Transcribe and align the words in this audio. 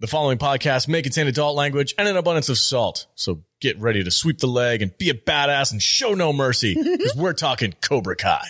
The 0.00 0.06
following 0.06 0.38
podcast 0.38 0.88
may 0.88 1.02
contain 1.02 1.26
adult 1.26 1.56
language 1.56 1.94
and 1.98 2.08
an 2.08 2.16
abundance 2.16 2.48
of 2.48 2.56
salt. 2.56 3.04
So 3.16 3.42
get 3.60 3.78
ready 3.78 4.02
to 4.02 4.10
sweep 4.10 4.38
the 4.38 4.46
leg 4.46 4.80
and 4.80 4.96
be 4.96 5.10
a 5.10 5.14
badass 5.14 5.72
and 5.72 5.82
show 5.82 6.14
no 6.14 6.32
mercy 6.32 6.74
because 6.74 7.14
we're 7.14 7.34
talking 7.34 7.74
Cobra 7.82 8.16
Kai. 8.16 8.48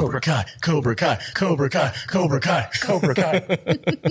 Cobra 0.00 0.20
Kai, 0.22 0.46
Cobra 0.62 0.96
Kai, 0.96 1.18
Cobra 1.34 1.68
Kai, 1.68 1.92
Cobra 2.06 2.40
Kai, 2.40 2.70
Cobra 2.80 3.14
Kai. 3.14 3.58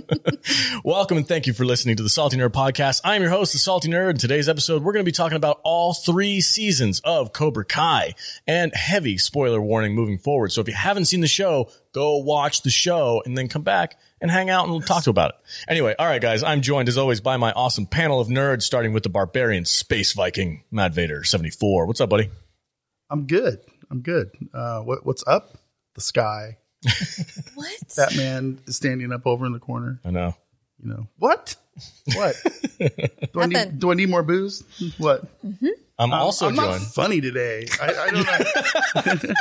Welcome 0.84 1.18
and 1.18 1.28
thank 1.28 1.48
you 1.48 1.54
for 1.54 1.66
listening 1.66 1.96
to 1.96 2.04
the 2.04 2.10
Salty 2.10 2.38
Nerd 2.38 2.52
Podcast. 2.52 3.02
I'm 3.04 3.24
your 3.24 3.32
host, 3.32 3.54
the 3.54 3.58
Salty 3.58 3.90
Nerd. 3.90 4.12
In 4.12 4.18
today's 4.18 4.48
episode, 4.48 4.84
we're 4.84 4.94
going 4.94 5.04
to 5.04 5.10
be 5.10 5.12
talking 5.12 5.36
about 5.36 5.60
all 5.64 5.96
three 5.96 6.42
seasons 6.42 7.00
of 7.00 7.34
Cobra 7.34 7.66
Kai 7.66 8.14
and 8.46 8.72
heavy 8.76 9.18
spoiler 9.18 9.60
warning 9.60 9.96
moving 9.96 10.20
forward. 10.20 10.52
So 10.52 10.62
if 10.62 10.68
you 10.68 10.76
haven't 10.76 11.06
seen 11.06 11.22
the 11.22 11.28
show, 11.28 11.72
go 11.92 12.18
watch 12.18 12.62
the 12.62 12.70
show 12.70 13.24
and 13.26 13.36
then 13.36 13.48
come 13.48 13.64
back 13.64 13.98
and 14.22 14.30
hang 14.30 14.52
out 14.52 14.66
and 14.66 14.72
we'll 14.72 14.82
talk 14.82 15.08
about 15.08 15.32
it. 15.32 15.36
Anyway, 15.68 15.96
all 15.98 16.06
right, 16.06 16.22
guys, 16.22 16.44
I'm 16.44 16.62
joined 16.62 16.88
as 16.88 17.00
always 17.00 17.20
by 17.20 17.38
my 17.38 17.52
awesome 17.54 17.88
panel 17.88 18.22
of 18.22 18.28
nerds, 18.28 18.62
starting 18.62 18.94
with 18.94 19.02
the 19.02 19.10
barbarian 19.10 19.66
space 19.66 20.14
Viking, 20.14 20.66
Mad 20.70 20.94
Vader, 20.94 21.24
74. 21.24 21.88
What's 21.88 22.00
up, 22.00 22.12
buddy? 22.12 22.30
I'm 23.10 23.26
good. 23.26 23.62
I'm 23.90 24.02
good. 24.02 24.30
Uh, 24.54 24.82
what, 24.82 25.04
what's 25.04 25.24
up? 25.26 25.58
The 26.00 26.04
sky. 26.06 26.58
What? 27.56 27.76
Batman 27.98 28.60
is 28.66 28.78
standing 28.78 29.12
up 29.12 29.28
over 29.28 29.46
in 29.46 29.52
the 29.52 29.60
corner. 29.60 30.00
I 30.06 30.12
know. 30.12 30.34
You 30.82 30.90
know 30.92 31.08
what? 31.18 31.58
What? 32.16 32.36
do, 32.80 32.88
I 32.88 33.46
Nothing. 33.46 33.50
need, 33.50 33.80
do 33.80 33.92
I 33.92 33.96
need 33.96 34.10
more 34.10 34.24
booze? 34.24 34.64
What? 34.98 35.26
Mm-hmm. 35.46 35.68
I'm 35.98 36.14
um, 36.14 36.20
also 36.22 36.48
I'm 36.48 36.56
not 36.56 36.78
joined. 36.80 36.92
funny 36.94 37.20
today. 37.20 37.66
I, 37.82 37.86
I 37.94 38.10
don't 38.12 39.28
know. 39.28 39.34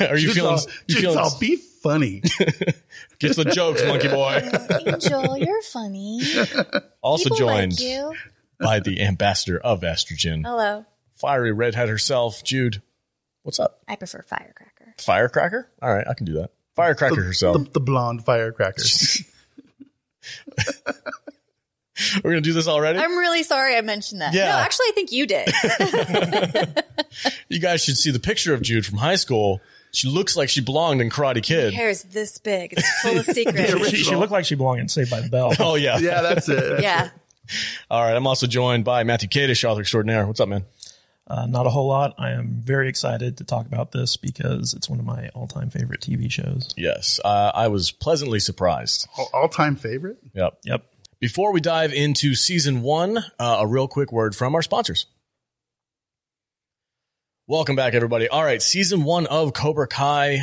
Are 0.08 0.16
you 0.18 0.26
Just 0.26 0.34
feeling? 0.34 0.50
all, 0.52 0.60
You 0.88 0.94
just 0.94 1.00
feeling? 1.00 1.18
all 1.18 1.38
be 1.40 1.56
funny. 1.56 2.20
Get 3.18 3.34
the 3.36 3.50
jokes, 3.50 3.82
monkey 3.86 4.08
boy. 4.08 4.46
Angel, 4.86 5.38
you're 5.38 5.62
funny. 5.62 6.20
Also 7.00 7.24
People 7.30 7.36
joined 7.38 7.72
like 7.72 7.80
you. 7.80 8.12
by 8.60 8.80
the 8.80 9.00
ambassador 9.00 9.58
of 9.58 9.80
estrogen, 9.80 10.44
Hello. 10.44 10.84
fiery 11.14 11.52
redhead 11.52 11.88
herself, 11.88 12.44
Jude. 12.44 12.82
What's 13.42 13.58
up? 13.58 13.80
I 13.88 13.96
prefer 13.96 14.22
firecracker. 14.28 14.65
Firecracker? 14.98 15.70
All 15.82 15.94
right, 15.94 16.06
I 16.08 16.14
can 16.14 16.26
do 16.26 16.34
that. 16.34 16.50
Firecracker 16.74 17.22
herself. 17.22 17.56
The, 17.56 17.70
the 17.70 17.80
blonde 17.80 18.24
firecracker. 18.24 18.82
We're 22.22 22.30
gonna 22.32 22.42
do 22.42 22.52
this 22.52 22.68
already. 22.68 22.98
I'm 22.98 23.16
really 23.16 23.42
sorry 23.42 23.74
I 23.76 23.80
mentioned 23.80 24.20
that. 24.20 24.34
Yeah. 24.34 24.50
No, 24.50 24.58
actually, 24.58 24.86
I 24.88 24.92
think 24.94 25.12
you 25.12 25.26
did. 25.26 25.48
you 27.48 27.58
guys 27.58 27.82
should 27.82 27.96
see 27.96 28.10
the 28.10 28.20
picture 28.20 28.52
of 28.52 28.60
Jude 28.60 28.84
from 28.84 28.98
high 28.98 29.14
school. 29.16 29.62
She 29.92 30.08
looks 30.08 30.36
like 30.36 30.50
she 30.50 30.60
belonged 30.60 31.00
in 31.00 31.08
Karate 31.08 31.42
Kid. 31.42 31.72
Her 31.72 31.80
Hair 31.80 31.88
is 31.88 32.02
this 32.02 32.36
big. 32.36 32.74
It's 32.76 33.00
full 33.00 33.18
of 33.18 33.24
secrets. 33.32 33.88
She, 33.88 33.96
she 33.96 34.14
looked 34.14 34.32
like 34.32 34.44
she 34.44 34.54
belonged 34.54 34.80
in 34.80 34.88
Saved 34.88 35.10
by 35.10 35.20
the 35.22 35.30
Bell. 35.30 35.54
Oh 35.58 35.76
yeah. 35.76 35.98
yeah, 35.98 36.20
that's 36.20 36.50
it. 36.50 36.82
yeah. 36.82 37.08
All 37.90 38.02
right. 38.02 38.14
I'm 38.14 38.26
also 38.26 38.46
joined 38.46 38.84
by 38.84 39.04
Matthew 39.04 39.30
Kadish, 39.30 39.64
author 39.64 39.80
extraordinaire. 39.80 40.26
What's 40.26 40.40
up, 40.40 40.50
man? 40.50 40.66
Uh, 41.28 41.46
not 41.46 41.66
a 41.66 41.70
whole 41.70 41.88
lot. 41.88 42.14
I 42.18 42.30
am 42.30 42.60
very 42.60 42.88
excited 42.88 43.38
to 43.38 43.44
talk 43.44 43.66
about 43.66 43.90
this 43.90 44.16
because 44.16 44.74
it's 44.74 44.88
one 44.88 45.00
of 45.00 45.04
my 45.04 45.28
all-time 45.30 45.70
favorite 45.70 46.00
TV 46.00 46.30
shows. 46.30 46.68
Yes, 46.76 47.18
uh, 47.24 47.50
I 47.52 47.68
was 47.68 47.90
pleasantly 47.90 48.38
surprised. 48.38 49.08
All 49.32 49.48
time 49.48 49.74
favorite. 49.74 50.18
Yep. 50.34 50.58
Yep. 50.64 50.84
Before 51.18 51.52
we 51.52 51.60
dive 51.60 51.92
into 51.92 52.34
season 52.34 52.82
one, 52.82 53.18
uh, 53.38 53.58
a 53.60 53.66
real 53.66 53.88
quick 53.88 54.12
word 54.12 54.36
from 54.36 54.54
our 54.54 54.62
sponsors. 54.62 55.06
Welcome 57.48 57.74
back, 57.76 57.94
everybody. 57.94 58.28
All 58.28 58.44
right, 58.44 58.60
season 58.60 59.02
one 59.04 59.26
of 59.26 59.52
Cobra 59.52 59.88
Kai. 59.88 60.42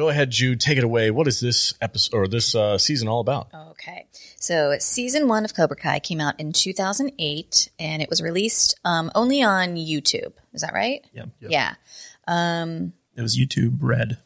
Go 0.00 0.08
ahead, 0.08 0.30
Jude. 0.30 0.62
Take 0.62 0.78
it 0.78 0.84
away. 0.84 1.10
What 1.10 1.28
is 1.28 1.40
this 1.40 1.74
episode 1.82 2.16
or 2.16 2.26
this 2.26 2.54
uh, 2.54 2.78
season 2.78 3.06
all 3.06 3.20
about? 3.20 3.48
Okay. 3.72 4.06
So 4.36 4.74
season 4.78 5.28
one 5.28 5.44
of 5.44 5.54
Cobra 5.54 5.76
Kai 5.76 5.98
came 5.98 6.22
out 6.22 6.40
in 6.40 6.54
2008 6.54 7.68
and 7.78 8.00
it 8.00 8.08
was 8.08 8.22
released 8.22 8.80
um, 8.82 9.10
only 9.14 9.42
on 9.42 9.74
YouTube. 9.76 10.32
Is 10.54 10.62
that 10.62 10.72
right? 10.72 11.06
Yep. 11.12 11.28
Yeah. 11.40 11.74
Um, 12.26 12.94
It 13.14 13.20
was 13.20 13.38
YouTube 13.38 13.76
Red 13.82 14.16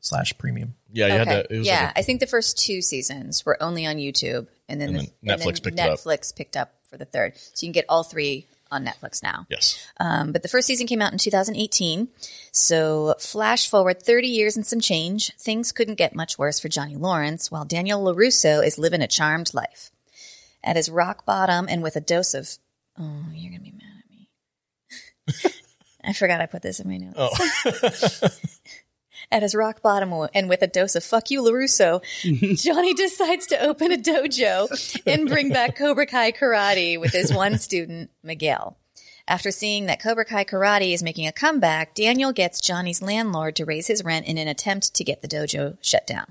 slash 0.00 0.38
Premium. 0.38 0.74
Yeah, 0.90 1.08
you 1.08 1.20
okay. 1.20 1.34
had 1.34 1.48
to. 1.48 1.54
It 1.54 1.58
was 1.58 1.66
yeah. 1.66 1.84
like 1.84 1.98
I 1.98 2.02
think 2.02 2.20
the 2.20 2.26
first 2.26 2.56
two 2.56 2.80
seasons 2.80 3.44
were 3.44 3.62
only 3.62 3.84
on 3.84 3.96
YouTube 3.96 4.46
and 4.70 4.80
then, 4.80 4.88
And 4.88 5.00
the, 5.00 5.12
then 5.22 5.34
and 5.34 5.42
Netflix 5.42 5.44
then 5.44 5.54
picked 5.64 5.78
it 5.80 5.80
up. 5.80 5.98
Netflix 5.98 6.34
picked 6.34 6.56
up 6.56 6.74
for 6.88 6.96
the 6.96 7.04
third. 7.04 7.36
So 7.36 7.66
you 7.66 7.68
can 7.68 7.72
get 7.72 7.84
all 7.90 8.04
three 8.04 8.46
on 8.74 8.84
Netflix 8.84 9.22
now. 9.22 9.46
yes. 9.48 9.78
Um, 9.98 10.32
but 10.32 10.42
the 10.42 10.48
first 10.48 10.66
season 10.66 10.86
came 10.86 11.00
out 11.00 11.12
in 11.12 11.18
2018. 11.18 12.08
So 12.52 13.14
flash 13.18 13.68
forward 13.68 14.02
30 14.02 14.28
years 14.28 14.56
and 14.56 14.66
some 14.66 14.80
change, 14.80 15.32
things 15.36 15.72
couldn't 15.72 15.94
get 15.94 16.14
much 16.14 16.38
worse 16.38 16.60
for 16.60 16.68
Johnny 16.68 16.96
Lawrence 16.96 17.50
while 17.50 17.64
Daniel 17.64 18.02
LaRusso 18.02 18.64
is 18.64 18.78
living 18.78 19.00
a 19.02 19.06
charmed 19.08 19.54
life. 19.54 19.90
At 20.62 20.76
his 20.76 20.88
rock 20.90 21.26
bottom 21.26 21.66
and 21.68 21.82
with 21.82 21.94
a 21.96 22.00
dose 22.00 22.32
of, 22.34 22.48
oh, 22.98 23.24
you're 23.34 23.50
going 23.50 23.64
to 23.64 23.70
be 23.70 23.72
mad 23.72 24.02
at 24.02 24.10
me. 24.10 25.52
I 26.04 26.12
forgot 26.12 26.40
I 26.40 26.46
put 26.46 26.62
this 26.62 26.80
in 26.80 26.88
my 26.88 26.96
notes. 26.96 27.16
Oh, 27.18 28.28
At 29.30 29.42
his 29.42 29.54
rock 29.54 29.82
bottom 29.82 30.12
and 30.34 30.48
with 30.48 30.62
a 30.62 30.66
dose 30.66 30.94
of 30.94 31.04
fuck 31.04 31.30
you, 31.30 31.42
LaRusso, 31.42 32.02
Johnny 32.62 32.94
decides 32.94 33.46
to 33.48 33.60
open 33.60 33.92
a 33.92 33.96
dojo 33.96 35.02
and 35.06 35.28
bring 35.28 35.48
back 35.48 35.76
Cobra 35.78 36.06
Kai 36.06 36.32
karate 36.32 36.98
with 36.98 37.12
his 37.12 37.32
one 37.32 37.58
student, 37.58 38.10
Miguel. 38.22 38.76
After 39.26 39.50
seeing 39.50 39.86
that 39.86 40.02
Cobra 40.02 40.24
Kai 40.24 40.44
karate 40.44 40.92
is 40.92 41.02
making 41.02 41.26
a 41.26 41.32
comeback, 41.32 41.94
Daniel 41.94 42.32
gets 42.32 42.60
Johnny's 42.60 43.00
landlord 43.00 43.56
to 43.56 43.64
raise 43.64 43.86
his 43.86 44.04
rent 44.04 44.26
in 44.26 44.36
an 44.36 44.48
attempt 44.48 44.94
to 44.94 45.04
get 45.04 45.22
the 45.22 45.28
dojo 45.28 45.78
shut 45.80 46.06
down. 46.06 46.26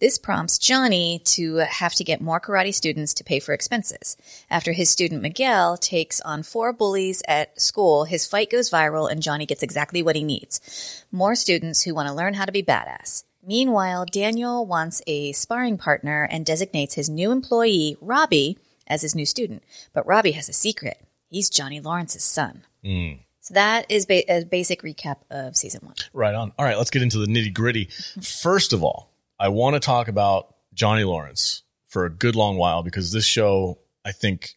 This 0.00 0.16
prompts 0.16 0.56
Johnny 0.56 1.20
to 1.26 1.56
have 1.56 1.92
to 1.96 2.04
get 2.04 2.22
more 2.22 2.40
karate 2.40 2.72
students 2.72 3.12
to 3.14 3.24
pay 3.24 3.38
for 3.38 3.52
expenses. 3.52 4.16
After 4.48 4.72
his 4.72 4.88
student 4.88 5.20
Miguel 5.20 5.76
takes 5.76 6.22
on 6.22 6.42
four 6.42 6.72
bullies 6.72 7.22
at 7.28 7.60
school, 7.60 8.04
his 8.04 8.26
fight 8.26 8.48
goes 8.50 8.70
viral 8.70 9.10
and 9.10 9.22
Johnny 9.22 9.44
gets 9.44 9.62
exactly 9.62 10.02
what 10.02 10.16
he 10.16 10.24
needs. 10.24 11.04
More 11.12 11.34
students 11.34 11.82
who 11.82 11.94
want 11.94 12.08
to 12.08 12.14
learn 12.14 12.32
how 12.32 12.46
to 12.46 12.52
be 12.52 12.62
badass. 12.62 13.24
Meanwhile, 13.46 14.06
Daniel 14.10 14.64
wants 14.64 15.02
a 15.06 15.32
sparring 15.32 15.76
partner 15.76 16.26
and 16.30 16.46
designates 16.46 16.94
his 16.94 17.10
new 17.10 17.30
employee, 17.30 17.98
Robbie, 18.00 18.56
as 18.86 19.02
his 19.02 19.14
new 19.14 19.26
student. 19.26 19.62
But 19.92 20.06
Robbie 20.06 20.32
has 20.32 20.48
a 20.48 20.54
secret. 20.54 20.98
He's 21.28 21.50
Johnny 21.50 21.78
Lawrence's 21.78 22.24
son. 22.24 22.62
Mm. 22.82 23.18
So 23.42 23.52
that 23.52 23.84
is 23.90 24.06
ba- 24.06 24.30
a 24.32 24.46
basic 24.46 24.80
recap 24.80 25.16
of 25.30 25.56
season 25.56 25.80
one. 25.84 25.96
right 26.14 26.34
on. 26.34 26.52
All 26.58 26.64
right, 26.64 26.78
let's 26.78 26.90
get 26.90 27.02
into 27.02 27.18
the 27.18 27.26
nitty 27.26 27.52
gritty. 27.52 27.90
First 28.22 28.72
of 28.72 28.82
all, 28.82 29.09
I 29.40 29.48
want 29.48 29.74
to 29.74 29.80
talk 29.80 30.06
about 30.08 30.54
Johnny 30.74 31.02
Lawrence 31.02 31.62
for 31.86 32.04
a 32.04 32.10
good 32.10 32.36
long 32.36 32.56
while 32.58 32.82
because 32.82 33.10
this 33.10 33.24
show, 33.24 33.78
I 34.04 34.12
think, 34.12 34.54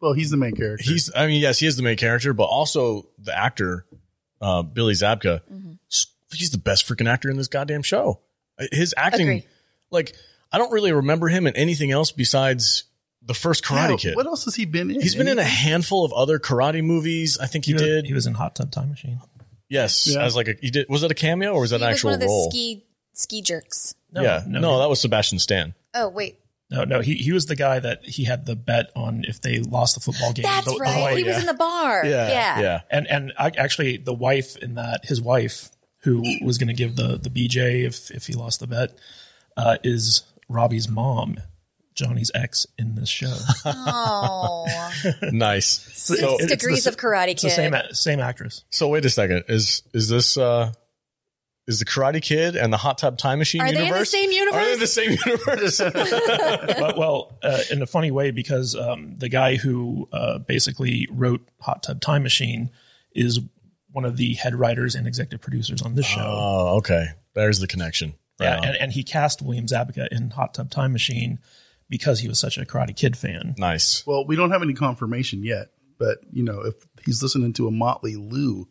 Well, 0.00 0.12
he's 0.12 0.30
the 0.30 0.36
main 0.36 0.54
character. 0.54 0.84
he's. 0.90 1.10
I 1.14 1.26
mean, 1.26 1.40
yes, 1.40 1.58
he 1.60 1.66
is 1.66 1.76
the 1.76 1.82
main 1.82 1.96
character, 1.96 2.32
but 2.34 2.44
also 2.44 3.08
the 3.18 3.36
actor, 3.36 3.86
uh, 4.40 4.62
Billy 4.62 4.92
Zabka. 4.94 5.40
s- 5.90 6.08
He's 6.34 6.50
the 6.50 6.58
best 6.58 6.86
freaking 6.88 7.08
actor 7.08 7.30
in 7.30 7.36
this 7.36 7.46
goddamn 7.48 7.82
show. 7.82 8.20
His 8.72 8.92
acting, 8.96 9.28
Agree. 9.28 9.46
like, 9.90 10.14
I 10.52 10.58
don't 10.58 10.72
really 10.72 10.92
remember 10.92 11.28
him 11.28 11.46
in 11.46 11.54
anything 11.56 11.92
else 11.92 12.10
besides 12.10 12.84
the 13.22 13.34
first 13.34 13.64
Karate 13.64 13.90
Yeah, 13.90 13.96
Kid. 13.96 14.16
What 14.16 14.26
else 14.26 14.44
has 14.46 14.54
he 14.56 14.64
been 14.64 14.90
in? 14.90 15.00
He's 15.00 15.14
been 15.14 15.28
in 15.28 15.38
a 15.38 15.44
handful 15.44 16.04
of 16.04 16.12
other 16.12 16.38
karate 16.40 16.82
movies. 16.82 17.38
I 17.38 17.46
think 17.46 17.64
he, 17.64 17.72
was, 17.74 17.82
did. 17.82 18.06
He 18.06 18.12
was 18.12 18.26
in 18.26 18.34
Hot 18.34 18.54
Tub 18.56 18.70
Time 18.72 18.90
Machine. 18.90 19.20
yes, 19.68 20.06
Yeah. 20.08 20.24
as 20.24 20.34
like 20.36 20.48
a 20.48 20.54
he 20.60 20.70
did. 20.70 20.86
Was 20.88 21.02
that 21.02 21.10
a 21.10 21.14
cameo 21.14 21.52
or 21.52 21.60
was 21.60 21.70
that 21.70 21.78
he 21.80 21.84
an 21.84 21.88
was 21.90 21.94
actual 21.96 22.08
one 22.10 22.14
of 22.14 22.20
the 22.20 22.26
role? 22.26 22.50
ski 22.50 22.84
ski 23.16 23.42
jerks. 23.42 23.94
No, 24.12 24.22
yeah, 24.22 24.44
no, 24.46 24.60
no, 24.60 24.78
that 24.78 24.88
was 24.88 25.00
Sebastian 25.00 25.38
Stan. 25.40 25.74
Oh 25.92 26.08
wait, 26.08 26.38
no, 26.70 26.84
no. 26.84 27.00
He 27.00 27.14
he 27.16 27.32
was 27.32 27.46
the 27.46 27.56
guy 27.56 27.78
that 27.80 28.04
he 28.04 28.24
had 28.24 28.46
the 28.46 28.54
bet 28.56 28.90
on 28.94 29.24
if 29.26 29.40
they 29.40 29.58
lost 29.58 29.94
the 29.94 30.00
football 30.00 30.32
game. 30.32 30.44
that's 30.44 30.64
the- 30.66 30.72
the 30.74 30.78
right. 30.78 31.00
wife- 31.00 31.16
he 31.18 31.24
was 31.24 31.38
in 31.38 31.46
the 31.46 31.54
bar. 31.54 32.04
Yeah, 32.06 32.60
yeah. 32.60 32.80
And 32.90 33.06
and 33.08 33.32
I, 33.38 33.50
actually, 33.58 33.96
the 33.96 34.14
wife 34.14 34.56
in 34.56 34.74
that, 34.76 35.04
his 35.04 35.20
wife, 35.20 35.70
who 36.04 36.22
was 36.44 36.56
going 36.58 36.68
to 36.68 36.74
give 36.74 36.96
the 36.96 37.18
the 37.18 37.30
BJ 37.30 37.84
if 37.84 38.10
if 38.10 38.26
he 38.26 38.34
lost 38.34 38.60
the 38.60 38.66
bet, 38.66 38.96
uh, 39.56 39.76
is 39.84 40.22
Robbie's 40.48 40.88
mom, 40.88 41.36
Johnny's 41.94 42.30
ex 42.34 42.66
in 42.78 42.94
this 42.94 43.08
show. 43.08 43.34
Oh, 43.64 44.66
nice. 45.22 45.66
six 45.68 46.20
So, 46.20 46.36
it's 46.38 46.46
degrees 46.46 46.84
the- 46.84 46.90
of 46.90 46.96
Karate 46.96 47.30
It's 47.32 47.42
the 47.42 47.48
Kid. 47.48 47.54
same 47.54 47.74
same 47.92 48.20
actress. 48.20 48.64
so 48.70 48.88
wait 48.88 49.04
a 49.04 49.10
second. 49.10 49.44
Is 49.48 49.82
is 49.92 50.08
this 50.08 50.36
uh 50.36 50.72
is 51.66 51.78
the 51.80 51.84
Karate 51.84 52.22
Kid 52.22 52.54
and 52.56 52.72
the 52.72 52.76
Hot 52.76 52.98
Tub 52.98 53.18
Time 53.18 53.38
Machine 53.38 53.60
Are 53.60 53.64
they 53.64 53.70
in 53.70 53.78
the 53.78 53.84
universe? 53.86 54.10
same 54.10 54.30
universe? 54.30 54.54
Are 54.54 54.64
they 54.64 54.72
in 54.72 54.78
the 54.78 54.86
same 54.86 55.18
universe? 55.26 55.78
but, 56.78 56.96
well, 56.96 57.36
uh, 57.42 57.62
in 57.70 57.82
a 57.82 57.86
funny 57.86 58.10
way, 58.10 58.30
because 58.30 58.76
um, 58.76 59.16
the 59.16 59.28
guy 59.28 59.56
who 59.56 60.08
uh, 60.12 60.38
basically 60.38 61.08
wrote 61.10 61.46
Hot 61.60 61.82
Tub 61.82 62.00
Time 62.00 62.22
Machine 62.22 62.70
is 63.12 63.40
one 63.90 64.04
of 64.04 64.16
the 64.16 64.34
head 64.34 64.54
writers 64.54 64.94
and 64.94 65.06
executive 65.06 65.40
producers 65.40 65.82
on 65.82 65.94
this 65.94 66.06
show. 66.06 66.20
oh, 66.20 66.76
okay. 66.78 67.06
There's 67.34 67.60
the 67.60 67.66
connection. 67.66 68.14
Right 68.38 68.48
yeah, 68.48 68.60
and, 68.68 68.76
and 68.76 68.92
he 68.92 69.02
cast 69.02 69.40
William 69.40 69.66
Zabka 69.66 70.08
in 70.10 70.30
Hot 70.30 70.54
Tub 70.54 70.70
Time 70.70 70.92
Machine 70.92 71.38
because 71.88 72.20
he 72.20 72.28
was 72.28 72.38
such 72.38 72.58
a 72.58 72.64
Karate 72.64 72.94
Kid 72.94 73.16
fan. 73.16 73.54
Nice. 73.56 74.06
Well, 74.06 74.26
we 74.26 74.36
don't 74.36 74.50
have 74.50 74.62
any 74.62 74.74
confirmation 74.74 75.42
yet, 75.42 75.68
but 75.98 76.18
you 76.30 76.42
know, 76.42 76.60
if 76.60 76.74
he's 77.04 77.22
listening 77.22 77.54
to 77.54 77.66
a 77.68 77.70
Motley 77.70 78.16
Lou, 78.16 78.68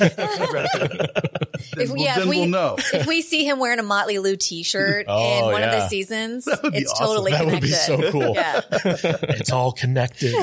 If, 0.00 1.90
we'll- 1.90 1.96
yeah, 1.98 2.20
if 2.20 2.26
we, 2.26 2.38
we'll 2.40 2.48
know. 2.48 2.76
if 2.92 3.06
we 3.06 3.20
see 3.22 3.44
him 3.44 3.58
wearing 3.58 3.78
a 3.78 3.82
Motley 3.82 4.18
Lue 4.18 4.36
T-shirt 4.36 5.06
Oh, 5.08 5.48
in 5.48 5.52
one 5.52 5.62
of 5.62 5.70
the 5.72 5.88
seasons, 5.88 6.46
it's 6.46 6.90
awesome. 6.92 7.06
totally 7.06 7.32
That 7.32 7.46
would 7.46 7.60
be 7.60 7.68
so 7.68 8.10
cool. 8.10 8.34
Yeah, 8.34 8.60
It's 8.72 9.50
all 9.52 9.72
connected. 9.72 10.34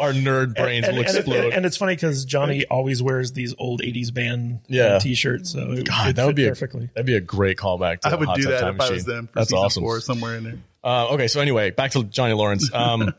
Our 0.00 0.12
nerd 0.12 0.54
brains 0.54 0.86
will 0.86 0.96
and, 0.96 1.06
and, 1.06 1.16
explode. 1.16 1.52
and 1.52 1.66
it's 1.66 1.76
funny 1.76 1.94
because 1.94 2.24
Johnny 2.24 2.64
always 2.66 3.02
wears 3.02 3.32
these 3.32 3.54
old 3.58 3.80
'80s 3.82 4.12
band 4.12 4.60
Yeah. 4.68 4.98
T-shirts, 4.98 5.50
so 5.52 5.72
it, 5.72 5.86
God, 5.86 6.10
it 6.10 6.16
that 6.16 6.26
would 6.26 6.30
fit 6.32 6.36
be 6.36 6.46
a, 6.46 6.50
perfectly. 6.50 6.88
that'd 6.94 7.06
be 7.06 7.16
a 7.16 7.20
great 7.20 7.56
callback. 7.58 8.00
To 8.00 8.08
I 8.08 8.14
would 8.14 8.28
Hot 8.28 8.36
do 8.36 8.44
that 8.50 8.60
Time 8.60 8.74
if 8.76 8.80
I 8.80 8.90
was 8.90 9.04
them 9.04 9.26
for 9.28 9.34
That's 9.40 9.50
season 9.50 9.64
awesome. 9.64 9.82
four 9.82 10.00
somewhere 10.00 10.36
in 10.36 10.44
there. 10.44 10.58
Uh, 10.84 11.08
okay, 11.14 11.28
so 11.28 11.40
anyway, 11.40 11.70
back 11.70 11.90
to 11.92 12.04
Johnny 12.04 12.32
Lawrence. 12.34 12.72
Um, 12.72 13.12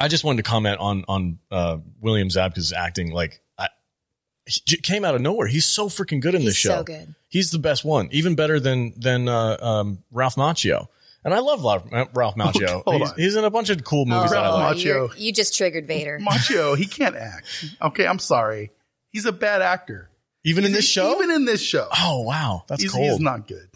I 0.00 0.08
just 0.08 0.24
wanted 0.24 0.44
to 0.44 0.50
comment 0.50 0.78
on 0.80 1.04
on 1.08 1.38
uh, 1.50 1.78
William 2.00 2.28
Zabka's 2.28 2.72
acting. 2.72 3.12
Like, 3.12 3.40
I, 3.58 3.68
he 4.46 4.76
came 4.76 5.04
out 5.04 5.14
of 5.14 5.20
nowhere. 5.20 5.46
He's 5.46 5.64
so 5.64 5.88
freaking 5.88 6.20
good 6.20 6.34
in 6.34 6.44
this 6.44 6.56
show. 6.56 6.70
so 6.78 6.84
good. 6.84 7.14
He's 7.28 7.50
the 7.50 7.58
best 7.58 7.84
one, 7.84 8.08
even 8.12 8.34
better 8.34 8.60
than 8.60 8.94
than 8.98 9.28
uh, 9.28 9.56
um, 9.60 9.98
Ralph 10.10 10.36
Macchio. 10.36 10.88
And 11.24 11.32
I 11.32 11.38
love 11.38 11.64
Ralph, 11.64 12.10
Ralph 12.14 12.34
Macchio. 12.36 12.82
hold 12.84 13.00
he's, 13.00 13.10
on. 13.10 13.16
he's 13.16 13.36
in 13.36 13.44
a 13.44 13.50
bunch 13.50 13.70
of 13.70 13.82
cool 13.82 14.04
movies 14.04 14.30
that 14.30 14.40
I 14.40 14.42
Ralph 14.42 14.60
like. 14.60 14.76
Macchio. 14.76 15.18
you're- 15.18 15.32
just 15.32 15.56
triggered 15.56 15.86
Vader. 15.86 16.18
Macchio, 16.20 16.76
he 16.76 16.86
can't 16.86 17.16
act. 17.16 17.46
Okay, 17.80 18.06
I'm 18.06 18.18
sorry. 18.18 18.70
He's 19.10 19.24
a 19.24 19.32
bad 19.32 19.62
actor. 19.62 20.10
Even 20.44 20.64
in 20.66 20.72
this 20.72 20.86
show. 20.86 21.14
Even 21.14 21.30
in 21.30 21.46
this 21.46 21.62
show. 21.62 21.88
oh 21.98 22.20
wow, 22.22 22.64
that's 22.68 22.82
he's, 22.82 22.92
cold. 22.92 23.10
he's 23.10 23.20
not 23.20 23.48
good. 23.48 23.68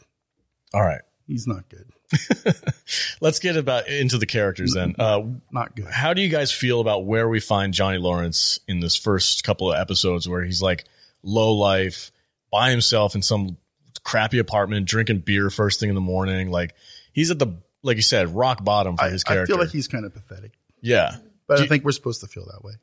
All 0.74 0.82
right, 0.82 1.00
He's 1.26 1.46
not 1.46 1.68
good. 1.70 1.90
let's 3.20 3.38
get 3.38 3.56
about 3.56 3.88
into 3.88 4.18
the 4.18 4.26
characters 4.26 4.72
then. 4.74 4.94
Uh, 4.98 5.22
Not 5.50 5.74
good. 5.76 5.86
how 5.86 6.14
do 6.14 6.22
you 6.22 6.28
guys 6.28 6.52
feel 6.52 6.80
about 6.80 7.04
where 7.04 7.28
we 7.28 7.40
find 7.40 7.74
Johnny 7.74 7.98
Lawrence 7.98 8.58
in 8.68 8.80
this 8.80 8.96
first 8.96 9.44
couple 9.44 9.72
of 9.72 9.78
episodes 9.78 10.28
where 10.28 10.42
he's 10.44 10.62
like 10.62 10.84
low 11.22 11.52
life 11.54 12.10
by 12.50 12.70
himself 12.70 13.14
in 13.14 13.22
some 13.22 13.56
crappy 14.04 14.38
apartment 14.38 14.86
drinking 14.86 15.18
beer 15.18 15.50
first 15.50 15.80
thing 15.80 15.88
in 15.90 15.94
the 15.94 16.00
morning 16.00 16.50
like 16.50 16.74
he's 17.12 17.30
at 17.30 17.38
the 17.38 17.48
like 17.82 17.96
you 17.96 18.02
said 18.02 18.34
rock 18.34 18.64
bottom 18.64 18.96
for 18.96 19.04
I, 19.04 19.10
his 19.10 19.22
character. 19.24 19.52
I 19.52 19.56
feel 19.56 19.62
like 19.62 19.72
he's 19.72 19.88
kind 19.88 20.04
of 20.06 20.14
pathetic, 20.14 20.52
yeah 20.80 21.16
but 21.46 21.56
Do 21.56 21.60
I 21.60 21.64
you- 21.64 21.68
think 21.68 21.84
we're 21.84 21.92
supposed 21.92 22.20
to 22.22 22.26
feel 22.26 22.46
that 22.46 22.64
way. 22.64 22.74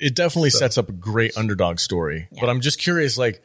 it 0.00 0.14
definitely 0.14 0.50
sets 0.50 0.78
up 0.78 0.88
a 0.88 0.92
great 0.92 1.36
underdog 1.36 1.80
story 1.80 2.28
but 2.40 2.48
i'm 2.48 2.60
just 2.60 2.78
curious 2.78 3.18
like 3.18 3.42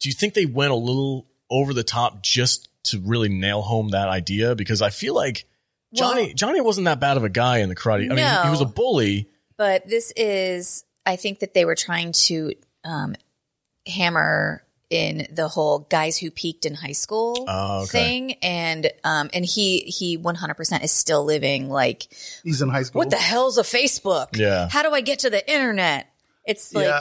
do 0.00 0.08
you 0.08 0.14
think 0.14 0.34
they 0.34 0.44
went 0.46 0.72
a 0.72 0.76
little 0.76 1.26
over 1.48 1.72
the 1.72 1.84
top 1.84 2.22
just 2.22 2.68
to 2.90 3.00
really 3.00 3.28
nail 3.28 3.62
home 3.62 3.90
that 3.90 4.08
idea 4.08 4.54
because 4.54 4.82
i 4.82 4.90
feel 4.90 5.14
like 5.14 5.46
johnny 5.94 6.26
Well- 6.26 6.32
johnny 6.34 6.60
wasn't 6.60 6.84
that 6.86 7.00
bad 7.00 7.16
of 7.16 7.24
a 7.24 7.28
guy 7.28 7.58
in 7.58 7.68
the 7.68 7.76
karate 7.76 8.04
i 8.10 8.14
mean 8.14 8.18
he, 8.18 8.42
he 8.44 8.50
was 8.50 8.60
a 8.60 8.66
bully 8.66 9.28
But 9.56 9.88
this 9.88 10.12
is, 10.16 10.84
I 11.04 11.16
think 11.16 11.40
that 11.40 11.52
they 11.54 11.64
were 11.64 11.74
trying 11.74 12.12
to 12.28 12.52
um, 12.84 13.16
hammer 13.86 14.62
in 14.90 15.26
the 15.30 15.48
whole 15.48 15.80
guys 15.80 16.16
who 16.16 16.30
peaked 16.30 16.64
in 16.64 16.74
high 16.74 16.92
school 16.92 17.44
Oh, 17.46 17.82
okay. 17.82 17.88
thing, 17.90 18.32
and 18.42 18.90
um, 19.04 19.28
and 19.34 19.44
he 19.44 19.80
he 19.80 20.16
one 20.16 20.34
hundred 20.34 20.54
percent 20.54 20.82
is 20.84 20.92
still 20.92 21.24
living 21.24 21.68
like 21.68 22.08
He's 22.42 22.62
in 22.62 22.68
high 22.70 22.84
school. 22.84 23.00
what 23.00 23.10
the 23.10 23.16
hell's 23.16 23.58
a 23.58 23.62
Facebook? 23.62 24.28
Yeah. 24.36 24.68
how 24.70 24.82
do 24.82 24.92
I 24.94 25.00
get 25.02 25.18
to 25.20 25.30
the 25.30 25.42
internet? 25.52 26.06
It's 26.46 26.72
like 26.72 26.86
Yeah. 26.86 27.00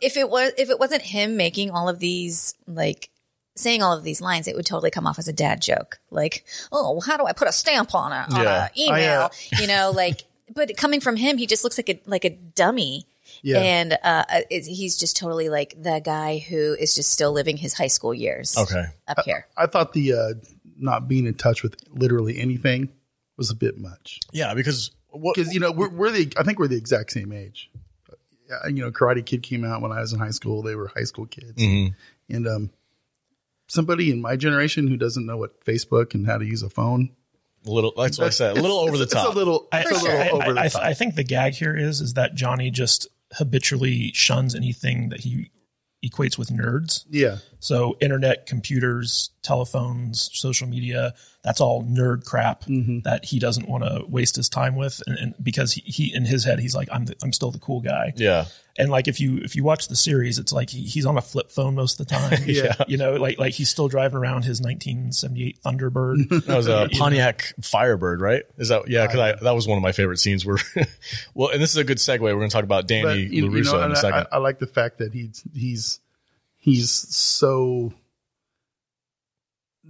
if 0.00 0.16
it 0.16 0.30
was 0.30 0.52
if 0.56 0.70
it 0.70 0.78
wasn't 0.78 1.02
him 1.02 1.36
making 1.36 1.70
all 1.70 1.88
of 1.90 1.98
these 1.98 2.54
like 2.66 3.10
saying 3.58 3.82
all 3.82 3.96
of 3.96 4.04
these 4.04 4.20
lines, 4.20 4.46
it 4.48 4.56
would 4.56 4.66
totally 4.66 4.90
come 4.90 5.06
off 5.06 5.18
as 5.18 5.28
a 5.28 5.32
dad 5.32 5.60
joke. 5.60 5.98
Like, 6.10 6.44
oh, 6.72 6.92
well, 6.92 7.00
how 7.00 7.16
do 7.16 7.26
I 7.26 7.32
put 7.32 7.48
a 7.48 7.52
stamp 7.52 7.94
on 7.94 8.12
a, 8.12 8.26
on 8.34 8.40
Yeah. 8.42 8.68
a 8.74 8.80
email? 8.80 9.20
I, 9.22 9.24
uh, 9.24 9.28
you 9.60 9.66
know, 9.66 9.90
like, 9.94 10.22
but 10.54 10.76
coming 10.76 11.00
from 11.00 11.16
him, 11.16 11.36
he 11.38 11.46
just 11.46 11.64
looks 11.64 11.78
like 11.78 11.88
a 11.90 12.00
like 12.06 12.24
a 12.24 12.30
dummy. 12.30 13.04
Yeah. 13.42 13.58
And 13.60 13.98
uh, 14.02 14.24
it, 14.50 14.64
he's 14.66 14.96
just 14.96 15.16
totally 15.16 15.48
like 15.48 15.74
the 15.80 16.00
guy 16.02 16.38
who 16.38 16.74
is 16.80 16.94
just 16.94 17.10
still 17.12 17.30
living 17.32 17.56
his 17.58 17.74
high 17.74 17.86
school 17.88 18.14
years. 18.14 18.56
okay 18.56 18.84
up 19.06 19.18
here. 19.24 19.46
I 19.56 19.66
thought 19.66 19.92
the 19.92 20.14
uh, 20.14 20.34
not 20.78 21.06
being 21.08 21.26
in 21.26 21.34
touch 21.34 21.62
with 21.62 21.76
literally 21.92 22.38
anything 22.40 22.88
was 23.36 23.50
a 23.50 23.54
bit 23.54 23.78
much 23.78 24.18
yeah 24.32 24.54
because 24.54 24.90
because 25.34 25.52
you 25.54 25.60
know 25.60 25.70
we're, 25.70 25.88
we're 25.90 26.10
the 26.10 26.32
I 26.36 26.42
think 26.42 26.58
we're 26.58 26.66
the 26.68 26.76
exact 26.78 27.12
same 27.12 27.32
age. 27.32 27.70
Uh, 28.50 28.68
you 28.68 28.82
know, 28.82 28.90
Karate 28.90 29.24
Kid 29.24 29.42
came 29.42 29.64
out 29.64 29.82
when 29.82 29.92
I 29.92 30.00
was 30.00 30.12
in 30.14 30.18
high 30.18 30.30
school. 30.30 30.62
They 30.62 30.74
were 30.74 30.88
high 30.88 31.04
school 31.04 31.26
kids, 31.26 31.52
Mm-hmm. 31.62 32.34
and 32.34 32.48
um, 32.48 32.70
somebody 33.68 34.10
in 34.10 34.20
my 34.20 34.36
generation 34.36 34.88
who 34.88 34.96
doesn't 34.96 35.24
know 35.26 35.36
what 35.36 35.64
Facebook 35.64 36.14
and 36.14 36.26
how 36.26 36.38
to 36.38 36.44
use 36.44 36.62
a 36.62 36.70
phone. 36.70 37.10
A 37.66 37.70
little, 37.70 37.92
that's 37.96 38.18
what 38.18 38.26
I 38.28 38.30
said. 38.30 38.56
A 38.56 38.60
little 38.62 38.78
over 38.78 38.96
the 38.96 39.06
top. 39.06 39.26
It's 39.26 39.34
a 39.34 39.38
little, 39.38 39.68
I, 39.72 39.80
it's 39.80 39.90
a 39.90 39.94
little 40.04 40.20
I- 40.20 40.28
over 40.30 40.52
the 40.54 40.60
I- 40.60 40.64
I- 40.64 40.68
top. 40.68 40.82
I 40.82 40.94
think 40.94 41.14
the 41.16 41.24
gag 41.24 41.54
here 41.54 41.76
is 41.76 42.00
is 42.00 42.14
that 42.14 42.34
Johnny 42.34 42.70
just 42.70 43.08
habitually 43.34 44.10
shuns 44.14 44.54
anything 44.54 45.08
that 45.10 45.20
he 45.20 45.50
equates 46.04 46.38
with 46.38 46.48
nerds. 46.50 47.04
yeah, 47.10 47.38
So 47.58 47.96
internet, 48.00 48.46
computers, 48.46 49.30
telephones, 49.42 50.30
social 50.32 50.68
media, 50.68 51.12
that's 51.42 51.60
all 51.60 51.82
nerd 51.82 52.24
crap 52.24 52.62
Mm-hmm. 52.66 53.00
that 53.00 53.24
he 53.24 53.40
doesn't 53.40 53.68
want 53.68 53.82
to 53.82 54.04
waste 54.08 54.36
his 54.36 54.48
time 54.48 54.76
with. 54.76 55.02
And, 55.08 55.18
and 55.18 55.34
because 55.42 55.72
he, 55.72 55.80
he, 55.80 56.14
in 56.14 56.24
his 56.24 56.44
head, 56.44 56.60
he's 56.60 56.76
like, 56.76 56.88
I'm, 56.92 57.06
the, 57.06 57.16
I'm 57.22 57.32
still 57.32 57.50
the 57.50 57.58
cool 57.58 57.80
guy. 57.80 58.12
yeah. 58.16 58.44
And 58.78 58.90
like, 58.90 59.08
if 59.08 59.20
you, 59.20 59.38
if 59.38 59.56
you 59.56 59.64
watch 59.64 59.88
the 59.88 59.96
series, 59.96 60.38
it's 60.38 60.52
like 60.52 60.70
he, 60.70 60.82
he's 60.82 61.04
on 61.04 61.18
a 61.18 61.20
flip 61.20 61.50
phone 61.50 61.74
most 61.74 62.00
of 62.00 62.06
the 62.06 62.14
time. 62.14 62.38
Yeah. 62.48 62.74
You 62.86 62.96
know, 62.96 63.14
like, 63.14 63.38
like 63.38 63.52
he's 63.52 63.68
still 63.68 63.88
driving 63.88 64.16
around 64.16 64.44
his 64.44 64.60
1978 64.60 65.60
Thunderbird. 65.62 66.28
That 66.46 66.56
was 66.56 66.66
a 66.66 66.88
Pontiac 66.92 67.52
Firebird, 67.60 68.20
right? 68.20 68.44
Is 68.56 68.68
that, 68.68 68.88
yeah, 68.88 69.06
cause 69.06 69.18
I, 69.18 69.32
that 69.34 69.54
was 69.54 69.68
one 69.68 69.76
of 69.76 69.82
my 69.82 69.92
favorite 69.92 70.18
scenes 70.18 70.46
where, 70.46 70.58
well, 71.34 71.50
and 71.50 71.60
this 71.60 71.70
is 71.70 71.76
a 71.76 71.84
good 71.84 71.98
segue. 71.98 72.20
We're 72.20 72.32
going 72.34 72.48
to 72.48 72.54
talk 72.54 72.64
about 72.64 72.84
but 72.84 72.88
Danny 72.88 73.22
you, 73.22 73.46
LaRusso 73.46 73.56
you 73.56 73.62
know, 73.64 73.82
in 73.82 73.92
a 73.92 73.96
second. 73.96 74.26
I, 74.32 74.36
I 74.36 74.38
like 74.38 74.58
the 74.60 74.66
fact 74.66 74.98
that 74.98 75.12
he's 75.12 75.42
he's 75.52 76.00
he's 76.56 76.90
so 76.90 77.92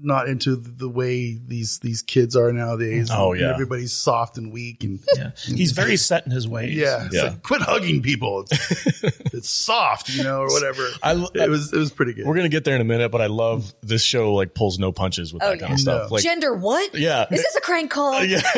not 0.00 0.28
into 0.28 0.54
the 0.56 0.88
way 0.88 1.34
these 1.46 1.78
these 1.80 2.02
kids 2.02 2.36
are 2.36 2.52
nowadays. 2.52 3.10
Oh, 3.12 3.32
And 3.32 3.40
yeah. 3.40 3.50
everybody's 3.52 3.92
soft 3.92 4.38
and 4.38 4.52
weak 4.52 4.84
and 4.84 5.00
yeah. 5.16 5.30
He's 5.46 5.72
very 5.72 5.96
set 5.96 6.24
in 6.26 6.32
his 6.32 6.46
ways. 6.48 6.74
yeah, 6.76 7.06
it's 7.06 7.14
Yeah. 7.14 7.22
like, 7.24 7.42
quit 7.42 7.62
hugging 7.62 8.00
people. 8.02 8.44
It's, 8.50 9.02
it's 9.34 9.48
soft, 9.50 10.08
you 10.10 10.22
know, 10.22 10.40
or 10.40 10.48
whatever. 10.48 10.88
I 11.02 11.14
lo- 11.14 11.30
it 11.34 11.48
was 11.50 11.72
it 11.72 11.78
was 11.78 11.90
pretty 11.90 12.12
good. 12.14 12.26
We're 12.26 12.34
going 12.34 12.50
to 12.50 12.54
get 12.56 12.64
there 12.64 12.74
in 12.74 12.80
a 12.80 12.84
minute, 12.84 13.10
but 13.10 13.20
I 13.20 13.26
love 13.26 13.74
this 13.82 14.02
show, 14.02 14.34
like, 14.34 14.54
pulls 14.54 14.78
no 14.78 14.92
punches 14.92 15.32
with 15.32 15.40
that 15.42 15.48
Oh, 15.48 15.56
kind 15.56 15.60
yeah. 15.70 15.72
of 15.74 15.80
stuff. 15.80 16.08
No. 16.10 16.14
Like, 16.14 16.22
Gender 16.22 16.54
what? 16.54 16.94
yeah. 16.94 17.26
Is 17.30 17.42
this 17.42 17.56
a 17.56 17.60
crank 17.60 17.90
call? 17.90 18.22
yeah. 18.24 18.40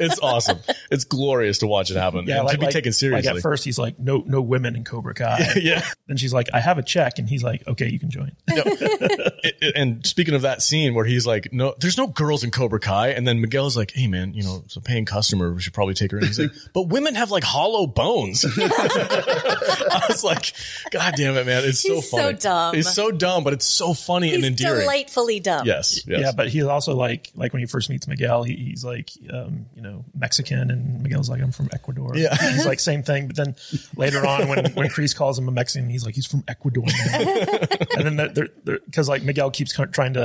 it's 0.00 0.18
awesome. 0.20 0.58
It's 0.90 1.04
glorious 1.04 1.58
to 1.58 1.66
watch 1.66 1.90
it 1.90 1.96
happen. 1.96 2.26
Yeah, 2.26 2.36
and 2.38 2.44
like, 2.44 2.52
to 2.54 2.58
be 2.58 2.66
like- 2.66 2.72
taken 2.72 2.90
Like 2.90 2.94
seriously. 2.94 3.36
at 3.36 3.42
first, 3.42 3.64
he's 3.64 3.78
like, 3.78 3.98
"No, 3.98 4.22
no 4.26 4.40
women 4.42 4.76
in 4.76 4.84
Cobra 4.84 5.14
Kai." 5.14 5.52
yeah. 5.56 5.84
Then 6.06 6.16
she's 6.16 6.32
like, 6.34 6.48
"I 6.52 6.60
have 6.60 6.78
a 6.78 6.82
check," 6.82 7.18
and 7.18 7.28
he's 7.28 7.42
like, 7.42 7.66
"Okay, 7.66 7.88
you 7.88 7.98
can 7.98 8.10
join." 8.10 8.32
It- 8.48 9.56
it- 9.60 9.72
and 9.76 10.04
speaking 10.06 10.33
of 10.34 10.42
that 10.42 10.62
scene 10.62 10.94
where 10.94 11.04
he's 11.04 11.26
like, 11.26 11.52
"No, 11.52 11.74
there's 11.78 11.96
no 11.98 12.06
girls 12.06 12.44
in 12.44 12.50
Cobra 12.50 12.80
Kai," 12.80 13.08
and 13.08 13.26
then 13.26 13.40
Miguel's 13.40 13.76
like, 13.76 13.92
"Hey, 13.92 14.06
man, 14.06 14.34
you 14.34 14.42
know, 14.42 14.62
it's 14.64 14.76
a 14.76 14.80
paying 14.80 15.04
customer. 15.04 15.52
We 15.52 15.60
should 15.60 15.72
probably 15.74 15.94
take 15.94 16.10
her 16.12 16.18
in." 16.18 16.26
He's 16.26 16.38
like, 16.38 16.50
"But 16.72 16.88
women 16.88 17.14
have 17.14 17.30
like 17.30 17.44
hollow 17.44 17.86
bones." 17.86 18.44
I 18.58 20.04
was 20.08 20.24
like, 20.24 20.52
"God 20.90 21.14
damn 21.16 21.36
it, 21.36 21.46
man! 21.46 21.64
It's 21.64 21.80
so 21.80 21.94
He's 21.94 22.10
so 22.10 22.16
funny. 22.18 22.38
dumb. 22.38 22.74
He's 22.74 22.90
so 22.92 23.10
dumb, 23.10 23.44
but 23.44 23.52
it's 23.52 23.66
so 23.66 23.94
funny 23.94 24.28
He's 24.28 24.36
and 24.36 24.44
endearing." 24.44 24.80
delightfully 24.82 25.40
dumb. 25.40 25.66
Yes, 25.66 26.06
yes. 26.06 26.20
Yeah, 26.20 26.32
but 26.32 26.48
he's 26.48 26.64
also 26.64 26.94
like, 26.94 27.30
like 27.34 27.52
when 27.52 27.60
he 27.60 27.66
first 27.66 27.90
meets 27.90 28.06
Miguel, 28.08 28.42
he, 28.44 28.54
he's 28.56 28.84
like, 28.84 29.10
um, 29.32 29.66
you 29.74 29.82
know, 29.82 30.04
Mexican, 30.14 30.70
and 30.70 31.02
Miguel's 31.02 31.28
like, 31.30 31.42
"I'm 31.42 31.52
from 31.52 31.68
Ecuador." 31.72 32.16
Yeah. 32.16 32.34
he's 32.52 32.66
like, 32.66 32.80
same 32.80 33.02
thing. 33.02 33.26
But 33.26 33.36
then 33.36 33.56
later 33.96 34.26
on, 34.26 34.48
when 34.48 34.72
when 34.74 34.88
Kreese 34.88 35.14
calls 35.14 35.38
him 35.38 35.48
a 35.48 35.52
Mexican, 35.52 35.88
he's 35.90 36.04
like, 36.04 36.14
he's 36.14 36.26
from 36.26 36.44
Ecuador. 36.48 36.84
man." 36.84 37.28
and 37.96 38.18
then 38.18 38.32
they're 38.34 38.78
because 38.86 39.08
like 39.08 39.22
Miguel 39.22 39.50
keeps 39.50 39.72
trying 39.92 40.14
to. 40.14 40.23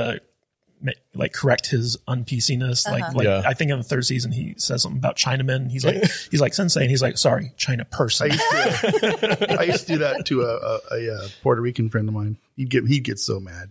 Ma- 0.82 0.92
Like 1.14 1.32
correct 1.32 1.66
his 1.68 1.96
un-PC-ness. 2.08 2.86
Like, 2.86 3.14
like 3.14 3.24
Yeah. 3.26 3.42
I 3.44 3.54
think 3.54 3.70
in 3.70 3.78
the 3.78 3.84
third 3.84 4.06
season 4.06 4.32
he 4.32 4.54
says 4.56 4.82
something 4.82 4.98
about 4.98 5.16
Chinamen. 5.16 5.70
He's 5.70 5.84
like, 5.84 6.02
he's 6.30 6.40
like 6.40 6.54
sensei, 6.54 6.82
and 6.82 6.90
he's 6.90 7.02
like, 7.02 7.18
sorry, 7.18 7.52
China 7.56 7.86
I 7.90 7.96
person. 7.96 8.30
used 8.30 8.40
to 8.50 9.56
I 9.58 9.62
used 9.64 9.86
to 9.86 9.92
do 9.92 9.98
that 9.98 10.24
to 10.26 10.42
a, 10.42 10.56
a, 10.56 10.80
a, 10.92 11.14
uh 11.16 11.28
Puerto 11.42 11.60
Rican 11.60 11.88
friend 11.90 12.08
of 12.08 12.14
mine. 12.14 12.36
He'd 12.56 12.70
get 12.70 12.86
he'd 12.86 13.04
get 13.04 13.18
so 13.18 13.40
mad. 13.40 13.70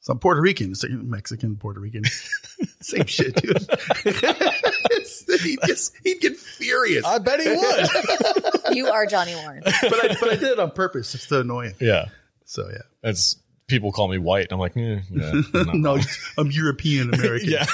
So 0.00 0.12
I'm 0.12 0.18
Puerto 0.18 0.40
Rican, 0.42 0.74
so 0.74 0.86
Mexican, 0.90 1.56
Puerto 1.56 1.80
Rican, 1.80 2.04
same 2.82 3.06
shit, 3.06 3.36
dude. 3.36 3.56
he'd, 4.04 5.60
get, 5.62 5.90
he'd 6.04 6.20
get 6.20 6.36
furious. 6.36 7.04
I 7.06 7.18
bet 7.18 7.40
he 7.40 7.48
would. 7.48 8.76
You 8.76 8.88
are 8.88 9.06
Johnny 9.06 9.34
Lawrence. 9.34 9.64
but 9.64 9.94
I 9.94 10.08
but 10.20 10.28
I 10.30 10.36
did 10.36 10.44
it 10.44 10.58
on 10.58 10.70
purpose 10.72 11.12
just 11.12 11.28
to 11.30 11.40
annoy 11.40 11.68
him. 11.68 11.76
yeah, 11.80 12.06
So 12.44 12.68
yeah. 12.70 12.82
it's 13.10 13.36
people 13.66 13.92
call 13.92 14.08
me 14.08 14.18
white. 14.18 14.48
I'm 14.50 14.58
like, 14.58 14.76
eh, 14.76 15.00
yeah, 15.10 15.32
no. 15.74 15.98
I'm 16.38 16.50
European 16.50 17.12
American. 17.14 17.48
Yeah. 17.54 17.66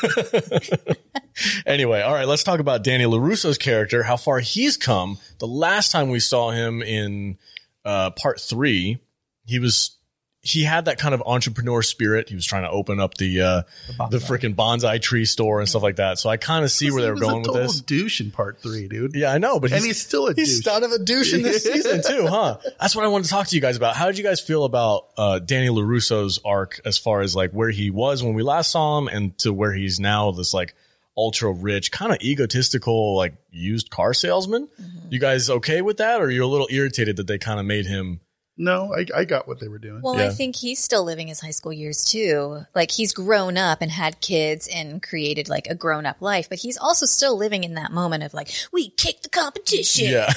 anyway, 1.67 2.03
all 2.03 2.13
right, 2.13 2.27
let's 2.29 2.45
talk 2.45 2.61
about 2.61 2.85
Danny 2.85 3.05
LaRusso's 3.05 3.57
character, 3.57 4.03
how 4.03 4.17
far 4.17 4.41
he's 4.41 4.77
come. 4.77 5.19
The 5.39 5.47
last 5.47 5.91
time 5.91 6.11
we 6.11 6.21
saw 6.21 6.51
him 6.51 6.83
in 6.83 7.39
uh, 7.85 8.11
part 8.11 8.41
three, 8.41 8.99
he 9.47 9.59
was 9.59 9.97
he 10.43 10.63
had 10.65 10.87
that 10.87 10.99
kind 10.99 11.15
of 11.15 11.23
entrepreneur 11.27 11.83
spirit. 11.83 12.31
He 12.31 12.35
was 12.35 12.47
trying 12.47 12.63
to 12.63 12.71
open 12.71 12.99
up 12.99 13.15
the 13.15 13.43
uh, 13.43 13.63
the, 14.09 14.19
bonsai. 14.19 14.27
freaking 14.27 14.55
bonsai 14.55 15.01
tree 15.01 15.27
store 15.27 15.61
and 15.61 15.69
stuff 15.69 15.83
like 15.83 15.97
that. 15.97 16.19
So 16.19 16.31
I 16.31 16.39
kind 16.39 16.65
of 16.65 16.71
see 16.71 16.91
where 16.91 17.03
they 17.03 17.11
were 17.11 17.17
going 17.17 17.43
with 17.43 17.53
this. 17.53 17.81
douche 17.83 18.21
in 18.23 18.31
part 18.31 18.59
three, 18.63 18.89
dude. 18.89 19.15
Yeah, 19.15 19.33
I 19.33 19.39
know, 19.39 19.61
but 19.61 19.71
And 19.71 19.85
he's 19.85 20.01
still 20.01 20.29
a 20.29 20.35
he's 20.35 20.61
douche. 20.63 20.73
kind 20.73 20.85
of 20.85 20.93
a 20.93 20.99
douche 20.99 21.35
in 21.35 21.43
this 21.43 21.65
season 21.65 22.03
too, 22.07 22.27
huh? 22.27 22.57
That's 22.81 22.97
what 22.97 23.05
I 23.05 23.09
wanted 23.09 23.25
to 23.25 23.31
talk 23.31 23.49
to 23.49 23.55
you 23.55 23.61
guys 23.61 23.77
about. 23.77 23.97
How 23.97 24.07
did 24.07 24.17
you 24.17 24.25
guys 24.25 24.41
feel 24.41 24.65
about 24.65 25.09
uh, 25.19 25.39
Danny 25.41 25.69
LaRusso's 25.69 26.41
arc 26.43 26.81
as 26.87 26.97
far 26.97 27.21
as 27.21 27.37
like 27.37 27.51
where 27.51 27.71
he 27.71 27.91
was 27.91 28.23
when 28.23 28.33
we 28.33 28.43
last 28.43 28.71
saw 28.71 28.99
him 28.99 29.09
and 29.09 29.37
to 29.39 29.53
where 29.53 29.75
he's 29.75 30.01
now? 30.01 30.31
This 30.31 30.55
like 30.55 30.75
ultra 31.19 31.53
rich, 31.53 31.93
kind 31.93 32.13
of 32.13 32.19
egotistical, 32.23 33.15
like 33.15 33.35
used 33.51 33.91
car 33.91 34.15
salesman. 34.15 34.69
You 35.11 35.19
guys 35.19 35.51
okay 35.51 35.83
with 35.83 35.99
that, 35.99 36.23
or 36.23 36.31
you're 36.31 36.45
a 36.45 36.49
little 36.49 36.69
irritated 36.71 37.17
that 37.17 37.27
they 37.27 37.37
kind 37.37 37.61
of 37.61 37.67
made 37.67 37.85
him? 37.85 38.21
No, 38.63 38.95
I, 38.95 39.07
I 39.21 39.25
got 39.25 39.49
what 39.49 39.59
they 39.59 39.69
were 39.69 39.79
doing. 39.79 40.03
Well, 40.03 40.19
Yeah. 40.19 40.27
I 40.27 40.29
think 40.29 40.55
he's 40.55 40.81
still 40.81 41.03
living 41.03 41.29
his 41.29 41.41
high 41.41 41.51
school 41.51 41.73
years 41.73 42.05
too. 42.05 42.67
Like 42.75 42.91
he's 42.91 43.15
grown 43.15 43.57
up 43.57 43.81
and 43.81 43.91
had 43.91 44.21
kids 44.21 44.69
and 44.69 45.03
created 45.03 45.49
like 45.49 45.67
a 45.67 45.75
grown 45.75 46.05
up 46.05 46.21
life, 46.21 46.51
but 46.51 46.59
he's 46.59 46.77
also 46.77 47.07
still 47.07 47.39
living 47.39 47.65
in 47.65 47.73
that 47.75 47.91
moment 47.91 48.23
of 48.23 48.35
like, 48.35 48.51
we 48.71 48.91
kick 48.91 49.23
the 49.23 49.31
competition. 49.31 50.11
Yeah, 50.11 50.31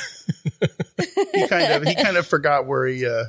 he 1.34 1.48
kind 1.50 1.74
of 1.74 1.84
he 1.84 1.96
kind 1.96 2.16
of 2.16 2.26
forgot 2.26 2.66
where 2.66 2.86
he 2.86 3.06
uh 3.06 3.26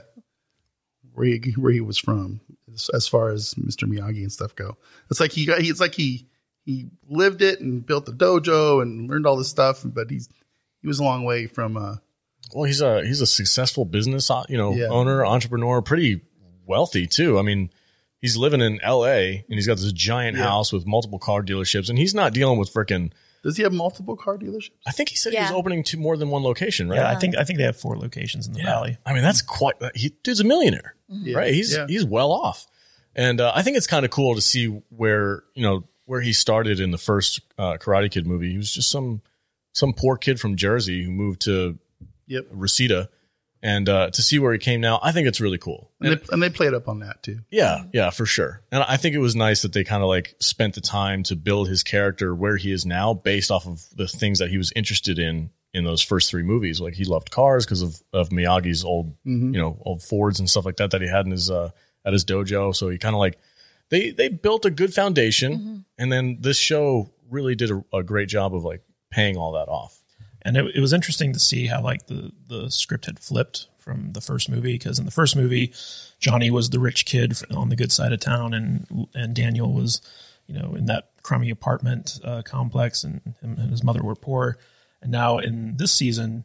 where 1.12 1.26
he 1.26 1.54
where 1.56 1.72
he 1.72 1.80
was 1.80 1.98
from 1.98 2.40
as, 2.72 2.88
as 2.94 3.08
far 3.08 3.30
as 3.30 3.54
Mr. 3.54 3.88
Miyagi 3.88 4.22
and 4.22 4.30
stuff 4.32 4.54
go. 4.54 4.76
It's 5.10 5.18
like 5.18 5.32
he 5.32 5.44
got 5.44 5.58
it's 5.58 5.80
like 5.80 5.96
he 5.96 6.28
he 6.64 6.86
lived 7.08 7.42
it 7.42 7.58
and 7.58 7.84
built 7.84 8.06
the 8.06 8.12
dojo 8.12 8.80
and 8.80 9.10
learned 9.10 9.26
all 9.26 9.36
this 9.36 9.50
stuff, 9.50 9.80
but 9.84 10.08
he's 10.08 10.28
he 10.82 10.86
was 10.86 11.00
a 11.00 11.04
long 11.04 11.24
way 11.24 11.48
from 11.48 11.76
uh 11.76 11.96
well, 12.52 12.64
he's 12.64 12.80
a 12.80 13.04
he's 13.04 13.20
a 13.20 13.26
successful 13.26 13.84
business, 13.84 14.30
uh, 14.30 14.42
you 14.48 14.56
know, 14.58 14.74
Yeah. 14.74 14.86
owner, 14.86 15.24
entrepreneur, 15.24 15.80
pretty 15.82 16.20
wealthy 16.66 17.06
too. 17.06 17.38
I 17.38 17.42
mean, 17.42 17.70
he's 18.20 18.36
living 18.36 18.60
in 18.60 18.80
L.A. 18.82 19.44
and 19.48 19.54
he's 19.54 19.66
got 19.66 19.76
this 19.78 19.92
giant 19.92 20.36
Yeah. 20.36 20.44
house 20.44 20.72
with 20.72 20.86
multiple 20.86 21.18
car 21.18 21.42
dealerships, 21.42 21.88
and 21.88 21.98
he's 21.98 22.14
not 22.14 22.32
dealing 22.32 22.58
with 22.58 22.72
freaking. 22.72 23.12
does 23.42 23.58
he 23.58 23.62
have 23.62 23.72
multiple 23.74 24.16
car 24.16 24.38
dealerships? 24.38 24.70
I 24.86 24.90
think 24.90 25.10
he 25.10 25.16
said 25.16 25.34
he 25.34 25.38
was 25.38 25.50
opening 25.50 25.84
to 25.84 25.98
more 25.98 26.16
than 26.16 26.30
one 26.30 26.42
location, 26.42 26.88
right? 26.88 26.96
Yeah, 26.96 27.10
I 27.10 27.16
think 27.16 27.36
I 27.36 27.44
think 27.44 27.58
they 27.58 27.64
have 27.66 27.76
four 27.76 27.96
locations 27.98 28.46
in 28.46 28.54
the 28.54 28.62
valley. 28.62 28.96
I 29.04 29.12
mean, 29.12 29.22
that's 29.22 29.42
quite. 29.42 29.74
He, 29.94 30.10
dude's 30.22 30.40
a 30.40 30.44
millionaire, 30.44 30.94
Yeah. 31.10 31.36
right? 31.36 31.52
He's 31.52 31.74
Yeah. 31.74 31.86
he's 31.86 32.04
well 32.06 32.32
off, 32.32 32.66
and 33.14 33.40
uh, 33.42 33.52
I 33.54 33.62
think 33.62 33.76
it's 33.76 33.86
kind 33.86 34.04
of 34.06 34.10
cool 34.10 34.34
to 34.34 34.40
see 34.40 34.66
where 34.88 35.42
you 35.54 35.62
know 35.62 35.84
where 36.06 36.20
he 36.22 36.32
started 36.32 36.80
in 36.80 36.90
the 36.90 36.98
first 36.98 37.40
uh, 37.58 37.76
Karate 37.78 38.10
Kid 38.10 38.26
movie. 38.26 38.50
He 38.52 38.56
was 38.56 38.70
just 38.72 38.90
some 38.90 39.20
some 39.72 39.92
poor 39.92 40.16
kid 40.16 40.40
from 40.40 40.56
Jersey 40.56 41.04
who 41.04 41.10
moved 41.10 41.42
to 41.42 41.78
Yep. 42.26 42.46
Reseda, 42.50 43.08
and 43.64 43.88
uh, 43.88 44.10
to 44.10 44.22
see 44.22 44.38
where 44.38 44.52
he 44.52 44.58
came 44.58 44.82
now, 44.82 45.00
I 45.02 45.10
think 45.10 45.26
it's 45.26 45.40
really 45.40 45.56
cool. 45.56 45.90
And 45.98 46.12
they, 46.12 46.20
and 46.30 46.42
they 46.42 46.50
played 46.50 46.74
up 46.74 46.86
on 46.86 46.98
that 46.98 47.22
too. 47.22 47.40
Yeah, 47.50 47.84
yeah, 47.94 48.10
for 48.10 48.26
sure. 48.26 48.60
And 48.70 48.82
I 48.82 48.98
think 48.98 49.14
it 49.14 49.20
was 49.20 49.34
nice 49.34 49.62
that 49.62 49.72
they 49.72 49.84
kind 49.84 50.02
of 50.02 50.08
like 50.10 50.34
spent 50.38 50.74
the 50.74 50.82
time 50.82 51.22
to 51.24 51.34
build 51.34 51.68
his 51.68 51.82
character 51.82 52.34
where 52.34 52.58
he 52.58 52.70
is 52.70 52.84
now 52.84 53.14
based 53.14 53.50
off 53.50 53.66
of 53.66 53.82
the 53.96 54.06
things 54.06 54.38
that 54.40 54.50
he 54.50 54.58
was 54.58 54.70
interested 54.76 55.18
in 55.18 55.48
in 55.72 55.84
those 55.84 56.02
first 56.02 56.30
three 56.30 56.42
movies. 56.42 56.78
Like 56.78 56.92
he 56.92 57.06
loved 57.06 57.30
cars 57.30 57.64
because 57.64 57.80
of, 57.80 58.02
of 58.12 58.28
Miyagi's 58.28 58.84
old, 58.84 59.14
you 59.24 59.58
know, 59.58 59.78
old 59.80 60.02
Fords 60.02 60.38
and 60.38 60.48
stuff 60.48 60.66
like 60.66 60.76
that 60.76 60.90
that 60.90 61.00
he 61.00 61.08
had 61.08 61.24
in 61.24 61.32
his 61.32 61.50
uh 61.50 61.70
at 62.04 62.12
his 62.12 62.26
dojo. 62.26 62.76
So 62.76 62.90
he 62.90 62.98
kind 62.98 63.14
of 63.14 63.18
like 63.18 63.38
they 63.88 64.10
they 64.10 64.28
built 64.28 64.66
a 64.66 64.70
good 64.70 64.92
foundation 64.92 65.86
and 65.96 66.12
then 66.12 66.36
this 66.38 66.58
show 66.58 67.10
really 67.30 67.54
did 67.54 67.70
a, 67.70 67.82
a 67.94 68.02
great 68.02 68.28
job 68.28 68.54
of 68.54 68.62
like 68.62 68.82
paying 69.10 69.38
all 69.38 69.52
that 69.52 69.68
off. 69.68 69.98
And 70.44 70.56
it, 70.56 70.76
it 70.76 70.80
was 70.80 70.92
interesting 70.92 71.32
to 71.32 71.38
see 71.38 71.66
how 71.66 71.82
like 71.82 72.06
the 72.06 72.32
the 72.48 72.70
script 72.70 73.06
had 73.06 73.18
flipped 73.18 73.68
from 73.78 74.12
the 74.12 74.20
first 74.20 74.48
movie 74.48 74.74
because 74.74 74.98
in 74.98 75.04
the 75.04 75.10
first 75.10 75.36
movie 75.36 75.72
johnny 76.18 76.50
was 76.50 76.70
the 76.70 76.78
rich 76.78 77.04
kid 77.04 77.34
on 77.54 77.68
the 77.68 77.76
good 77.76 77.92
side 77.92 78.12
of 78.12 78.20
town 78.20 78.54
and 78.54 79.06
and 79.14 79.34
daniel 79.34 79.72
was 79.72 80.00
you 80.46 80.54
know 80.58 80.74
in 80.74 80.86
that 80.86 81.10
crummy 81.22 81.50
apartment 81.50 82.18
uh, 82.24 82.42
complex 82.42 83.04
and 83.04 83.20
him 83.42 83.56
and 83.58 83.70
his 83.70 83.82
mother 83.82 84.02
were 84.02 84.14
poor 84.14 84.56
and 85.02 85.10
now 85.12 85.38
in 85.38 85.76
this 85.76 85.92
season 85.92 86.44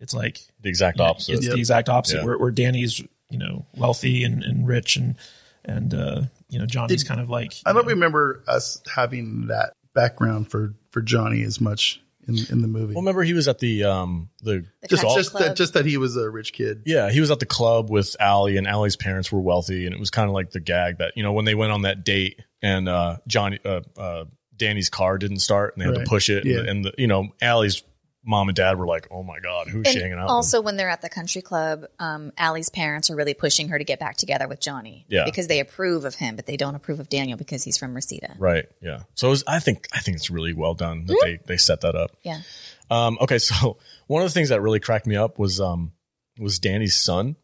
it's 0.00 0.14
like 0.14 0.40
The 0.60 0.68
exact 0.68 1.00
opposite. 1.00 1.34
it's 1.34 1.48
the 1.48 1.58
exact 1.58 1.88
opposite 1.88 2.18
Yeah. 2.18 2.24
where, 2.24 2.38
where 2.38 2.50
danny's 2.52 3.00
you 3.30 3.38
know 3.38 3.66
wealthy 3.76 4.22
and, 4.24 4.42
and 4.44 4.66
rich 4.66 4.96
and 4.96 5.16
and 5.64 5.92
uh 5.94 6.22
you 6.48 6.58
know 6.60 6.66
johnny's 6.66 7.02
kind 7.04 7.20
of 7.20 7.28
like 7.28 7.54
I 7.66 7.72
don't 7.72 7.86
remember 7.86 8.42
us 8.46 8.80
having 8.94 9.48
that 9.48 9.72
background 9.94 10.48
for 10.48 10.74
for 10.90 11.02
Johnny 11.02 11.42
as 11.42 11.60
much 11.60 12.00
in 12.28 12.36
in 12.50 12.62
the 12.62 12.68
movie. 12.68 12.94
well, 12.94 13.02
remember 13.02 13.22
he 13.24 13.32
was 13.34 13.48
at 13.48 13.58
the 13.58 13.84
um 13.84 14.28
the 14.42 14.64
The 14.82 14.88
just 14.88 15.02
country 15.02 15.16
just 15.20 15.30
club. 15.32 15.42
that 15.42 15.56
just 15.56 15.74
that 15.74 15.86
he 15.86 15.96
was 15.96 16.16
a 16.16 16.28
rich 16.30 16.52
kid. 16.52 16.82
Yeah, 16.86 17.10
he 17.10 17.20
was 17.20 17.30
at 17.30 17.40
the 17.40 17.46
club 17.46 17.90
with 17.90 18.14
Ali, 18.20 18.56
and 18.56 18.66
Ali's 18.68 18.96
parents 18.96 19.32
were 19.32 19.40
wealthy, 19.40 19.86
and 19.86 19.94
it 19.94 19.98
was 20.00 20.10
kind 20.10 20.28
of 20.28 20.34
like 20.34 20.50
the 20.50 20.60
gag 20.60 20.98
that 20.98 21.12
you 21.16 21.22
know 21.22 21.32
when 21.32 21.44
they 21.44 21.54
went 21.54 21.72
on 21.72 21.82
that 21.82 22.04
date, 22.04 22.40
and 22.62 22.88
uh, 22.88 23.16
Johnny, 23.26 23.58
uh, 23.64 23.80
uh, 23.96 24.24
Danny's 24.56 24.90
car 24.90 25.18
didn't 25.18 25.38
start, 25.40 25.74
and 25.74 25.80
they 25.82 25.86
had 25.86 25.96
Right. 25.96 26.04
to 26.04 26.08
push 26.10 26.28
it, 26.28 26.44
Yeah. 26.44 26.58
and, 26.58 26.68
and 26.68 26.84
the, 26.84 26.94
you 26.98 27.06
know 27.06 27.28
Ali's 27.42 27.82
mom 28.28 28.48
and 28.48 28.54
dad 28.54 28.78
were 28.78 28.86
like, 28.86 29.08
"Oh 29.10 29.22
my 29.24 29.40
god, 29.40 29.66
who's 29.68 29.88
she 29.88 29.98
hanging 29.98 30.12
And 30.12 30.20
out?" 30.20 30.24
with? 30.26 30.30
also, 30.30 30.60
when 30.60 30.76
they're 30.76 30.90
at 30.90 31.00
the 31.02 31.08
country 31.08 31.42
club, 31.42 31.86
um, 31.98 32.30
Ali's 32.38 32.68
parents 32.68 33.08
are 33.10 33.16
really 33.16 33.34
pushing 33.34 33.68
her 33.70 33.78
to 33.78 33.84
get 33.84 33.98
back 33.98 34.16
together 34.18 34.46
with 34.46 34.60
Johnny. 34.60 35.06
Yeah. 35.08 35.24
Because 35.24 35.48
they 35.48 35.58
approve 35.60 36.04
of 36.04 36.14
him, 36.16 36.36
but 36.36 36.46
they 36.46 36.56
don't 36.56 36.74
approve 36.74 37.00
of 37.00 37.08
Daniel 37.08 37.38
because 37.38 37.64
he's 37.64 37.78
from 37.78 37.94
Reseda. 37.94 38.36
Right. 38.38 38.66
Yeah. 38.82 39.00
So 39.14 39.30
was, 39.30 39.42
I 39.48 39.58
think 39.58 39.88
I 39.92 40.00
think 40.00 40.16
it's 40.18 40.30
really 40.30 40.52
well 40.52 40.74
done 40.74 41.06
that 41.06 41.18
they 41.24 41.38
they 41.46 41.56
set 41.56 41.80
that 41.80 41.94
up. 41.96 42.10
Yeah. 42.22 42.42
Um, 42.90 43.18
okay, 43.20 43.38
so 43.38 43.78
one 44.06 44.22
of 44.22 44.28
the 44.28 44.34
things 44.34 44.50
that 44.50 44.60
really 44.60 44.80
cracked 44.80 45.06
me 45.06 45.16
up 45.16 45.38
was 45.38 45.60
um 45.60 45.92
was 46.38 46.58
Danny's 46.58 46.96
son 46.96 47.36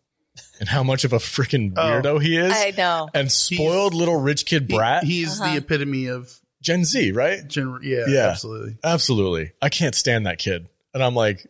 and 0.60 0.68
how 0.68 0.82
much 0.82 1.04
of 1.04 1.12
a 1.12 1.18
freaking 1.18 1.72
weirdo 1.74 2.20
he 2.22 2.36
is. 2.36 2.52
I 2.54 2.72
know. 2.76 3.08
And 3.14 3.30
spoiled 3.32 3.94
little 3.94 4.20
rich 4.20 4.46
kid 4.46 4.66
He- 4.68 4.76
brat. 4.76 5.04
he's 5.04 5.38
the 5.38 5.56
epitome 5.56 6.06
of 6.06 6.40
Gen 6.60 6.84
Z, 6.84 7.12
right? 7.12 7.46
general. 7.46 7.82
Yeah, 7.84 8.04
Yeah. 8.08 8.28
absolutely. 8.30 8.76
Absolutely. 8.82 9.52
I 9.60 9.68
can't 9.68 9.94
stand 9.94 10.26
that 10.26 10.38
kid. 10.38 10.66
And 10.94 11.02
I'm 11.02 11.14
like, 11.14 11.46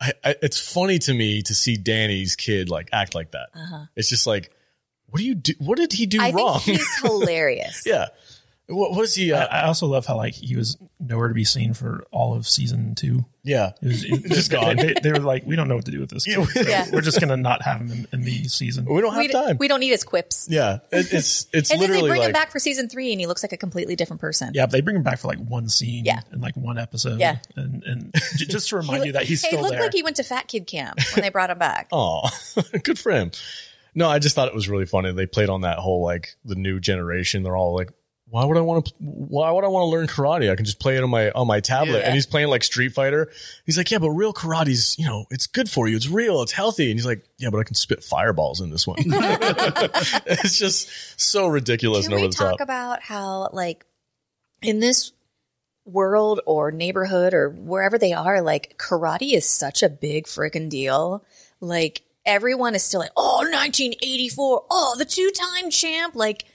I, 0.00 0.12
I, 0.24 0.34
it's 0.42 0.58
funny 0.60 0.98
to 1.00 1.14
me 1.14 1.42
to 1.42 1.54
see 1.54 1.76
Danny's 1.76 2.36
kid 2.36 2.68
like 2.68 2.88
act 2.92 3.14
like 3.14 3.32
that. 3.32 3.48
It's 3.96 4.08
just 4.08 4.26
like, 4.26 4.50
what 5.06 5.18
do 5.18 5.24
you 5.24 5.34
do? 5.34 5.54
What 5.58 5.78
did 5.78 5.92
he 5.92 6.06
do 6.06 6.20
I 6.20 6.30
wrong? 6.30 6.60
think 6.60 6.78
he's 6.78 6.96
hilarious. 7.02 7.82
yeah. 7.86 8.08
What 8.68 8.92
was 8.96 9.14
he? 9.14 9.32
Uh, 9.32 9.46
I, 9.46 9.60
I 9.60 9.66
also 9.66 9.86
love 9.86 10.06
how 10.06 10.16
like 10.16 10.34
he 10.34 10.56
was 10.56 10.76
nowhere 11.00 11.28
to 11.28 11.34
be 11.34 11.44
seen 11.44 11.74
for 11.74 12.04
all 12.10 12.34
of 12.34 12.46
season 12.46 12.94
two. 12.94 13.24
Yeah. 13.44 13.72
It 13.82 13.86
was, 13.86 14.04
it, 14.04 14.24
Just 14.32 14.50
gone. 14.52 14.76
They, 14.76 14.94
they 15.02 15.12
were 15.12 15.18
like, 15.18 15.44
we 15.46 15.56
don't 15.56 15.68
know 15.68 15.74
what 15.76 15.84
to 15.86 15.90
do 15.90 16.00
with 16.00 16.10
this. 16.10 16.24
Kid. 16.24 16.38
Yeah. 16.54 16.62
Yeah. 16.62 16.86
We're 16.92 17.00
just 17.00 17.20
gonna 17.20 17.36
not 17.36 17.62
have 17.62 17.80
him 17.80 17.90
in, 17.90 18.06
in 18.12 18.22
the 18.22 18.44
season. 18.44 18.84
We 18.84 19.00
don't 19.00 19.12
have 19.12 19.18
We, 19.20 19.26
d- 19.28 19.32
time. 19.32 19.56
we 19.58 19.68
don't 19.68 19.80
need 19.80 19.90
his 19.90 20.04
quips. 20.04 20.46
yeah. 20.50 20.78
It, 20.90 21.12
it's, 21.12 21.46
it's 21.52 21.70
And 21.70 21.80
then 21.80 21.90
they 21.90 22.00
bring 22.00 22.12
like, 22.20 22.22
him 22.28 22.32
back 22.32 22.50
for 22.50 22.58
season 22.58 22.88
three, 22.88 23.12
and 23.12 23.20
he 23.20 23.26
looks 23.26 23.42
like 23.42 23.52
a 23.52 23.56
completely 23.56 23.96
different 23.96 24.20
person. 24.20 24.52
Yeah, 24.54 24.66
but 24.66 24.72
they 24.72 24.80
bring 24.80 24.96
him 24.96 25.02
back 25.02 25.18
for 25.18 25.28
like 25.28 25.38
one 25.38 25.68
scene, 25.68 26.04
Yeah. 26.04 26.20
and 26.30 26.40
like 26.40 26.56
one 26.56 26.78
episode, 26.78 27.18
Yeah. 27.18 27.38
and 27.56 27.82
and 27.84 28.14
j- 28.36 28.46
just 28.46 28.68
to 28.70 28.76
remind 28.76 29.04
you 29.06 29.12
that 29.12 29.24
he's 29.24 29.42
hey, 29.42 29.48
still 29.48 29.60
it 29.60 29.62
looked 29.62 29.72
there. 29.74 29.82
like 29.82 29.92
he 29.94 30.02
went 30.02 30.16
to 30.16 30.22
Fat 30.22 30.48
Kid 30.48 30.66
Camp 30.66 30.98
when 31.14 31.22
they 31.22 31.30
brought 31.30 31.50
him 31.50 31.58
back. 31.58 31.88
oh, 31.92 32.28
good 32.84 32.98
for 32.98 33.10
him. 33.12 33.30
No, 33.94 34.08
I 34.08 34.18
just 34.20 34.34
thought 34.34 34.48
it 34.48 34.54
was 34.54 34.68
really 34.70 34.86
funny. 34.86 35.12
They 35.12 35.26
played 35.26 35.50
on 35.50 35.60
that 35.62 35.78
whole 35.78 36.02
like 36.02 36.36
the 36.44 36.54
new 36.54 36.80
generation. 36.80 37.42
They're 37.42 37.56
all 37.56 37.74
like, 37.74 37.90
why 38.32 38.46
would 38.46 38.56
I 38.56 38.62
want 38.62 38.86
to? 38.86 38.94
Why 38.98 39.50
would 39.50 39.62
I 39.62 39.68
want 39.68 39.82
to 39.82 39.88
learn 39.88 40.06
karate? 40.06 40.50
I 40.50 40.56
can 40.56 40.64
just 40.64 40.80
play 40.80 40.96
it 40.96 41.04
on 41.04 41.10
my 41.10 41.30
on 41.32 41.46
my 41.46 41.60
tablet. 41.60 41.98
Yeah. 41.98 42.06
And 42.06 42.14
he's 42.14 42.24
playing 42.24 42.48
like 42.48 42.64
Street 42.64 42.94
Fighter. 42.94 43.30
He's 43.66 43.76
like, 43.76 43.90
yeah, 43.90 43.98
but 43.98 44.08
real 44.08 44.32
karate's 44.32 44.98
you 44.98 45.04
know 45.04 45.26
it's 45.30 45.46
good 45.46 45.68
for 45.68 45.86
you. 45.86 45.96
It's 45.96 46.08
real. 46.08 46.40
It's 46.40 46.52
healthy. 46.52 46.90
And 46.90 46.98
he's 46.98 47.04
like, 47.04 47.26
yeah, 47.36 47.50
but 47.50 47.58
I 47.58 47.64
can 47.64 47.74
spit 47.74 48.02
fireballs 48.02 48.62
in 48.62 48.70
this 48.70 48.86
one. 48.86 48.96
it's 49.04 50.56
just 50.56 50.88
so 51.20 51.46
ridiculous 51.46 52.06
Can 52.06 52.14
and 52.14 52.20
over 52.20 52.28
we 52.28 52.30
the 52.30 52.34
talk 52.34 52.52
top. 52.52 52.60
about 52.62 53.02
how, 53.02 53.50
like, 53.52 53.84
in 54.62 54.80
this 54.80 55.12
world 55.84 56.40
or 56.46 56.70
neighborhood 56.70 57.34
or 57.34 57.50
wherever 57.50 57.98
they 57.98 58.14
are, 58.14 58.40
like, 58.40 58.78
karate 58.78 59.34
is 59.34 59.46
such 59.46 59.82
a 59.82 59.90
big 59.90 60.24
freaking 60.24 60.70
deal. 60.70 61.22
Like, 61.60 62.00
everyone 62.24 62.74
is 62.74 62.82
still 62.82 63.00
like, 63.00 63.12
oh, 63.14 63.40
1984, 63.40 64.64
oh, 64.70 64.94
the 64.96 65.04
two 65.04 65.30
time 65.34 65.70
champ. 65.70 66.14
Like, 66.14 66.46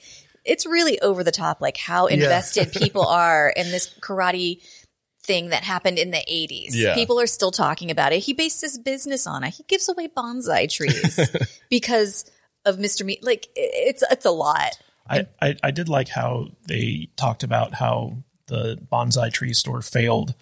it's 0.47 0.65
really 0.65 0.99
over 1.01 1.23
the 1.23 1.31
top, 1.31 1.61
like, 1.61 1.77
how 1.77 2.07
invested 2.07 2.71
people 2.73 3.05
are 3.05 3.49
in 3.49 3.71
this 3.71 3.93
karate 3.99 4.61
thing 5.23 5.49
that 5.49 5.63
happened 5.63 5.99
in 5.99 6.11
the 6.11 6.23
80s. 6.29 6.69
Yeah. 6.71 6.95
People 6.95 7.19
are 7.19 7.27
still 7.27 7.51
talking 7.51 7.91
about 7.91 8.13
it. 8.13 8.19
He 8.19 8.33
based 8.33 8.61
his 8.61 8.77
business 8.77 9.27
on 9.27 9.43
it. 9.43 9.55
He 9.55 9.63
gives 9.63 9.89
away 9.89 10.07
bonsai 10.07 10.71
trees 10.71 11.19
because 11.69 12.29
of 12.65 12.77
Mr. 12.77 13.05
Me. 13.05 13.19
Like, 13.21 13.47
it's, 13.55 14.03
it's 14.09 14.25
a 14.25 14.31
lot. 14.31 14.79
I, 15.09 15.27
I 15.41 15.55
I 15.63 15.71
did 15.71 15.89
like 15.89 16.09
how 16.09 16.47
they 16.67 17.09
talked 17.15 17.43
about 17.43 17.73
how 17.73 18.17
the 18.47 18.77
bonsai 18.91 19.31
tree 19.31 19.53
store 19.53 19.81
failed, 19.81 20.35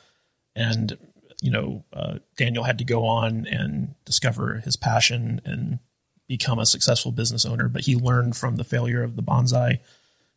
and 0.56 0.98
you 1.42 1.52
know 1.52 1.86
uh, 1.94 2.20
Daniel 2.38 2.64
had 2.64 2.80
to 2.80 2.84
go 2.84 3.06
on 3.06 3.46
and 3.48 3.96
discover 4.06 4.62
his 4.66 4.76
passion 4.76 5.42
and 5.46 5.80
become 6.28 6.60
a 6.60 6.66
successful 6.66 7.12
business 7.12 7.46
owner. 7.46 7.70
But 7.70 7.84
he 7.84 7.96
learned 7.96 8.36
from 8.36 8.56
the 8.56 8.64
failure 8.64 9.04
of 9.04 9.16
the 9.16 9.24
bonsai 9.24 9.80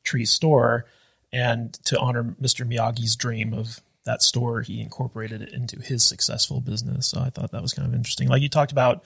tree 0.09 0.25
store, 0.25 0.87
and 1.33 1.73
to 1.85 1.99
honor 1.99 2.25
Mr. 2.41 2.67
Miyagi's 2.67 3.17
dream 3.17 3.53
of 3.53 3.81
that 4.05 4.23
store, 4.23 4.63
he 4.63 4.81
incorporated 4.81 5.43
it 5.43 5.53
into 5.53 5.81
his 5.81 6.03
successful 6.03 6.61
business. 6.61 7.07
So 7.07 7.21
I 7.21 7.31
thought 7.31 7.53
that 7.53 7.63
was 7.63 7.75
kind 7.75 7.87
of 7.87 7.95
interesting. 7.95 8.29
Like 8.29 8.43
you 8.43 8.49
talked 8.49 8.73
about 8.73 9.05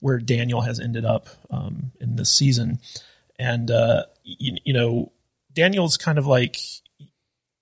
where 0.00 0.18
Daniel 0.18 0.60
has 0.60 0.78
ended 0.80 1.04
up 1.04 1.28
um, 1.50 1.92
in 2.00 2.16
this 2.16 2.28
season 2.28 2.80
and 3.38 3.70
uh, 3.70 4.04
you, 4.24 4.56
you 4.64 4.72
know, 4.72 5.12
Daniel's 5.52 5.96
kind 5.96 6.18
of 6.18 6.26
like 6.26 6.56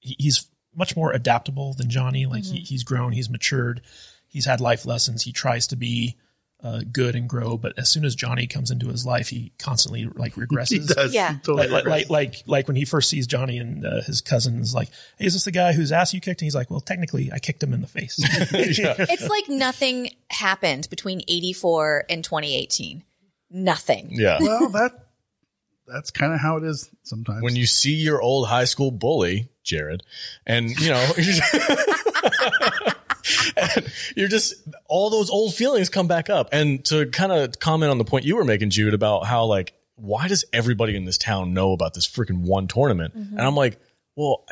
he's 0.01 0.47
much 0.75 0.97
more 0.97 1.13
adaptable 1.13 1.75
than 1.75 1.91
Johnny. 1.91 2.27
Like 2.27 2.45
he, 2.45 2.61
he's 2.61 2.85
grown, 2.85 3.13
he's 3.13 3.31
matured, 3.31 3.83
he's 4.29 4.45
had 4.45 4.61
life 4.61 4.85
lessons. 4.85 5.23
He 5.23 5.33
tries 5.33 5.67
to 5.69 5.77
be 5.77 6.17
uh, 6.63 6.83
good 6.93 7.15
and 7.15 7.29
grow, 7.29 7.57
but 7.57 7.73
as 7.79 7.89
soon 7.89 8.05
as 8.05 8.15
Johnny 8.15 8.47
comes 8.47 8.71
into 8.71 8.89
his 8.89 9.07
life, 9.07 9.29
he 9.29 9.53
constantly 9.59 10.05
like 10.07 10.35
regresses. 10.37 10.69
He 10.71 10.79
does. 10.95 11.15
Yeah. 11.15 11.33
He 11.35 11.39
totally 11.41 11.69
Like, 11.69 11.85
like, 11.85 11.85
regresses. 11.85 12.11
like, 12.11 12.11
like, 12.11 12.43
like 12.47 12.67
when 12.69 12.77
he 12.77 12.85
first 12.85 13.09
sees 13.09 13.27
Johnny 13.27 13.59
and 13.59 13.85
uh, 13.87 14.03
his 14.03 14.21
cousin 14.21 14.61
is 14.61 14.75
like, 14.75 14.89
Hey, 15.19 15.27
is 15.27 15.33
this 15.33 15.45
the 15.45 15.53
guy 15.53 15.73
whose 15.73 15.91
ass 15.93 16.13
you 16.13 16.21
kicked? 16.21 16.41
And 16.43 16.47
he's 16.47 16.55
like, 16.55 16.71
well, 16.71 16.81
technically 16.81 17.31
I 17.33 17.39
kicked 17.39 17.63
him 17.63 17.73
in 17.73 17.81
the 17.81 17.87
face. 17.87 18.19
It's 18.53 19.29
like 19.29 19.49
nothing 19.49 20.11
happened 20.31 20.89
between 20.91 21.23
84 21.29 22.05
and 22.11 22.23
2018. 22.23 23.05
Nothing. 23.51 24.11
Yeah. 24.13 24.39
well, 24.41 24.69
that 24.71 25.07
that's 25.87 26.11
kind 26.13 26.33
of 26.33 26.39
how 26.41 26.57
it 26.57 26.63
is 26.65 26.89
sometimes. 27.03 27.43
when 27.43 27.57
you 27.57 27.67
see 27.67 27.95
your 27.95 28.23
old 28.23 28.47
high 28.47 28.65
school 28.67 28.91
bully, 28.93 29.49
Jared, 29.65 30.03
and 30.47 30.71
you 30.71 30.91
know, 30.91 31.13
you're 33.31 33.43
just, 33.43 33.77
and 33.77 33.93
you're 34.17 34.29
just 34.29 34.55
all 34.89 35.11
those 35.11 35.31
old 35.31 35.55
feelings 35.55 35.89
come 35.89 36.07
back 36.07 36.31
up. 36.31 36.49
And 36.53 36.85
to 36.87 37.07
kind 37.07 37.33
of 37.33 37.59
comment 37.59 37.91
on 37.91 37.99
the 37.99 38.05
point 38.05 38.25
you 38.25 38.37
were 38.37 38.45
making, 38.45 38.71
Jude, 38.71 38.95
about 38.95 39.27
how 39.27 39.45
like, 39.45 39.75
why 39.97 40.29
does 40.29 40.45
everybody 40.53 40.97
in 40.97 41.05
this 41.05 41.19
town 41.19 41.53
know 41.53 41.73
about 41.73 41.95
this 41.95 42.09
freaking 42.09 42.43
one 42.43 42.69
tournament? 42.69 43.15
And 43.15 43.41
I'm 43.41 43.55
like, 43.55 43.79
well, 44.17 44.47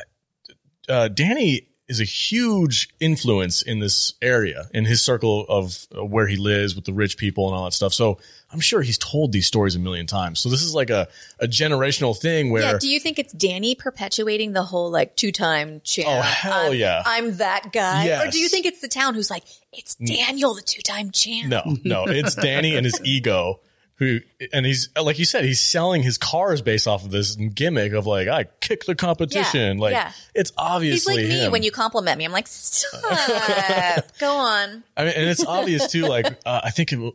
uh, 0.87 1.07
Danny 1.07 1.68
is 1.89 1.99
a 1.99 2.05
huge 2.05 2.87
influence 2.99 3.61
in 3.63 3.79
this 3.79 4.13
area, 4.21 4.69
in 4.73 4.85
his 4.85 5.01
circle 5.01 5.45
of 5.49 5.87
uh, 5.97 6.05
where 6.05 6.27
he 6.27 6.37
lives 6.37 6.75
with 6.75 6.85
the 6.85 6.93
rich 6.93 7.17
people 7.17 7.47
and 7.47 7.55
all 7.55 7.65
that 7.65 7.73
stuff. 7.73 7.93
So 7.93 8.19
I'm 8.51 8.59
sure 8.59 8.81
he's 8.81 8.97
told 8.97 9.31
these 9.31 9.47
stories 9.47 9.75
a 9.75 9.79
million 9.79 10.05
times. 10.05 10.39
So 10.39 10.49
this 10.49 10.61
is 10.61 10.73
like 10.73 10.91
a, 10.91 11.07
a 11.39 11.47
generational 11.47 12.17
thing 12.17 12.51
where 12.51 12.61
Yeah, 12.61 12.77
do 12.79 12.87
you 12.87 12.99
think 12.99 13.17
it's 13.19 13.33
Danny 13.33 13.73
perpetuating 13.75 14.53
the 14.53 14.63
whole 14.63 14.91
like 14.91 15.15
two 15.15 15.31
time 15.31 15.81
champ? 15.83 16.07
Oh, 16.07 16.21
hell 16.21 16.67
I'm, 16.67 16.73
yeah. 16.73 17.01
I'm 17.05 17.37
that 17.37 17.73
guy. 17.73 18.05
Yes. 18.05 18.25
Or 18.27 18.31
do 18.31 18.39
you 18.39 18.49
think 18.49 18.67
it's 18.67 18.81
the 18.81 18.87
town 18.87 19.15
who's 19.15 19.31
like, 19.31 19.43
it's 19.73 19.95
Daniel, 19.95 20.53
the 20.53 20.61
two 20.61 20.81
time 20.81 21.09
champ? 21.11 21.49
No, 21.49 21.75
no, 21.83 22.05
it's 22.07 22.35
Danny 22.35 22.75
and 22.75 22.85
his 22.85 23.01
ego. 23.03 23.59
Who 23.99 24.21
and 24.53 24.65
he's 24.65 24.89
like 24.99 25.19
you 25.19 25.25
said, 25.25 25.43
he's 25.43 25.61
selling 25.61 26.03
his 26.03 26.17
cars 26.17 26.61
based 26.61 26.87
off 26.87 27.03
of 27.03 27.11
this 27.11 27.35
gimmick 27.35 27.91
of 27.91 28.07
like 28.07 28.27
I 28.27 28.45
kick 28.61 28.85
the 28.85 28.95
competition. 28.95 29.77
Yeah, 29.77 29.83
like 29.83 29.91
yeah. 29.91 30.11
it's 30.33 30.53
obviously 30.57 31.23
He's 31.23 31.29
like 31.29 31.47
me 31.47 31.49
when 31.49 31.63
you 31.63 31.71
compliment 31.71 32.17
me. 32.17 32.23
I'm 32.23 32.31
like, 32.31 32.47
stop. 32.47 32.99
Go 34.19 34.33
on. 34.33 34.83
I 34.95 35.03
mean, 35.03 35.13
and 35.15 35.29
it's 35.29 35.45
obvious 35.45 35.91
too. 35.91 36.07
Like 36.07 36.27
uh, 36.45 36.61
I 36.63 36.69
think 36.69 36.93
it, 36.93 37.13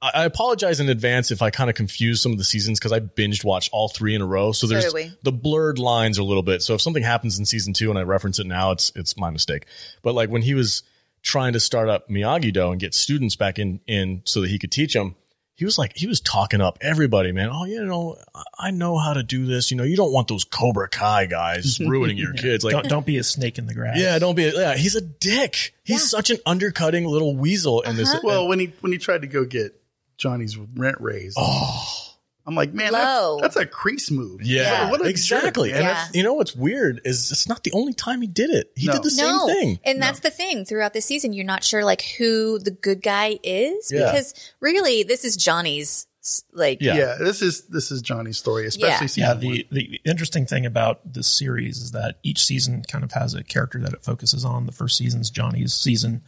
I 0.00 0.24
apologize 0.24 0.80
in 0.80 0.88
advance 0.88 1.30
if 1.30 1.40
I 1.40 1.50
kind 1.50 1.70
of 1.70 1.76
confuse 1.76 2.20
some 2.20 2.32
of 2.32 2.38
the 2.38 2.44
seasons 2.44 2.78
because 2.78 2.92
I 2.92 3.00
binged 3.00 3.44
watched 3.44 3.70
all 3.72 3.88
three 3.88 4.14
in 4.14 4.20
a 4.20 4.26
row. 4.26 4.52
So 4.52 4.66
there's 4.66 4.92
the 5.22 5.32
blurred 5.32 5.78
lines 5.78 6.18
a 6.18 6.22
little 6.22 6.42
bit. 6.42 6.62
So 6.62 6.74
if 6.74 6.80
something 6.80 7.02
happens 7.02 7.38
in 7.38 7.46
season 7.46 7.72
two 7.72 7.88
and 7.90 7.98
I 7.98 8.02
reference 8.02 8.38
it 8.38 8.46
now, 8.46 8.70
it's 8.70 8.92
it's 8.94 9.16
my 9.16 9.30
mistake. 9.30 9.66
But 10.02 10.14
like 10.14 10.28
when 10.28 10.42
he 10.42 10.54
was 10.54 10.82
trying 11.22 11.54
to 11.54 11.60
start 11.60 11.88
up 11.88 12.08
Miyagi 12.08 12.52
Do 12.52 12.70
and 12.70 12.78
get 12.78 12.94
students 12.94 13.34
back 13.34 13.58
in 13.58 13.80
in 13.86 14.22
so 14.24 14.42
that 14.42 14.50
he 14.50 14.58
could 14.58 14.70
teach 14.70 14.92
them. 14.92 15.16
He 15.56 15.64
was 15.64 15.78
like, 15.78 15.92
he 15.96 16.06
was 16.08 16.20
talking 16.20 16.60
up 16.60 16.78
everybody, 16.80 17.30
man. 17.30 17.48
Oh, 17.52 17.64
you 17.64 17.84
know, 17.84 18.16
I- 18.34 18.42
I 18.56 18.70
know 18.70 18.96
how 18.98 19.12
to 19.14 19.22
do 19.22 19.46
this. 19.46 19.70
You 19.70 19.76
know, 19.76 19.84
you 19.84 19.96
don't 19.96 20.12
want 20.12 20.26
those 20.28 20.42
Cobra 20.44 20.88
Kai 20.88 21.26
guys 21.26 21.78
ruining 21.86 22.16
your 22.16 22.32
kids. 22.32 22.64
Like, 22.64 22.72
don't, 22.72 22.88
don't 22.88 23.06
be 23.06 23.18
a 23.18 23.24
snake 23.24 23.58
in 23.58 23.66
the 23.66 23.74
grass. 23.74 23.98
yeah, 23.98 24.18
don't 24.18 24.34
be. 24.34 24.50
Yeah, 24.54 24.74
he's 24.74 24.94
a 24.96 25.00
dick. 25.00 25.74
He's 25.84 26.08
such 26.08 26.30
an 26.30 26.38
undercutting 26.46 27.04
little 27.04 27.36
weasel 27.36 27.82
in 27.82 27.96
this. 27.96 28.08
Uh-huh. 28.10 28.20
well, 28.24 28.48
when 28.48 28.58
he 28.58 28.72
when 28.80 28.90
he 28.92 28.98
tried 28.98 29.20
to 29.20 29.26
go 29.26 29.44
get 29.44 29.80
Johnny's 30.16 30.56
rent 30.56 30.96
raise, 31.00 31.34
oh. 31.36 32.03
I'm 32.46 32.54
like, 32.54 32.74
man, 32.74 32.92
Low. 32.92 33.38
that's, 33.40 33.54
that's 33.54 33.66
a 33.66 33.70
Kreese 33.74 34.10
move. 34.10 34.42
Yeah, 34.42 34.90
what 34.90 35.00
a 35.00 35.04
exactly. 35.08 35.70
jerk, 35.70 35.78
and. 35.78 35.84
Yeah. 35.86 36.04
it's, 36.06 36.14
you 36.14 36.22
know 36.22 36.34
what's 36.34 36.54
weird 36.54 37.00
is 37.04 37.30
it's 37.32 37.48
not 37.48 37.64
the 37.64 37.72
only 37.72 37.94
time 37.94 38.20
he 38.20 38.26
did 38.26 38.50
it. 38.50 38.70
He 38.76 38.86
No. 38.86 38.92
did 38.92 39.02
the 39.02 39.10
same 39.10 39.26
no. 39.26 39.46
thing. 39.46 39.78
And 39.84 40.00
that's 40.02 40.20
the 40.20 40.30
thing. 40.30 40.66
Throughout 40.66 40.92
the 40.92 41.00
season, 41.00 41.32
you're 41.32 41.46
not 41.46 41.64
sure 41.64 41.84
like 41.84 42.02
who 42.18 42.58
the 42.58 42.70
good 42.70 43.02
guy 43.02 43.38
is 43.42 43.90
Yeah. 43.90 44.06
because 44.12 44.34
really 44.60 45.04
this 45.04 45.24
is 45.24 45.36
Johnny's 45.38 46.06
like 46.52 46.78
Yeah. 46.82 46.96
Yeah. 46.96 47.16
this 47.18 47.40
is 47.42 47.66
this 47.68 47.90
is 47.90 48.02
Johnny's 48.02 48.36
story, 48.38 48.66
especially 48.66 48.88
Yeah. 48.90 48.98
season 49.06 49.22
Yeah, 49.22 49.32
one. 49.34 49.40
the, 49.40 49.66
the 49.70 50.00
interesting 50.04 50.44
thing 50.44 50.66
about 50.66 51.00
this 51.14 51.26
series 51.28 51.78
is 51.78 51.92
that 51.92 52.16
each 52.22 52.44
season 52.44 52.82
kind 52.86 53.04
of 53.04 53.12
has 53.12 53.32
a 53.34 53.42
character 53.42 53.78
that 53.80 53.92
it 53.94 54.02
focuses 54.02 54.44
on. 54.44 54.66
The 54.66 54.72
first 54.72 54.96
season's 54.98 55.30
Johnny's 55.30 55.72
season, 55.72 56.22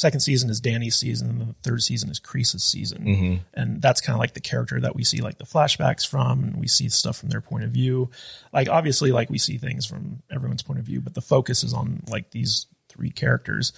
second 0.00 0.20
season 0.20 0.48
is 0.48 0.60
Danny's 0.60 0.96
season, 0.96 1.28
and 1.28 1.40
the 1.40 1.54
third 1.62 1.82
season 1.82 2.10
is 2.10 2.18
Kreese's 2.18 2.64
season. 2.64 3.06
And 3.52 3.82
that's 3.82 4.00
kind 4.00 4.14
of 4.14 4.20
like 4.20 4.32
the 4.32 4.40
character 4.40 4.80
that 4.80 4.96
we 4.96 5.04
see 5.04 5.20
like 5.20 5.36
the 5.36 5.44
flashbacks 5.44 6.06
from, 6.08 6.42
and 6.42 6.56
we 6.56 6.68
see 6.68 6.88
stuff 6.88 7.18
from 7.18 7.28
their 7.28 7.42
point 7.42 7.64
of 7.64 7.70
view. 7.70 8.10
Like 8.52 8.68
obviously, 8.68 9.12
like 9.12 9.28
we 9.28 9.36
see 9.38 9.58
things 9.58 9.84
from 9.84 10.22
everyone's 10.32 10.62
point 10.62 10.78
of 10.78 10.86
view, 10.86 11.02
but 11.02 11.14
the 11.14 11.20
focus 11.20 11.62
is 11.62 11.74
on 11.74 12.02
like 12.08 12.30
these 12.30 12.66
three 12.88 13.10
characters. 13.10 13.74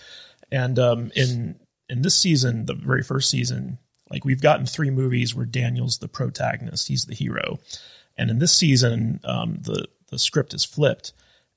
And 0.52 0.78
um, 0.78 1.10
in 1.16 1.58
in 1.88 2.02
this 2.02 2.16
season, 2.16 2.66
the 2.66 2.74
very 2.74 3.02
first 3.02 3.28
season, 3.28 3.78
like 4.08 4.24
we've 4.24 4.40
gotten 4.40 4.64
three 4.64 4.90
movies 4.90 5.34
where 5.34 5.46
Daniel's 5.46 5.98
the 5.98 6.08
protagonist, 6.08 6.86
he's 6.86 7.06
the 7.06 7.14
hero. 7.14 7.58
And 8.16 8.30
in 8.30 8.38
this 8.38 8.52
season, 8.52 9.20
um, 9.24 9.58
the 9.60 9.88
the 10.10 10.18
script 10.20 10.54
is 10.54 10.64
flipped, 10.64 11.14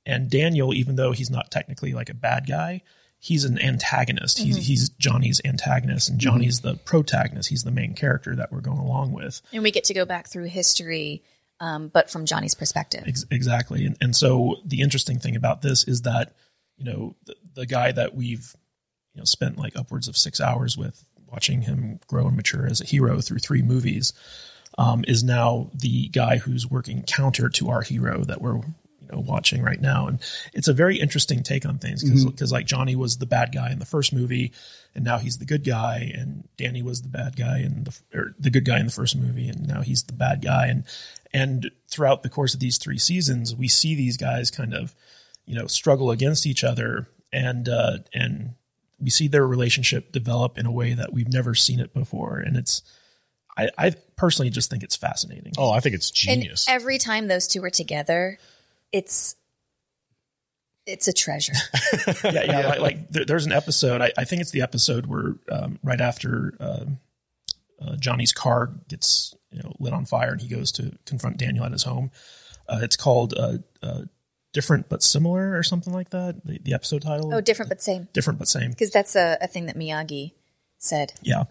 and 0.07 0.29
Daniel, 0.29 0.73
even 0.73 0.95
though 0.95 1.11
he's 1.11 1.29
not 1.29 1.51
technically 1.51 1.93
like 1.93 2.09
a 2.09 2.15
bad 2.15 2.47
guy, 2.47 2.81
he's 3.25 3.43
an 3.43 3.59
antagonist. 3.59 4.37
He's 4.37 4.57
he's 4.57 4.89
Johnny's 4.89 5.41
antagonist, 5.43 6.09
and 6.09 6.19
Johnny's 6.19 6.61
the 6.61 6.75
protagonist. 6.75 7.49
He's 7.49 7.63
the 7.63 7.71
main 7.71 7.95
character 7.95 8.35
that 8.35 8.51
we're 8.51 8.61
going 8.61 8.77
along 8.77 9.13
with. 9.13 9.41
and 9.51 9.63
we 9.63 9.71
get 9.71 9.85
to 9.85 9.95
go 9.95 10.05
back 10.05 10.27
through 10.27 10.45
history 10.45 11.23
um, 11.59 11.87
but 11.87 12.09
from 12.09 12.25
Johnny's 12.25 12.53
perspective. 12.53 13.03
Ex- 13.07 13.25
exactly. 13.31 13.85
And, 13.85 13.97
and 14.01 14.15
so 14.15 14.57
the 14.65 14.81
interesting 14.81 15.19
thing 15.19 15.35
about 15.35 15.61
this 15.61 15.83
is 15.85 16.03
that, 16.03 16.33
you 16.77 16.85
know, 16.85 17.15
the, 17.25 17.35
the 17.55 17.65
guy 17.65 17.91
that 17.91 18.13
we've, 18.13 18.55
you 19.13 19.21
know, 19.21 19.25
spent 19.25 19.57
like 19.57 19.75
upwards 19.75 20.07
of 20.07 20.17
six 20.17 20.41
hours 20.41 20.77
with 20.77 21.05
watching 21.27 21.61
him 21.61 21.99
grow 22.07 22.27
and 22.27 22.35
mature 22.35 22.67
as 22.67 22.81
a 22.81 22.85
hero 22.85 23.21
through 23.21 23.39
three 23.39 23.61
movies, 23.61 24.13
um, 24.77 25.05
is 25.07 25.23
now 25.23 25.71
the 25.73 26.09
guy 26.09 26.37
who's 26.37 26.69
working 26.69 27.01
counter 27.03 27.47
to 27.47 27.69
our 27.69 27.81
hero 27.81 28.23
that 28.25 28.41
we're, 28.41 28.59
you 29.05 29.15
know, 29.15 29.21
watching 29.21 29.61
right 29.61 29.79
now. 29.79 30.07
And 30.07 30.19
it's 30.53 30.67
a 30.67 30.73
very 30.73 30.99
interesting 30.99 31.43
take 31.43 31.65
on 31.65 31.77
things 31.77 32.03
because, 32.03 32.51
like 32.51 32.65
Johnny 32.65 32.95
was 32.95 33.17
the 33.17 33.25
bad 33.25 33.53
guy 33.53 33.71
in 33.71 33.79
the 33.79 33.85
first 33.85 34.13
movie 34.13 34.51
and 34.93 35.03
now 35.03 35.17
he's 35.17 35.37
the 35.37 35.45
good 35.45 35.63
guy 35.63 36.11
and 36.15 36.47
Danny 36.57 36.81
was 36.81 37.01
the 37.01 37.09
bad 37.09 37.35
guy 37.35 37.59
in 37.59 37.83
the, 37.83 37.99
or 38.13 38.35
the 38.39 38.49
good 38.49 38.65
guy 38.65 38.79
in 38.79 38.85
the 38.85 38.91
first 38.91 39.15
movie 39.15 39.49
and 39.49 39.67
now 39.67 39.81
he's 39.81 40.03
the 40.03 40.13
bad 40.13 40.41
guy. 40.41 40.67
And, 40.67 40.83
and 41.33 41.71
throughout 41.87 42.23
the 42.23 42.29
course 42.29 42.53
of 42.53 42.59
these 42.59 42.77
three 42.77 42.97
seasons, 42.97 43.55
we 43.55 43.67
see 43.67 43.95
these 43.95 44.17
guys 44.17 44.49
kind 44.51 44.73
of, 44.73 44.95
you 45.45 45.55
know, 45.55 45.67
struggle 45.67 46.11
against 46.11 46.45
each 46.45 46.63
other 46.63 47.07
and, 47.31 47.67
uh, 47.67 47.97
and 48.13 48.55
we 48.99 49.09
see 49.09 49.27
their 49.27 49.45
relationship 49.45 50.11
develop 50.13 50.57
in 50.57 50.65
a 50.65 50.71
way 50.71 50.93
that 50.93 51.11
we've 51.11 51.31
never 51.31 51.53
seen 51.53 51.79
it 51.81 51.93
before. 51.93 52.37
And 52.37 52.55
it's, 52.55 52.81
I, 53.57 53.69
I 53.77 53.93
personally 54.17 54.49
just 54.49 54.69
think 54.69 54.83
it's 54.83 54.95
fascinating. 54.95 55.53
Oh, 55.57 55.71
I 55.71 55.79
think 55.79 55.95
it's 55.95 56.09
And 56.27 56.41
genius. 56.41 56.65
every 56.67 56.97
time 56.97 57.27
those 57.27 57.47
two 57.47 57.63
are 57.63 57.69
together, 57.69 58.37
it's 58.91 59.35
it's 60.85 61.07
a 61.07 61.13
treasure. 61.13 61.53
yeah, 62.23 62.43
yeah. 62.43 62.67
Like, 62.67 62.79
like 62.79 63.09
there, 63.09 63.25
there's 63.25 63.45
an 63.45 63.51
episode. 63.51 64.01
I, 64.01 64.11
I 64.17 64.23
think 64.23 64.41
it's 64.41 64.51
the 64.51 64.61
episode 64.61 65.07
where 65.07 65.35
um, 65.51 65.79
right 65.83 66.01
after 66.01 66.53
um 66.59 66.99
uh, 67.81 67.95
Johnny's 67.97 68.31
car 68.31 68.71
gets 68.87 69.35
you 69.51 69.61
know 69.61 69.73
lit 69.79 69.93
on 69.93 70.05
fire 70.05 70.31
and 70.31 70.41
he 70.41 70.47
goes 70.47 70.71
to 70.73 70.97
confront 71.05 71.37
Daniel 71.37 71.65
at 71.65 71.71
his 71.71 71.83
home. 71.83 72.11
Uh, 72.67 72.79
it's 72.81 72.95
called 72.95 73.33
uh, 73.37 73.57
uh, 73.81 74.01
"Different 74.53 74.89
but 74.89 75.03
Similar" 75.03 75.57
or 75.57 75.63
something 75.63 75.93
like 75.93 76.09
that. 76.11 76.45
The, 76.45 76.59
the 76.59 76.73
episode 76.73 77.01
title. 77.01 77.33
oh, 77.33 77.41
different 77.41 77.69
but 77.69 77.81
same. 77.81 78.07
different 78.13 78.39
but 78.39 78.47
same. 78.47 78.71
Because 78.71 78.91
that's 78.91 79.15
a, 79.15 79.37
a 79.41 79.47
thing 79.47 79.65
that 79.67 79.75
Miyagi 79.75 80.33
said. 80.77 81.13
Yeah, 81.21 81.43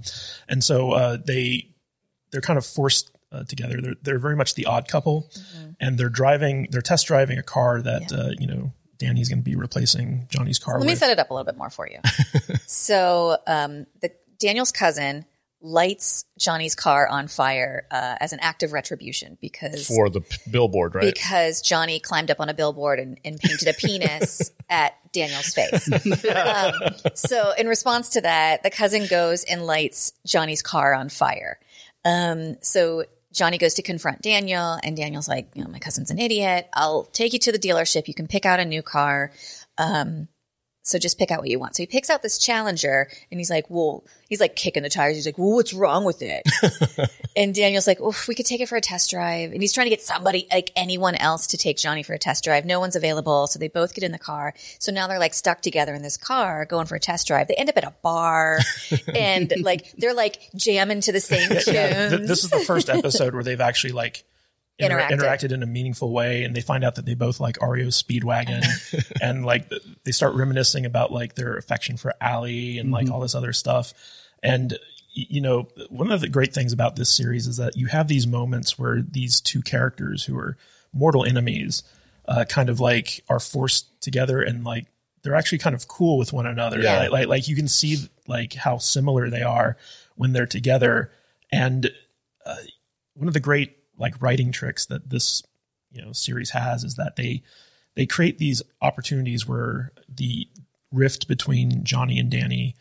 and 0.49 0.62
so 0.62 0.92
uh, 0.92 1.18
they 1.25 1.68
they're 2.31 2.40
kind 2.40 2.59
of 2.59 2.66
forced 2.66 3.11
uh, 3.35 3.44
together. 3.44 3.81
They're 3.83 3.94
they're 4.03 4.18
very 4.18 4.37
much 4.37 4.55
the 4.55 4.66
odd 4.66 4.87
couple, 4.88 5.31
and 5.81 5.99
they're 5.99 6.09
driving. 6.09 6.68
They're 6.70 6.81
test 6.83 7.07
driving 7.07 7.38
a 7.38 7.42
car 7.42 7.83
that 7.83 8.11
Yeah. 8.12 8.18
uh, 8.18 8.31
you 8.38 8.47
know 8.47 8.73
Danny's 8.99 9.29
going 9.29 9.40
to 9.40 9.44
be 9.44 9.57
replacing 9.57 10.27
Johnny's 10.31 10.59
car. 10.59 10.79
Let 10.79 10.87
me 10.87 10.94
set 10.94 11.11
it 11.11 11.18
up 11.18 11.31
a 11.31 11.35
little 11.35 11.44
bit 11.44 11.57
more 11.57 11.70
for 11.70 11.88
you. 11.88 11.99
so, 12.66 13.37
um, 13.47 13.87
the 14.01 14.12
Daniel's 14.38 14.73
cousin 14.73 15.25
lights 15.66 16.27
Johnny's 16.38 16.75
car 16.75 17.09
on 17.09 17.27
fire 17.27 17.87
uh, 17.90 18.16
as 18.20 18.35
an 18.35 18.38
act 18.40 18.62
of 18.62 18.73
retribution 18.75 19.38
because 19.40 19.87
for 19.87 20.11
the 20.11 20.20
p- 20.20 20.37
billboard, 20.51 20.94
right? 20.94 21.12
because 21.14 21.62
Johnny 21.62 21.99
climbed 22.01 22.31
up 22.31 22.38
on 22.38 22.51
a 22.51 22.55
billboard 22.55 22.99
and, 23.01 23.18
and 23.25 23.38
painted 23.40 23.68
a 23.68 23.73
penis 23.73 24.51
at 24.68 24.92
Daniel's 25.12 25.55
face. 25.55 25.88
Um, 26.35 26.73
so, 27.14 27.53
in 27.59 27.66
response 27.66 28.11
to 28.11 28.20
that, 28.23 28.62
the 28.62 28.70
cousin 28.70 29.07
goes 29.09 29.44
and 29.44 29.66
lights 29.66 30.12
Johnny's 30.27 30.62
car 30.62 30.92
on 30.94 31.09
fire. 31.09 31.59
Um, 32.05 32.57
so, 32.61 33.05
Johnny 33.35 33.59
goes 33.59 33.75
to 33.75 33.83
confront 33.83 34.23
Daniel, 34.23 34.79
and 34.83 34.97
Daniel's 34.97 35.29
like, 35.29 35.49
you 35.55 35.62
know, 35.62 35.70
my 35.70 35.81
cousin's 35.81 36.11
an 36.11 36.18
idiot. 36.18 36.68
I'll 36.73 37.05
take 37.05 37.33
you 37.33 37.38
to 37.40 37.53
the 37.53 37.59
dealership. 37.59 38.09
You 38.09 38.14
can 38.14 38.29
pick 38.29 38.47
out 38.47 38.61
a 38.61 38.64
new 38.64 38.81
car. 38.81 39.33
Um, 39.77 40.29
So 40.85 40.99
just 40.99 41.18
pick 41.18 41.31
out 41.31 41.40
what 41.40 41.49
you 41.49 41.59
want. 41.59 41.75
So 41.75 41.83
he 41.83 41.87
picks 41.87 42.11
out 42.11 42.23
this 42.23 42.37
challenger 42.37 43.09
and 43.31 43.40
he's 43.40 43.49
like, 43.49 43.64
well, 43.70 44.05
he's 44.29 44.38
like 44.38 44.55
kicking 44.55 44.83
the 44.83 44.90
tires. 44.90 45.16
He's 45.16 45.25
like, 45.25 45.38
well, 45.38 45.53
what's 45.53 45.73
wrong 45.73 46.05
with 46.05 46.20
it? 46.20 46.47
and 47.37 47.55
Daniel's 47.55 47.87
like, 47.87 47.99
oh, 48.03 48.14
we 48.29 48.35
could 48.35 48.44
take 48.44 48.61
it 48.61 48.68
for 48.68 48.77
a 48.77 48.83
test 48.83 49.11
drive. 49.11 49.53
And 49.53 49.62
he's 49.62 49.73
trying 49.73 49.87
to 49.87 49.90
get 49.90 50.03
somebody, 50.03 50.47
like 50.53 50.73
anyone 50.77 51.14
else 51.14 51.47
to 51.49 51.57
take 51.57 51.79
Johnny 51.79 52.03
for 52.03 52.12
a 52.12 52.18
test 52.18 52.44
drive. 52.44 52.66
No 52.66 52.81
one's 52.81 52.97
available. 52.97 53.47
So 53.47 53.59
they 53.59 53.68
both 53.68 53.94
get 53.94 54.05
in 54.05 54.12
the 54.12 54.18
car. 54.18 54.53
So 54.79 54.92
now 54.92 55.07
they're 55.07 55.18
like 55.18 55.33
stuck 55.33 55.62
together 55.62 55.94
in 55.94 56.03
this 56.03 56.18
car 56.18 56.66
going 56.66 56.87
for 56.87 56.97
a 56.97 57.01
test 57.01 57.27
drive. 57.27 57.49
They 57.49 57.55
end 57.55 57.70
up 57.70 57.79
at 57.79 57.85
a 57.85 57.94
bar 58.03 58.61
and 59.14 59.55
like, 59.62 59.90
they're 59.97 60.12
like 60.12 60.51
jamming 60.55 61.01
to 61.01 61.12
the 61.12 61.20
same 61.20 61.49
tunes. 61.49 61.64
Th- 61.64 62.29
this 62.29 62.44
is 62.44 62.51
the 62.51 62.61
first 62.61 62.90
episode 62.90 63.33
where 63.33 63.42
they've 63.42 63.59
actually 63.59 63.94
like 63.94 64.25
inter- 64.79 65.01
Interacted. 65.01 65.11
interacted 65.11 65.53
in 65.53 65.63
a 65.63 65.67
meaningful 65.67 66.13
way, 66.13 66.45
and 66.45 66.55
they 66.55 66.61
find 66.61 66.85
out 66.85 66.97
that 66.97 67.07
they 67.07 67.15
both 67.15 67.41
like 67.41 67.61
REO 67.61 67.89
Speedwagon, 67.89 68.65
and 69.23 69.45
like 69.45 69.71
they 70.05 70.13
start 70.13 70.35
reminiscing 70.35 70.85
about 70.87 71.13
like 71.13 71.35
their 71.35 71.57
affection 71.57 71.97
for 71.97 72.13
Ali 72.21 72.79
and 72.79 72.91
like 72.91 73.11
all 73.11 73.21
this 73.21 73.35
other 73.35 73.53
stuff. 73.53 73.95
And 74.43 74.79
you 75.13 75.41
know, 75.41 75.69
one 75.91 76.11
of 76.11 76.21
the 76.21 76.29
great 76.29 76.53
things 76.53 76.73
about 76.73 76.97
this 76.97 77.09
series 77.09 77.47
is 77.47 77.57
that 77.59 77.77
you 77.77 77.87
have 77.87 78.09
these 78.09 78.27
moments 78.27 78.79
where 78.79 79.01
these 79.01 79.41
two 79.41 79.63
characters 79.63 80.25
who 80.25 80.37
are 80.37 80.57
mortal 80.93 81.25
enemies, 81.25 81.85
uh, 82.27 82.45
kind 82.49 82.69
of 82.69 82.81
like 82.81 83.23
are 83.29 83.41
forced 83.41 84.01
together 84.01 84.43
and 84.43 84.65
like 84.65 84.87
they're 85.23 85.35
actually 85.35 85.59
kind 85.59 85.75
of 85.75 85.89
cool 85.89 86.19
with 86.19 86.33
one 86.33 86.47
another. 86.47 86.81
Yeah. 86.81 86.99
Like, 86.99 87.11
like 87.11 87.29
like 87.29 87.49
you 87.49 87.57
can 87.57 87.69
see 87.69 87.97
like 88.27 88.55
how 88.55 88.79
similar 88.79 89.31
they 89.31 89.43
are 89.43 89.77
when 90.17 90.33
they're 90.33 90.47
together. 90.47 91.13
And 91.53 91.91
uh, 92.45 92.57
one 93.15 93.29
of 93.29 93.35
the 93.35 93.41
great 93.41 93.77
like 94.05 94.21
writing 94.21 94.53
tricks 94.53 94.85
that 94.85 95.09
this 95.09 95.43
you 95.90 96.03
know 96.03 96.12
series 96.12 96.51
has 96.51 96.85
is 96.85 96.97
that 96.97 97.17
they 97.17 97.43
they 97.97 98.05
create 98.05 98.37
these 98.37 98.61
opportunities 98.83 99.49
where 99.49 99.93
the 100.07 100.47
rift 100.93 101.27
between 101.27 101.85
Johnny 101.85 102.19
and 102.19 102.31
Danny 102.31 102.75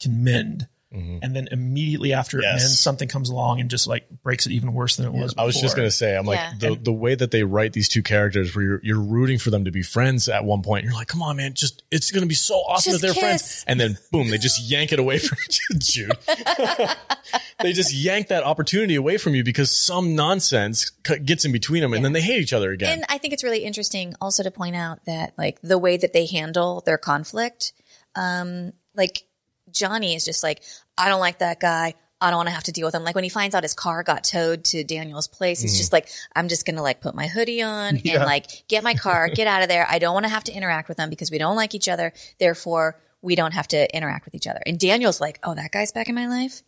can 0.00 0.24
mend. 0.24 0.66
And 0.92 1.36
then 1.36 1.48
immediately 1.52 2.12
after 2.12 2.38
Mm-hmm. 2.38 2.42
Yes. 2.42 2.62
it 2.62 2.64
ends, 2.66 2.80
something 2.80 3.08
comes 3.08 3.30
along 3.30 3.60
and 3.60 3.70
just 3.70 3.86
like 3.86 4.08
breaks 4.24 4.46
it 4.46 4.52
even 4.52 4.72
worse 4.72 4.96
than 4.96 5.06
it 5.06 5.12
was. 5.12 5.34
I 5.38 5.44
was 5.44 5.60
just 5.60 5.76
going 5.76 5.86
to 5.86 5.90
say, 5.92 6.16
I'm 6.16 6.26
like 6.26 6.38
Yeah. 6.40 6.52
the 6.58 6.74
the 6.74 6.92
way 6.92 7.14
that 7.14 7.30
they 7.30 7.44
write 7.44 7.72
these 7.74 7.88
two 7.88 8.02
characters, 8.02 8.54
where 8.56 8.64
you're, 8.64 8.80
you're 8.82 9.00
rooting 9.00 9.38
for 9.38 9.50
them 9.50 9.64
to 9.66 9.70
be 9.70 9.82
friends 9.82 10.28
at 10.28 10.44
one 10.44 10.62
point. 10.62 10.84
You're 10.84 10.94
like, 10.94 11.06
come 11.06 11.22
on, 11.22 11.36
man, 11.36 11.54
just 11.54 11.84
it's 11.92 12.10
going 12.10 12.22
to 12.22 12.28
be 12.28 12.34
so 12.34 12.56
awesome 12.56 12.90
Just 12.92 13.02
that 13.02 13.06
they're 13.06 13.14
kiss. 13.14 13.22
friends, 13.22 13.64
and 13.68 13.78
then 13.78 13.98
boom, 14.10 14.30
they 14.30 14.38
just 14.38 14.68
yank 14.68 14.90
it 14.92 14.98
away 14.98 15.18
from 15.20 15.38
Jude. 15.78 16.10
they 17.62 17.72
just 17.72 17.94
yank 17.94 18.28
that 18.28 18.42
opportunity 18.44 18.94
away 18.96 19.16
from 19.16 19.34
you 19.34 19.44
because 19.44 19.70
some 19.70 20.14
nonsense 20.14 20.92
c- 21.06 21.18
gets 21.18 21.44
in 21.44 21.52
between 21.52 21.82
them, 21.82 21.92
and 21.92 22.04
then 22.04 22.12
they 22.12 22.20
hate 22.20 22.40
each 22.40 22.52
other 22.52 22.72
again. 22.72 22.92
And 22.92 23.04
I 23.08 23.18
think 23.18 23.32
it's 23.34 23.44
really 23.44 23.64
interesting 23.64 24.14
also 24.20 24.42
to 24.42 24.50
point 24.50 24.76
out 24.76 25.04
that 25.06 25.34
like 25.38 25.60
the 25.62 25.78
way 25.78 25.96
that 25.96 26.12
they 26.12 26.26
handle 26.26 26.82
their 26.84 26.98
conflict, 26.98 27.72
um, 28.14 28.72
like 28.94 29.22
Johnny 29.72 30.14
is 30.14 30.24
just 30.24 30.42
like, 30.42 30.62
I 30.96 31.08
don't 31.08 31.20
like 31.20 31.38
that 31.38 31.60
guy. 31.60 31.94
I 32.20 32.28
don't 32.28 32.36
want 32.36 32.48
to 32.48 32.54
have 32.54 32.64
to 32.64 32.72
deal 32.72 32.86
with 32.86 32.94
him. 32.94 33.02
Like 33.02 33.14
when 33.14 33.24
he 33.24 33.30
finds 33.30 33.54
out 33.54 33.62
his 33.62 33.72
car 33.72 34.02
got 34.02 34.24
towed 34.24 34.64
to 34.64 34.84
Daniel's 34.84 35.26
place, 35.26 35.62
he's 35.62 35.72
mm-hmm. 35.72 35.78
just 35.78 35.92
like, 35.92 36.08
I'm 36.36 36.48
just 36.48 36.66
going 36.66 36.76
to 36.76 36.82
like 36.82 37.00
put 37.00 37.14
my 37.14 37.26
hoodie 37.26 37.62
on 37.62 37.96
and 37.96 38.24
like 38.24 38.68
get 38.68 38.84
my 38.84 38.94
car, 38.94 39.28
get 39.28 39.46
out 39.46 39.62
of 39.62 39.68
there. 39.68 39.86
I 39.88 39.98
don't 39.98 40.12
want 40.12 40.24
to 40.24 40.30
have 40.30 40.44
to 40.44 40.52
interact 40.52 40.88
with 40.88 40.98
them 40.98 41.08
because 41.08 41.30
we 41.30 41.38
don't 41.38 41.56
like 41.56 41.74
each 41.74 41.88
other. 41.88 42.12
Therefore, 42.38 43.00
we 43.22 43.36
don't 43.36 43.54
have 43.54 43.68
to 43.68 43.96
interact 43.96 44.26
with 44.26 44.34
each 44.34 44.46
other. 44.46 44.60
And 44.66 44.78
Daniel's 44.78 45.20
like, 45.20 45.38
oh, 45.42 45.54
that 45.54 45.72
guy's 45.72 45.92
back 45.92 46.08
in 46.08 46.14
my 46.14 46.26
life. 46.26 46.62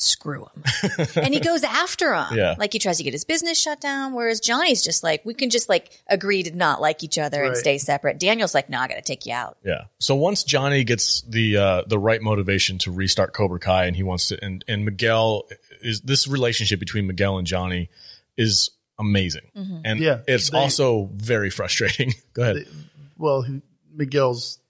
Screw 0.00 0.46
him. 0.54 0.62
and 1.16 1.34
he 1.34 1.40
goes 1.40 1.64
after 1.64 2.14
him. 2.14 2.26
Yeah. 2.36 2.54
Like 2.56 2.72
he 2.72 2.78
tries 2.78 2.98
to 2.98 3.02
get 3.02 3.12
his 3.12 3.24
business 3.24 3.60
shut 3.60 3.80
down. 3.80 4.14
Whereas 4.14 4.38
Johnny's 4.38 4.80
just 4.80 5.02
like, 5.02 5.24
we 5.24 5.34
can 5.34 5.50
just 5.50 5.68
like 5.68 5.90
agree 6.06 6.44
to 6.44 6.54
not 6.54 6.80
like 6.80 7.02
each 7.02 7.18
other 7.18 7.42
and 7.42 7.56
stay 7.56 7.78
separate. 7.78 8.20
Daniel's 8.20 8.54
like, 8.54 8.70
no, 8.70 8.78
I 8.78 8.86
got 8.86 8.94
to 8.94 9.02
take 9.02 9.26
you 9.26 9.32
out. 9.34 9.58
Yeah. 9.64 9.86
So 9.98 10.14
once 10.14 10.44
Johnny 10.44 10.84
gets 10.84 11.22
the 11.22 11.56
uh, 11.56 11.82
the 11.88 11.98
right 11.98 12.22
motivation 12.22 12.78
to 12.78 12.92
restart 12.92 13.32
Cobra 13.34 13.58
Kai, 13.58 13.86
and 13.86 13.96
he 13.96 14.04
wants 14.04 14.28
to, 14.28 14.38
and 14.42 14.64
and 14.68 14.84
Miguel 14.84 15.48
is 15.82 16.00
this 16.02 16.28
relationship 16.28 16.78
between 16.78 17.08
Miguel 17.08 17.36
and 17.38 17.46
Johnny 17.46 17.90
is 18.36 18.70
amazing, 19.00 19.50
and 19.84 19.98
Yeah, 19.98 20.20
it's 20.28 20.50
they- 20.50 20.58
also 20.58 21.10
very 21.12 21.50
frustrating. 21.50 22.14
Go 22.34 22.42
ahead. 22.42 22.68
Well, 23.16 23.44
Miguel's 23.92 24.60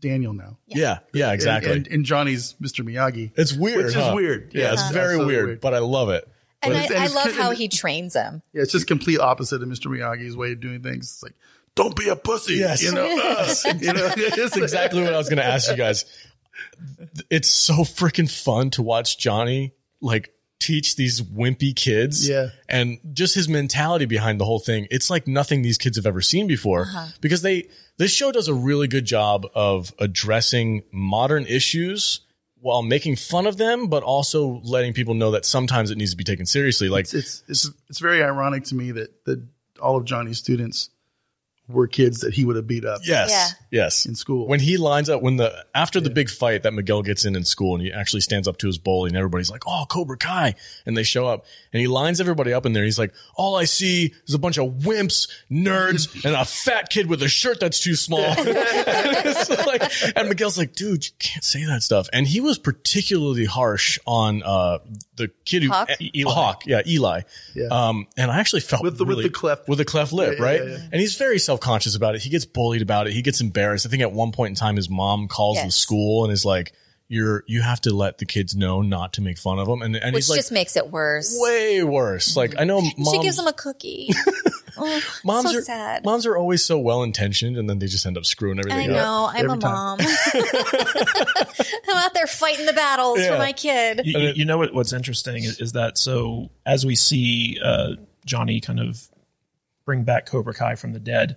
Daniel 0.00 0.32
now. 0.32 0.58
yeah. 0.66 0.98
Yeah. 1.12 1.32
Exactly. 1.32 1.72
And, 1.72 1.86
and 1.88 2.04
Johnny's 2.04 2.54
Mr. 2.60 2.84
Miyagi. 2.84 3.32
it's 3.36 3.52
weird. 3.52 3.86
Which 3.86 3.96
is 3.96 4.14
weird. 4.14 4.50
Yeah. 4.54 4.62
Yeah. 4.64 4.72
it's 4.72 4.82
Uh-huh. 4.82 4.92
very 4.92 5.16
weird, 5.18 5.46
weird. 5.46 5.60
but 5.60 5.74
I 5.74 5.78
love 5.78 6.10
it. 6.10 6.28
And 6.62 6.74
I, 6.76 6.84
and 6.86 6.94
I 6.96 7.06
love 7.06 7.32
how 7.36 7.50
he 7.52 7.68
trains 7.68 8.14
him. 8.14 8.42
Yeah, 8.52 8.62
it's 8.62 8.72
just 8.72 8.86
complete 8.88 9.20
opposite 9.20 9.62
of 9.62 9.68
Mr. 9.68 9.86
Miyagi's 9.86 10.36
way 10.36 10.52
of 10.52 10.60
doing 10.60 10.82
things. 10.82 11.04
It's 11.12 11.22
like, 11.22 11.34
don't 11.76 11.94
be 11.94 12.08
a 12.08 12.16
pussy. 12.16 12.54
Yes. 12.54 12.82
You 12.82 12.92
know, 12.92 13.06
you 13.80 13.92
know, 13.92 14.08
That's 14.36 14.56
exactly 14.56 15.02
what 15.02 15.14
I 15.14 15.18
was 15.18 15.28
going 15.28 15.36
to 15.38 15.44
ask 15.44 15.70
you 15.70 15.76
guys. 15.76 16.04
It's 17.30 17.48
so 17.48 17.74
freaking 17.84 18.30
fun 18.30 18.70
to 18.70 18.82
watch 18.82 19.18
Johnny 19.18 19.72
like 20.00 20.30
teach 20.58 20.96
these 20.96 21.22
wimpy 21.22 21.74
kids. 21.76 22.28
Yeah. 22.28 22.48
And 22.68 22.98
just 23.12 23.34
his 23.36 23.48
mentality 23.48 24.06
behind 24.06 24.40
the 24.40 24.44
whole 24.44 24.58
thing. 24.58 24.88
It's 24.90 25.08
like 25.10 25.28
nothing 25.28 25.62
these 25.62 25.78
kids 25.78 25.96
have 25.96 26.06
ever 26.06 26.20
seen 26.20 26.48
before 26.48 26.86
because 27.20 27.42
they, 27.42 27.68
this 27.98 28.12
show 28.12 28.32
does 28.32 28.48
a 28.48 28.54
really 28.54 28.88
good 28.88 29.04
job 29.04 29.46
of 29.54 29.92
addressing 29.98 30.82
modern 30.90 31.44
issues 31.46 32.20
while 32.60 32.82
making 32.82 33.16
fun 33.16 33.46
of 33.46 33.56
them, 33.56 33.88
but 33.88 34.02
also 34.02 34.60
letting 34.64 34.92
people 34.92 35.14
know 35.14 35.32
that 35.32 35.44
sometimes 35.44 35.90
it 35.90 35.98
needs 35.98 36.12
to 36.12 36.16
be 36.16 36.24
taken 36.24 36.46
seriously. 36.46 36.88
Like, 36.88 37.04
It's, 37.04 37.14
it's 37.14 37.42
it's 37.48 37.70
it's 37.88 37.98
very 37.98 38.22
ironic 38.22 38.64
to 38.64 38.74
me 38.74 38.92
that 38.92 39.24
that 39.26 39.42
all 39.80 39.96
of 39.96 40.04
Johnny's 40.04 40.38
students 40.38 40.90
were 41.68 41.86
kids 41.86 42.20
that 42.20 42.32
he 42.34 42.44
would 42.44 42.56
have 42.56 42.66
beat 42.66 42.84
up 42.84 43.00
yes, 43.04 43.30
Yeah. 43.30 43.82
yes. 43.84 44.06
in 44.06 44.14
school. 44.14 44.46
when 44.46 44.60
he 44.60 44.76
lines 44.78 45.08
up 45.10 45.20
when 45.22 45.36
the 45.36 45.52
after 45.74 46.00
the 46.00 46.10
big 46.10 46.30
fight 46.30 46.62
that 46.62 46.72
Miguel 46.72 47.02
gets 47.02 47.24
in 47.24 47.36
in 47.36 47.44
school 47.44 47.74
and 47.74 47.82
he 47.84 47.92
actually 47.92 48.20
stands 48.22 48.48
up 48.48 48.56
to 48.58 48.66
his 48.66 48.78
bully 48.78 49.08
and 49.08 49.16
everybody's 49.16 49.50
like, 49.50 49.64
"Oh, 49.66 49.84
Cobra 49.88 50.16
Kai," 50.16 50.54
and 50.86 50.96
they 50.96 51.02
show 51.02 51.26
up 51.26 51.44
and 51.72 51.80
he 51.80 51.86
lines 51.86 52.20
everybody 52.20 52.52
up 52.52 52.64
in 52.66 52.72
there. 52.72 52.84
He's 52.84 52.98
like, 52.98 53.12
"All 53.36 53.56
I 53.56 53.64
see 53.64 54.14
is 54.26 54.34
a 54.34 54.38
bunch 54.38 54.58
of 54.58 54.72
wimps, 54.80 55.28
nerds, 55.50 56.08
and 56.24 56.34
a 56.34 56.44
fat 56.44 56.88
kid 56.90 57.06
with 57.08 57.22
a 57.22 57.28
shirt 57.28 57.60
that's 57.60 57.80
too 57.80 57.94
small." 57.96 58.20
and, 58.38 59.66
like, 59.66 59.82
and 60.16 60.28
Miguel's 60.28 60.56
like, 60.58 60.74
"Dude, 60.74 61.04
you 61.04 61.10
can't 61.18 61.44
say 61.44 61.64
that 61.66 61.82
stuff." 61.82 62.08
And 62.12 62.26
he 62.26 62.40
was 62.40 62.58
particularly 62.58 63.44
harsh 63.44 63.98
on 64.06 64.42
uh, 64.42 64.78
the 65.16 65.28
kid 65.44 65.62
who 65.64 65.70
Hawk? 65.70 65.90
E- 66.00 66.22
Hawk, 66.26 66.64
yeah, 66.66 66.82
Eli. 66.86 67.22
Yeah. 67.54 67.66
Um, 67.70 68.06
and 68.16 68.30
I 68.30 68.38
actually 68.40 68.60
felt 68.60 68.82
With 68.82 68.98
the- 68.98 69.04
with 69.04 69.22
the 69.22 69.30
cleft- 69.30 69.68
with 69.68 69.78
the 69.78 69.84
cleft 69.84 70.12
lip, 70.12 70.34
Yeah, 70.38 70.38
yeah, 70.38 70.50
right? 70.50 70.60
yeah, 70.64 70.70
yeah. 70.76 70.88
And 70.92 71.00
he's 71.00 71.16
very 71.16 71.38
self 71.38 71.57
conscious 71.60 71.94
about 71.96 72.14
it. 72.14 72.22
He 72.22 72.30
gets 72.30 72.44
bullied 72.44 72.82
about 72.82 73.06
it. 73.06 73.12
He 73.12 73.22
gets 73.22 73.40
embarrassed. 73.40 73.86
I 73.86 73.88
think 73.90 74.02
at 74.02 74.12
one 74.12 74.32
point 74.32 74.50
in 74.50 74.54
time, 74.54 74.76
his 74.76 74.88
mom 74.88 75.28
calls 75.28 75.62
the 75.62 75.70
school 75.70 76.24
and 76.24 76.32
is 76.32 76.44
like, 76.44 76.72
"You're 77.08 77.44
you 77.46 77.62
have 77.62 77.80
to 77.82 77.94
let 77.94 78.18
the 78.18 78.26
kids 78.26 78.54
know 78.56 78.82
not 78.82 79.14
to 79.14 79.20
make 79.20 79.38
fun 79.38 79.58
of 79.58 79.66
them." 79.66 79.82
And 79.82 79.96
and 79.96 80.14
Which 80.14 80.24
he's 80.24 80.30
like, 80.30 80.38
just 80.38 80.52
makes 80.52 80.76
it 80.76 80.90
worse. 80.90 81.34
way 81.38 81.82
worse. 81.82 82.36
Like 82.36 82.54
I 82.58 82.64
know 82.64 82.80
moms, 82.96 83.10
she 83.10 83.18
gives 83.20 83.38
him 83.38 83.46
a 83.46 83.52
cookie. 83.52 84.10
oh, 84.76 85.00
moms 85.24 85.50
so 85.52 85.58
are 85.58 85.62
sad. 85.62 86.04
moms 86.04 86.24
are 86.26 86.36
always 86.36 86.64
so 86.64 86.78
well 86.78 87.02
intentioned, 87.02 87.56
and 87.56 87.68
then 87.68 87.78
they 87.78 87.86
just 87.86 88.06
end 88.06 88.16
up 88.18 88.24
screwing 88.26 88.58
everything 88.58 88.90
I 88.92 88.94
up. 88.98 89.34
know. 89.34 89.40
I'm 89.40 89.50
a 89.50 89.56
time. 89.58 89.72
mom. 89.72 89.98
I'm 91.90 91.96
out 91.96 92.14
there 92.14 92.26
fighting 92.26 92.66
the 92.66 92.72
battles 92.72 93.18
Yeah. 93.18 93.32
for 93.32 93.38
my 93.38 93.52
kid. 93.52 94.02
You, 94.04 94.18
you- 94.18 94.32
you 94.38 94.44
know 94.44 94.58
what, 94.58 94.72
what's 94.74 94.92
interesting 94.92 95.44
is, 95.44 95.60
is 95.60 95.72
that 95.72 95.98
so 95.98 96.50
as 96.66 96.84
we 96.86 96.94
see 96.94 97.58
uh, 97.64 97.94
Johnny 98.24 98.60
kind 98.60 98.78
of 98.80 99.02
bring 99.88 100.04
back 100.04 100.26
Cobra 100.26 100.52
Kai 100.52 100.74
from 100.74 100.92
the 100.92 101.00
dead, 101.00 101.36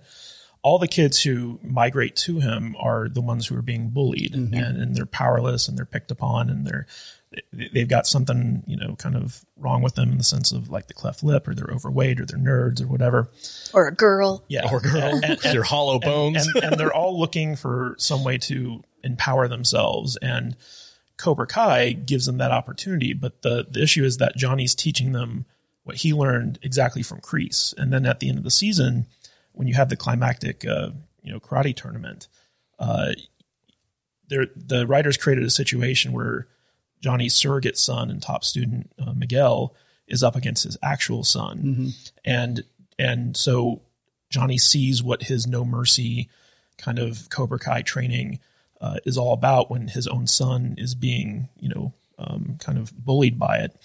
all 0.62 0.78
the 0.78 0.86
kids 0.86 1.22
who 1.22 1.58
migrate 1.62 2.14
to 2.16 2.38
him 2.40 2.76
are 2.78 3.08
the 3.08 3.22
ones 3.22 3.46
who 3.46 3.56
are 3.56 3.62
being 3.62 3.88
bullied 3.88 4.34
mm-hmm. 4.34 4.52
and, 4.52 4.76
and 4.76 4.94
they're 4.94 5.06
powerless 5.06 5.68
and 5.68 5.78
they're 5.78 5.86
picked 5.86 6.10
upon 6.10 6.50
and 6.50 6.66
they're 6.66 6.86
they- 7.52 7.70
they've 7.72 7.88
got 7.88 8.06
something 8.06 8.62
you 8.66 8.76
know 8.76 8.94
kind 8.96 9.16
of 9.16 9.42
wrong 9.56 9.80
with 9.80 9.94
them 9.94 10.10
in 10.12 10.18
the 10.18 10.22
sense 10.24 10.52
of 10.52 10.68
like 10.68 10.86
the 10.86 10.92
cleft 10.92 11.24
lip 11.24 11.48
or 11.48 11.54
they're 11.54 11.74
overweight 11.74 12.20
or 12.20 12.26
they're 12.26 12.38
nerds 12.38 12.82
or 12.82 12.86
whatever. 12.88 13.30
Or 13.72 13.88
a 13.88 13.94
girl. 13.94 14.44
Yeah, 14.48 14.70
Or 14.70 14.80
girl, 14.80 15.02
And- 15.02 15.24
and- 15.24 15.54
your 15.54 15.64
hollow 15.64 15.98
bones. 15.98 16.46
and, 16.46 16.62
and 16.64 16.78
they're 16.78 16.92
all 16.92 17.18
looking 17.18 17.56
for 17.56 17.94
some 17.98 18.22
way 18.22 18.36
to 18.38 18.82
empower 19.02 19.48
themselves 19.48 20.16
and 20.18 20.54
cobra 21.16 21.46
kai 21.46 21.92
gives 21.92 22.26
them 22.26 22.38
that 22.38 22.50
opportunity 22.52 23.12
but 23.14 23.42
the, 23.42 23.66
the 23.70 23.82
issue 23.82 24.04
is 24.04 24.16
that 24.18 24.36
johnny's 24.36 24.74
teaching 24.74 25.12
them 25.12 25.44
what 25.84 25.96
he 25.96 26.12
learned 26.12 26.58
exactly 26.62 27.02
from 27.02 27.20
Kreese. 27.20 27.74
and 27.76 27.92
then 27.92 28.06
at 28.06 28.20
the 28.20 28.28
end 28.28 28.38
of 28.38 28.44
the 28.44 28.50
season 28.50 29.06
when 29.52 29.68
you 29.68 29.74
have 29.74 29.88
the 29.88 29.96
climactic 29.96 30.64
uh, 30.66 30.90
you 31.22 31.32
know 31.32 31.40
karate 31.40 31.74
tournament 31.74 32.28
uh, 32.78 33.12
there 34.28 34.46
the 34.56 34.86
writers 34.86 35.16
created 35.16 35.44
a 35.44 35.50
situation 35.50 36.12
where 36.12 36.46
johnny's 37.00 37.34
surrogate 37.34 37.78
son 37.78 38.10
and 38.10 38.22
top 38.22 38.44
student 38.44 38.90
uh, 38.98 39.12
miguel 39.12 39.74
is 40.06 40.22
up 40.22 40.36
against 40.36 40.64
his 40.64 40.76
actual 40.82 41.24
son 41.24 41.92
and 42.24 42.64
and 42.98 43.36
so 43.36 43.82
Johnny 44.32 44.58
sees 44.58 45.02
what 45.02 45.24
his 45.24 45.46
no 45.46 45.64
mercy 45.64 46.28
kind 46.78 46.98
of 46.98 47.28
Cobra 47.30 47.58
Kai 47.58 47.82
training 47.82 48.40
uh, 48.80 48.96
is 49.04 49.16
all 49.16 49.32
about 49.32 49.70
when 49.70 49.88
his 49.88 50.08
own 50.08 50.26
son 50.26 50.74
is 50.78 50.94
being, 50.94 51.48
you 51.60 51.68
know, 51.68 51.92
um, 52.18 52.56
kind 52.58 52.78
of 52.78 52.96
bullied 53.04 53.38
by 53.38 53.58
it. 53.58 53.76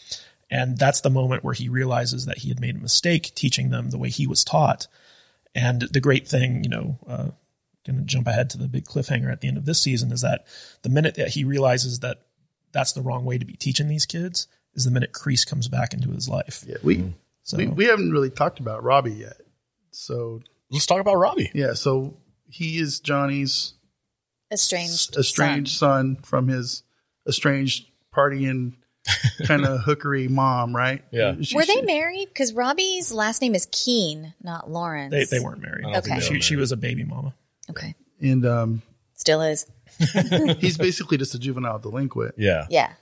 And 0.50 0.78
that's 0.78 1.02
the 1.02 1.10
moment 1.10 1.44
where 1.44 1.54
he 1.54 1.68
realizes 1.70 2.26
that 2.26 2.40
he 2.40 2.50
had 2.50 2.60
made 2.62 2.76
a 2.76 2.80
mistake 2.80 3.34
teaching 3.36 3.70
them 3.70 3.90
the 3.90 3.98
way 3.98 4.10
he 4.10 4.28
was 4.28 4.44
taught. 4.44 4.88
And 5.54 5.82
the 5.82 6.00
great 6.00 6.28
thing, 6.28 6.64
you 6.64 6.70
know, 6.70 7.00
uh, 7.08 7.28
going 7.86 7.98
to 8.00 8.04
jump 8.06 8.28
ahead 8.28 8.50
to 8.52 8.58
the 8.58 8.68
big 8.68 8.86
cliffhanger 8.86 9.32
at 9.32 9.42
the 9.42 9.48
end 9.48 9.58
of 9.58 9.66
this 9.66 9.82
season 9.82 10.12
is 10.12 10.22
that 10.22 10.46
the 10.84 10.90
minute 10.90 11.16
that 11.16 11.30
he 11.30 11.44
realizes 11.44 12.00
that 12.00 12.22
that's 12.72 12.92
the 12.94 13.02
wrong 13.02 13.26
way 13.26 13.38
to 13.38 13.46
be 13.46 13.54
teaching 13.54 13.88
these 13.88 14.06
kids 14.06 14.48
is 14.74 14.86
the 14.86 14.92
minute 14.92 15.12
Kreese 15.14 15.46
comes 15.48 15.68
back 15.68 15.94
into 15.94 16.12
his 16.12 16.30
life. 16.30 16.64
Yeah, 16.68 16.78
we. 16.84 17.14
So 17.44 17.58
we 17.58 17.68
we 17.68 17.86
haven't 17.86 18.12
really 18.12 18.30
talked 18.30 18.60
about 18.60 18.84
Robbie 18.84 19.14
yet. 19.14 19.38
So 19.92 20.42
Let's 20.70 20.86
talk 20.86 21.00
about 21.00 21.16
Robbie. 21.16 21.50
yeah, 21.54 21.74
so 21.74 22.18
he 22.50 22.78
is 22.78 23.00
Johnny's 23.00 23.74
Estranged. 24.52 25.18
estranged 25.18 25.78
son. 25.78 26.16
son, 26.16 26.24
from 26.24 26.48
his 26.50 26.84
estranged 27.28 27.88
partying 28.14 28.74
kind 29.46 29.66
of 29.66 29.82
hookery 29.82 30.30
mom, 30.30 30.76
right? 30.76 31.04
Yeah. 31.12 31.36
She- 31.42 31.56
Were 31.56 31.66
they 31.66 31.74
she- 31.76 31.82
married? 31.84 32.28
Because 32.30 32.54
Robbie's 32.54 33.12
last 33.12 33.42
name 33.42 33.56
is 33.56 33.68
Keene, 33.72 34.34
not 34.42 34.70
Lawrence. 34.70 35.12
they, 35.12 35.26
they 35.26 35.44
weren't 35.44 35.62
married. 35.62 35.86
I 35.86 35.92
don't 35.94 36.04
think 36.04 36.18
Okay. 36.18 36.28
they 36.28 36.36
were 36.36 36.42
She, 36.42 36.48
she 36.48 36.56
was 36.56 36.72
a 36.72 36.78
baby 36.78 37.04
mama. 37.04 37.34
Okay. 37.70 37.96
And 38.22 38.46
um, 38.46 38.82
Still 39.16 39.42
is. 39.42 39.66
he's 40.60 40.78
basically 40.78 41.18
just 41.18 41.34
a 41.36 41.40
juvenile 41.40 41.80
delinquent. 41.80 42.36
Yeah. 42.38 42.66
Yeah. 42.70 42.94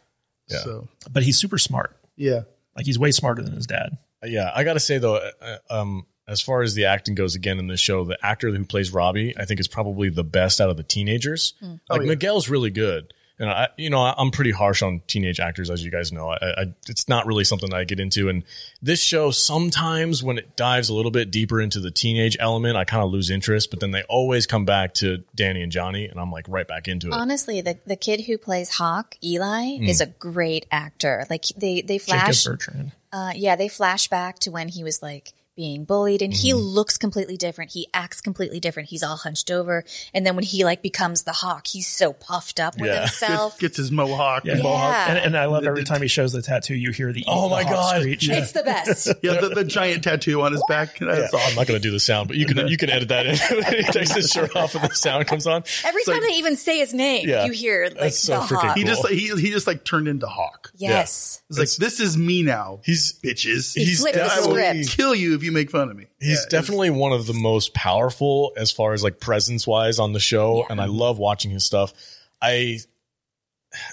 Yeah. 0.50 0.58
So 0.60 0.88
But 1.12 1.24
he's 1.24 1.38
super 1.38 1.58
smart. 1.58 1.96
yeah, 2.16 2.42
Like 2.76 2.86
he's 2.86 3.00
way 3.00 3.12
smarter 3.12 3.42
than 3.42 3.54
his 3.54 3.66
dad. 3.66 3.98
Yeah, 4.24 4.52
I 4.56 4.64
got 4.64 4.74
to 4.74 4.80
say 4.80 4.98
though, 4.98 5.16
uh, 5.18 5.58
um, 5.70 6.06
as 6.28 6.42
far 6.42 6.62
as 6.64 6.74
the 6.74 6.86
acting 6.86 7.14
goes, 7.14 7.36
again 7.36 7.60
in 7.60 7.68
this 7.68 7.80
show, 7.80 8.04
the 8.06 8.18
actor 8.24 8.50
who 8.50 8.64
plays 8.66 8.92
Robbie, 8.92 9.36
I 9.38 9.46
think 9.46 9.60
is 9.60 9.68
probably 9.68 10.10
the 10.10 10.24
best 10.24 10.60
out 10.60 10.70
of 10.72 10.78
the 10.78 10.84
teenagers. 10.84 11.54
Like 11.62 11.80
Oh, 11.90 12.02
yeah. 12.02 12.08
Miguel's 12.08 12.50
really 12.50 12.72
good, 12.72 13.14
and 13.40 13.50
I, 13.50 13.68
you 13.78 13.90
know, 13.90 14.00
I'm 14.00 14.32
pretty 14.32 14.52
harsh 14.52 14.82
on 14.82 15.02
teenage 15.08 15.40
actors, 15.40 15.70
as 15.70 15.84
you 15.84 15.92
guys 15.92 16.12
know. 16.12 16.30
I, 16.30 16.36
I, 16.62 16.66
it's 16.88 17.08
not 17.10 17.26
really 17.26 17.44
something 17.44 17.70
that 17.70 17.76
I 17.78 17.84
get 17.84 18.00
into, 18.00 18.30
and 18.30 18.44
this 18.82 19.02
show 19.02 19.32
sometimes 19.32 20.24
when 20.24 20.38
it 20.38 20.56
dives 20.56 20.90
a 20.90 20.94
little 20.94 21.12
bit 21.12 21.32
deeper 21.32 21.60
into 21.62 21.80
the 21.80 21.92
teenage 21.92 22.38
element, 22.40 22.78
I 22.78 22.84
kind 22.86 23.04
of 23.04 23.12
lose 23.12 23.30
interest. 23.30 23.70
But 23.72 23.80
then 23.80 23.92
they 23.92 24.04
always 24.04 24.46
come 24.48 24.66
back 24.66 24.94
to 24.96 25.24
Danny 25.36 25.62
and 25.64 25.72
Johnny, 25.72 26.06
and 26.06 26.20
I'm 26.20 26.32
like 26.32 26.46
right 26.48 26.68
back 26.68 26.88
into 26.88 27.08
it. 27.08 27.14
Honestly, 27.14 27.62
the, 27.62 27.78
the 27.86 27.96
kid 27.96 28.22
who 28.22 28.38
plays 28.38 28.76
Hawk, 28.78 29.16
Eli, 29.24 29.78
Hmm. 29.78 29.84
is 29.86 30.02
a 30.02 30.06
great 30.08 30.66
actor. 30.72 31.26
Like 31.30 31.46
they 31.58 31.82
they 31.82 31.98
Jacob 31.98 32.08
flash, 32.08 32.44
Bertrand. 32.46 32.92
uh, 33.12 33.32
yeah, 33.36 33.56
they 33.56 33.68
flash 33.68 34.08
back 34.08 34.40
to 34.40 34.52
when 34.52 34.68
he 34.70 34.84
was 34.84 35.02
like 35.02 35.34
being 35.56 35.86
bullied, 35.86 36.22
and 36.22 36.34
he 36.34 36.52
mm-hmm. 36.52 36.60
looks 36.60 36.98
completely 36.98 37.38
different. 37.38 37.72
He 37.72 37.88
acts 37.94 38.22
completely 38.22 38.60
different. 38.60 38.90
He's 38.90 39.04
all 39.04 39.18
hunched 39.18 39.50
over, 39.52 39.84
and 40.14 40.26
then 40.26 40.36
when 40.36 40.44
he 40.44 40.64
like 40.64 40.82
becomes 40.82 41.24
the 41.24 41.32
Hawk, 41.32 41.68
he's 41.68 41.88
so 41.88 42.14
puffed 42.14 42.60
up 42.60 42.80
with 42.80 42.90
Yeah. 42.90 43.00
himself. 43.06 43.60
gets 43.60 43.78
his 43.78 43.92
mohawk. 43.92 44.46
Yeah, 44.46 44.56
Yeah, 44.56 44.64
Mohawk. 44.64 45.10
And, 45.10 45.18
and 45.18 45.38
I 45.38 45.46
love 45.46 45.64
every 45.66 45.84
time 45.84 46.02
he 46.02 46.08
shows 46.08 46.34
the 46.34 46.42
tattoo, 46.42 46.76
you 46.76 46.92
hear 46.92 47.12
the 47.14 47.24
Oh 47.28 47.44
the 47.44 47.56
my 47.56 47.64
God. 47.64 48.02
screech. 48.02 48.30
It's 48.30 48.52
the 48.52 48.64
best. 48.64 49.06
the, 49.22 49.52
the 49.54 49.64
giant 49.64 50.04
tattoo 50.04 50.42
on 50.42 50.52
his 50.52 50.64
back. 50.68 51.00
That's 51.00 51.34
I'm 51.34 51.56
not 51.56 51.68
going 51.68 51.80
to 51.80 51.84
do 51.84 51.92
the 51.92 52.00
sound, 52.00 52.28
but 52.28 52.38
you 52.38 52.46
can 52.46 52.68
you 52.68 52.78
can 52.78 52.90
edit 52.90 53.10
that 53.10 53.26
in. 53.26 53.36
he 53.76 53.84
takes 53.92 54.14
his 54.14 54.30
shirt 54.30 54.56
off 54.56 54.76
and 54.76 54.84
the 54.84 54.94
sound 54.94 55.28
comes 55.28 55.48
on. 55.48 55.64
Every 55.84 56.04
time 56.04 56.22
they 56.22 56.36
even 56.36 56.56
say 56.56 56.80
his 56.80 56.94
name, 56.94 57.28
Yeah. 57.28 57.46
you 57.46 57.52
hear 57.52 57.86
like 57.86 58.00
That's 58.00 58.20
so 58.20 58.40
the 58.40 58.46
freaking 58.46 58.68
Hawk. 58.68 58.78
He 58.78 58.84
just 58.84 59.04
like 59.04 59.14
he 59.14 59.28
he 59.36 59.52
just 59.52 59.68
like 59.68 59.84
turned 59.84 60.08
into 60.08 60.28
Hawk. 60.28 60.72
Yes. 60.76 61.42
He's 61.50 61.60
like, 61.60 61.70
this 61.72 62.00
is 62.00 62.18
me 62.18 62.42
now, 62.44 62.80
He's 62.84 63.14
bitches. 63.22 63.74
He 63.76 63.86
He's 63.86 64.02
flipped 64.02 64.16
the 64.16 64.24
I 64.26 64.40
will 64.42 64.84
kill 64.86 65.16
you 65.16 65.36
if 65.36 65.44
you 65.46 65.52
make 65.54 65.72
fun 65.72 65.90
of 65.90 65.96
me. 65.96 66.08
He's 66.20 66.40
Yeah, 66.44 66.50
definitely 66.60 66.90
one 66.90 67.14
of 67.14 67.26
the 67.28 67.34
most 67.34 67.74
powerful 67.74 68.52
as 68.58 68.72
far 68.72 68.94
as 68.94 69.04
like 69.04 69.20
presence 69.22 69.66
wise 69.66 70.00
on 70.00 70.12
the 70.14 70.20
show, 70.20 70.58
Yeah. 70.60 70.66
and 70.72 70.82
I 70.82 70.86
love 70.86 71.18
watching 71.18 71.52
his 71.52 71.64
stuff. 71.64 71.94
I 72.42 72.80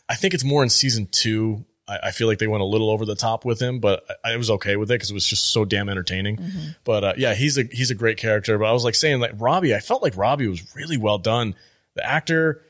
I 0.08 0.14
think 0.14 0.34
it's 0.34 0.44
more 0.44 0.62
in 0.62 0.68
season 0.68 1.08
two. 1.10 1.64
I, 1.88 1.98
I 2.04 2.10
feel 2.12 2.28
like 2.28 2.38
they 2.38 2.46
went 2.46 2.62
a 2.62 2.66
little 2.66 2.90
over 2.90 3.04
the 3.04 3.16
top 3.16 3.44
with 3.44 3.60
him, 3.60 3.80
but 3.80 4.04
I, 4.24 4.32
I 4.32 4.36
was 4.36 4.50
okay 4.50 4.76
with 4.76 4.90
it 4.90 4.94
because 4.94 5.10
it 5.10 5.14
was 5.14 5.26
just 5.26 5.50
so 5.50 5.64
damn 5.64 5.88
entertaining. 5.88 6.38
But 6.84 7.04
uh, 7.04 7.12
yeah, 7.16 7.34
he's 7.34 7.58
a 7.58 7.64
he's 7.64 7.90
a 7.90 7.94
great 7.94 8.16
character. 8.18 8.56
But 8.58 8.66
I 8.66 8.72
was 8.72 8.84
like 8.84 8.94
saying 8.94 9.20
like 9.20 9.32
Robbie, 9.38 9.74
I 9.74 9.80
felt 9.80 10.02
like 10.02 10.16
Robbie 10.16 10.46
was 10.48 10.74
really 10.74 10.96
well 10.96 11.18
done. 11.18 11.54
The 11.94 12.06
actor. 12.06 12.62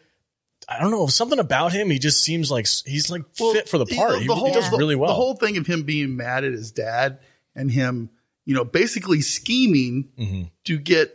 I 0.68 0.78
don't 0.80 0.92
know 0.92 1.06
something 1.08 1.40
about 1.40 1.72
him. 1.72 1.90
He 1.90 1.98
just 1.98 2.22
seems 2.22 2.50
like 2.50 2.66
he's 2.86 3.10
like 3.10 3.22
Well, 3.38 3.52
fit 3.52 3.68
for 3.68 3.78
the 3.78 3.84
the- 3.84 3.96
part. 3.96 4.12
the 4.12 4.18
he, 4.20 4.26
whole- 4.26 4.46
he 4.46 4.52
does 4.52 4.70
the- 4.70 4.76
really 4.78 4.94
well. 4.96 5.08
The 5.10 5.14
whole 5.14 5.34
thing 5.34 5.56
of 5.58 5.66
him 5.66 5.82
being 5.82 6.16
mad 6.16 6.44
at 6.44 6.52
his 6.52 6.70
dad 6.70 7.18
and 7.54 7.70
him, 7.70 8.08
you 8.44 8.54
know, 8.54 8.64
basically 8.64 9.20
scheming 9.20 10.08
Mm-hmm. 10.18 10.42
to 10.64 10.78
get, 10.78 11.14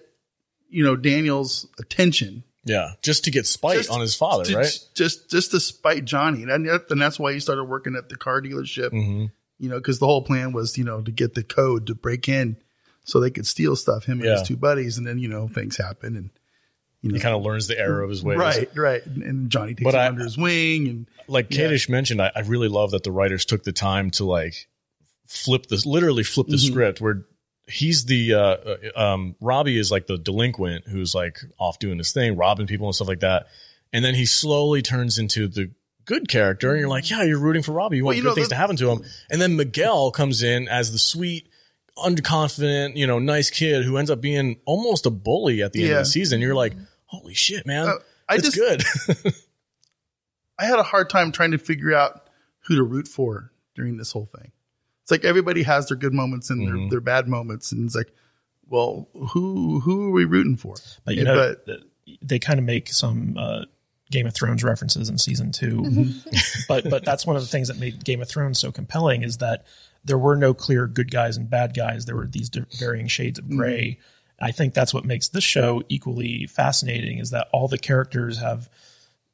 you 0.70 0.84
know, 0.84 0.96
Daniel's 0.96 1.68
attention. 1.80 2.44
yeah, 2.66 2.92
just 3.02 3.24
to 3.26 3.32
get 3.32 3.46
spite 3.48 3.78
Just 3.78 3.92
on 3.92 4.02
his 4.02 4.16
father, 4.16 4.44
to- 4.46 4.58
right? 4.58 4.80
Just 4.96 5.30
just 5.30 5.52
to 5.52 5.60
spite 5.60 6.06
Johnny, 6.06 6.44
and, 6.44 6.52
and 6.52 7.02
that's 7.02 7.18
why 7.20 7.34
he 7.34 7.40
started 7.40 7.64
working 7.66 7.96
at 7.96 8.10
the 8.10 8.16
car 8.16 8.42
dealership. 8.42 8.90
Mm-hmm. 8.92 9.26
You 9.60 9.70
know, 9.70 9.78
because 9.80 9.98
the 10.00 10.06
whole 10.06 10.22
plan 10.22 10.52
was, 10.54 10.78
you 10.78 10.84
know, 10.84 11.02
to 11.02 11.12
get 11.12 11.34
the 11.34 11.42
code 11.44 11.88
to 11.88 11.96
break 11.96 12.30
in 12.30 12.58
so 13.06 13.20
they 13.20 13.32
could 13.32 13.48
steal 13.48 13.76
stuff. 13.76 14.06
Him 14.06 14.20
and 14.20 14.26
Yeah. 14.30 14.40
his 14.40 14.48
two 14.48 14.56
buddies, 14.58 14.98
and 14.98 15.08
then 15.08 15.18
you 15.20 15.28
know 15.30 15.48
things 15.48 15.78
happen, 15.78 16.16
and 16.16 16.30
you 17.02 17.10
know, 17.10 17.16
He 17.16 17.22
kind 17.22 17.36
of 17.36 17.42
learns 17.44 17.68
the 17.68 17.80
error 17.80 18.02
of 18.04 18.10
his 18.10 18.22
ways. 18.24 18.38
right, 18.38 18.70
right, 18.76 19.06
and, 19.06 19.50
Johnny 19.50 19.74
takes 19.74 19.84
But 19.86 19.94
him 19.94 20.00
I- 20.02 20.08
under 20.08 20.24
his 20.24 20.38
wing, 20.38 20.88
and 20.88 21.08
like 21.28 21.48
Yeah. 21.54 21.70
Kadish 21.70 21.90
mentioned, 21.90 22.22
I, 22.22 22.32
I 22.36 22.42
really 22.42 22.68
love 22.68 22.92
that 22.92 23.04
the 23.04 23.12
writers 23.12 23.46
took 23.46 23.64
the 23.64 23.72
time 23.72 24.12
to 24.12 24.26
like 24.26 24.68
flip 25.28 25.68
this, 25.68 25.86
literally 25.86 26.24
flip 26.24 26.48
the 26.48 26.56
Mm-hmm. 26.58 26.72
script 26.74 27.02
where 27.02 27.26
he's 27.68 28.06
the, 28.06 28.34
uh, 28.34 28.40
uh, 28.40 28.78
um, 29.14 29.36
Robbie 29.42 29.78
is 29.78 29.92
like 29.92 30.08
the 30.08 30.18
delinquent 30.18 30.88
who's 30.88 31.14
like 31.14 31.38
off 31.60 31.80
doing 31.80 31.98
his 31.98 32.12
thing, 32.14 32.36
robbing 32.38 32.66
people 32.68 32.88
and 32.88 32.96
stuff 32.96 33.08
like 33.10 33.20
that. 33.20 33.48
And 33.94 34.04
then 34.04 34.16
he 34.16 34.26
slowly 34.26 34.82
turns 34.82 35.18
into 35.20 35.48
the 35.48 35.72
good 36.06 36.28
character 36.30 36.72
and 36.72 36.80
you're 36.80 36.90
like, 36.90 37.10
yeah, 37.10 37.24
you're 37.24 37.40
rooting 37.40 37.64
for 37.64 37.74
Robbie. 37.74 37.98
You 37.98 38.06
want 38.06 38.18
you 38.18 38.24
good 38.24 38.30
know, 38.30 38.36
things 38.36 38.48
to 38.50 38.56
happen 38.56 38.76
to 38.78 38.90
him. 38.90 39.04
And 39.30 39.42
then 39.42 39.56
Miguel 39.58 40.12
comes 40.12 40.42
in 40.44 40.68
as 40.70 40.92
the 40.94 40.98
sweet, 41.00 41.50
underconfident, 41.98 42.96
you 42.96 43.08
know, 43.08 43.20
nice 43.20 43.50
kid 43.50 43.84
who 43.84 43.98
ends 43.98 44.12
up 44.12 44.22
being 44.22 44.60
almost 44.66 45.06
a 45.06 45.10
bully 45.10 45.62
at 45.64 45.74
the 45.74 45.84
end 45.84 45.92
of 45.94 45.98
the 46.00 46.06
season. 46.06 46.40
You're 46.42 46.54
like, 46.56 46.74
holy 47.06 47.34
shit, 47.34 47.66
man. 47.66 47.88
Uh, 47.88 47.94
I 48.30 48.38
That's 48.38 48.56
just- 48.56 48.58
good. 49.26 49.34
I 50.60 50.66
had 50.66 50.80
a 50.80 50.84
hard 50.84 51.10
time 51.10 51.32
trying 51.32 51.52
to 51.52 51.58
figure 51.58 51.94
out 51.94 52.30
who 52.68 52.76
to 52.76 52.84
root 52.84 53.08
for 53.08 53.52
during 53.76 53.98
this 53.98 54.12
whole 54.12 54.26
thing. 54.26 54.52
It's 55.08 55.12
like 55.12 55.24
everybody 55.24 55.64
has 55.64 55.88
their 55.88 55.96
good 55.96 56.14
moments 56.14 56.50
and 56.50 56.68
Mm-hmm. 56.68 56.80
their, 56.82 56.90
their 56.90 57.00
bad 57.00 57.30
moments, 57.30 57.72
and 57.72 57.86
it's 57.86 57.96
like, 57.96 58.12
well, 58.68 59.08
who 59.32 59.80
who 59.80 60.08
are 60.08 60.12
we 60.12 60.26
rooting 60.26 60.58
for? 60.58 60.76
But 61.06 61.16
you 61.16 61.24
know, 61.24 61.56
but- 61.66 61.80
they 62.22 62.40
kind 62.40 62.60
of 62.60 62.66
make 62.66 62.90
some 62.90 63.38
uh, 63.38 63.64
Game 64.12 64.28
of 64.28 64.34
Thrones 64.34 64.64
references 64.64 65.10
in 65.10 65.18
season 65.18 65.52
2 65.54 65.66
Mm-hmm. 65.82 66.30
but 66.68 66.90
but 66.90 67.06
that's 67.06 67.26
one 67.26 67.36
of 67.38 67.42
the 67.42 67.48
things 67.48 67.68
that 67.70 67.78
made 67.80 68.04
Game 68.04 68.22
of 68.22 68.28
Thrones 68.30 68.60
so 68.60 68.72
compelling 68.72 69.24
is 69.24 69.38
that 69.38 69.66
there 70.06 70.18
were 70.18 70.36
no 70.36 70.54
clear 70.54 70.88
good 70.88 71.10
guys 71.12 71.36
and 71.38 71.50
bad 71.50 71.74
guys. 71.74 72.06
There 72.06 72.16
were 72.18 72.28
these 72.28 72.50
varying 72.80 73.08
shades 73.08 73.40
of 73.40 73.50
gray. 73.50 74.00
I 74.42 74.52
think 74.52 74.74
that's 74.74 74.94
what 74.94 75.04
makes 75.06 75.30
this 75.30 75.44
show 75.44 75.84
equally 75.90 76.48
fascinating 76.48 77.18
is 77.18 77.30
that 77.32 77.48
all 77.54 77.68
the 77.70 77.78
characters 77.78 78.40
have 78.40 78.70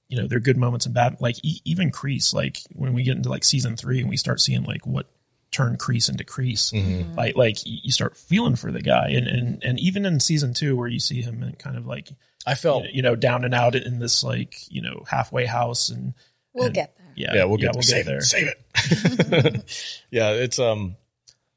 you 0.08 0.18
know 0.22 0.28
their 0.28 0.40
good 0.40 0.58
moments 0.58 0.86
and 0.86 0.94
bad 0.96 1.18
like 1.20 1.38
e- 1.44 1.62
even 1.66 1.90
Kreese 1.92 2.34
like 2.34 2.58
when 2.74 2.94
we 2.94 3.02
get 3.04 3.18
into 3.18 3.30
like 3.30 3.44
season 3.44 3.76
3 3.76 4.02
and 4.02 4.10
we 4.10 4.18
start 4.18 4.40
seeing 4.42 4.64
like 4.64 4.86
what 4.88 5.08
turned 5.54 5.80
Kreese 5.80 6.10
into 6.10 6.24
Kreese 6.26 7.16
like 7.16 7.36
like 7.38 7.58
you 7.64 7.92
start 7.92 8.18
feeling 8.18 8.56
for 8.58 8.72
the 8.72 8.82
guy 8.82 9.10
and 9.10 9.28
and 9.28 9.64
and 9.64 9.80
even 9.80 10.06
in 10.06 10.20
season 10.20 10.54
2 10.54 10.76
where 10.76 10.88
you 10.90 11.00
see 11.00 11.22
him 11.22 11.42
in 11.44 11.54
kind 11.54 11.78
of 11.78 11.86
like 11.86 12.10
I 12.46 12.56
felt 12.56 12.86
you 12.92 13.02
know, 13.02 13.16
down 13.16 13.46
and 13.46 13.54
out 13.54 13.74
in 13.76 14.00
this 14.00 14.22
like, 14.22 14.56
you 14.70 14.82
know, 14.82 15.06
halfway 15.08 15.46
house 15.46 15.88
and 15.90 16.14
We'll 16.54 16.66
and- 16.66 16.76
get 16.76 16.98
there. 16.98 17.08
yeah, 17.16 17.34
yeah, 17.36 17.44
we'll 17.46 17.58
get, 17.58 17.74
we'll 17.74 17.84
save 17.84 18.06
there. 18.06 18.18
It, 18.18 18.24
save 18.24 18.48
it. 18.48 19.96
yeah, 20.12 20.32
it's 20.32 20.60
um 20.60 20.98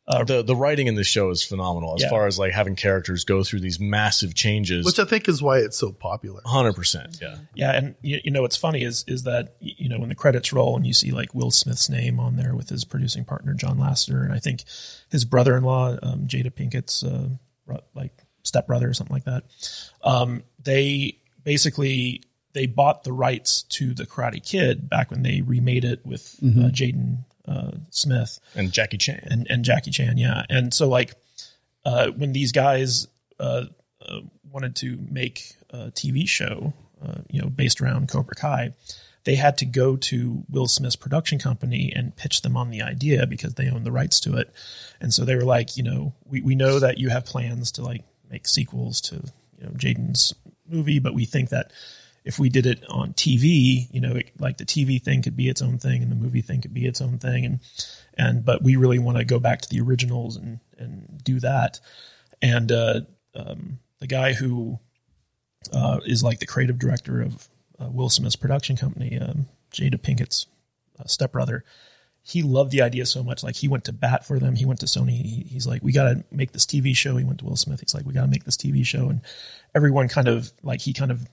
Uh, 0.08 0.22
the 0.22 0.42
the 0.42 0.54
writing 0.54 0.86
in 0.86 0.94
this 0.94 1.08
show 1.08 1.30
is 1.30 1.42
phenomenal 1.42 1.94
as 1.96 2.02
Yeah. 2.02 2.10
far 2.10 2.26
as 2.28 2.38
like 2.38 2.52
having 2.52 2.76
characters 2.76 3.24
go 3.24 3.42
through 3.42 3.58
these 3.60 3.80
massive 3.80 4.34
changes. 4.34 4.86
which 4.86 5.00
I 5.00 5.04
think 5.04 5.28
is 5.28 5.42
why 5.42 5.58
it's 5.58 5.76
so 5.76 5.90
popular. 5.90 6.40
Hundred 6.46 6.74
percent, 6.74 7.18
yeah. 7.20 7.38
Yeah, 7.54 7.72
and 7.72 7.94
you, 8.02 8.20
you 8.22 8.30
know 8.30 8.42
what's 8.42 8.56
funny 8.56 8.82
is 8.82 9.04
is 9.08 9.24
that 9.24 9.56
you 9.60 9.88
know 9.88 9.98
when 9.98 10.08
the 10.08 10.14
credits 10.14 10.52
roll 10.52 10.76
and 10.76 10.86
you 10.86 10.92
see 10.92 11.10
like 11.10 11.34
Will 11.34 11.50
Smith's 11.50 11.88
name 11.90 12.20
on 12.20 12.36
there 12.36 12.54
with 12.54 12.68
his 12.68 12.84
producing 12.84 13.24
partner 13.24 13.52
John 13.54 13.78
Lasseter 13.78 14.22
and 14.24 14.32
I 14.32 14.38
think 14.38 14.62
his 15.10 15.24
brother-in-law 15.24 15.96
um, 16.02 16.26
Jada 16.28 16.52
Pinkett's 16.52 17.02
uh, 17.02 17.28
ro- 17.66 17.82
like 17.94 18.12
stepbrother 18.44 18.88
or 18.88 18.94
something 18.94 19.14
like 19.14 19.24
that. 19.24 19.42
Um, 20.04 20.44
they 20.62 21.18
basically 21.42 22.22
they 22.52 22.66
bought 22.66 23.02
the 23.04 23.12
rights 23.12 23.62
to 23.64 23.92
the 23.92 24.06
Karate 24.06 24.40
Kid 24.44 24.88
back 24.88 25.10
when 25.10 25.22
they 25.22 25.40
remade 25.42 25.84
it 25.84 26.06
with 26.06 26.36
uh, 26.42 26.70
Jaden 26.70 27.24
uh, 27.46 27.72
Smith. 27.90 28.38
And 28.54 28.72
Jackie 28.72 28.98
Chan. 28.98 29.26
and 29.30 29.46
and 29.50 29.64
Jackie 29.64 29.90
Chan, 29.90 30.18
yeah. 30.18 30.44
And 30.48 30.72
so 30.72 30.88
like 30.88 31.14
uh, 31.85 32.11
when 32.11 32.32
these 32.32 32.52
guys 32.52 33.06
uh, 33.38 33.66
uh, 34.06 34.20
wanted 34.50 34.76
to 34.76 34.98
make 35.11 35.54
a 35.70 35.90
TV 35.90 36.28
show, 36.28 36.72
uh, 37.04 37.20
you 37.30 37.40
know, 37.40 37.48
based 37.48 37.80
around 37.80 38.09
Cobra 38.09 38.35
Kai, 38.35 38.74
they 39.24 39.35
had 39.35 39.59
to 39.59 39.64
go 39.66 39.96
to 39.96 40.44
Will 40.48 40.68
Smith's 40.68 40.96
production 40.96 41.38
company 41.38 41.92
and 41.94 42.16
pitch 42.16 42.42
them 42.42 42.56
on 42.56 42.70
the 42.70 42.82
idea 42.82 43.26
because 43.26 43.54
they 43.54 43.68
owned 43.68 43.85
the 43.85 43.92
rights 43.92 44.20
to 44.20 44.37
it. 44.37 44.52
And 45.00 45.12
so 45.12 45.24
they 45.24 45.35
were 45.35 45.42
like, 45.42 45.76
you 45.76 45.82
know, 45.82 46.14
we, 46.24 46.40
we 46.40 46.54
know 46.54 46.78
that 46.78 46.98
you 46.98 47.09
have 47.11 47.24
plans 47.26 47.72
to 47.72 47.82
like 47.82 48.04
make 48.30 48.46
sequels 48.46 49.00
to 49.02 49.16
you 49.59 49.64
know 49.64 49.70
Jaden's 49.70 50.35
movie, 50.68 50.98
but 50.98 51.14
we 51.14 51.24
think 51.24 51.50
that 51.50 51.72
if 52.26 52.40
we 52.40 52.48
did 52.48 52.66
it 52.66 52.84
on 52.90 53.12
TV, 53.12 53.86
you 53.92 54.00
know, 54.00 54.16
it, 54.16 54.32
like 54.40 54.58
the 54.58 54.66
TV 54.66 55.00
thing 55.00 55.22
could 55.22 55.36
be 55.36 55.48
its 55.48 55.62
own 55.62 55.78
thing 55.78 56.02
and 56.02 56.10
the 56.10 56.16
movie 56.16 56.42
thing 56.42 56.60
could 56.60 56.74
be 56.74 56.84
its 56.84 57.00
own 57.00 57.18
thing. 57.18 57.44
And, 57.44 57.60
and, 58.18 58.44
but 58.44 58.62
we 58.62 58.74
really 58.74 58.98
want 58.98 59.16
to 59.16 59.24
go 59.24 59.38
back 59.38 59.60
to 59.60 59.68
the 59.68 59.80
originals 59.80 60.36
and, 60.36 60.58
and 60.76 61.20
do 61.22 61.38
that. 61.38 61.78
And, 62.42 62.72
uh, 62.72 63.00
um, 63.36 63.78
the 64.00 64.08
guy 64.08 64.32
who, 64.32 64.80
uh, 65.72 66.00
is 66.04 66.24
like 66.24 66.40
the 66.40 66.46
creative 66.46 66.80
director 66.80 67.22
of 67.22 67.48
uh, 67.80 67.88
Will 67.90 68.10
Smith's 68.10 68.36
production 68.36 68.76
company, 68.76 69.18
um, 69.18 69.46
Jada 69.72 69.96
Pinkett's 69.96 70.48
uh, 70.98 71.04
stepbrother. 71.06 71.64
He 72.22 72.42
loved 72.42 72.72
the 72.72 72.82
idea 72.82 73.06
so 73.06 73.22
much. 73.22 73.44
Like 73.44 73.54
he 73.54 73.68
went 73.68 73.84
to 73.84 73.92
bat 73.92 74.26
for 74.26 74.40
them. 74.40 74.56
He 74.56 74.64
went 74.64 74.80
to 74.80 74.86
Sony. 74.86 75.22
He, 75.22 75.46
he's 75.48 75.66
like, 75.66 75.80
we 75.84 75.92
got 75.92 76.04
to 76.08 76.24
make 76.32 76.50
this 76.50 76.66
TV 76.66 76.96
show. 76.96 77.16
He 77.16 77.24
went 77.24 77.38
to 77.38 77.44
Will 77.44 77.54
Smith. 77.54 77.78
He's 77.78 77.94
like, 77.94 78.04
we 78.04 78.12
got 78.12 78.22
to 78.22 78.30
make 78.30 78.42
this 78.42 78.56
TV 78.56 78.84
show. 78.84 79.08
And 79.08 79.20
everyone 79.76 80.08
kind 80.08 80.26
of 80.26 80.50
like 80.64 80.80
he 80.80 80.92
kind 80.92 81.12
of 81.12 81.28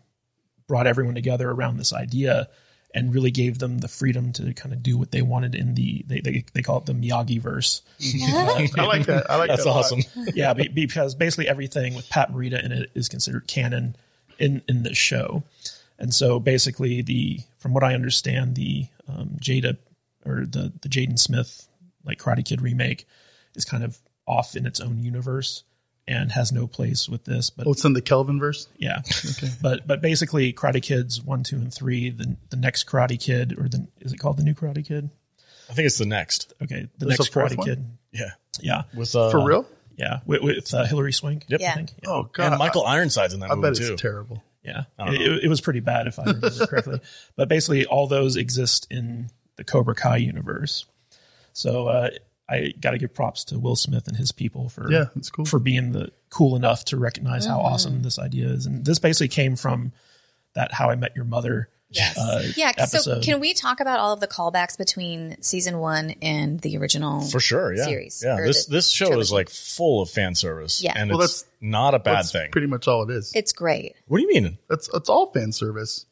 brought 0.73 0.88
everyone 0.88 1.13
together 1.13 1.51
around 1.51 1.77
this 1.77 1.93
idea 1.93 2.49
and 2.95 3.13
really 3.13 3.29
gave 3.29 3.59
them 3.59 3.77
the 3.77 3.88
freedom 3.88 4.33
to 4.33 4.55
kind 4.55 4.73
of 4.73 4.81
do 4.81 4.97
what 4.97 5.12
they 5.12 5.21
wanted 5.21 5.53
in 5.53 5.75
the 5.75 6.03
they 6.07 6.19
they, 6.19 6.45
they 6.53 6.63
call 6.63 6.79
it 6.79 6.88
the 6.88 6.93
Miyagi 6.93 7.39
verse. 7.39 7.83
I 8.01 8.83
like 8.83 9.05
that. 9.05 9.29
I 9.29 9.36
like 9.36 9.49
That's 9.49 9.65
that 9.65 9.69
a 9.69 9.73
awesome. 9.73 9.99
yeah, 10.33 10.55
because 10.55 11.13
basically 11.13 11.47
everything 11.47 11.93
with 11.93 12.09
Pat 12.09 12.33
Morita 12.33 12.65
in 12.65 12.71
it 12.71 12.89
is 12.95 13.07
considered 13.07 13.45
canon 13.45 13.95
in 14.39 14.63
in 14.67 14.81
this 14.81 14.97
show, 14.97 15.43
and 15.99 16.12
so 16.12 16.39
basically 16.39 17.03
the 17.03 17.41
from 17.59 17.75
what 17.75 17.83
I 17.83 17.93
understand, 17.93 18.55
the 18.55 18.88
um, 19.07 19.38
Jada 19.39 19.77
or 20.25 20.47
the 20.47 20.73
the 20.81 20.89
Jaden 20.89 21.19
Smith 21.19 21.67
like 22.03 22.17
Karate 22.17 22.43
Kid 22.43 22.62
remake 22.63 23.05
is 23.55 23.63
kind 23.63 23.83
of 23.83 23.99
off 24.25 24.55
in 24.55 24.65
its 24.65 24.79
own 24.79 25.03
universe 25.03 25.65
and 26.08 26.32
has 26.32 26.52
no 26.52 26.68
place 26.68 27.08
with 27.08 27.26
this. 27.26 27.50
But 27.50 27.68
Oh, 27.68 27.72
it's 27.72 27.86
in 27.86 27.94
the 27.94 28.02
Kelvin 28.02 28.39
verse. 28.39 28.68
yeah, 28.78 29.02
but 29.62 29.88
but 29.88 30.02
basically 30.02 30.52
Karate 30.54 30.82
Kids 30.82 31.22
one, 31.22 31.44
two, 31.44 31.58
and 31.58 31.74
three. 31.74 32.10
The 32.10 32.36
the 32.50 32.58
next 32.58 32.86
Karate 32.88 33.20
Kid 33.20 33.58
or 33.58 33.68
the 33.70 33.88
is 34.02 34.13
it 34.13 34.18
called 34.18 34.38
the 34.38 34.44
new 34.44 34.54
Karate 34.54 34.86
Kid? 34.86 35.10
I 35.70 35.74
think 35.74 35.86
it's 35.86 35.98
the 35.98 36.06
next. 36.06 36.54
Okay, 36.62 36.88
the 36.98 37.06
There's 37.06 37.20
next 37.20 37.34
Karate 37.34 37.58
one? 37.58 37.68
Kid. 37.68 37.86
Yeah. 38.12 38.32
Yeah, 38.62 38.84
With 38.94 39.16
uh, 39.16 39.32
For 39.32 39.44
real? 39.44 39.66
yeah, 39.98 40.20
with, 40.28 40.44
with 40.44 40.72
uh, 40.74 40.86
Hilary 40.86 41.12
Swank. 41.13 41.46
Yep. 41.48 41.60
Yeah. 41.62 41.72
I 41.72 41.74
think. 41.76 41.92
Yeah. 42.04 42.10
Oh 42.10 42.30
god. 42.32 42.48
And 42.52 42.60
Michael 42.60 42.86
Ironside's 42.86 43.34
in 43.34 43.39
that 43.39 43.50
I, 43.50 43.54
I 43.54 43.56
movie 43.56 43.70
bet 43.70 43.78
too. 43.78 43.94
it's 43.94 44.02
terrible. 44.02 44.44
Yeah, 44.63 44.84
it, 45.00 45.44
it 45.46 45.48
was 45.50 45.60
pretty 45.60 45.80
bad 45.82 46.08
if 46.08 46.20
I 46.20 46.24
remember 46.26 46.50
correctly. 46.68 47.00
But 47.36 47.50
basically, 47.50 47.86
all 47.86 48.08
those 48.08 48.36
exist 48.38 48.88
in 48.92 49.30
the 49.58 49.63
Cobra 49.63 49.96
Kai 49.96 50.18
universe. 50.18 50.86
So 51.54 51.88
uh, 51.88 52.10
I 52.49 52.73
got 52.79 52.91
to 52.91 52.97
give 52.97 53.13
props 53.13 53.45
to 53.45 53.60
Will 53.60 53.75
Smith 53.75 54.08
and 54.08 54.17
his 54.17 54.32
people 54.32 54.69
for 54.69 54.91
Yeah, 54.91 55.06
it's 55.15 55.29
cool. 55.29 55.45
for 55.45 55.60
being 55.60 55.91
the 55.93 56.12
cool 56.29 56.56
enough 56.56 56.84
to 56.86 56.97
recognize 56.97 57.45
how 57.45 57.60
awesome 57.62 58.01
this 58.01 58.19
idea 58.19 58.47
is. 58.47 58.65
And 58.65 58.84
this 58.86 58.99
basically 58.99 59.29
came 59.29 59.56
from 59.56 59.93
that 60.53 60.73
How 60.73 60.89
I 60.89 60.95
Met 60.95 61.15
Your 61.15 61.25
Mother. 61.25 61.69
Yes. 61.89 62.17
uh, 62.17 62.51
yeah. 62.56 62.86
So 62.86 63.21
can 63.21 63.39
we 63.39 63.53
talk 63.53 63.79
about 63.79 63.99
all 63.99 64.13
of 64.13 64.19
the 64.19 64.27
callbacks 64.27 64.77
between 64.77 65.39
season 65.43 65.77
one 65.77 66.15
and 66.23 66.60
the 66.60 66.75
original? 66.77 67.21
For 67.21 67.39
sure, 67.39 67.71
yeah. 67.73 67.86
Series, 67.86 68.21
Yeah, 68.25 68.38
this 68.41 68.65
this 68.65 68.89
show 68.89 69.19
is 69.19 69.32
like 69.32 69.47
full 69.49 70.01
of 70.01 70.10
fan 70.10 70.34
service. 70.34 70.82
Yeah. 70.84 70.93
And 70.95 71.12
Well, 71.12 71.21
it's 71.21 71.43
that's- 71.43 71.53
not 71.62 71.93
a 71.93 71.99
bad 71.99 72.15
That's 72.17 72.32
thing. 72.32 72.49
pretty 72.51 72.67
much 72.67 72.88
all 72.88 73.03
it 73.03 73.13
is. 73.13 73.32
It's 73.36 73.53
great. 73.53 73.93
what 74.08 74.17
do 74.17 74.23
you 74.23 74.29
mean? 74.34 74.58
That's 74.69 74.89
it's 74.93 75.08
all 75.08 75.32
fan 75.32 75.51
service. 75.51 76.08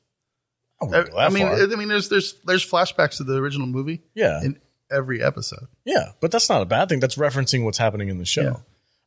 I 0.82 0.86
I, 0.86 0.88
wouldn't 0.88 1.12
go 1.12 1.18
I 1.18 1.24
that 1.30 1.34
mean, 1.34 1.48
far. 1.48 1.56
I 1.62 1.66
mean, 1.76 1.88
there's 1.88 2.10
there's 2.10 2.34
there's 2.46 2.66
flashbacks 2.70 3.18
to 3.18 3.24
the 3.24 3.36
original 3.38 3.68
movie 3.68 4.02
yeah. 4.14 4.42
in 4.44 4.60
every 4.92 5.24
episode. 5.24 5.68
Yeah, 5.86 6.12
but 6.20 6.32
that's 6.32 6.50
not 6.50 6.62
a 6.62 6.66
bad 6.66 6.90
thing. 6.90 7.00
That's 7.00 7.16
referencing 7.16 7.64
what's 7.64 7.78
happening 7.78 8.10
in 8.10 8.18
the 8.18 8.26
show. 8.26 8.42
Yeah. 8.42 8.56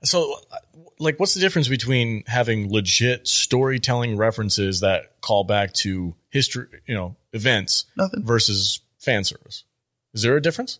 So, 0.05 0.35
uh, 0.51 0.57
like, 0.99 1.18
what's 1.18 1.35
the 1.35 1.40
difference 1.40 1.68
between 1.68 2.25
having 2.27 2.70
legit 2.73 3.27
storytelling 3.27 4.16
references 4.16 4.81
that 4.81 5.20
call 5.20 5.44
back 5.44 5.73
to 5.75 6.14
history, 6.31 6.66
you 6.87 6.94
know, 6.94 7.16
events, 7.33 7.87
Nothing. 7.97 8.23
versus 8.25 8.81
fan 8.99 9.25
service? 9.25 9.64
Is 10.12 10.23
there 10.23 10.37
a 10.37 10.42
difference? 10.42 10.79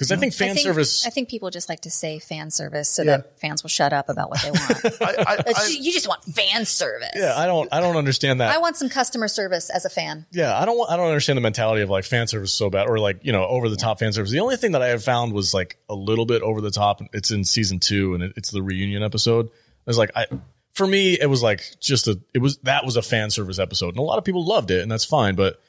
Because 0.00 0.12
I 0.12 0.16
think 0.16 0.32
fan 0.32 0.52
I 0.52 0.54
think, 0.54 0.64
service. 0.64 1.06
I 1.06 1.10
think 1.10 1.28
people 1.28 1.50
just 1.50 1.68
like 1.68 1.80
to 1.82 1.90
say 1.90 2.18
fan 2.18 2.50
service 2.50 2.88
so 2.88 3.02
Yeah. 3.02 3.18
that 3.18 3.38
fans 3.38 3.62
will 3.62 3.68
shut 3.68 3.92
up 3.92 4.08
about 4.08 4.30
what 4.30 4.40
they 4.40 4.50
want. 4.50 5.02
I, 5.02 5.14
I, 5.36 5.52
I, 5.54 5.68
you 5.78 5.92
just 5.92 6.08
want 6.08 6.24
fan 6.24 6.64
service. 6.64 7.10
yeah, 7.14 7.34
I 7.36 7.44
don't. 7.44 7.68
I 7.70 7.80
don't 7.80 7.96
understand 7.96 8.40
that. 8.40 8.50
I 8.50 8.56
want 8.56 8.76
some 8.78 8.88
customer 8.88 9.28
service 9.28 9.68
as 9.68 9.84
a 9.84 9.90
fan. 9.90 10.24
Yeah, 10.32 10.58
I 10.58 10.64
don't. 10.64 10.78
want- 10.78 10.90
I 10.90 10.96
don't 10.96 11.06
understand 11.08 11.36
the 11.36 11.42
mentality 11.42 11.82
of 11.82 11.90
like 11.90 12.04
fan 12.04 12.26
service 12.28 12.54
so 12.54 12.70
bad, 12.70 12.88
or 12.88 12.98
like 12.98 13.18
you 13.22 13.32
know 13.32 13.44
over 13.44 13.68
the 13.68 13.76
top 13.76 13.98
fan 13.98 14.12
service. 14.14 14.30
The 14.30 14.40
only 14.40 14.56
thing 14.56 14.72
that 14.72 14.80
I 14.80 14.88
have 14.88 15.04
found 15.04 15.34
was 15.34 15.52
like 15.52 15.76
a 15.90 15.94
little 15.94 16.24
bit 16.24 16.40
over 16.40 16.62
the 16.62 16.70
top. 16.70 17.02
It's 17.12 17.30
in 17.30 17.44
season 17.44 17.78
two, 17.78 18.14
and 18.14 18.22
it, 18.22 18.32
it's 18.36 18.50
the 18.50 18.62
reunion 18.62 19.02
episode. 19.02 19.46
It 19.46 19.52
was 19.86 19.98
like 19.98 20.12
I, 20.16 20.26
for 20.72 20.86
me, 20.86 21.18
it 21.20 21.26
was 21.26 21.42
like 21.42 21.62
just 21.78 22.08
a. 22.08 22.18
It 22.32 22.38
was 22.38 22.56
that 22.62 22.86
was 22.86 22.96
a 22.96 23.02
fan 23.02 23.28
service 23.30 23.58
episode, 23.58 23.90
and 23.90 23.98
a 23.98 24.02
lot 24.02 24.16
of 24.16 24.24
people 24.24 24.46
loved 24.46 24.70
it, 24.70 24.80
and 24.80 24.90
that's 24.90 25.04
fine. 25.04 25.34
But 25.34 25.60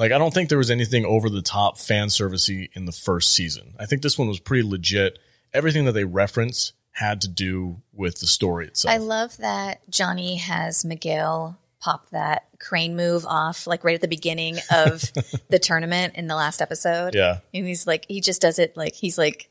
like, 0.00 0.10
I 0.12 0.18
don't 0.18 0.32
think 0.34 0.48
there 0.48 0.58
was 0.58 0.70
anything 0.70 1.04
over 1.04 1.28
the 1.30 1.42
top 1.42 1.78
fan 1.78 2.08
servicey 2.08 2.70
in 2.74 2.86
the 2.86 2.92
first 2.92 3.32
season. 3.32 3.74
I 3.78 3.86
think 3.86 4.02
this 4.02 4.18
one 4.18 4.26
was 4.28 4.40
pretty 4.40 4.66
legit. 4.68 5.18
Everything 5.52 5.84
that 5.84 5.92
they 5.92 6.04
referenced 6.04 6.72
had 6.92 7.20
to 7.20 7.28
do 7.28 7.82
with 7.92 8.18
the 8.20 8.26
story 8.26 8.66
itself. 8.66 8.92
I 8.92 8.96
love 8.98 9.36
that 9.36 9.80
Johnny 9.90 10.36
has 10.36 10.84
Miguel 10.84 11.58
pop 11.80 12.08
that 12.10 12.44
crane 12.58 12.94
move 12.96 13.24
off 13.26 13.66
like 13.66 13.84
right 13.84 13.94
at 13.94 14.00
the 14.00 14.08
beginning 14.08 14.56
of 14.74 15.00
the 15.48 15.58
tournament 15.58 16.14
in 16.16 16.26
the 16.26 16.34
last 16.34 16.60
episode. 16.60 17.14
yeah, 17.14 17.38
And 17.54 17.66
he's 17.66 17.86
like, 17.86 18.04
he 18.08 18.20
just 18.20 18.40
does 18.42 18.58
it 18.58 18.76
like, 18.76 18.94
he's 18.94 19.16
like, 19.18 19.48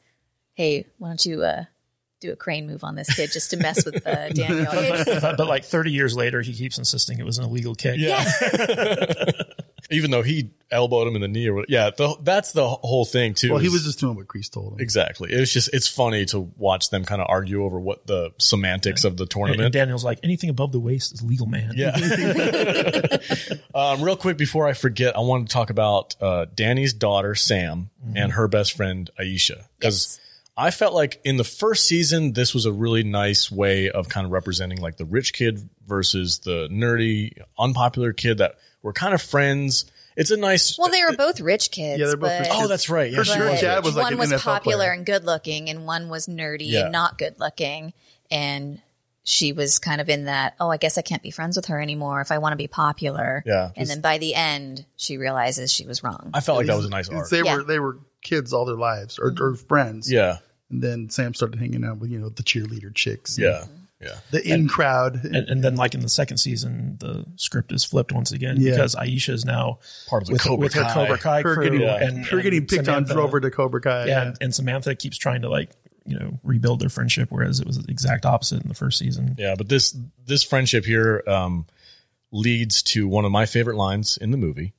hey, 0.54 0.86
why 0.98 1.08
don't 1.08 1.26
you 1.26 1.44
uh, 1.44 1.64
do 2.22 2.32
a 2.32 2.36
crane 2.36 2.68
move 2.68 2.84
on 2.84 2.96
this 2.96 3.12
kid 3.16 3.32
just 3.32 3.50
to 3.52 3.58
mess 3.58 3.84
with 3.86 4.06
uh, 4.06 4.30
Daniel? 4.34 4.72
It's- 4.74 5.22
but, 5.22 5.38
but 5.38 5.48
like 5.48 5.64
30 5.66 5.92
years 5.92 6.16
later, 6.16 6.42
he 6.42 6.54
keeps 6.54 6.78
insisting 6.78 7.18
it 7.20 7.26
was 7.26 7.38
an 7.40 7.46
illegal 7.46 7.74
kick. 7.76 7.96
Yeah. 7.98 8.24
even 9.89 10.12
though 10.12 10.21
he 10.21 10.49
elbowed 10.71 11.08
him 11.08 11.15
in 11.15 11.21
the 11.21 11.28
knee 11.28 11.47
or 11.47 11.56
what- 11.56 11.69
yeah, 11.69 11.89
the, 11.89 12.15
that's 12.21 12.52
the 12.52 12.67
whole 12.67 13.04
thing 13.06 13.34
too. 13.34 13.49
well, 13.49 13.58
he 13.60 13.67
is- 13.67 13.73
was 13.73 13.84
just 13.86 13.99
doing 13.99 14.15
what 14.15 14.28
Kreese 14.28 14.52
told 14.52 14.73
him. 14.73 14.80
exactly. 14.80 15.32
It's 15.32 15.52
just 15.52 15.73
it's 15.73 15.88
funny 15.88 16.25
to 16.28 16.39
watch 16.58 16.89
them 16.91 17.06
kind 17.06 17.21
of 17.21 17.28
argue 17.30 17.63
over 17.63 17.80
what 17.80 18.06
the 18.06 18.32
semantics 18.38 19.04
of 19.04 19.17
the 19.17 19.25
tournament. 19.25 19.62
and 19.63 19.73
Daniel's 19.73 20.04
like, 20.06 20.19
anything 20.23 20.49
above 20.49 20.71
the 20.71 20.80
waist 20.80 21.13
is 21.13 21.23
legal, 21.23 21.47
man. 21.47 21.73
yeah. 21.75 21.95
um, 23.75 24.02
real 24.02 24.15
quick 24.15 24.38
before 24.38 24.67
I 24.67 24.73
forget, 24.73 25.15
I 25.15 25.21
wanted 25.21 25.47
to 25.47 25.54
talk 25.54 25.69
about 25.69 26.15
uh, 26.21 26.45
Danny's 26.54 26.93
daughter 26.93 27.36
Sam 27.36 27.89
and 28.15 28.32
her 28.34 28.47
best 28.47 28.73
friend 28.73 29.10
Aisha 29.19 29.63
because. 29.80 30.19
I 30.58 30.71
felt 30.71 30.93
like 30.93 31.21
in 31.23 31.38
the 31.38 31.45
first 31.45 31.86
season, 31.86 32.34
this 32.34 32.54
was 32.54 32.65
a 32.65 32.71
really 32.73 33.02
nice 33.02 33.49
way 33.49 33.89
of 33.89 34.10
kind 34.10 34.25
of 34.25 34.32
representing 34.34 34.82
like 34.82 34.97
the 34.97 35.06
rich 35.06 35.32
kid 35.32 35.69
versus 35.88 36.39
the 36.39 36.67
nerdy, 36.69 37.32
unpopular 37.58 38.12
kid 38.12 38.39
that 38.39 38.56
were 38.82 38.94
kind 38.94 39.13
of 39.13 39.22
friends. 39.22 39.86
It's 40.15 40.32
a 40.32 40.38
nice. 40.38 40.78
well, 40.78 40.89
they 40.89 41.04
were 41.04 41.15
both 41.15 41.39
rich 41.39 41.72
kids. 41.72 42.00
Yeah, 42.00 42.08
they're 42.08 42.18
both 42.18 42.30
but, 42.30 42.39
rich 42.42 42.50
oh, 42.52 42.68
that's 42.68 42.89
right. 42.89 43.10
Yeah, 43.10 43.20
Her 43.20 43.26
she 43.26 43.39
Her 43.39 43.52
was 43.52 43.62
dad 43.62 43.84
was 43.84 43.96
like 43.96 44.04
one 44.06 44.18
was 44.18 44.32
NFL 44.32 44.44
popular 44.44 44.78
player. 44.78 44.92
and 44.92 45.06
good 45.06 45.24
looking, 45.24 45.70
and 45.70 45.86
one 45.86 46.10
was 46.10 46.28
nerdy 46.28 46.70
Yeah. 46.70 46.84
and 46.84 46.92
not 46.92 47.18
good 47.18 47.39
looking. 47.39 47.94
And 48.30 48.82
she 49.24 49.54
was 49.54 49.80
kind 49.80 50.02
of 50.02 50.10
in 50.10 50.26
that, 50.26 50.56
oh, 50.60 50.70
I 50.70 50.78
guess 50.78 50.98
I 50.98 51.02
can't 51.02 51.22
be 51.22 51.32
friends 51.32 51.56
with 51.56 51.68
her 51.68 51.80
anymore 51.80 52.20
if 52.20 52.32
I 52.32 52.39
want 52.39 52.54
to 52.54 52.58
be 52.58 52.68
popular. 52.68 53.44
Yeah. 53.46 53.70
And 53.76 53.88
then 53.88 54.02
by 54.02 54.18
the 54.18 54.34
end, 54.36 54.86
she 54.96 55.18
realizes 55.18 55.72
she 55.72 55.86
was 55.86 56.04
wrong. 56.04 56.32
I 56.34 56.42
felt 56.42 56.58
like 56.58 56.68
that 56.68 56.76
was 56.76 56.86
a 56.86 56.89
nice 56.89 57.10
arc. 57.10 57.30
They 57.30 57.44
Yeah. 57.44 57.58
were 57.58 57.63
they 57.63 57.80
were 57.80 58.00
kids 58.22 58.54
all 58.54 58.65
their 58.65 58.76
lives 58.76 59.20
or, 59.20 59.28
or 59.28 59.32
mm-hmm. 59.32 59.68
friends. 59.68 60.12
Yeah. 60.12 60.38
And 60.70 60.82
then 60.82 61.10
Sam 61.10 61.34
started 61.34 61.60
hanging 61.60 61.84
out 61.86 62.00
with 62.00 62.10
you 62.10 62.20
know 62.20 62.30
the 62.30 62.44
cheerleader 62.44 62.94
chicks. 62.94 63.38
and 63.38 63.70
Yeah. 64.02 64.08
Yeah. 64.10 64.16
The 64.32 64.48
in 64.54 64.68
crowd. 64.68 65.24
And, 65.26 65.36
and 65.36 65.64
then, 65.64 65.76
like 65.76 65.94
in 65.94 66.00
the 66.00 66.10
second 66.10 66.38
season, 66.38 66.96
the 67.00 67.26
script 67.36 67.72
is 67.74 67.84
flipped 67.84 68.12
once 68.14 68.32
again 68.32 68.56
Yeah. 68.60 68.72
because 68.72 68.96
Aisha 68.96 69.34
is 69.34 69.44
now 69.46 69.80
Part 70.08 70.24
of 70.24 70.28
the 70.28 70.34
with, 70.34 70.42
Cobra 70.44 70.64
with 70.64 70.74
her 70.74 70.84
Kai. 70.84 70.94
Cobra 70.94 71.18
Kai 71.18 71.42
her 71.42 71.54
crew, 71.56 71.64
getting, 71.64 71.84
and 71.84 72.26
her 72.26 72.42
getting 72.42 72.62
picked 72.66 72.86
Samantha- 72.86 73.12
on 73.12 73.18
drove 73.18 73.32
her 73.34 73.40
to 73.42 73.52
Cobra 73.52 73.82
Kai. 73.82 74.06
Yeah, 74.06 74.28
and, 74.28 74.38
and 74.40 74.56
Samantha 74.56 74.96
keeps 74.96 75.18
trying 75.18 75.42
to 75.42 75.50
like 75.50 75.72
you 76.06 76.18
know 76.18 76.40
rebuild 76.44 76.80
their 76.80 76.90
friendship, 76.90 77.28
whereas 77.30 77.60
it 77.60 77.68
was 77.68 77.78
the 77.78 77.92
exact 77.92 78.26
opposite 78.26 78.62
in 78.62 78.70
the 78.70 78.74
first 78.74 78.98
season. 79.00 79.36
Yeah. 79.38 79.56
But 79.58 79.68
this 79.70 79.96
this 80.26 80.44
friendship 80.44 80.86
here 80.86 81.22
um, 81.28 81.66
leads 82.32 82.82
to 82.84 83.08
one 83.08 83.26
of 83.26 83.32
my 83.32 83.46
favorite 83.46 83.76
lines 83.76 84.18
in 84.18 84.32
the 84.32 84.38
movie 84.38 84.74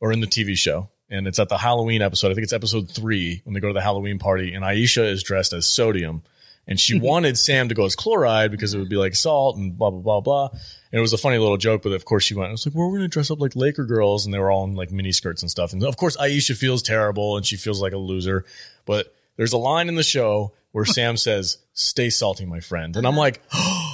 or 0.00 0.12
in 0.12 0.20
the 0.20 0.26
TV 0.26 0.56
show. 0.58 0.90
And 1.10 1.26
it's 1.28 1.38
at 1.38 1.48
the 1.50 1.58
Halloween 1.58 2.02
episode. 2.02 2.30
I 2.30 2.34
think 2.34 2.44
it's 2.44 2.52
episode 2.52 2.90
three 2.90 3.40
when 3.44 3.52
they 3.54 3.60
go 3.60 3.68
to 3.68 3.74
the 3.74 3.82
Halloween 3.82 4.18
party, 4.18 4.54
and 4.54 4.64
Aisha 4.64 5.04
is 5.08 5.22
dressed 5.22 5.52
as 5.52 5.66
sodium. 5.66 6.22
And 6.66 6.80
she 6.80 6.94
mm-hmm. 6.94 7.04
wanted 7.04 7.38
Sam 7.38 7.68
to 7.68 7.74
go 7.74 7.84
as 7.84 7.94
chloride 7.94 8.50
because 8.50 8.72
it 8.72 8.78
would 8.78 8.88
be 8.88 8.96
like 8.96 9.14
salt 9.14 9.56
and 9.56 9.76
blah, 9.76 9.90
blah, 9.90 10.00
blah, 10.00 10.20
blah. 10.20 10.48
And 10.50 10.98
it 10.98 11.00
was 11.00 11.12
a 11.12 11.18
funny 11.18 11.38
little 11.38 11.56
joke, 11.56 11.82
but 11.82 11.92
of 11.92 12.04
course 12.04 12.24
she 12.24 12.34
went, 12.34 12.48
it 12.48 12.52
was 12.52 12.66
like, 12.66 12.74
well, 12.74 12.86
we're 12.86 12.98
going 12.98 13.10
to 13.10 13.12
dress 13.12 13.30
up 13.30 13.40
like 13.40 13.54
Laker 13.54 13.84
girls. 13.84 14.24
And 14.24 14.32
they 14.32 14.38
were 14.38 14.50
all 14.50 14.64
in 14.64 14.74
like 14.74 14.90
mini 14.90 15.12
skirts 15.12 15.42
and 15.42 15.50
stuff. 15.50 15.72
And 15.72 15.84
of 15.84 15.96
course, 15.96 16.16
Aisha 16.16 16.56
feels 16.56 16.82
terrible 16.82 17.36
and 17.36 17.44
she 17.44 17.56
feels 17.56 17.82
like 17.82 17.92
a 17.92 17.98
loser. 17.98 18.44
But 18.86 19.14
there's 19.36 19.52
a 19.52 19.58
line 19.58 19.88
in 19.88 19.94
the 19.94 20.02
show 20.02 20.52
where 20.72 20.84
Sam 20.86 21.16
says, 21.16 21.58
stay 21.74 22.10
salty, 22.10 22.46
my 22.46 22.60
friend. 22.60 22.96
And 22.96 23.06
I'm 23.06 23.16
like, 23.16 23.42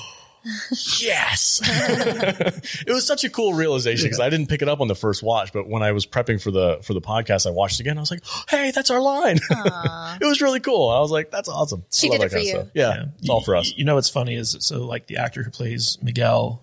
yes. 0.99 1.61
it 1.65 2.93
was 2.93 3.07
such 3.07 3.25
a 3.25 3.31
cool 3.31 3.55
realization 3.55 4.07
because 4.07 4.21
I 4.21 4.31
didn't 4.31 4.49
pick 4.49 4.63
it 4.63 4.69
up 4.69 4.81
on 4.81 4.89
the 4.89 4.95
first 4.95 5.23
watch, 5.23 5.53
but 5.53 5.69
when 5.69 5.83
I 5.83 5.93
was 5.93 6.07
prepping 6.07 6.43
for 6.43 6.51
the 6.51 6.79
for 6.83 6.95
the 6.95 7.01
podcast, 7.01 7.47
I 7.47 7.51
watched 7.51 7.81
it 7.81 7.85
again. 7.85 7.99
I 7.99 8.01
was 8.01 8.11
like, 8.11 8.23
"Hey, 8.49 8.71
that's 8.71 8.91
our 8.91 9.01
line." 9.01 9.37
it 9.51 10.27
was 10.27 10.41
really 10.41 10.61
cool. 10.61 10.89
I 10.89 11.01
was 11.01 11.11
like, 11.11 11.31
"That's 11.31 11.49
awesome." 11.49 11.85
She 11.93 12.09
did 12.09 12.23
it 12.23 12.31
for 12.31 12.39
you. 12.39 12.51
stuff. 12.51 12.69
Yeah, 12.75 13.07
it's 13.19 13.29
all 13.29 13.41
for 13.41 13.57
us. 13.57 13.73
You 13.77 13.85
know 13.85 13.95
what's 13.95 14.11
funny 14.11 14.35
is 14.35 14.57
so 14.61 14.87
like 14.87 15.07
the 15.07 15.19
actor 15.19 15.43
who 15.43 15.51
plays 15.51 15.99
Miguel, 16.03 16.63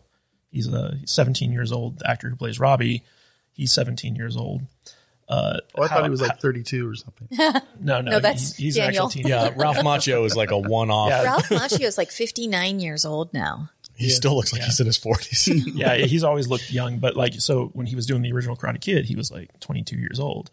he's 0.51 0.67
a 0.67 0.97
17 1.05 1.51
years 1.51 1.71
old. 1.71 1.99
The 1.99 2.09
actor 2.09 2.29
who 2.29 2.35
plays 2.35 2.59
Robbie, 2.59 3.03
he's 3.53 3.71
17 3.73 4.15
years 4.15 4.37
old. 4.37 4.61
Uh, 5.29 5.59
Oh, 5.75 5.83
I 5.83 5.87
how- 5.87 5.95
thought 5.97 6.03
he 6.05 6.09
was 6.09 6.21
like 6.21 6.39
32 6.39 6.89
or 6.89 6.95
something. 6.95 7.27
no, 7.81 7.99
no, 8.01 8.11
No, 8.11 8.19
that's 8.19 8.55
he's, 8.55 8.57
he's 8.57 8.75
Daniel. 8.75 9.05
an 9.05 9.07
actual 9.07 9.21
teen. 9.23 9.27
Yeah, 9.27 9.53
Ralph 9.55 9.77
Macchio 9.77 10.25
is 10.25 10.35
like 10.35 10.51
a 10.51 10.57
one 10.57 10.89
off. 10.89 11.09
Yeah. 11.09 11.23
Ralph 11.23 11.49
Macchio 11.49 11.81
is 11.85 11.97
like 11.97 12.11
59 12.11 12.79
years 12.79 13.03
old 13.05 13.33
now. 13.33 13.69
He 13.95 14.09
still 14.09 14.35
looks 14.35 14.53
like 14.53 14.61
he's 14.61 14.79
in 14.79 14.85
his 14.85 14.95
forties. 14.95 15.47
yeah, 15.75 15.95
he's 15.95 16.23
always 16.23 16.47
looked 16.47 16.71
young, 16.71 16.99
but 16.99 17.15
like 17.17 17.33
so 17.41 17.71
when 17.73 17.87
he 17.87 17.95
was 17.95 18.05
doing 18.05 18.21
the 18.21 18.31
original 18.31 18.55
Karate 18.55 18.79
Kid, 18.79 19.05
he 19.05 19.15
was 19.15 19.31
like 19.31 19.59
22 19.59 19.97
years 19.97 20.19
old, 20.19 20.51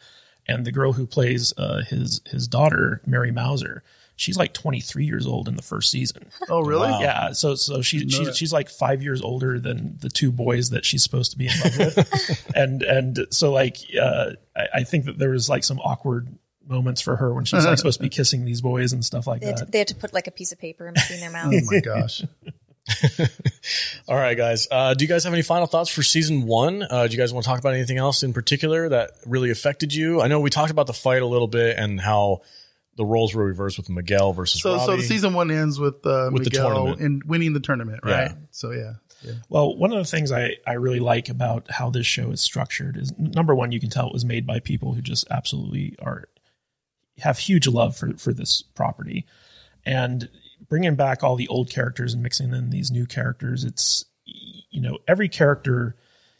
and 0.48 0.64
the 0.64 0.72
girl 0.72 0.94
who 0.94 1.06
plays 1.06 1.52
uh, 1.58 1.82
his 1.82 2.22
his 2.26 2.48
daughter, 2.48 3.02
Mary 3.06 3.30
Mouser, 3.30 3.82
she's 4.16 4.36
like 4.36 4.52
23 4.54 5.04
years 5.04 5.26
old 5.26 5.48
in 5.48 5.56
the 5.56 5.62
first 5.62 5.90
season. 5.90 6.30
Oh, 6.48 6.60
really? 6.60 6.90
Yeah, 7.00 7.32
so 7.32 7.54
so 7.54 7.82
she, 7.82 8.08
she 8.08 8.32
she's 8.32 8.52
like 8.52 8.70
five 8.70 9.02
years 9.02 9.22
older 9.22 9.58
than 9.58 9.96
the 10.00 10.08
two 10.08 10.30
boys 10.32 10.70
that 10.70 10.84
she's 10.84 11.02
supposed 11.02 11.32
to 11.32 11.38
be 11.38 11.46
in 11.46 11.52
love 11.62 11.76
with, 11.78 12.52
and 12.56 12.82
and 12.82 13.26
so 13.30 13.52
like 13.52 13.78
uh, 14.00 14.32
I, 14.56 14.66
I 14.74 14.84
think 14.84 15.06
that 15.06 15.18
there 15.18 15.30
was 15.30 15.48
like 15.48 15.64
some 15.64 15.78
awkward 15.80 16.28
moments 16.66 17.00
for 17.02 17.16
her 17.16 17.34
when 17.34 17.44
she's 17.44 17.66
like 17.66 17.76
supposed 17.78 17.98
to 17.98 18.02
be 18.02 18.08
kissing 18.10 18.44
these 18.44 18.60
boys 18.60 18.92
and 18.92 19.04
stuff 19.04 19.26
like 19.26 19.40
They 19.42 19.48
had, 19.48 19.56
to, 19.58 19.64
that. 19.66 19.72
they 19.72 19.78
had 19.78 19.88
to 19.88 19.94
put 19.94 20.14
like 20.14 20.26
a 20.26 20.30
piece 20.30 20.50
of 20.52 20.58
paper 20.58 20.86
in 20.88 20.94
between 20.94 21.20
their 21.20 21.30
mouths. 21.32 21.54
Oh 21.56 21.74
my 21.74 21.80
gosh. 21.80 22.22
All 24.08 24.16
right, 24.16 24.36
guys. 24.36 24.68
Uh, 24.70 24.94
do 24.94 25.04
you 25.04 25.08
guys 25.08 25.24
have 25.24 25.32
any 25.32 25.42
final 25.42 25.66
thoughts 25.66 25.90
for 25.90 26.02
season 26.02 26.46
one? 26.46 26.82
Uh, 26.88 27.06
do 27.06 27.12
you 27.12 27.18
guys 27.18 27.32
want 27.32 27.44
to 27.44 27.48
talk 27.48 27.58
about 27.58 27.74
anything 27.74 27.98
else 27.98 28.22
in 28.22 28.32
particular 28.32 28.88
that 28.90 29.12
really 29.26 29.50
affected 29.50 29.94
you? 29.94 30.20
I 30.20 30.28
know 30.28 30.40
we 30.40 30.50
talked 30.50 30.70
about 30.70 30.86
the 30.86 30.92
fight 30.92 31.22
a 31.22 31.26
little 31.26 31.48
bit 31.48 31.78
and 31.78 32.00
how 32.00 32.42
the 32.96 33.04
roles 33.04 33.34
were 33.34 33.44
reversed 33.44 33.76
with 33.76 33.88
Miguel 33.90 34.32
versus 34.32 34.62
So, 34.62 34.78
so 34.78 34.96
the 34.96 35.02
season 35.02 35.34
one 35.34 35.50
ends 35.50 35.78
with, 35.80 36.06
uh, 36.06 36.30
With 36.32 36.44
the 36.44 36.50
Miguel 36.50 36.68
tournament. 36.74 37.00
and 37.00 37.24
winning 37.24 37.52
the 37.52 37.60
tournament, 37.60 38.00
right? 38.04 38.30
Yeah. 38.30 38.34
So 38.50 38.70
yeah, 38.70 38.94
yeah. 39.22 39.32
Well, 39.48 39.76
one 39.76 39.92
of 39.92 39.98
the 39.98 40.04
things 40.04 40.30
I, 40.30 40.56
I 40.66 40.74
really 40.74 41.00
like 41.00 41.28
about 41.28 41.70
how 41.70 41.90
this 41.90 42.06
show 42.06 42.30
is 42.30 42.40
structured 42.40 42.96
is 42.96 43.12
number 43.18 43.54
one, 43.54 43.72
you 43.72 43.80
can 43.80 43.90
tell 43.90 44.06
it 44.06 44.12
was 44.12 44.24
made 44.24 44.46
by 44.46 44.60
people 44.60 44.92
who 44.94 45.02
just 45.02 45.26
absolutely 45.30 45.96
are 46.02 46.24
have 47.18 47.38
huge 47.38 47.66
love 47.68 47.96
for 47.96 48.12
for 48.16 48.32
this 48.32 48.62
property, 48.62 49.24
and 49.86 50.28
bringing 50.68 50.94
back 50.96 51.22
all 51.22 51.36
the 51.36 51.48
old 51.48 51.70
characters 51.70 52.12
and 52.14 52.22
mixing 52.22 52.52
in 52.52 52.70
these 52.70 52.90
new 52.90 53.06
characters. 53.06 53.64
It's 53.64 54.04
you 54.24 54.80
know 54.80 54.98
every 55.06 55.28
character, 55.28 55.94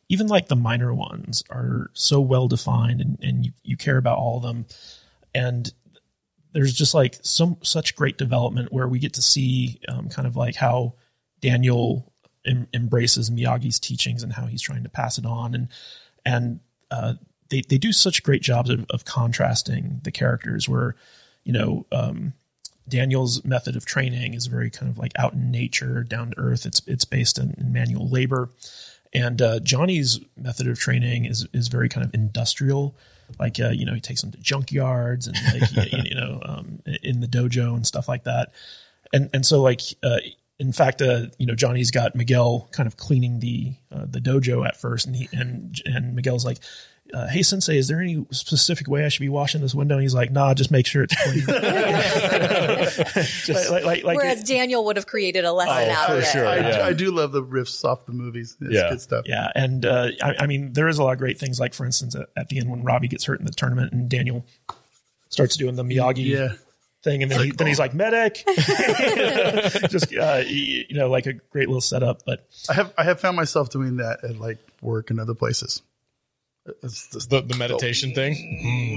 even 0.08 0.26
like 0.26 0.48
the 0.48 0.56
minor 0.56 0.92
ones, 0.92 1.42
are 1.50 1.90
so 1.94 2.20
well 2.20 2.48
defined, 2.48 3.00
and 3.00 3.18
and 3.22 3.46
you, 3.46 3.52
you 3.62 3.76
care 3.76 3.96
about 3.98 4.18
all 4.18 4.36
of 4.38 4.42
them, 4.42 4.66
and 5.34 5.72
there's 6.54 6.72
just 6.72 6.94
like 6.94 7.18
some 7.22 7.58
such 7.62 7.96
great 7.96 8.16
development 8.16 8.72
where 8.72 8.88
we 8.88 8.98
get 8.98 9.12
to 9.14 9.22
see 9.22 9.80
um, 9.88 10.08
kind 10.08 10.26
of 10.26 10.36
like 10.36 10.54
how 10.54 10.94
Daniel 11.40 12.12
em- 12.46 12.68
embraces 12.72 13.28
Miyagi's 13.28 13.80
teachings 13.80 14.22
and 14.22 14.32
how 14.32 14.46
he's 14.46 14.62
trying 14.62 14.84
to 14.84 14.88
pass 14.88 15.18
it 15.18 15.26
on, 15.26 15.54
and 15.54 15.68
and 16.24 16.60
uh, 16.90 17.14
they 17.50 17.62
they 17.68 17.76
do 17.76 17.92
such 17.92 18.22
great 18.22 18.40
jobs 18.40 18.70
of, 18.70 18.86
of 18.90 19.04
contrasting 19.04 20.00
the 20.04 20.12
characters. 20.12 20.68
Where 20.68 20.94
you 21.42 21.52
know 21.52 21.86
um, 21.90 22.34
Daniel's 22.88 23.44
method 23.44 23.74
of 23.74 23.84
training 23.84 24.34
is 24.34 24.46
very 24.46 24.70
kind 24.70 24.90
of 24.90 24.96
like 24.96 25.12
out 25.18 25.34
in 25.34 25.50
nature, 25.50 26.04
down 26.04 26.30
to 26.30 26.38
earth. 26.38 26.66
It's 26.66 26.80
it's 26.86 27.04
based 27.04 27.36
in, 27.36 27.54
in 27.58 27.72
manual 27.72 28.08
labor, 28.08 28.50
and 29.12 29.42
uh, 29.42 29.58
Johnny's 29.58 30.20
method 30.36 30.68
of 30.68 30.78
training 30.78 31.24
is 31.24 31.48
is 31.52 31.66
very 31.66 31.88
kind 31.88 32.06
of 32.06 32.14
industrial. 32.14 32.96
Like 33.38 33.60
uh, 33.60 33.70
you 33.70 33.84
know, 33.84 33.94
he 33.94 34.00
takes 34.00 34.20
them 34.20 34.32
to 34.32 34.38
junkyards 34.38 35.26
and 35.26 35.60
like 35.60 35.92
you, 35.92 36.10
you 36.10 36.14
know 36.14 36.40
um, 36.44 36.82
in 37.02 37.20
the 37.20 37.26
dojo 37.26 37.74
and 37.74 37.86
stuff 37.86 38.08
like 38.08 38.24
that. 38.24 38.52
And 39.12 39.30
and 39.32 39.44
so 39.44 39.60
like 39.62 39.80
uh, 40.02 40.18
in 40.58 40.72
fact, 40.72 41.02
uh, 41.02 41.26
you 41.38 41.46
know, 41.46 41.54
Johnny's 41.54 41.90
got 41.90 42.14
Miguel 42.14 42.68
kind 42.72 42.86
of 42.86 42.96
cleaning 42.96 43.40
the 43.40 43.74
uh, 43.92 44.06
the 44.08 44.20
dojo 44.20 44.66
at 44.66 44.76
first, 44.76 45.06
and 45.06 45.16
he 45.16 45.28
and 45.32 45.80
and 45.86 46.14
Miguel's 46.14 46.44
like. 46.44 46.58
Uh, 47.12 47.28
hey 47.28 47.42
sensei, 47.42 47.76
is 47.76 47.86
there 47.86 48.00
any 48.00 48.24
specific 48.30 48.88
way 48.88 49.04
I 49.04 49.08
should 49.08 49.20
be 49.20 49.28
washing 49.28 49.60
this 49.60 49.74
window? 49.74 49.96
And 49.96 50.02
he's 50.02 50.14
like, 50.14 50.32
nah, 50.32 50.54
just 50.54 50.70
make 50.70 50.86
sure 50.86 51.02
it's 51.04 51.14
clean. 51.22 51.44
like, 53.48 53.70
like, 53.70 53.84
like, 53.84 54.04
like 54.04 54.16
Whereas 54.16 54.42
Daniel 54.42 54.84
would 54.86 54.96
have 54.96 55.06
created 55.06 55.44
a 55.44 55.52
lesson 55.52 55.90
Oh, 55.90 55.92
out 55.92 56.06
for 56.06 56.12
of 56.14 56.18
it. 56.20 56.24
sure. 56.26 56.46
I, 56.46 56.56
yeah. 56.56 56.86
I 56.86 56.92
do 56.94 57.10
love 57.10 57.32
the 57.32 57.42
riffs 57.42 57.84
off 57.84 58.06
the 58.06 58.12
movies. 58.12 58.56
It's 58.60 58.74
Yeah. 58.74 58.88
good 58.90 59.00
stuff. 59.02 59.24
Yeah, 59.26 59.50
and 59.54 59.84
uh, 59.84 60.08
I, 60.22 60.34
I 60.40 60.46
mean, 60.46 60.72
there 60.72 60.88
is 60.88 60.98
a 60.98 61.04
lot 61.04 61.12
of 61.12 61.18
great 61.18 61.38
things. 61.38 61.60
Like 61.60 61.74
for 61.74 61.84
instance, 61.84 62.14
at, 62.14 62.28
at 62.36 62.48
the 62.48 62.58
end 62.58 62.70
when 62.70 62.82
Robbie 62.82 63.08
gets 63.08 63.24
hurt 63.24 63.38
in 63.38 63.44
the 63.46 63.52
tournament, 63.52 63.92
and 63.92 64.08
Daniel 64.08 64.44
starts 65.28 65.56
doing 65.56 65.76
the 65.76 65.84
Miyagi 65.84 66.24
Yeah. 66.24 66.52
thing, 67.02 67.22
and 67.22 67.30
then 67.30 67.40
he, 67.44 67.50
then 67.52 67.66
he's 67.66 67.78
like 67.78 67.92
medic, 67.94 68.42
just 69.90 70.12
uh, 70.14 70.42
you 70.46 70.86
know, 70.94 71.10
like 71.10 71.26
a 71.26 71.34
great 71.34 71.68
little 71.68 71.80
setup. 71.82 72.22
But 72.24 72.46
I 72.70 72.74
have 72.74 72.94
I 72.96 73.04
have 73.04 73.20
found 73.20 73.36
myself 73.36 73.68
doing 73.70 73.98
that 73.98 74.24
at 74.24 74.38
like 74.40 74.58
work 74.80 75.10
and 75.10 75.20
other 75.20 75.34
places. 75.34 75.82
It's 76.82 77.10
just, 77.10 77.28
the, 77.28 77.42
the 77.42 77.56
meditation 77.56 78.14
thing. 78.14 78.34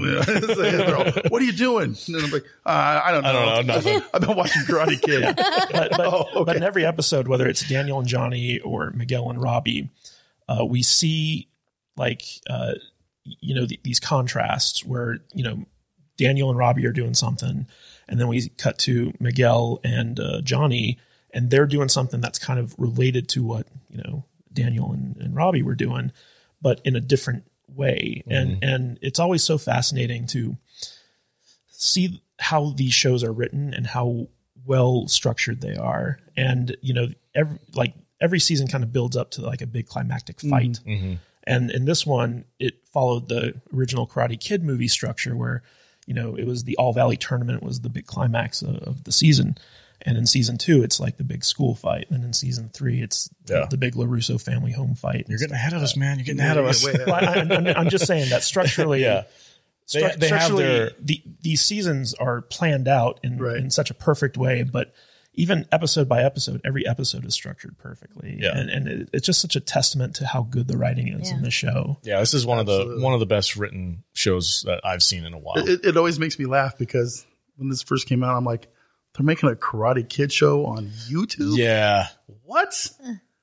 They're 0.26 0.96
all, 0.96 1.04
what 1.28 1.42
are 1.42 1.44
you 1.44 1.52
doing? 1.52 1.94
And 2.06 2.16
I'm 2.16 2.30
like, 2.30 2.44
uh, 2.64 3.00
I 3.04 3.12
don't 3.12 3.22
know. 3.22 3.28
I 3.28 3.32
don't 3.56 3.66
know, 3.66 3.74
nothing. 3.74 4.02
I've 4.14 4.22
been 4.22 4.36
watching 4.36 4.62
Karate 4.62 5.00
Kid. 5.02 5.36
but 5.36 5.90
but, 5.90 6.00
Oh, 6.00 6.24
okay. 6.34 6.44
but 6.44 6.56
in 6.56 6.62
every 6.62 6.86
episode, 6.86 7.28
whether 7.28 7.46
it's 7.46 7.68
Daniel 7.68 7.98
and 7.98 8.08
Johnny 8.08 8.58
or 8.60 8.90
Miguel 8.92 9.28
and 9.30 9.40
Robbie, 9.42 9.90
uh, 10.48 10.64
we 10.64 10.82
see 10.82 11.48
like 11.96 12.22
uh, 12.48 12.72
you 13.24 13.54
know 13.54 13.66
th- 13.66 13.80
these 13.82 14.00
contrasts 14.00 14.82
where 14.84 15.18
you 15.34 15.44
know 15.44 15.64
Daniel 16.16 16.48
and 16.48 16.58
Robbie 16.58 16.86
are 16.86 16.92
doing 16.92 17.12
something, 17.14 17.66
and 18.08 18.18
then 18.20 18.28
we 18.28 18.48
cut 18.48 18.78
to 18.80 19.12
Miguel 19.20 19.78
and 19.84 20.18
uh, 20.18 20.40
Johnny, 20.40 20.98
and 21.32 21.50
they're 21.50 21.66
doing 21.66 21.90
something 21.90 22.22
that's 22.22 22.38
kind 22.38 22.58
of 22.58 22.74
related 22.78 23.28
to 23.30 23.42
what 23.42 23.66
you 23.90 23.98
know 24.02 24.24
Daniel 24.54 24.90
and, 24.92 25.16
and 25.18 25.36
Robbie 25.36 25.62
were 25.62 25.74
doing, 25.74 26.12
but 26.62 26.80
in 26.84 26.96
a 26.96 27.00
different 27.00 27.44
way, 27.78 28.22
and 28.26 28.50
mm-hmm. 28.50 28.64
and 28.64 28.98
it's 29.00 29.18
always 29.18 29.42
so 29.42 29.56
fascinating 29.56 30.26
to 30.28 30.56
see 31.68 32.20
how 32.40 32.70
these 32.70 32.92
shows 32.92 33.24
are 33.24 33.32
written 33.32 33.72
and 33.72 33.86
how 33.86 34.28
well 34.66 35.08
structured 35.08 35.60
they 35.60 35.76
are. 35.76 36.18
And 36.36 36.76
you 36.82 36.92
know 36.92 37.08
every 37.34 37.58
like 37.74 37.94
every 38.20 38.40
season 38.40 38.68
kind 38.68 38.84
of 38.84 38.92
builds 38.92 39.16
up 39.16 39.30
to 39.32 39.42
like 39.42 39.62
a 39.62 39.66
big 39.66 39.86
climactic 39.86 40.38
mm-hmm. 40.38 40.50
fight. 40.50 40.80
Mm-hmm. 40.86 41.14
And 41.44 41.70
in 41.70 41.86
this 41.86 42.04
one 42.04 42.44
it 42.58 42.86
followed 42.92 43.28
the 43.28 43.54
original 43.74 44.06
karate 44.06 44.38
kid 44.38 44.62
movie 44.62 44.88
structure 44.88 45.34
where 45.34 45.62
you 46.06 46.14
know 46.14 46.36
it 46.36 46.46
was 46.46 46.64
the 46.64 46.76
all 46.76 46.92
valley 46.92 47.16
tournament 47.16 47.62
was 47.62 47.80
the 47.80 47.88
big 47.88 48.06
climax 48.06 48.60
of, 48.60 48.76
of 48.76 49.04
the 49.04 49.12
season 49.12 49.56
and 50.02 50.16
in 50.16 50.26
season 50.26 50.56
two 50.58 50.82
it's 50.82 51.00
like 51.00 51.16
the 51.16 51.24
big 51.24 51.44
school 51.44 51.74
fight 51.74 52.06
and 52.10 52.22
in 52.24 52.32
season 52.32 52.70
three 52.72 53.00
it's 53.02 53.28
Yeah. 53.48 53.60
the, 53.62 53.66
the 53.70 53.76
big 53.76 53.94
larusso 53.94 54.40
family 54.40 54.72
home 54.72 54.94
fight 54.94 55.26
You're 55.28 55.38
getting 55.38 55.54
ahead 55.54 55.72
of 55.72 55.82
us, 55.82 55.96
man. 55.96 56.18
You're 56.18 56.24
getting 56.26 56.40
ahead 56.40 56.56
of 56.58 56.66
us. 56.66 56.84
Well, 56.84 57.12
I, 57.12 57.20
I'm, 57.40 57.66
I'm 57.66 57.88
just 57.88 58.06
saying 58.06 58.30
that 58.30 58.42
structurally 58.42 59.02
Yeah. 59.02 59.24
Stru- 59.86 60.00
they 60.18 60.28
have 60.28 60.42
structurally, 60.42 60.62
their- 60.64 60.90
the, 61.00 61.22
these 61.40 61.62
seasons 61.62 62.12
are 62.14 62.42
planned 62.42 62.88
out 62.88 63.20
in, 63.22 63.38
Right. 63.38 63.56
in 63.56 63.70
such 63.70 63.90
a 63.90 63.94
perfect 63.94 64.36
way, 64.36 64.62
but 64.62 64.92
even 65.34 65.66
episode 65.72 66.08
by 66.08 66.22
episode, 66.24 66.60
every 66.64 66.86
episode 66.86 67.24
is 67.24 67.32
structured 67.32 67.78
perfectly. 67.78 68.36
Yeah. 68.40 68.58
And, 68.58 68.68
and 68.70 68.88
it, 68.88 69.08
it's 69.12 69.24
just 69.26 69.40
such 69.40 69.56
a 69.56 69.60
testament 69.60 70.16
to 70.16 70.26
how 70.26 70.42
good 70.42 70.66
the 70.68 70.76
writing 70.76 71.08
is 71.08 71.30
in 71.30 71.42
the 71.42 71.50
show. 71.50 71.98
Yeah, 72.02 72.18
this 72.20 72.34
is 72.34 72.44
one 72.44 72.58
of 72.58 72.66
the 72.66 72.98
one 73.00 73.14
of 73.14 73.20
the 73.20 73.26
best 73.26 73.54
written 73.56 74.02
shows 74.12 74.62
that 74.66 74.80
I've 74.84 75.02
seen 75.02 75.24
in 75.24 75.32
a 75.34 75.38
while. 75.38 75.56
It, 75.58 75.84
it 75.84 75.96
always 75.96 76.18
makes 76.18 76.38
me 76.40 76.46
laugh 76.46 76.76
because 76.76 77.24
when 77.56 77.68
this 77.68 77.82
first 77.82 78.08
came 78.08 78.22
out, 78.24 78.36
I'm 78.36 78.44
like, 78.44 78.66
they're 79.18 79.26
making 79.26 79.50
a 79.50 79.54
Karate 79.54 80.08
Kid 80.08 80.32
show 80.32 80.64
on 80.66 80.86
YouTube. 81.10 81.56
yeah, 81.58 82.06
What? 82.44 82.90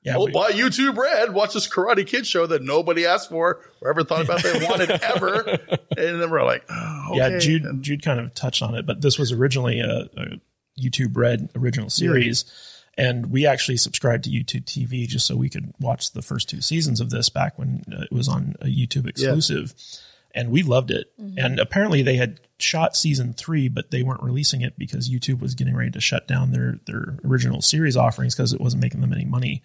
Yeah. 0.02 0.14
Oh, 0.16 0.24
we- 0.26 0.32
buy 0.32 0.52
YouTube 0.52 0.96
Red. 0.96 1.34
Watch 1.34 1.52
this 1.54 1.68
Karate 1.68 2.06
Kid 2.06 2.26
show 2.26 2.46
that 2.46 2.62
nobody 2.62 3.04
asked 3.06 3.28
for 3.28 3.60
or 3.80 3.90
ever 3.90 4.02
thought 4.04 4.22
about 4.24 4.42
they 4.42 4.64
wanted 4.68 4.90
ever. 4.90 5.40
And 5.96 6.20
then 6.20 6.30
we're 6.30 6.44
like, 6.44 6.64
oh, 6.70 7.06
okay. 7.10 7.18
Yeah, 7.18 7.38
Jude 7.38 7.64
And- 7.64 7.82
Jude 7.82 8.02
kind 8.02 8.20
of 8.20 8.32
touched 8.34 8.62
on 8.62 8.74
it, 8.74 8.86
but 8.86 9.00
this 9.02 9.18
was 9.18 9.32
originally 9.32 9.80
a, 9.80 10.08
a 10.16 10.40
YouTube 10.80 11.16
Red 11.16 11.50
original 11.56 11.90
series, 11.90 12.44
and 12.98 13.30
we 13.32 13.46
actually 13.46 13.76
subscribed 13.78 14.24
to 14.24 14.30
YouTube 14.30 14.64
TV 14.64 15.06
just 15.08 15.26
so 15.26 15.34
we 15.36 15.48
could 15.48 15.72
watch 15.80 16.12
the 16.12 16.22
first 16.22 16.48
two 16.48 16.60
seasons 16.60 17.00
of 17.00 17.10
this 17.10 17.28
back 17.28 17.58
when 17.58 17.82
uh, 17.92 18.02
it 18.02 18.12
was 18.12 18.28
on 18.28 18.54
a 18.60 18.66
YouTube 18.66 19.08
exclusive, 19.08 19.74
and 20.36 20.50
we 20.50 20.62
loved 20.62 20.90
it. 20.90 21.10
Mm-hmm. 21.20 21.38
And 21.38 21.58
apparently, 21.58 22.02
they 22.02 22.16
had 22.16 22.40
shot 22.58 22.96
season 22.96 23.32
three, 23.32 23.68
but 23.68 23.90
they 23.90 24.02
weren't 24.02 24.22
releasing 24.22 24.60
it 24.60 24.78
because 24.78 25.10
YouTube 25.10 25.40
was 25.40 25.54
getting 25.54 25.74
ready 25.74 25.90
to 25.90 26.00
shut 26.00 26.28
down 26.28 26.52
their 26.52 26.78
their 26.86 27.18
original 27.24 27.62
series 27.62 27.96
offerings 27.96 28.34
because 28.34 28.52
it 28.52 28.60
wasn't 28.60 28.82
making 28.82 29.00
them 29.00 29.12
any 29.12 29.24
money. 29.24 29.62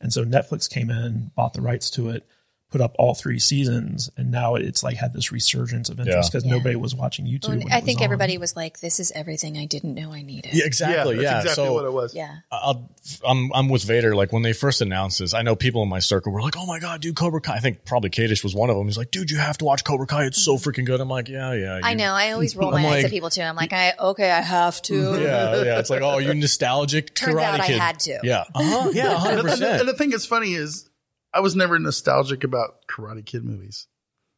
And 0.00 0.12
so 0.12 0.24
Netflix 0.24 0.68
came 0.70 0.90
in, 0.90 1.30
bought 1.34 1.54
the 1.54 1.60
rights 1.60 1.90
to 1.90 2.08
it, 2.10 2.26
put 2.70 2.80
up 2.80 2.94
all 2.98 3.14
three 3.14 3.38
seasons, 3.38 4.10
and 4.16 4.30
now 4.30 4.54
it's 4.54 4.82
like 4.82 4.96
had 4.96 5.12
this 5.12 5.32
resurgence 5.32 5.88
of 5.88 5.98
interest 5.98 6.30
because 6.30 6.44
Yeah. 6.44 6.52
nobody 6.52 6.76
was 6.76 6.94
watching 6.94 7.26
YouTube. 7.26 7.48
Well, 7.48 7.58
when 7.58 7.72
I 7.72 7.76
it 7.76 7.80
was 7.80 7.84
think 7.84 7.98
on. 7.98 8.04
everybody 8.04 8.38
was 8.38 8.54
like, 8.56 8.80
"This 8.80 9.00
is 9.00 9.10
everything 9.14 9.58
I 9.58 9.66
didn't 9.66 9.94
know 9.94 10.12
I 10.12 10.22
needed." 10.22 10.52
yeah, 10.54 10.60
yeah, 10.60 10.66
exactly. 10.66 11.16
that's 11.16 11.22
Yeah, 11.24 11.40
exactly 11.40 11.64
so 11.66 11.72
what 11.74 11.84
it 11.84 11.92
was. 11.92 12.14
Yeah. 12.14 12.36
I'll, 12.52 12.90
I'm 13.26 13.50
I'm 13.54 13.68
with 13.68 13.82
Vader. 13.84 14.14
Like 14.14 14.32
when 14.32 14.42
they 14.42 14.52
first 14.52 14.80
announced 14.80 15.18
this, 15.18 15.34
I 15.34 15.42
know 15.42 15.56
people 15.56 15.82
in 15.82 15.88
my 15.88 15.98
circle 15.98 16.32
were 16.32 16.42
like, 16.42 16.54
"Oh 16.56 16.66
my 16.66 16.78
god, 16.78 17.00
dude, 17.00 17.16
Cobra 17.16 17.40
Kai!" 17.40 17.54
I 17.56 17.60
think 17.60 17.84
probably 17.84 18.10
Kadish 18.10 18.42
was 18.44 18.54
one 18.54 18.70
of 18.70 18.76
them. 18.76 18.86
He's 18.86 18.96
like, 18.98 19.10
"Dude, 19.10 19.30
you 19.30 19.38
have 19.38 19.58
to 19.58 19.64
watch 19.64 19.84
Cobra 19.84 20.06
Kai. 20.06 20.26
It's 20.26 20.42
so 20.42 20.56
freaking 20.56 20.86
good." 20.86 21.00
I'm 21.00 21.08
like, 21.08 21.28
"Yeah, 21.28 21.52
yeah." 21.54 21.80
I 21.82 21.94
know. 21.94 22.12
I 22.12 22.32
always 22.32 22.54
roll 22.56 22.74
I'm 22.74 22.82
my 22.82 22.88
eyes 22.88 23.04
at 23.06 23.10
people 23.10 23.30
too. 23.30 23.42
I'm 23.42 23.56
like, 23.56 23.72
I 23.72 23.94
okay, 23.98 24.30
I 24.30 24.40
have 24.40 24.80
to. 24.82 25.00
Yeah, 25.20 25.62
yeah. 25.64 25.78
It's 25.80 25.90
like, 25.90 26.02
oh, 26.02 26.18
you 26.18 26.32
nostalgic 26.34 27.14
Turns 27.14 27.34
Karate 27.36 27.42
out 27.44 27.60
I 27.60 27.66
had 27.66 28.00
to. 28.00 28.18
Yeah, 28.22 28.44
uh-huh. 28.54 28.90
yeah, 28.94 29.14
hundred 29.18 29.46
And, 29.50 29.60
the- 29.60 29.78
and 29.80 29.88
the 29.88 29.94
thing 29.94 30.10
that's 30.10 30.26
funny 30.26 30.54
is 30.54 30.88
I 31.32 31.40
was 31.40 31.54
never 31.56 31.78
nostalgic 31.78 32.44
about 32.44 32.86
Karate 32.88 33.24
Kid 33.24 33.44
movies. 33.44 33.86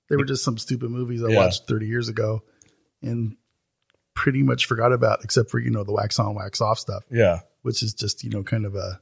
They 0.08 0.16
were 0.16 0.24
just 0.24 0.44
some 0.44 0.58
stupid 0.58 0.90
movies 0.90 1.22
I 1.22 1.28
Yeah. 1.28 1.36
watched 1.36 1.66
30 1.68 1.86
years 1.86 2.08
ago 2.08 2.42
and 3.02 3.36
pretty 4.14 4.42
much 4.42 4.66
forgot 4.66 4.92
about, 4.92 5.24
except 5.24 5.50
for, 5.50 5.58
you 5.58 5.70
know, 5.70 5.84
the 5.84 5.92
wax 5.92 6.18
on, 6.18 6.34
wax 6.34 6.60
off 6.60 6.78
stuff, 6.78 7.04
Yeah, 7.10 7.40
which 7.62 7.82
is 7.82 7.94
just, 7.94 8.22
you 8.24 8.30
know, 8.30 8.42
kind 8.42 8.66
of 8.66 8.74
a 8.74 9.00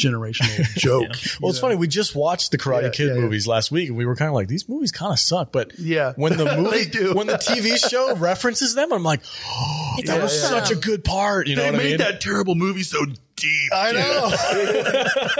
generational 0.00 0.64
joke. 0.76 1.10
Well, 1.40 1.50
it's 1.50 1.58
funny. 1.60 1.76
We 1.76 1.88
just 1.88 2.14
watched 2.14 2.50
the 2.50 2.58
Karate 2.58 2.82
Yeah, 2.84 2.88
Kid 2.90 3.06
yeah, 3.08 3.14
yeah. 3.14 3.20
movies 3.20 3.46
last 3.46 3.70
week, 3.70 3.88
and 3.88 3.96
we 3.96 4.06
were 4.06 4.16
kind 4.16 4.28
of 4.28 4.34
like, 4.34 4.48
these 4.48 4.68
movies 4.68 4.92
kind 4.92 5.12
of 5.12 5.18
suck. 5.18 5.52
But 5.52 5.78
Yeah. 5.78 6.12
when 6.16 6.36
the 6.36 6.56
movie, 6.56 6.86
do. 6.86 7.14
when 7.14 7.26
the 7.26 7.34
TV 7.34 7.76
show 7.76 8.14
references 8.16 8.74
them, 8.74 8.92
I'm 8.92 9.02
like, 9.02 9.20
oh, 9.46 9.94
It's 9.98 10.08
that 10.08 10.22
was 10.22 10.32
awesome. 10.44 10.58
such 10.64 10.70
a 10.70 10.80
good 10.80 11.04
part. 11.04 11.46
You 11.46 11.56
know 11.56 11.62
They 11.62 11.70
what 11.70 11.74
I 11.80 11.82
made 11.82 11.88
mean? 11.90 11.98
that 11.98 12.20
terrible 12.20 12.54
movie 12.54 12.82
so 12.82 13.04
deep. 13.36 13.72
I 13.72 13.92
know 13.92 14.30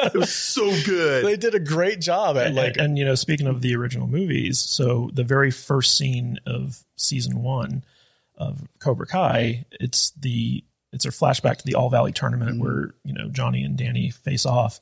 It 0.07 0.15
was 0.15 0.33
so 0.33 0.71
good. 0.85 1.25
they 1.25 1.37
did 1.37 1.55
a 1.55 1.61
great 1.61 2.01
job 2.01 2.37
at 2.37 2.55
like. 2.55 2.77
and, 2.77 2.81
and, 2.87 2.99
you 2.99 3.05
know, 3.05 3.15
speaking 3.15 3.47
of 3.47 3.61
the 3.61 3.75
original 3.77 4.07
movies, 4.07 4.59
so 4.59 5.11
the 5.13 5.25
very 5.25 5.51
first 5.51 5.97
scene 5.97 6.39
of 6.47 6.85
season 6.97 7.43
one 7.43 7.85
of 8.37 8.67
Cobra 8.79 9.07
Kai, 9.07 9.67
it's 9.73 10.11
the 10.13 10.65
it's 10.93 11.05
a 11.05 11.11
flashback 11.11 11.59
to 11.59 11.65
the 11.65 11.75
All 11.75 11.91
Valley 11.91 12.13
tournament 12.13 12.61
where 12.61 12.95
you 13.05 13.13
know 13.13 13.29
Johnny 13.29 13.63
and 13.63 13.77
Danny 13.77 14.11
face 14.11 14.45
off, 14.45 14.81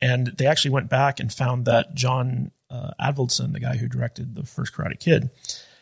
and 0.00 0.28
they 0.28 0.46
actually 0.46 0.72
went 0.72 0.88
back 0.88 1.20
and 1.20 1.32
found 1.32 1.64
that 1.66 1.94
John 1.94 2.50
uh, 2.70 2.90
Avildsen, 3.00 3.52
the 3.52 3.60
guy 3.60 3.76
who 3.76 3.88
directed 3.88 4.34
the 4.34 4.44
first 4.44 4.72
Karate 4.74 4.98
Kid, 4.98 5.30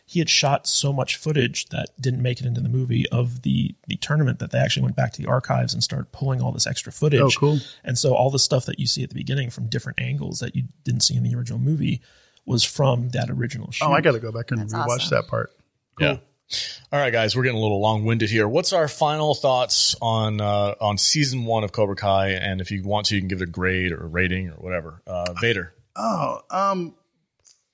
he 0.05 0.19
had 0.19 0.29
shot 0.29 0.67
so 0.67 0.93
much 0.93 1.17
footage 1.17 1.71
that 1.71 1.89
didn't 1.99 2.23
make 2.23 2.39
it 2.39 2.47
into 2.47 2.61
the 2.61 2.69
movie 2.69 3.09
of 3.09 3.43
the 3.43 3.75
the 3.87 3.97
tournament 3.97 4.39
that 4.41 4.51
they 4.51 4.59
actually 4.59 4.83
went 4.83 4.97
back 4.97 5.13
to 5.15 5.23
the 5.23 5.29
archives 5.29 5.73
and 5.73 5.83
started 5.83 6.13
pulling 6.13 6.43
all 6.43 6.53
this 6.53 6.67
extra 6.67 6.93
footage. 6.93 7.21
Oh, 7.21 7.31
cool. 7.31 7.59
And 7.83 7.97
so 7.97 8.15
all 8.15 8.31
the 8.31 8.39
stuff 8.39 8.67
that 8.67 8.79
you 8.79 8.87
see 8.87 9.03
at 9.03 9.09
the 9.09 9.15
beginning 9.15 9.49
from 9.49 9.69
different 9.69 10.01
angles 10.01 10.41
that 10.41 10.55
you 10.55 10.65
didn't 10.85 11.01
see 11.01 11.17
in 11.17 11.23
the 11.23 11.35
original 11.35 11.59
movie 11.59 12.03
was 12.45 12.65
from 12.65 13.11
that 13.11 13.31
original 13.31 13.71
shoot. 13.71 13.87
oh, 13.87 13.93
I 13.93 14.01
got 14.01 14.13
to 14.13 14.21
go 14.21 14.33
back 14.33 14.51
and 14.51 14.61
That's 14.61 14.75
rewatch 14.75 14.87
awesome. 14.89 15.17
that 15.17 15.29
part. 15.29 15.51
Yeah. 15.99 16.17
All 16.93 16.99
right, 17.01 17.13
guys, 17.13 17.35
we're 17.35 17.43
getting 17.43 17.59
a 17.59 17.63
little 17.63 17.81
long 17.81 18.05
winded 18.05 18.29
here. 18.31 18.47
What's 18.47 18.73
our 18.73 18.87
final 18.89 19.35
thoughts 19.35 19.95
on 20.03 20.41
uh, 20.41 20.75
on 20.81 20.99
season 20.99 21.45
one 21.47 21.65
of 21.65 21.73
Cobra 21.73 21.97
Kai? 21.97 22.29
And 22.31 22.61
if 22.61 22.71
you 22.71 22.83
want 22.83 23.07
to, 23.07 23.15
you 23.15 23.21
can 23.23 23.29
give 23.29 23.41
it 23.41 23.45
a 23.49 23.51
grade 23.51 23.93
or 23.93 24.03
a 24.05 24.07
rating 24.07 24.51
or 24.51 24.55
whatever. 24.57 25.01
Uh, 25.07 25.33
Vader. 25.41 25.75
Oh, 25.97 26.41
um, 26.51 26.95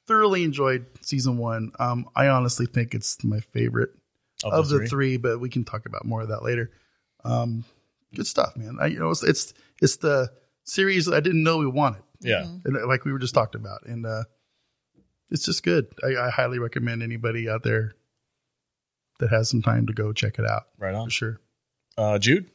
thoroughly 0.07 0.45
enjoyed 0.45 0.87
season 1.01 1.39
one. 1.39 1.73
Um, 1.79 2.09
I 2.15 2.29
honestly 2.29 2.67
think 2.67 2.95
it's 2.95 3.23
my 3.25 3.41
favorite 3.41 3.91
Of 4.45 4.53
of, 4.53 4.69
the 4.69 4.75
the, 4.75 4.79
three? 4.81 4.89
three. 4.89 5.17
but 5.17 5.41
we 5.41 5.49
can 5.49 5.65
talk 5.65 5.87
about 5.87 6.05
more 6.05 6.23
of 6.23 6.29
that 6.29 6.43
later. 6.45 6.71
Um, 7.25 7.65
good 8.15 8.27
stuff, 8.27 8.57
man. 8.57 8.79
I, 8.81 8.87
you 8.87 9.01
know, 9.01 9.11
it's, 9.11 9.25
it's 9.25 9.55
it's 9.83 9.97
the 9.97 10.31
series 10.65 11.11
I 11.11 11.21
didn't 11.21 11.43
know 11.43 11.59
we 11.59 11.67
wanted, 11.67 12.03
Yeah. 12.21 12.43
and 12.65 12.77
uh, 12.77 12.87
like 12.87 13.05
we 13.05 13.13
were 13.13 13.19
just 13.19 13.35
talked 13.35 13.55
about, 13.57 13.81
and 13.87 14.07
uh, 14.07 14.25
it's 15.31 15.45
just 15.45 15.63
good. 15.65 15.87
I, 16.05 16.27
I 16.27 16.31
highly 16.31 16.59
recommend 16.61 17.03
anybody 17.03 17.49
out 17.49 17.63
there 17.65 17.93
that 19.19 19.31
has 19.31 19.49
some 19.51 19.63
time 19.63 19.87
to 19.87 19.93
go 19.93 20.13
check 20.13 20.39
it 20.39 20.45
out 20.47 20.65
Right 20.79 20.95
on. 20.95 21.07
for 21.07 21.11
sure. 21.11 21.41
Uh, 21.97 22.19
Jude. 22.19 22.51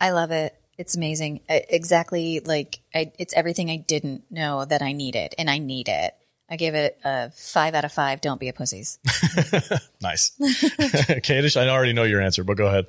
I 0.00 0.10
love 0.10 0.30
it. 0.30 0.54
It's 0.76 0.96
amazing. 0.96 1.40
I, 1.48 1.64
exactly 1.68 2.40
like 2.40 2.80
I, 2.94 3.12
it's 3.18 3.32
everything 3.34 3.70
I 3.70 3.76
didn't 3.76 4.24
know 4.30 4.64
that 4.64 4.82
I 4.82 4.92
needed, 4.92 5.34
and 5.38 5.48
I 5.48 5.58
need 5.58 5.88
it. 5.88 6.14
I 6.50 6.56
give 6.56 6.74
it 6.74 6.98
a 7.04 7.30
five 7.30 7.74
out 7.74 7.84
of 7.84 7.92
five. 7.92 8.20
Don't 8.20 8.40
be 8.40 8.48
a 8.48 8.52
pussies. 8.52 8.98
Nice. 10.02 10.32
Kadish, 10.40 11.58
I 11.60 11.68
already 11.68 11.92
know 11.94 12.02
your 12.02 12.20
answer, 12.20 12.44
but 12.44 12.56
go 12.58 12.66
ahead. 12.66 12.86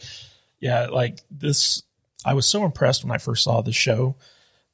yeah, 0.59 0.87
like 0.87 1.19
this, 1.31 1.83
I 2.25 2.33
was 2.33 2.45
so 2.45 2.65
impressed 2.65 3.03
when 3.05 3.11
I 3.11 3.17
first 3.19 3.43
saw 3.43 3.61
the 3.61 3.71
show 3.71 4.15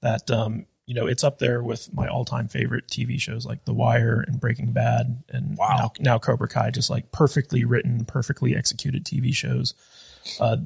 that, 0.01 0.31
um, 0.31 0.65
you 0.91 0.95
know, 0.99 1.07
it's 1.07 1.23
up 1.23 1.39
there 1.39 1.63
with 1.63 1.93
my 1.93 2.05
all 2.09 2.25
time 2.25 2.49
favorite 2.49 2.85
TV 2.89 3.17
shows 3.17 3.45
like 3.45 3.63
The 3.63 3.73
Wire 3.73 4.19
and 4.27 4.41
Breaking 4.41 4.73
Bad 4.73 5.23
and 5.29 5.57
Wow. 5.57 5.75
now, 5.77 5.91
now 6.01 6.19
Cobra 6.19 6.49
Kai, 6.49 6.69
just 6.69 6.89
like 6.89 7.13
perfectly 7.13 7.63
written, 7.63 8.03
perfectly 8.03 8.57
executed 8.57 9.05
TV 9.05 9.33
shows. 9.33 9.73
Uh, 10.37 10.57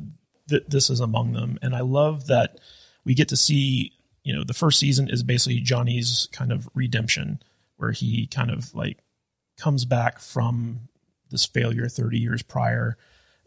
th- 0.49 0.63
this 0.67 0.89
is 0.89 0.99
among 0.99 1.33
them. 1.33 1.59
And 1.61 1.75
I 1.75 1.81
love 1.81 2.25
that 2.25 2.59
we 3.03 3.13
get 3.13 3.29
to 3.29 3.37
see, 3.37 3.91
you 4.23 4.33
know, 4.33 4.43
the 4.43 4.55
first 4.55 4.79
season 4.79 5.11
is 5.11 5.21
basically 5.21 5.59
Johnny's 5.59 6.27
kind 6.31 6.51
of 6.51 6.67
redemption 6.73 7.39
where 7.77 7.91
he 7.91 8.25
kind 8.25 8.49
of 8.49 8.73
like 8.73 8.97
comes 9.59 9.85
back 9.85 10.17
from 10.17 10.89
this 11.29 11.45
failure 11.45 11.87
30 11.87 12.17
years 12.17 12.41
prior 12.41 12.97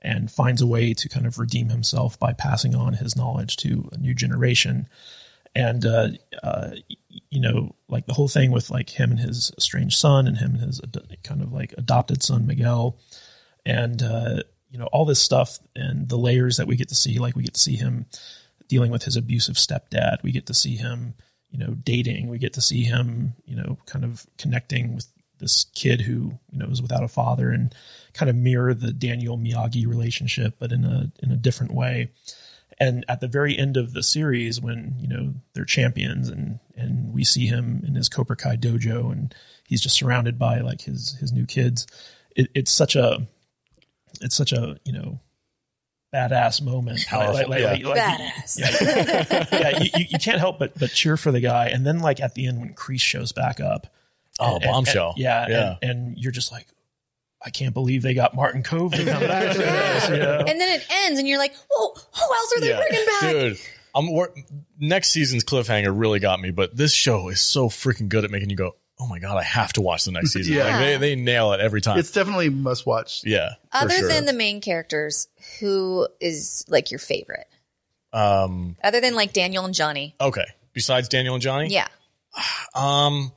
and 0.00 0.30
finds 0.30 0.62
a 0.62 0.66
way 0.68 0.94
to 0.94 1.08
kind 1.08 1.26
of 1.26 1.40
redeem 1.40 1.70
himself 1.70 2.20
by 2.20 2.32
passing 2.32 2.76
on 2.76 2.92
his 2.92 3.16
knowledge 3.16 3.56
to 3.56 3.88
a 3.92 3.98
new 3.98 4.14
generation. 4.14 4.86
And, 5.54 5.84
uh, 5.84 6.08
uh, 6.42 6.70
you 7.30 7.40
know, 7.40 7.74
like 7.88 8.06
the 8.06 8.14
whole 8.14 8.28
thing 8.28 8.50
with 8.50 8.70
like 8.70 8.90
him 8.90 9.10
and 9.10 9.20
his 9.20 9.52
estranged 9.56 9.98
son 9.98 10.26
and 10.26 10.38
him 10.38 10.54
and 10.54 10.60
his 10.60 10.80
ad- 10.80 11.16
kind 11.24 11.42
of 11.42 11.52
like 11.52 11.74
adopted 11.76 12.22
son, 12.22 12.46
Miguel. 12.46 12.98
And, 13.66 14.02
uh, 14.02 14.42
you 14.70 14.78
know, 14.78 14.86
all 14.86 15.04
this 15.04 15.20
stuff 15.20 15.58
and 15.74 16.08
the 16.08 16.18
layers 16.18 16.56
that 16.58 16.66
we 16.66 16.76
get 16.76 16.88
to 16.88 16.94
see, 16.94 17.18
like 17.18 17.36
we 17.36 17.42
get 17.42 17.54
to 17.54 17.60
see 17.60 17.76
him 17.76 18.06
dealing 18.68 18.90
with 18.90 19.04
his 19.04 19.16
abusive 19.16 19.56
stepdad. 19.56 20.22
We 20.22 20.32
get 20.32 20.46
to 20.46 20.54
see 20.54 20.76
him, 20.76 21.14
you 21.50 21.58
know, 21.58 21.74
dating. 21.74 22.28
We 22.28 22.38
get 22.38 22.52
to 22.54 22.60
see 22.60 22.84
him, 22.84 23.34
you 23.46 23.56
know, 23.56 23.78
kind 23.86 24.04
of 24.04 24.26
connecting 24.36 24.94
with 24.94 25.06
this 25.38 25.66
kid 25.74 26.02
who, 26.02 26.38
you 26.50 26.58
know, 26.58 26.66
is 26.66 26.82
without 26.82 27.04
a 27.04 27.08
father 27.08 27.50
and 27.50 27.74
kind 28.12 28.28
of 28.28 28.36
mirror 28.36 28.74
the 28.74 28.92
Daniel 28.92 29.38
Miyagi 29.38 29.86
relationship, 29.86 30.56
but 30.58 30.72
in 30.72 30.84
a 30.84 31.10
in 31.22 31.30
a 31.30 31.36
different 31.36 31.72
way. 31.72 32.10
And 32.80 33.04
at 33.08 33.20
the 33.20 33.26
very 33.28 33.58
end 33.58 33.76
of 33.76 33.92
the 33.92 34.02
series, 34.04 34.60
when 34.60 34.94
you 35.00 35.08
know 35.08 35.34
they're 35.54 35.64
champions, 35.64 36.28
and 36.28 36.60
and 36.76 37.12
we 37.12 37.24
see 37.24 37.46
him 37.46 37.82
in 37.86 37.94
his 37.96 38.08
Cobra 38.08 38.36
Kai 38.36 38.56
dojo, 38.56 39.10
and 39.10 39.34
he's 39.66 39.80
just 39.80 39.96
surrounded 39.96 40.38
by 40.38 40.60
like 40.60 40.82
his 40.82 41.16
his 41.18 41.32
new 41.32 41.44
kids. 41.44 41.86
It, 42.36 42.48
it's 42.54 42.70
such 42.70 42.94
a 42.94 43.26
it's 44.20 44.36
such 44.36 44.52
a 44.52 44.78
you 44.84 44.92
know 44.92 45.18
badass 46.14 46.62
moment. 46.62 47.04
Powerful, 47.06 47.58
yeah. 47.58 47.76
Badass. 47.76 49.50
yeah, 49.52 49.78
you, 49.82 49.90
you, 49.96 50.06
you 50.10 50.18
can't 50.18 50.38
help 50.38 50.58
but 50.58 50.78
but 50.78 50.90
cheer 50.90 51.16
for 51.16 51.32
the 51.32 51.40
guy. 51.40 51.66
And 51.68 51.84
then 51.84 51.98
like 51.98 52.20
at 52.20 52.34
the 52.34 52.46
end 52.46 52.60
when 52.60 52.74
Kreese 52.74 53.00
shows 53.00 53.32
back 53.32 53.58
up, 53.60 53.88
Oh, 54.40 54.54
and- 54.54 54.62
and- 54.64 54.72
bombshell. 54.72 55.10
and- 55.10 55.18
yeah, 55.18 55.46
Yeah. 55.48 55.76
And, 55.82 55.90
and 55.90 56.18
you're 56.18 56.32
just 56.32 56.52
like, 56.52 56.68
I 57.44 57.50
can't 57.50 57.72
believe 57.74 58.02
they 58.02 58.14
got 58.14 58.34
Martin 58.34 58.62
Kove 58.62 58.92
to 58.92 59.04
come 59.04 59.20
back 59.22 59.52
to 59.52 59.58
this. 59.58 60.08
You 60.08 60.16
know? 60.16 60.38
And 60.40 60.60
then 60.60 60.80
it 60.80 60.86
ends, 61.04 61.18
and 61.18 61.28
you're 61.28 61.38
like, 61.38 61.54
"Whoa, 61.70 61.94
who 61.94 62.34
else 62.34 62.52
are 62.56 62.60
they 62.60 62.74
bringing 62.76 63.06
back?" 63.06 63.20
Dude, 63.32 63.58
I'm 63.94 64.10
wor- 64.10 64.34
next 64.78 65.10
season's 65.10 65.44
cliffhanger 65.44 65.92
really 65.96 66.18
got 66.20 66.40
me, 66.40 66.50
but 66.50 66.76
this 66.76 66.92
show 66.92 67.28
is 67.28 67.40
so 67.40 67.68
freaking 67.68 68.08
good 68.08 68.24
at 68.24 68.30
making 68.30 68.50
you 68.50 68.56
go, 68.56 68.74
"Oh 68.98 69.06
my 69.06 69.20
god, 69.20 69.36
I 69.36 69.44
have 69.44 69.72
to 69.74 69.80
watch 69.80 70.04
the 70.04 70.12
next 70.12 70.32
season." 70.32 70.54
Yeah. 70.54 70.64
Like, 70.64 70.78
they 70.80 70.96
they 70.96 71.14
nail 71.16 71.52
it 71.52 71.60
every 71.60 71.80
time. 71.80 71.98
It's 71.98 72.10
definitely 72.10 72.50
must 72.50 72.86
watch. 72.86 73.22
yeah. 73.24 73.50
Other 73.72 73.94
sure. 73.94 74.08
than 74.08 74.24
the 74.26 74.32
main 74.32 74.60
characters, 74.60 75.28
who 75.60 76.08
is 76.20 76.64
like 76.68 76.90
your 76.90 76.98
favorite? 77.00 77.46
um 78.12 78.76
Other 78.82 79.00
than 79.00 79.14
like 79.14 79.32
Daniel 79.32 79.64
and 79.64 79.74
Johnny, 79.74 80.16
okay, 80.20 80.46
besides 80.72 81.08
Daniel 81.08 81.34
and 81.34 81.42
Johnny? 81.42 81.68
yeah, 81.68 81.86
Um 82.74 83.32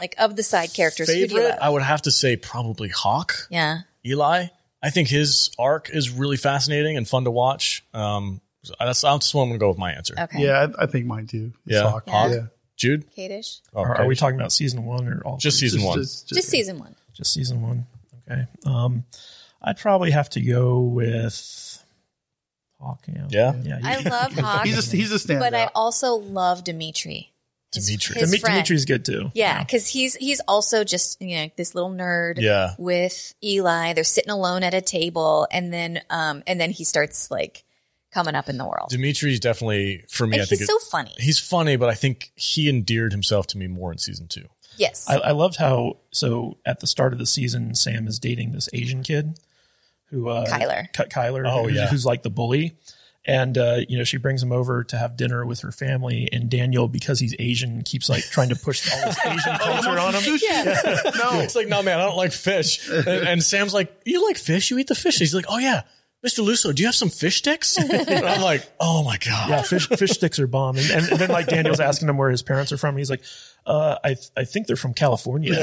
like 0.00 0.14
of 0.18 0.36
the 0.36 0.42
side 0.42 0.72
characters, 0.74 1.08
who 1.08 1.14
do 1.14 1.20
you 1.20 1.28
favorite, 1.28 1.48
love? 1.50 1.58
I 1.60 1.68
would 1.70 1.82
have 1.82 2.02
to 2.02 2.10
say 2.10 2.36
probably 2.36 2.88
Hawk. 2.88 3.46
yeah, 3.50 3.80
Eli. 4.06 4.46
I 4.82 4.90
think 4.90 5.08
his 5.08 5.50
arc 5.58 5.90
is 5.92 6.10
really 6.10 6.36
fascinating 6.36 6.96
and 6.96 7.06
fun 7.08 7.24
to 7.24 7.30
watch. 7.30 7.84
Um 7.94 8.40
so 8.64 8.74
that's 8.78 9.00
that's 9.00 9.04
what 9.04 9.12
I'm 9.12 9.20
just 9.20 9.32
going 9.32 9.52
to 9.52 9.58
go 9.58 9.68
with 9.68 9.78
my 9.78 9.92
answer. 9.92 10.14
okay, 10.18 10.42
Yeah, 10.44 10.66
I, 10.78 10.82
I 10.82 10.86
think 10.86 11.06
mine 11.06 11.26
too. 11.26 11.52
It's 11.66 11.74
Yeah. 11.76 11.90
Hawk. 11.90 12.08
Hawk? 12.08 12.30
Yeah. 12.32 12.46
Jude? 12.76 13.06
Kadish, 13.16 13.60
Oh, 13.74 13.80
Are, 13.82 13.98
are 14.02 14.06
we 14.06 14.14
talking 14.14 14.36
about 14.38 14.52
season 14.52 14.84
one 14.84 15.08
or 15.08 15.22
all? 15.24 15.36
just 15.38 15.58
season 15.58 15.80
Just- 15.80 15.88
one? 15.88 15.98
just- 15.98 16.28
just 16.28 16.48
season 16.48 16.78
one. 16.78 16.94
Just 17.14 17.32
season 17.32 17.62
one. 17.62 17.86
Okay. 18.30 18.46
Um, 18.66 19.04
I'd 19.62 19.78
probably 19.78 20.10
have 20.12 20.28
to 20.30 20.40
go 20.40 20.80
with 20.82 21.82
Hawk. 22.80 23.02
Yeah. 23.08 23.26
Yeah? 23.30 23.54
Yeah. 23.64 23.78
I 23.82 24.00
love 24.08 24.32
Hawk, 24.34 24.64
He's 24.66 24.92
a 24.92 24.96
he's 24.96 25.10
a 25.12 25.16
standout. 25.16 25.40
but 25.40 25.54
I 25.54 25.70
also 25.74 26.14
love 26.14 26.62
Dimitri. 26.64 27.32
His- 27.74 27.86
Dimitri. 27.86 28.14
his 28.20 28.30
Demi- 28.30 28.38
friend. 28.40 28.54
Dimitri's 28.54 28.84
good 28.84 29.04
too. 29.04 29.30
Yeah, 29.34 29.62
because 29.62 29.86
he's 29.86 30.14
he's 30.16 30.40
also 30.48 30.84
just 30.84 31.20
you 31.20 31.36
know 31.36 31.50
this 31.56 31.74
little 31.74 31.90
nerd. 31.90 32.34
Yeah. 32.38 32.74
With 32.78 33.34
Eli, 33.44 33.92
they're 33.92 34.04
sitting 34.04 34.30
alone 34.30 34.62
at 34.62 34.72
a 34.74 34.80
table, 34.80 35.46
and 35.50 35.72
then 35.72 36.00
um 36.10 36.42
and 36.46 36.60
then 36.60 36.70
he 36.70 36.84
starts 36.84 37.30
like 37.30 37.64
coming 38.10 38.34
up 38.34 38.48
in 38.48 38.56
the 38.56 38.64
world. 38.66 38.88
Dimitri's 38.90 39.38
definitely 39.38 40.04
for 40.08 40.26
me. 40.26 40.36
And 40.36 40.42
I 40.42 40.46
think 40.46 40.60
he's 40.60 40.68
it- 40.68 40.72
so 40.72 40.78
funny. 40.90 41.14
he's 41.18 41.38
funny, 41.38 41.76
but 41.76 41.90
I 41.90 41.94
think 41.94 42.32
he 42.36 42.68
endeared 42.70 43.12
himself 43.12 43.46
to 43.48 43.58
me 43.58 43.66
more 43.66 43.92
in 43.92 43.98
season 43.98 44.28
two. 44.28 44.46
Yes. 44.78 45.06
I, 45.08 45.16
I 45.16 45.30
loved 45.32 45.56
how 45.56 45.98
so 46.10 46.56
at 46.64 46.80
the 46.80 46.86
start 46.86 47.12
of 47.12 47.18
the 47.18 47.26
season, 47.26 47.74
Sam 47.74 48.06
is 48.06 48.18
dating 48.18 48.52
this 48.52 48.68
Asian 48.72 49.02
kid 49.02 49.38
who 50.06 50.28
uh, 50.30 50.46
Kyler. 50.46 50.90
Ky- 50.94 51.04
Kyler. 51.04 51.44
Oh, 51.46 51.64
who's, 51.64 51.76
yeah. 51.76 51.88
who's 51.88 52.06
like 52.06 52.22
the 52.22 52.30
bully. 52.30 52.78
And 53.28 53.58
uh, 53.58 53.80
you 53.86 53.98
know 53.98 54.04
she 54.04 54.16
brings 54.16 54.42
him 54.42 54.52
over 54.52 54.82
to 54.84 54.96
have 54.96 55.16
dinner 55.16 55.44
with 55.44 55.60
her 55.60 55.70
family, 55.70 56.30
and 56.32 56.48
Daniel, 56.48 56.88
because 56.88 57.20
he's 57.20 57.36
Asian, 57.38 57.82
keeps 57.82 58.08
like 58.08 58.24
trying 58.24 58.48
to 58.48 58.56
push 58.56 58.90
all 58.90 59.04
this 59.04 59.18
Asian 59.24 59.58
culture 59.58 59.98
on 59.98 60.14
him. 60.14 60.22
no, 60.24 61.40
It's 61.40 61.54
like, 61.54 61.68
no, 61.68 61.82
man, 61.82 62.00
I 62.00 62.06
don't 62.06 62.16
like 62.16 62.32
fish. 62.32 62.88
And, 62.88 63.06
and 63.06 63.42
Sam's 63.42 63.74
like, 63.74 63.94
you 64.06 64.24
like 64.26 64.38
fish? 64.38 64.70
You 64.70 64.78
eat 64.78 64.86
the 64.86 64.94
fish? 64.94 65.18
He's 65.18 65.34
like, 65.34 65.44
oh 65.48 65.58
yeah, 65.58 65.82
Mr. 66.26 66.44
Lusso, 66.44 66.74
do 66.74 66.82
you 66.82 66.88
have 66.88 66.96
some 66.96 67.10
fish 67.10 67.38
sticks? 67.38 67.78
And 68.08 68.26
I'm 68.26 68.40
like, 68.40 68.68
oh 68.80 69.04
my 69.04 69.18
god. 69.18 69.50
Yeah, 69.50 69.62
fish 69.62 69.88
fish 69.88 70.10
sticks 70.10 70.38
are 70.40 70.46
bomb. 70.46 70.76
And, 70.76 70.90
and, 70.90 71.20
then 71.20 71.28
like 71.28 71.46
Daniel's 71.46 71.80
asking 71.80 72.08
him 72.08 72.16
where 72.16 72.30
his 72.30 72.42
parents 72.42 72.72
are 72.72 72.78
from. 72.78 72.96
He's 72.96 73.10
like, 73.10 73.22
uh, 73.66 73.96
I 74.02 74.16
I 74.36 74.44
think 74.44 74.66
they're 74.66 74.76
from 74.76 74.94
California. 74.94 75.54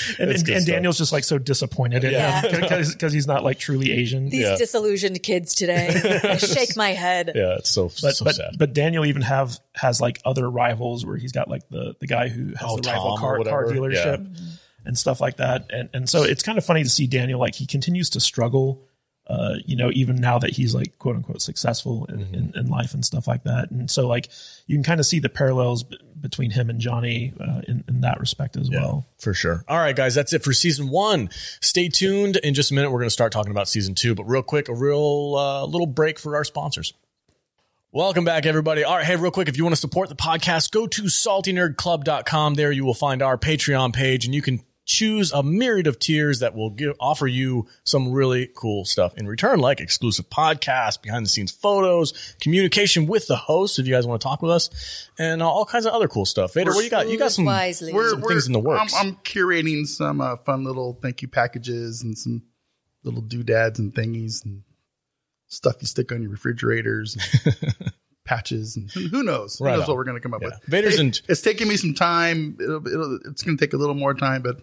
and, 0.18 0.30
and, 0.30 0.48
and. 0.48 0.66
Daniel's 0.66 0.98
just 0.98 1.12
like 1.12 1.24
so 1.24 1.38
disappointed 1.38 2.04
in 2.04 2.12
Yeah. 2.12 2.40
him 2.42 2.60
because 2.60 3.12
he's 3.12 3.26
not 3.26 3.44
like 3.44 3.58
truly 3.58 3.90
Asian. 3.92 4.28
These 4.28 4.40
Yeah. 4.42 4.56
disillusioned 4.56 5.22
kids 5.22 5.54
today. 5.54 6.20
I 6.24 6.36
shake 6.36 6.76
my 6.76 6.90
head. 6.90 7.32
Yeah, 7.34 7.56
it's 7.58 7.70
so 7.70 7.84
but 8.02 8.14
so 8.16 8.24
but 8.24 8.34
sad. 8.34 8.54
but 8.58 8.72
Daniel 8.72 9.04
even 9.04 9.22
have 9.22 9.58
has 9.74 10.00
like 10.00 10.20
other 10.24 10.50
rivals 10.50 11.04
where 11.06 11.16
he's 11.16 11.32
got 11.32 11.48
like 11.48 11.68
the 11.68 11.94
the 12.00 12.06
guy 12.06 12.28
who 12.28 12.48
has 12.54 12.58
Oh, 12.62 12.76
the 12.76 12.82
Tom 12.82 12.92
rival 12.94 13.16
car, 13.18 13.38
car 13.44 13.66
whatever. 13.66 13.66
dealership 13.74 14.38
and 14.84 14.98
stuff 14.98 15.20
like 15.20 15.36
that. 15.36 15.66
And 15.70 15.88
and 15.92 16.08
so 16.08 16.22
it's 16.22 16.42
kind 16.42 16.58
of 16.58 16.64
funny 16.64 16.82
to 16.82 16.88
see 16.90 17.06
Daniel 17.06 17.38
like 17.40 17.54
he 17.54 17.66
continues 17.66 18.10
to 18.10 18.20
struggle. 18.20 18.82
Uh, 19.24 19.54
you 19.64 19.76
know, 19.76 19.88
even 19.94 20.16
now 20.16 20.36
that 20.40 20.50
he's 20.50 20.74
like 20.74 20.98
quote 20.98 21.14
unquote 21.14 21.40
successful 21.40 22.06
in, 22.06 22.18
Mm-hmm. 22.18 22.34
in, 22.34 22.52
in 22.56 22.66
life 22.66 22.92
and 22.92 23.04
stuff 23.04 23.28
like 23.28 23.44
that. 23.44 23.70
And 23.70 23.88
so 23.88 24.08
like 24.08 24.28
you 24.66 24.74
can 24.76 24.82
kind 24.82 24.98
of 24.98 25.06
see 25.06 25.20
the 25.20 25.28
parallels 25.28 25.84
b- 25.84 25.96
between 26.22 26.50
him 26.50 26.70
and 26.70 26.80
Johnny 26.80 27.34
uh, 27.38 27.60
in, 27.68 27.84
in 27.88 28.00
that 28.00 28.20
respect 28.20 28.56
as 28.56 28.70
well. 28.70 29.06
For 29.18 29.34
sure. 29.34 29.64
All 29.68 29.78
right, 29.78 29.94
guys, 29.94 30.14
that's 30.14 30.32
it 30.32 30.42
for 30.42 30.52
season 30.52 30.88
one. 30.88 31.28
Stay 31.60 31.88
tuned. 31.88 32.36
In 32.36 32.54
just 32.54 32.70
a 32.70 32.74
minute, 32.74 32.90
we're 32.90 33.00
going 33.00 33.06
to 33.06 33.10
start 33.10 33.32
talking 33.32 33.50
about 33.50 33.68
season 33.68 33.94
two. 33.94 34.14
But 34.14 34.24
real 34.24 34.42
quick, 34.42 34.68
a 34.68 34.74
real 34.74 35.34
uh, 35.36 35.66
little 35.66 35.86
break 35.86 36.18
for 36.18 36.36
our 36.36 36.44
sponsors. 36.44 36.94
Welcome 37.94 38.24
back, 38.24 38.46
everybody. 38.46 38.84
All 38.84 38.96
right, 38.96 39.04
hey, 39.04 39.16
real 39.16 39.30
quick, 39.30 39.48
if 39.48 39.58
you 39.58 39.64
want 39.64 39.74
to 39.74 39.80
support 39.80 40.08
the 40.08 40.14
podcast, 40.14 40.70
go 40.70 40.86
to 40.86 41.02
saltynerdclub.com. 41.02 42.54
There 42.54 42.72
you 42.72 42.86
will 42.86 42.94
find 42.94 43.20
our 43.20 43.36
Patreon 43.36 43.92
page, 43.92 44.24
and 44.24 44.34
you 44.34 44.40
can 44.40 44.62
choose 44.84 45.30
a 45.32 45.42
myriad 45.42 45.86
of 45.86 45.98
tiers 45.98 46.40
that 46.40 46.54
will 46.56 46.70
give, 46.70 46.94
offer 46.98 47.26
you 47.26 47.66
some 47.84 48.10
really 48.12 48.48
cool 48.54 48.84
stuff 48.84 49.14
in 49.16 49.26
return, 49.28 49.60
like 49.60 49.80
exclusive 49.80 50.28
podcasts, 50.28 51.00
behind 51.00 51.24
the 51.24 51.30
scenes 51.30 51.52
photos, 51.52 52.34
communication 52.40 53.06
with 53.06 53.28
the 53.28 53.36
host 53.36 53.78
if 53.78 53.86
you 53.86 53.92
guys 53.94 54.06
want 54.06 54.20
to 54.20 54.26
talk 54.26 54.42
with 54.42 54.50
us, 54.50 55.08
and 55.18 55.40
uh, 55.40 55.48
all 55.48 55.64
kinds 55.64 55.86
of 55.86 55.92
other 55.92 56.08
cool 56.08 56.26
stuff. 56.26 56.54
Vader, 56.54 56.70
what 56.72 56.78
do 56.78 56.84
you 56.84 56.90
got? 56.90 57.08
You 57.08 57.18
got 57.18 57.30
some. 57.32 57.44
We're, 57.44 57.72
some 57.72 57.92
we're- 57.92 58.22
things 58.28 58.46
in 58.46 58.52
the 58.52 58.60
works. 58.60 58.92
I'm, 58.98 59.08
I'm 59.08 59.16
curating 59.24 59.86
some 59.86 60.20
uh, 60.20 60.36
fun 60.36 60.64
little 60.64 60.94
thank 61.00 61.22
you 61.22 61.28
packages 61.28 62.02
and 62.02 62.18
some 62.18 62.42
little 63.04 63.22
doodads 63.22 63.78
and 63.78 63.94
thingies 63.94 64.44
and 64.44 64.62
stuff 65.46 65.76
you 65.80 65.86
stick 65.86 66.10
on 66.12 66.22
your 66.22 66.30
refrigerators 66.32 67.16
and 67.44 67.92
patches 68.24 68.76
and 68.76 68.90
who 68.92 69.08
who 69.08 69.22
knows? 69.22 69.58
Who 69.58 69.64
Right 69.64 69.72
knows 69.72 69.82
on. 69.82 69.88
what 69.88 69.96
we're 69.96 70.04
going 70.04 70.16
to 70.16 70.20
come 70.20 70.34
up 70.34 70.42
Yeah. 70.42 70.48
with? 70.48 70.64
Vader's 70.64 70.94
It- 70.94 71.00
in- 71.00 71.12
it's 71.28 71.40
taking 71.40 71.68
me 71.68 71.76
some 71.76 71.94
time. 71.94 72.56
It'll, 72.60 72.86
it'll, 72.86 73.18
it's 73.26 73.42
going 73.42 73.56
to 73.56 73.64
take 73.64 73.74
a 73.74 73.76
little 73.76 73.94
more 73.94 74.14
time, 74.14 74.42
but 74.42 74.60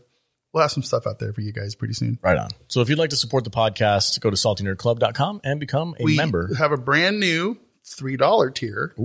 we'll 0.53 0.61
have 0.61 0.71
some 0.71 0.83
stuff 0.83 1.05
out 1.07 1.19
there 1.19 1.33
for 1.33 1.41
you 1.41 1.51
guys 1.51 1.75
pretty 1.75 1.93
soon. 1.93 2.19
Right 2.21 2.37
on. 2.37 2.49
So 2.67 2.81
if 2.81 2.89
you'd 2.89 2.99
like 2.99 3.11
to 3.11 3.15
support 3.15 3.43
the 3.43 3.49
podcast, 3.49 4.19
go 4.19 4.29
to 4.29 4.35
saltynerdclub.com 4.35 5.41
and 5.43 5.59
become 5.59 5.95
a 5.99 6.03
member. 6.03 6.05
we 6.05 6.17
member. 6.17 6.55
have 6.55 6.71
a 6.71 6.77
brand 6.77 7.19
new 7.19 7.57
three 7.85 8.17
dollar 8.17 8.49
tier 8.51 8.95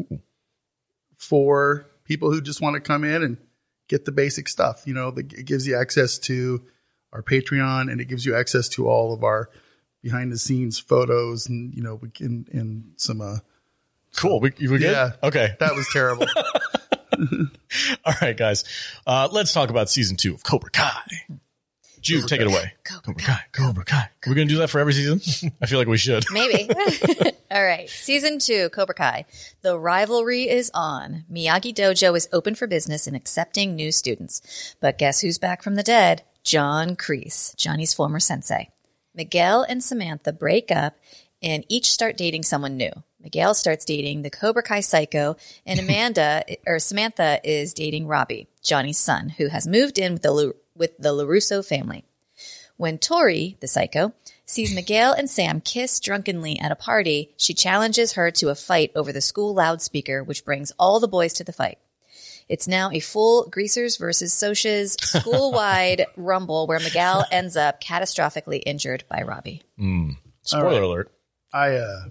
for 1.17 1.87
people 2.05 2.31
who 2.31 2.41
just 2.41 2.61
want 2.61 2.75
to 2.75 2.81
come 2.81 3.05
in 3.05 3.23
and 3.23 3.37
get 3.89 4.05
the 4.05 4.13
basic 4.13 4.49
stuff. 4.49 4.83
You 4.87 4.95
know, 4.95 5.11
the, 5.11 5.21
it 5.21 5.47
gives 5.47 5.67
you 5.67 5.77
access 5.77 6.19
to 6.21 6.65
our 7.13 7.23
Patreon 7.23 7.91
and 7.91 8.01
it 8.01 8.07
gives 8.07 8.27
you 8.27 8.35
access 8.35 8.69
to 8.71 8.89
all 8.89 9.13
of 9.13 9.23
our 9.23 9.51
behind 10.03 10.31
the 10.31 10.39
scenes 10.39 10.79
photos 10.79 11.47
and 11.47 11.73
you 11.75 11.83
know 11.83 11.95
we 11.95 12.11
can 12.11 12.47
and 12.53 12.93
some 12.97 13.21
uh 13.21 13.39
Cool. 14.17 14.39
We, 14.41 14.53
we 14.61 14.67
good? 14.67 14.83
Yeah. 14.83 15.13
Okay. 15.23 15.57
that 15.59 15.75
was 15.75 15.89
terrible. 15.93 16.27
All 18.05 18.15
right, 18.21 18.37
guys. 18.37 18.65
Uh, 19.07 19.29
let's 19.31 19.53
talk 19.53 19.71
about 19.71 19.91
season 19.91 20.17
two 20.17 20.35
of 20.35 20.43
Cobra 20.43 20.71
Kai. 20.71 21.03
Jude, 22.01 22.29
take 22.29 22.43
it 22.43 22.47
away. 22.47 22.75
Cobra 22.85 23.15
Kai. 23.15 23.41
Cobra 23.53 23.85
Kai. 23.85 23.97
Are 23.97 24.29
we 24.29 24.35
going 24.35 24.47
to 24.47 24.55
do 24.55 24.61
that 24.61 24.69
for 24.69 24.79
every 24.79 24.93
season? 24.93 25.53
I 25.63 25.67
feel 25.67 25.79
like 25.79 25.89
we 25.89 25.97
should. 25.97 26.25
Maybe. 26.31 26.69
All 27.51 27.65
right. 27.65 27.89
Season 27.89 28.39
two, 28.39 28.69
Cobra 28.69 28.95
Kai. 28.95 29.25
The 29.63 29.79
rivalry 29.79 30.49
is 30.49 30.71
on. 30.75 31.25
Miyagi 31.33 31.75
Dojo 31.75 32.15
is 32.15 32.29
open 32.31 32.55
for 32.55 32.67
business 32.67 33.07
and 33.07 33.17
accepting 33.17 33.75
new 33.75 33.91
students. 33.91 34.75
But 34.81 34.99
guess 34.99 35.21
who's 35.23 35.39
back 35.39 35.63
from 35.63 35.77
the 35.77 35.83
dead? 35.83 36.23
John 36.43 36.95
Kreese, 36.95 37.57
Johnny's 37.57 37.95
former 37.95 38.21
sensei. 38.21 38.71
Miguel 39.15 39.63
and 39.63 39.83
Samantha 39.83 40.31
break 40.33 40.71
up 40.71 40.97
and 41.43 41.65
each 41.71 41.91
start 41.91 42.19
dating 42.19 42.43
someone 42.43 42.77
new. 42.77 42.93
Miguel 43.25 43.55
starts 43.55 43.87
dating 43.87 44.21
the 44.23 44.31
Cobra 44.31 44.63
Kai 44.63 44.81
psycho, 44.81 45.37
and 45.67 45.81
Amanda 45.81 46.45
or 46.67 46.79
Samantha 46.79 47.41
is 47.43 47.75
dating 47.75 48.07
Robbie, 48.07 48.49
Johnny's 48.63 48.99
son, 48.99 49.31
who 49.31 49.49
has 49.49 49.67
moved 49.67 49.99
in 49.99 50.13
with 50.13 50.23
the 50.23 50.31
Lu- 50.31 50.57
with 50.77 50.97
the 50.99 51.15
Larusso 51.15 51.65
family. 51.67 52.05
When 52.77 52.99
Tori, 52.99 53.57
the 53.61 53.69
psycho, 53.69 54.13
sees 54.45 54.75
Miguel 54.77 55.13
and 55.13 55.31
Sam 55.31 55.61
kiss 55.61 55.99
drunkenly 56.01 56.59
at 56.61 56.71
a 56.71 56.77
party, 56.77 57.33
she 57.37 57.55
challenges 57.55 58.13
her 58.13 58.31
to 58.33 58.51
a 58.51 58.55
fight 58.55 58.93
over 58.95 59.13
the 59.13 59.21
school 59.21 59.55
loudspeaker, 59.55 60.23
which 60.23 60.45
brings 60.45 60.73
all 60.79 61.01
the 61.01 61.09
boys 61.09 61.33
to 61.35 61.45
the 61.45 61.53
fight. 61.53 61.79
It's 62.47 62.69
now 62.69 62.91
a 62.91 63.01
full 63.01 63.49
Greasers 63.49 63.97
versus 63.97 64.35
Socs 64.35 65.01
school-wide 65.21 66.05
rumble 66.17 66.67
where 66.67 66.79
Miguel 66.79 67.25
ends 67.31 67.57
up 67.57 67.81
catastrophically 67.81 68.63
injured 68.67 69.05
by 69.09 69.23
Robbie. 69.23 69.63
Mm. 69.81 70.19
Spoiler 70.43 70.65
right. 70.67 70.83
alert. 70.83 71.13
I 71.55 71.77
uh 71.77 72.05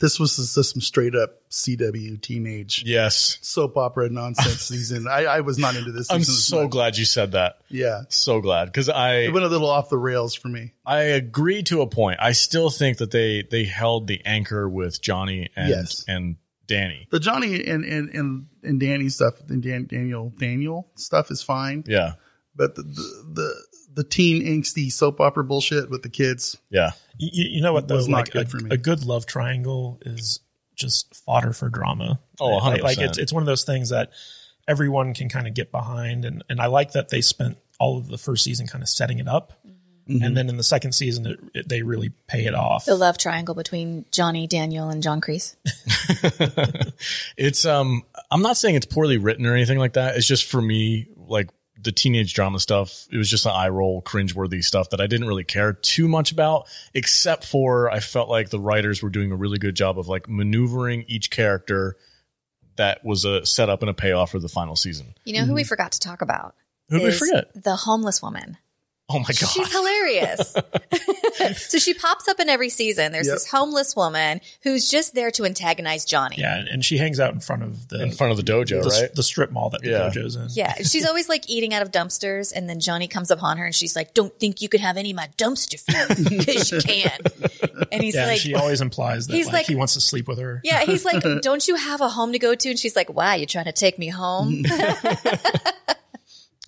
this 0.00 0.18
was 0.20 0.36
just 0.36 0.54
some 0.72 0.80
straight 0.80 1.14
up 1.14 1.30
CW 1.50 2.20
teenage 2.20 2.82
Yes. 2.86 3.38
soap 3.42 3.76
opera 3.76 4.08
nonsense 4.10 4.60
season. 4.68 5.06
I, 5.08 5.24
I 5.24 5.40
was 5.40 5.58
not 5.58 5.76
into 5.76 5.92
this. 5.92 6.10
I'm 6.10 6.22
so 6.24 6.62
much. 6.62 6.70
glad 6.70 6.98
you 6.98 7.04
said 7.04 7.32
that. 7.32 7.58
Yeah, 7.68 8.02
So 8.08 8.40
glad 8.40 8.66
because 8.66 8.88
I 8.88 9.14
it 9.20 9.32
went 9.32 9.44
a 9.46 9.48
little 9.48 9.68
off 9.70 9.88
the 9.88 9.98
rails 9.98 10.34
for 10.34 10.48
me. 10.48 10.72
I 10.84 11.00
agree 11.02 11.62
to 11.64 11.80
a 11.82 11.86
point. 11.86 12.18
I 12.20 12.32
still 12.32 12.70
think 12.70 12.98
that 12.98 13.10
they 13.10 13.42
they 13.50 13.64
held 13.64 14.06
the 14.06 14.20
anchor 14.24 14.68
with 14.68 15.00
Johnny 15.00 15.48
and 15.56 15.68
Yes. 15.68 16.04
and 16.08 16.36
Danny. 16.66 17.06
The 17.10 17.20
Johnny 17.20 17.64
and 17.64 17.84
and 17.84 18.08
and, 18.10 18.46
and 18.62 18.80
Danny 18.80 19.08
stuff, 19.08 19.34
and 19.48 19.62
Dan, 19.62 19.86
Daniel 19.86 20.32
Daniel 20.38 20.90
stuff 20.96 21.30
is 21.30 21.40
fine, 21.42 21.84
Yeah. 21.86 22.14
but 22.56 22.74
the, 22.74 22.82
the 22.82 23.24
the 23.32 23.65
the 23.96 24.04
teen 24.04 24.42
angsty 24.44 24.92
soap 24.92 25.20
opera 25.20 25.42
bullshit 25.42 25.90
with 25.90 26.02
the 26.02 26.08
kids. 26.08 26.56
Yeah. 26.70 26.92
You, 27.18 27.44
you 27.56 27.60
know 27.62 27.72
what 27.72 27.88
though? 27.88 27.96
was 27.96 28.08
not 28.08 28.18
Like 28.18 28.30
good 28.32 28.46
a, 28.46 28.50
for 28.50 28.56
me. 28.58 28.68
a 28.70 28.76
good 28.76 29.04
love 29.04 29.26
triangle 29.26 29.98
is 30.02 30.38
just 30.76 31.12
fodder 31.16 31.52
for 31.52 31.68
drama. 31.68 32.20
Oh, 32.38 32.56
Like- 32.58 32.80
100%. 32.80 32.82
Like 32.84 32.98
it's 32.98 33.18
it's 33.18 33.32
one 33.32 33.42
of 33.42 33.46
those 33.46 33.64
things 33.64 33.88
that 33.88 34.10
everyone 34.68 35.14
can 35.14 35.28
kind 35.28 35.46
of 35.48 35.54
get 35.54 35.72
behind, 35.72 36.24
and 36.24 36.44
and 36.48 36.60
I 36.60 36.66
like 36.66 36.92
that 36.92 37.08
they 37.08 37.20
spent 37.22 37.56
all 37.80 37.98
of 37.98 38.08
the 38.08 38.18
first 38.18 38.44
season 38.44 38.66
kind 38.66 38.82
of 38.82 38.88
setting 38.88 39.18
it 39.18 39.26
up, 39.28 39.52
Mm-hmm. 40.08 40.22
and 40.22 40.36
then 40.36 40.48
in 40.48 40.56
the 40.56 40.62
second 40.62 40.92
season 40.92 41.26
it, 41.26 41.40
it, 41.52 41.68
they 41.68 41.82
really 41.82 42.10
pay 42.28 42.44
it 42.44 42.54
off. 42.54 42.84
The 42.84 42.94
love 42.94 43.18
triangle 43.18 43.56
between 43.56 44.04
Johnny, 44.12 44.46
Daniel, 44.46 44.88
and 44.88 45.02
John 45.02 45.20
Kreese. 45.20 45.56
It's 47.36 47.64
um 47.64 48.02
I'm 48.30 48.42
not 48.42 48.56
saying 48.56 48.74
it's 48.76 48.86
poorly 48.86 49.18
written 49.18 49.46
or 49.46 49.54
anything 49.54 49.78
like 49.78 49.94
that. 49.94 50.16
It's 50.16 50.26
just 50.26 50.44
for 50.44 50.60
me, 50.62 51.08
like 51.16 51.50
the 51.82 51.92
teenage 51.92 52.34
drama 52.34 52.58
stuff, 52.58 53.06
it 53.10 53.18
was 53.18 53.28
just 53.28 53.46
an 53.46 53.52
eye 53.52 53.68
roll, 53.68 54.02
cringeworthy 54.02 54.62
stuff 54.62 54.90
that 54.90 55.00
I 55.00 55.06
didn't 55.06 55.26
really 55.26 55.44
care 55.44 55.72
too 55.72 56.08
much 56.08 56.32
about, 56.32 56.66
except 56.94 57.44
for 57.44 57.90
I 57.90 58.00
felt 58.00 58.28
like 58.28 58.50
the 58.50 58.60
writers 58.60 59.02
were 59.02 59.10
doing 59.10 59.32
a 59.32 59.36
really 59.36 59.58
good 59.58 59.74
job 59.74 59.98
of 59.98 60.08
like 60.08 60.28
maneuvering 60.28 61.04
each 61.08 61.30
character 61.30 61.96
that 62.76 63.04
was 63.04 63.24
a 63.24 63.44
setup 63.44 63.82
and 63.82 63.90
a 63.90 63.94
payoff 63.94 64.30
for 64.30 64.38
the 64.38 64.48
final 64.48 64.76
season. 64.76 65.14
You 65.24 65.34
know 65.34 65.44
who 65.44 65.54
we 65.54 65.62
mm-hmm. 65.62 65.68
forgot 65.68 65.92
to 65.92 66.00
talk 66.00 66.22
about? 66.22 66.54
Who 66.88 66.98
did 66.98 67.06
we 67.06 67.12
forget? 67.12 67.50
The 67.54 67.76
homeless 67.76 68.22
woman. 68.22 68.58
Oh 69.08 69.20
my 69.20 69.26
god. 69.26 69.36
She's 69.50 69.70
hilarious. 69.72 70.56
so 71.68 71.78
she 71.78 71.94
pops 71.94 72.26
up 72.26 72.40
in 72.40 72.48
every 72.48 72.68
season. 72.70 73.12
There's 73.12 73.26
Yep. 73.28 73.34
this 73.36 73.50
homeless 73.50 73.94
woman 73.94 74.40
who's 74.62 74.90
just 74.90 75.14
there 75.14 75.30
to 75.32 75.44
antagonize 75.44 76.04
Johnny. 76.04 76.36
yeah, 76.38 76.64
and 76.68 76.84
she 76.84 76.98
hangs 76.98 77.20
out 77.20 77.32
in 77.32 77.38
front 77.40 77.62
of 77.62 77.88
the 77.88 78.02
in 78.02 78.10
front 78.10 78.32
of 78.32 78.36
the 78.36 78.42
dojo, 78.42 78.82
the, 78.82 78.88
right? 78.88 79.14
the 79.14 79.22
strip 79.22 79.52
mall 79.52 79.70
that 79.70 79.82
the 79.82 79.90
Yeah. 79.90 80.10
dojo's 80.10 80.34
in. 80.34 80.48
Yeah, 80.50 80.74
she's 80.82 81.06
always 81.06 81.28
like 81.28 81.48
eating 81.48 81.72
out 81.72 81.82
of 81.82 81.92
dumpsters, 81.92 82.52
and 82.54 82.68
then 82.68 82.80
Johnny 82.80 83.06
comes 83.06 83.30
upon 83.30 83.58
her 83.58 83.66
and 83.66 83.74
she's 83.74 83.94
like, 83.94 84.12
"Don't 84.12 84.36
think 84.40 84.60
you 84.60 84.68
could 84.68 84.80
have 84.80 84.96
any 84.96 85.10
of 85.12 85.16
my 85.16 85.28
dumpster 85.38 85.78
food 85.78 86.28
because 86.38 86.72
you 86.72 86.80
can." 86.80 87.18
And 87.92 88.02
he's 88.02 88.16
Yeah, 88.16 88.26
like, 88.26 88.40
she 88.40 88.54
always 88.54 88.80
implies 88.80 89.28
that 89.28 89.34
He's 89.36 89.46
like, 89.46 89.52
like- 89.54 89.66
he 89.66 89.76
wants 89.76 89.94
to 89.94 90.00
sleep 90.00 90.26
with 90.26 90.38
her. 90.38 90.60
"Yeah." 90.64 90.84
He's 90.84 91.04
like, 91.04 91.22
"Don't 91.42 91.68
you 91.68 91.76
have 91.76 92.00
a 92.00 92.08
home 92.08 92.32
to 92.32 92.38
go 92.40 92.54
to?" 92.56 92.70
And 92.70 92.78
she's 92.78 92.96
like, 92.96 93.08
"Why? 93.08 93.36
You 93.36 93.46
trying 93.46 93.66
to 93.66 93.72
take 93.72 93.98
me 94.00 94.08
home?" 94.08 94.64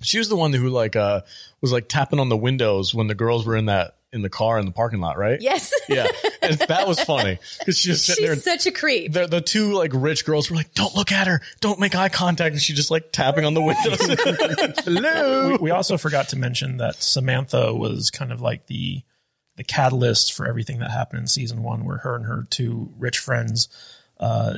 She 0.03 0.19
was 0.19 0.29
the 0.29 0.37
one 0.37 0.53
who 0.53 0.69
like 0.69 0.97
uh 0.97 1.23
was 1.61 1.73
like 1.73 1.89
tapping 1.89 2.19
on 2.21 2.29
the 2.29 2.37
windows 2.37 2.95
when 2.95 3.07
the 3.09 3.15
girls 3.15 3.47
were 3.47 3.57
in 3.57 3.67
that 3.67 3.95
in 4.11 4.23
the 4.23 4.31
car 4.31 4.59
in 4.59 4.65
the 4.65 4.73
parking 4.73 5.01
lot, 5.01 5.19
right? 5.19 5.39
yes, 5.41 5.71
Yeah. 5.89 6.07
And 6.41 6.59
that 6.61 6.89
was 6.89 6.99
funny 7.01 7.39
because 7.59 7.77
she 7.77 7.91
was 7.91 8.03
sitting 8.03 8.25
there. 8.25 8.35
she's 8.37 8.45
such 8.45 8.67
a 8.67 8.71
creep. 8.71 9.13
the, 9.13 9.27
the 9.27 9.43
two 9.43 9.75
like 9.75 9.91
rich 9.95 10.25
girls 10.25 10.49
were 10.51 10.57
like, 10.57 10.73
"Don't 10.73 10.95
look 10.95 11.13
at 11.13 11.27
her, 11.27 11.43
don't 11.61 11.79
make 11.79 11.95
eye 11.95 12.09
contact," 12.09 12.55
and 12.55 12.63
she 12.63 12.73
just 12.73 12.91
like 12.91 13.13
tapping 13.13 13.45
on 13.45 13.53
the 13.53 13.61
windows. 13.61 13.99
Hello. 14.85 15.51
we, 15.51 15.57
we 15.59 15.71
also 15.71 15.99
forgot 15.99 16.29
to 16.31 16.37
mention 16.37 16.79
that 16.79 17.03
Samantha 17.03 17.75
was 17.75 18.11
kind 18.11 18.33
of 18.33 18.41
like 18.41 18.67
the 18.67 19.03
the 19.57 19.65
catalyst 19.65 20.33
for 20.33 20.47
everything 20.47 20.79
that 20.79 20.91
happened 20.91 21.21
in 21.21 21.27
season 21.27 21.63
one, 21.63 21.85
where 21.85 21.99
her 21.99 22.17
and 22.17 22.25
her 22.25 22.47
two 22.49 22.91
rich 22.97 23.19
friends 23.19 23.69
uh, 24.21 24.55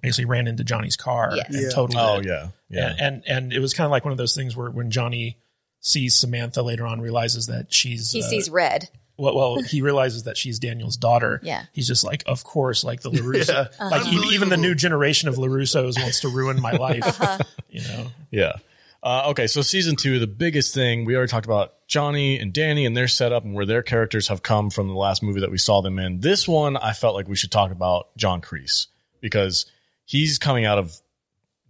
basically 0.00 0.24
ran 0.26 0.46
into 0.46 0.64
Johnny's 0.64 0.96
car 0.96 1.32
Yes. 1.34 1.46
and 1.48 1.62
Yeah. 1.62 1.68
totaled 1.70 1.96
Oh 1.98 2.18
it. 2.20 2.26
yeah, 2.26 2.48
yeah. 2.70 2.88
And, 2.90 3.00
and 3.00 3.22
and 3.26 3.52
it 3.52 3.60
was 3.60 3.74
kind 3.74 3.84
of 3.86 3.90
like 3.90 4.04
one 4.04 4.12
of 4.12 4.18
those 4.18 4.34
things 4.34 4.56
where 4.56 4.70
when 4.70 4.90
Johnny 4.90 5.38
sees 5.80 6.14
Samantha 6.14 6.62
later 6.62 6.86
on, 6.86 7.00
realizes 7.00 7.46
that 7.46 7.72
she's 7.72 8.10
He 8.12 8.20
uh, 8.22 8.26
sees 8.26 8.50
red. 8.50 8.88
well, 9.16 9.34
well, 9.36 9.62
he 9.62 9.80
realizes 9.82 10.24
that 10.24 10.36
she's 10.36 10.58
Daniel's 10.58 10.96
daughter. 10.96 11.40
Yeah. 11.42 11.64
he's 11.72 11.86
just 11.88 12.04
like, 12.04 12.22
of 12.26 12.44
course, 12.44 12.84
like 12.84 13.00
the 13.02 13.10
Larusso, 13.12 13.68
Yeah. 13.78 13.88
like 13.88 14.06
e- 14.12 14.34
even 14.34 14.48
the 14.48 14.56
new 14.56 14.74
generation 14.74 15.28
of 15.28 15.36
Larussos 15.36 16.00
wants 16.00 16.20
to 16.20 16.28
ruin 16.28 16.60
my 16.60 16.72
life. 16.72 17.04
Uh-huh. 17.20 17.38
You 17.70 17.82
know, 17.82 18.06
yeah. 18.30 18.52
Uh, 19.00 19.28
okay, 19.28 19.46
so 19.46 19.62
season 19.62 19.94
two, 19.94 20.18
the 20.18 20.26
biggest 20.26 20.74
thing 20.74 21.04
we 21.04 21.14
already 21.14 21.30
talked 21.30 21.46
about 21.46 21.74
Johnny 21.86 22.36
and 22.38 22.52
Danny 22.52 22.84
and 22.84 22.96
their 22.96 23.06
setup 23.06 23.44
and 23.44 23.54
where 23.54 23.64
their 23.66 23.82
characters 23.82 24.26
have 24.26 24.42
come 24.42 24.70
from 24.70 24.88
the 24.88 24.94
last 24.94 25.22
movie 25.22 25.38
that 25.40 25.52
we 25.52 25.58
saw 25.58 25.80
them 25.80 26.00
in. 26.00 26.18
This 26.20 26.48
one, 26.48 26.76
I 26.76 26.92
felt 26.92 27.14
like 27.14 27.28
we 27.28 27.36
should 27.36 27.52
talk 27.52 27.70
about 27.70 28.08
John 28.16 28.40
Kreese 28.40 28.88
because 29.20 29.66
he's 30.08 30.38
coming 30.38 30.64
out 30.64 30.78
of 30.78 30.98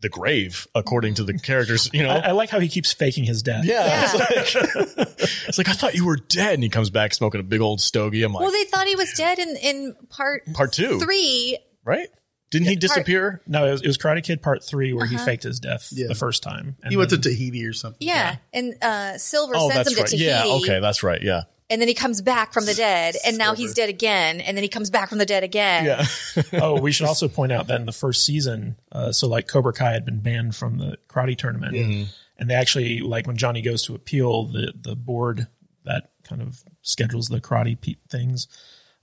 the 0.01 0.09
grave, 0.09 0.69
according 0.77 1.15
to 1.15 1.25
the 1.25 1.37
characters. 1.37 1.91
You 1.93 2.05
know, 2.05 2.11
I, 2.11 2.29
I 2.29 2.31
like 2.31 2.51
how 2.51 2.61
he 2.61 2.69
keeps 2.69 2.93
faking 2.93 3.25
his 3.25 3.43
death. 3.43 3.65
yeah, 3.65 3.85
Yeah. 3.85 4.05
It's, 4.31 4.55
like, 4.55 5.09
it's 5.49 5.59
like 5.59 5.69
I 5.69 5.73
thought 5.73 5.95
you 5.97 6.07
were 6.07 6.17
dead, 6.17 6.55
and 6.55 6.63
he 6.63 6.69
comes 6.69 6.89
back 6.89 7.13
smoking 7.15 7.41
a 7.41 7.45
big 7.45 7.61
old 7.61 7.81
stogie. 7.81 8.23
I'm 8.23 8.33
like, 8.33 8.43
Well, 8.43 8.53
they 8.53 8.63
thought 8.65 8.87
he 8.87 8.95
was 8.95 9.13
dead 9.17 9.41
in 9.41 9.57
in 9.57 9.97
part 10.09 10.45
Part 10.55 10.73
two. 10.73 11.01
three. 11.01 11.59
right? 11.85 12.09
Didn't 12.51 12.69
he 12.69 12.77
disappear? 12.77 13.43
No, 13.47 13.67
it 13.67 13.73
was, 13.73 13.83
it 13.83 13.87
was 13.89 13.99
Karate 13.99 14.23
Kid 14.25 14.41
Part 14.41 14.65
Three 14.65 14.95
where 14.95 15.05
he 15.05 15.19
faked 15.19 15.43
his 15.43 15.61
death 15.61 15.89
Yeah. 15.93 16.07
the 16.07 16.15
first 16.15 16.43
time. 16.43 16.77
And 16.83 16.91
He 16.91 16.97
went 16.97 17.11
to 17.11 17.19
Tahiti 17.19 17.67
or 17.67 17.75
something. 17.75 18.07
Yeah, 18.07 18.37
and 18.55 18.75
uh, 18.81 19.19
Silver 19.19 19.53
Oh, 19.57 19.69
sends 19.69 19.75
that's 19.75 19.89
him 19.91 19.95
to 19.97 20.01
right. 20.03 20.09
Tahiti. 20.11 20.25
Yeah, 20.25 20.45
okay, 20.63 20.81
that's 20.81 21.03
right. 21.03 21.21
Yeah, 21.21 21.43
and 21.71 21.81
then 21.81 21.89
he 21.89 21.95
comes 21.95 22.23
back 22.23 22.53
from 22.53 22.65
the 22.67 22.75
dead, 22.75 23.17
and 23.27 23.37
now 23.37 23.55
he's 23.55 23.75
dead 23.75 23.89
again, 23.89 24.41
and 24.41 24.57
then 24.57 24.63
he 24.63 24.69
comes 24.69 24.91
back 24.91 25.09
from 25.09 25.19
the 25.19 25.27
dead 25.27 25.45
again. 25.45 25.85
yeah. 25.85 26.05
oh, 26.63 26.81
we 26.81 26.93
should 26.93 27.07
also 27.07 27.29
point 27.29 27.53
out 27.53 27.67
that 27.67 27.81
in 27.81 27.87
the 27.87 27.93
first 27.93 28.25
season, 28.25 28.77
uh, 28.93 29.13
so 29.13 29.29
like 29.29 29.49
Cobra 29.49 29.73
Kai 29.73 29.93
had 29.93 30.05
been 30.05 30.21
banned 30.21 30.57
from 30.57 30.79
the 30.79 30.97
karate 31.09 31.37
tournament, 31.37 32.09
and 32.39 32.51
they 32.51 32.55
actually 32.55 33.01
like 33.01 33.27
when 33.27 33.37
Johnny 33.37 33.63
goes 33.63 33.83
to 33.85 33.95
appeal, 33.95 34.45
the 34.47 34.73
the 34.81 34.97
board 34.97 35.47
that 35.85 36.11
kind 36.25 36.43
of 36.43 36.63
schedules 36.83 37.29
the 37.29 37.41
karate 37.41 37.81
pe- 37.81 37.97
things, 38.11 38.49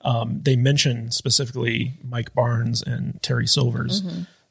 um, 0.01 0.39
they 0.43 0.55
mention 0.55 1.11
specifically 1.11 1.99
Mike 2.03 2.33
Barnes 2.33 2.81
and 2.81 3.21
Terry 3.21 3.47
Silvers. 3.47 4.01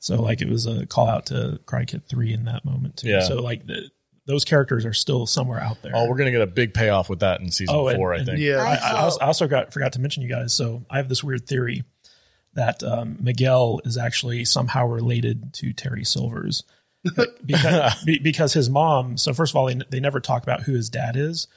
So 0.00 0.20
like 0.20 0.42
it 0.42 0.48
was 0.48 0.66
a 0.66 0.84
call 0.84 1.08
out 1.08 1.26
to 1.26 1.58
Karate 1.64 1.88
Kid 1.88 2.04
three 2.06 2.32
in 2.34 2.44
that 2.44 2.64
moment 2.64 2.98
too. 2.98 3.08
Yeah. 3.08 3.22
So 3.22 3.40
like 3.40 3.66
the, 3.66 3.88
those 4.26 4.44
characters 4.44 4.84
are 4.84 4.92
still 4.94 5.26
somewhere 5.26 5.60
out 5.60 5.82
there. 5.82 5.92
Oh, 5.94 6.08
we're 6.08 6.16
gonna 6.16 6.30
get 6.30 6.40
a 6.40 6.46
big 6.46 6.72
payoff 6.74 7.10
with 7.10 7.20
that 7.20 7.40
in 7.40 7.50
season 7.50 7.74
Oh, 7.74 7.88
and- 7.88 7.96
four, 7.96 8.14
I 8.14 8.24
think. 8.24 8.38
Yeah. 8.38 8.56
I, 8.62 8.92
I, 8.92 9.02
also. 9.02 9.20
I 9.20 9.26
also 9.26 9.46
got 9.48 9.72
forgot 9.72 9.92
to 9.94 10.00
mention 10.00 10.22
you 10.22 10.28
guys. 10.28 10.52
So 10.54 10.84
I 10.90 10.96
have 10.96 11.08
this 11.08 11.22
weird 11.22 11.46
theory 11.46 11.84
that 12.54 12.82
um, 12.82 13.18
Miguel 13.20 13.80
is 13.84 13.98
actually 13.98 14.44
somehow 14.44 14.86
related 14.86 15.52
to 15.54 15.72
Terry 15.72 16.04
Silvers 16.04 16.62
because 17.44 18.04
be- 18.04 18.18
because 18.18 18.52
his 18.54 18.70
mom. 18.70 19.16
So 19.18 19.34
first 19.34 19.52
of 19.52 19.56
all, 19.56 19.66
they, 19.66 19.78
they 19.90 20.00
never 20.00 20.20
talk 20.20 20.42
about 20.42 20.62
who 20.62 20.72
his 20.72 20.88
dad 20.88 21.16
is, 21.16 21.48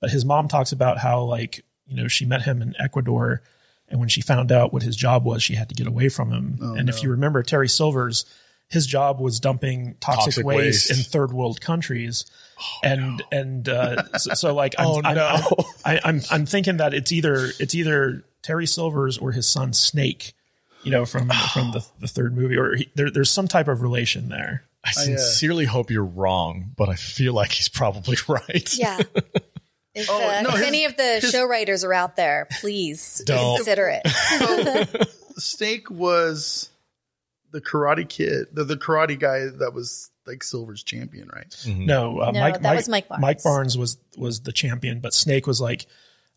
but 0.00 0.10
his 0.10 0.24
mom 0.24 0.48
talks 0.48 0.72
about 0.72 0.98
how 0.98 1.22
like 1.22 1.64
you 1.86 1.94
know 1.96 2.08
she 2.08 2.24
met 2.24 2.42
him 2.42 2.60
in 2.60 2.74
Ecuador, 2.80 3.42
and 3.88 4.00
when 4.00 4.08
she 4.08 4.20
found 4.20 4.50
out 4.50 4.72
what 4.72 4.82
his 4.82 4.96
job 4.96 5.24
was, 5.24 5.42
she 5.44 5.54
had 5.54 5.68
to 5.68 5.74
get 5.76 5.86
away 5.86 6.08
from 6.08 6.32
him. 6.32 6.58
Oh, 6.60 6.74
and 6.74 6.88
if 6.88 7.02
you 7.04 7.10
remember, 7.10 7.42
Terry 7.44 7.68
Silvers. 7.68 8.24
His 8.68 8.86
job 8.86 9.20
was 9.20 9.38
dumping 9.38 9.94
toxic, 10.00 10.24
Toxic 10.34 10.46
waste, 10.46 10.90
waste. 10.90 10.92
Oh, 10.92 10.96
in 10.96 11.04
third 11.04 11.32
world 11.32 11.60
countries, 11.60 12.24
and 12.82 13.22
and 13.30 13.68
uh, 13.68 14.18
so, 14.18 14.34
so 14.34 14.54
like 14.54 14.74
I'm, 14.78 14.86
Oh, 14.86 15.00
I'm, 15.04 15.14
no. 15.14 15.26
I'm, 15.26 15.64
I, 15.84 16.00
I'm 16.04 16.20
I'm 16.30 16.46
thinking 16.46 16.78
that 16.78 16.92
it's 16.92 17.12
either 17.12 17.50
it's 17.60 17.74
either 17.76 18.24
Terry 18.42 18.66
Silvers 18.66 19.18
or 19.18 19.30
his 19.32 19.48
son 19.48 19.72
Snake, 19.72 20.32
you 20.82 20.90
know, 20.90 21.06
from 21.06 21.28
from 21.52 21.70
the, 21.72 21.86
the 22.00 22.08
third 22.08 22.36
movie, 22.36 22.56
or 22.56 22.74
he, 22.74 22.90
there, 22.96 23.10
there's 23.10 23.30
some 23.30 23.46
type 23.46 23.68
of 23.68 23.82
relation 23.82 24.28
there. 24.30 24.64
I 24.84 24.90
sincerely 24.92 25.64
hope 25.64 25.90
you're 25.90 26.04
wrong, 26.04 26.72
but 26.76 26.88
I 26.88 26.94
feel 26.94 27.34
like 27.34 27.50
he's 27.52 27.68
probably 27.68 28.16
right. 28.28 28.72
Yeah. 28.76 29.00
If, 29.94 30.08
Oh, 30.10 30.22
uh, 30.28 30.42
no, 30.42 30.50
if 30.50 30.56
his- 30.56 30.66
any 30.66 30.84
of 30.84 30.96
the 30.96 31.20
show 31.32 31.44
writers 31.46 31.82
are 31.82 31.92
out 31.94 32.16
there, 32.16 32.46
please 32.60 33.22
Don't. 33.24 33.56
consider 33.56 34.00
it. 34.04 35.08
Snake 35.38 35.90
was 35.90 36.68
the 37.52 37.60
Karate 37.60 38.08
Kid, 38.08 38.48
the, 38.52 38.64
the 38.64 38.76
karate 38.76 39.18
guy 39.18 39.46
that 39.58 39.72
was 39.72 40.10
like 40.26 40.42
Silver's 40.42 40.82
champion, 40.82 41.28
right? 41.32 41.46
No, 41.66 42.20
uh, 42.20 42.30
No, 42.32 42.40
Mike, 42.40 42.60
that 42.62 42.76
was 42.76 42.88
Mike 42.88 43.08
Barnes. 43.08 43.22
Mike 43.22 43.42
Barnes 43.42 43.78
was 43.78 43.98
was 44.16 44.40
the 44.40 44.52
champion, 44.52 45.00
but 45.00 45.14
Snake 45.14 45.46
was 45.46 45.60
like 45.60 45.86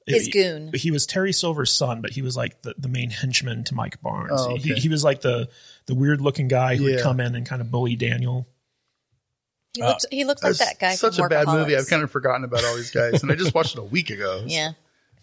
His 0.06 0.26
he- 0.26 0.32
goon. 0.32 0.72
He 0.74 0.92
was 0.92 1.06
Terry 1.06 1.34
Silver's 1.34 1.72
son, 1.72 2.02
but 2.02 2.12
he 2.12 2.22
was 2.22 2.38
like 2.38 2.62
the, 2.62 2.76
the 2.78 2.88
main 2.88 3.10
henchman 3.10 3.64
to 3.66 3.76
Mike 3.76 4.02
Barnes. 4.02 4.32
Oh, 4.36 4.56
he, 4.56 4.72
okay. 4.74 4.80
he 4.80 4.90
was 4.90 5.04
like 5.04 5.22
the 5.22 5.50
the 5.88 5.96
weird 5.96 6.22
looking 6.22 6.48
guy 6.48 6.76
who 6.76 6.84
would 6.86 7.02
come 7.02 7.20
in 7.20 7.34
and 7.36 7.46
kind 7.46 7.62
of 7.62 7.72
bully 7.72 7.96
Daniel. 7.96 8.48
He 9.74 9.84
looks, 9.84 10.06
he 10.12 10.26
looks 10.26 10.44
like 10.44 10.56
that 10.58 10.80
guy. 10.80 10.96
Such 10.96 11.16
from 11.18 11.26
a 11.26 11.30
bad 11.30 11.48
movie. 11.48 11.76
I've 11.76 11.88
kind 11.88 12.02
of 12.04 12.12
forgotten 12.12 12.44
about 12.44 12.64
all 12.66 12.76
these 12.76 12.92
guys, 12.92 13.22
and 13.22 13.32
I 13.32 13.36
just 13.36 13.54
watched 13.54 13.76
it 13.76 13.80
a 13.80 13.84
week 13.84 14.10
ago. 14.10 14.44
yeah. 14.48 14.72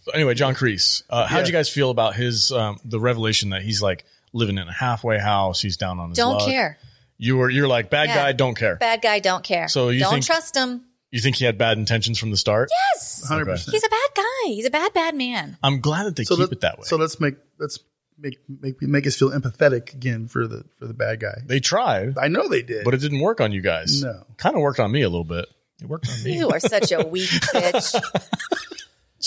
So 0.03 0.13
anyway, 0.13 0.35
John 0.35 0.55
Kreese, 0.55 1.03
uh, 1.11 1.27
how'd 1.27 1.41
Yeah. 1.41 1.47
you 1.47 1.53
guys 1.53 1.69
feel 1.69 1.91
about 1.91 2.15
his 2.15 2.53
um, 2.53 2.79
the 2.85 3.01
revelation 3.01 3.51
that 3.51 3.63
he's 3.63 3.83
like 3.83 4.05
living 4.37 4.59
in 4.59 4.69
a 4.69 4.73
halfway 4.73 5.19
house? 5.19 5.61
He's 5.61 5.77
down 5.77 5.99
on 5.99 6.11
his 6.11 6.19
own. 6.19 6.33
Don't 6.33 6.39
luck. 6.39 6.49
care. 6.49 6.79
You 7.19 7.39
were 7.39 7.49
you're 7.51 7.67
like 7.69 7.91
bad 7.91 8.09
Yeah. 8.09 8.17
guy, 8.17 8.33
don't 8.33 8.55
care. 8.57 8.77
Bad 8.77 9.01
guy, 9.03 9.19
don't 9.21 9.43
care. 9.43 9.69
So 9.69 9.89
you 9.89 10.01
don't 10.01 10.13
think- 10.13 10.27
trust 10.27 10.57
him. 10.57 10.83
You 11.13 11.21
think 11.21 11.37
he 11.37 11.45
had 11.45 11.57
bad 11.57 11.79
intentions 11.79 12.19
from 12.19 12.31
the 12.31 12.37
start? 12.37 12.69
Yes. 12.95 13.27
hundred 13.27 13.47
percent. 13.47 13.73
He's 13.73 13.85
a 13.85 13.89
bad 13.89 14.09
guy. 14.15 14.47
He's 14.49 14.67
a 14.67 14.71
bad, 14.71 14.93
bad 14.93 15.15
man. 15.15 15.57
I'm 15.63 15.81
glad 15.81 16.05
that 16.05 16.17
they 16.17 16.25
So 16.25 16.35
keep 16.35 16.41
let, 16.51 16.53
it 16.53 16.61
that 16.61 16.79
way. 16.79 16.85
So 16.85 16.97
let's 16.97 17.19
make 17.21 17.37
let's 17.59 17.79
make 18.19 18.39
make 18.49 18.83
make 18.83 19.07
us 19.07 19.17
feel 19.17 19.31
empathetic 19.31 19.95
again 19.95 20.27
for 20.27 20.47
the 20.47 20.65
for 20.79 20.87
the 20.87 20.95
bad 20.95 21.21
guy. 21.21 21.39
they 21.47 21.61
tried, 21.61 22.19
I 22.19 22.29
know 22.29 22.49
they 22.49 22.63
did, 22.63 22.85
but 22.85 22.93
it 22.93 22.99
didn't 23.01 23.21
work 23.21 23.41
on 23.41 23.53
you 23.53 23.63
guys. 23.63 24.03
No. 24.03 24.25
kind 24.37 24.57
of 24.57 24.61
worked 24.63 24.81
on 24.81 24.91
me 24.91 25.03
a 25.03 25.09
little 25.09 25.25
bit. 25.25 25.47
It 25.81 25.87
worked 25.89 26.09
on 26.11 26.23
me. 26.23 26.37
You 26.37 26.51
are 26.51 26.61
such 26.61 26.91
a 26.93 27.07
weak 27.07 27.29
bitch. 27.31 27.95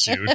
Dude, 0.05 0.29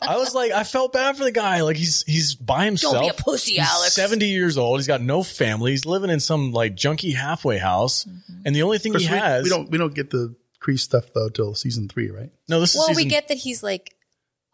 I 0.00 0.16
was 0.16 0.34
like, 0.34 0.52
I 0.52 0.64
felt 0.64 0.92
bad 0.92 1.16
for 1.16 1.24
the 1.24 1.32
guy. 1.32 1.62
Like 1.62 1.76
he's 1.76 2.02
he's 2.04 2.34
by 2.34 2.64
himself. 2.64 2.94
Don't 2.94 3.02
be 3.02 3.08
a 3.08 3.14
pussy, 3.14 3.52
He's 3.52 3.60
Alex. 3.68 3.92
Seventy 3.94 4.26
years 4.28 4.56
old. 4.58 4.78
He's 4.78 4.86
got 4.86 5.00
no 5.00 5.22
family. 5.22 5.72
He's 5.72 5.86
living 5.86 6.10
in 6.10 6.20
some 6.20 6.52
like 6.52 6.74
junky 6.76 7.14
halfway 7.14 7.58
house, 7.58 8.04
Mm-hmm. 8.04 8.42
and 8.46 8.56
the 8.56 8.62
only 8.62 8.78
thing 8.78 8.94
Of 8.94 9.00
he 9.02 9.08
we, 9.08 9.16
has. 9.16 9.44
we 9.44 9.50
don't 9.50 9.70
we 9.70 9.78
don't 9.78 9.94
get 9.94 10.10
the 10.10 10.34
Kreese 10.62 10.80
stuff 10.80 11.04
though 11.14 11.28
till 11.28 11.54
season 11.54 11.88
three, 11.88 12.10
right? 12.10 12.30
no, 12.48 12.60
this 12.60 12.70
is 12.70 12.76
well, 12.76 12.88
season, 12.88 13.04
we 13.04 13.08
get 13.10 13.28
that 13.28 13.36
he's 13.38 13.62
like, 13.62 13.94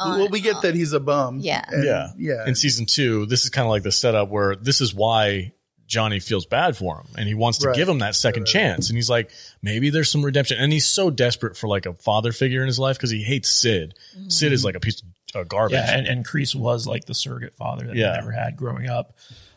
on, 0.00 0.18
well, 0.18 0.28
we 0.28 0.40
get 0.40 0.62
that 0.62 0.74
he's 0.74 0.92
a 0.92 1.00
bum. 1.00 1.38
Yeah. 1.40 1.64
and- 1.68 1.84
yeah, 1.84 2.08
yeah. 2.18 2.46
In 2.46 2.54
season 2.54 2.86
two, 2.86 3.26
this 3.26 3.44
is 3.44 3.50
kind 3.50 3.64
of 3.66 3.70
like 3.70 3.82
the 3.82 3.92
setup 3.92 4.28
where 4.28 4.56
this 4.56 4.80
is 4.80 4.92
why 4.94 5.52
Johnny 5.92 6.18
feels 6.20 6.46
bad 6.46 6.76
for 6.76 6.96
him, 6.96 7.06
and 7.18 7.28
he 7.28 7.34
wants 7.34 7.58
to 7.58 7.68
Right. 7.68 7.76
give 7.76 7.86
him 7.88 7.98
that 7.98 8.14
second 8.14 8.46
chance. 8.46 8.88
And 8.88 8.96
he's 8.96 9.10
like, 9.10 9.30
maybe 9.60 9.90
there's 9.90 10.10
some 10.10 10.24
redemption. 10.24 10.56
And 10.58 10.72
he's 10.72 10.86
so 10.86 11.10
desperate 11.10 11.54
for 11.56 11.68
like 11.68 11.84
a 11.84 11.92
father 11.92 12.32
figure 12.32 12.62
in 12.62 12.66
his 12.66 12.78
life 12.78 12.96
because 12.96 13.10
he 13.10 13.22
hates 13.22 13.50
Sid. 13.50 13.94
Mm-hmm. 14.16 14.28
Sid 14.30 14.52
is 14.52 14.64
like 14.64 14.74
a 14.74 14.80
piece 14.80 15.02
of 15.02 15.08
uh, 15.40 15.44
garbage. 15.44 15.74
Yeah, 15.74 15.96
and, 15.96 16.06
and 16.06 16.26
Kreese 16.26 16.54
was 16.54 16.86
like 16.86 17.04
the 17.04 17.14
surrogate 17.14 17.54
father 17.54 17.86
that 17.88 17.94
Yeah. 17.96 18.12
he 18.12 18.18
never 18.20 18.32
had 18.32 18.56
growing 18.56 18.88
up. 18.88 19.14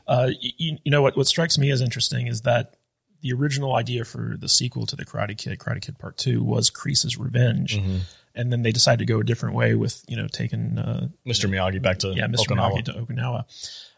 Uh, 0.07 0.31
you, 0.39 0.77
you 0.83 0.91
know 0.91 1.01
what? 1.01 1.15
What 1.17 1.27
strikes 1.27 1.57
me 1.57 1.71
as 1.71 1.79
interesting 1.81 2.27
is 2.27 2.41
that 2.41 2.75
the 3.21 3.31
original 3.33 3.73
idea 3.75 4.03
for 4.05 4.36
the 4.38 4.49
sequel 4.49 4.86
to 4.88 4.95
the 4.97 5.05
Karate 5.05 5.38
Kid, 5.38 5.57
Karate 5.57 5.81
Kid 5.81 5.97
Part 5.97 6.17
Two, 6.17 6.43
was 6.43 6.69
Kreese's 6.69 7.17
revenge, 7.17 7.77
Mm-hmm. 7.79 7.97
and 8.36 8.51
then 8.51 8.61
they 8.61 8.71
decided 8.71 8.99
to 8.99 9.11
go 9.11 9.19
a 9.19 9.23
different 9.23 9.55
way 9.55 9.73
with 9.73 10.03
you 10.07 10.15
know 10.17 10.27
taking 10.27 10.77
uh, 10.77 11.07
Mr. 11.25 11.49
Miyagi 11.49 11.81
back 11.81 11.99
to 11.99 12.09
yeah 12.09 12.27
Mr. 12.27 12.49
Okinawa. 12.49 12.71
Miyagi 12.77 12.86
to 12.86 12.93
Okinawa, 12.93 13.45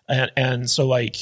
and 0.07 0.31
and 0.38 0.69
so 0.69 0.88
like 0.88 1.17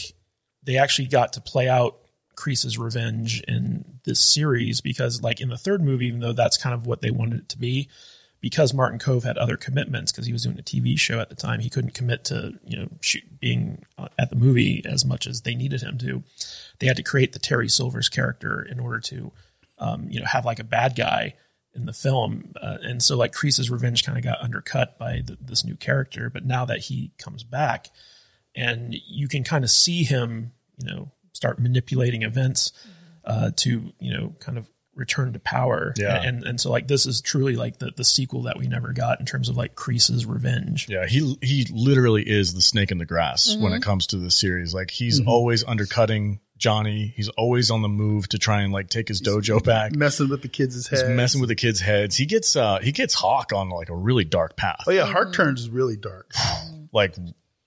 they 0.66 0.78
actually 0.78 1.07
got 1.07 1.34
to 1.34 1.41
play 1.41 1.70
out 1.70 1.97
Kreese's 2.36 2.78
revenge 2.78 3.41
in 3.47 3.99
this 4.03 4.20
series 4.20 4.82
because 4.82 5.22
like 5.22 5.39
in 5.41 5.49
the 5.49 5.57
third 5.57 5.82
movie, 5.82 6.07
even 6.07 6.20
though 6.20 6.34
that's 6.34 6.57
kind 6.57 6.74
of 6.74 6.86
what 6.86 7.01
they 7.01 7.11
wanted 7.11 7.41
it 7.41 7.49
to 7.49 7.57
be, 7.57 7.89
because 8.41 8.74
Martin 8.74 8.99
Kove 8.99 9.24
had 9.24 9.38
other 9.38 9.57
commitments 9.57 10.11
because 10.11 10.28
he 10.28 10.34
was 10.34 10.43
doing 10.43 10.59
a 10.59 10.63
TV 10.63 10.99
show 10.99 11.20
at 11.20 11.30
the 11.30 11.36
time, 11.36 11.61
he 11.61 11.70
couldn't 11.70 11.93
commit 11.93 12.26
to 12.26 12.53
you 12.63 12.78
know 12.78 12.88
shoot, 13.01 13.24
being 13.39 13.84
uh, 13.97 14.07
at 14.20 14.30
the 14.30 14.36
movie 14.36 14.84
as 14.86 15.05
much 15.05 15.26
as 15.26 15.41
they 15.41 15.55
needed 15.55 15.82
him 15.82 15.97
to. 15.99 16.22
They 16.80 16.88
had 16.88 16.97
to 16.97 17.03
create 17.03 17.34
the 17.34 17.39
Terry 17.39 17.70
Silvers 17.70 18.09
character 18.09 18.61
in 18.61 18.80
order 18.80 18.99
to 18.99 19.32
um, 19.80 20.07
you 20.09 20.20
know 20.20 20.26
have 20.26 20.45
like 20.45 20.59
a 20.59 20.63
bad 20.63 20.95
guy 20.95 21.36
in 21.74 21.86
the 21.86 21.93
film, 21.93 22.53
uh, 22.61 22.78
and 22.82 23.01
so 23.01 23.18
like 23.18 23.34
Kreese's 23.34 23.72
revenge 23.72 24.05
kind 24.05 24.18
of 24.18 24.24
got 24.24 24.41
undercut 24.41 24.99
by 24.99 25.22
th 25.26 25.39
this 25.41 25.66
new 25.66 25.76
character. 25.76 26.30
But 26.30 26.45
now 26.45 26.66
that 26.66 26.80
he 26.82 27.11
comes 27.18 27.43
back, 27.43 27.88
and 28.55 28.95
you 29.07 29.28
can 29.28 29.43
kind 29.43 29.63
of 29.63 29.70
see 29.70 30.03
him, 30.03 30.51
you 30.78 30.89
know, 30.89 31.11
start 31.34 31.59
manipulating 31.59 32.23
events 32.23 32.71
uh, 33.26 33.51
to 33.57 33.93
you 33.99 34.13
know 34.13 34.36
kind 34.39 34.57
of 34.57 34.69
return 34.95 35.34
to 35.34 35.39
power. 35.39 35.93
Yeah. 35.97 36.21
and 36.21 36.43
and 36.43 36.59
so 36.59 36.71
like 36.71 36.88
this 36.88 37.05
is 37.05 37.21
truly 37.21 37.55
like 37.55 37.80
the 37.80 37.91
the 37.95 38.03
sequel 38.05 38.43
that 38.43 38.57
we 38.57 38.67
never 38.67 38.93
got 38.93 39.19
in 39.19 39.26
terms 39.26 39.49
of 39.49 39.57
like 39.57 39.76
Kreese's 39.76 40.26
revenge. 40.26 40.88
Yeah, 40.89 41.05
he 41.05 41.38
he 41.41 41.67
literally 41.71 42.23
is 42.28 42.53
the 42.53 42.61
snake 42.61 42.91
in 42.91 42.97
the 42.97 43.05
grass 43.05 43.55
when 43.57 43.73
it 43.73 43.82
comes 43.82 44.07
to 44.07 44.17
this 44.17 44.39
series. 44.39 44.73
Like 44.73 44.91
he's 44.91 45.26
always 45.26 45.63
undercutting 45.65 46.39
Johnny. 46.57 47.13
He's 47.15 47.30
always 47.30 47.69
on 47.69 47.82
the 47.82 47.89
move 47.89 48.30
to 48.30 48.39
try 48.39 48.61
and 48.61 48.71
like 48.71 48.89
take 48.89 49.09
his 49.09 49.21
dojo 49.21 49.63
back. 49.63 49.91
messing 49.93 50.30
with 50.30 50.41
the 50.41 50.47
kids' 50.47 50.88
heads. 50.88 51.03
Messing 51.09 51.41
with 51.41 51.49
the 51.49 51.55
kids' 51.55 51.82
heads. 51.82 52.15
He 52.15 52.26
gets 52.26 52.55
uh 52.55 52.80
he 52.80 52.91
gets 52.91 53.13
Hawk 53.13 53.51
on 53.53 53.69
like 53.69 53.89
a 53.89 53.95
really 53.95 54.23
dark 54.23 54.55
path. 54.55 54.84
Oh 54.88 54.91
yeah, 54.91 55.05
Heart 55.05 55.34
turns 55.34 55.61
is 55.61 55.69
really 55.69 55.97
dark. 55.97 56.32
Like 56.93 57.17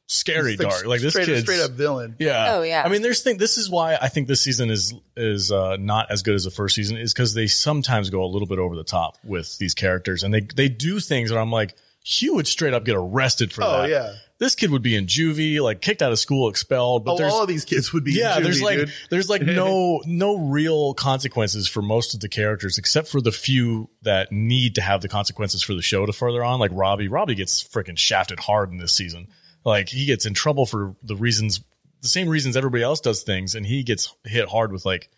scary 0.09 0.57
like 0.57 0.69
dark. 0.69 0.85
Like 0.87 1.01
this 1.01 1.13
straight, 1.13 1.27
kid's 1.27 1.43
straight 1.43 1.61
up 1.61 1.71
villain. 1.73 2.17
Yeah. 2.19 2.55
Oh, 2.57 2.63
yeah. 2.63 2.83
I 2.85 2.89
mean, 2.89 3.03
there's 3.03 3.23
thing. 3.23 3.37
This 3.37 3.57
is 3.59 3.71
why 3.71 3.97
I 4.01 4.09
think 4.09 4.27
this 4.27 4.41
season 4.41 4.71
is 4.71 4.93
is 5.17 5.53
uh, 5.53 5.77
not 5.77 6.11
as 6.11 6.23
good 6.23 6.35
as 6.35 6.45
the 6.45 6.51
first 6.51 6.75
season 6.75 6.97
is 6.97 7.13
because 7.13 7.35
they 7.35 7.47
sometimes 7.47 8.11
go 8.11 8.25
a 8.25 8.27
little 8.27 8.49
bit 8.49 8.59
over 8.59 8.75
the 8.75 8.85
top 8.85 9.17
with 9.23 9.57
these 9.59 9.75
characters 9.75 10.23
and 10.25 10.35
they 10.35 10.41
they 10.41 10.69
do 10.69 10.99
things 10.99 11.31
that 11.31 11.39
I'm 11.39 11.53
like, 11.53 11.77
Hugh 12.05 12.35
would 12.37 12.47
straight 12.49 12.75
up 12.75 12.85
get 12.85 12.97
arrested 12.97 13.53
for 13.53 13.63
Oh 13.63 13.83
that. 13.83 13.91
yeah. 13.91 14.15
this 14.39 14.55
kid 14.55 14.71
would 14.71 14.81
be 14.81 14.97
in 14.97 15.05
juvie, 15.07 15.61
like 15.61 15.83
kicked 15.83 16.01
out 16.01 16.11
of 16.11 16.19
school, 16.19 16.49
expelled. 16.49 17.05
But 17.05 17.21
Oh, 17.21 17.25
all 17.25 17.43
of 17.43 17.49
these 17.49 17.67
kids 17.67 17.93
would 17.93 18.05
be. 18.05 18.13
in 18.13 18.19
yeah, 18.19 18.41
there's 18.41 18.63
like 18.63 18.79
dude. 18.79 18.93
there's 19.11 19.29
like 19.29 19.43
no 19.43 20.01
no 20.07 20.39
real 20.39 20.95
consequences 20.95 21.69
for 21.69 21.83
most 21.83 22.15
of 22.15 22.21
the 22.21 22.29
characters, 22.31 22.79
except 22.79 23.09
for 23.09 23.21
the 23.21 23.33
few 23.33 23.91
that 24.03 24.33
need 24.33 24.77
to 24.77 24.81
have 24.81 25.03
the 25.03 25.09
consequences 25.09 25.63
for 25.63 25.75
the 25.75 25.83
show 25.83 26.07
to 26.07 26.15
further 26.15 26.43
on. 26.43 26.59
Like 26.61 26.71
Robbie, 26.73 27.09
Robbie 27.09 27.35
gets 27.35 27.63
freaking 27.63 27.99
shafted 27.99 28.41
hard 28.41 28.71
in 28.71 28.79
this 28.79 28.93
season. 28.95 29.29
Like 29.65 29.89
he 29.89 30.07
gets 30.07 30.25
in 30.27 30.35
trouble 30.35 30.67
for 30.67 30.95
the 31.03 31.17
reasons, 31.17 31.63
the 32.01 32.09
same 32.09 32.29
reasons 32.29 32.57
everybody 32.57 32.83
else 32.83 33.01
does 33.01 33.23
things, 33.23 33.55
and 33.55 33.67
he 33.67 33.83
gets 33.83 34.15
hit 34.25 34.49
hard 34.49 34.73
with 34.73 34.85
like. 34.87 35.11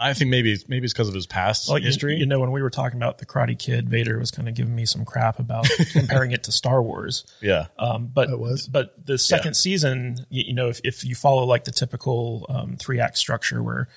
I 0.00 0.14
think 0.14 0.30
maybe 0.30 0.52
it's- 0.52 0.68
maybe 0.68 0.84
it's 0.84 0.92
because 0.92 1.08
of 1.08 1.14
his 1.14 1.26
past 1.26 1.68
Well, 1.68 1.76
you- 1.80 1.86
history. 1.86 2.18
You, 2.18 2.26
know, 2.26 2.38
when 2.38 2.52
we 2.52 2.62
were 2.62 2.70
talking 2.70 2.98
about 3.00 3.18
the 3.18 3.26
Karate 3.26 3.58
Kid, 3.58 3.88
Vader 3.88 4.16
was 4.16 4.30
kind 4.30 4.48
of 4.48 4.54
giving 4.54 4.72
me 4.76 4.86
some 4.86 5.04
crap 5.04 5.40
about 5.40 5.66
comparing 5.92 6.30
it 6.30 6.44
to 6.44 6.52
Star 6.52 6.80
Wars. 6.80 7.24
yeah, 7.42 7.66
Um, 7.80 8.06
but 8.06 8.30
It 8.30 8.38
was? 8.38 8.68
but 8.68 8.94
the 9.04 9.18
second 9.18 9.54
season, 9.54 10.24
you, 10.28 10.44
you 10.46 10.54
know, 10.54 10.68
if, 10.68 10.80
if 10.84 11.04
you 11.04 11.16
follow 11.16 11.42
like 11.42 11.64
the 11.64 11.72
typical 11.72 12.46
um, 12.48 12.76
three 12.76 13.00
act 13.00 13.18
structure 13.18 13.60
where 13.60 13.88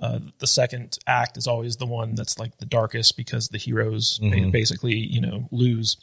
uh, 0.00 0.18
the 0.40 0.46
second 0.48 0.98
act 1.06 1.36
is 1.36 1.46
always 1.46 1.76
the 1.76 1.86
one 1.86 2.16
that's 2.16 2.36
like 2.36 2.58
the 2.58 2.66
darkest 2.66 3.16
because 3.16 3.46
the 3.50 3.58
heroes 3.58 4.18
ba- 4.18 4.48
basically, 4.50 4.96
you 4.96 5.20
know, 5.20 5.46
lose. 5.52 5.98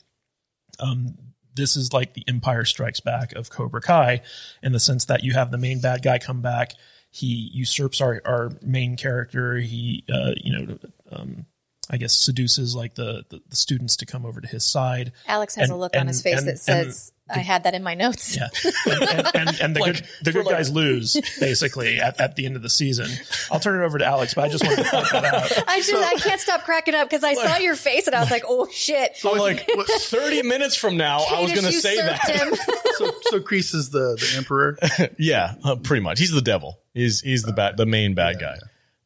Um, 0.79 1.17
this 1.55 1.75
is 1.75 1.93
like 1.93 2.13
the 2.13 2.23
Empire 2.27 2.65
Strikes 2.65 2.99
Back 2.99 3.33
of 3.33 3.49
Cobra 3.49 3.81
Kai 3.81 4.21
in 4.63 4.71
the 4.71 4.79
sense 4.79 5.05
that 5.05 5.23
you 5.23 5.33
have 5.33 5.51
the 5.51 5.57
main 5.57 5.81
bad 5.81 6.01
guy 6.01 6.19
come 6.19 6.41
back. 6.41 6.73
He 7.09 7.49
usurps 7.53 7.99
our, 7.99 8.21
our 8.25 8.51
main 8.61 8.95
character. 8.95 9.57
He, 9.57 10.05
uh, 10.11 10.31
you 10.37 10.57
know, 10.57 10.79
um, 11.11 11.45
I 11.93 11.97
guess 11.97 12.13
seduces 12.15 12.73
like 12.73 12.95
the, 12.95 13.25
the, 13.29 13.41
the 13.49 13.55
students 13.57 13.97
to 13.97 14.05
come 14.05 14.25
over 14.25 14.39
to 14.39 14.47
his 14.47 14.63
side. 14.65 15.11
Alex 15.27 15.55
has 15.55 15.69
And- 15.69 15.75
a 15.75 15.79
look 15.79 15.95
on 15.97 16.07
his 16.07 16.21
face 16.21 16.39
and- 16.39 16.47
that 16.47 16.57
says, 16.57 17.11
"I 17.29 17.39
had 17.39 17.65
that 17.65 17.73
in 17.73 17.83
my 17.83 17.95
notes." 17.95 18.37
Yeah, 18.37 18.47
and, 18.85 19.03
and, 19.03 19.27
and, 19.35 19.61
and 19.61 19.75
the 19.75 19.79
Like, 19.81 19.95
good, 19.95 20.07
the 20.23 20.31
good 20.31 20.45
like- 20.45 20.55
guys 20.55 20.71
lose 20.71 21.19
basically 21.41 21.99
at, 21.99 22.17
at 22.21 22.37
the 22.37 22.45
end 22.45 22.55
of 22.55 22.61
the 22.61 22.69
season. 22.69 23.09
I'll 23.51 23.59
turn 23.59 23.81
it 23.81 23.85
over 23.85 23.97
to 23.97 24.05
Alex, 24.05 24.33
but 24.33 24.45
I 24.45 24.47
just 24.47 24.63
wanted 24.63 24.85
to 24.85 24.89
point 24.89 25.09
that 25.11 25.25
out. 25.25 25.63
I 25.67 25.81
just 25.81 25.93
I 25.93 26.13
can't 26.15 26.39
stop 26.39 26.63
cracking 26.63 26.95
up 26.95 27.09
because 27.09 27.25
I 27.25 27.33
saw 27.33 27.57
your 27.57 27.75
face 27.75 28.07
and 28.07 28.15
I 28.15 28.21
was 28.21 28.31
like, 28.31 28.43
"Oh 28.47 28.69
shit!" 28.71 29.17
I'm 29.25 29.37
like 29.37 29.67
30 29.67 30.43
minutes 30.43 30.77
from 30.77 30.95
now, 30.95 31.19
I 31.29 31.41
was 31.41 31.51
going 31.51 31.65
to 31.65 31.73
say 31.73 31.97
that. 31.97 32.21
him. 32.29 32.53
so 32.95 33.11
so 33.23 33.39
Kreese 33.41 33.75
is 33.75 33.89
the 33.89 34.15
the 34.17 34.33
emperor. 34.37 34.77
Yeah, 35.19 35.55
uh, 35.65 35.75
pretty 35.75 36.03
much. 36.03 36.19
He's 36.19 36.31
the 36.31 36.41
devil. 36.41 36.79
He's 36.93 37.19
he's 37.19 37.43
the 37.43 37.51
bad, 37.53 37.75
the 37.75 37.85
main 37.85 38.13
bad 38.13 38.39
guy, 38.39 38.57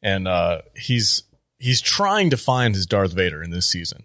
and 0.04 0.28
uh, 0.28 0.62
he's 0.76 1.24
he's 1.60 1.82
trying 1.82 2.30
to 2.32 2.38
find 2.38 2.76
his 2.76 2.86
Darth 2.86 3.14
Vader 3.14 3.42
in 3.44 3.52
this 3.52 3.68
season. 3.68 4.04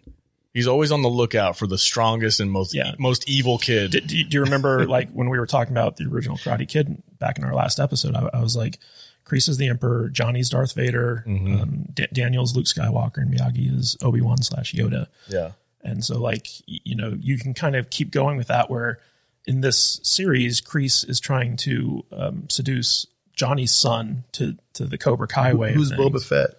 He's 0.53 0.67
always 0.67 0.91
on 0.91 1.03
the 1.03 1.09
lookout 1.09 1.57
for 1.57 1.67
the 1.69 1.79
strongest 1.79 2.41
and 2.41 2.51
most 2.51 2.75
Yeah. 2.75 2.95
most 2.99 3.29
evil 3.29 3.59
kid. 3.59 3.93
Do, 3.93 4.01
do 4.01 4.17
you- 4.19 4.25
do 4.25 4.37
you 4.39 4.43
remember 4.43 4.85
like 4.97 5.11
when 5.13 5.29
we 5.29 5.39
were 5.39 5.47
talking 5.47 5.73
about 5.73 5.97
the 5.97 6.05
original 6.07 6.37
Karate 6.37 6.67
Kid 6.69 7.03
back 7.19 7.39
in 7.39 7.45
our 7.45 7.55
last 7.55 7.79
episode? 7.79 8.15
I, 8.17 8.29
I 8.35 8.41
was 8.41 8.57
like, 8.57 8.79
Kreese 9.25 9.49
is 9.49 9.59
the 9.59 9.69
Emperor, 9.69 10.09
Johnny's 10.09 10.51
Darth 10.51 10.75
Vader, 10.75 11.23
um, 11.27 11.85
D- 11.95 12.09
Daniel's 12.13 12.57
Luke 12.57 12.65
Skywalker, 12.67 13.19
and 13.19 13.33
Miyagi 13.33 13.73
is 13.79 13.97
Obi 14.03 14.21
Wan 14.21 14.43
slash 14.43 14.73
Yoda. 14.73 15.07
yeah, 15.29 15.53
And 15.83 16.05
so, 16.05 16.19
like, 16.19 16.49
y- 16.67 16.79
you 16.85 16.97
know, 16.97 17.17
you 17.21 17.39
can 17.39 17.55
kind 17.55 17.77
of 17.77 17.91
keep 17.91 18.11
going 18.11 18.37
with 18.37 18.49
that. 18.49 18.69
Where 18.71 18.99
in 19.47 19.61
this 19.61 20.01
series, 20.03 20.61
Kreese 20.61 21.09
is 21.09 21.21
trying 21.21 21.57
to 21.59 22.05
um, 22.11 22.49
seduce 22.49 23.07
Johnny's 23.35 23.71
son 23.73 24.25
to 24.33 24.57
to 24.73 24.85
the 24.87 24.99
Cobra 24.99 25.29
Kai 25.29 25.55
way. 25.55 25.75
Who's 25.75 25.91
things. 25.91 26.01
Boba 26.01 26.25
Fett? 26.25 26.51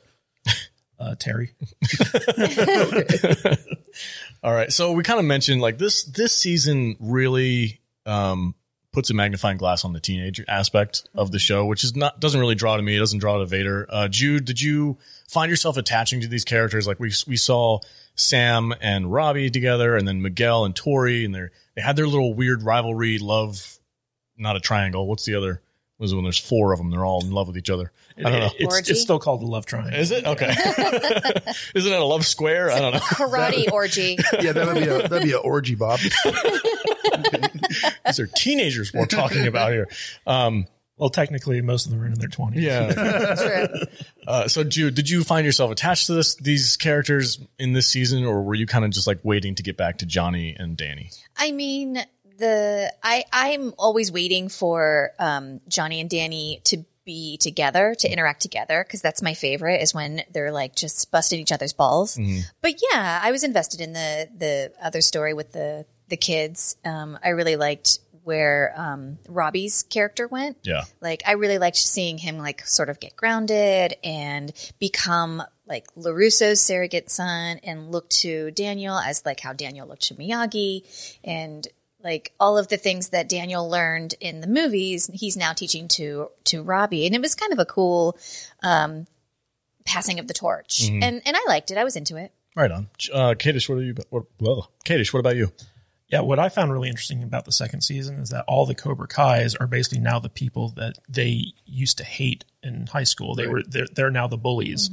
Uh, 1.02 1.16
Terry. 1.18 1.56
All 4.44 4.54
right. 4.54 4.72
So 4.72 4.92
we 4.92 5.02
kind 5.02 5.20
of 5.20 5.26
mentioned 5.26 5.60
like 5.60 5.80
this 5.80 6.04
this 6.04 6.32
season 6.32 6.96
really 7.00 7.82
um 8.06 8.54
puts 8.94 9.10
a 9.10 9.14
magnifying 9.14 9.58
glass 9.58 9.84
on 9.84 9.94
the 9.94 10.00
teenage 10.00 10.44
aspect 10.48 11.08
of 11.16 11.32
the 11.32 11.40
show, 11.40 11.66
which 11.66 11.84
is 11.84 11.96
not 11.96 12.20
doesn't 12.20 12.40
really 12.40 12.54
draw 12.54 12.78
to 12.78 12.84
me. 12.84 12.96
It 12.96 13.00
doesn't 13.00 13.18
draw 13.18 13.40
to 13.40 13.48
Vader. 13.48 13.88
Uh 13.90 14.08
Jude, 14.10 14.46
did 14.46 14.62
you 14.62 15.00
find 15.28 15.50
yourself 15.50 15.76
attaching 15.76 16.22
to 16.22 16.28
these 16.28 16.46
characters? 16.46 16.86
Like 16.86 17.00
we 17.00 17.12
we 17.26 17.38
saw 17.38 17.80
Sam 18.14 18.72
and 18.80 19.12
Robbie 19.12 19.50
together 19.50 19.96
and 19.96 20.08
then 20.08 20.22
Miguel 20.22 20.66
and 20.66 20.76
Tori 20.76 21.26
and 21.26 21.34
they 21.34 21.48
they 21.76 21.82
had 21.82 21.96
their 21.96 22.08
little 22.08 22.36
weird 22.36 22.62
rivalry, 22.62 23.18
love 23.18 23.80
not 24.38 24.56
a 24.56 24.60
triangle. 24.60 25.08
What's 25.08 25.26
the 25.26 25.34
other? 25.34 25.64
Was 25.98 26.14
when 26.16 26.24
there's 26.24 26.38
four 26.40 26.74
of 26.74 26.80
them? 26.80 26.90
They're 26.90 27.06
all 27.06 27.24
in 27.24 27.32
love 27.32 27.48
with 27.48 27.58
each 27.58 27.70
other. 27.70 27.92
I 28.26 28.32
don't 28.32 28.40
know. 28.40 28.50
It's, 28.58 28.90
it's 28.90 29.02
still 29.02 29.20
called 29.20 29.42
the 29.42 29.46
love 29.48 29.66
triangle. 29.66 29.94
Is 30.00 30.12
it 30.12 30.26
okay? 30.26 30.50
Isn't 31.76 31.92
it 31.92 32.00
a 32.00 32.04
love 32.04 32.26
square? 32.26 32.72
I 32.72 32.80
don't 32.80 32.94
know. 32.94 33.00
Karate 33.00 33.72
orgy. 33.72 34.18
Yeah, 34.42 34.54
that 34.54 34.66
would 34.68 34.76
be 34.76 34.88
a 34.90 35.08
that'd 35.08 35.24
be 35.24 35.34
an 35.34 35.42
orgy, 35.44 35.76
Bob. 35.76 36.00
These 38.06 38.20
are 38.20 38.28
teenagers 38.28 38.94
we're 38.94 39.06
talking 39.06 39.48
about 39.48 39.72
here. 39.72 39.88
Um, 40.26 40.66
Well, 40.98 41.10
technically, 41.10 41.62
most 41.62 41.86
of 41.86 41.92
them 41.92 42.02
are 42.02 42.08
in 42.08 42.14
their 42.16 42.28
twenties. 42.30 42.64
yeah. 42.64 43.36
True. 43.36 43.68
Uh, 44.28 44.48
so, 44.48 44.64
Jude, 44.64 44.96
did 44.96 45.10
you 45.10 45.24
find 45.24 45.46
yourself 45.46 45.72
attached 45.72 46.08
to 46.08 46.14
this 46.14 46.36
these 46.36 46.78
characters 46.78 47.40
in 47.58 47.74
this 47.74 47.88
season, 47.88 48.26
or 48.26 48.44
were 48.44 48.56
you 48.56 48.68
kind 48.68 48.86
of 48.86 48.92
just 48.92 49.08
like 49.08 49.20
waiting 49.24 49.56
to 49.56 49.64
get 49.64 49.78
back 49.78 49.98
to 50.00 50.06
Johnny 50.06 50.56
and 50.58 50.78
Danny? 50.78 51.12
I 51.36 51.52
mean, 51.52 51.98
the 52.38 52.94
I 53.04 53.26
I'm 53.32 53.74
always 53.78 54.12
waiting 54.12 54.50
for 54.50 55.12
um, 55.20 55.62
Johnny 55.68 56.00
and 56.02 56.10
Danny 56.10 56.62
to 56.66 56.84
be 57.12 57.36
together 57.36 57.94
to 58.00 58.10
interact 58.10 58.42
together 58.42 58.86
because 58.88 59.02
that's 59.02 59.22
my 59.22 59.34
favorite 59.34 59.82
is 59.82 59.94
when 59.94 60.24
they're 60.32 60.54
like 60.54 60.78
just 60.78 61.12
busting 61.12 61.42
each 61.42 61.52
other's 61.52 61.74
balls. 61.74 62.18
But 62.62 62.76
yeah, 62.92 63.20
I 63.22 63.32
was 63.32 63.44
invested 63.44 63.82
in 63.82 63.92
the 63.92 64.30
the 64.38 64.72
other 64.82 65.02
story 65.02 65.34
with 65.34 65.52
the 65.52 65.86
the 66.08 66.16
kids. 66.16 66.78
Um, 66.86 67.20
I 67.22 67.30
really 67.30 67.58
liked 67.58 68.00
where 68.24 68.74
um, 68.78 69.18
Robbie's 69.28 69.84
character 69.84 70.26
went. 70.26 70.56
Yeah. 70.64 70.84
Like 71.02 71.24
I 71.28 71.34
really 71.34 71.58
liked 71.58 71.76
seeing 71.76 72.18
him 72.18 72.38
like 72.38 72.66
sort 72.66 72.88
of 72.90 73.02
get 73.02 73.18
grounded 73.18 73.96
and 74.06 74.54
become 74.80 75.44
like 75.68 75.88
LaRusso's 75.96 76.62
surrogate 76.62 77.10
son 77.12 77.60
and 77.64 77.92
look 77.92 78.10
to 78.10 78.52
Daniel 78.52 78.98
as 78.98 79.26
like 79.26 79.42
how 79.42 79.52
Daniel 79.52 79.88
looked 79.88 80.04
to 80.04 80.16
Miyagi 80.16 80.84
and 81.26 81.68
like 82.04 82.34
all 82.40 82.58
of 82.58 82.68
the 82.68 82.78
things 82.78 83.10
that 83.10 83.30
Daniel 83.30 83.70
learned 83.70 84.16
in 84.20 84.42
the 84.42 84.48
movies, 84.48 85.10
he's 85.14 85.38
now 85.38 85.54
teaching 85.54 85.88
to 85.90 86.30
to 86.46 86.62
Robbie. 86.62 87.06
And 87.06 87.16
it 87.16 87.22
was 87.22 87.36
kind 87.36 87.54
of 87.54 87.60
a 87.60 87.66
cool 87.66 88.18
um 88.64 89.08
passing 89.86 90.20
of 90.20 90.28
the 90.28 90.34
torch. 90.34 90.90
And 90.90 91.22
and 91.26 91.36
I 91.36 91.42
liked 91.48 91.72
it. 91.72 91.78
I 91.78 91.84
was 91.84 91.96
into 91.96 92.18
it. 92.18 92.32
Right 92.56 92.72
on. 92.72 92.90
Uh, 93.14 93.34
Kadish, 93.34 93.70
what 93.70 93.78
are 93.78 93.84
you? 93.84 93.96
What, 94.10 94.26
well, 94.40 94.72
Kadish, 94.86 95.14
what 95.14 95.20
about 95.22 95.38
you? 95.38 95.52
Yeah, 96.10 96.20
what 96.20 96.40
I 96.40 96.50
found 96.50 96.74
really 96.74 96.90
interesting 96.90 97.24
about 97.24 97.46
the 97.46 97.54
second 97.54 97.82
season 97.82 98.20
is 98.20 98.32
that 98.32 98.44
all 98.46 98.66
the 98.66 98.76
Cobra 98.76 99.08
Kai's 99.08 99.56
are 99.56 99.68
basically 99.68 100.00
now 100.00 100.20
the 100.20 100.28
people 100.28 100.70
that 100.76 100.98
they 101.08 101.54
used 101.66 101.98
to 102.00 102.04
hate 102.04 102.44
in 102.62 102.88
high 102.88 103.06
school. 103.06 103.34
They 103.34 103.48
were 103.48 103.64
they're, 103.64 103.88
they're 103.94 104.12
now 104.12 104.28
the 104.28 104.38
bullies, 104.38 104.90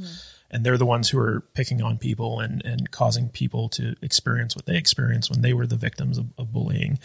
and 0.51 0.63
they're 0.63 0.77
the 0.77 0.85
ones 0.85 1.09
who 1.09 1.19
are 1.19 1.41
picking 1.53 1.81
on 1.81 1.97
people 1.97 2.39
and 2.39 2.63
and 2.65 2.91
causing 2.91 3.29
people 3.29 3.69
to 3.69 3.95
experience 4.01 4.55
what 4.55 4.65
they 4.65 4.77
experienced 4.77 5.29
when 5.29 5.41
they 5.41 5.53
were 5.53 5.67
the 5.67 5.75
victims 5.75 6.17
of, 6.17 6.27
of 6.37 6.51
bullying. 6.51 6.99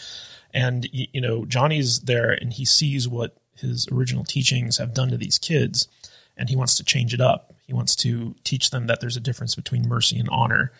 And 0.53 0.89
you 0.93 1.21
know, 1.21 1.45
Johnny's 1.45 2.01
there 2.01 2.31
and 2.31 2.53
he 2.53 2.65
sees 2.65 3.09
what 3.09 3.37
his 3.57 3.89
original 3.89 4.25
teachings 4.25 4.79
have 4.79 4.95
done 4.95 5.11
to 5.11 5.17
these 5.17 5.39
kids, 5.39 5.89
and 6.37 6.49
he 6.49 6.57
wants 6.57 6.75
to 6.77 6.85
change 6.85 7.15
it 7.15 7.21
up. 7.21 7.55
He 7.67 7.73
wants 7.73 7.97
to 7.97 8.35
teach 8.45 8.71
them 8.71 8.87
that 8.87 9.01
there's 9.01 9.17
a 9.17 9.21
difference 9.21 9.55
between 9.55 9.89
mercy 9.89 10.19
and 10.19 10.29
honor 10.31 10.73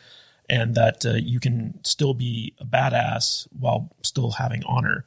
and 0.49 0.75
that 0.75 1.07
uh, 1.07 1.15
you 1.15 1.41
can 1.41 1.81
still 1.85 2.15
be 2.15 2.55
a 2.59 2.65
badass 2.65 3.49
while 3.59 3.91
still 4.03 4.33
having 4.33 4.63
honor. 4.65 5.05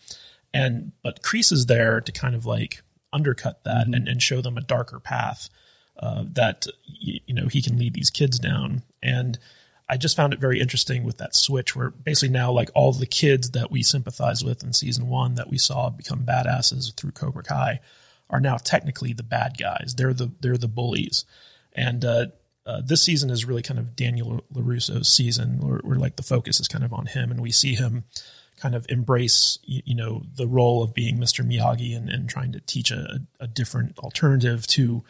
And 0.53 0.91
but 1.03 1.21
Kreese 1.21 1.51
is 1.51 1.67
there 1.67 2.01
to 2.01 2.11
kind 2.11 2.35
of 2.35 2.45
like 2.45 2.81
undercut 3.13 3.63
that 3.63 3.87
and, 3.87 4.07
and 4.07 4.21
show 4.21 4.41
them 4.41 4.57
a 4.57 4.61
darker 4.61 4.99
path 4.99 5.49
uh, 5.99 6.23
that 6.33 6.67
you 6.85 7.33
know 7.33 7.47
he 7.47 7.61
can 7.61 7.77
lead 7.77 7.93
these 7.93 8.09
kids 8.09 8.39
down. 8.39 8.83
And 9.01 9.37
I 9.89 9.97
just 9.97 10.15
found 10.15 10.33
it 10.33 10.39
very 10.39 10.59
interesting 10.59 11.03
with 11.03 11.17
that 11.17 11.35
switch 11.35 11.75
where 11.75 11.91
basically 11.91 12.33
now 12.33 12.51
like 12.51 12.69
all 12.75 12.91
the 12.91 13.05
kids 13.05 13.51
that 13.51 13.71
we 13.71 13.83
sympathize 13.83 14.43
with 14.43 14.63
in 14.63 14.73
season 14.73 15.07
one 15.07 15.35
that 15.35 15.49
we 15.49 15.57
saw 15.57 15.89
become 15.89 16.25
badasses 16.25 16.93
through 16.95 17.11
Cobra 17.11 17.43
Kai 17.43 17.79
are 18.29 18.41
now 18.41 18.57
technically 18.57 19.13
the 19.13 19.23
bad 19.23 19.57
guys. 19.57 19.95
They're 19.95 20.13
the 20.13 20.31
they're 20.41 20.57
the 20.57 20.67
bullies. 20.67 21.25
And 21.73 22.03
uh, 22.03 22.25
uh, 22.65 22.81
this 22.83 23.01
season 23.01 23.29
is 23.29 23.45
really 23.45 23.61
kind 23.61 23.79
of 23.79 23.95
Daniel 23.95 24.43
Larusso's 24.53 25.07
season, 25.07 25.59
where, 25.59 25.79
where 25.79 25.97
like 25.97 26.17
the 26.17 26.23
focus 26.23 26.59
is 26.59 26.67
kind 26.67 26.83
of 26.83 26.91
on 26.91 27.05
him, 27.05 27.31
and 27.31 27.39
we 27.39 27.51
see 27.51 27.75
him 27.75 28.03
kind 28.59 28.75
of 28.75 28.85
embrace, 28.89 29.59
you, 29.63 29.81
you 29.85 29.95
know, 29.95 30.23
the 30.35 30.47
role 30.47 30.83
of 30.83 30.93
being 30.93 31.17
Mr. 31.17 31.47
Miyagi 31.47 31.95
and, 31.95 32.09
and 32.09 32.27
trying 32.27 32.51
to 32.51 32.59
teach 32.59 32.91
a, 32.91 33.21
a 33.39 33.47
different 33.47 33.97
alternative 33.99 34.67
to 34.67 35.03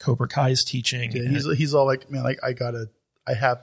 Cobra 0.00 0.26
Kai's 0.26 0.64
teaching. 0.64 1.12
Yeah, 1.12 1.28
he's 1.28 1.46
he's 1.56 1.74
all 1.74 1.86
like, 1.86 2.10
man, 2.10 2.24
like 2.24 2.40
I 2.42 2.52
gotta, 2.52 2.88
I 3.26 3.34
have, 3.34 3.62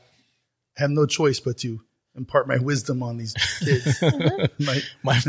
have 0.77 0.91
no 0.91 1.05
choice 1.05 1.39
but 1.39 1.57
to 1.59 1.81
impart 2.17 2.47
my 2.47 2.57
wisdom 2.57 3.03
on 3.03 3.17
these 3.17 3.33
kids. 3.59 4.01
Uh-huh. 4.07 4.47
my, 4.59 4.81
My 5.03 5.19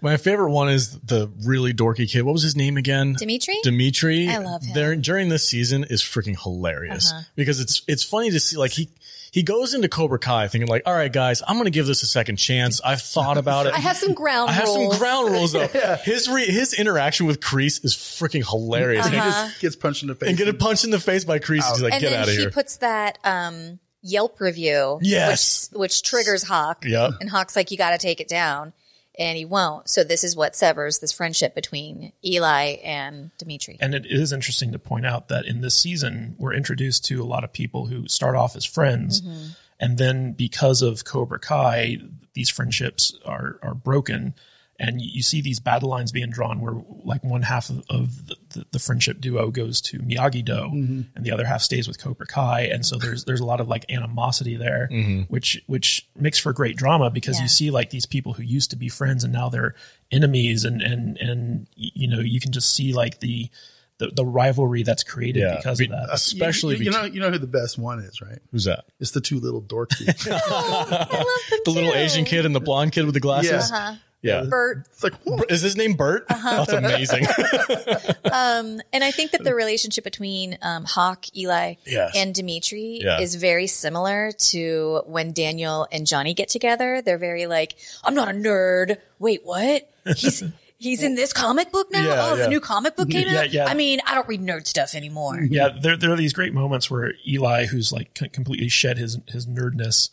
my 0.00 0.16
favorite 0.16 0.50
one 0.50 0.68
is 0.68 0.98
the 1.00 1.30
really 1.44 1.72
dorky 1.72 2.08
kid. 2.08 2.22
What 2.22 2.32
was 2.32 2.42
his 2.42 2.56
name 2.56 2.76
again? 2.76 3.14
Dimitri? 3.18 3.58
Dimitri. 3.62 4.28
I 4.28 4.38
love 4.38 4.62
him. 4.62 4.74
There 4.74 4.94
during 4.96 5.28
this 5.28 5.46
season 5.48 5.84
is 5.84 6.02
freaking 6.02 6.40
hilarious 6.40 7.10
uh-huh. 7.10 7.22
because 7.36 7.60
it's 7.60 7.82
it's 7.88 8.02
funny 8.02 8.30
to 8.30 8.40
see 8.40 8.56
like 8.56 8.72
he 8.72 8.88
he 9.30 9.42
goes 9.42 9.74
into 9.74 9.88
Cobra 9.88 10.18
Kai 10.18 10.48
thinking 10.48 10.68
like, 10.68 10.82
all 10.86 10.94
right, 10.94 11.12
guys, 11.12 11.42
I'm 11.46 11.56
going 11.56 11.64
to 11.66 11.70
give 11.70 11.86
this 11.86 12.02
a 12.02 12.06
second 12.06 12.36
chance. 12.36 12.80
I've 12.82 13.02
thought 13.02 13.36
about 13.38 13.66
it. 13.66 13.74
I 13.74 13.78
have 13.78 13.96
some 13.96 14.14
ground 14.14 14.50
I 14.50 14.52
have 14.54 14.66
rules. 14.68 14.92
some 14.92 14.98
ground 15.00 15.30
rules 15.32 15.52
though. 15.52 15.66
His 16.04 16.28
re- 16.28 16.46
his 16.46 16.72
interaction 16.74 17.26
with 17.26 17.40
Kreese 17.40 17.84
is 17.84 17.94
freaking 17.94 18.48
hilarious. 18.48 19.06
He 19.06 19.16
Uh-huh. 19.16 19.30
just 19.48 19.60
gets 19.60 19.76
punched 19.76 20.02
in 20.02 20.08
the 20.08 20.14
face. 20.14 20.28
And 20.30 20.38
get 20.38 20.48
a 20.48 20.54
punch 20.54 20.84
in 20.84 20.90
the 20.90 21.00
face 21.00 21.24
by 21.24 21.38
Kreese. 21.38 21.68
He's 21.70 21.82
like, 21.82 21.92
and 21.94 22.00
get 22.02 22.10
then 22.10 22.20
out 22.22 22.28
of 22.28 22.34
he 22.34 22.46
puts 22.48 22.76
that 22.78 23.18
um, 23.24 23.78
Yelp 24.02 24.40
review, 24.40 24.98
Yes. 25.02 25.68
which, 25.72 25.78
which 25.80 26.02
triggers 26.02 26.44
Hawk. 26.44 26.84
Yep. 26.86 27.12
And 27.20 27.28
Hawk's 27.28 27.56
like, 27.56 27.70
you 27.70 27.76
got 27.76 27.90
to 27.90 27.98
take 27.98 28.20
it 28.20 28.28
down. 28.28 28.72
And 29.18 29.36
he 29.36 29.44
won't. 29.44 29.88
So 29.88 30.04
this 30.04 30.22
is 30.22 30.36
what 30.36 30.54
severs 30.54 31.00
this 31.00 31.12
friendship 31.12 31.54
between 31.54 32.12
Eli 32.24 32.76
and 32.84 33.30
Dimitri. 33.36 33.76
And 33.80 33.94
it 33.94 34.06
is 34.06 34.32
interesting 34.32 34.70
to 34.72 34.78
point 34.78 35.06
out 35.06 35.28
that 35.28 35.44
in 35.44 35.60
this 35.60 35.74
season, 35.74 36.36
we're 36.38 36.54
introduced 36.54 37.04
to 37.06 37.22
a 37.22 37.26
lot 37.26 37.42
of 37.42 37.52
people 37.52 37.86
who 37.86 38.06
start 38.06 38.36
off 38.36 38.54
as 38.54 38.64
friends. 38.64 39.20
Mm-hmm. 39.20 39.48
And 39.80 39.98
then 39.98 40.32
because 40.32 40.82
of 40.82 41.04
Cobra 41.04 41.40
Kai, 41.40 41.98
these 42.34 42.48
friendships 42.48 43.16
are, 43.24 43.58
are 43.62 43.74
broken. 43.74 44.34
And 44.80 45.02
you 45.02 45.22
see 45.22 45.40
these 45.40 45.58
battle 45.58 45.88
lines 45.88 46.12
being 46.12 46.30
drawn 46.30 46.60
where 46.60 46.74
like 47.02 47.24
one 47.24 47.42
half 47.42 47.68
of, 47.68 47.82
of 47.90 48.28
the, 48.28 48.36
the, 48.50 48.66
the 48.70 48.78
friendship 48.78 49.20
duo 49.20 49.50
goes 49.50 49.80
to 49.80 49.98
Miyagi 49.98 50.44
Do 50.44 50.66
and 50.72 51.08
the 51.24 51.32
other 51.32 51.44
half 51.44 51.62
stays 51.62 51.88
with 51.88 51.98
Cobra 52.00 52.26
Kai. 52.28 52.60
And 52.62 52.86
so 52.86 52.96
there's, 52.96 53.24
there's 53.24 53.40
a 53.40 53.44
lot 53.44 53.60
of 53.60 53.66
like 53.66 53.90
animosity 53.90 54.54
there, 54.56 54.88
mm-hmm. 54.92 55.22
which, 55.22 55.60
which 55.66 56.08
makes 56.14 56.38
for 56.38 56.52
great 56.52 56.76
drama 56.76 57.10
because 57.10 57.38
Yeah. 57.38 57.42
you 57.42 57.48
see 57.48 57.70
like 57.72 57.90
these 57.90 58.06
people 58.06 58.34
who 58.34 58.44
used 58.44 58.70
to 58.70 58.76
be 58.76 58.88
friends 58.88 59.24
and 59.24 59.32
now 59.32 59.48
they're 59.48 59.74
enemies 60.12 60.64
and, 60.64 60.80
and, 60.80 61.16
and, 61.16 61.66
you 61.74 62.06
know, 62.06 62.20
you 62.20 62.38
can 62.38 62.52
just 62.52 62.72
see 62.72 62.92
like 62.92 63.18
the, 63.18 63.50
the, 63.98 64.12
the 64.14 64.24
rivalry 64.24 64.84
that's 64.84 65.02
created 65.02 65.40
Yeah. 65.40 65.56
because 65.56 65.80
of 65.80 65.88
that. 65.88 66.08
Especially 66.12 66.76
you, 66.76 66.84
you 66.84 66.90
between- 66.92 67.08
know, 67.08 67.14
you 67.14 67.20
know 67.20 67.30
who 67.32 67.38
the 67.38 67.48
best 67.48 67.78
one 67.78 67.98
is, 67.98 68.20
right? 68.20 68.38
who's 68.52 68.66
that? 68.66 68.84
It's 69.00 69.10
the 69.10 69.20
two 69.20 69.40
little 69.40 69.60
dork 69.60 69.90
dudes. 69.96 70.24
The 71.64 71.72
little 71.74 71.92
Asian 71.94 72.24
kid 72.24 72.46
and 72.46 72.54
the 72.54 72.60
blonde 72.60 72.92
kid 72.92 73.04
with 73.04 73.14
the 73.14 73.20
glasses. 73.20 73.70
Yeah. 73.70 73.96
Yeah. 74.20 74.42
Bert. 74.42 74.86
It's 74.92 75.04
like, 75.04 75.14
whoa. 75.22 75.38
Is 75.48 75.62
his 75.62 75.76
name 75.76 75.94
Bert? 75.94 76.26
Uh-huh. 76.28 76.64
That's 76.64 76.72
amazing. 76.72 77.26
um, 78.32 78.80
And 78.92 79.04
I 79.04 79.10
think 79.10 79.30
that 79.32 79.44
the 79.44 79.54
relationship 79.54 80.04
between 80.04 80.58
um, 80.62 80.84
Hawk, 80.84 81.24
Eli, 81.36 81.74
Yes. 81.86 82.12
and 82.16 82.34
Demetri 82.34 83.00
Yeah. 83.02 83.20
is 83.20 83.36
very 83.36 83.66
similar 83.66 84.32
to 84.50 85.02
when 85.06 85.32
Daniel 85.32 85.86
and 85.92 86.06
Johnny 86.06 86.34
get 86.34 86.48
together. 86.48 87.00
They're 87.02 87.18
very 87.18 87.46
like, 87.46 87.76
I'm 88.04 88.14
not 88.14 88.28
a 88.28 88.32
nerd. 88.32 88.96
Wait, 89.18 89.40
what? 89.44 89.88
He's 90.16 90.42
he's 90.78 91.02
in 91.02 91.14
this 91.14 91.32
comic 91.32 91.70
book 91.72 91.88
now? 91.92 92.02
Yeah, 92.02 92.16
oh, 92.24 92.34
yeah. 92.36 92.42
the 92.44 92.48
new 92.48 92.60
comic 92.60 92.96
book 92.96 93.10
came 93.10 93.26
Yeah, 93.28 93.40
out? 93.40 93.52
yeah. 93.52 93.66
I 93.66 93.74
mean, 93.74 94.00
I 94.06 94.14
don't 94.14 94.28
read 94.28 94.40
nerd 94.40 94.66
stuff 94.66 94.94
anymore. 94.94 95.40
yeah, 95.48 95.68
there, 95.80 95.96
there 95.96 96.12
are 96.12 96.16
these 96.16 96.32
great 96.32 96.54
moments 96.54 96.90
where 96.90 97.12
Eli, 97.26 97.66
who's 97.66 97.92
like 97.92 98.14
completely 98.32 98.68
shed 98.68 98.98
his 98.98 99.18
his 99.28 99.46
nerdness, 99.46 100.10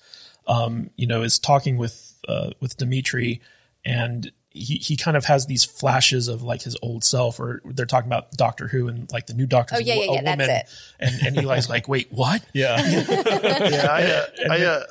um, 0.48 0.90
you 0.96 1.08
know, 1.08 1.24
is 1.24 1.40
talking 1.40 1.78
with 1.78 2.14
uh, 2.28 2.52
with 2.60 2.78
Demetri, 2.78 3.42
and 3.86 4.32
he 4.50 4.76
he 4.76 4.96
kind 4.96 5.18
of 5.18 5.26
has 5.26 5.46
these 5.46 5.66
flashes 5.66 6.28
of 6.28 6.42
like 6.42 6.62
his 6.62 6.78
old 6.82 7.04
self, 7.04 7.40
or 7.40 7.62
they're 7.66 7.86
talking 7.86 8.08
about 8.08 8.32
Doctor 8.32 8.68
Who 8.68 8.88
and 8.88 9.12
like 9.12 9.28
the 9.28 9.34
new 9.34 9.46
Doctor's 9.46 9.80
Oh, 9.80 9.82
yeah, 9.82 9.94
a, 9.94 9.98
yeah, 9.98 10.04
a 10.04 10.14
yeah, 10.14 10.36
that's 10.36 10.50
it. 10.50 10.76
and 11.00 11.28
and 11.28 11.38
Eli's 11.38 11.70
like, 11.70 11.88
wait, 11.88 12.08
what? 12.12 12.44
yeah. 12.54 12.78
yeah, 13.10 13.88
I, 13.90 14.04
uh, 14.04 14.26
I, 14.50 14.66
uh, 14.66 14.84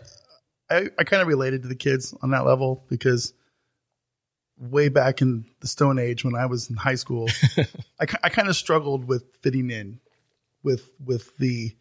I, 0.71 0.89
I 0.99 1.05
kind 1.05 1.23
of 1.23 1.29
related 1.29 1.63
to 1.63 1.69
the 1.69 1.75
kids 1.75 2.15
on 2.23 2.31
that 2.31 2.45
level 2.45 2.85
because 2.89 3.33
way 4.59 4.89
back 4.89 5.21
in 5.21 5.47
the 5.61 5.67
Stone 5.67 5.99
Age 5.99 6.25
when 6.25 6.35
I 6.35 6.47
was 6.47 6.71
in 6.71 6.77
high 6.77 6.95
school, 6.95 7.29
I, 8.01 8.07
I 8.23 8.29
kind 8.29 8.49
of 8.49 8.57
struggled 8.57 9.07
with 9.07 9.25
fitting 9.43 9.71
in 9.71 10.01
with 10.63 10.91
with 11.03 11.37
the 11.39 11.75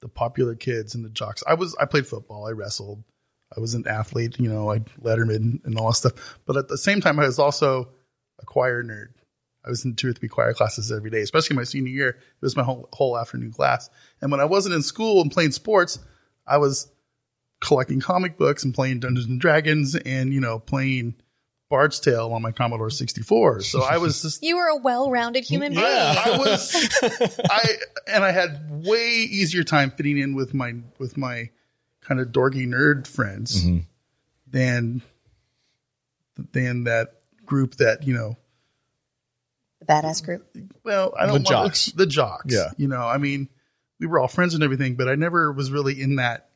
the 0.00 0.08
popular 0.08 0.54
kids 0.54 0.94
and 0.94 1.04
the 1.04 1.10
jocks. 1.10 1.42
I 1.46 1.54
was 1.54 1.74
I 1.80 1.86
played 1.86 2.06
football, 2.06 2.46
I 2.46 2.52
wrestled, 2.52 3.02
I 3.56 3.60
was 3.60 3.74
an 3.74 3.86
athlete, 3.86 4.38
you 4.38 4.48
know, 4.48 4.70
I 4.70 4.80
letterman 5.02 5.64
and 5.64 5.78
all 5.78 5.88
that 5.88 5.96
stuff. 5.96 6.38
But 6.46 6.56
at 6.56 6.68
the 6.68 6.78
same 6.78 7.00
time, 7.00 7.18
I 7.20 7.26
was 7.26 7.38
also 7.38 7.90
a 8.40 8.44
choir 8.44 8.82
nerd. 8.82 9.08
I 9.64 9.70
was 9.70 9.84
in 9.84 9.96
two 9.96 10.10
or 10.10 10.12
three 10.12 10.28
choir 10.28 10.54
classes 10.54 10.92
every 10.92 11.10
day, 11.10 11.20
especially 11.20 11.56
my 11.56 11.64
senior 11.64 11.92
year. 11.92 12.08
It 12.10 12.42
was 12.42 12.56
my 12.56 12.62
whole 12.62 12.88
whole 12.92 13.18
afternoon 13.18 13.52
class. 13.52 13.90
And 14.20 14.30
when 14.30 14.40
I 14.40 14.44
wasn't 14.44 14.74
in 14.74 14.82
school 14.82 15.20
and 15.20 15.30
playing 15.30 15.52
sports, 15.52 15.98
I 16.46 16.58
was 16.58 16.88
collecting 17.60 18.00
comic 18.00 18.36
books 18.36 18.64
and 18.64 18.72
playing 18.72 19.00
Dungeons 19.00 19.26
and 19.26 19.40
Dragons 19.40 19.96
and 19.96 20.32
you 20.32 20.40
know 20.40 20.60
playing 20.60 21.16
Bard's 21.68 21.98
Tale 21.98 22.32
on 22.32 22.42
my 22.42 22.52
Commodore 22.52 22.90
64. 22.90 23.62
So 23.62 23.82
I 23.82 23.98
was 23.98 24.22
just 24.22 24.42
You 24.44 24.56
were 24.56 24.68
a 24.68 24.76
well-rounded 24.76 25.44
human 25.44 25.72
being. 25.72 25.84
Yeah, 25.84 26.22
I 26.24 26.38
was 26.38 26.98
I 27.50 27.68
and 28.06 28.24
I 28.24 28.30
had 28.30 28.84
way 28.86 29.08
easier 29.08 29.64
time 29.64 29.90
fitting 29.90 30.18
in 30.18 30.34
with 30.34 30.54
my 30.54 30.74
with 30.98 31.16
my 31.16 31.50
kind 32.06 32.20
of 32.20 32.28
dorky 32.28 32.66
nerd 32.68 33.06
friends 33.06 33.64
mm-hmm. 33.64 33.78
than 34.50 35.02
than 36.52 36.84
that 36.84 37.14
group 37.44 37.76
that 37.76 38.06
you 38.06 38.14
know 38.14 38.36
The 39.80 39.86
badass 39.86 40.24
group. 40.24 40.46
well 40.84 41.14
I 41.18 41.26
don't 41.26 41.28
The 41.28 41.38
want 41.40 41.46
jocks. 41.46 41.86
the 41.92 42.06
jocks 42.06 42.54
Yeah. 42.54 42.70
you 42.76 42.88
know 42.88 43.02
I 43.06 43.18
mean 43.18 43.48
we 43.98 44.06
were 44.06 44.18
all 44.18 44.28
friends 44.28 44.54
and 44.54 44.62
everything 44.62 44.96
but 44.96 45.08
I 45.08 45.14
never 45.14 45.50
was 45.52 45.70
really 45.70 46.00
in 46.00 46.16
that 46.16 46.50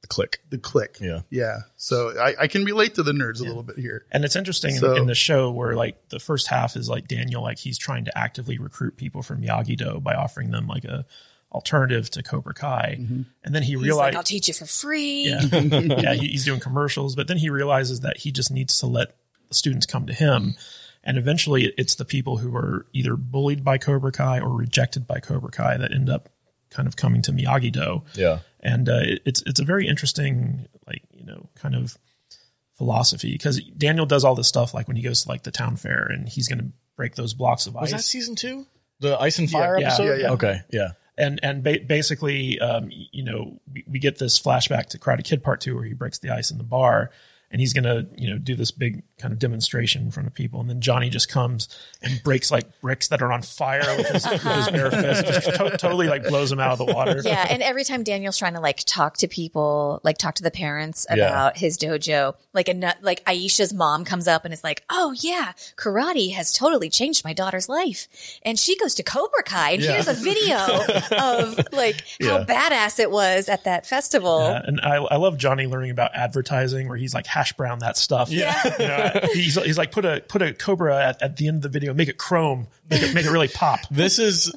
The 0.00 0.06
click. 0.08 0.38
the 0.48 0.56
click. 0.58 0.96
Yeah. 1.00 1.20
yeah 1.30 1.58
so 1.76 2.18
I, 2.18 2.34
I 2.42 2.46
can 2.46 2.64
relate 2.64 2.94
to 2.94 3.02
the 3.02 3.12
nerds 3.12 3.40
a 3.40 3.44
little 3.44 3.62
bit 3.62 3.78
here 3.78 4.06
And 4.10 4.24
it's 4.24 4.36
interesting 4.36 4.74
So- 4.76 4.92
in, 4.92 5.02
in 5.02 5.06
the 5.06 5.14
show 5.14 5.50
where 5.50 5.74
like 5.74 6.08
the 6.08 6.18
first 6.20 6.46
half 6.46 6.74
is 6.76 6.88
like 6.88 7.06
Daniel, 7.08 7.42
like 7.42 7.58
he's 7.58 7.76
trying 7.78 8.06
to 8.06 8.16
actively 8.18 8.58
recruit 8.58 8.96
people 8.96 9.22
from 9.22 9.42
Miyagi 9.42 9.76
Do 9.76 10.00
by 10.00 10.14
offering 10.14 10.50
them 10.50 10.66
like 10.66 10.84
a 10.84 11.04
alternative 11.52 12.08
to 12.10 12.22
Cobra 12.22 12.54
Kai, 12.54 12.96
and 13.44 13.54
then 13.54 13.62
he 13.62 13.72
He's 13.72 13.82
realized 13.82 14.14
like, 14.14 14.16
I'll 14.16 14.22
teach 14.22 14.48
you 14.48 14.54
for 14.54 14.66
free. 14.66 15.24
yeah, 15.28 15.40
yeah, 15.60 16.14
he- 16.14 16.28
he's 16.28 16.44
doing 16.44 16.60
commercials, 16.60 17.16
but 17.16 17.26
then 17.28 17.36
he 17.38 17.50
realizes 17.50 18.00
that 18.00 18.18
he 18.18 18.30
just 18.32 18.50
needs 18.50 18.78
to 18.80 18.86
let 18.86 19.16
students 19.50 19.86
come 19.86 20.06
to 20.06 20.12
him. 20.12 20.54
And 21.02 21.16
eventually 21.18 21.72
it's 21.78 21.94
the 21.94 22.04
people 22.04 22.36
who 22.36 22.54
are 22.54 22.86
either 22.92 23.16
bullied 23.16 23.64
by 23.64 23.78
Cobra 23.78 24.12
Kai 24.12 24.38
or 24.40 24.50
rejected 24.54 25.06
by 25.06 25.18
Cobra 25.18 25.50
Kai 25.50 25.76
that 25.78 25.92
end 25.92 26.08
up 26.10 26.28
kind 26.70 26.86
of 26.86 26.94
coming 26.94 27.22
to 27.22 27.32
Miyagi 27.32 27.72
Do. 27.72 28.02
Yeah. 28.14 28.40
And 28.60 28.88
uh, 28.88 29.00
it- 29.02 29.22
it's, 29.24 29.42
it's 29.46 29.58
a 29.60 29.64
very 29.64 29.88
interesting, 29.88 30.68
like, 30.86 31.02
you 31.12 31.24
know, 31.24 31.48
kind 31.56 31.74
of 31.74 31.96
philosophy 32.74 33.32
because 33.32 33.60
Daniel 33.76 34.06
does 34.06 34.24
all 34.24 34.34
this 34.34 34.48
stuff 34.48 34.72
like 34.72 34.88
when 34.88 34.96
he 34.96 35.02
goes 35.02 35.22
to 35.24 35.28
like 35.28 35.42
the 35.42 35.50
town 35.50 35.76
fair 35.76 36.04
and 36.06 36.28
he's 36.28 36.48
going 36.48 36.58
to 36.58 36.66
break 36.96 37.14
those 37.14 37.34
blocks 37.34 37.66
of 37.66 37.76
ice. 37.76 37.82
Was 37.82 37.90
that 37.92 38.02
season 38.02 38.34
two? 38.36 38.66
The 39.00 39.18
Ice 39.18 39.38
and 39.38 39.50
Fire 39.50 39.78
yeah, 39.78 39.86
episode? 39.86 40.04
yeah, 40.04 40.14
yeah. 40.16 40.30
Okay. 40.32 40.60
Yeah. 40.70 40.88
And 41.20 41.38
and 41.42 41.62
ba- 41.62 41.80
basically, 41.86 42.58
um, 42.60 42.88
you 42.90 43.22
know, 43.22 43.60
we, 43.72 43.84
we 43.86 43.98
get 43.98 44.18
this 44.18 44.40
flashback 44.40 44.86
to 44.86 44.98
Karate 44.98 45.24
Kid 45.24 45.42
Part 45.44 45.60
Two 45.60 45.76
where 45.76 45.84
he 45.84 45.92
breaks 45.92 46.18
the 46.18 46.30
ice 46.30 46.50
in 46.50 46.58
the 46.58 46.64
bar, 46.64 47.10
and 47.50 47.60
he's 47.60 47.72
gonna 47.72 48.06
you 48.16 48.30
know 48.30 48.38
do 48.38 48.54
this 48.54 48.70
big 48.70 49.02
kind 49.18 49.32
of 49.32 49.38
demonstration 49.38 50.02
in 50.02 50.10
front 50.10 50.26
of 50.26 50.34
people, 50.34 50.60
and 50.60 50.68
then 50.70 50.80
Johnny 50.80 51.10
just 51.10 51.28
comes 51.30 51.68
and 52.02 52.22
breaks 52.22 52.50
like 52.50 52.80
bricks 52.80 53.08
that 53.08 53.20
are 53.22 53.32
on 53.32 53.42
fire 53.42 53.82
with 53.96 54.08
his, 54.08 54.26
with 54.28 54.42
his 54.42 54.68
bare 54.70 54.90
fist, 54.90 55.26
just 55.26 55.44
to- 55.56 55.76
totally 55.76 56.06
like 56.08 56.24
blows 56.24 56.50
them 56.50 56.60
out 56.60 56.72
of 56.72 56.78
the 56.78 56.84
water. 56.92 57.20
Yeah, 57.30 57.46
and 57.50 57.62
every 57.62 57.84
time 57.84 58.02
Daniel's 58.02 58.38
trying 58.38 58.54
to 58.54 58.60
like 58.60 58.78
talk 58.86 59.16
to 59.18 59.28
people, 59.28 60.00
like 60.04 60.16
talk 60.18 60.34
to 60.36 60.42
the 60.42 60.50
parents 60.50 61.06
Yeah. 61.08 61.26
about 61.28 61.56
his 61.58 61.76
dojo, 61.76 62.34
like 62.54 62.68
a 62.68 62.74
nut, 62.74 62.98
like 63.02 63.24
Aisha's 63.26 63.72
mom 63.74 64.04
comes 64.04 64.26
up 64.28 64.44
and 64.44 64.54
is 64.54 64.64
like, 64.64 64.82
"Oh 64.88 65.12
yeah, 65.18 65.52
karate 65.76 66.32
has 66.32 66.52
totally 66.52 66.88
changed 66.88 67.24
my 67.24 67.32
daughter's 67.32 67.68
life, 67.68 68.08
and 68.42 68.58
she 68.58 68.76
goes 68.78 68.94
to 68.94 69.02
Cobra 69.02 69.42
Kai, 69.44 69.72
and 69.72 69.82
Yeah. 69.82 69.92
here's 69.92 70.08
a 70.08 70.14
video 70.14 70.56
of 71.18 71.58
like 71.72 72.02
how 72.22 72.38
Yeah. 72.38 72.44
badass 72.44 72.98
it 73.00 73.10
was 73.10 73.48
at 73.48 73.64
that 73.64 73.86
festival." 73.86 74.46
And 74.46 74.80
I, 74.80 74.96
I 74.96 75.16
love 75.16 75.36
Johnny 75.36 75.66
learning 75.66 75.90
about 75.90 76.12
advertising 76.14 76.88
where 76.88 76.96
he's 76.96 77.12
like 77.14 77.26
hash 77.40 77.52
brown 77.54 77.78
that 77.80 77.96
stuff. 77.96 78.30
Yeah. 78.30 78.62
You 78.78 78.86
know, 78.86 79.20
he's, 79.32 79.54
he's 79.62 79.78
like 79.78 79.92
put 79.92 80.04
a 80.04 80.22
put 80.28 80.42
a 80.42 80.52
cobra 80.52 81.08
at, 81.08 81.22
at 81.22 81.36
the 81.36 81.48
end 81.48 81.56
of 81.56 81.62
the 81.62 81.68
video, 81.68 81.94
make 81.94 82.08
it 82.08 82.18
chrome, 82.18 82.68
make 82.88 83.02
it 83.02 83.14
make 83.14 83.24
it 83.24 83.30
really 83.30 83.48
pop. 83.48 83.80
This 83.90 84.18
is 84.18 84.52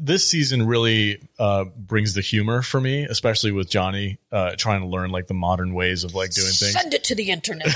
this 0.00 0.26
season 0.26 0.66
really 0.66 1.28
uh, 1.38 1.64
brings 1.64 2.14
the 2.14 2.20
humor 2.20 2.62
for 2.62 2.80
me, 2.80 3.04
especially 3.04 3.50
with 3.50 3.68
Johnny 3.68 4.18
uh, 4.30 4.54
trying 4.56 4.80
to 4.80 4.86
learn 4.86 5.10
like 5.10 5.26
the 5.26 5.34
modern 5.34 5.74
ways 5.74 6.04
of 6.04 6.14
like 6.14 6.30
doing 6.30 6.46
things. 6.46 6.72
Send 6.72 6.94
it 6.94 7.04
to 7.04 7.14
the 7.14 7.30
internet. 7.30 7.66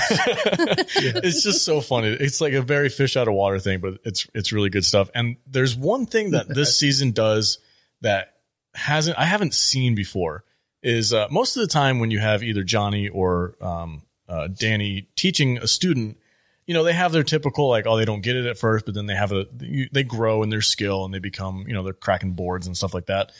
It's 0.99 1.43
just 1.43 1.65
so 1.65 1.81
funny. 1.81 2.09
It's 2.09 2.39
like 2.39 2.53
a 2.53 2.61
very 2.61 2.89
fish 2.89 3.17
out 3.17 3.27
of 3.27 3.33
water 3.33 3.59
thing, 3.59 3.79
but 3.79 3.99
it's 4.03 4.27
it's 4.33 4.51
really 4.51 4.69
good 4.69 4.85
stuff. 4.85 5.09
And 5.13 5.37
there's 5.45 5.75
one 5.75 6.05
thing 6.05 6.31
that 6.31 6.47
this 6.47 6.77
season 6.77 7.11
does 7.11 7.59
that 8.01 8.33
hasn't 8.73 9.17
I 9.17 9.25
haven't 9.25 9.53
seen 9.53 9.95
before 9.95 10.43
is 10.83 11.13
uh, 11.13 11.27
most 11.29 11.57
of 11.57 11.61
the 11.61 11.67
time 11.67 11.99
when 11.99 12.11
you 12.11 12.19
have 12.19 12.43
either 12.43 12.63
Johnny 12.63 13.09
or 13.09 13.55
um, 13.61 14.03
uh, 14.27 14.47
Danny 14.47 15.07
teaching 15.15 15.57
a 15.57 15.67
student, 15.67 16.17
you 16.65 16.73
know, 16.73 16.83
they 16.83 16.93
have 16.93 17.11
their 17.11 17.23
typical 17.23 17.69
like, 17.69 17.85
oh, 17.87 17.97
they 17.97 18.05
don't 18.05 18.21
get 18.21 18.35
it 18.35 18.45
at 18.45 18.57
first, 18.57 18.85
but 18.85 18.93
then 18.93 19.05
they 19.05 19.15
have 19.15 19.31
a 19.31 19.45
they 19.91 20.03
grow 20.03 20.43
in 20.43 20.49
their 20.49 20.61
skill 20.61 21.05
and 21.05 21.13
they 21.13 21.19
become, 21.19 21.65
you 21.67 21.73
know, 21.73 21.83
they're 21.83 21.93
cracking 21.93 22.33
boards 22.33 22.67
and 22.67 22.75
stuff 22.75 22.93
like 22.93 23.05
that. 23.05 23.31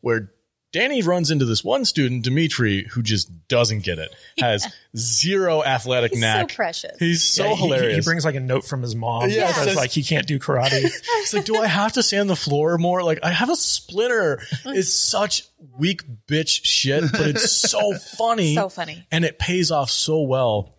Where 0.00 0.32
Danny 0.74 1.00
runs 1.02 1.30
into 1.30 1.44
this 1.46 1.64
one 1.64 1.84
student, 1.86 2.24
Demetri, 2.24 2.84
who 2.92 3.00
just 3.02 3.30
doesn't 3.48 3.84
get 3.84 3.98
it. 3.98 4.14
Has 4.38 4.66
zero 4.96 5.62
athletic 5.62 6.12
He's 6.12 6.20
knack. 6.20 6.50
so 6.50 6.56
precious. 6.56 6.98
He's 6.98 7.22
so 7.22 7.44
Yeah, 7.44 7.48
he- 7.50 7.54
he- 7.56 7.62
hilarious. 7.62 8.04
He, 8.04 8.08
brings 8.10 8.24
like 8.24 8.34
a 8.34 8.40
note 8.40 8.64
from 8.64 8.82
his 8.82 8.94
mom. 8.94 9.30
Yeah, 9.30 9.36
Yeah, 9.36 9.50
it 9.50 9.54
says 9.54 9.64
says- 9.68 9.76
like 9.76 9.90
he 9.90 10.02
can't 10.02 10.26
do 10.26 10.38
karate. 10.38 10.82
He's 11.20 11.32
like, 11.32 11.44
do 11.44 11.56
I 11.56 11.66
have 11.66 11.92
to 11.92 12.02
stay 12.02 12.18
on 12.18 12.26
the 12.26 12.36
floor 12.36 12.76
more? 12.76 13.02
Like, 13.02 13.20
I 13.22 13.30
have 13.30 13.48
a 13.50 13.56
splinter. 13.56 14.42
It's 14.66 14.92
such 14.92 15.44
weak 15.78 16.02
bitch 16.26 16.60
shit, 16.64 17.04
but 17.12 17.28
it's 17.28 17.50
so 17.52 17.94
funny. 17.94 18.54
So 18.54 18.68
funny. 18.68 19.06
And 19.12 19.24
it 19.24 19.38
pays 19.38 19.70
off 19.70 19.88
so 19.90 20.20
well 20.22 20.74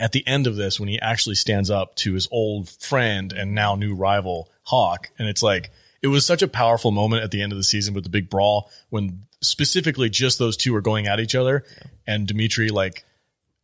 at 0.00 0.12
the 0.12 0.24
end 0.26 0.46
of 0.46 0.56
this 0.56 0.78
when 0.78 0.88
he 0.88 1.00
actually 1.00 1.34
stands 1.34 1.70
up 1.70 1.94
to 1.96 2.12
his 2.14 2.28
old 2.30 2.68
friend 2.68 3.32
and 3.32 3.54
now 3.54 3.74
new 3.74 3.94
rival, 3.94 4.48
Hawk. 4.64 5.08
And 5.18 5.26
it's 5.28 5.42
like, 5.42 5.70
it 6.02 6.06
was 6.08 6.24
such 6.24 6.42
a 6.42 6.48
powerful 6.48 6.90
moment 6.92 7.24
at 7.24 7.30
the 7.30 7.42
end 7.42 7.52
of 7.52 7.58
the 7.58 7.64
season 7.64 7.92
with 7.94 8.04
the 8.04 8.10
big 8.10 8.30
brawl 8.30 8.70
when 8.90 9.22
specifically 9.42 10.10
just 10.10 10.38
those 10.38 10.56
two 10.56 10.74
are 10.74 10.80
going 10.80 11.06
at 11.06 11.20
each 11.20 11.34
other 11.34 11.64
and 12.06 12.26
Demetri, 12.26 12.68
like, 12.70 13.04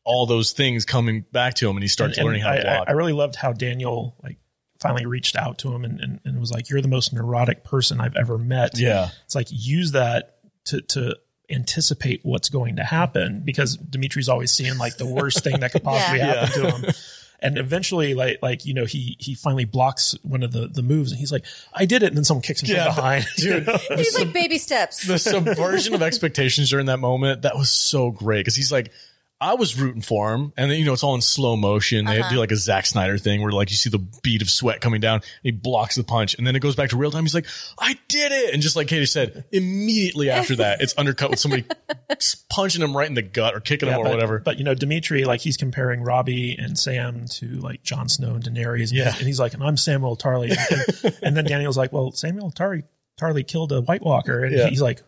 all 0.04 0.24
those 0.26 0.52
things 0.52 0.84
coming 0.84 1.24
back 1.32 1.54
to 1.54 1.68
him 1.68 1.76
and 1.76 1.82
he 1.82 1.88
starts 1.88 2.16
And 2.16 2.24
learning 2.26 2.42
how 2.42 2.52
to 2.52 2.60
I, 2.60 2.62
block. 2.76 2.88
I, 2.88 2.92
I 2.92 2.94
really 2.94 3.12
loved 3.12 3.34
how 3.34 3.52
Daniel 3.52 4.14
like 4.22 4.38
finally 4.80 5.04
reached 5.04 5.34
out 5.34 5.58
to 5.58 5.74
him 5.74 5.84
and, 5.84 6.00
and, 6.00 6.20
and 6.24 6.38
was 6.38 6.52
like, 6.52 6.70
"You're 6.70 6.80
the 6.80 6.86
most 6.86 7.12
neurotic 7.12 7.64
person 7.64 8.00
I've 8.00 8.14
ever 8.14 8.38
met." 8.38 8.78
Yeah. 8.78 9.08
it's 9.24 9.34
like 9.34 9.48
use 9.50 9.92
that 9.92 10.36
to 10.66 10.80
to 10.82 11.16
anticipate 11.50 12.20
what's 12.24 12.48
going 12.50 12.76
to 12.76 12.84
happen 12.84 13.42
because 13.44 13.76
Demetri's 13.76 14.28
always 14.28 14.52
seeing 14.52 14.78
like 14.78 14.96
the 14.96 15.06
worst 15.06 15.42
thing 15.42 15.58
that 15.60 15.72
could 15.72 15.82
possibly 15.82 16.18
Yeah. 16.20 16.46
happen 16.46 16.62
to 16.62 16.70
him. 16.76 16.94
And 17.40 17.58
eventually, 17.58 18.14
like, 18.14 18.38
like 18.42 18.64
you 18.64 18.72
know, 18.74 18.86
he 18.86 19.16
he 19.20 19.34
finally 19.34 19.64
blocks 19.66 20.16
one 20.22 20.42
of 20.42 20.52
the 20.52 20.68
the 20.68 20.82
moves, 20.82 21.12
and 21.12 21.18
he's 21.18 21.30
like, 21.30 21.44
"I 21.74 21.84
did 21.84 22.02
it!" 22.02 22.06
And 22.08 22.16
then 22.16 22.24
someone 22.24 22.42
kicks 22.42 22.62
him 22.62 22.74
Yeah, 22.74 22.86
from 22.86 22.94
behind. 22.96 23.26
dude. 23.36 23.68
He's 23.96 24.18
like 24.18 24.32
baby 24.32 24.56
steps. 24.58 25.06
the 25.06 25.18
subversion 25.18 25.94
of 25.94 26.02
expectations 26.10 26.70
during 26.70 26.86
that 26.86 26.98
moment 26.98 27.42
that 27.42 27.54
was 27.56 27.68
so 27.70 28.10
great 28.10 28.40
because 28.40 28.56
he's 28.56 28.72
like 28.72 28.90
I 29.38 29.54
was 29.54 29.78
rooting 29.78 30.00
for 30.00 30.32
him, 30.34 30.54
and 30.56 30.70
then 30.70 30.78
you 30.78 30.86
know 30.86 30.94
it's 30.94 31.02
all 31.02 31.14
in 31.14 31.20
slow 31.20 31.56
motion. 31.56 32.06
They 32.06 32.20
uh-huh. 32.20 32.30
do 32.30 32.36
like 32.36 32.52
a 32.52 32.56
Zack 32.56 32.86
Snyder 32.86 33.18
thing 33.18 33.42
where 33.42 33.52
like 33.52 33.68
you 33.70 33.76
see 33.76 33.90
the 33.90 33.98
bead 34.22 34.40
of 34.40 34.48
sweat 34.48 34.80
coming 34.80 35.00
down, 35.00 35.16
and 35.16 35.24
he 35.42 35.50
blocks 35.50 35.94
the 35.94 36.04
punch, 36.04 36.34
and 36.36 36.46
then 36.46 36.56
it 36.56 36.60
goes 36.60 36.74
back 36.74 36.90
to 36.90 36.96
real 36.96 37.10
time. 37.10 37.24
He's 37.24 37.34
like, 37.34 37.46
"I 37.78 37.98
did 38.08 38.32
it!" 38.32 38.54
And 38.54 38.62
just 38.62 38.76
like 38.76 38.88
Katie 38.88 39.04
said, 39.04 39.44
immediately 39.52 40.30
after 40.30 40.56
that, 40.56 40.80
it's 40.80 40.94
undercut 40.96 41.28
with 41.28 41.38
somebody 41.38 41.66
punching 42.50 42.82
him 42.82 42.96
right 42.96 43.08
in 43.08 43.14
the 43.14 43.20
gut 43.20 43.54
or 43.54 43.60
kicking 43.60 43.90
him 43.90 43.98
or 43.98 44.04
but, 44.04 44.12
whatever. 44.12 44.38
But 44.38 44.56
you 44.56 44.64
know, 44.64 44.74
Demetri, 44.74 45.24
like 45.24 45.42
he's 45.42 45.58
comparing 45.58 46.02
Robbie 46.02 46.56
and 46.58 46.78
Sam 46.78 47.26
to 47.32 47.46
like 47.56 47.82
Jon 47.82 48.08
Snow 48.08 48.36
and 48.36 48.44
Daenerys. 48.44 48.88
And 48.88 48.92
Yeah. 48.92 49.10
he's, 49.10 49.18
and 49.18 49.26
he's 49.26 49.40
like, 49.40 49.52
and 49.52 49.62
I'm 49.62 49.76
Samuel 49.76 50.16
Tarly. 50.16 50.56
And, 51.04 51.18
and 51.22 51.36
then 51.36 51.44
Daniel's 51.44 51.76
like, 51.76 51.92
well, 51.92 52.10
Samuel 52.12 52.52
Tarly 52.52 52.84
Tarly 53.20 53.46
killed 53.46 53.72
a 53.72 53.82
White 53.82 54.02
Walker, 54.02 54.44
and 54.44 54.56
Yeah. 54.56 54.68
he's 54.68 54.80
like, 54.80 55.02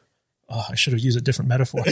oh, 0.49 0.66
I 0.68 0.74
should 0.74 0.93
have 0.93 1.01
used 1.01 1.18
a 1.18 1.20
different 1.20 1.49
metaphor. 1.49 1.83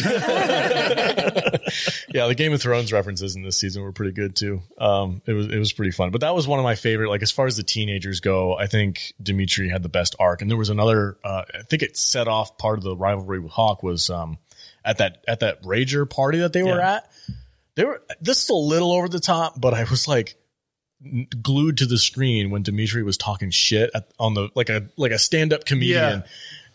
yeah, 2.17 2.27
the 2.27 2.35
Game 2.35 2.53
of 2.55 2.63
Thrones 2.63 2.93
references 2.93 3.37
in 3.37 3.43
this 3.43 3.59
season 3.59 3.83
were 3.83 3.93
pretty 3.93 4.13
good 4.13 4.35
too. 4.35 4.63
Um, 4.79 5.21
it 5.27 5.35
was 5.35 5.47
it 5.49 5.59
was 5.59 5.73
pretty 5.73 5.91
fun, 5.93 6.11
but 6.11 6.23
that 6.23 6.35
was 6.35 6.49
one 6.49 6.59
of 6.59 6.63
my 6.65 6.75
favorite. 6.75 7.11
Like 7.11 7.23
as 7.23 7.31
far 7.31 7.47
as 7.47 7.57
the 7.59 7.63
teenagers 7.63 8.21
go, 8.21 8.57
I 8.57 8.67
think 8.67 9.13
Demetri 9.23 9.69
had 9.69 9.83
the 9.83 9.89
best 9.91 10.17
arc, 10.19 10.41
and 10.41 10.51
there 10.51 10.57
was 10.59 10.71
another. 10.71 11.19
Uh, 11.23 11.43
I 11.55 11.63
think 11.63 11.83
it 11.83 11.97
set 11.97 12.27
off 12.27 12.57
part 12.59 12.79
of 12.79 12.85
the 12.85 12.97
rivalry 12.97 13.39
with 13.39 13.53
Hawk 13.53 13.83
was 13.83 14.09
um, 14.09 14.39
at 14.85 14.99
that 14.99 15.23
at 15.29 15.41
that 15.41 15.63
Rager 15.63 16.09
party 16.09 16.39
that 16.39 16.53
they 16.55 16.63
were 16.63 16.79
Yeah. 16.79 16.95
at. 16.97 17.11
They 17.75 17.85
were 17.85 18.03
this 18.23 18.43
is 18.43 18.49
a 18.49 18.55
little 18.55 18.93
over 18.93 19.09
the 19.09 19.21
top, 19.21 19.61
but 19.61 19.75
I 19.75 19.85
was 19.85 20.09
like 20.09 20.37
glued 21.43 21.77
to 21.79 21.87
the 21.87 21.99
screen 21.99 22.51
when 22.51 22.63
Demetri 22.63 23.03
was 23.03 23.19
talking 23.19 23.51
shit 23.51 23.91
at, 23.95 24.11
on 24.19 24.33
the 24.35 24.49
like 24.55 24.71
a 24.71 24.89
like 24.97 25.13
a 25.13 25.19
stand 25.19 25.53
up 25.53 25.65
comedian. 25.67 26.21
Yeah. 26.21 26.27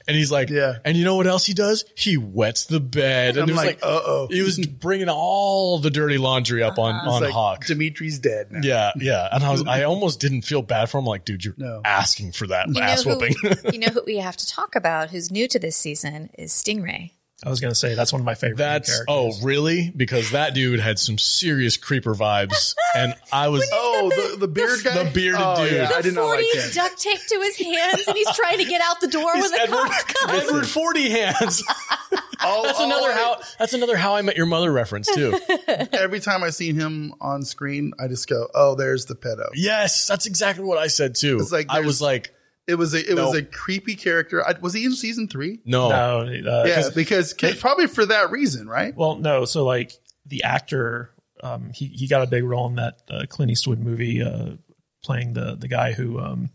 And 0.08 0.18
he's 0.18 0.32
like, 0.32 0.50
Yeah. 0.50 0.78
And 0.86 0.98
you 0.98 1.06
know 1.06 1.16
what 1.16 1.28
else 1.28 1.46
he 1.46 1.54
does? 1.54 1.86
He 1.96 2.18
wets 2.18 2.66
the 2.66 2.80
bed. 2.80 3.38
And 3.38 3.44
I'm 3.44 3.48
was 3.50 3.58
like, 3.58 3.84
like, 3.84 3.92
uh-oh. 3.92 4.28
He 4.30 4.42
was 4.42 4.58
bringing 4.66 5.10
all 5.10 5.80
the 5.80 5.90
dirty 5.90 6.18
laundry 6.18 6.64
up 6.64 6.78
on 6.80 6.96
uh-huh. 6.96 7.02
It's 7.06 7.14
on 7.16 7.22
like 7.24 7.32
Hawk. 7.34 7.66
Demetri's 7.66 8.20
dead 8.20 8.52
now. 8.52 8.60
yeah, 8.64 8.92
yeah. 8.98 9.28
And 9.32 9.44
I 9.44 9.52
was, 9.52 9.66
I 9.66 9.84
almost 9.92 10.20
didn't 10.20 10.42
feel 10.44 10.62
bad 10.62 10.90
for 10.90 10.98
him. 11.00 11.06
Like, 11.06 11.26
dude, 11.26 11.44
you're 11.46 11.56
No. 11.58 11.82
asking 11.86 12.32
for 12.34 12.48
that 12.48 12.68
You 12.68 12.76
know, 12.76 12.82
ass 12.82 13.04
who, 13.04 13.12
whooping. 13.12 13.36
you 13.74 13.80
know 13.80 13.88
who 13.94 14.04
we 14.06 14.18
have 14.18 14.38
to 14.38 14.48
talk 14.48 14.76
about 14.76 15.10
who's 15.10 15.32
new 15.32 15.48
to 15.48 15.60
this 15.60 15.76
season 15.78 16.30
is 16.38 16.52
Stingray. 16.52 17.12
I 17.44 17.50
was 17.50 17.60
gonna 17.60 17.74
say 17.76 17.96
that's 17.96 18.14
one 18.14 18.22
of 18.22 18.26
my 18.26 18.36
favorite. 18.36 18.58
That's 18.58 18.92
oh, 18.92 19.06
characters. 19.06 19.40
oh 19.42 19.46
really? 19.46 19.92
Because 19.96 20.32
that 20.32 20.54
dude 20.54 20.80
had 20.80 21.00
some 21.00 21.18
serious 21.18 21.76
creeper 21.76 22.14
vibes, 22.14 22.76
and 22.96 23.16
I 23.32 23.48
was 23.48 23.68
Oh, 23.74 24.12
the, 24.32 24.38
the 24.38 24.48
beard 24.48 24.84
guy? 24.84 25.04
the 25.04 25.10
bearded 25.12 25.42
oh, 25.44 25.64
dude. 25.64 25.74
Yeah, 25.74 25.92
I 25.96 26.02
did 26.02 26.14
not 26.14 26.26
like 26.26 26.46
40s 26.46 26.76
duct 26.76 27.00
taped 27.00 27.28
to 27.30 27.36
his 27.42 27.58
hands 27.58 28.04
and 28.08 28.16
he's 28.16 28.36
trying 28.36 28.60
to 28.60 28.66
get 28.66 28.82
out 28.82 29.02
the 29.02 29.08
door 29.08 29.34
when 29.34 29.50
the 29.50 29.60
Edward, 29.60 29.78
cops 29.88 30.04
come. 30.04 30.30
Edward 30.36 30.68
Forty 30.68 31.10
Hands. 31.10 31.64
All- 31.68 32.18
oh, 32.44 32.64
That's 32.64 32.80
all 32.80 32.86
another 32.86 33.10
I- 33.10 33.14
how. 33.14 33.42
That's 33.58 33.74
another 33.74 33.98
How 33.98 34.16
I 34.16 34.22
Met 34.22 34.38
Your 34.38 34.46
Mother 34.46 34.72
reference 34.72 35.08
too. 35.14 35.40
Every 35.94 36.20
time 36.20 36.44
I 36.44 36.50
seen 36.52 36.76
him 36.76 37.14
on 37.22 37.44
screen, 37.44 37.94
I 38.00 38.08
just 38.08 38.28
go, 38.30 38.48
"Oh, 38.54 38.76
there's 38.76 39.06
the 39.06 39.16
pedo." 39.16 39.48
yes, 39.56 40.06
that's 40.08 40.26
exactly 40.28 40.64
what 40.64 40.78
I 40.78 40.88
said 40.88 41.16
too. 41.16 41.38
It's 41.40 41.52
like 41.52 41.68
I 41.70 41.82
was 41.82 42.02
like, 42.02 42.34
It 42.68 42.76
was 42.76 42.94
a 42.94 43.12
it 43.12 43.16
was 43.16 43.36
a 43.36 43.44
creepy 43.44 43.96
character. 43.96 44.46
I, 44.46 44.56
was 44.62 44.74
he 44.74 44.86
in 44.86 44.94
season 44.94 45.28
three? 45.28 45.60
no, 45.66 46.24
no, 46.24 46.52
uh, 46.52 46.64
Yeah, 46.66 46.90
because 46.96 47.34
probably 47.34 47.88
for 47.88 48.06
that 48.06 48.32
reason, 48.32 48.68
right? 48.68 48.96
Well, 48.96 49.16
no. 49.16 49.46
So 49.46 49.66
like 49.66 49.94
the 50.26 50.44
actor, 50.44 51.12
um, 51.42 51.72
he 51.74 51.88
he 51.88 52.08
got 52.08 52.22
a 52.22 52.28
big 52.28 52.44
role 52.44 52.68
in 52.68 52.76
that 52.76 53.02
uh, 53.10 53.26
Clint 53.28 53.52
Eastwood 53.52 53.80
movie, 53.80 54.22
uh, 54.22 54.52
playing 55.04 55.34
the 55.34 55.56
the 55.56 55.68
guy 55.68 55.92
who 55.94 56.20
um, 56.20 56.50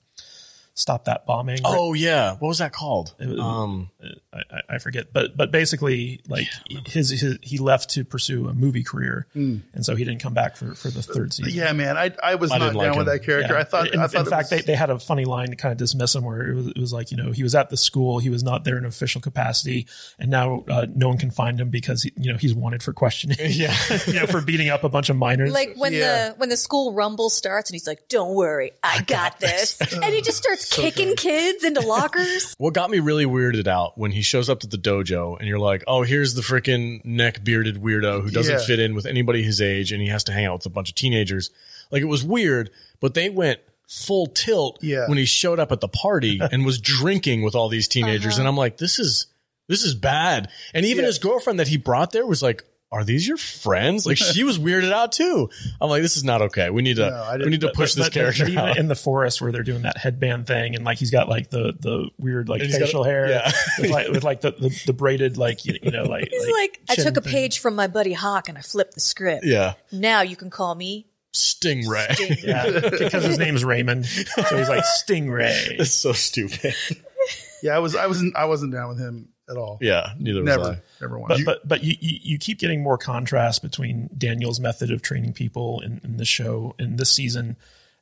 stopped 0.76 1.06
that 1.06 1.26
bombing. 1.26 1.58
Oh 1.64 1.94
yeah, 1.94 2.32
what 2.34 2.48
was 2.48 2.58
that 2.58 2.72
called? 2.72 3.14
was- 3.18 3.40
um, 3.40 3.90
I, 4.32 4.38
I- 4.38 4.60
I 4.68 4.78
forget, 4.78 5.12
but 5.12 5.36
but 5.36 5.50
basically, 5.50 6.20
like 6.28 6.46
his, 6.86 7.10
his 7.10 7.38
he 7.42 7.58
left 7.58 7.90
to 7.90 8.04
pursue 8.04 8.48
a 8.48 8.52
movie 8.54 8.82
career, 8.84 9.26
and 9.34 9.62
so 9.80 9.94
he 9.96 10.04
didn't 10.04 10.20
come 10.20 10.34
back 10.34 10.56
for 10.56 10.74
for 10.74 10.88
the 10.90 11.02
third 11.02 11.32
season. 11.32 11.52
Yeah, 11.54 11.72
man, 11.72 11.96
I 11.96 12.12
I 12.22 12.34
was 12.34 12.50
I 12.52 12.58
not 12.58 12.66
didn't 12.72 12.80
down 12.82 12.88
like 12.90 12.98
with 12.98 13.06
that 13.06 13.24
character. 13.24 13.54
Yeah. 13.54 13.60
I 13.60 13.64
thought 13.64 13.92
in, 13.94 13.98
I 14.00 14.06
thought 14.06 14.24
in 14.26 14.30
fact, 14.30 14.50
was- 14.50 14.60
they, 14.60 14.60
they 14.60 14.74
had 14.76 14.90
a 14.90 14.98
funny 14.98 15.24
line 15.24 15.48
to 15.48 15.56
kind 15.56 15.72
of 15.72 15.78
dismiss 15.78 16.14
him 16.14 16.24
where 16.24 16.50
it 16.50 16.54
was, 16.54 16.66
it 16.68 16.78
was 16.78 16.92
like, 16.92 17.10
you 17.10 17.16
know, 17.16 17.32
he 17.32 17.42
was 17.42 17.54
at 17.54 17.70
the 17.70 17.76
school, 17.76 18.18
he 18.18 18.28
was 18.30 18.42
not 18.44 18.64
there 18.64 18.76
in 18.76 18.84
official 18.84 19.20
capacity, 19.20 19.86
and 20.18 20.30
now 20.30 20.64
uh, 20.68 20.86
no 20.94 21.08
one 21.08 21.18
can 21.18 21.30
find 21.30 21.58
him 21.60 21.70
because, 21.70 22.02
he, 22.02 22.12
you 22.16 22.30
know, 22.32 22.38
he's 22.38 22.54
wanted 22.54 22.82
for 22.82 22.92
questioning. 22.92 23.36
yeah. 23.46 23.74
you 24.06 24.14
know, 24.14 24.26
for 24.26 24.40
beating 24.42 24.68
up 24.68 24.84
a 24.84 24.88
bunch 24.88 25.08
of 25.08 25.16
minors. 25.16 25.52
Like 25.52 25.74
when 25.76 25.92
Yeah. 25.94 26.30
the 26.30 26.34
when 26.36 26.48
the 26.50 26.56
school 26.56 26.92
rumble 26.92 27.30
starts 27.30 27.70
and 27.70 27.74
he's 27.74 27.86
like, 27.86 28.08
"Don't 28.08 28.34
worry, 28.34 28.72
I, 28.82 29.02
got, 29.02 29.40
this," 29.40 29.80
and 29.94 30.04
he 30.12 30.20
just 30.20 30.36
starts 30.38 30.65
kicking 30.70 31.16
kids 31.16 31.64
into 31.64 31.80
lockers. 31.86 32.54
What 32.58 32.74
got 32.74 32.90
me 32.90 32.98
really 32.98 33.24
weirded 33.26 33.66
out 33.66 33.96
when 33.98 34.10
he 34.12 34.22
shows 34.22 34.48
up 34.48 34.60
to 34.60 34.66
the 34.66 34.76
dojo 34.78 35.38
and 35.38 35.48
you're 35.48 35.58
like, 35.58 35.84
oh, 35.86 36.02
here's 36.02 36.34
the 36.34 36.42
freaking 36.42 37.04
neck 37.04 37.42
bearded 37.44 37.76
weirdo 37.82 38.22
who 38.22 38.30
doesn't 38.30 38.60
Yeah. 38.60 38.66
fit 38.66 38.78
in 38.80 38.94
with 38.94 39.06
anybody 39.06 39.42
his 39.42 39.60
age 39.60 39.92
and 39.92 40.02
he 40.02 40.08
has 40.08 40.24
to 40.24 40.32
hang 40.32 40.46
out 40.46 40.54
with 40.54 40.66
a 40.66 40.70
bunch 40.70 40.88
of 40.90 40.94
teenagers. 40.94 41.50
Like 41.90 42.02
it 42.02 42.06
was 42.06 42.24
weird, 42.24 42.70
but 43.00 43.14
they 43.14 43.28
went 43.30 43.60
full 43.88 44.26
tilt 44.26 44.78
Yeah. 44.82 45.08
when 45.08 45.18
he 45.18 45.24
showed 45.24 45.58
up 45.60 45.70
at 45.72 45.80
the 45.80 45.88
party 45.88 46.40
and 46.52 46.64
was 46.66 46.80
drinking 46.80 47.42
with 47.42 47.54
all 47.54 47.68
these 47.68 47.88
teenagers. 47.88 48.38
And 48.38 48.42
uh-huh. 48.46 48.48
I'm 48.48 48.56
like, 48.56 48.78
this 48.78 48.98
is 48.98 49.26
this 49.68 49.82
is 49.82 49.94
bad. 49.94 50.48
And 50.74 50.86
even 50.86 51.02
Yeah. 51.02 51.08
his 51.08 51.18
girlfriend 51.18 51.58
that 51.60 51.68
he 51.68 51.76
brought 51.76 52.12
there 52.12 52.26
was 52.26 52.42
like, 52.42 52.64
are 52.92 53.02
these 53.04 53.26
your 53.26 53.36
friends? 53.36 54.06
Like 54.06 54.16
she 54.16 54.44
was 54.44 54.58
weirded 54.58 54.92
out 54.92 55.10
too. 55.12 55.50
I'm 55.80 55.90
like, 55.90 56.02
this 56.02 56.16
is 56.16 56.22
not 56.24 56.40
okay. 56.42 56.70
We 56.70 56.82
need 56.82 56.96
to 56.96 57.10
No, 57.38 57.44
we 57.44 57.50
need 57.50 57.60
to 57.62 57.72
push 57.72 57.92
But- 57.94 57.96
this 57.96 58.06
but- 58.06 58.12
character 58.12 58.44
but 58.44 58.52
even 58.52 58.64
out. 58.64 58.76
in 58.78 58.86
the 58.88 58.94
forest 58.94 59.40
where 59.42 59.50
they're 59.50 59.62
doing 59.64 59.82
that 59.82 59.96
headband 59.98 60.46
thing, 60.46 60.76
and 60.76 60.84
like 60.84 60.98
he's 60.98 61.10
got 61.10 61.28
like 61.28 61.50
the 61.50 61.74
the 61.78 62.08
weird 62.18 62.48
like 62.48 62.60
And 62.60 62.68
he's 62.70 62.78
got- 62.78 62.86
facial 62.86 63.02
hair, 63.04 63.28
yeah. 63.28 63.50
with 63.80 63.90
like 63.90 64.08
with 64.08 64.24
like 64.24 64.40
the, 64.40 64.52
the, 64.52 64.82
the 64.86 64.92
braided 64.92 65.36
like 65.36 65.64
you, 65.64 65.74
you 65.82 65.90
know 65.90 66.04
like 66.04 66.28
He's 66.30 66.50
like, 66.52 66.80
"I 66.88 66.94
took 66.94 67.16
a 67.16 67.20
thing. 67.20 67.32
page 67.32 67.58
from 67.58 67.74
my 67.74 67.88
buddy 67.88 68.12
Hawk 68.12 68.48
and 68.48 68.56
I 68.56 68.60
flipped 68.60 68.94
the 68.94 69.00
script. 69.00 69.44
yeah. 69.44 69.74
Now 69.90 70.22
you 70.22 70.36
can 70.36 70.48
call 70.50 70.74
me 70.74 71.06
Stingray. 71.34 72.06
Stingray." 72.08 72.42
yeah 72.44 72.88
because 72.98 73.24
his 73.24 73.38
name's 73.38 73.64
Raymond, 73.64 74.06
so 74.06 74.56
he's 74.56 74.68
like 74.68 74.84
Stingray. 75.04 75.80
It's 75.80 75.92
so 75.92 76.12
stupid. 76.12 76.74
yeah, 77.62 77.74
I 77.74 77.80
was 77.80 77.96
I 77.96 78.06
wasn't 78.06 78.36
I 78.36 78.44
wasn't 78.44 78.72
down 78.72 78.88
with 78.90 78.98
him 79.00 79.28
at 79.48 79.56
all. 79.56 79.78
Yeah, 79.80 80.12
neither 80.18 80.42
was 80.42 80.56
I. 80.56 80.78
never 81.00 81.18
But 81.18 81.28
once. 81.28 81.44
but 81.44 81.68
but 81.68 81.84
you, 81.84 81.94
you 82.00 82.18
you 82.22 82.38
keep 82.38 82.58
getting 82.58 82.82
more 82.82 82.98
contrast 82.98 83.62
between 83.62 84.10
Daniel's 84.16 84.60
method 84.60 84.90
of 84.90 85.02
training 85.02 85.32
people 85.32 85.80
in, 85.80 86.00
in 86.04 86.16
the 86.16 86.24
show 86.24 86.74
in 86.78 86.96
this 86.96 87.10
season 87.10 87.56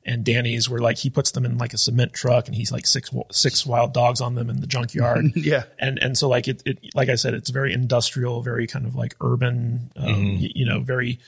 and 0.07 0.23
Danny's, 0.23 0.69
where 0.69 0.79
like 0.81 0.97
he 0.99 1.09
puts 1.09 1.31
them 1.31 1.45
in 1.45 1.57
like 1.57 1.73
a 1.73 1.79
cement 1.79 2.13
truck 2.13 2.45
and 2.47 2.55
he's 2.55 2.71
like 2.71 2.85
six 2.85 3.09
six 3.31 3.65
wild 3.65 3.91
dogs 3.93 4.21
on 4.21 4.35
them 4.35 4.49
in 4.51 4.61
the 4.61 4.67
junkyard. 4.67 5.25
yeah, 5.35 5.63
and 5.79 5.97
and 5.99 6.15
so 6.17 6.29
like 6.29 6.47
it, 6.47 6.61
it 6.65 6.79
like 6.93 7.09
I 7.09 7.15
said, 7.15 7.33
it's 7.33 7.49
very 7.49 7.73
industrial, 7.73 8.41
very 8.43 8.67
kind 8.67 8.85
of 8.85 8.95
like 8.95 9.15
urban, 9.19 9.91
um, 9.95 10.35
y- 10.39 10.51
you 10.53 10.65
know, 10.65 10.79
very 10.79 11.19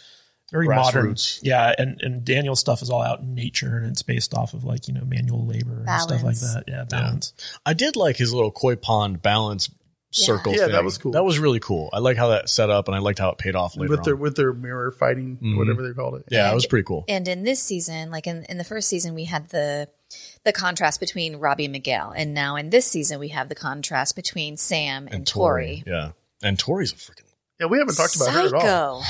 very 0.52 0.68
modern. 0.68 1.15
Yeah, 1.41 1.73
and 1.77 1.99
and 2.02 2.23
Daniel's 2.23 2.60
stuff 2.60 2.81
is 2.84 2.89
all 2.91 3.02
out 3.02 3.19
in 3.22 3.34
nature, 3.34 3.77
and 3.77 3.88
it's 3.88 4.03
based 4.03 4.34
off 4.35 4.53
of 4.53 4.64
like 4.64 4.88
you 4.88 4.94
know 4.94 5.03
manual 5.06 5.45
labor 5.45 5.84
and 5.85 6.02
stuff 6.02 6.22
like 6.23 6.38
that. 6.38 6.65
Yeah, 6.68 6.84
balance. 6.84 7.34
I 7.65 7.73
did 7.73 7.95
like 7.95 8.15
his 8.18 8.31
little 8.31 8.52
koi 8.52 8.76
pond 8.76 9.22
balance 9.23 9.69
circle. 10.11 10.53
Yeah, 10.53 10.67
that 10.67 10.84
was 10.84 10.97
cool. 10.97 11.11
That 11.11 11.23
was 11.23 11.39
really 11.39 11.59
cool. 11.59 11.89
I 11.93 11.99
like 11.99 12.17
how 12.17 12.29
that 12.29 12.49
set 12.49 12.69
up, 12.69 12.88
and 12.88 12.95
I 12.95 12.99
liked 12.99 13.19
how 13.19 13.29
it 13.29 13.38
paid 13.38 13.55
off 13.55 13.75
later 13.75 13.91
with 13.91 14.03
their 14.03 14.15
on. 14.15 14.19
with 14.19 14.35
their 14.35 14.53
mirror 14.53 14.91
fighting, 14.91 15.38
whatever 15.57 15.88
they 15.88 15.93
called 15.93 16.15
it. 16.15 16.25
yeah, 16.29 16.51
it 16.51 16.55
was 16.55 16.65
pretty 16.65 16.85
cool. 16.85 17.05
And 17.07 17.27
in 17.27 17.43
this 17.43 17.61
season, 17.61 18.09
like 18.11 18.27
in, 18.27 18.45
in 18.49 18.57
the 18.57 18.63
first 18.63 18.88
season, 18.88 19.13
we 19.13 19.25
had 19.25 19.49
the 19.49 19.89
the 20.45 20.53
contrast 20.53 20.99
between 20.99 21.35
Robbie 21.38 21.65
and 21.65 21.71
Miguel, 21.73 22.13
and 22.15 22.34
now 22.34 22.55
in 22.55 22.69
this 22.69 22.85
season, 22.85 23.19
we 23.19 23.29
have 23.29 23.49
the 23.49 23.55
contrast 23.55 24.15
between 24.15 24.57
Sam 24.57 25.07
and, 25.11 25.27
Tory. 25.27 25.84
Yeah, 25.85 26.11
and 26.41 26.57
Tory's 26.57 26.91
a 26.93 26.95
freaking 26.95 27.25
Yeah, 27.59 27.67
we 27.67 27.79
haven't 27.79 27.95
talked 27.95 28.15
about 28.15 28.34
her 28.34 28.47
at 28.47 28.65
all. 28.65 29.03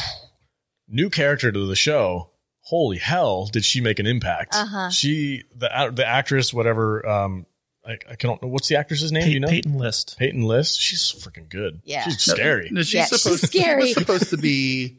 New 0.88 1.10
character 1.10 1.52
to 1.52 1.68
the 1.68 1.76
show. 1.76 2.32
Holy 2.62 2.98
hell, 2.98 3.46
did 3.46 3.64
she 3.64 3.80
make 3.80 4.00
an 4.00 4.06
impact? 4.06 4.54
Uh-huh. 4.54 4.90
She, 4.90 5.44
the 5.56 5.92
the 5.94 6.06
actress, 6.06 6.54
whatever. 6.54 7.08
Um, 7.08 7.46
I, 7.88 7.98
I 8.12 8.16
can't. 8.16 8.42
Know 8.42 8.50
what's 8.50 8.68
the 8.68 8.76
actress's 8.76 9.12
name? 9.12 9.24
Do 9.26 9.32
you 9.32 9.40
know? 9.40 9.48
Peyton 9.48 9.74
List. 9.78 10.18
Peyton 10.20 10.42
List. 10.42 10.80
She's 10.80 11.02
freaking 11.04 11.48
good. 11.50 11.82
Yeah. 11.86 12.04
she's 12.04 12.20
scary. 12.22 12.70
No, 12.72 12.82
she's 12.82 12.94
Yeah, 12.94 13.06
she's 13.06 13.22
supposed 13.22 13.46
scary. 13.48 13.82
She 13.84 13.88
was 13.88 13.94
supposed 13.98 14.30
to 14.32 14.38
be 14.38 14.98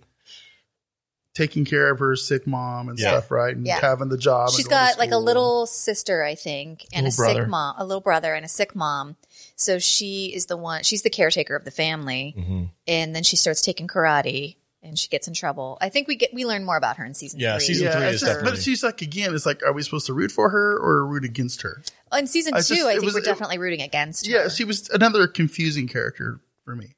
taking 1.35 1.65
care 1.65 1.91
of 1.93 2.01
her 2.01 2.17
sick 2.17 2.47
mom 2.47 2.89
and 2.89 2.99
Yeah. 2.99 3.11
stuff, 3.11 3.31
right? 3.31 3.55
And 3.55 3.65
Yeah. 3.67 3.79
having 3.81 4.09
the 4.09 4.19
job. 4.19 4.51
She's 4.51 4.67
got 4.67 4.99
like 4.99 5.13
a 5.13 5.19
little 5.19 5.67
sister, 5.67 6.25
I 6.25 6.35
think, 6.35 6.85
and 6.93 7.05
Little 7.05 7.23
a 7.23 7.27
brother. 7.27 7.41
sick 7.43 7.49
mom, 7.49 7.75
a 7.79 7.85
little 7.85 8.01
brother, 8.01 8.35
and 8.35 8.45
a 8.45 8.49
sick 8.49 8.75
mom. 8.75 9.17
So 9.55 9.79
she 9.79 10.33
is 10.35 10.47
the 10.47 10.57
one. 10.57 10.83
She's 10.83 11.03
the 11.03 11.11
caretaker 11.11 11.55
of 11.55 11.65
the 11.65 11.71
family, 11.71 12.35
Mm-hmm. 12.37 12.65
and 12.89 13.15
then 13.15 13.23
she 13.23 13.37
starts 13.37 13.61
taking 13.61 13.87
karate, 13.87 14.57
and 14.83 14.99
she 14.99 15.09
gets 15.09 15.27
in 15.29 15.35
trouble. 15.35 15.77
I 15.81 15.89
think 15.89 16.07
we 16.09 16.17
get 16.17 16.33
we 16.33 16.45
learn 16.47 16.65
more 16.65 16.77
about 16.77 16.97
her 16.99 17.05
in 17.05 17.15
season 17.15 17.41
Yeah, 17.41 17.59
three. 17.59 17.67
season 17.67 17.87
Yeah, 17.87 17.99
three 17.99 18.07
is 18.07 18.21
just- 18.21 18.25
definitely- 18.33 18.51
but 18.53 18.63
she's 18.63 18.83
like 18.83 19.03
again. 19.03 19.35
It's 19.35 19.47
like, 19.47 19.63
are 19.63 19.73
we 19.73 19.83
supposed 19.83 20.07
to 20.07 20.13
root 20.15 20.31
for 20.33 20.51
her 20.51 20.77
or 20.79 21.07
root 21.07 21.25
against 21.25 21.63
her? 21.63 21.83
In 22.17 22.27
season 22.27 22.55
I 22.55 22.59
two, 22.61 22.75
just- 22.77 22.87
I 22.87 22.93
think 22.93 23.05
was- 23.05 23.15
we're 23.15 23.21
it- 23.21 23.25
definitely 23.25 23.59
rooting 23.59 23.83
against 23.83 24.27
her. 24.27 24.33
Yeah, 24.33 24.49
she 24.49 24.65
was 24.65 24.89
another 24.91 25.27
confusing 25.27 25.89
character 25.89 26.41
for 26.65 26.75
me, 26.77 26.95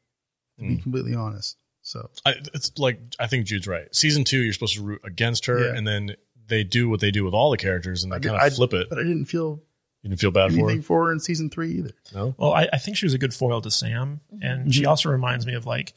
to 0.58 0.64
Hmm. 0.64 0.68
be 0.68 0.76
completely 0.82 1.14
honest. 1.14 1.56
So 1.82 2.10
I, 2.26 2.34
it's 2.54 2.70
like 2.78 3.00
I 3.18 3.26
think 3.26 3.46
Jude's 3.46 3.66
right. 3.66 3.92
Season 3.94 4.22
two, 4.24 4.38
you're 4.40 4.52
supposed 4.52 4.74
to 4.74 4.82
root 4.82 5.00
against 5.04 5.46
her, 5.46 5.58
Yeah. 5.66 5.74
and 5.76 5.86
then 5.86 6.16
they 6.46 6.62
do 6.64 6.88
what 6.88 7.00
they 7.00 7.10
do 7.10 7.24
with 7.24 7.32
all 7.34 7.50
the 7.50 7.56
characters, 7.56 8.02
and 8.04 8.12
they 8.12 8.20
kind 8.20 8.36
I 8.36 8.48
of 8.48 8.54
flip 8.54 8.74
it. 8.74 8.88
but 8.90 8.98
I 8.98 9.02
didn't 9.02 9.24
feel 9.26 9.62
You 10.02 10.10
didn't 10.10 10.20
feel 10.20 10.30
bad 10.30 10.52
for 10.52 10.58
anything 10.58 10.76
her. 10.78 10.82
for 10.82 11.06
her 11.06 11.12
in 11.12 11.20
season 11.20 11.48
three 11.50 11.72
either. 11.78 11.92
No. 12.14 12.34
Well, 12.38 12.52
I, 12.52 12.68
I 12.72 12.78
think 12.78 12.96
she 12.96 13.06
was 13.06 13.14
a 13.14 13.18
good 13.18 13.32
foil 13.34 13.60
to 13.62 13.70
Sam, 13.70 14.20
Mm-hmm. 14.34 14.42
and 14.46 14.74
she 14.74 14.84
also 14.84 15.10
reminds 15.10 15.46
me 15.46 15.54
of 15.54 15.64
like, 15.66 15.94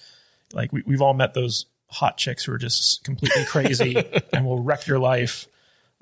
like 0.54 0.72
we, 0.74 0.84
we've 0.86 1.02
all 1.02 1.14
met 1.14 1.34
those 1.34 1.66
hot 1.94 2.18
chicks 2.18 2.44
who 2.44 2.52
are 2.52 2.58
just 2.58 3.04
completely 3.04 3.46
crazy 3.46 3.96
and 4.34 4.46
will 4.46 4.60
wreck 4.60 4.88
your 4.88 5.00
life. 5.00 5.48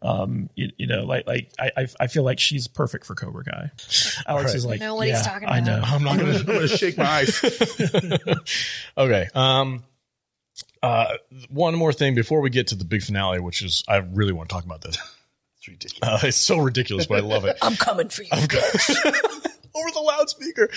Um, 0.03 0.49
you, 0.55 0.71
you 0.77 0.87
know, 0.87 1.03
like 1.03 1.27
like 1.27 1.51
I 1.59 1.71
I- 1.77 1.87
I 1.99 2.07
feel 2.07 2.23
like 2.23 2.39
she's 2.39 2.67
perfect 2.67 3.05
for 3.05 3.13
Cobra 3.13 3.43
Kai. 3.43 3.69
Alex 4.25 4.55
is 4.55 4.65
like, 4.65 4.79
know 4.79 4.95
what 4.95 5.07
he's 5.07 5.17
yeah, 5.17 5.21
talking 5.21 5.47
I 5.47 5.59
know. 5.59 5.79
I'm 5.83 6.03
not 6.03 6.17
gonna. 6.17 6.31
gonna, 6.31 6.39
I'm 6.39 6.45
gonna 6.45 6.67
shake 6.67 6.97
my 6.97 7.05
eyes. 7.05 7.39
okay. 8.97 9.27
Um. 9.35 9.83
Uh. 10.81 11.13
One 11.49 11.75
more 11.75 11.93
thing 11.93 12.15
before 12.15 12.41
we 12.41 12.49
get 12.49 12.67
to 12.67 12.75
the 12.75 12.85
big 12.85 13.03
finale, 13.03 13.39
which 13.39 13.61
is 13.61 13.83
I 13.87 13.97
really 13.97 14.33
want 14.33 14.49
to 14.49 14.55
talk 14.55 14.65
about 14.65 14.81
this. 14.81 14.97
It's 15.59 15.67
ridiculous. 15.67 16.23
Uh, 16.23 16.27
it's 16.27 16.37
so 16.37 16.57
ridiculous, 16.57 17.05
but 17.05 17.19
I 17.19 17.21
love 17.21 17.45
it. 17.45 17.57
I'm 17.61 17.75
coming 17.75 18.09
for 18.09 18.23
you. 18.23 18.29
over 18.31 19.91
the 19.93 19.99
loudspeaker. 20.03 20.69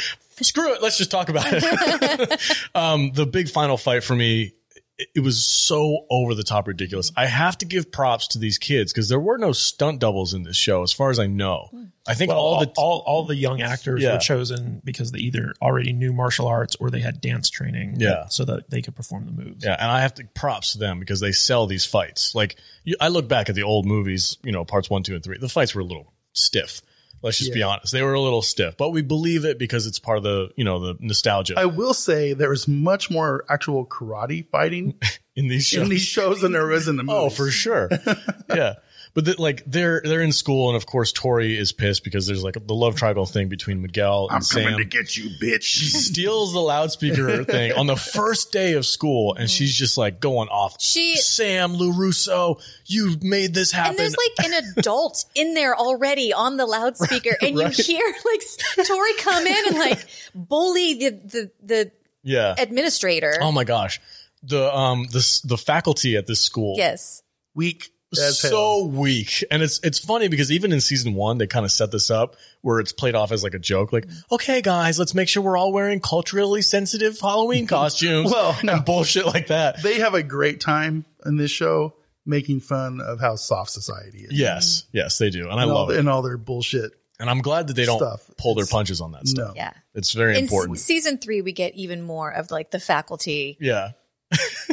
Screw 0.43 0.74
it. 0.74 0.82
Let's 0.82 0.99
just 0.99 1.11
talk 1.11 1.31
about 1.31 1.47
it. 1.49 2.41
um, 2.74 3.11
the 3.12 3.24
big 3.24 3.49
final 3.49 3.78
fight 3.78 4.05
for 4.05 4.15
me, 4.15 4.53
it, 4.99 5.09
it 5.16 5.21
was 5.21 5.45
so 5.45 6.07
over 6.11 6.35
the 6.35 6.43
top 6.43 6.66
ridiculous. 6.69 7.11
I 7.16 7.27
have 7.27 7.59
to 7.59 7.66
give 7.66 7.91
props 7.91 8.29
to 8.29 8.39
these 8.39 8.59
kids 8.59 8.93
because 8.93 9.09
there 9.09 9.19
were 9.21 9.39
no 9.39 9.53
stunt 9.53 9.99
doubles 10.01 10.35
in 10.35 10.43
this 10.45 10.57
show, 10.57 10.83
as 10.83 10.93
far 10.93 11.11
as 11.11 11.19
I 11.19 11.27
know. 11.27 11.69
I 12.07 12.15
think 12.15 12.29
Well, 12.31 12.39
all 12.39 12.55
all, 12.55 12.61
the 12.61 12.73
all, 12.77 13.03
all 13.07 13.25
the 13.25 13.35
young 13.35 13.62
actors 13.62 14.03
Yeah. 14.03 14.12
were 14.15 14.19
chosen 14.19 14.83
because 14.85 15.11
they 15.12 15.21
either 15.21 15.55
already 15.62 15.93
knew 15.93 16.12
martial 16.12 16.47
arts 16.47 16.77
or 16.79 16.91
they 16.91 17.01
had 17.01 17.21
dance 17.21 17.49
training, 17.51 17.97
Yeah. 17.99 18.27
so 18.29 18.45
that 18.45 18.69
they 18.71 18.83
could 18.83 18.95
perform 18.95 19.27
the 19.27 19.33
moves. 19.33 19.65
Yeah, 19.65 19.77
and 19.81 19.91
I 19.91 20.01
have 20.03 20.15
to 20.15 20.25
props 20.35 20.73
to 20.73 20.79
them 20.79 21.01
because 21.01 21.21
they 21.21 21.33
sell 21.33 21.66
these 21.66 21.85
fights. 21.87 22.35
Like 22.35 22.57
you, 22.85 22.97
I 23.01 23.09
look 23.09 23.27
back 23.29 23.49
at 23.49 23.55
the 23.55 23.62
old 23.62 23.87
movies, 23.87 24.37
you 24.45 24.53
know, 24.53 24.65
parts 24.65 24.91
one, 24.91 25.03
two, 25.03 25.15
and 25.15 25.25
three. 25.25 25.39
The 25.39 25.49
fights 25.49 25.75
were 25.75 25.81
a 25.81 25.85
little 25.85 26.12
stiff. 26.35 26.83
Let's 27.24 27.38
just 27.38 27.55
be 27.55 27.62
honest; 27.62 27.90
they 27.90 28.02
were 28.02 28.12
a 28.12 28.20
little 28.20 28.42
stiff, 28.42 28.76
but 28.76 28.90
we 28.90 29.01
believe 29.01 29.46
it 29.46 29.59
because 29.59 29.86
it's 29.86 29.98
part 29.98 30.18
of 30.18 30.24
the, 30.24 30.51
you 30.56 30.64
know, 30.64 30.78
the 30.78 30.96
nostalgia 31.01 31.55
I 31.56 31.64
will 31.64 31.94
say 31.94 32.34
there 32.34 32.51
was 32.51 32.68
much 32.68 33.10
more 33.10 33.46
actual 33.48 33.86
karate 33.86 34.46
fighting 34.51 35.01
in 35.34 35.48
these 35.48 35.66
shows. 35.66 35.82
in 35.84 35.88
these 35.88 36.02
shows 36.02 36.42
than 36.42 36.52
there 36.52 36.66
was 36.66 36.86
in 36.86 36.96
the 36.96 37.02
movies. 37.02 37.22
Oh, 37.22 37.30
for 37.30 37.51
sure. 37.51 37.88
yeah. 38.55 38.74
But 39.15 39.27
the, 39.27 39.41
like 39.41 39.62
they're 39.65 40.01
they're 40.05 40.23
in 40.23 40.32
school, 40.32 40.69
and 40.70 40.77
of 40.77 40.86
course 40.86 41.12
Tory 41.12 41.57
is 41.57 41.70
pissed 41.70 42.03
because 42.03 42.27
there's 42.27 42.43
like 42.43 42.55
the 42.66 42.74
love 42.74 42.97
triangle 42.97 43.27
thing 43.27 43.49
between 43.49 43.81
Miguel 43.81 44.27
and 44.28 44.45
Sam. 44.45 44.59
I'm 44.66 44.73
coming 44.73 44.78
to 44.91 44.99
get 44.99 45.16
you, 45.16 45.31
bitch. 45.41 45.62
She 45.62 45.86
steals 45.86 46.53
the 46.53 46.59
loudspeaker 46.59 47.45
thing 47.45 47.70
on 47.74 47.86
the 47.86 47.95
first 47.95 48.51
day 48.51 48.73
of 48.73 48.85
school, 48.85 49.32
and 49.35 49.49
she's 49.49 49.73
just 49.73 49.97
like 49.97 50.19
going 50.19 50.49
off. 50.49 50.81
She- 50.81 51.15
Sam 51.16 51.74
LaRusso, 51.74 52.61
you 52.86 53.15
made 53.23 53.55
this 53.55 53.70
happen. 53.70 53.91
And 53.91 53.99
there's 54.01 54.16
like 54.16 54.47
an 54.51 54.65
adult 54.78 55.24
in 55.36 55.55
there 55.55 55.77
already 55.77 56.32
on 56.32 56.57
the 56.57 56.66
loudspeaker, 56.66 57.36
and 57.41 57.57
Right. 57.57 57.78
you 57.78 57.85
hear 57.85 58.15
like 58.24 58.85
Tory 58.85 59.15
come 59.19 59.47
in 59.47 59.66
and 59.69 59.77
like 59.78 60.05
bully 60.35 60.95
the 60.95 61.11
the, 61.11 61.51
the 61.62 61.93
yeah. 62.24 62.57
administrator. 62.59 63.35
Oh 63.41 63.53
my 63.53 63.62
gosh, 63.62 64.01
the 64.43 64.74
um 64.77 65.05
the 65.12 65.41
the 65.45 65.57
faculty 65.57 66.16
at 66.16 66.27
this 66.27 66.41
school. 66.41 66.74
yes. 66.77 67.23
Weak 67.55 67.91
as 68.19 68.41
hell. 68.43 68.51
so 68.51 68.85
weak. 68.86 69.45
And 69.51 69.62
it's 69.62 69.81
it's 69.82 69.99
funny 69.99 70.28
because 70.28 70.51
even 70.53 70.73
in 70.73 70.81
season 70.81 71.15
one, 71.15 71.39
they 71.39 71.47
kind 71.47 71.65
of 71.65 71.73
set 71.73 71.91
this 71.91 72.11
up 72.11 72.36
where 72.62 72.81
it's 72.81 72.93
played 72.93 73.15
off 73.15 73.32
as 73.32 73.43
like 73.43 73.55
a 73.55 73.59
joke, 73.59 73.93
like, 73.93 74.07
okay, 74.32 74.62
guys, 74.62 74.99
let's 74.99 75.15
make 75.15 75.28
sure 75.28 75.43
we're 75.43 75.57
all 75.57 75.73
wearing 75.73 76.01
culturally 76.01 76.62
sensitive 76.62 77.19
Halloween 77.20 77.66
costumes. 77.69 78.31
Well, 78.31 78.57
no. 78.62 78.74
and 78.74 78.85
bullshit 78.85 79.27
like 79.27 79.49
that. 79.49 79.82
They 79.82 80.01
have 80.01 80.15
a 80.15 80.23
great 80.23 80.61
time 80.61 81.05
in 81.27 81.36
this 81.36 81.51
show 81.51 81.95
making 82.27 82.61
fun 82.61 83.01
of 83.01 83.20
how 83.20 83.36
soft 83.36 83.70
society 83.70 84.20
is. 84.20 84.32
Yes, 84.32 84.85
yes, 84.93 85.19
they 85.19 85.28
do, 85.31 85.49
and 85.51 85.59
I 85.61 85.62
and 85.65 85.70
all, 85.70 85.77
love 85.81 85.91
it. 85.91 85.99
and 85.99 86.09
all 86.09 86.23
their 86.23 86.39
bullshit. 86.39 86.93
And 87.20 87.31
I'm 87.31 87.43
glad 87.43 87.69
that 87.69 87.74
they 87.74 87.85
don't 87.85 87.99
stuff. 87.99 88.28
pull 88.39 88.55
their 88.57 88.66
punches 88.66 89.01
on 89.01 89.12
that 89.12 89.28
stuff. 89.28 89.51
No. 89.51 89.55
Yeah. 89.55 89.73
It's 89.95 90.12
very 90.12 90.36
In 90.36 90.43
important. 90.45 90.78
s- 90.78 90.85
season 90.85 91.19
three, 91.19 91.43
we 91.43 91.53
get 91.53 91.74
even 91.74 92.03
more 92.03 92.28
of 92.31 92.51
like 92.51 92.73
the 92.73 92.81
faculty, 92.81 93.57
yeah. 93.61 93.91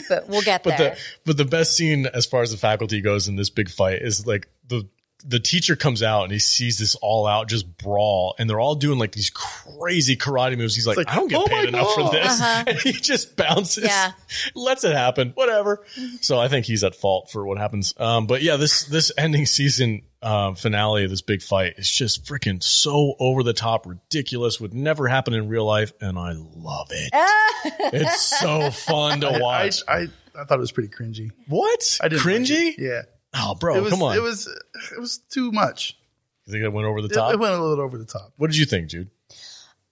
But 0.10 0.28
we'll 0.28 0.42
get 0.42 0.64
But 0.64 0.78
there. 0.78 0.92
the 0.92 1.00
but 1.26 1.38
the 1.38 1.46
best 1.46 1.76
scene 1.76 2.06
as 2.08 2.26
far 2.26 2.42
as 2.42 2.52
the 2.52 2.58
faculty 2.58 3.02
goes 3.02 3.28
in 3.28 3.36
this 3.36 3.50
big 3.50 3.70
fight 3.70 4.02
is 4.02 4.26
like 4.26 4.48
the 4.68 4.88
the 5.28 5.40
teacher 5.40 5.76
comes 5.76 6.02
out 6.04 6.24
and 6.24 6.32
he 6.32 6.40
sees 6.40 6.80
this 6.80 6.96
all 6.96 7.28
out 7.28 7.48
just 7.50 7.78
brawl 7.78 8.36
and 8.40 8.50
they're 8.50 8.60
all 8.60 8.76
doing 8.76 9.00
like 9.00 9.12
these 9.12 9.30
crazy 9.30 10.16
karate 10.16 10.58
moves. 10.58 10.76
He's 10.76 10.88
like, 10.88 10.98
like, 10.98 11.10
I 11.10 11.16
don't 11.16 11.28
get 11.28 11.42
oh 11.42 11.48
paid 11.48 11.72
my 11.72 11.80
enough 11.80 11.94
for 11.94 12.10
this. 12.12 12.42
Uh-huh. 12.42 12.64
And 12.68 12.78
he 12.80 12.94
just 12.94 13.36
bounces, 13.36 13.84
Yeah. 13.84 14.12
lets 14.56 14.84
it 14.84 14.94
happen, 14.94 15.32
whatever. 15.36 15.86
So 16.22 16.40
I 16.40 16.48
think 16.48 16.66
he's 16.66 16.84
at 16.84 16.96
fault 16.96 17.32
for 17.32 17.46
what 17.46 17.58
happens. 17.58 17.94
Um, 17.98 18.28
but 18.28 18.42
yeah, 18.42 18.58
this 18.58 18.84
this 18.86 19.12
ending 19.18 19.46
season 19.46 20.04
um, 20.22 20.56
finale 20.56 21.04
of 21.04 21.10
this 21.10 21.22
big 21.22 21.42
fight 21.42 21.76
is 21.78 21.90
just 21.90 22.26
freaking 22.26 22.62
so 22.62 23.16
over 23.20 23.42
the 23.44 23.54
top, 23.54 23.88
ridiculous, 23.88 24.60
would 24.60 24.74
never 24.74 25.08
happen 25.08 25.34
in 25.34 25.48
real 25.48 25.66
life, 25.66 25.94
and 26.00 26.18
I 26.18 26.34
love 26.34 26.90
it. 26.92 27.10
it's 27.94 28.40
so 28.40 28.70
fun 28.70 29.22
to 29.22 29.30
I, 29.30 29.40
watch. 29.40 29.82
I 29.88 30.08
I 30.34 30.46
thought 30.46 30.58
it 30.58 30.62
was 30.62 30.72
pretty 30.72 30.90
cringy. 30.90 31.32
what? 31.48 31.98
I 32.02 32.08
didn't 32.08 32.22
cringy? 32.24 32.70
it. 32.70 32.80
Yeah. 32.80 33.02
Oh, 33.34 33.56
bro, 33.56 33.76
it 33.78 33.82
was, 33.84 33.92
come 33.94 34.04
on. 34.04 34.16
It 34.16 34.22
was 34.22 34.48
it 34.92 35.00
was 35.00 35.20
too 35.30 35.52
much. 35.52 35.98
you 36.46 36.52
think 36.54 36.64
it 36.66 36.70
went 36.74 36.88
over 36.88 37.02
the 37.02 37.10
top? 37.10 37.34
it 37.34 37.40
went 37.40 37.54
a 37.54 37.62
little 37.64 37.84
over 37.84 37.98
the 37.98 38.06
top. 38.06 38.34
what 38.38 38.48
did 38.48 38.58
you 38.58 38.66
think, 38.66 38.90
Jude? 38.90 39.10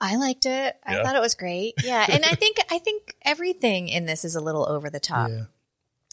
I 0.02 0.16
liked 0.16 0.45
it. 0.45 0.76
I 0.86 0.95
Yeah. 0.95 1.03
thought 1.03 1.16
it 1.16 1.22
was 1.22 1.36
great. 1.36 1.74
Yeah, 1.84 2.06
and 2.10 2.24
I 2.26 2.34
think 2.36 2.57
I 2.72 2.80
think 2.80 3.16
everything 3.24 3.90
in 3.90 4.06
this 4.06 4.24
is 4.26 4.36
a 4.36 4.41
little 4.41 4.68
over 4.68 4.90
the 4.90 4.99
top. 4.99 5.30
Yeah. 5.30 5.44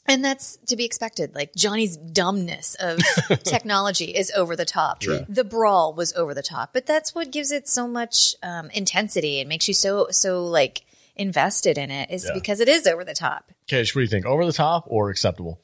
And 0.09 0.25
that's 0.25 0.57
to 0.69 0.77
be 0.77 0.85
expected. 0.85 1.35
Like 1.35 1.53
Johnny's 1.57 1.97
dumbness 1.97 2.77
of 2.79 3.01
technology 3.43 4.05
is 4.07 4.31
over 4.37 4.55
the 4.55 4.65
top. 4.65 5.03
The 5.29 5.43
brawl 5.45 5.95
was 5.95 6.13
over 6.15 6.33
the 6.33 6.43
top, 6.45 6.73
but 6.73 6.87
that's 6.87 7.13
what 7.15 7.33
gives 7.33 7.51
it 7.51 7.69
so 7.69 7.89
much 7.89 8.37
um, 8.43 8.71
intensity 8.71 9.41
and 9.41 9.49
makes 9.49 9.67
you 9.67 9.75
so 9.75 10.07
so 10.13 10.45
like 10.47 10.85
invested 11.17 11.77
in 11.79 11.91
it. 11.91 12.11
Is 12.11 12.25
Yeah. 12.25 12.35
because 12.35 12.61
it 12.61 12.69
is 12.69 12.87
over 12.87 13.03
the 13.05 13.15
top. 13.15 13.51
Cash, 13.67 13.95
what 13.97 14.01
do 14.01 14.05
you 14.05 14.09
think? 14.11 14.27
Over 14.27 14.47
the 14.47 14.53
top 14.53 14.85
or 14.87 15.11
acceptable? 15.11 15.61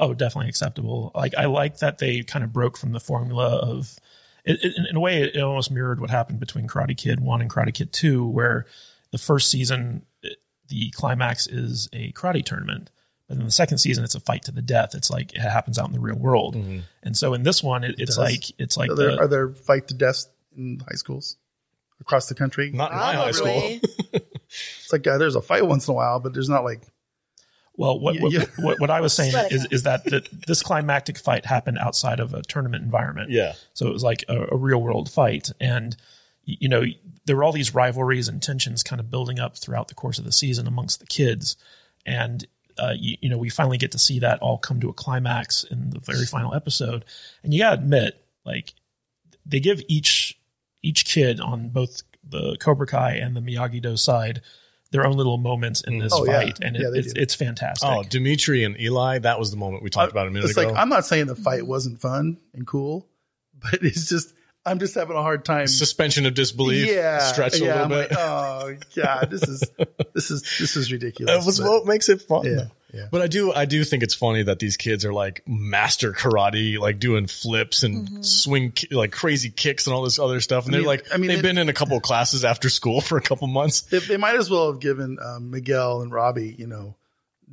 Oh, 0.00 0.14
definitely 0.14 0.48
acceptable. 0.48 1.12
Like 1.14 1.34
I 1.36 1.44
like 1.44 1.78
that 1.78 1.98
they 1.98 2.22
kind 2.22 2.44
of 2.44 2.52
broke 2.52 2.76
from 2.76 2.92
the 2.92 3.00
formula 3.00 3.56
of. 3.56 3.96
It, 4.44 4.58
it, 4.64 4.72
in 4.88 4.96
a 4.96 5.00
way, 5.00 5.22
it 5.22 5.40
almost 5.40 5.70
mirrored 5.70 6.00
what 6.00 6.08
happened 6.08 6.40
between 6.40 6.66
Karate 6.66 6.96
Kid 6.96 7.20
One 7.20 7.42
and 7.42 7.50
Karate 7.50 7.74
Kid 7.74 7.92
Two, 7.92 8.26
where 8.26 8.66
the 9.12 9.18
first 9.18 9.50
season 9.50 10.06
it- 10.22 10.38
the 10.68 10.90
climax 10.92 11.46
is 11.46 11.88
a 11.92 12.10
karate 12.12 12.42
tournament, 12.44 12.90
but 13.28 13.36
in 13.36 13.44
the 13.44 13.50
second 13.50 13.78
season 13.78 14.02
it's 14.02 14.14
a 14.14 14.20
fight 14.20 14.44
to 14.44 14.52
the 14.52 14.62
death. 14.62 14.94
It's 14.94 15.10
like 15.10 15.34
it 15.34 15.40
happens 15.40 15.78
out 15.78 15.88
in 15.88 15.92
the 15.92 16.00
real 16.00 16.16
world, 16.16 16.56
and 17.02 17.14
so 17.16 17.34
in 17.34 17.42
this 17.42 17.62
one 17.62 17.84
it, 17.84 17.96
it's 17.98 18.16
does. 18.16 18.18
like 18.18 18.44
it's 18.58 18.76
like 18.78 18.90
Are 18.90 18.94
there, 18.96 19.10
the, 19.10 19.18
are 19.20 19.28
there 19.28 19.48
fight 19.50 19.88
to 19.88 19.94
death 19.94 20.24
in 20.56 20.80
high 20.88 20.94
schools 20.94 21.36
across 22.00 22.28
the 22.28 22.34
country? 22.34 22.70
Not 22.70 22.92
in 22.92 22.96
my 22.98 23.14
high 23.14 23.30
school. 23.32 23.46
Probably. 23.46 23.80
It's 24.82 24.90
like 24.92 25.06
uh, 25.06 25.16
there's 25.18 25.36
a 25.36 25.40
fight 25.42 25.64
once 25.64 25.86
in 25.86 25.92
a 25.92 25.94
while, 25.94 26.18
but 26.18 26.32
there's 26.32 26.48
not 26.48 26.64
like 26.64 26.82
Well, 27.80 27.98
what 27.98 28.14
Yeah, 28.14 28.20
what, 28.22 28.32
yeah. 28.32 28.44
what, 28.58 28.80
what 28.80 28.90
I 28.90 29.00
was 29.00 29.12
saying 29.12 29.32
Let 29.32 29.50
it 29.50 29.54
is, 29.54 29.62
go. 29.62 29.68
is 29.74 29.82
that 29.84 30.04
the, 30.04 30.26
this 30.46 30.62
climactic 30.62 31.18
fight 31.18 31.46
happened 31.46 31.78
outside 31.78 32.20
of 32.20 32.34
a 32.34 32.42
tournament 32.42 32.84
environment. 32.84 33.30
Yeah. 33.30 33.54
So 33.74 33.86
it 33.86 33.92
was 33.92 34.02
like 34.02 34.24
a, 34.28 34.48
a 34.52 34.56
real 34.56 34.80
world 34.82 35.10
fight, 35.10 35.50
and 35.60 35.96
you 36.44 36.68
know, 36.68 36.82
there 37.26 37.36
were 37.36 37.44
all 37.44 37.52
these 37.52 37.74
rivalries 37.74 38.28
and 38.28 38.42
tensions 38.42 38.82
kind 38.82 39.00
of 39.00 39.10
building 39.10 39.38
up 39.38 39.56
throughout 39.56 39.88
the 39.88 39.94
course 39.94 40.18
of 40.18 40.24
the 40.24 40.32
season 40.32 40.66
amongst 40.66 41.00
the 41.00 41.06
kids. 41.06 41.56
And, 42.04 42.46
uh, 42.78 42.94
you, 42.98 43.16
you 43.20 43.28
know, 43.28 43.38
we 43.38 43.50
finally 43.50 43.78
get 43.78 43.92
to 43.92 43.98
see 43.98 44.18
that 44.20 44.40
all 44.40 44.58
come 44.58 44.80
to 44.80 44.88
a 44.88 44.92
climax 44.92 45.64
in 45.64 45.90
the 45.90 46.00
very 46.00 46.24
final 46.26 46.54
episode. 46.54 47.04
And 47.42 47.52
you 47.52 47.60
gotta 47.60 47.80
admit, 47.80 48.24
like, 48.44 48.74
they 49.46 49.60
give 49.60 49.82
each, 49.86 50.38
each 50.82 51.04
kid 51.04 51.40
on 51.40 51.68
both 51.68 52.02
the 52.28 52.56
Cobra 52.58 52.86
Kai 52.86 53.12
and 53.12 53.36
the 53.36 53.40
Miyagi 53.40 53.80
Do 53.80 53.96
side 53.96 54.40
their 54.92 55.06
own 55.06 55.16
little 55.16 55.38
moments 55.38 55.80
in 55.82 55.98
this 55.98 56.12
mm. 56.12 56.20
Oh, 56.20 56.24
yeah. 56.26 56.40
fight. 56.40 56.58
And 56.62 56.76
it, 56.76 56.82
Yeah, 56.82 56.90
it's, 56.92 57.12
it's 57.14 57.34
fantastic. 57.34 57.88
Oh, 57.88 58.02
Demetri 58.02 58.64
and 58.64 58.78
Eli, 58.80 59.18
that 59.20 59.38
was 59.38 59.50
the 59.50 59.56
moment 59.56 59.82
we 59.82 59.90
talked 59.90 60.10
about 60.10 60.26
a 60.26 60.30
minute 60.30 60.48
It's 60.48 60.58
ago. 60.58 60.68
like 60.68 60.76
I'm 60.76 60.88
not 60.88 61.06
saying 61.06 61.26
the 61.26 61.36
fight 61.36 61.66
wasn't 61.66 62.00
fun 62.00 62.38
and 62.54 62.66
cool, 62.66 63.08
but 63.58 63.82
it's 63.82 64.08
just 64.08 64.34
I'm 64.66 64.78
just 64.78 64.94
having 64.94 65.16
a 65.16 65.22
hard 65.22 65.44
time. 65.44 65.66
Suspension 65.68 66.26
of 66.26 66.34
disbelief. 66.34 66.86
yeah, 66.86 67.18
Stretch 67.20 67.54
a 67.60 67.64
yeah, 67.64 67.64
little 67.66 67.82
I'm 67.84 67.88
bit. 67.88 68.10
like, 68.10 68.18
oh 68.20 68.74
god, 68.94 69.30
this 69.30 69.42
is 69.42 69.60
this 70.14 70.30
is 70.30 70.42
this 70.58 70.76
is 70.76 70.92
ridiculous. 70.92 71.34
That 71.34 71.46
was 71.46 71.58
but- 71.60 71.68
what 71.68 71.86
makes 71.86 72.08
it 72.08 72.20
fun. 72.22 72.44
Yeah, 72.44 72.50
though. 72.54 72.66
yeah. 72.92 73.06
But 73.10 73.22
I 73.22 73.26
do, 73.26 73.52
I 73.54 73.64
do 73.64 73.82
think 73.84 74.02
it's 74.02 74.14
funny 74.14 74.42
that 74.42 74.58
these 74.58 74.76
kids 74.76 75.04
are 75.06 75.12
like 75.14 75.42
master 75.46 76.12
karate, 76.12 76.78
like 76.78 76.98
doing 76.98 77.26
flips 77.26 77.82
and 77.84 78.24
swing, 78.26 78.74
like 78.90 79.12
crazy 79.12 79.48
kicks 79.50 79.86
and 79.86 79.94
all 79.94 80.02
this 80.02 80.18
other 80.18 80.40
stuff. 80.40 80.66
And 80.66 80.74
I 80.74 80.78
they're 80.78 80.86
like, 80.86 81.06
I 81.12 81.16
mean, 81.16 81.28
they've 81.28 81.38
it- 81.38 81.42
been 81.42 81.56
in 81.58 81.68
a 81.70 81.72
couple 81.72 81.96
of 81.96 82.02
classes 82.02 82.44
after 82.44 82.68
school 82.68 83.00
for 83.00 83.16
a 83.16 83.22
couple 83.22 83.46
months. 83.48 83.80
They, 83.82 84.00
they 84.00 84.16
might 84.18 84.36
as 84.36 84.50
well 84.50 84.70
have 84.70 84.80
given 84.80 85.16
um, 85.24 85.50
Miguel 85.50 86.02
and 86.02 86.12
Robbie, 86.12 86.54
you 86.58 86.66
know, 86.66 86.96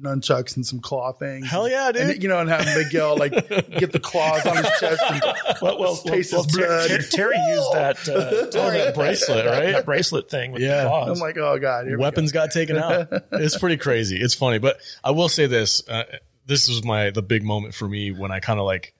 nunchucks 0.02 0.56
and 0.56 0.66
some 0.66 0.80
claw 0.80 1.12
things. 1.12 1.50
Hell 1.50 1.68
yeah, 1.70 1.92
dude. 1.92 2.02
And, 2.02 2.24
you 2.24 2.30
know, 2.30 2.40
and 2.40 2.50
have 2.50 2.66
Miguel 2.66 3.18
like 3.18 3.32
get 3.32 3.92
the 3.92 4.00
claws 4.00 4.46
on 4.46 4.58
his 4.58 4.70
chest 4.80 5.02
and 5.10 5.22
well, 5.62 5.80
well, 5.80 5.96
taste 5.96 6.34
well, 6.34 6.44
his 6.44 6.56
blood. 6.56 6.88
Ter- 6.90 7.02
Terry 7.02 7.38
used 7.50 7.74
that, 7.74 8.10
uh, 8.10 8.46
that 8.72 8.96
bracelet, 8.96 9.46
right? 9.46 9.72
that 9.74 9.86
bracelet 9.86 10.30
thing 10.30 10.52
with 10.52 10.62
Yeah. 10.62 10.84
the 10.84 10.90
claws. 10.90 11.10
I'm 11.10 11.20
like, 11.20 11.38
oh 11.38 11.58
god, 11.60 11.88
Weapons 11.98 12.32
got 12.32 12.52
taken 12.52 12.78
out. 12.78 13.08
It's 13.32 13.58
pretty 13.58 13.78
crazy. 13.78 14.18
It's 14.22 14.34
funny, 14.34 14.58
but 14.60 14.80
I 15.04 15.12
will 15.12 15.30
say 15.30 15.48
this: 15.48 15.88
uh, 15.90 16.04
this 16.46 16.68
was 16.68 16.84
my 16.84 17.10
the 17.12 17.22
big 17.22 17.44
moment 17.44 17.74
for 17.76 17.88
me 17.88 18.12
when 18.12 18.32
I 18.32 18.40
kind 18.40 18.60
of 18.60 18.66
like. 18.66 18.94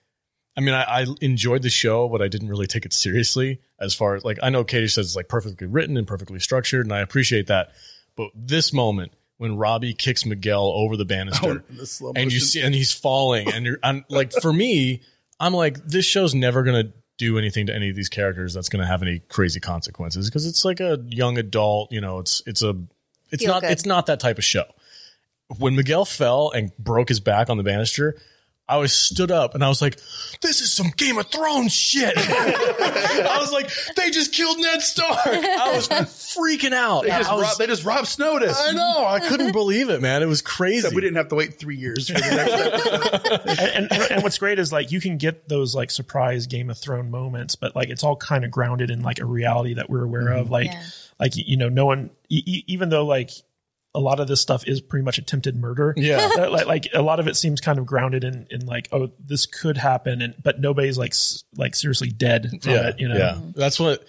I 0.56 0.60
mean, 0.60 0.74
I, 0.74 0.82
I 1.02 1.06
enjoyed 1.20 1.62
the 1.62 1.70
show, 1.70 2.08
but 2.08 2.20
I 2.20 2.26
didn't 2.26 2.48
really 2.48 2.66
take 2.66 2.84
it 2.84 2.92
seriously. 2.92 3.60
As 3.78 3.94
far 3.94 4.16
as 4.16 4.24
like, 4.24 4.38
I 4.42 4.50
know 4.50 4.64
Katie 4.64 4.88
says 4.88 5.06
it's 5.06 5.14
like 5.16 5.28
perfectly 5.28 5.68
written 5.68 5.96
and 5.96 6.04
perfectly 6.04 6.40
structured, 6.40 6.84
and 6.84 6.92
I 6.92 6.98
appreciate 6.98 7.46
that. 7.46 7.70
But 8.16 8.30
this 8.34 8.72
moment 8.72 9.12
when 9.38 9.56
Robbie 9.56 9.94
kicks 9.94 10.24
Miguel 10.26 10.66
over 10.66 10.96
the 10.96 11.04
banister, 11.04 11.64
Oh, 11.68 11.74
the 11.74 11.86
slow 11.86 12.12
and 12.14 12.32
you 12.32 12.38
see, 12.40 12.60
and 12.60 12.74
he's 12.74 12.92
falling, 12.92 13.52
and 13.52 13.64
you're, 13.66 13.78
I'm 13.82 14.04
like, 14.08 14.32
for 14.32 14.52
me, 14.52 15.02
I'm 15.40 15.54
like, 15.54 15.76
this 15.84 16.04
show's 16.04 16.34
never 16.34 16.62
gonna 16.62 16.92
do 17.16 17.38
anything 17.38 17.66
to 17.66 17.74
any 17.74 17.88
of 17.90 17.96
these 17.96 18.08
characters 18.08 18.52
that's 18.54 18.68
gonna 18.68 18.86
have 18.86 19.02
any 19.02 19.20
crazy 19.28 19.60
consequences 19.60 20.28
because 20.28 20.46
it's 20.46 20.64
like 20.64 20.80
a 20.80 20.98
young 21.08 21.38
adult, 21.38 21.90
you 21.92 22.00
know, 22.00 22.18
it's 22.18 22.42
it's 22.46 22.62
a, 22.62 22.76
it's 23.30 23.42
Feel 23.42 23.54
not, 23.54 23.62
good. 23.62 23.70
it's 23.70 23.86
not 23.86 24.06
that 24.06 24.20
type 24.20 24.38
of 24.38 24.44
show. 24.44 24.64
When 25.58 25.74
Miguel 25.76 26.04
fell 26.04 26.50
and 26.50 26.76
broke 26.78 27.08
his 27.08 27.20
back 27.20 27.48
on 27.48 27.56
the 27.56 27.62
banister. 27.62 28.16
I 28.68 28.76
was 28.76 28.92
stood 28.92 29.30
up 29.30 29.54
and 29.54 29.64
I 29.64 29.68
was 29.68 29.80
like, 29.80 29.98
"This 30.42 30.60
is 30.60 30.72
some 30.72 30.90
Game 30.96 31.16
of 31.18 31.26
Thrones 31.28 31.72
shit." 31.72 32.12
I 32.16 33.38
was 33.40 33.50
like, 33.52 33.70
"They 33.96 34.10
just 34.10 34.32
killed 34.32 34.58
Ned 34.58 34.82
Stark." 34.82 35.16
I 35.26 35.72
was 35.74 35.88
freaking 35.88 36.72
out. 36.74 37.02
They 37.04 37.08
just, 37.10 37.30
I, 37.30 37.34
was- 37.34 37.42
rob, 37.44 37.56
they 37.58 37.66
just 37.66 37.84
robbed 37.84 38.06
Snowdis. 38.08 38.54
I 38.56 38.72
know. 38.72 39.04
I 39.06 39.20
couldn't 39.20 39.52
believe 39.52 39.88
it, 39.88 40.02
man. 40.02 40.22
It 40.22 40.26
was 40.26 40.42
crazy. 40.42 40.78
Except 40.78 40.94
we 40.94 41.00
didn't 41.00 41.16
have 41.16 41.28
to 41.28 41.34
wait 41.34 41.58
three 41.58 41.76
years 41.76 42.08
for 42.08 42.14
the 42.14 42.20
next 42.20 42.52
episode. 42.52 43.58
and, 43.74 43.92
and, 43.92 44.12
and 44.12 44.22
what's 44.22 44.38
great 44.38 44.58
is 44.58 44.72
like 44.72 44.92
you 44.92 45.00
can 45.00 45.16
get 45.16 45.48
those 45.48 45.74
like 45.74 45.90
surprise 45.90 46.46
Game 46.46 46.68
of 46.70 46.76
Thrones 46.78 47.10
moments, 47.10 47.54
but 47.56 47.74
like 47.74 47.88
it's 47.88 48.04
all 48.04 48.16
kind 48.16 48.44
of 48.44 48.50
grounded 48.50 48.90
in 48.90 49.02
like 49.02 49.18
a 49.18 49.24
reality 49.24 49.74
that 49.74 49.88
we're 49.88 50.04
aware 50.04 50.28
of. 50.28 50.44
Mm-hmm. 50.46 50.52
Like, 50.52 50.66
Yeah. 50.66 50.82
like 51.18 51.32
you 51.36 51.56
know, 51.56 51.68
no 51.68 51.86
one, 51.86 52.10
e- 52.28 52.42
e- 52.44 52.64
even 52.66 52.90
though 52.90 53.06
like 53.06 53.30
a 53.94 54.00
lot 54.00 54.20
of 54.20 54.28
this 54.28 54.40
stuff 54.40 54.66
is 54.66 54.80
pretty 54.80 55.04
much 55.04 55.18
attempted 55.18 55.56
murder. 55.56 55.94
Yeah. 55.96 56.28
that, 56.36 56.52
like, 56.52 56.66
like 56.66 56.88
a 56.94 57.02
lot 57.02 57.20
of 57.20 57.26
it 57.26 57.36
seems 57.36 57.60
kind 57.60 57.78
of 57.78 57.86
grounded 57.86 58.22
in 58.24 58.46
in 58.50 58.66
like 58.66 58.88
oh 58.92 59.10
this 59.18 59.46
could 59.46 59.76
happen, 59.76 60.22
and 60.22 60.34
but 60.42 60.60
nobody's 60.60 60.98
like 60.98 61.12
s- 61.12 61.44
like 61.56 61.74
seriously 61.74 62.10
dead 62.10 62.50
from 62.62 62.72
yeah, 62.72 62.88
it. 62.88 63.00
You 63.00 63.08
know. 63.08 63.16
yeah. 63.16 63.38
That's 63.54 63.78
what. 63.80 64.04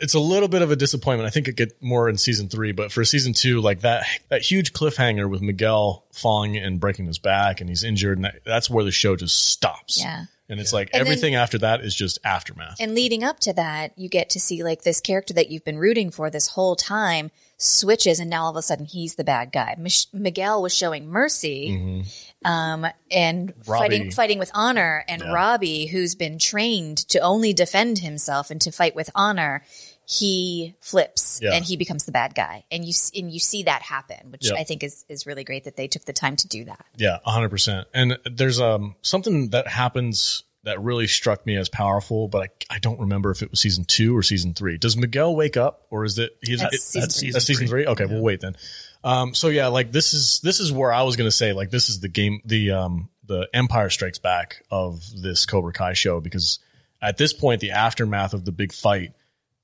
It's 0.00 0.14
a 0.14 0.20
little 0.20 0.48
bit 0.48 0.62
of 0.62 0.70
a 0.70 0.76
disappointment. 0.76 1.26
I 1.26 1.30
think 1.30 1.48
it 1.48 1.56
get 1.56 1.82
more 1.82 2.08
in 2.08 2.16
season 2.16 2.48
three, 2.48 2.72
but 2.72 2.90
for 2.92 3.04
season 3.04 3.32
two, 3.34 3.60
like 3.60 3.80
that 3.80 4.06
that 4.28 4.42
huge 4.42 4.72
cliffhanger 4.72 5.28
with 5.28 5.42
Miguel 5.42 6.06
falling 6.12 6.56
and 6.56 6.80
breaking 6.80 7.06
his 7.06 7.18
back, 7.18 7.60
and 7.60 7.68
he's 7.68 7.84
injured, 7.84 8.16
and 8.16 8.24
that, 8.24 8.40
that's 8.44 8.70
where 8.70 8.84
the 8.84 8.90
show 8.90 9.16
just 9.16 9.50
stops. 9.50 10.00
Yeah. 10.00 10.24
and 10.48 10.60
it's 10.60 10.72
like 10.72 10.90
And 10.92 11.00
then- 11.00 11.06
everything 11.12 11.34
after 11.34 11.58
that 11.58 11.80
is 11.82 11.94
just 11.94 12.18
aftermath. 12.24 12.76
And 12.80 12.94
leading 12.94 13.22
up 13.24 13.38
to 13.40 13.52
that, 13.54 13.92
you 13.98 14.08
get 14.08 14.30
to 14.30 14.40
see 14.40 14.62
like 14.62 14.82
this 14.82 15.00
character 15.00 15.34
that 15.34 15.50
you've 15.50 15.64
been 15.64 15.78
rooting 15.78 16.10
for 16.10 16.30
this 16.30 16.48
whole 16.48 16.76
time 16.76 17.30
switches, 17.58 18.20
and 18.20 18.28
now 18.30 18.44
all 18.44 18.50
of 18.50 18.56
a 18.56 18.62
sudden 18.62 18.84
he's 18.86 19.14
the 19.14 19.24
bad 19.24 19.50
guy. 19.52 19.74
Mich- 19.78 20.08
Miguel 20.12 20.60
was 20.62 20.74
showing 20.74 21.08
mercy, 21.08 22.04
um, 22.44 22.86
and 23.10 23.48
Mm-hmm. 23.54 23.70
Robbie. 23.70 23.88
fighting 23.88 24.10
fighting 24.10 24.38
with 24.38 24.50
honor, 24.54 25.04
and 25.08 25.22
Robbie, 25.32 25.86
who's 25.86 26.14
been 26.14 26.38
trained 26.38 26.98
to 27.08 27.18
only 27.20 27.52
defend 27.52 27.98
himself 28.00 28.50
and 28.50 28.60
to 28.60 28.70
fight 28.70 28.94
with 28.94 29.10
honor. 29.14 29.62
He 30.08 30.76
flips 30.80 31.40
Yeah. 31.42 31.52
and 31.54 31.64
he 31.64 31.76
becomes 31.76 32.04
the 32.04 32.12
bad 32.12 32.36
guy, 32.36 32.64
and 32.70 32.84
you 32.84 32.92
and 33.16 33.32
you 33.32 33.40
see 33.40 33.64
that 33.64 33.82
happen, 33.82 34.30
which 34.30 34.46
Yeah. 34.48 34.54
I 34.54 34.62
think 34.62 34.84
is 34.84 35.04
is 35.08 35.26
really 35.26 35.42
great 35.42 35.64
that 35.64 35.74
they 35.76 35.88
took 35.88 36.04
the 36.04 36.12
time 36.12 36.36
to 36.36 36.46
do 36.46 36.64
that. 36.66 36.84
Yeah, 36.96 37.18
hundred 37.24 37.48
percent. 37.48 37.88
And 37.92 38.16
there's 38.24 38.60
um 38.60 38.94
something 39.02 39.48
that 39.50 39.66
happens 39.66 40.44
that 40.66 40.82
really 40.82 41.06
struck 41.06 41.46
me 41.46 41.56
as 41.56 41.68
powerful, 41.70 42.28
but 42.28 42.42
I, 42.70 42.74
I 42.76 42.78
don't 42.78 43.00
remember 43.00 43.30
if 43.30 43.40
it 43.42 43.50
was 43.50 43.60
season 43.60 43.84
two 43.84 44.16
or 44.16 44.22
season 44.22 44.52
three. 44.54 44.76
Does 44.78 44.96
Miguel 44.96 45.34
wake 45.34 45.56
up, 45.56 45.86
or 45.90 46.04
is 46.04 46.18
it? 46.18 46.36
He's, 46.44 46.60
That's 46.60 46.74
it- 46.74 46.80
season 46.82 47.00
that's 47.00 47.14
three. 47.14 47.20
season 47.20 47.32
That's 47.32 47.44
season 47.46 47.66
three. 47.68 47.84
three. 47.84 47.92
Okay, 47.92 48.04
we'll 48.06 48.22
wait 48.22 48.40
then. 48.40 48.56
Um, 49.02 49.34
so 49.34 49.48
yeah, 49.48 49.68
like 49.68 49.90
this 49.92 50.12
is 50.14 50.40
this 50.40 50.60
is 50.60 50.70
where 50.72 50.92
I 50.92 51.02
was 51.02 51.16
gonna 51.16 51.30
say 51.30 51.52
like 51.52 51.70
this 51.70 51.88
is 51.88 52.00
the 52.00 52.08
game 52.08 52.40
the 52.44 52.72
um 52.72 53.08
the 53.24 53.48
Empire 53.54 53.90
Strikes 53.90 54.18
Back 54.18 54.62
of 54.70 55.02
this 55.20 55.46
Cobra 55.46 55.72
Kai 55.72 55.94
show 55.94 56.20
because 56.20 56.58
at 57.02 57.16
this 57.16 57.32
point 57.32 57.60
the 57.60 57.70
aftermath 57.72 58.34
of 58.34 58.44
the 58.44 58.52
big 58.52 58.72
fight, 58.72 59.12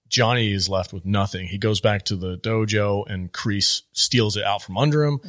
Johnny 0.08 0.52
is 0.52 0.68
left 0.68 0.92
with 0.92 1.04
nothing. 1.04 1.46
He 1.46 1.58
goes 1.58 1.80
back 1.80 2.04
to 2.06 2.16
the 2.16 2.36
dojo 2.38 3.04
and 3.08 3.32
Kreese 3.32 3.82
steals 3.92 4.36
it 4.36 4.44
out 4.44 4.62
from 4.62 4.76
under 4.78 5.04
him. 5.04 5.20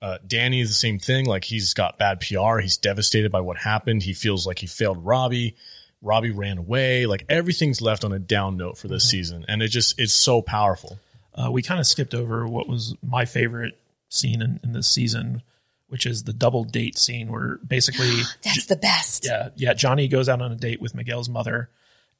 Uh, 0.00 0.18
Danny 0.26 0.60
is 0.60 0.68
the 0.68 0.74
same 0.74 0.98
thing. 0.98 1.26
Like 1.26 1.44
he's 1.44 1.74
got 1.74 1.98
bad 1.98 2.20
PR. 2.20 2.58
He's 2.58 2.76
devastated 2.76 3.32
by 3.32 3.40
what 3.40 3.56
happened. 3.58 4.04
He 4.04 4.12
feels 4.12 4.46
like 4.46 4.60
he 4.60 4.66
failed 4.66 5.04
Robbie. 5.04 5.56
Robbie 6.00 6.30
ran 6.30 6.58
away. 6.58 7.06
Like 7.06 7.24
everything's 7.28 7.80
left 7.80 8.04
on 8.04 8.12
a 8.12 8.18
down 8.18 8.56
note 8.56 8.78
for 8.78 8.86
this 8.86 9.08
season, 9.10 9.44
and 9.48 9.62
it 9.62 9.68
just 9.68 9.98
it's 9.98 10.12
so 10.12 10.40
powerful. 10.42 10.98
uh, 11.34 11.50
we 11.50 11.62
kind 11.62 11.80
of 11.80 11.86
skipped 11.86 12.14
over 12.14 12.46
what 12.46 12.68
was 12.68 12.94
my 13.02 13.24
favorite 13.24 13.76
scene 14.08 14.40
in, 14.40 14.60
in 14.62 14.72
this 14.72 14.88
season, 14.88 15.42
which 15.88 16.06
is 16.06 16.22
the 16.22 16.32
double 16.32 16.62
date 16.64 16.96
scene 16.96 17.32
where 17.32 17.58
basically, 17.66 18.10
That's 18.44 18.66
the 18.66 18.76
best. 18.76 19.26
yeah, 19.26 19.48
yeah, 19.56 19.74
Johnny 19.74 20.06
goes 20.06 20.28
out 20.28 20.40
on 20.40 20.52
a 20.52 20.56
date 20.56 20.80
with 20.80 20.94
Miguel's 20.94 21.28
mother, 21.28 21.70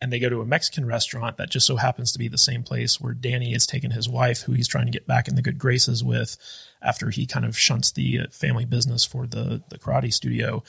and 0.01 0.13
they 0.13 0.19
go 0.19 0.29
to 0.29 0.41
a 0.41 0.47
Mexican 0.47 0.87
restaurant 0.87 1.37
that 1.39 1.51
just 1.51 1.67
so 1.67 1.77
happens 1.77 2.13
to 2.13 2.19
be 2.19 2.29
the 2.29 2.39
same 2.39 2.63
place 2.63 3.01
where 3.01 3.15
Danny 3.15 3.53
has 3.53 3.67
taken 3.67 3.91
his 3.91 4.09
wife, 4.09 4.43
who 4.43 4.53
he's 4.53 4.69
trying 4.69 4.87
to 4.87 4.93
get 4.93 5.07
back 5.07 5.27
in 5.27 5.35
the 5.35 5.43
good 5.43 5.59
graces 5.59 6.05
with, 6.05 6.37
after 6.81 7.11
he 7.11 7.27
kind 7.27 7.45
of 7.45 7.59
shunts 7.59 7.91
the 7.91 8.21
uh, 8.21 8.27
family 8.31 8.65
business 8.65 9.05
for 9.05 9.27
the 9.27 9.63
the 9.69 9.79
karate 9.79 10.13
studio, 10.13 10.63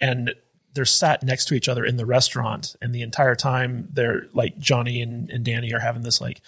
and 0.00 0.34
they're 0.74 0.84
sat 0.84 1.22
next 1.22 1.46
to 1.46 1.54
each 1.54 1.68
other 1.68 1.84
in 1.84 1.96
the 1.96 2.06
restaurant, 2.06 2.74
and 2.82 2.94
the 2.94 3.02
entire 3.02 3.36
time 3.36 3.88
they're 3.92 4.26
like 4.32 4.58
Johnny 4.58 5.02
and, 5.02 5.30
and 5.30 5.44
Danny 5.44 5.72
are 5.72 5.80
having 5.80 6.02
this 6.02 6.20
like 6.20 6.40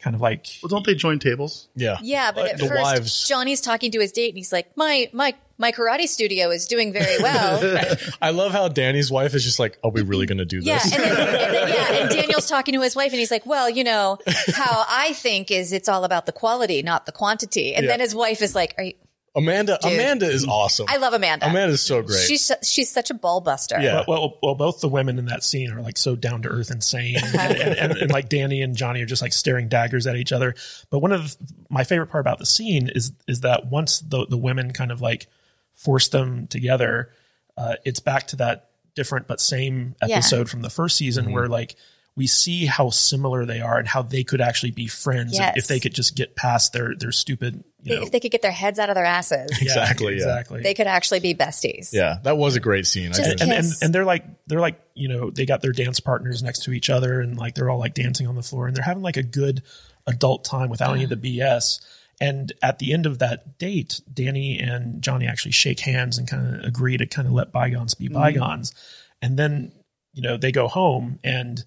kind 0.00 0.14
of 0.16 0.20
like 0.22 0.46
Well, 0.62 0.68
don't 0.68 0.84
they 0.86 0.94
join 0.94 1.18
tables? 1.18 1.68
Yeah, 1.76 1.98
Yeah, 2.02 2.32
but 2.32 2.50
at 2.50 2.58
the 2.58 2.66
first 2.68 2.82
wives. 2.82 3.28
Johnny's 3.28 3.60
talking 3.60 3.90
to 3.92 4.00
his 4.00 4.12
date, 4.12 4.30
and 4.30 4.38
he's 4.38 4.52
like, 4.52 4.76
"My 4.76 5.08
my 5.12 5.34
my 5.58 5.72
karate 5.72 6.08
studio 6.08 6.50
is 6.50 6.66
doing 6.66 6.92
very 6.92 7.22
well." 7.22 7.76
I 8.22 8.30
love 8.30 8.52
how 8.52 8.68
Danny's 8.68 9.10
wife 9.10 9.34
is 9.34 9.44
just 9.44 9.58
like, 9.58 9.78
"Are 9.84 9.90
we 9.90 10.02
really 10.02 10.26
going 10.26 10.38
to 10.38 10.44
do 10.44 10.60
yeah, 10.60 10.78
this?" 10.78 10.94
and 10.94 11.02
then, 11.04 11.10
and 11.18 11.54
then 11.54 11.68
yeah, 11.74 11.92
and 12.02 12.10
Daniel's 12.10 12.46
talking 12.48 12.74
to 12.74 12.80
his 12.80 12.96
wife, 12.96 13.12
and 13.12 13.18
he's 13.20 13.30
like, 13.30 13.46
"Well, 13.46 13.68
you 13.68 13.84
know, 13.84 14.18
how 14.54 14.84
I 14.88 15.12
think 15.12 15.50
is 15.50 15.72
it's 15.72 15.88
all 15.88 16.04
about 16.04 16.26
the 16.26 16.32
quality, 16.32 16.82
not 16.82 17.06
the 17.06 17.12
quantity." 17.12 17.74
And 17.74 17.84
Yeah. 17.84 17.92
then 17.92 18.00
his 18.00 18.14
wife 18.14 18.42
is 18.42 18.54
like, 18.54 18.74
Are 18.78 18.84
you, 18.84 18.94
Amanda, 19.36 19.78
Dude. 19.80 19.92
Amanda 19.92 20.26
is 20.26 20.44
awesome. 20.46 20.86
"I 20.88 20.96
love 20.96 21.12
Amanda. 21.12 21.46
Amanda's 21.48 21.82
so 21.82 22.02
great. 22.02 22.18
She's 22.26 22.44
su- 22.44 22.54
she's 22.64 22.90
such 22.90 23.10
a 23.10 23.14
ball 23.14 23.40
buster." 23.40 23.80
Yeah. 23.80 24.02
Well, 24.08 24.20
well, 24.20 24.38
well, 24.42 24.54
both 24.56 24.80
the 24.80 24.88
women 24.88 25.18
in 25.18 25.26
that 25.26 25.44
scene 25.44 25.70
are 25.70 25.80
like 25.80 25.96
so 25.96 26.16
down 26.16 26.42
to 26.42 26.48
earth 26.48 26.70
and 26.70 26.82
sane, 26.82 27.16
and, 27.22 27.34
and, 27.36 27.78
and, 27.78 27.92
and, 27.96 28.10
like 28.10 28.28
Danny 28.28 28.60
and 28.62 28.76
Johnny 28.76 29.02
are 29.02 29.06
just 29.06 29.22
like 29.22 29.32
staring 29.32 29.68
daggers 29.68 30.06
at 30.08 30.16
each 30.16 30.32
other. 30.32 30.54
But 30.90 30.98
one 30.98 31.12
of 31.12 31.38
the, 31.38 31.54
my 31.68 31.84
favorite 31.84 32.08
part 32.08 32.22
about 32.22 32.38
the 32.40 32.46
scene 32.46 32.88
is 32.88 33.12
is 33.28 33.42
that 33.42 33.66
once 33.66 34.00
the 34.00 34.26
the 34.26 34.38
women 34.38 34.72
kind 34.72 34.90
of 34.90 35.00
like 35.00 35.28
force 35.74 36.08
them 36.08 36.48
together, 36.48 37.10
uh, 37.56 37.76
it's 37.84 38.00
back 38.00 38.26
to 38.28 38.36
that 38.36 38.70
different 38.96 39.28
but 39.28 39.40
same 39.40 39.94
Yeah. 40.04 40.16
episode 40.16 40.50
from 40.50 40.62
the 40.62 40.70
first 40.70 40.96
season 40.96 41.30
where 41.30 41.48
like 41.48 41.76
we 42.16 42.26
see 42.26 42.66
how 42.66 42.90
similar 42.90 43.46
they 43.46 43.60
are 43.60 43.78
and 43.78 43.88
how 43.88 44.02
they 44.02 44.24
could 44.24 44.40
actually 44.40 44.72
be 44.72 44.86
friends 44.86 45.32
if- 45.34 45.38
Yes. 45.38 45.54
if 45.56 45.66
they 45.68 45.80
could 45.80 45.94
just 45.94 46.16
get 46.16 46.36
past 46.36 46.72
their 46.72 46.94
their 46.94 47.12
stupid 47.12 47.64
you 47.82 47.94
They- 47.94 47.96
know, 47.96 48.02
if 48.02 48.12
they 48.12 48.20
could 48.20 48.30
get 48.30 48.42
their 48.42 48.52
heads 48.52 48.78
out 48.78 48.90
of 48.90 48.94
their 48.94 49.06
asses, 49.06 49.50
Yeah, 49.52 49.62
Exactly, 49.62 50.12
yeah. 50.12 50.18
exactly. 50.18 50.62
they 50.62 50.74
could 50.74 50.86
actually 50.86 51.20
be 51.20 51.34
besties. 51.34 51.92
Yeah, 51.92 52.18
that 52.24 52.36
was 52.36 52.56
a 52.56 52.60
great 52.60 52.86
scene. 52.86 53.10
I 53.12 53.14
Just 53.14 53.40
and, 53.40 53.52
and 53.52 53.66
and 53.80 53.94
they're 53.94 54.04
like 54.04 54.24
they're 54.46 54.60
like 54.60 54.80
you 54.94 55.08
know 55.08 55.30
they 55.30 55.46
got 55.46 55.62
their 55.62 55.72
dance 55.72 56.00
partners 56.00 56.42
next 56.42 56.64
to 56.64 56.72
each 56.72 56.90
other 56.90 57.20
and 57.20 57.38
like 57.38 57.54
they're 57.54 57.70
all 57.70 57.78
like 57.78 57.94
dancing 57.94 58.26
on 58.26 58.34
the 58.34 58.42
floor 58.42 58.66
and 58.66 58.76
they're 58.76 58.84
having 58.84 59.02
like 59.02 59.16
a 59.16 59.22
good 59.22 59.62
adult 60.06 60.44
time 60.44 60.68
without 60.68 60.94
any 60.94 61.04
of 61.04 61.10
the 61.10 61.16
BS. 61.16 61.80
And 62.20 62.52
at 62.62 62.78
the 62.78 62.92
end 62.92 63.06
of 63.06 63.20
that 63.20 63.56
date, 63.56 64.02
Danny 64.12 64.58
and 64.58 65.00
Johnny 65.00 65.26
actually 65.26 65.52
shake 65.52 65.80
hands 65.80 66.18
and 66.18 66.28
kind 66.28 66.54
of 66.56 66.64
agree 66.64 66.98
to 66.98 67.06
kind 67.06 67.26
of 67.26 67.32
let 67.32 67.50
bygones 67.50 67.94
be 67.94 68.10
mm. 68.10 68.12
bygones. 68.12 68.74
And 69.22 69.38
then 69.38 69.72
you 70.12 70.20
know 70.22 70.36
they 70.36 70.52
go 70.52 70.68
home 70.68 71.18
and 71.24 71.64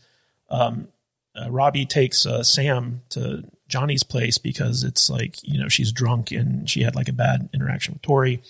um, 0.54 0.88
uh, 1.36 1.50
Robbie 1.50 1.86
takes 1.86 2.26
uh, 2.26 2.44
Sam 2.44 3.02
to 3.10 3.44
Johnny's 3.68 4.04
place 4.04 4.38
because 4.38 4.84
it's 4.84 5.10
like 5.10 5.38
you 5.44 5.60
know 5.60 5.68
she's 5.68 5.92
drunk 5.92 6.32
and 6.32 6.70
she 6.70 6.84
had 6.84 6.96
like 6.96 7.10
a 7.10 7.14
bad 7.14 7.50
interaction 7.54 7.94
with 7.94 8.04
Tory 8.04 8.42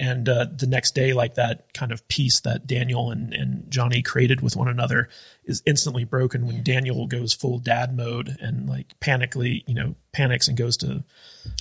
and 0.00 0.28
uh, 0.28 0.46
the 0.52 0.66
next 0.66 0.94
day 0.94 1.12
like 1.12 1.34
that 1.34 1.72
kind 1.72 1.92
of 1.92 2.06
peace 2.08 2.40
that 2.40 2.66
daniel 2.66 3.10
and, 3.10 3.32
and 3.32 3.70
johnny 3.70 4.02
created 4.02 4.40
with 4.40 4.56
one 4.56 4.68
another 4.68 5.08
is 5.44 5.62
instantly 5.64 6.04
broken 6.04 6.46
when 6.46 6.62
daniel 6.62 7.06
goes 7.06 7.32
full 7.32 7.58
dad 7.58 7.96
mode 7.96 8.36
and 8.40 8.68
like 8.68 8.98
panically 9.00 9.62
you 9.66 9.74
know 9.74 9.94
panics 10.12 10.48
and 10.48 10.56
goes 10.56 10.76
to 10.76 11.04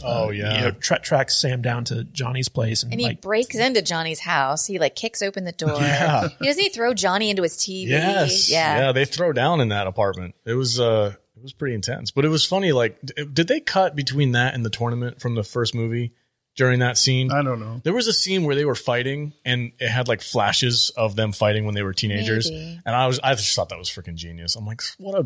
oh 0.04 0.32
yeah, 0.32 0.56
you 0.56 0.62
know 0.62 0.72
tra- 0.72 1.00
tracks 1.00 1.36
sam 1.36 1.62
down 1.62 1.84
to 1.84 2.04
johnny's 2.06 2.50
place 2.50 2.84
and, 2.84 2.92
And 2.92 3.00
he 3.00 3.08
like 3.08 3.22
breaks 3.22 3.56
into 3.56 3.82
Johnny's 3.82 4.20
house. 4.20 4.66
He 4.66 4.80
like 4.80 4.96
kicks 4.96 5.22
open 5.22 5.44
the 5.44 5.52
door. 5.52 5.78
Yeah. 5.80 6.28
He 6.40 6.46
doesn't 6.48 6.62
he 6.62 6.70
throw 6.70 6.94
Johnny 6.94 7.30
into 7.30 7.44
his 7.44 7.58
TV? 7.58 7.88
Yes. 7.88 8.50
Yeah. 8.50 8.78
yeah 8.78 8.92
They 8.92 9.06
throw 9.06 9.34
down 9.34 9.62
in 9.62 9.70
that 9.70 9.88
apartment. 9.88 10.36
It 10.46 10.54
was 10.54 10.80
uh 10.80 11.16
it 11.36 11.44
was 11.44 11.54
pretty 11.54 11.76
intense. 11.76 12.12
But 12.12 12.26
it 12.26 12.30
was 12.30 12.46
funny 12.46 12.72
like 12.72 13.00
did 13.34 13.48
they 13.48 13.60
cut 13.60 13.96
between 13.96 14.32
that 14.34 14.54
and 14.54 14.66
the 14.66 14.70
tournament 14.70 15.22
from 15.22 15.36
the 15.36 15.44
first 15.44 15.74
movie 15.76 16.14
during 16.60 16.82
that 16.82 16.98
scene? 16.98 17.32
I 17.32 17.42
don't 17.42 17.60
know. 17.60 17.80
there 17.84 17.94
was 17.94 18.08
a 18.08 18.14
scene 18.14 18.44
where 18.44 18.54
they 18.54 18.66
were 18.66 18.76
fighting 18.76 19.34
and 19.46 19.72
it 19.80 19.88
had 19.90 20.08
like 20.10 20.22
flashes 20.22 20.92
of 20.98 21.16
them 21.16 21.32
fighting 21.32 21.64
when 21.66 21.74
they 21.74 21.82
were 21.84 21.94
teenagers. 21.94 22.52
Maybe. 22.52 22.82
And 22.86 22.94
I 22.96 23.08
was 23.08 23.18
I 23.24 23.34
just 23.34 23.56
thought 23.56 23.70
that 23.70 23.80
was 23.80 23.90
freaking 23.90 24.16
genius. 24.16 24.56
I'm 24.58 24.66
like 24.66 24.82
what 24.98 25.18
a 25.18 25.24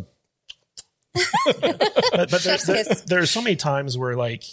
but, 1.15 1.31
but 2.31 2.41
there, 2.43 2.57
there, 2.57 2.83
there 3.07 3.19
are 3.19 3.25
so 3.25 3.41
many 3.41 3.55
times 3.55 3.97
where 3.97 4.15
like 4.15 4.43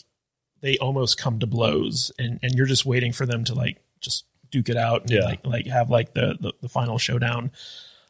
they 0.60 0.78
almost 0.78 1.18
come 1.18 1.38
to 1.40 1.46
blows 1.46 2.12
and 2.18 2.38
and 2.42 2.54
you're 2.54 2.66
just 2.66 2.84
waiting 2.86 3.12
for 3.12 3.26
them 3.26 3.44
to 3.44 3.54
like 3.54 3.78
just 4.00 4.24
duke 4.50 4.68
it 4.68 4.76
out 4.76 5.02
and 5.02 5.10
Yeah. 5.10 5.20
like 5.24 5.46
like 5.46 5.66
have 5.66 5.90
like 5.90 6.12
the 6.14 6.36
the, 6.40 6.52
the 6.62 6.68
final 6.68 6.98
showdown 6.98 7.50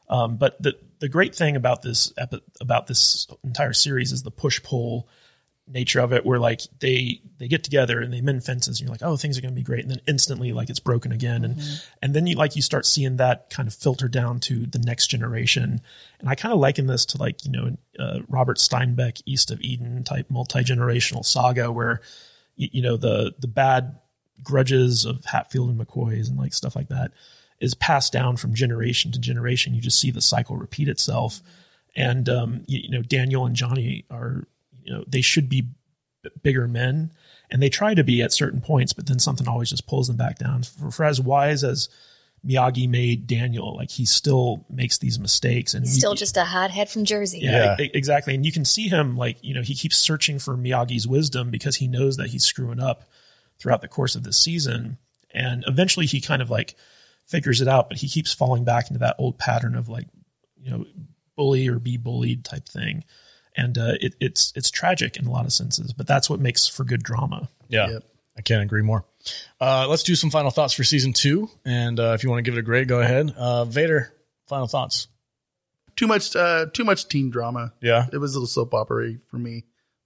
um 0.09 0.37
but 0.37 0.61
the 0.63 0.77
the 1.01 1.09
great 1.09 1.35
thing 1.35 1.55
about 1.57 1.83
this 1.83 2.13
epi- 2.17 2.43
about 2.61 2.87
this 2.87 3.27
entire 3.45 3.73
series 3.73 4.13
is 4.13 4.23
the 4.23 4.31
push 4.31 4.63
pull 4.63 5.09
nature 5.73 6.01
of 6.01 6.13
it 6.13 6.27
where 6.27 6.39
like 6.39 6.63
they 6.81 7.21
they 7.39 7.49
get 7.49 7.65
together 7.65 8.01
and 8.01 8.13
they 8.13 8.21
mend 8.21 8.45
fences 8.45 8.81
and 8.81 8.89
you're 8.89 8.93
like 8.93 9.03
oh 9.03 9.17
things 9.17 9.39
are 9.39 9.41
going 9.41 9.55
to 9.55 9.59
be 9.59 9.65
great 9.65 9.83
and 9.83 9.91
then 9.91 10.01
instantly 10.07 10.53
like 10.53 10.69
it's 10.71 10.81
broken 10.81 11.13
again. 11.13 11.45
And 11.45 11.57
and 12.03 12.15
then 12.15 12.27
you 12.27 12.37
like 12.37 12.57
you 12.57 12.63
start 12.63 12.87
seeing 12.87 13.17
that 13.17 13.51
kind 13.51 13.69
of 13.69 13.75
filter 13.75 14.09
down 14.09 14.41
to 14.41 14.67
the 14.67 14.79
next 14.79 15.09
generation. 15.09 15.81
And 16.19 16.29
i 16.29 16.35
kind 16.35 16.53
of 16.53 16.61
liken 16.61 16.87
this 16.87 17.07
to 17.07 17.19
like 17.19 17.45
you 17.45 17.53
know 17.53 17.77
uh, 17.99 18.21
robert 18.29 18.59
steinbeck 18.59 19.23
east 19.27 19.51
of 19.51 19.61
eden 19.61 20.05
type 20.05 20.31
multi-generational 20.31 21.25
saga 21.25 21.71
where 21.73 22.01
you, 22.57 22.69
you 22.73 22.83
know 22.83 22.97
the 22.97 23.35
the 23.39 23.49
bad 23.49 23.99
grudges 24.43 25.05
of 25.05 25.25
hatfield 25.25 25.71
and 25.71 25.79
mccoys 25.79 26.29
and 26.29 26.39
like 26.39 26.55
stuff 26.55 26.77
like 26.77 26.89
that 26.89 27.13
is 27.61 27.75
passed 27.75 28.13
down 28.13 28.37
from 28.39 28.55
generation 28.55 29.13
to 29.13 29.19
generation. 29.19 29.75
You 29.75 29.83
just 29.83 30.01
see 30.01 30.11
the 30.11 30.23
cycle 30.23 30.57
repeat 30.57 30.89
itself. 30.89 31.43
And 31.95 32.29
um, 32.29 32.63
you, 32.67 32.81
you 32.85 32.91
know 32.91 33.03
daniel 33.03 33.47
and 33.47 33.57
johnny 33.57 34.05
are 34.11 34.47
you 34.85 34.93
know 34.93 35.05
they 35.07 35.21
should 35.21 35.49
be 35.49 35.63
b- 36.23 36.31
bigger 36.43 36.67
men 36.69 37.13
and 37.51 37.63
they 37.63 37.69
try 37.69 37.95
to 37.95 38.05
be 38.05 38.23
at 38.23 38.33
certain 38.33 38.61
points 38.61 38.93
but 38.93 39.07
then 39.07 39.19
something 39.19 39.49
always 39.49 39.71
just 39.71 39.87
pulls 39.87 40.07
them 40.09 40.17
back 40.17 40.39
down 40.39 40.63
for, 40.63 40.91
for 40.91 41.05
as 41.05 41.21
wise 41.21 41.63
as 41.65 41.89
miyagi 42.47 42.89
made 42.89 43.27
daniel 43.27 43.77
like 43.77 43.91
he 43.91 44.07
still 44.07 44.65
makes 44.71 44.97
these 44.99 45.19
mistakes 45.19 45.75
and 45.75 45.85
He's 45.85 45.99
Still 45.99 46.13
you- 46.13 46.17
just 46.17 46.37
a 46.39 46.45
hothead 46.45 46.89
from 46.89 47.05
Jersey. 47.05 47.41
yeah, 47.43 47.77
Yeah. 47.79 47.85
e- 47.87 47.91
exactly. 47.93 48.35
And 48.35 48.47
you 48.47 48.53
can 48.53 48.65
see 48.65 48.89
him 48.89 49.17
like, 49.17 49.37
you 49.43 49.53
know, 49.55 49.61
he 49.63 49.75
keeps 49.75 49.97
searching 49.99 50.39
for 50.39 50.57
Miyagi's 50.57 51.07
wisdom 51.07 51.51
because 51.51 51.77
he 51.77 51.87
knows 51.87 52.17
that 52.17 52.29
he's 52.29 52.45
screwing 52.45 52.81
up 52.81 53.05
throughout 53.59 53.83
the 53.83 53.89
course 53.89 54.15
of 54.15 54.23
the 54.23 54.33
season. 54.33 54.97
And 55.35 55.65
eventually 55.67 56.07
he 56.07 56.21
kind 56.23 56.41
of 56.41 56.49
like 56.49 56.77
figures 57.27 57.61
it 57.61 57.69
out, 57.69 57.89
but 57.91 57.99
he 57.99 58.09
keeps 58.09 58.33
falling 58.33 58.65
back 58.65 58.89
into 58.89 59.01
that 59.01 59.17
old 59.19 59.37
pattern 59.39 59.75
of 59.75 59.89
like, 59.91 60.07
you 60.63 60.71
know, 60.71 60.87
bully 61.37 61.69
or 61.69 61.79
be 61.79 61.97
bullied 61.99 62.43
type 62.45 62.67
thing. 62.67 63.05
And 63.57 63.77
uh, 63.77 63.95
it, 64.01 64.15
it's 64.21 64.53
it's 64.55 64.71
tragic 64.71 65.17
in 65.17 65.27
a 65.27 65.31
lot 65.31 65.45
of 65.45 65.53
senses, 65.53 65.93
but 65.93 66.07
that's 66.07 66.31
what 66.31 66.41
makes 66.41 66.67
for 66.67 66.85
good 66.85 67.03
drama. 67.03 67.49
Yeah. 67.69 67.91
Yep. 67.91 68.05
I 68.39 68.43
can't 68.43 68.63
agree 68.63 68.83
more. 68.83 69.05
Uh, 69.61 69.87
let's 69.89 70.03
do 70.03 70.15
some 70.15 70.31
final 70.31 70.51
thoughts 70.51 70.73
for 70.73 70.85
season 70.85 71.13
two. 71.13 71.51
And 71.65 71.99
uh, 72.01 72.13
if 72.15 72.23
you 72.23 72.31
want 72.31 72.39
to 72.39 72.43
give 72.43 72.57
it 72.57 72.61
a 72.61 72.63
grade, 72.63 72.89
go 72.89 73.01
ahead. 73.01 73.35
Uh, 73.37 73.65
Vader, 73.65 74.15
final 74.49 74.67
thoughts. 74.67 75.09
Too 75.97 76.07
much, 76.07 76.35
uh, 76.35 76.67
too 76.73 76.85
much 76.85 77.09
teen 77.09 77.29
drama. 77.29 77.75
Yeah. 77.83 78.07
It 78.13 78.19
was 78.19 78.35
a 78.35 78.39
little 78.39 78.47
soap 78.47 78.73
opera 78.73 79.15
for 79.27 79.37
me. 79.37 79.65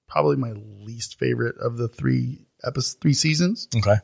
Probably 0.08 0.36
my 0.36 0.52
least 0.52 1.18
favorite 1.18 1.56
of 1.58 1.76
the 1.76 1.86
three 1.86 2.46
episodes, 2.64 2.94
three 2.94 3.14
seasons. 3.14 3.68
Okay. 3.76 3.96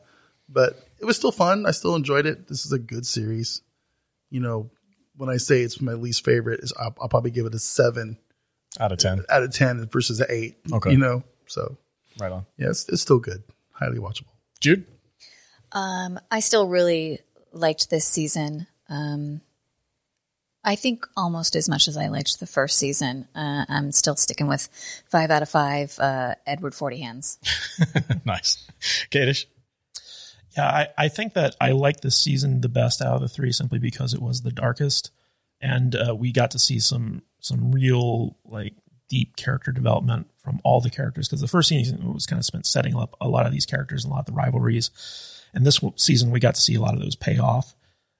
But 0.47 0.79
it 0.99 1.05
was 1.05 1.17
still 1.17 1.31
fun. 1.31 1.65
I 1.65 1.71
still 1.71 1.95
enjoyed 1.95 2.25
it. 2.25 2.47
This 2.47 2.65
is 2.65 2.71
a 2.71 2.79
good 2.79 3.05
series. 3.05 3.61
You 4.29 4.39
know, 4.39 4.71
when 5.17 5.29
I 5.29 5.37
say 5.37 5.61
it's 5.61 5.81
my 5.81 5.93
least 5.93 6.23
favorite, 6.23 6.61
is 6.61 6.71
I'll, 6.79 6.95
I'll 7.01 7.09
probably 7.09 7.31
give 7.31 7.45
it 7.45 7.55
a 7.55 7.59
seven 7.59 8.17
Out 8.79 8.91
of 8.91 8.97
10. 8.99 9.25
out 9.29 9.43
of 9.43 9.51
ten 9.53 9.85
versus 9.87 10.19
an 10.21 10.27
eight. 10.29 10.57
Okay. 10.71 10.91
You 10.91 10.97
know, 10.97 11.23
so 11.45 11.77
Right 12.19 12.31
on. 12.31 12.45
yeah, 12.57 12.69
it's, 12.69 12.87
it's 12.89 13.01
still 13.01 13.19
good. 13.19 13.43
Highly 13.71 13.97
watchable. 13.99 14.27
Jude? 14.59 14.85
Um, 15.71 16.19
I 16.29 16.39
still 16.39 16.67
really 16.67 17.19
liked 17.51 17.89
this 17.89 18.05
season. 18.05 18.67
Um, 18.89 19.41
I 20.63 20.75
think 20.75 21.07
almost 21.17 21.55
as 21.55 21.67
much 21.67 21.87
as 21.87 21.97
I 21.97 22.07
liked 22.09 22.39
the 22.39 22.45
first 22.47 22.77
season. 22.77 23.27
Uh, 23.33 23.65
I'm 23.67 23.91
still 23.91 24.15
sticking 24.15 24.47
with 24.47 24.69
five 25.09 25.31
out 25.31 25.41
of 25.41 25.49
five. 25.49 25.97
Uh, 25.97 26.35
Edward 26.45 26.75
Forty 26.75 26.99
Hands. 27.01 27.39
nice. 28.25 28.57
Kadish? 29.09 29.45
Yeah, 30.55 30.67
I, 30.67 30.87
I 30.97 31.07
think 31.07 31.33
that 31.33 31.55
I 31.59 31.71
like 31.71 32.01
this 32.01 32.17
season 32.17 32.61
the 32.61 32.69
best 32.69 33.01
out 33.01 33.15
of 33.15 33.21
the 33.21 33.29
three 33.29 33.51
simply 33.53 33.79
because 33.79 34.13
it 34.13 34.21
was 34.21 34.41
the 34.41 34.51
darkest, 34.51 35.09
and 35.61 35.95
uh, 35.95 36.13
we 36.15 36.31
got 36.31 36.51
to 36.51 36.59
see 36.59 36.77
some 36.79 37.23
some 37.41 37.71
real 37.71 38.37
like 38.45 38.73
deep 39.09 39.35
character 39.35 39.71
development 39.73 40.31
from 40.37 40.61
all 40.63 40.79
the 40.79 40.89
characters. 40.89 41.27
Because 41.27 41.41
the 41.41 41.47
first 41.47 41.67
season 41.67 42.13
was 42.13 42.25
kind 42.25 42.39
of 42.39 42.45
spent 42.45 42.65
setting 42.65 42.95
up 42.95 43.15
a 43.19 43.27
lot 43.27 43.45
of 43.45 43.51
these 43.51 43.65
characters 43.65 44.05
and 44.05 44.11
a 44.11 44.15
lot 44.15 44.21
of 44.21 44.25
the 44.27 44.33
rivalries, 44.33 44.89
and 45.53 45.65
this 45.65 45.81
season 45.97 46.31
we 46.31 46.39
got 46.39 46.55
to 46.55 46.61
see 46.61 46.75
a 46.75 46.81
lot 46.81 46.93
of 46.93 47.01
those 47.01 47.15
pay 47.15 47.37
off. 47.37 47.75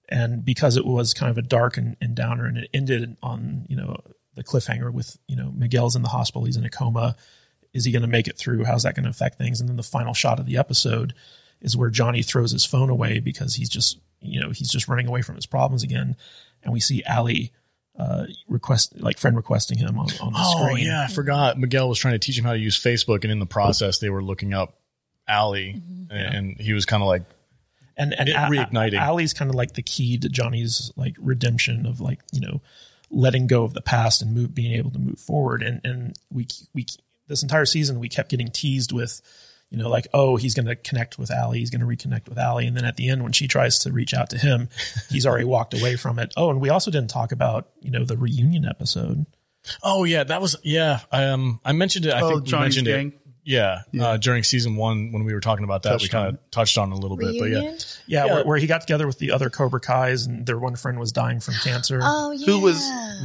And 0.09 0.43
because 0.43 0.75
it 0.75 0.85
was 0.85 1.13
kind 1.13 1.29
of 1.29 1.37
a 1.37 1.41
dark 1.41 1.77
and, 1.77 1.95
and 2.01 2.13
downer, 2.13 2.45
and 2.45 2.57
it 2.57 2.69
ended 2.73 3.15
on 3.23 3.65
you 3.69 3.77
know 3.77 3.95
the 4.35 4.43
cliffhanger 4.43 4.91
with 4.91 5.17
you 5.27 5.35
know 5.35 5.51
Miguel's 5.55 5.95
in 5.95 6.01
the 6.01 6.09
hospital, 6.09 6.45
he's 6.45 6.57
in 6.57 6.65
a 6.65 6.69
coma. 6.69 7.15
Is 7.73 7.85
he 7.85 7.91
going 7.93 8.01
to 8.01 8.07
make 8.07 8.27
it 8.27 8.37
through? 8.37 8.65
How's 8.65 8.83
that 8.83 8.95
going 8.95 9.05
to 9.05 9.09
affect 9.09 9.37
things? 9.37 9.61
And 9.61 9.69
then 9.69 9.77
the 9.77 9.83
final 9.83 10.13
shot 10.13 10.39
of 10.39 10.45
the 10.45 10.57
episode 10.57 11.13
is 11.61 11.77
where 11.77 11.89
Johnny 11.89 12.21
throws 12.21 12.51
his 12.51 12.65
phone 12.65 12.89
away 12.89 13.19
because 13.19 13.55
he's 13.55 13.69
just, 13.69 13.97
you 14.19 14.41
know, 14.41 14.49
he's 14.49 14.69
just 14.69 14.89
running 14.89 15.07
away 15.07 15.21
from 15.21 15.35
his 15.35 15.45
problems 15.45 15.83
again. 15.83 16.17
And 16.63 16.73
we 16.73 16.81
see 16.81 17.01
Ali 17.09 17.53
uh, 17.97 18.25
request, 18.47 18.99
like 18.99 19.17
friend 19.17 19.35
requesting 19.35 19.77
him 19.77 19.97
on, 19.99 20.07
on 20.21 20.33
the 20.33 20.39
Oh, 20.39 20.65
screen. 20.67 20.85
yeah. 20.85 21.03
I 21.03 21.07
forgot. 21.11 21.59
Miguel 21.59 21.87
was 21.89 21.99
trying 21.99 22.13
to 22.13 22.19
teach 22.19 22.37
him 22.37 22.45
how 22.45 22.53
to 22.53 22.59
use 22.59 22.77
Facebook. 22.81 23.23
And 23.23 23.31
in 23.31 23.39
the 23.39 23.45
process, 23.45 23.99
they 23.99 24.09
were 24.09 24.23
looking 24.23 24.53
up 24.53 24.79
Ali. 25.27 25.81
And, 26.09 26.35
and 26.35 26.59
he 26.59 26.73
was 26.73 26.85
kind 26.85 27.03
of 27.03 27.07
like, 27.07 27.23
And, 27.97 28.13
and 28.17 28.29
A- 28.29 28.33
reigniting. 28.33 29.01
Ali's 29.01 29.33
kind 29.33 29.49
of 29.49 29.55
like 29.55 29.73
the 29.73 29.81
key 29.83 30.17
to 30.19 30.29
Johnny's 30.29 30.91
like 30.95 31.15
redemption 31.19 31.85
of 31.85 31.99
like, 32.01 32.19
you 32.31 32.39
know, 32.41 32.61
letting 33.09 33.45
go 33.47 33.63
of 33.63 33.73
the 33.73 33.81
past 33.81 34.21
and 34.21 34.33
move, 34.33 34.55
being 34.55 34.71
able 34.73 34.91
to 34.91 34.99
move 34.99 35.19
forward. 35.19 35.61
And, 35.61 35.81
and 35.83 36.15
we, 36.31 36.47
we, 36.73 36.85
this 37.27 37.43
entire 37.43 37.65
season, 37.65 37.99
we 37.99 38.09
kept 38.09 38.29
getting 38.29 38.47
teased 38.49 38.91
with, 38.93 39.21
you 39.71 39.77
know, 39.77 39.89
like, 39.89 40.07
oh, 40.13 40.35
he's 40.35 40.53
going 40.53 40.65
to 40.67 40.75
connect 40.75 41.17
with 41.17 41.31
Ali. 41.31 41.59
He's 41.59 41.69
going 41.71 41.79
to 41.81 41.87
reconnect 41.87 42.27
with 42.29 42.37
Ali. 42.37 42.67
And 42.67 42.77
then 42.77 42.85
at 42.85 42.97
the 42.97 43.09
end, 43.09 43.23
when 43.23 43.31
she 43.31 43.47
tries 43.47 43.79
to 43.79 43.91
reach 43.91 44.13
out 44.13 44.29
to 44.31 44.37
him, 44.37 44.67
he's 45.09 45.25
already 45.25 45.45
walked 45.45 45.73
away 45.73 45.95
from 45.95 46.19
it. 46.19 46.33
Oh, 46.37 46.49
and 46.49 46.59
we 46.61 46.69
also 46.69 46.91
didn't 46.91 47.09
talk 47.09 47.31
about, 47.31 47.69
you 47.79 47.89
know, 47.89 48.03
the 48.03 48.17
reunion 48.17 48.65
episode. 48.65 49.25
oh, 49.81 50.03
yeah, 50.03 50.23
that 50.25 50.41
was, 50.41 50.55
yeah. 50.63 50.99
Um, 51.11 51.59
I 51.63 51.71
mentioned 51.71 52.05
it. 52.05 52.13
I 52.13 52.21
Oh, 52.21 52.29
think 52.29 52.43
we 52.43 52.49
Johnny's 52.51 52.75
mentioned 52.75 52.87
gang? 52.87 53.07
it. 53.07 53.20
Yeah. 53.43 53.81
Uh, 53.99 54.17
during 54.17 54.43
season 54.43 54.75
one, 54.75 55.11
when 55.11 55.23
we 55.23 55.33
were 55.33 55.39
talking 55.39 55.63
about 55.63 55.83
that, 55.83 56.01
we 56.01 56.07
kind 56.07 56.27
of 56.29 56.51
touched 56.51 56.77
on 56.77 56.91
it 56.91 56.95
a 56.95 56.97
little 56.99 57.17
bit. 57.17 57.35
But 57.39 57.45
yeah. 57.49 57.61
Yeah, 57.61 58.25
Yeah. 58.25 58.33
Where, 58.35 58.45
where 58.45 58.57
he 58.57 58.67
got 58.67 58.81
together 58.81 59.07
with 59.07 59.17
the 59.19 59.31
other 59.31 59.49
Cobra 59.49 59.79
Kai's 59.79 60.25
and 60.27 60.45
their 60.45 60.59
one 60.59 60.75
friend 60.75 60.99
was 60.99 61.11
dying 61.11 61.39
from 61.39 61.55
cancer. 61.63 61.99
Oh 62.03 62.31
yeah. 62.31 62.45
Who 62.45 62.59
was 62.59 62.79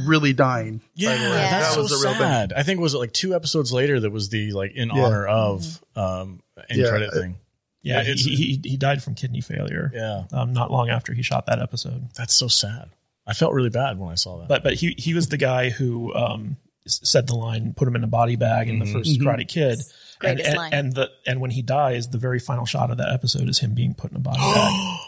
really 0.07 0.33
dying? 0.33 0.81
Yeah, 0.95 1.09
by 1.09 1.15
the 1.17 1.29
way. 1.29 1.35
Yeah. 1.35 1.49
that's 1.51 1.67
that 1.67 1.73
so 1.75 1.81
was 1.83 1.91
a 1.91 2.03
real 2.07 2.13
big- 2.13 2.21
sad. 2.21 2.53
I 2.53 2.63
think 2.63 2.79
was 2.79 2.93
it 2.93 2.97
like 2.97 3.13
two 3.13 3.35
episodes 3.35 3.71
later 3.71 3.99
that 3.99 4.09
was 4.11 4.29
the 4.29 4.51
like 4.53 4.71
in 4.73 4.89
Yeah. 4.93 5.03
honor 5.05 5.27
of 5.27 5.83
um 5.95 6.41
end 6.69 6.79
Yeah. 6.81 6.89
credit 6.89 7.13
thing. 7.13 7.35
yeah, 7.83 8.01
it's- 8.01 8.21
he, 8.25 8.35
he, 8.35 8.61
he 8.71 8.77
died 8.77 9.03
from 9.03 9.13
kidney 9.15 9.41
failure. 9.41 9.91
Yeah, 9.93 10.23
Um, 10.33 10.51
not 10.51 10.71
long 10.71 10.89
after 10.89 11.13
he 11.13 11.21
shot 11.21 11.45
that 11.45 11.59
episode. 11.61 12.09
that's 12.15 12.33
so 12.33 12.47
sad. 12.47 12.89
I 13.27 13.33
felt 13.33 13.53
really 13.53 13.69
bad 13.69 13.99
when 13.99 14.09
I 14.11 14.15
saw 14.15 14.39
that. 14.39 14.47
But 14.47 14.63
but 14.63 14.73
he 14.75 14.95
he 14.97 15.13
was 15.13 15.27
the 15.29 15.37
guy 15.37 15.69
who 15.69 16.13
um, 16.15 16.57
said 16.87 17.27
the 17.27 17.35
line, 17.35 17.73
put 17.75 17.87
him 17.87 17.95
in 17.97 18.03
a 18.03 18.07
body 18.07 18.35
bag 18.37 18.69
in 18.69 18.79
the 18.79 18.85
1st 18.85 19.17
Karate 19.19 19.47
Kid. 19.47 19.79
And, 20.21 20.35
Greatest 20.37 20.47
and, 20.49 20.57
line. 20.57 20.73
and 20.73 20.95
the 20.95 21.09
and 21.25 21.39
when 21.41 21.51
he 21.51 21.61
dies, 21.61 22.09
the 22.09 22.17
very 22.17 22.39
final 22.39 22.65
shot 22.65 22.89
of 22.91 22.97
that 22.97 23.11
episode 23.13 23.47
is 23.49 23.59
him 23.59 23.73
being 23.75 23.93
put 23.93 24.11
in 24.11 24.17
a 24.17 24.19
body 24.19 24.39
bag. 24.39 24.73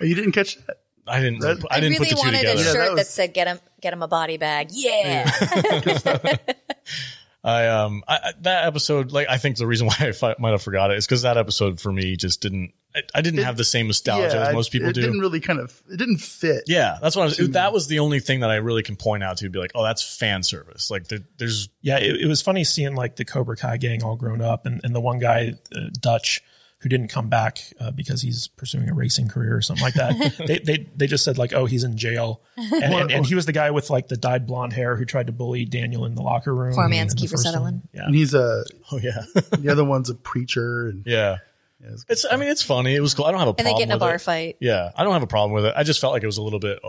Oh, 0.00 0.04
you 0.04 0.14
didn't 0.14 0.32
catch 0.32 0.56
that? 0.66 0.78
I 1.06 1.20
didn't. 1.20 1.40
That- 1.40 1.64
I 1.70 1.80
didn't 1.80 1.98
really 1.98 2.10
put 2.10 2.16
the 2.18 2.30
two 2.30 2.36
together. 2.36 2.60
a 2.60 2.64
shirt 2.64 2.74
that 2.74 2.84
that, 2.88 2.92
was- 2.94 3.08
said 3.08 3.32
"Get 3.34 3.46
him, 3.46 3.58
get 3.80 3.92
him 3.94 4.02
a 4.02 4.08
body 4.08 4.36
bag." 4.36 4.68
Yeah, 4.70 5.30
I 7.44 7.66
um 7.68 8.02
I, 8.08 8.14
I- 8.16 8.32
that 8.42 8.66
episode 8.66 9.12
like 9.12 9.28
I 9.28 9.38
think 9.38 9.56
the 9.56 9.66
reason 9.66 9.86
why 9.88 9.96
I 10.00 10.12
fi- 10.12 10.34
might 10.38 10.50
have 10.50 10.62
forgot 10.62 10.90
it 10.90 10.98
is 10.98 11.06
because 11.06 11.22
that 11.22 11.36
episode 11.38 11.80
for 11.80 11.92
me 11.92 12.16
just 12.16 12.40
didn't 12.42 12.72
I, 12.98 13.18
I 13.18 13.22
didn't 13.22 13.44
have 13.44 13.56
the 13.56 13.64
same 13.64 13.86
nostalgia 13.86 14.40
as 14.40 14.54
most 14.54 14.72
people 14.72 14.88
it 14.88 14.94
do. 14.94 15.00
It 15.00 15.04
didn't 15.04 15.20
really 15.20 15.40
kind 15.40 15.60
of, 15.60 15.80
it 15.90 15.96
didn't 15.96 16.18
fit. 16.18 16.64
yeah, 16.66 16.98
that's 17.00 17.16
what 17.16 17.22
I 17.22 17.26
was. 17.26 17.50
That 17.50 17.72
was 17.72 17.86
the 17.86 18.00
only 18.00 18.20
thing 18.20 18.40
that 18.40 18.50
I 18.50 18.56
really 18.56 18.82
can 18.82 18.96
point 18.96 19.22
out 19.22 19.38
to 19.38 19.48
be 19.48 19.58
like, 19.58 19.72
oh, 19.74 19.82
that's 19.84 20.02
fan 20.02 20.42
service. 20.42 20.90
Like 20.90 21.08
there, 21.08 21.20
there's 21.38 21.68
Yeah, 21.80 21.98
it, 21.98 22.20
it 22.22 22.26
was 22.26 22.42
funny 22.42 22.64
seeing 22.64 22.94
like 22.94 23.16
the 23.16 23.24
Cobra 23.24 23.56
Kai 23.56 23.76
gang 23.76 24.02
all 24.02 24.16
grown 24.16 24.40
up, 24.40 24.66
and, 24.66 24.80
and 24.84 24.94
the 24.94 25.00
one 25.00 25.18
guy, 25.18 25.54
uh, 25.74 25.80
Dutch, 26.00 26.42
who 26.80 26.88
didn't 26.88 27.08
come 27.08 27.28
back 27.28 27.58
uh, 27.80 27.90
because 27.90 28.22
he's 28.22 28.46
pursuing 28.46 28.88
a 28.88 28.94
racing 28.94 29.28
career 29.28 29.56
or 29.56 29.60
something 29.60 29.82
like 29.82 29.94
that. 29.94 30.36
they, 30.46 30.58
they 30.58 30.88
they 30.94 31.06
just 31.06 31.24
said 31.24 31.36
like, 31.36 31.52
oh, 31.52 31.66
he's 31.66 31.82
in 31.84 31.96
jail, 31.96 32.42
and, 32.56 32.94
and, 32.94 33.10
and 33.10 33.26
he 33.26 33.34
was 33.34 33.46
the 33.46 33.52
guy 33.52 33.70
with 33.70 33.90
like 33.90 34.08
the 34.08 34.16
dyed 34.16 34.46
blonde 34.46 34.72
hair 34.72 34.96
who 34.96 35.04
tried 35.04 35.26
to 35.26 35.32
bully 35.32 35.64
Daniel 35.64 36.04
in 36.04 36.14
the 36.14 36.22
locker 36.22 36.54
room. 36.54 36.74
Poor 36.74 36.88
man's 36.88 37.12
in 37.12 37.18
the 37.18 37.26
Kiefer 37.26 37.30
first 37.32 37.42
Sutherland. 37.44 37.88
Yeah, 37.92 38.06
And 38.06 38.14
he's 38.14 38.34
a, 38.34 38.64
oh 38.92 38.98
yeah 38.98 39.22
the 39.58 39.68
other 39.70 39.84
one's 39.84 40.10
a 40.10 40.14
preacher. 40.14 40.88
And 40.88 41.04
yeah. 41.06 41.38
Yeah, 41.80 41.86
it's- 41.88 42.04
It's 42.08 42.26
I 42.30 42.36
mean 42.36 42.48
it's 42.48 42.62
funny. 42.62 42.94
It 42.94 43.00
was 43.00 43.14
cool. 43.14 43.24
I 43.26 43.30
don't 43.30 43.38
have 43.40 43.48
a 43.48 43.50
and 43.52 43.58
they 43.58 43.62
problem 43.64 43.78
get 43.80 43.84
in 43.84 43.90
a 43.92 43.94
with 43.94 44.00
bar 44.00 44.14
it. 44.16 44.20
fight. 44.20 44.56
Yeah, 44.60 44.90
I 44.96 45.04
don't 45.04 45.12
have 45.12 45.22
a 45.22 45.26
problem 45.28 45.52
with 45.52 45.64
it. 45.66 45.74
I 45.76 45.82
just 45.84 46.00
felt 46.00 46.12
like 46.12 46.22
it 46.22 46.26
was 46.26 46.38
a 46.38 46.42
little 46.42 46.58
bit. 46.58 46.80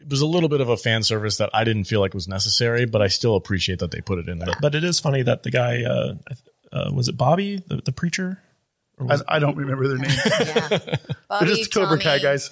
It 0.00 0.08
was 0.10 0.20
a 0.20 0.26
little 0.26 0.48
bit 0.48 0.60
of 0.60 0.68
a 0.68 0.76
fan 0.76 1.02
service 1.04 1.36
that 1.36 1.50
I 1.54 1.62
didn't 1.64 1.84
feel 1.84 2.00
like 2.00 2.12
was 2.12 2.26
necessary, 2.26 2.86
but 2.86 3.00
I 3.02 3.06
still 3.08 3.36
appreciate 3.36 3.78
that 3.78 3.92
they 3.92 4.00
put 4.00 4.18
it 4.18 4.28
in 4.28 4.38
there. 4.40 4.54
but 4.60 4.74
it 4.74 4.82
is 4.82 4.98
funny 4.98 5.22
that 5.22 5.44
the 5.44 5.50
guy 5.50 5.84
uh, 5.84 6.14
uh, 6.72 6.90
was 6.92 7.06
it 7.08 7.16
Bobby, 7.16 7.62
the, 7.66 7.76
the 7.84 7.92
preacher. 7.92 8.42
Or 8.98 9.06
was 9.06 9.22
I, 9.28 9.36
I 9.36 9.38
don't 9.38 9.56
remember 9.56 9.86
their 9.88 9.98
names. 9.98 10.16
Yeah, 10.26 10.68
They're 10.78 10.98
Bobby, 11.28 11.46
just 11.46 11.72
Cobra 11.72 11.98
Kai 11.98 12.18
guys. 12.18 12.50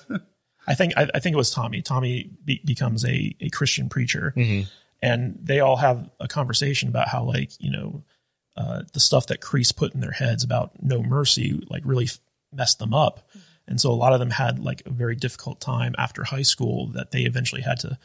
I 0.67 0.75
think 0.75 0.93
I, 0.97 1.09
I 1.15 1.19
think 1.19 1.35
it 1.35 1.37
was 1.37 1.51
Tommy. 1.51 1.83
Tommy 1.83 2.31
be, 2.45 2.61
becomes 2.65 3.05
a, 3.05 3.35
a 3.41 3.49
Christian 3.51 3.89
preacher, 3.89 4.33
and 5.03 5.39
they 5.43 5.59
all 5.61 5.77
have 5.77 6.09
a 6.21 6.29
conversation 6.29 6.89
about 6.89 7.09
how 7.09 7.25
like 7.25 7.51
you 7.59 7.73
know 7.73 8.05
uh, 8.61 8.83
the 8.93 9.01
stuff 9.01 9.27
that 9.29 9.41
Kreese 9.41 9.75
put 9.75 9.95
in 9.95 10.01
their 10.01 10.11
heads 10.11 10.45
about 10.45 10.83
no 10.83 11.03
mercy 11.03 11.65
like 11.71 11.83
really 11.87 12.09
messed 12.53 12.79
them 12.79 12.93
up, 12.93 13.27
and 13.67 13.81
so 13.81 13.91
a 13.91 13.93
lot 13.93 14.13
of 14.13 14.21
them 14.21 14.31
had 14.31 14.59
like 14.59 14.83
a 14.85 14.91
very 14.91 15.17
difficult 15.17 15.61
time 15.61 15.95
after 15.97 16.25
high 16.25 16.43
school 16.43 16.87
that 16.89 17.11
they 17.11 17.23
eventually 17.23 17.63
had 17.63 17.81
to 17.81 17.99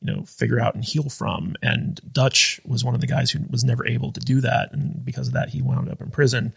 you 0.00 0.12
know 0.12 0.24
figure 0.24 0.58
out 0.58 0.74
and 0.74 0.84
heal 0.84 1.08
from. 1.08 1.54
And 1.62 2.00
Dutch 2.12 2.60
was 2.64 2.84
one 2.84 2.96
of 2.96 3.00
the 3.00 3.06
guys 3.06 3.30
who 3.30 3.38
was 3.48 3.62
never 3.62 3.86
able 3.86 4.10
to 4.10 4.20
do 4.20 4.40
that, 4.40 4.72
and 4.72 5.04
because 5.04 5.28
of 5.28 5.34
that, 5.34 5.50
he 5.50 5.62
wound 5.62 5.88
up 5.88 6.00
in 6.00 6.10
prison. 6.10 6.54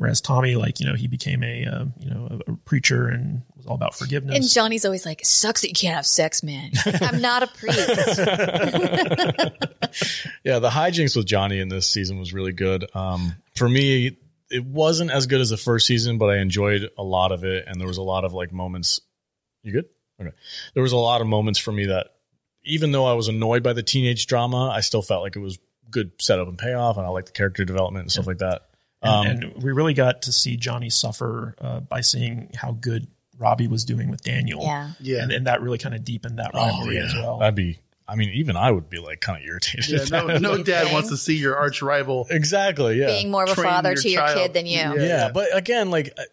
Whereas 0.00 0.22
Tommy, 0.22 0.56
like 0.56 0.80
you 0.80 0.86
know, 0.86 0.94
he 0.94 1.08
became 1.08 1.44
a 1.44 1.66
uh, 1.66 1.84
you 1.98 2.08
know 2.08 2.26
a, 2.30 2.52
a 2.52 2.56
preacher 2.56 3.08
and 3.08 3.42
was 3.54 3.66
all 3.66 3.74
about 3.74 3.94
forgiveness. 3.94 4.34
And 4.34 4.48
Johnny's 4.48 4.86
always 4.86 5.04
like, 5.04 5.20
"Sucks 5.26 5.60
that 5.60 5.68
you 5.68 5.74
can't 5.74 5.94
have 5.94 6.06
sex, 6.06 6.42
man." 6.42 6.70
I'm 7.02 7.20
not 7.20 7.42
a 7.42 7.48
priest. 7.48 7.76
Yeah, 10.44 10.58
the 10.58 10.70
hijinks 10.70 11.16
with 11.16 11.26
Johnny 11.26 11.58
in 11.58 11.68
this 11.68 11.86
season 11.86 12.18
was 12.18 12.32
really 12.32 12.52
good. 12.52 12.86
Um, 12.94 13.34
for 13.56 13.68
me, 13.68 14.16
it 14.48 14.64
wasn't 14.64 15.10
as 15.10 15.26
good 15.26 15.42
as 15.42 15.50
the 15.50 15.58
first 15.58 15.86
season, 15.86 16.16
but 16.16 16.30
I 16.30 16.38
enjoyed 16.38 16.88
a 16.96 17.02
lot 17.02 17.30
of 17.30 17.44
it, 17.44 17.64
and 17.66 17.78
there 17.78 17.88
was 17.88 17.98
a 17.98 18.02
lot 18.02 18.24
of 18.24 18.32
like 18.32 18.52
moments. 18.52 19.02
You 19.62 19.72
good? 19.72 19.84
Okay. 20.18 20.34
There 20.72 20.82
was 20.82 20.92
a 20.92 20.96
lot 20.96 21.20
of 21.20 21.26
moments 21.26 21.58
for 21.58 21.72
me 21.72 21.84
that, 21.86 22.06
even 22.64 22.92
though 22.92 23.04
I 23.04 23.12
was 23.12 23.28
annoyed 23.28 23.62
by 23.62 23.74
the 23.74 23.82
teenage 23.82 24.26
drama, 24.26 24.70
I 24.70 24.80
still 24.80 25.02
felt 25.02 25.22
like 25.22 25.36
it 25.36 25.40
was 25.40 25.58
good 25.90 26.12
setup 26.18 26.48
and 26.48 26.56
payoff, 26.56 26.96
and 26.96 27.04
I 27.04 27.10
liked 27.10 27.26
the 27.26 27.32
character 27.32 27.66
development 27.66 28.04
and 28.04 28.12
stuff 28.12 28.26
like 28.26 28.38
that. 28.38 28.62
Um, 29.02 29.26
and, 29.26 29.44
and 29.44 29.62
we 29.62 29.72
really 29.72 29.94
got 29.94 30.22
to 30.22 30.32
see 30.32 30.56
Johnny 30.56 30.90
suffer 30.90 31.54
uh, 31.60 31.80
by 31.80 32.00
seeing 32.02 32.50
how 32.54 32.72
good 32.72 33.06
Robbie 33.38 33.66
was 33.68 33.84
doing 33.84 34.10
with 34.10 34.22
Daniel. 34.22 34.62
Yeah. 34.62 34.90
Yeah. 35.00 35.22
and, 35.22 35.32
and 35.32 35.46
that 35.46 35.62
really 35.62 35.78
kind 35.78 35.94
of 35.94 36.04
deepened 36.04 36.38
that 36.38 36.50
oh 36.54 36.58
rivalry 36.66 36.96
yeah, 36.96 37.04
as 37.04 37.14
well. 37.14 37.38
that'd 37.38 37.54
be. 37.54 37.78
I 38.06 38.16
mean, 38.16 38.30
even 38.30 38.56
I 38.56 38.70
would 38.72 38.90
be 38.90 38.98
like 38.98 39.20
kind 39.20 39.40
of 39.40 39.48
irritated. 39.48 40.10
Yeah, 40.10 40.20
no, 40.26 40.38
no 40.38 40.62
dad 40.62 40.84
Thing. 40.84 40.92
wants 40.92 41.10
to 41.10 41.16
see 41.16 41.36
your 41.36 41.56
arch 41.56 41.80
rival. 41.80 42.26
exactly. 42.28 42.98
Yeah. 42.98 43.06
Being 43.06 43.30
more 43.30 43.44
of 43.44 43.50
a 43.50 43.54
Train 43.54 43.68
father 43.70 43.90
your 43.92 44.02
to 44.02 44.08
your 44.10 44.20
child. 44.22 44.36
kid 44.38 44.52
than 44.52 44.66
you. 44.66 44.78
Yeah. 44.78 44.94
yeah, 44.96 45.30
but 45.32 45.56
again, 45.56 45.90
like 45.90 46.12
I- 46.18 46.24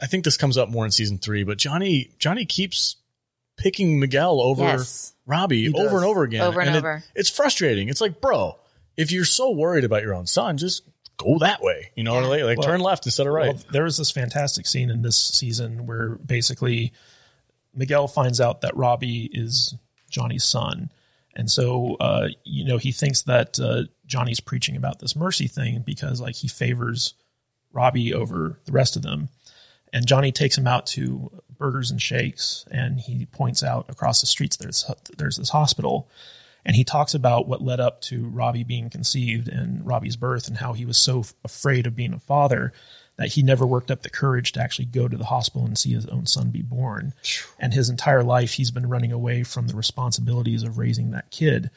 I 0.00 0.06
think 0.06 0.22
this 0.24 0.36
comes 0.36 0.56
up 0.56 0.68
more 0.68 0.84
in 0.84 0.92
season 0.92 1.18
three. 1.18 1.42
But 1.42 1.58
Johnny, 1.58 2.12
Johnny 2.20 2.44
keeps 2.46 2.94
picking 3.58 3.98
Miguel 3.98 4.40
over 4.40 4.62
Yes. 4.62 5.12
Robbie 5.26 5.74
over 5.74 5.96
and 5.96 6.04
over 6.06 6.22
again, 6.22 6.42
Over 6.42 6.60
and 6.60 6.76
it- 6.76 6.78
over. 6.78 7.02
it's 7.16 7.28
frustrating. 7.28 7.88
It's 7.88 8.00
like, 8.00 8.20
bro, 8.20 8.60
if 8.96 9.10
you're 9.10 9.24
so 9.24 9.50
worried 9.50 9.82
about 9.82 10.02
your 10.04 10.14
own 10.14 10.26
son, 10.28 10.56
just 10.56 10.82
go 11.16 11.38
that 11.38 11.62
way. 11.62 11.90
You 11.94 12.04
know, 12.04 12.18
like, 12.20 12.42
like 12.42 12.58
Well- 12.58 12.66
turn 12.66 12.80
left 12.80 13.06
instead 13.06 13.26
of 13.26 13.32
right. 13.32 13.54
Well, 13.54 13.62
there 13.72 13.84
was 13.84 13.96
this 13.96 14.10
fantastic 14.10 14.66
scene 14.66 14.90
in 14.90 15.02
this 15.02 15.16
season 15.16 15.86
where 15.86 16.16
basically 16.16 16.92
Miguel 17.74 18.08
finds 18.08 18.40
out 18.40 18.62
that 18.62 18.76
Robbie 18.76 19.30
is 19.32 19.74
Johnny's 20.10 20.44
son. 20.44 20.90
And 21.34 21.50
so, 21.50 21.96
uh, 22.00 22.28
you 22.44 22.64
know, 22.64 22.78
he 22.78 22.92
thinks 22.92 23.22
that 23.22 23.60
uh, 23.60 23.82
Johnny's 24.06 24.40
preaching 24.40 24.74
about 24.76 25.00
this 25.00 25.14
mercy 25.14 25.48
thing 25.48 25.82
because, 25.84 26.18
like, 26.18 26.34
he 26.34 26.48
favors 26.48 27.12
Robbie 27.72 28.14
over 28.14 28.58
the 28.64 28.72
rest 28.72 28.96
of 28.96 29.02
them. 29.02 29.28
And 29.92 30.06
Johnny 30.06 30.32
takes 30.32 30.56
him 30.56 30.66
out 30.66 30.86
to 30.88 31.30
Burgers 31.58 31.90
and 31.90 32.00
Shakes, 32.00 32.64
and 32.70 32.98
he 32.98 33.26
points 33.26 33.62
out 33.62 33.86
across 33.90 34.20
the 34.20 34.26
streets 34.26 34.56
there's 34.56 34.90
there's 35.16 35.36
this 35.36 35.50
hospital, 35.50 36.08
and 36.66 36.74
he 36.74 36.82
talks 36.82 37.14
about 37.14 37.46
what 37.46 37.62
led 37.62 37.78
up 37.78 38.00
to 38.02 38.28
Robbie 38.28 38.64
being 38.64 38.90
conceived 38.90 39.46
and 39.46 39.86
Robbie's 39.86 40.16
birth, 40.16 40.48
and 40.48 40.56
how 40.56 40.72
he 40.72 40.84
was 40.84 40.98
so 40.98 41.24
afraid 41.44 41.86
of 41.86 41.94
being 41.94 42.12
a 42.12 42.18
father 42.18 42.72
that 43.16 43.28
he 43.28 43.42
never 43.42 43.64
worked 43.64 43.90
up 43.90 44.02
the 44.02 44.10
courage 44.10 44.50
to 44.52 44.60
actually 44.60 44.84
go 44.84 45.06
to 45.06 45.16
the 45.16 45.26
hospital 45.26 45.64
and 45.64 45.78
see 45.78 45.94
his 45.94 46.06
own 46.06 46.26
son 46.26 46.50
be 46.50 46.62
born. 46.62 47.14
And 47.58 47.72
his 47.72 47.88
entire 47.88 48.24
life, 48.24 48.54
he's 48.54 48.72
been 48.72 48.88
running 48.88 49.12
away 49.12 49.44
from 49.44 49.68
the 49.68 49.76
responsibilities 49.76 50.64
of 50.64 50.76
raising 50.76 51.12
that 51.12 51.30
kid. 51.30 51.70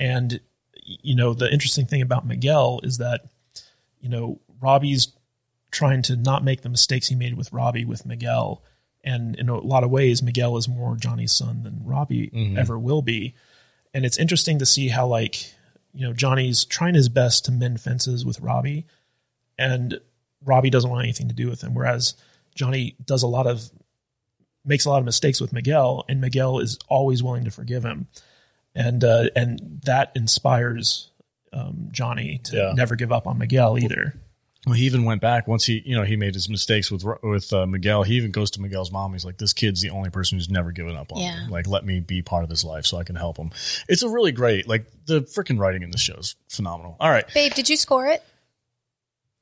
And 0.00 0.40
you 0.82 1.14
know, 1.14 1.34
the 1.34 1.52
interesting 1.52 1.84
thing 1.84 2.00
about 2.00 2.26
Miguel 2.26 2.80
is 2.82 2.96
that 2.98 3.26
you 4.00 4.08
know 4.08 4.40
Robbie's 4.62 5.12
trying 5.70 6.00
to 6.02 6.16
not 6.16 6.42
make 6.42 6.62
the 6.62 6.70
mistakes 6.70 7.08
he 7.08 7.14
made 7.14 7.34
with 7.34 7.52
Robbie 7.52 7.84
with 7.84 8.06
Miguel. 8.06 8.62
And 9.04 9.36
in 9.36 9.50
a 9.50 9.58
lot 9.58 9.84
of 9.84 9.90
ways, 9.90 10.22
Miguel 10.22 10.56
is 10.56 10.68
more 10.68 10.96
Johnny's 10.96 11.32
son 11.32 11.64
than 11.64 11.84
Robbie 11.84 12.30
mm-hmm. 12.30 12.56
ever 12.56 12.78
will 12.78 13.02
be. 13.02 13.34
And 13.94 14.04
it's 14.06 14.18
interesting 14.18 14.58
to 14.58 14.66
see 14.66 14.88
how, 14.88 15.06
like, 15.06 15.52
you 15.92 16.06
know, 16.06 16.12
Johnny's 16.12 16.64
trying 16.64 16.94
his 16.94 17.08
best 17.08 17.44
to 17.44 17.52
mend 17.52 17.80
fences 17.80 18.24
with 18.24 18.40
Robbie, 18.40 18.86
and 19.58 20.00
Robbie 20.44 20.70
doesn't 20.70 20.90
want 20.90 21.04
anything 21.04 21.28
to 21.28 21.34
do 21.34 21.48
with 21.48 21.62
him. 21.62 21.74
Whereas 21.74 22.14
Johnny 22.54 22.96
does 23.04 23.22
a 23.22 23.26
lot 23.26 23.46
of, 23.46 23.70
makes 24.64 24.84
a 24.86 24.90
lot 24.90 24.98
of 24.98 25.04
mistakes 25.04 25.40
with 25.40 25.52
Miguel, 25.52 26.04
and 26.08 26.20
Miguel 26.20 26.58
is 26.58 26.78
always 26.88 27.22
willing 27.22 27.44
to 27.44 27.50
forgive 27.50 27.84
him. 27.84 28.08
And, 28.74 29.04
uh, 29.04 29.24
and 29.36 29.80
that 29.84 30.12
inspires 30.14 31.10
um, 31.52 31.88
Johnny 31.92 32.38
to 32.44 32.56
Yeah. 32.56 32.72
never 32.74 32.96
give 32.96 33.12
up 33.12 33.26
on 33.26 33.36
Miguel 33.36 33.78
either. 33.78 34.14
Well, 34.64 34.74
he 34.76 34.84
even 34.86 35.02
went 35.04 35.20
back 35.20 35.48
once 35.48 35.64
he, 35.64 35.82
you 35.84 35.96
know, 35.96 36.04
he 36.04 36.14
made 36.14 36.34
his 36.34 36.48
mistakes 36.48 36.88
with 36.88 37.04
with 37.24 37.52
uh, 37.52 37.66
Miguel. 37.66 38.04
He 38.04 38.14
even 38.14 38.30
goes 38.30 38.48
to 38.52 38.60
Miguel's 38.60 38.92
mom. 38.92 39.12
He's 39.12 39.24
like, 39.24 39.36
"This 39.38 39.52
kid's 39.52 39.80
the 39.80 39.90
only 39.90 40.08
person 40.10 40.38
who's 40.38 40.48
never 40.48 40.70
given 40.70 40.94
up 40.96 41.12
on 41.12 41.20
Yeah. 41.20 41.46
me. 41.46 41.50
Like, 41.52 41.66
let 41.66 41.84
me 41.84 41.98
be 41.98 42.22
part 42.22 42.44
of 42.44 42.50
his 42.50 42.64
life 42.64 42.86
so 42.86 42.96
I 42.96 43.02
can 43.02 43.16
help 43.16 43.36
him." 43.38 43.50
It's 43.88 44.02
a 44.04 44.08
really 44.08 44.30
great, 44.30 44.68
like 44.68 44.86
the 45.06 45.22
freaking 45.22 45.58
writing 45.58 45.82
in 45.82 45.90
this 45.90 46.00
show 46.00 46.14
is 46.14 46.36
phenomenal. 46.48 46.96
All 47.00 47.10
right, 47.10 47.24
Babe, 47.34 47.52
did 47.54 47.68
you 47.68 47.76
score 47.76 48.06
it? 48.06 48.22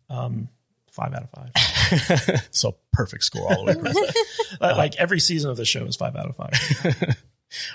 Um, 0.09 0.49
five 0.91 1.13
out 1.13 1.25
of 1.25 1.31
five. 1.31 2.43
so 2.51 2.77
perfect 2.93 3.23
score 3.25 3.47
all 3.53 3.65
the 3.67 3.73
way 3.73 3.79
across. 3.91 3.97
Uh, 4.61 4.75
like 4.77 4.97
every 4.97 5.21
season 5.21 5.49
of 5.51 5.57
the 5.57 5.65
show 5.65 5.85
is 5.85 5.95
five 5.97 6.17
out 6.17 6.27
of 6.29 6.35
five. 6.37 7.17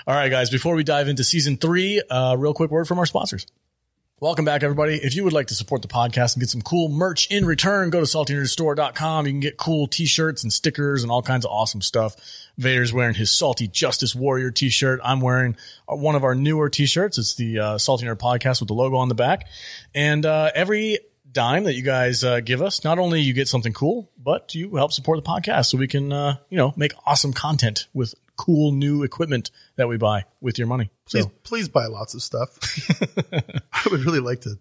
All 0.06 0.14
right, 0.14 0.28
guys, 0.30 0.50
before 0.50 0.74
we 0.74 0.84
dive 0.84 1.08
into 1.08 1.24
season 1.24 1.56
three, 1.56 2.02
uh, 2.10 2.36
real 2.38 2.52
quick 2.52 2.70
word 2.70 2.86
from 2.86 2.98
our 2.98 3.06
sponsors. 3.06 3.46
Welcome 4.18 4.46
back, 4.46 4.62
everybody. 4.62 4.94
If 4.94 5.14
you 5.14 5.24
would 5.24 5.34
like 5.34 5.48
to 5.48 5.54
support 5.54 5.82
the 5.82 5.88
podcast 5.88 6.36
and 6.36 6.40
get 6.40 6.48
some 6.48 6.62
cool 6.62 6.88
merch 6.88 7.30
in 7.30 7.44
return, 7.44 7.90
go 7.90 8.00
to 8.00 8.06
saltynerdstore.com. 8.06 9.26
You 9.26 9.32
can 9.34 9.40
get 9.40 9.58
cool 9.58 9.86
t-shirts 9.86 10.42
and 10.42 10.50
stickers 10.50 11.02
and 11.02 11.12
all 11.12 11.20
kinds 11.20 11.44
of 11.44 11.50
awesome 11.50 11.82
stuff. 11.82 12.16
Vader's 12.56 12.94
wearing 12.94 13.14
his 13.14 13.30
Salty 13.30 13.68
Justice 13.68 14.14
Warrior 14.14 14.50
t-shirt. 14.50 15.00
I'm 15.04 15.20
wearing 15.20 15.54
one 15.86 16.14
of 16.14 16.24
our 16.24 16.34
newer 16.34 16.70
t-shirts. 16.70 17.18
It's 17.18 17.34
the 17.34 17.58
uh, 17.58 17.76
Salty 17.76 18.06
Nerd 18.06 18.16
podcast 18.16 18.60
with 18.60 18.68
the 18.68 18.74
logo 18.74 18.96
on 18.96 19.10
the 19.10 19.14
back. 19.14 19.48
And 19.94 20.24
uh, 20.24 20.50
every 20.54 21.00
dime 21.30 21.64
that 21.64 21.74
you 21.74 21.82
guys 21.82 22.24
uh, 22.24 22.40
give 22.40 22.62
us, 22.62 22.84
not 22.84 22.98
only 22.98 23.20
you 23.20 23.34
get 23.34 23.48
something 23.48 23.74
cool, 23.74 24.08
but 24.16 24.54
you 24.54 24.76
help 24.76 24.92
support 24.92 25.22
the 25.22 25.30
podcast 25.30 25.66
so 25.66 25.76
we 25.76 25.88
can, 25.88 26.10
uh, 26.10 26.38
you 26.48 26.56
know, 26.56 26.72
make 26.74 26.94
awesome 27.04 27.34
content 27.34 27.86
with 27.92 28.14
cool 28.36 28.72
new 28.72 29.02
equipment 29.02 29.50
that 29.76 29.88
we 29.88 29.96
buy 29.96 30.24
with 30.40 30.58
your 30.58 30.66
money. 30.66 30.90
So 31.06 31.24
Please, 31.24 31.30
please 31.42 31.68
buy 31.68 31.86
lots 31.86 32.14
of 32.14 32.22
stuff. 32.22 32.58
I 33.72 33.82
would 33.90 34.04
really 34.04 34.20
like 34.20 34.40
to 34.42 34.58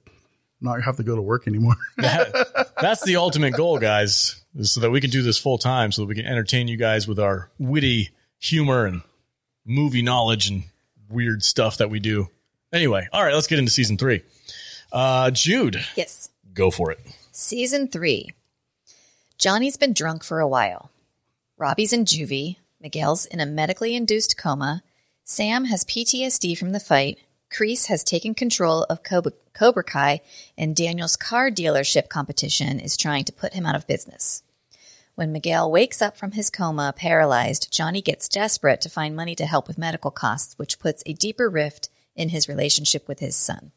not 0.62 0.82
have 0.84 0.98
to 0.98 1.04
go 1.04 1.16
to 1.16 1.22
work 1.22 1.48
anymore. 1.48 1.76
that, 1.98 2.72
that's 2.80 3.04
the 3.04 3.18
ultimate 3.18 3.54
goal, 3.54 3.78
guys, 3.78 4.44
so 4.62 4.80
that 4.82 4.90
we 4.92 5.02
can 5.02 5.10
do 5.10 5.22
this 5.22 5.38
full 5.38 5.58
time, 5.58 5.92
so 5.92 6.02
that 6.04 6.08
we 6.08 6.16
can 6.16 6.26
entertain 6.26 6.68
you 6.68 6.78
guys 6.78 7.08
with 7.08 7.20
our 7.20 7.50
witty 7.60 8.10
humor 8.40 8.86
and 8.86 9.02
movie 9.66 10.02
knowledge 10.02 10.50
and 10.50 10.64
weird 11.10 11.44
stuff 11.44 11.78
that 11.78 11.90
we 11.90 12.00
do. 12.00 12.30
Anyway, 12.74 13.08
all 13.12 13.24
right, 13.24 13.34
let's 13.34 13.48
get 13.48 13.60
into 13.60 13.72
season 13.72 13.98
three. 13.98 14.22
Uh, 14.92 15.32
Jude, 15.32 15.84
Yes. 15.96 16.30
go 16.54 16.72
for 16.72 16.92
it. 16.92 17.00
Season 17.32 17.88
three. 17.88 18.30
Johnny's 19.38 19.78
been 19.78 19.94
drunk 19.94 20.24
for 20.24 20.40
a 20.40 20.48
while. 20.48 20.90
Robbie's 21.58 21.94
in 21.94 22.06
juvie. 22.06 22.58
Miguel's 22.86 23.26
in 23.26 23.40
a 23.40 23.48
medically 23.48 23.96
induced 23.96 24.38
coma. 24.38 24.84
Sam 25.24 25.66
has 25.66 25.84
PTSD 25.86 26.56
from 26.56 26.72
the 26.72 26.80
fight. 26.80 27.18
Kreese 27.52 27.88
has 27.88 28.04
taken 28.04 28.36
control 28.36 28.84
of 28.84 29.02
Cobra, 29.02 29.32
Cobra 29.56 29.84
Kai, 29.84 30.22
and 30.56 30.76
Daniel's 30.76 31.16
car 31.16 31.50
dealership 31.50 32.10
competition 32.10 32.80
is 32.80 32.96
trying 32.96 33.24
to 33.24 33.34
put 33.34 33.54
him 33.54 33.66
out 33.66 33.74
of 33.74 33.88
business. 33.88 34.44
When 35.16 35.32
Miguel 35.32 35.72
wakes 35.72 36.00
up 36.00 36.16
from 36.16 36.34
his 36.34 36.52
coma, 36.52 36.94
paralyzed, 36.96 37.74
Johnny 37.74 38.04
gets 38.04 38.30
desperate 38.30 38.82
to 38.82 38.90
find 38.90 39.16
money 39.16 39.34
to 39.34 39.48
help 39.48 39.68
with 39.68 39.80
medical 39.80 40.12
costs, 40.12 40.54
which 40.60 40.78
puts 40.78 41.02
a 41.08 41.14
deeper 41.14 41.50
rift 41.50 41.90
in 42.16 42.30
his 42.30 42.48
relationship 42.48 43.08
with 43.08 43.18
his 43.18 43.36
son. 43.36 43.72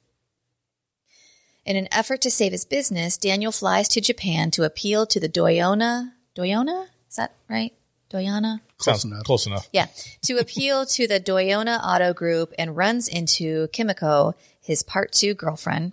In 1.64 1.76
an 1.76 1.88
effort 1.90 2.20
to 2.20 2.30
save 2.30 2.52
his 2.52 2.66
business, 2.66 3.16
Daniel 3.16 3.52
flies 3.52 3.88
to 3.88 4.02
Japan 4.02 4.50
to 4.50 4.64
appeal 4.64 5.06
to 5.06 5.18
the 5.18 5.30
Doyona. 5.30 6.12
Doyona? 6.36 6.88
Is 7.08 7.16
that 7.16 7.34
right? 7.48 7.72
Doyana? 8.10 8.60
Close 8.78 9.00
Sounds 9.00 9.04
enough. 9.04 9.24
Close 9.24 9.46
enough. 9.46 9.68
Yeah, 9.72 9.86
to 10.22 10.38
appeal 10.38 10.86
to 10.86 11.06
the 11.06 11.20
Doyona 11.20 11.80
Auto 11.82 12.12
Group 12.12 12.52
and 12.58 12.76
runs 12.76 13.08
into 13.08 13.68
Kumiko, 13.68 14.34
his 14.60 14.82
part 14.82 15.12
two 15.12 15.34
girlfriend. 15.34 15.92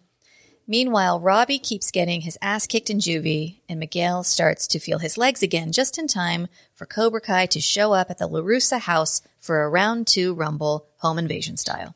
Meanwhile, 0.67 1.19
Robbie 1.19 1.59
keeps 1.59 1.91
getting 1.91 2.21
his 2.21 2.39
ass 2.41 2.65
kicked 2.65 2.89
in 2.89 2.97
juvie, 2.97 3.59
and 3.69 3.79
Miguel 3.79 4.23
starts 4.23 4.65
to 4.67 4.79
feel 4.79 4.97
his 4.97 5.17
legs 5.17 5.43
again 5.43 5.71
just 5.71 5.99
in 5.99 6.07
time 6.07 6.47
for 6.73 6.87
Cobra 6.87 7.21
Kai 7.21 7.45
to 7.47 7.61
show 7.61 7.93
up 7.93 8.09
at 8.09 8.17
the 8.17 8.27
LaRusso 8.27 8.79
house 8.79 9.21
for 9.39 9.61
a 9.61 9.69
round 9.69 10.07
two 10.07 10.33
rumble, 10.33 10.87
home 10.97 11.19
invasion 11.19 11.55
style. 11.55 11.93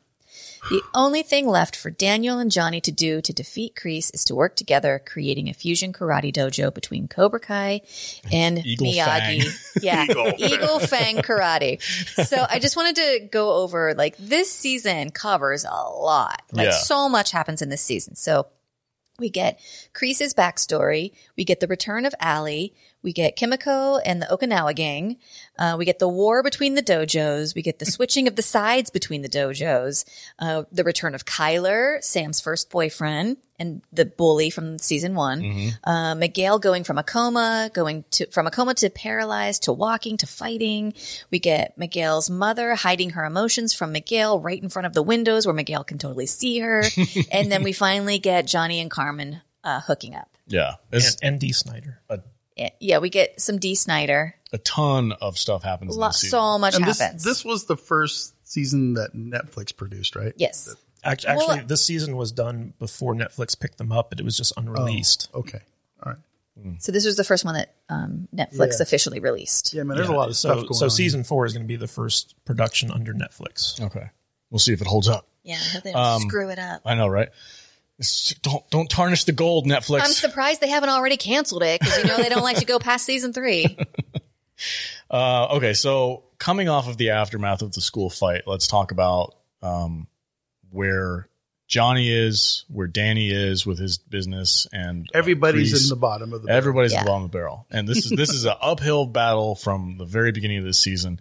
The 0.68 0.82
only 0.94 1.22
thing 1.22 1.46
left 1.46 1.74
for 1.74 1.90
Daniel 1.90 2.38
and 2.38 2.50
Johnny 2.50 2.80
to 2.82 2.92
do 2.92 3.20
to 3.22 3.32
defeat 3.32 3.74
Kreese 3.74 4.14
is 4.14 4.24
to 4.26 4.34
work 4.34 4.56
together, 4.56 5.00
creating 5.04 5.48
a 5.48 5.54
fusion 5.54 5.92
karate 5.92 6.32
dojo 6.32 6.72
between 6.72 7.08
Cobra 7.08 7.40
Kai 7.40 7.80
and 8.30 8.58
Eagle 8.66 8.86
Miyagi. 8.88 9.42
Fang. 9.42 9.82
Yeah, 9.82 10.04
Eagle 10.36 10.78
Fang 10.80 11.16
Karate. 11.18 11.80
So 12.26 12.44
I 12.48 12.58
just 12.58 12.76
wanted 12.76 12.96
to 12.96 13.28
go 13.32 13.54
over 13.62 13.94
like 13.94 14.16
this 14.18 14.52
season 14.52 15.10
covers 15.10 15.64
a 15.64 15.70
lot. 15.70 16.42
Like 16.52 16.66
Yeah. 16.66 16.72
so 16.72 17.08
much 17.08 17.30
happens 17.30 17.62
in 17.62 17.68
this 17.70 17.80
season. 17.82 18.14
So 18.16 18.46
we 19.18 19.30
get 19.30 19.58
Kreese's 19.94 20.34
backstory. 20.34 21.12
We 21.36 21.44
get 21.44 21.60
the 21.60 21.66
return 21.68 22.04
of 22.04 22.14
Ali. 22.20 22.74
We 23.02 23.12
get 23.12 23.36
Kumiko 23.36 24.00
and 24.04 24.20
the 24.20 24.26
Okinawa 24.26 24.74
gang. 24.74 25.16
Uh, 25.58 25.76
we 25.78 25.84
get 25.84 25.98
the 25.98 26.08
war 26.08 26.42
between 26.42 26.74
the 26.74 26.82
dojos. 26.82 27.54
We 27.54 27.62
get 27.62 27.78
the 27.78 27.86
switching 27.90 28.28
of 28.28 28.36
the 28.36 28.42
sides 28.42 28.90
between 28.90 29.22
the 29.22 29.28
dojos. 29.28 30.04
Uh, 30.38 30.64
the 30.70 30.84
return 30.84 31.14
of 31.14 31.24
Kyler, 31.24 32.02
Sam's 32.02 32.40
first 32.40 32.70
boyfriend, 32.70 33.38
and 33.58 33.82
the 33.92 34.06
bully 34.06 34.50
from 34.50 34.78
season 34.78 35.14
one. 35.14 35.72
Uh, 35.84 36.14
Miguel 36.14 36.58
going 36.58 36.84
from 36.84 36.98
a 36.98 37.02
coma, 37.02 37.70
going 37.72 38.04
to 38.12 38.26
from 38.26 38.46
a 38.46 38.50
coma 38.50 38.74
to 38.74 38.90
paralyzed 38.90 39.64
to 39.64 39.72
walking 39.72 40.16
to 40.18 40.26
fighting. 40.26 40.94
We 41.30 41.38
get 41.38 41.76
Miguel's 41.76 42.30
mother 42.30 42.74
hiding 42.74 43.10
her 43.10 43.24
emotions 43.24 43.74
from 43.74 43.92
Miguel 43.92 44.40
right 44.40 44.62
in 44.62 44.70
front 44.70 44.86
of 44.86 44.94
the 44.94 45.02
windows 45.02 45.46
where 45.46 45.54
Miguel 45.54 45.84
can 45.84 45.98
totally 45.98 46.26
see 46.26 46.60
her. 46.60 46.84
and 47.32 47.52
then 47.52 47.62
we 47.62 47.72
finally 47.72 48.18
get 48.18 48.46
Johnny 48.46 48.80
and 48.80 48.90
Carmen 48.90 49.42
uh, 49.62 49.80
hooking 49.80 50.14
up. 50.14 50.36
Yeah. 50.46 50.74
And, 50.90 51.16
and 51.22 51.40
Dee 51.40 51.52
Snider. 51.52 52.00
Yeah, 52.10 52.16
Yeah, 52.80 52.98
we 52.98 53.10
get 53.10 53.40
some 53.40 53.58
Dee 53.58 53.74
Snider. 53.74 54.34
a 54.52 54.58
ton 54.58 55.12
of 55.12 55.38
stuff 55.38 55.62
happens 55.62 55.94
in 55.94 56.00
Lo- 56.00 56.08
this 56.08 56.18
season. 56.20 56.30
so 56.38 56.58
much 56.58 56.74
And 56.74 56.84
happens. 56.84 57.22
this 57.24 57.44
was 57.44 57.66
the 57.66 57.76
first 57.76 58.34
season 58.48 58.94
that 58.94 59.14
Netflix 59.14 59.74
produced, 59.76 60.16
right? 60.16 60.32
yes. 60.36 60.74
Act- 61.04 61.24
Actually, 61.24 61.58
Well- 61.58 61.66
this 61.66 61.84
season 61.84 62.16
was 62.16 62.30
done 62.32 62.74
before 62.78 63.14
Netflix 63.14 63.58
picked 63.58 63.78
them 63.78 63.90
up, 63.92 64.10
but 64.10 64.18
it 64.20 64.24
was 64.24 64.36
just 64.36 64.52
unreleased. 64.56 65.28
Okay. 65.34 65.60
All 66.04 66.12
right. 66.12 66.18
So 66.80 66.92
this 66.92 67.06
was 67.06 67.16
the 67.16 67.24
first 67.24 67.44
one 67.44 67.54
that 67.54 67.74
um, 67.88 68.28
Netflix 68.34 68.72
Yeah. 68.78 68.82
officially 68.82 69.18
released. 69.20 69.72
Yeah, 69.72 69.84
man, 69.84 69.96
there's 69.96 70.08
a 70.10 70.12
lot 70.12 70.28
of 70.28 70.36
so, 70.36 70.50
stuff 70.50 70.62
going 70.66 70.74
so 70.74 70.84
on. 70.86 70.90
season 70.90 71.24
four 71.24 71.46
is 71.46 71.54
going 71.54 71.62
to 71.64 71.68
be 71.68 71.76
the 71.76 71.88
first 71.88 72.34
production 72.44 72.90
under 72.90 73.14
Netflix. 73.14 73.80
Okay. 73.80 74.10
We'll 74.50 74.58
see 74.58 74.72
if 74.74 74.80
it 74.82 74.86
holds 74.86 75.08
up. 75.08 75.26
Yeah, 75.42 75.54
I 75.54 75.68
hope 75.72 75.82
they 75.84 75.92
don't 75.92 76.20
screw 76.20 76.50
it 76.50 76.58
up. 76.58 76.82
I 76.84 76.94
know, 76.96 77.08
right? 77.08 77.30
It's- 78.00 78.34
don't 78.42 78.68
don't 78.70 78.88
tarnish 78.90 79.24
the 79.24 79.32
gold, 79.32 79.66
Netflix. 79.66 80.00
I'm 80.00 80.10
surprised 80.12 80.60
they 80.60 80.68
haven't 80.70 80.88
already 80.88 81.16
canceled 81.18 81.62
it 81.62 81.80
because 81.80 81.98
you 81.98 82.04
know 82.08 82.16
they 82.16 82.28
don't 82.30 82.42
like 82.42 82.56
to 82.58 82.64
go 82.64 82.78
past 82.78 83.04
season 83.06 83.32
three. 83.32 83.76
Uh, 85.10 85.48
okay, 85.56 85.72
so 85.72 86.22
coming 86.38 86.68
off 86.68 86.86
of 86.88 86.96
the 86.96 87.10
aftermath 87.10 87.62
of 87.62 87.72
the 87.72 87.80
school 87.80 88.10
fight, 88.10 88.42
let's 88.46 88.66
talk 88.66 88.92
about 88.92 89.34
um, 89.62 90.06
where 90.70 91.28
Johnny 91.66 92.08
is, 92.10 92.64
where 92.68 92.86
Danny 92.86 93.30
is 93.30 93.64
with 93.66 93.78
his 93.78 93.98
business, 93.98 94.66
and 94.72 95.08
uh, 95.14 95.18
Everybody's 95.18 95.72
Kreese. 95.72 95.84
in 95.84 95.88
the 95.88 95.96
bottom 95.96 96.32
of 96.32 96.42
the 96.42 96.46
barrel. 96.46 96.58
Everybody's 96.58 96.92
Yeah. 96.92 96.98
at 97.00 97.04
the 97.04 97.08
bottom 97.08 97.24
of 97.24 97.30
the 97.30 97.36
barrel, 97.38 97.66
and 97.70 97.88
this 97.88 98.04
is 98.04 98.10
this 98.12 98.30
is 98.30 98.44
an 98.44 98.54
uphill 98.60 99.06
battle 99.06 99.54
from 99.56 99.96
the 99.98 100.04
very 100.04 100.30
beginning 100.30 100.58
of 100.58 100.64
this 100.64 100.78
season. 100.78 101.20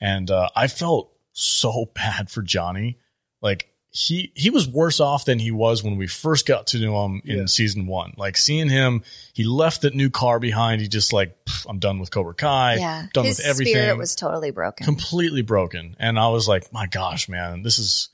And 0.00 0.30
uh, 0.30 0.48
I 0.54 0.68
felt 0.68 1.10
so 1.32 1.90
bad 1.94 2.30
for 2.30 2.40
Johnny. 2.42 2.98
Like 3.42 3.68
he 3.98 4.30
he 4.34 4.50
was 4.50 4.68
worse 4.68 5.00
off 5.00 5.24
than 5.24 5.38
he 5.38 5.50
was 5.50 5.82
when 5.82 5.96
we 5.96 6.06
first 6.06 6.44
got 6.44 6.66
to 6.66 6.78
know 6.78 7.02
him 7.06 7.22
in 7.24 7.38
Yeah. 7.38 7.46
season 7.46 7.86
one. 7.86 8.12
Like 8.18 8.36
seeing 8.36 8.68
him, 8.68 9.02
he 9.32 9.42
left 9.44 9.80
that 9.82 9.94
new 9.94 10.10
car 10.10 10.38
behind. 10.38 10.82
He 10.82 10.88
just 10.88 11.14
like 11.14 11.34
I'm 11.66 11.78
done 11.78 11.98
with 11.98 12.10
Cobra 12.10 12.34
Kai. 12.34 12.74
Yeah, 12.74 13.06
done 13.14 13.24
his 13.24 13.38
with 13.38 13.46
everything 13.46 13.72
spirit 13.74 13.96
was 13.96 14.14
totally 14.14 14.50
broken. 14.50 14.84
completely 14.84 15.40
broken. 15.40 15.96
And 15.98 16.18
I 16.18 16.28
was 16.28 16.46
like, 16.46 16.70
my 16.74 16.86
gosh, 16.86 17.26
man, 17.26 17.62
this 17.62 17.78
is 17.78 18.10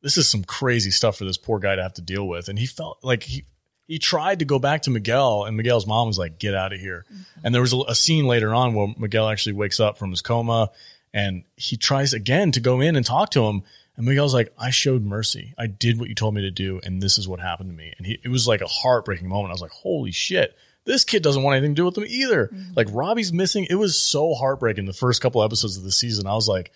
this 0.00 0.16
is 0.16 0.26
some 0.26 0.44
crazy 0.44 0.90
stuff 0.90 1.18
for 1.18 1.26
this 1.26 1.36
poor 1.36 1.58
guy 1.58 1.76
to 1.76 1.82
have 1.82 1.94
to 1.94 2.02
deal 2.02 2.26
with. 2.26 2.48
And 2.48 2.58
he 2.58 2.64
felt 2.64 2.98
like 3.02 3.24
he 3.24 3.44
he 3.86 3.98
tried 3.98 4.38
to 4.38 4.46
go 4.46 4.58
back 4.58 4.82
to 4.82 4.90
Miguel, 4.90 5.44
and 5.44 5.58
Miguel's 5.58 5.86
mom 5.86 6.06
was 6.06 6.18
like, 6.18 6.38
"Get 6.38 6.54
out 6.54 6.72
of 6.72 6.80
here." 6.80 7.04
Mm-hmm. 7.12 7.40
And 7.44 7.54
there 7.54 7.60
was 7.62 7.74
a, 7.74 7.78
a 7.88 7.94
scene 7.94 8.26
later 8.26 8.54
on 8.54 8.72
where 8.72 8.88
Miguel 8.96 9.28
actually 9.28 9.54
wakes 9.54 9.78
up 9.78 9.98
from 9.98 10.08
his 10.10 10.22
coma, 10.22 10.70
and 11.12 11.44
he 11.56 11.76
tries 11.76 12.14
again 12.14 12.50
to 12.52 12.60
go 12.60 12.80
in 12.80 12.96
and 12.96 13.04
talk 13.04 13.28
to 13.32 13.44
him. 13.44 13.62
And 13.98 14.06
Miguel's 14.06 14.32
like, 14.32 14.54
"I 14.56 14.70
showed 14.70 15.04
mercy. 15.04 15.52
I 15.58 15.66
did 15.66 15.98
what 15.98 16.08
you 16.08 16.14
told 16.14 16.32
me 16.34 16.40
to 16.42 16.50
do, 16.52 16.80
and 16.84 17.02
this 17.02 17.18
is 17.18 17.26
what 17.28 17.40
happened 17.40 17.68
to 17.70 17.76
me." 17.76 17.92
And 17.98 18.06
he, 18.06 18.18
it 18.24 18.28
was 18.28 18.46
like 18.48 18.60
a 18.62 18.66
heartbreaking 18.66 19.28
moment. 19.28 19.50
I 19.50 19.54
was 19.54 19.60
like, 19.60 19.72
"Holy 19.72 20.12
shit!" 20.12 20.56
This 20.84 21.04
kid 21.04 21.22
doesn't 21.22 21.42
want 21.42 21.56
anything 21.56 21.74
to 21.74 21.80
do 21.80 21.84
with 21.84 21.96
them 21.96 22.04
either. 22.06 22.46
Mm-hmm. 22.46 22.74
Like 22.76 22.86
Robbie's 22.92 23.32
missing. 23.32 23.66
It 23.68 23.74
was 23.74 24.00
so 24.00 24.34
heartbreaking. 24.34 24.86
The 24.86 24.92
first 24.92 25.20
couple 25.20 25.42
episodes 25.42 25.76
of 25.76 25.82
the 25.82 25.90
season, 25.92 26.26
I 26.28 26.34
was 26.34 26.46
like, 26.48 26.70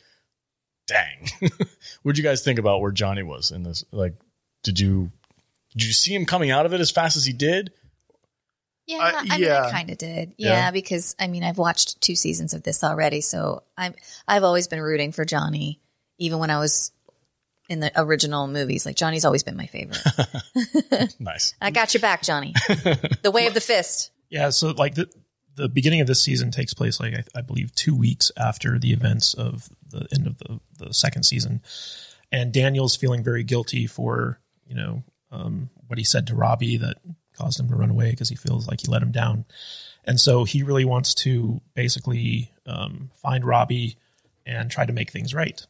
"Dang!" 0.89 1.29
What'd 2.03 2.19
you 2.19 2.25
guys 2.25 2.43
think 2.43 2.59
about 2.59 2.81
where 2.81 2.91
Johnny 2.91 3.23
was 3.23 3.53
in 3.53 3.63
this? 3.63 3.85
Like, 3.93 4.15
did 4.65 4.81
you 4.81 5.13
did 5.77 5.85
you 5.85 5.93
see 5.93 6.13
him 6.15 6.27
coming 6.27 6.51
out 6.51 6.67
of 6.67 6.75
it 6.75 6.81
as 6.81 6.91
fast 6.91 7.17
as 7.17 7.25
he 7.25 7.33
did? 7.33 7.73
Yeah, 8.87 8.99
I- 8.99 9.13
I, 9.13 9.23
mean, 9.23 9.41
yeah. 9.49 9.63
I 9.67 9.71
kind 9.71 9.91
of 9.91 9.97
did. 9.99 10.35
Yeah, 10.39 10.49
Yeah. 10.49 10.71
because 10.73 11.15
I 11.21 11.29
mean, 11.29 11.45
I've 11.45 11.57
watched 11.59 12.01
two 12.01 12.17
seasons 12.17 12.53
of 12.53 12.65
this 12.65 12.83
already, 12.83 13.21
so 13.21 13.63
I'm 13.79 13.95
I've 14.27 14.43
always 14.43 14.67
been 14.67 14.81
rooting 14.81 15.13
for 15.13 15.25
Johnny, 15.25 15.81
even 16.19 16.41
when 16.41 16.51
I 16.51 16.59
was 16.59 16.91
in 17.73 17.81
the 17.81 17.91
original 17.97 18.47
movies. 18.47 18.85
Like 18.85 18.97
Johnny's 18.97 19.25
always 19.25 19.43
been 19.43 19.57
my 19.57 19.67
favorite. 19.67 19.99
Nice. 21.19 21.55
I 21.61 21.71
got 21.71 21.95
your 21.95 22.01
back, 22.01 22.23
Johnny. 22.23 22.53
the 23.23 23.31
way 23.33 23.47
of 23.47 23.55
the 23.55 23.61
fist. 23.61 24.11
Yeah, 24.29 24.51
so 24.51 24.71
like 24.71 24.95
the 24.95 25.09
the 25.55 25.69
beginning 25.69 26.01
of 26.01 26.07
this 26.07 26.21
season 26.21 26.51
takes 26.51 26.75
place 26.75 27.01
like 27.01 27.15
I, 27.15 27.39
I 27.39 27.41
believe 27.41 27.75
two 27.75 27.97
weeks 27.97 28.31
after 28.37 28.79
the 28.79 28.93
events 28.93 29.35
of 29.35 29.69
the 29.89 30.07
end 30.15 30.27
of 30.27 30.39
the 30.39 30.61
the 30.79 30.93
second 30.95 31.23
season, 31.25 31.63
and 32.31 32.53
Daniel's 32.53 32.95
feeling 32.97 33.25
very 33.25 33.43
guilty 33.43 33.87
for 33.87 34.39
you 34.67 34.75
know 34.77 35.03
um, 35.31 35.71
what 35.87 35.99
he 35.99 36.05
said 36.05 36.27
to 36.27 36.35
Robbie 36.35 36.77
that 36.77 36.99
caused 37.37 37.59
him 37.59 37.69
to 37.69 37.75
run 37.75 37.91
away 37.91 38.11
because 38.11 38.29
he 38.29 38.37
feels 38.37 38.69
like 38.69 38.81
he 38.83 38.89
let 38.89 39.03
him 39.03 39.13
down, 39.13 39.45
and 40.05 40.21
so 40.21 40.45
he 40.45 40.63
really 40.63 40.85
wants 40.85 41.15
to 41.15 41.61
basically 41.75 42.53
um, 42.67 43.11
find 43.17 43.45
Robbie 43.45 43.97
and 44.45 44.71
try 44.71 44.85
to 44.85 44.93
make 44.93 45.11
things 45.11 45.35
right. 45.35 45.67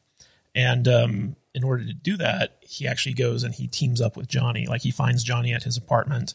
And 0.55 0.87
um, 0.89 1.37
in 1.55 1.65
order 1.65 1.85
to 1.85 1.93
do 1.93 2.17
that, 2.19 2.59
he 2.61 2.87
actually 2.87 3.15
goes 3.15 3.43
and 3.43 3.55
he 3.55 3.67
teams 3.67 4.01
up 4.01 4.17
with 4.17 4.29
Johnny. 4.29 4.67
Like 4.67 4.83
he 4.83 4.91
finds 4.91 5.25
Johnny 5.25 5.53
at 5.53 5.63
his 5.63 5.77
apartment 5.77 6.35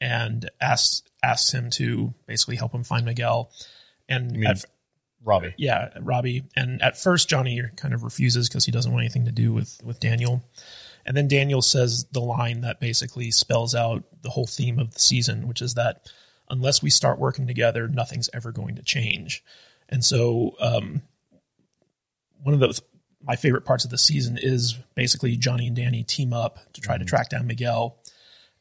and 0.00 0.50
asks 0.60 1.02
asks 1.22 1.52
him 1.52 1.70
to 1.70 2.14
basically 2.26 2.56
help 2.56 2.72
him 2.72 2.84
find 2.84 3.04
Miguel. 3.04 3.50
And 4.08 4.46
at, 4.46 4.64
Robbie. 5.24 5.54
yeah, 5.56 5.90
Robbie. 6.00 6.44
And 6.54 6.80
at 6.82 6.98
first, 6.98 7.28
Johnny 7.28 7.60
kind 7.76 7.94
of 7.94 8.04
refuses 8.04 8.48
because 8.48 8.64
he 8.64 8.72
doesn't 8.72 8.92
want 8.92 9.02
anything 9.02 9.24
to 9.24 9.32
do 9.32 9.52
with 9.52 9.80
with 9.84 10.00
Daniel. 10.00 10.44
And 11.04 11.16
then 11.16 11.28
Daniel 11.28 11.62
says 11.62 12.04
the 12.12 12.20
line 12.20 12.62
that 12.62 12.80
basically 12.80 13.30
spells 13.30 13.74
out 13.74 14.04
the 14.22 14.30
whole 14.30 14.46
theme 14.46 14.78
of 14.78 14.92
the 14.92 14.98
season, 14.98 15.46
which 15.46 15.62
is 15.62 15.74
that 15.74 16.10
unless 16.48 16.82
we 16.82 16.90
start 16.90 17.18
working 17.18 17.46
together, 17.46 17.88
nothing's 17.88 18.30
ever 18.34 18.52
going 18.52 18.74
to 18.76 18.82
change. 18.82 19.44
And 19.88 20.04
so, 20.04 20.56
um, 20.60 21.02
one 22.42 22.54
of 22.54 22.60
the 22.60 22.80
my 23.26 23.36
favorite 23.36 23.64
parts 23.64 23.84
of 23.84 23.90
the 23.90 23.98
season 23.98 24.38
is 24.40 24.78
basically 24.94 25.36
Johnny 25.36 25.66
and 25.66 25.76
Danny 25.76 26.02
team 26.02 26.32
up 26.32 26.58
to 26.74 26.80
try 26.80 26.96
to 26.96 27.04
track 27.04 27.28
down 27.28 27.46
Miguel, 27.46 27.96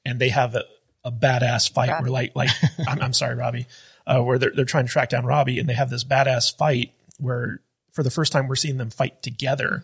and 0.03 0.19
they 0.19 0.29
have 0.29 0.55
a, 0.55 0.63
a 1.03 1.11
badass 1.11 1.71
fight 1.71 1.89
Robbie. 1.89 2.03
where 2.03 2.11
like 2.11 2.35
like 2.35 2.49
I'm, 2.87 3.01
I'm 3.01 3.13
sorry, 3.13 3.35
Robbie, 3.35 3.67
uh, 4.07 4.21
where 4.21 4.37
they're 4.39 4.51
they're 4.55 4.65
trying 4.65 4.85
to 4.85 4.91
track 4.91 5.09
down 5.09 5.25
Robbie, 5.25 5.59
and 5.59 5.69
they 5.69 5.73
have 5.73 5.89
this 5.89 6.03
badass 6.03 6.55
fight 6.55 6.91
where 7.19 7.61
for 7.91 8.03
the 8.03 8.11
first 8.11 8.31
time 8.31 8.47
we're 8.47 8.55
seeing 8.55 8.77
them 8.77 8.89
fight 8.89 9.21
together, 9.21 9.83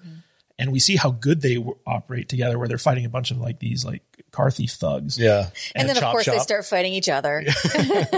and 0.60 0.72
we 0.72 0.80
see 0.80 0.95
how 0.95 1.11
good 1.11 1.41
they 1.41 1.56
w- 1.56 1.78
operate 1.86 2.30
together, 2.30 2.57
where 2.60 2.68
they're 2.68 2.78
fighting 2.78 3.06
a 3.06 3.10
bunch 3.10 3.32
of 3.32 3.38
like 3.38 3.60
these 3.60 3.84
like 3.86 4.03
car 4.32 4.52
thief 4.52 4.72
thugs. 4.72 5.18
Yeah. 5.18 5.49
And, 5.76 5.90
then, 5.90 5.98
of 5.98 6.02
chop 6.02 6.11
course, 6.14 6.26
they 6.26 6.40
start 6.40 6.65
fighting 6.65 6.94
each 6.94 7.10
other. 7.10 7.44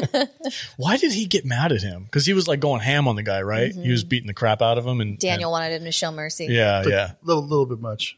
Why 0.78 0.98
did 0.98 1.12
he 1.14 1.26
get 1.26 1.46
mad 1.46 1.72
at 1.72 1.82
him? 1.82 2.04
Because 2.04 2.26
he 2.26 2.34
was 2.34 2.48
like 2.48 2.60
going 2.60 2.82
ham 2.82 3.08
on 3.08 3.16
the 3.16 3.24
guy, 3.24 3.42
right? 3.42 3.74
He 3.74 3.90
was 3.92 4.04
beating 4.04 4.28
the 4.28 4.34
crap 4.34 4.62
out 4.62 4.78
of 4.78 4.86
him, 4.86 5.02
and 5.02 5.18
Daniel 5.18 5.52
wanted 5.52 5.74
him 5.74 5.86
to 5.86 5.92
show 5.92 6.12
mercy. 6.12 6.46
and- 6.46 6.54
yeah, 6.54 6.84
yeah. 6.86 7.12
A 7.12 7.26
little, 7.26 7.44
little 7.44 7.66
bit 7.66 7.80
much. 7.80 8.18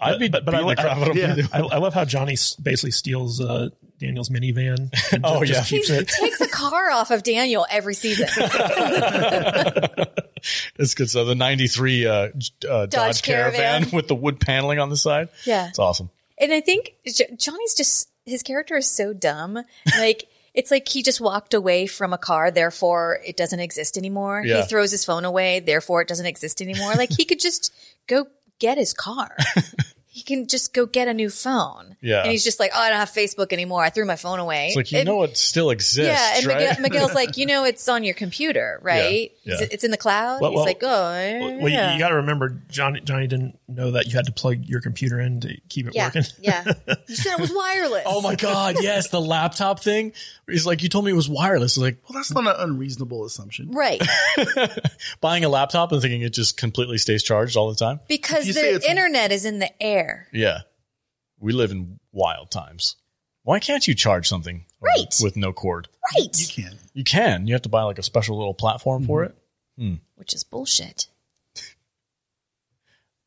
I'd 0.00 0.18
be 0.18 0.28
but, 0.28 0.44
but 0.46 0.54
I, 0.54 0.62
beating 0.62 0.76
the 0.76 0.82
lo- 0.82 0.88
crap 0.88 0.98
out 0.98 1.10
of 1.10 1.16
yeah. 1.16 1.34
too. 1.34 1.42
I, 1.52 1.58
I 1.58 1.78
love 1.78 1.92
how 1.94 2.04
Johnny 2.04 2.36
basically 2.62 2.90
steals 2.90 3.40
uh, 3.40 3.68
Daniel's 3.98 4.28
minivan. 4.30 4.92
Oh, 5.24 5.44
just 5.44 5.72
yeah. 5.72 5.78
He 5.78 5.84
keeps 5.86 5.90
it. 5.90 6.08
takes 6.08 6.40
a 6.40 6.48
car 6.48 6.90
off 6.90 7.10
of 7.10 7.22
Daniel 7.22 7.66
every 7.70 7.94
season. 7.94 8.28
It's 10.78 10.94
good. 10.94 11.10
So 11.10 11.24
the 11.24 11.34
'93 11.34 12.06
uh, 12.06 12.28
j- 12.38 12.68
uh, 12.68 12.86
Dodge, 12.86 13.22
Caravan. 13.22 13.82
Caravan. 13.82 13.90
with 13.96 14.06
the 14.06 14.14
wood 14.14 14.38
paneling 14.38 14.78
on 14.78 14.88
the 14.88 14.96
side. 14.96 15.28
Yeah. 15.44 15.68
it's 15.68 15.80
awesome. 15.80 16.10
And 16.38 16.52
I 16.52 16.60
think 16.60 16.94
J- 17.06 17.34
Johnny's 17.36 17.74
just 17.74 18.08
his 18.24 18.44
character 18.44 18.76
is 18.76 18.88
so 18.88 19.12
dumb. 19.12 19.58
Like 19.98 20.28
it's 20.54 20.70
like 20.70 20.86
he 20.88 21.02
just 21.02 21.20
walked 21.20 21.54
away 21.54 21.88
from 21.88 22.12
a 22.12 22.18
car, 22.18 22.52
therefore 22.52 23.18
it 23.26 23.36
doesn't 23.36 23.58
exist 23.58 23.98
anymore. 23.98 24.42
Yeah. 24.46 24.62
He 24.62 24.68
throws 24.68 24.92
his 24.92 25.04
phone 25.04 25.24
away, 25.24 25.58
therefore 25.58 26.02
it 26.02 26.08
doesn't 26.08 26.26
exist 26.26 26.62
anymore. 26.62 26.94
Like 26.94 27.10
he 27.10 27.24
could 27.24 27.40
just 27.40 27.74
go 28.06 28.28
get 28.60 28.78
his 28.78 28.92
car. 28.94 29.36
He 30.18 30.24
can 30.24 30.48
just 30.48 30.74
go 30.74 30.84
get 30.84 31.06
a 31.06 31.14
new 31.14 31.30
phone. 31.30 31.94
Yeah. 32.00 32.22
And 32.22 32.30
he's 32.32 32.42
just 32.42 32.58
like, 32.58 32.72
oh, 32.74 32.80
I 32.80 32.88
don't 32.90 32.98
have 32.98 33.10
Facebook 33.12 33.52
anymore. 33.52 33.84
I 33.84 33.90
threw 33.90 34.04
my 34.04 34.16
phone 34.16 34.40
away. 34.40 34.66
It's 34.68 34.76
like 34.76 34.90
you 34.90 34.98
And- 34.98 35.06
know 35.06 35.22
it 35.22 35.36
still 35.36 35.70
exists, 35.70 36.08
Yeah, 36.12 36.36
and 36.38 36.46
right? 36.46 36.58
Miguel, 36.80 36.82
Miguel's 36.82 37.14
like, 37.14 37.36
you 37.36 37.46
know, 37.46 37.62
it's 37.64 37.88
on 37.88 38.02
your 38.02 38.14
computer, 38.14 38.80
right? 38.82 39.30
Yeah, 39.44 39.54
It's- 39.54 39.60
yeah. 39.60 39.66
It's 39.70 39.84
in 39.84 39.92
the 39.92 39.96
cloud. 39.96 40.40
Well, 40.40 40.50
He's 40.50 40.56
well, 40.56 40.64
like, 40.64 40.82
oh, 40.82 41.58
Well, 41.60 41.68
yeah. 41.68 41.88
you, 41.90 41.94
you 41.94 41.98
got 42.00 42.08
to 42.08 42.16
remember, 42.16 42.60
Johnny. 42.68 43.00
Johnny 43.00 43.28
didn't 43.28 43.58
know 43.68 43.92
that 43.92 44.06
you 44.06 44.12
had 44.16 44.26
to 44.26 44.32
plug 44.32 44.64
your 44.64 44.80
computer 44.80 45.20
in 45.20 45.40
to 45.42 45.56
keep 45.68 45.86
it 45.86 45.94
yeah, 45.94 46.06
working. 46.08 46.24
yeah. 46.40 46.64
You 47.06 47.14
said 47.14 47.34
it 47.34 47.40
was 47.40 47.52
wireless. 47.54 48.02
oh 48.06 48.20
my 48.22 48.34
god, 48.34 48.76
yes, 48.80 49.10
the 49.10 49.20
laptop 49.20 49.80
thing. 49.80 50.12
He's 50.48 50.66
like, 50.66 50.82
you 50.82 50.88
told 50.88 51.04
me 51.04 51.12
it 51.12 51.14
was 51.14 51.28
wireless. 51.28 51.76
Like 51.78 51.98
Well, 52.08 52.16
that's 52.18 52.32
not 52.32 52.46
an 52.46 52.54
unreasonable 52.70 53.24
assumption. 53.24 53.70
Right. 53.70 54.02
buying 55.20 55.44
a 55.44 55.48
laptop 55.48 55.92
and 55.92 56.00
thinking 56.00 56.22
it 56.22 56.32
just 56.32 56.56
completely 56.56 56.98
stays 56.98 57.22
charged 57.22 57.56
all 57.56 57.68
the 57.68 57.76
time. 57.76 58.00
Because 58.08 58.46
the 58.46 58.82
internet 58.88 59.30
is 59.32 59.44
in 59.44 59.58
the 59.58 59.82
air. 59.82 60.07
Yeah, 60.32 60.60
we 61.38 61.52
live 61.52 61.70
in 61.70 61.98
wild 62.12 62.50
times. 62.50 62.96
Why 63.42 63.58
can't 63.60 63.86
you 63.88 63.94
charge 63.94 64.28
something 64.28 64.64
Right. 64.80 65.14
with 65.22 65.36
no 65.36 65.52
cord? 65.52 65.88
Right. 66.16 66.28
You 66.38 66.46
can. 66.64 66.78
You 66.92 67.04
can. 67.04 67.46
You 67.46 67.54
have 67.54 67.62
to 67.62 67.68
buy 67.68 67.82
like 67.82 67.98
a 67.98 68.02
special 68.02 68.36
little 68.36 68.54
platform 68.54 69.06
for 69.06 69.24
it. 69.24 69.34
Which 70.16 70.34
is 70.34 70.42
bullshit. 70.44 71.06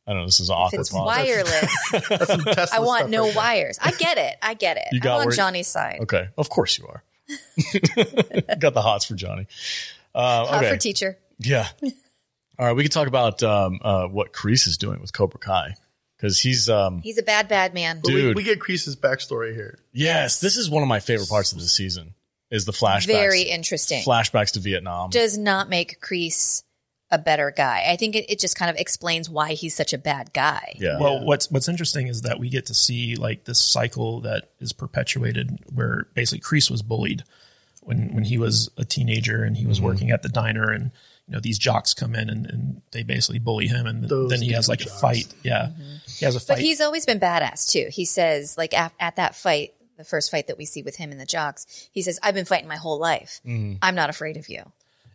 I 0.08 0.14
don't 0.14 0.22
know. 0.22 0.26
This 0.26 0.40
is 0.40 0.50
an 0.50 0.54
If 0.54 0.60
awkward 0.60 0.80
it's 0.82 0.90
pause. 0.90 1.06
wireless, 1.08 1.92
That's 2.10 2.28
some 2.28 2.42
Tesla 2.42 2.78
I 2.78 2.80
want 2.80 3.00
stuff 3.02 3.10
no 3.12 3.26
right 3.28 3.36
wires. 3.36 3.80
I 3.82 3.92
get 3.92 4.18
it. 4.18 4.36
I 4.42 4.56
get 4.56 4.78
it. 4.78 4.86
You 4.92 5.00
got 5.00 5.22
I'm 5.22 5.28
on 5.28 5.34
Johnny's 5.34 5.68
side. 5.68 6.00
Okay, 6.02 6.28
of 6.38 6.50
course 6.50 6.78
you 6.78 6.88
are. 6.88 7.04
got 8.60 8.74
the 8.74 8.82
hots 8.82 9.06
for 9.06 9.14
Johnny. 9.16 9.48
Uh, 10.14 10.46
Hot 10.48 10.58
okay, 10.64 10.72
for 10.72 10.78
teacher. 10.78 11.18
yeah. 11.40 11.68
All 12.60 12.66
right, 12.66 12.74
we 12.76 12.84
can 12.84 12.92
talk 12.92 13.08
about 13.08 13.42
um, 13.44 13.80
uh, 13.82 14.08
what 14.08 14.34
Kreese 14.34 14.68
is 14.68 14.78
doing 14.78 15.00
with 15.02 15.14
Cobra 15.14 15.40
Kai 15.40 15.76
because 16.22 16.40
he's 16.40 16.70
um, 16.70 17.02
He's 17.02 17.18
a 17.18 17.24
bad, 17.24 17.48
bad 17.48 17.74
man. 17.74 18.00
But 18.04 18.14
we, 18.14 18.22
Dude. 18.22 18.36
we 18.36 18.44
get 18.44 18.60
Kreese's 18.60 18.96
backstory 18.96 19.54
here. 19.56 19.80
yes, 19.92 20.40
this 20.40 20.56
is 20.56 20.70
one 20.70 20.84
of 20.84 20.88
my 20.90 21.00
favorite 21.00 21.30
parts 21.30 21.52
of 21.52 21.60
the 21.60 21.66
season 21.68 22.14
is 22.52 22.66
the 22.66 22.72
flashbacks. 22.72 23.08
Very 23.08 23.42
interesting. 23.44 24.04
flashbacks 24.04 24.52
to 24.52 24.60
Vietnam. 24.60 25.10
Does 25.10 25.38
not 25.38 25.68
make 25.70 26.00
Kreese 26.02 26.64
a 27.10 27.18
better 27.18 27.52
guy. 27.52 27.86
I 27.90 27.96
think 27.98 28.16
it, 28.16 28.30
it 28.32 28.40
just 28.40 28.56
kind 28.56 28.70
of 28.70 28.78
explains 28.78 29.30
why 29.30 29.54
he's 29.54 29.76
such 29.76 29.92
a 29.94 29.98
bad 29.98 30.32
guy. 30.34 30.76
yeah, 30.80 30.98
Well, 31.00 31.26
what's 31.26 31.50
what's 31.52 31.68
interesting 31.68 32.08
is 32.08 32.22
that 32.22 32.40
we 32.40 32.50
get 32.50 32.68
to 32.68 32.74
see 32.74 33.16
like 33.16 33.44
this 33.46 33.60
cycle 33.60 34.22
that 34.22 34.52
is 34.60 34.72
perpetuated, 34.74 35.60
where 35.74 36.08
basically 36.14 36.40
Kreese 36.42 36.70
was 36.72 36.82
bullied 36.82 37.24
when 37.82 38.14
when 38.14 38.24
he 38.26 38.38
was 38.38 38.70
a 38.78 38.86
teenager 38.86 39.44
and 39.44 39.58
he 39.58 39.64
Mm-hmm. 39.64 39.70
was 39.70 39.82
working 39.82 40.12
at 40.12 40.22
the 40.22 40.30
diner, 40.30 40.70
and 40.72 40.92
you 41.28 41.34
know 41.34 41.40
these 41.40 41.58
jocks 41.58 41.94
come 41.94 42.16
in 42.16 42.30
and, 42.30 42.46
and 42.46 42.82
they 42.92 43.04
basically 43.04 43.40
bully 43.40 43.68
him, 43.68 43.86
and 43.86 44.08
Those 44.08 44.30
then 44.30 44.42
he 44.42 44.52
has 44.54 44.68
like 44.68 44.82
a 44.82 44.90
fight. 44.90 45.34
Yeah, 45.44 45.70
he 46.08 46.26
has 46.26 46.36
a 46.36 46.40
fight. 46.40 46.56
But 46.56 46.60
he's 46.60 46.82
always 46.82 47.06
been 47.06 47.20
badass 47.20 47.72
too. 47.72 47.88
He 47.92 48.06
says, 48.06 48.58
like 48.58 48.74
at, 48.74 48.94
at 49.00 49.16
that 49.16 49.36
fight, 49.36 49.74
the 49.98 50.04
first 50.04 50.32
fight 50.32 50.48
that 50.48 50.58
we 50.58 50.66
see 50.66 50.82
with 50.82 50.98
him 50.98 51.12
and 51.12 51.20
the 51.20 51.26
jocks, 51.26 51.66
he 51.92 52.02
says, 52.02 52.20
"I've 52.22 52.36
been 52.36 52.46
fighting 52.46 52.68
my 52.68 52.76
whole 52.76 53.00
life. 53.00 53.40
Mm-hmm. 53.46 53.78
I'm 53.82 53.96
not 53.96 54.10
afraid 54.10 54.38
of 54.38 54.50
you." 54.50 54.64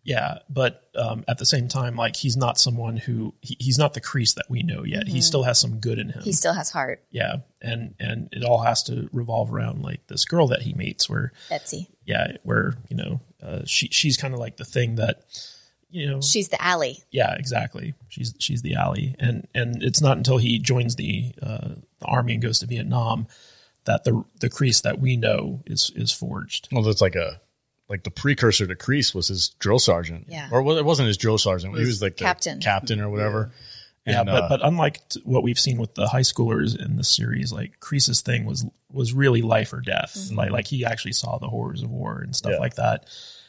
Yeah, 0.06 0.38
but 0.48 0.84
um, 0.94 1.24
at 1.26 1.38
the 1.38 1.44
same 1.44 1.66
time, 1.66 1.96
like 1.96 2.14
he's 2.14 2.36
not 2.36 2.58
someone 2.58 2.96
who 2.96 3.34
he, 3.40 3.56
he's 3.58 3.76
not 3.76 3.92
the 3.92 4.00
Kreese 4.00 4.34
that 4.36 4.46
we 4.48 4.62
know 4.62 4.84
yet. 4.84 5.08
He 5.08 5.20
still 5.20 5.42
has 5.42 5.60
some 5.60 5.80
good 5.80 5.98
in 5.98 6.10
him. 6.10 6.22
He 6.22 6.32
still 6.32 6.52
has 6.52 6.70
heart, 6.70 7.02
yeah, 7.10 7.38
and 7.60 7.96
and 7.98 8.28
it 8.30 8.44
all 8.44 8.62
has 8.62 8.84
to 8.84 9.08
revolve 9.12 9.52
around 9.52 9.82
like 9.82 10.06
this 10.06 10.24
girl 10.24 10.46
that 10.48 10.62
he 10.62 10.74
meets, 10.74 11.10
where 11.10 11.32
Betsy. 11.50 11.88
yeah, 12.04 12.36
where 12.44 12.76
you 12.88 12.96
know 12.96 13.20
uh, 13.42 13.62
she 13.66 13.88
she's 13.88 14.16
kind 14.16 14.32
of 14.32 14.38
like 14.38 14.58
the 14.58 14.64
thing 14.64 14.94
that 14.94 15.24
you 15.96 16.10
know 16.10 16.20
She's 16.20 16.48
the 16.48 16.58
Ali. 16.66 17.02
yeah 17.10 17.34
exactly 17.34 17.94
she's 18.08 18.34
she's 18.38 18.62
the 18.62 18.76
Ali, 18.76 19.14
and 19.18 19.46
and 19.54 19.82
it's 19.82 20.00
not 20.00 20.16
until 20.16 20.38
he 20.38 20.58
joins 20.58 20.96
the 20.96 21.32
uh, 21.42 21.68
the 22.00 22.06
army 22.06 22.34
and 22.34 22.42
goes 22.42 22.58
to 22.60 22.66
Vietnam 22.66 23.26
that 23.84 24.04
the 24.04 24.24
the 24.40 24.50
Kreese 24.50 24.82
that 24.82 24.98
we 25.00 25.16
know 25.16 25.62
is 25.66 25.90
is 25.96 26.12
forged. 26.12 26.68
well, 26.72 26.82
that's 26.82 27.00
like 27.00 27.14
a 27.16 27.40
like 27.88 28.02
the 28.02 28.10
precursor 28.10 28.66
to 28.66 28.74
Kreese 28.74 29.14
was 29.14 29.28
his 29.28 29.50
drill 29.60 29.78
sergeant. 29.78 30.26
Yeah. 30.28 30.48
or 30.50 30.62
well, 30.62 30.76
it 30.76 30.84
wasn't 30.84 31.06
his 31.06 31.16
drill 31.16 31.38
sergeant. 31.38 31.76
He 31.78 31.84
was 31.84 32.02
like 32.02 32.16
the 32.16 32.24
Captain. 32.24 32.58
captain 32.60 33.00
or 33.00 33.08
whatever. 33.08 33.52
Yeah, 34.04 34.20
And, 34.20 34.26
but 34.26 34.42
uh, 34.44 34.48
but 34.48 34.60
unlike 34.64 35.08
t- 35.08 35.20
what 35.24 35.42
we've 35.44 35.58
seen 35.58 35.78
with 35.78 35.94
the 35.94 36.06
high 36.08 36.20
schoolers 36.22 36.76
in 36.80 36.96
the 36.96 37.04
series, 37.04 37.52
like 37.52 37.78
Kreese's 37.80 38.20
thing 38.22 38.44
was 38.44 38.64
was 38.92 39.12
really 39.12 39.40
life 39.42 39.72
or 39.72 39.80
death. 39.80 40.30
Like 40.32 40.50
like 40.50 40.66
he 40.66 40.84
actually 40.84 41.12
saw 41.12 41.38
the 41.38 41.48
horrors 41.48 41.82
of 41.82 41.90
war 41.90 42.18
and 42.20 42.34
stuff 42.34 42.52
Yeah. 42.54 42.58
like 42.58 42.74
that, 42.74 43.06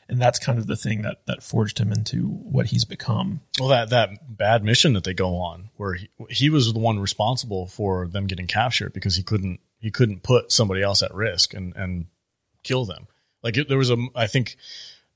and 0.09 0.21
that's 0.21 0.39
kind 0.39 0.57
of 0.57 0.67
the 0.67 0.75
thing 0.75 1.01
that 1.01 1.25
that 1.25 1.43
forged 1.43 1.79
him 1.79 1.91
into 1.91 2.27
what 2.27 2.67
he's 2.67 2.85
become. 2.85 3.41
Well, 3.59 3.69
that 3.69 3.89
that 3.89 4.37
bad 4.37 4.63
mission 4.63 4.93
that 4.93 5.03
they 5.03 5.13
go 5.13 5.35
on, 5.37 5.69
where 5.75 5.95
he, 5.95 6.09
he 6.29 6.49
was 6.49 6.71
the 6.73 6.79
one 6.79 6.99
responsible 6.99 7.67
for 7.67 8.07
them 8.07 8.27
getting 8.27 8.47
captured 8.47 8.93
because 8.93 9.15
he 9.15 9.23
couldn't 9.23 9.59
he 9.79 9.91
couldn't 9.91 10.23
put 10.23 10.51
somebody 10.51 10.81
else 10.81 11.03
at 11.03 11.13
risk 11.13 11.53
and 11.53 11.75
and 11.75 12.05
kill 12.63 12.85
them. 12.85 13.07
Like 13.43 13.57
it, 13.57 13.69
there 13.69 13.77
was 13.77 13.89
a, 13.89 13.97
I 14.15 14.27
think 14.27 14.57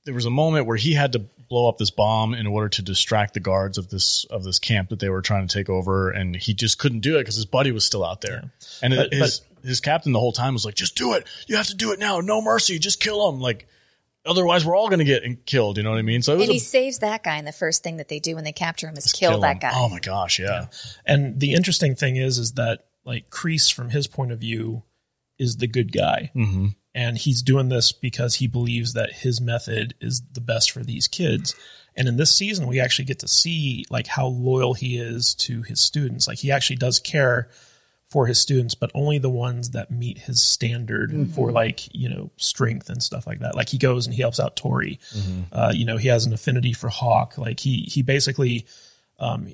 there 0.05 0.13
was 0.13 0.25
a 0.25 0.31
moment 0.31 0.65
where 0.65 0.77
he 0.77 0.93
had 0.93 1.13
to 1.13 1.19
blow 1.19 1.67
up 1.67 1.77
this 1.77 1.91
bomb 1.91 2.33
in 2.33 2.47
order 2.47 2.69
to 2.69 2.81
distract 2.81 3.33
the 3.33 3.39
guards 3.39 3.77
of 3.77 3.89
this 3.89 4.25
of 4.25 4.43
this 4.43 4.59
camp 4.59 4.89
that 4.89 4.99
they 4.99 5.09
were 5.09 5.21
trying 5.21 5.47
to 5.47 5.53
take 5.53 5.69
over, 5.69 6.09
and 6.09 6.35
he 6.35 6.53
just 6.53 6.79
couldn't 6.79 7.01
do 7.01 7.15
it 7.17 7.21
because 7.21 7.35
his 7.35 7.45
buddy 7.45 7.71
was 7.71 7.85
still 7.85 8.05
out 8.05 8.21
there, 8.21 8.51
and 8.81 8.95
But- 8.95 9.13
his 9.13 9.41
his 9.63 9.79
captain 9.79 10.11
the 10.11 10.19
whole 10.19 10.31
time 10.31 10.53
was 10.53 10.65
like, 10.65 10.75
"Just 10.75 10.95
do 10.95 11.13
it! 11.13 11.27
You 11.47 11.55
have 11.55 11.67
to 11.67 11.75
do 11.75 11.91
it 11.91 11.99
now! 11.99 12.19
No 12.19 12.41
mercy! 12.41 12.79
Just 12.79 12.99
kill 12.99 13.29
him!" 13.29 13.39
Like. 13.39 13.67
Otherwise, 14.25 14.65
we're 14.65 14.75
all 14.75 14.87
going 14.87 14.99
to 14.99 15.05
get 15.05 15.45
killed. 15.45 15.77
You 15.77 15.83
know 15.83 15.91
what 15.91 15.99
I 15.99 16.03
mean? 16.03 16.21
So 16.21 16.33
it 16.33 16.37
was 16.37 16.43
And 16.43 16.51
a, 16.51 16.53
he 16.53 16.59
saves 16.59 16.99
that 16.99 17.23
guy, 17.23 17.37
and 17.37 17.47
the 17.47 17.51
first 17.51 17.83
thing 17.83 17.97
that 17.97 18.07
they 18.07 18.19
do 18.19 18.35
when 18.35 18.43
they 18.43 18.51
capture 18.51 18.87
him 18.87 18.95
is 18.95 19.11
kill, 19.11 19.31
kill 19.31 19.41
that 19.41 19.53
him. 19.53 19.59
guy. 19.59 19.71
Oh 19.73 19.89
my 19.89 19.99
gosh, 19.99 20.39
yeah. 20.39 20.67
And 21.05 21.39
the 21.39 21.53
interesting 21.53 21.95
thing 21.95 22.17
is, 22.17 22.37
is 22.37 22.53
that 22.53 22.85
like 23.03 23.29
Kreese, 23.29 23.73
from 23.73 23.89
his 23.89 24.07
point 24.07 24.31
of 24.31 24.39
view, 24.39 24.83
is 25.39 25.57
the 25.57 25.67
good 25.67 25.91
guy, 25.91 26.31
mm-hmm. 26.35 26.67
and 26.93 27.17
he's 27.17 27.41
doing 27.41 27.69
this 27.69 27.91
because 27.91 28.35
he 28.35 28.47
believes 28.47 28.93
that 28.93 29.11
his 29.11 29.41
method 29.41 29.95
is 29.99 30.21
the 30.33 30.41
best 30.41 30.69
for 30.69 30.83
these 30.83 31.07
kids. 31.07 31.55
And 31.95 32.07
in 32.07 32.17
this 32.17 32.33
season, 32.33 32.67
we 32.67 32.79
actually 32.79 33.05
get 33.05 33.19
to 33.19 33.27
see 33.27 33.85
like 33.89 34.07
how 34.07 34.27
loyal 34.27 34.75
he 34.75 34.97
is 34.97 35.33
to 35.35 35.63
his 35.63 35.81
students. 35.81 36.27
Like 36.27 36.37
he 36.37 36.51
actually 36.51 36.77
does 36.77 36.99
care 36.99 37.49
for 38.11 38.27
his 38.27 38.37
students, 38.37 38.75
but 38.75 38.91
only 38.93 39.19
the 39.19 39.29
ones 39.29 39.69
that 39.69 39.89
meet 39.89 40.17
his 40.17 40.41
standard 40.41 41.31
for 41.33 41.49
like 41.49 41.87
you 41.95 42.09
know 42.09 42.29
strength 42.35 42.89
and 42.89 43.01
stuff 43.01 43.25
like 43.25 43.39
that. 43.39 43.55
Like 43.55 43.69
he 43.69 43.77
goes 43.77 44.05
and 44.05 44.13
he 44.13 44.21
helps 44.21 44.37
out 44.37 44.57
Tory. 44.57 44.99
Uh, 45.53 45.71
you 45.73 45.85
know, 45.85 45.95
he 45.95 46.09
has 46.09 46.25
an 46.25 46.33
affinity 46.33 46.73
for 46.73 46.89
Hawk. 46.89 47.37
Like 47.37 47.61
he 47.61 47.83
he 47.83 48.01
basically 48.01 48.65
um, 49.17 49.53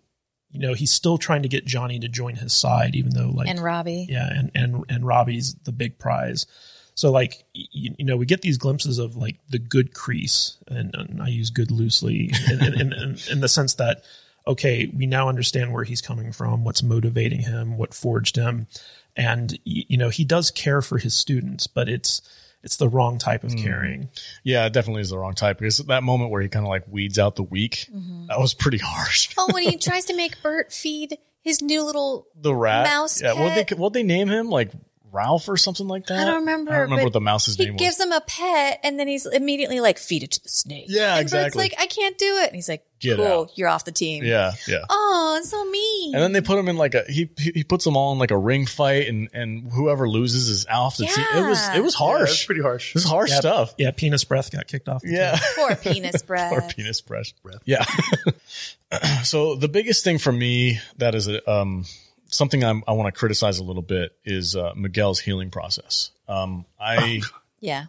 you 0.51 0.59
know, 0.59 0.73
he's 0.73 0.91
still 0.91 1.19
trying 1.19 1.43
to 1.43 1.49
get 1.49 1.65
Johnny 1.65 1.99
to 1.99 2.07
join 2.07 2.35
his 2.35 2.51
side, 2.51 2.95
even 2.95 3.13
though 3.13 3.29
like 3.29 3.47
and 3.47 3.59
Robbie. 3.59 4.07
yeah, 4.09 4.27
and 4.27 4.49
and 4.55 4.85
and 4.89 5.05
Robbie's 5.05 5.53
the 5.65 5.71
big 5.71 5.99
prize. 5.99 6.47
So 6.95 7.11
like 7.11 7.43
you, 7.53 7.93
you 7.99 8.05
know, 8.05 8.17
we 8.17 8.25
get 8.25 8.41
these 8.41 8.57
glimpses 8.57 8.97
of 8.97 9.15
like 9.15 9.37
the 9.49 9.59
good 9.59 9.93
Kreese, 9.93 10.57
and, 10.67 10.95
and 10.95 11.21
I 11.21 11.27
use 11.27 11.51
good 11.51 11.69
loosely 11.69 12.31
in, 12.49 12.63
in, 12.63 12.93
in, 12.93 13.17
in 13.29 13.39
the 13.41 13.47
sense 13.47 13.75
that 13.75 14.03
okay, 14.47 14.89
we 14.95 15.05
now 15.05 15.29
understand 15.29 15.73
where 15.73 15.83
he's 15.83 16.01
coming 16.01 16.31
from, 16.31 16.63
what's 16.63 16.81
motivating 16.81 17.41
him, 17.41 17.77
what 17.77 17.93
forged 17.93 18.35
him, 18.35 18.67
and 19.15 19.59
you 19.65 19.97
know 19.97 20.09
he 20.09 20.23
does 20.23 20.49
care 20.49 20.81
for 20.81 20.97
his 20.97 21.13
students, 21.13 21.67
but 21.67 21.89
it's 21.89 22.21
it's 22.63 22.77
the 22.77 22.89
wrong 22.89 23.17
type 23.19 23.43
of 23.43 23.51
hmm. 23.51 23.63
caring. 23.63 24.09
Yeah, 24.43 24.65
it 24.65 24.73
definitely 24.73 25.01
is 25.01 25.09
the 25.09 25.17
wrong 25.17 25.33
type 25.33 25.59
because 25.59 25.77
that 25.77 26.03
moment 26.03 26.31
where 26.31 26.41
he 26.41 26.49
kind 26.49 26.65
of 26.65 26.69
like 26.69 26.85
weeds 26.87 27.19
out 27.19 27.35
the 27.35 27.43
weak, 27.43 27.87
mm-hmm. 27.93 28.27
that 28.27 28.39
was 28.39 28.53
pretty 28.53 28.79
harsh. 28.79 29.33
Oh, 29.37 29.49
when 29.51 29.63
he 29.63 29.77
tries 29.77 30.05
to 30.05 30.15
make 30.15 30.41
Bert 30.41 30.71
feed 30.71 31.17
his 31.41 31.61
new 31.61 31.83
little 31.83 32.27
The 32.35 32.53
rat, 32.53 32.85
Mouse 32.85 33.21
yeah. 33.21 33.33
What 33.33 33.55
they 33.55 33.75
what 33.75 33.93
they 33.93 34.03
name 34.03 34.29
him 34.29 34.49
like 34.49 34.71
Ralph 35.17 35.49
or 35.49 35.57
something 35.57 35.87
like 35.87 36.05
that. 36.07 36.19
I 36.19 36.25
don't 36.25 36.41
remember. 36.41 36.71
I 36.71 36.75
don't 36.75 36.83
remember 36.83 37.03
what 37.05 37.13
the 37.13 37.21
mouse's 37.21 37.55
he 37.57 37.65
name 37.65 37.73
was. 37.73 37.81
gives 37.81 37.99
him 37.99 38.11
a 38.11 38.21
pet, 38.21 38.79
and 38.83 38.99
then 38.99 39.07
he's 39.07 39.25
immediately 39.25 39.79
like, 39.79 39.97
"Feed 39.97 40.23
it 40.23 40.31
to 40.31 40.43
the 40.43 40.49
snake." 40.49 40.85
Yeah, 40.87 41.13
and 41.13 41.21
exactly. 41.21 41.45
Bert's 41.45 41.55
like, 41.55 41.81
"I 41.81 41.87
can't 41.87 42.17
do 42.17 42.37
it," 42.37 42.47
and 42.47 42.55
he's 42.55 42.69
like, 42.69 42.83
Get 42.99 43.17
"Cool, 43.17 43.25
out. 43.25 43.51
you're 43.55 43.67
off 43.67 43.85
the 43.85 43.91
team." 43.91 44.23
yeah, 44.23 44.53
yeah. 44.67 44.83
Oh, 44.89 45.37
it's 45.39 45.49
so 45.49 45.63
mean. 45.65 46.13
And 46.15 46.23
then 46.23 46.31
they 46.31 46.41
put 46.41 46.57
him 46.59 46.67
in 46.67 46.77
like 46.77 46.93
a 46.95 47.03
he 47.07 47.29
he 47.37 47.51
he 47.55 47.63
puts 47.63 47.83
them 47.83 47.97
all 47.97 48.11
in 48.13 48.19
like 48.19 48.31
a 48.31 48.37
ring 48.37 48.65
fight, 48.65 49.07
and 49.07 49.29
and 49.33 49.71
whoever 49.71 50.07
loses 50.07 50.47
is 50.49 50.65
off 50.67 50.97
the 50.97 51.05
team. 51.05 51.25
It 51.35 51.47
was 51.47 51.67
it 51.75 51.83
was 51.83 51.93
Yeah, 51.99 52.05
harsh. 52.07 52.29
that's 52.29 52.45
pretty 52.45 52.61
harsh. 52.61 52.89
It 52.89 52.95
was 52.95 53.03
harsh 53.05 53.29
Yeah, 53.31 53.39
stuff. 53.39 53.73
Yeah, 53.77 53.91
penis 53.91 54.23
breath 54.23 54.51
got 54.51 54.67
kicked 54.67 54.87
off. 54.89 55.01
The 55.01 55.11
Yeah. 55.11 55.31
team. 55.35 55.41
Poor 55.55 55.75
penis 55.93 56.21
breath. 56.21 56.51
poor 56.51 56.61
penis 56.61 57.01
breath. 57.01 57.31
Yeah. 57.65 57.85
so 59.23 59.55
the 59.55 59.67
biggest 59.67 60.03
thing 60.03 60.17
for 60.17 60.31
me 60.31 60.79
that 60.97 61.15
is 61.15 61.27
a, 61.27 61.49
um, 61.51 61.85
something 62.29 62.63
I'm, 62.63 62.83
I 62.87 62.93
want 62.93 63.13
to 63.13 63.17
criticize 63.17 63.59
a 63.59 63.63
little 63.63 63.81
bit 63.81 64.15
is 64.25 64.55
uh, 64.55 64.73
Miguel's 64.75 65.19
healing 65.19 65.49
process. 65.49 66.11
Um, 66.27 66.65
I 66.79 67.21
Yeah. 67.59 67.85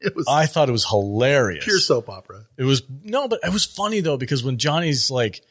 It 0.00 0.14
was 0.14 0.26
I 0.28 0.46
thought 0.46 0.68
it 0.68 0.72
was 0.72 0.86
hilarious. 0.86 1.64
pure 1.64 1.78
soap 1.78 2.08
opera. 2.10 2.44
It 2.58 2.64
was 2.64 2.82
no, 3.02 3.28
but 3.28 3.40
it 3.42 3.52
was 3.52 3.64
funny 3.64 4.00
though 4.00 4.16
because 4.18 4.44
when 4.44 4.58
Johnny's 4.58 5.10
like. 5.10 5.42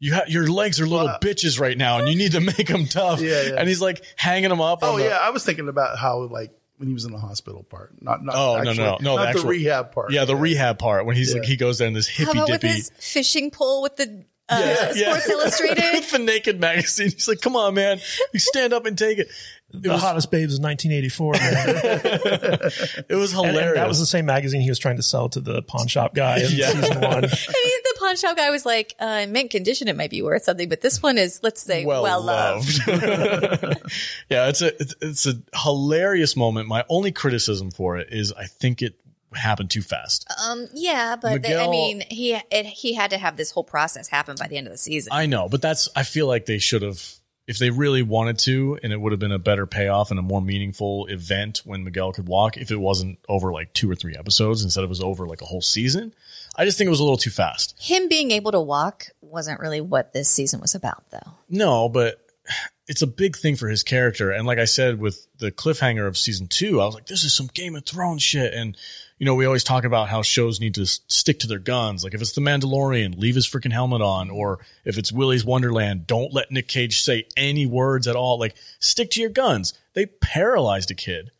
You 0.00 0.12
ha- 0.12 0.24
your 0.26 0.48
legs 0.48 0.80
are 0.80 0.86
little 0.86 1.06
Well, 1.06 1.18
bitches 1.20 1.58
right 1.58 1.78
now, 1.78 1.98
and 1.98 2.08
you 2.08 2.16
need 2.18 2.32
to 2.32 2.40
make 2.40 2.66
them 2.66 2.84
tough. 2.84 3.22
Yeah, 3.22 3.40
yeah. 3.42 3.54
And 3.56 3.66
he's 3.66 3.80
like 3.80 4.04
hanging 4.16 4.50
them 4.50 4.60
up. 4.60 4.80
Oh 4.82 4.94
on 4.94 4.98
the, 4.98 5.04
yeah, 5.06 5.18
I 5.18 5.30
was 5.30 5.44
thinking 5.46 5.68
about 5.68 5.96
how 5.96 6.24
like 6.24 6.50
when 6.76 6.88
he 6.88 6.94
was 6.94 7.06
in 7.06 7.12
the 7.12 7.18
hospital 7.18 7.62
part, 7.62 7.92
not 8.02 8.22
not 8.22 8.34
Oh, 8.34 8.60
no, 8.60 8.70
actually, 8.70 8.84
no, 8.84 8.98
no, 9.00 9.16
not 9.16 9.34
the 9.34 9.40
the, 9.40 9.46
rehab 9.46 9.92
part. 9.92 10.12
yeah, 10.12 10.26
the 10.26 10.36
rehab 10.36 10.78
part 10.78 11.06
when 11.06 11.16
he's 11.16 11.32
like 11.32 11.44
he 11.44 11.56
goes 11.56 11.78
there 11.78 11.88
in 11.88 11.94
this 11.94 12.08
How 12.08 12.26
hippy 12.26 12.38
about 12.38 12.50
with 12.50 12.60
dippy 12.60 12.74
his 12.74 12.90
fishing 12.98 13.50
pole 13.50 13.80
with 13.80 13.96
the 13.96 14.24
uh, 14.48 14.92
Yeah. 14.94 15.12
Sports 15.18 15.28
Illustrated? 15.30 15.84
with 15.94 16.10
the 16.10 16.18
naked 16.18 16.60
magazine. 16.60 17.10
He's 17.10 17.28
like, 17.28 17.40
"Come 17.40 17.56
on, 17.56 17.74
man, 17.74 18.00
you 18.32 18.38
stand 18.40 18.72
up 18.72 18.86
and 18.86 18.96
take 18.98 19.18
it." 19.18 19.28
It 19.72 19.82
The 19.82 19.88
was, 19.90 20.00
hottest 20.02 20.30
babes 20.30 20.52
is 20.52 20.60
1984. 20.60 21.32
man. 21.32 23.02
it 23.08 23.14
was 23.16 23.32
hilarious. 23.32 23.66
and 23.68 23.76
that 23.76 23.88
was 23.88 23.98
the 23.98 24.06
same 24.06 24.24
magazine 24.26 24.60
he 24.60 24.68
was 24.68 24.78
trying 24.78 24.96
to 24.98 25.02
sell 25.02 25.28
to 25.30 25.40
the 25.40 25.62
pawn 25.62 25.88
shop 25.88 26.14
guy 26.14 26.38
in 26.38 26.50
Yeah. 26.52 26.70
season 26.70 27.00
one. 27.00 27.24
And 27.24 27.30
he, 27.32 27.72
the 27.82 27.94
pawn 27.98 28.16
shop 28.16 28.36
guy 28.36 28.50
was 28.50 28.64
like, 28.64 28.94
uh, 29.00 29.20
in 29.24 29.32
mint 29.32 29.50
condition, 29.50 29.88
it 29.88 29.96
might 29.96 30.10
be 30.10 30.22
worth 30.22 30.44
something, 30.44 30.68
but 30.68 30.80
this 30.80 31.02
one 31.02 31.18
is, 31.18 31.40
let's 31.42 31.60
say, 31.60 31.84
well, 31.84 32.02
loved. 32.22 32.80
yeah, 32.86 34.48
it's 34.48 34.62
a 34.62 34.80
it's, 34.80 34.94
it's 35.00 35.26
a 35.26 35.34
hilarious 35.62 36.36
moment. 36.36 36.68
My 36.68 36.84
only 36.88 37.10
criticism 37.12 37.70
for 37.72 37.98
it 37.98 38.08
is 38.12 38.32
I 38.32 38.44
think 38.44 38.80
it 38.82 38.94
happened 39.36 39.70
too 39.70 39.82
fast. 39.82 40.26
Um, 40.48 40.68
yeah, 40.74 41.16
but 41.20 41.42
the- 41.42 41.60
I 41.60 41.68
mean, 41.68 42.02
he 42.10 42.34
it, 42.50 42.66
he 42.66 42.94
had 42.94 43.10
to 43.10 43.18
have 43.18 43.36
this 43.36 43.50
whole 43.50 43.64
process 43.64 44.08
happen 44.08 44.36
by 44.38 44.48
the 44.48 44.56
end 44.56 44.66
of 44.66 44.72
the 44.72 44.78
season. 44.78 45.12
I 45.12 45.26
know, 45.26 45.48
but 45.48 45.62
that's 45.62 45.88
I 45.96 46.02
feel 46.02 46.26
like 46.26 46.46
they 46.46 46.58
should 46.58 46.82
have 46.82 47.02
if 47.46 47.58
they 47.58 47.68
really 47.70 48.02
wanted 48.02 48.38
to, 48.38 48.78
and 48.82 48.90
it 48.92 48.98
would 49.00 49.12
have 49.12 49.18
been 49.18 49.32
a 49.32 49.38
better 49.38 49.66
payoff 49.66 50.10
and 50.10 50.18
a 50.18 50.22
more 50.22 50.40
meaningful 50.40 51.06
event 51.06 51.60
when 51.64 51.84
Miguel 51.84 52.10
could 52.12 52.26
walk 52.26 52.56
if 52.56 52.70
it 52.70 52.80
wasn't 52.80 53.18
over 53.28 53.52
like 53.52 53.72
two 53.74 53.90
or 53.90 53.94
three 53.94 54.16
episodes 54.16 54.64
instead 54.64 54.82
of 54.82 54.88
it 54.88 54.90
was 54.90 55.02
over 55.02 55.26
like 55.26 55.42
a 55.42 55.46
whole 55.46 55.60
season. 55.60 56.14
I 56.56 56.64
just 56.64 56.78
think 56.78 56.86
it 56.86 56.90
was 56.90 57.00
a 57.00 57.04
little 57.04 57.18
too 57.18 57.30
fast. 57.30 57.74
Him 57.78 58.08
being 58.08 58.30
able 58.30 58.52
to 58.52 58.60
walk 58.60 59.08
wasn't 59.20 59.60
really 59.60 59.80
what 59.80 60.12
this 60.12 60.28
season 60.28 60.60
was 60.60 60.74
about, 60.74 61.10
though. 61.10 61.32
No, 61.50 61.88
but 61.88 62.24
it's 62.86 63.02
a 63.02 63.06
big 63.06 63.36
thing 63.36 63.56
for 63.56 63.68
his 63.68 63.82
character. 63.82 64.30
And 64.30 64.46
like 64.46 64.58
I 64.58 64.64
said, 64.64 65.00
with 65.00 65.26
the 65.38 65.50
cliffhanger 65.50 66.06
of 66.06 66.16
season 66.16 66.46
two, 66.46 66.80
I 66.80 66.86
was 66.86 66.94
like, 66.94 67.06
this 67.06 67.24
is 67.24 67.34
some 67.34 67.48
Game 67.52 67.74
of 67.74 67.84
Thrones 67.84 68.22
shit. 68.22 68.54
And, 68.54 68.76
you 69.18 69.26
know, 69.26 69.34
we 69.34 69.46
always 69.46 69.64
talk 69.64 69.84
about 69.84 70.08
how 70.08 70.22
shows 70.22 70.60
need 70.60 70.74
to 70.74 70.82
s- 70.82 71.00
stick 71.06 71.38
to 71.40 71.46
their 71.46 71.58
guns. 71.58 72.02
Like 72.02 72.14
if 72.14 72.20
it's 72.20 72.32
The 72.32 72.40
Mandalorian, 72.40 73.18
leave 73.18 73.34
his 73.36 73.46
freaking 73.46 73.72
helmet 73.72 74.02
on. 74.02 74.28
Or 74.30 74.58
if 74.84 74.98
it's 74.98 75.12
Willy's 75.12 75.44
Wonderland, 75.44 76.06
don't 76.06 76.32
let 76.32 76.50
Nick 76.50 76.68
Cage 76.68 77.02
say 77.02 77.26
any 77.36 77.64
words 77.66 78.06
at 78.08 78.16
all. 78.16 78.38
Like 78.38 78.54
stick 78.80 79.10
to 79.12 79.20
your 79.20 79.30
guns. 79.30 79.72
They 79.94 80.06
paralyzed 80.06 80.90
a 80.90 80.94
kid. 80.94 81.30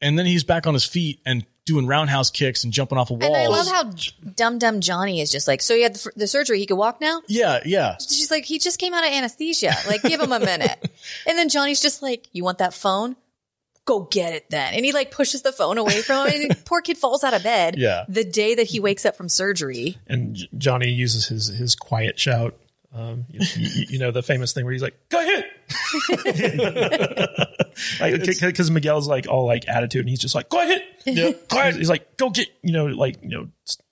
And 0.00 0.18
then 0.18 0.24
he's 0.24 0.44
back 0.44 0.66
on 0.66 0.72
his 0.72 0.84
feet 0.84 1.20
and 1.26 1.44
doing 1.66 1.86
roundhouse 1.86 2.30
kicks 2.30 2.64
and 2.64 2.72
jumping 2.72 2.96
off 2.96 3.10
of 3.10 3.20
walls. 3.20 3.24
And 3.26 3.36
I 3.36 3.46
love 3.46 3.68
how 3.68 3.92
dumb 4.34 4.58
dumb 4.58 4.80
Johnny 4.80 5.20
is 5.20 5.30
just 5.30 5.46
like, 5.46 5.60
so 5.60 5.74
he 5.74 5.82
had 5.82 5.94
the, 5.94 6.10
the 6.16 6.26
surgery, 6.26 6.58
he 6.58 6.64
could 6.66 6.78
walk 6.78 7.00
now. 7.02 7.20
yeah, 7.28 7.60
yeah. 7.66 7.96
She's 7.98 8.30
like, 8.30 8.46
he 8.46 8.58
just 8.58 8.78
came 8.80 8.94
out 8.94 9.04
of 9.06 9.12
anesthesia. 9.12 9.74
Like, 9.86 10.02
give 10.02 10.20
him 10.20 10.32
a 10.32 10.40
minute. 10.40 10.78
and 11.26 11.36
then 11.36 11.50
Johnny's 11.50 11.82
just 11.82 12.00
like, 12.02 12.26
you 12.32 12.42
want 12.42 12.58
that 12.58 12.72
phone? 12.72 13.14
Go 13.86 14.00
get 14.10 14.32
it 14.34 14.50
then. 14.50 14.74
And 14.74 14.84
he 14.84 14.92
like 14.92 15.10
pushes 15.10 15.42
the 15.42 15.52
phone 15.52 15.78
away 15.78 16.02
from 16.02 16.28
him. 16.28 16.34
And 16.42 16.50
the 16.50 16.54
poor 16.64 16.80
kid 16.80 16.96
falls 16.98 17.24
out 17.24 17.34
of 17.34 17.42
bed. 17.42 17.76
Yeah. 17.78 18.04
The 18.08 18.24
day 18.24 18.54
that 18.54 18.66
he 18.68 18.78
wakes 18.80 19.04
up 19.06 19.16
from 19.16 19.28
surgery. 19.28 19.96
and 20.06 20.36
J- 20.36 20.48
Johnny 20.58 20.90
uses 20.90 21.26
his 21.26 21.48
his 21.48 21.74
quiet 21.74 22.18
shout. 22.18 22.54
Um, 22.92 23.24
you, 23.30 23.40
you- 23.56 23.86
you 23.90 23.98
know 23.98 24.10
the 24.10 24.22
famous 24.22 24.52
thing 24.52 24.64
where 24.64 24.72
he's 24.72 24.82
like, 24.82 24.96
"Go 25.10 25.20
ahead," 25.20 25.44
because 28.40 28.70
Miguel's 28.70 29.06
like 29.08 29.28
all 29.28 29.46
like 29.46 29.68
attitude, 29.68 30.00
and 30.00 30.08
he's 30.08 30.18
just 30.18 30.34
like, 30.34 30.48
"Go 30.48 30.60
ahead, 30.60 30.82
Yeah. 31.06 31.32
quiet." 31.48 31.76
He's 31.76 31.88
like, 31.88 32.16
"Go 32.16 32.30
get," 32.30 32.48
you 32.62 32.72
know, 32.72 32.86
like 32.86 33.22
you 33.22 33.28
know, 33.28 33.48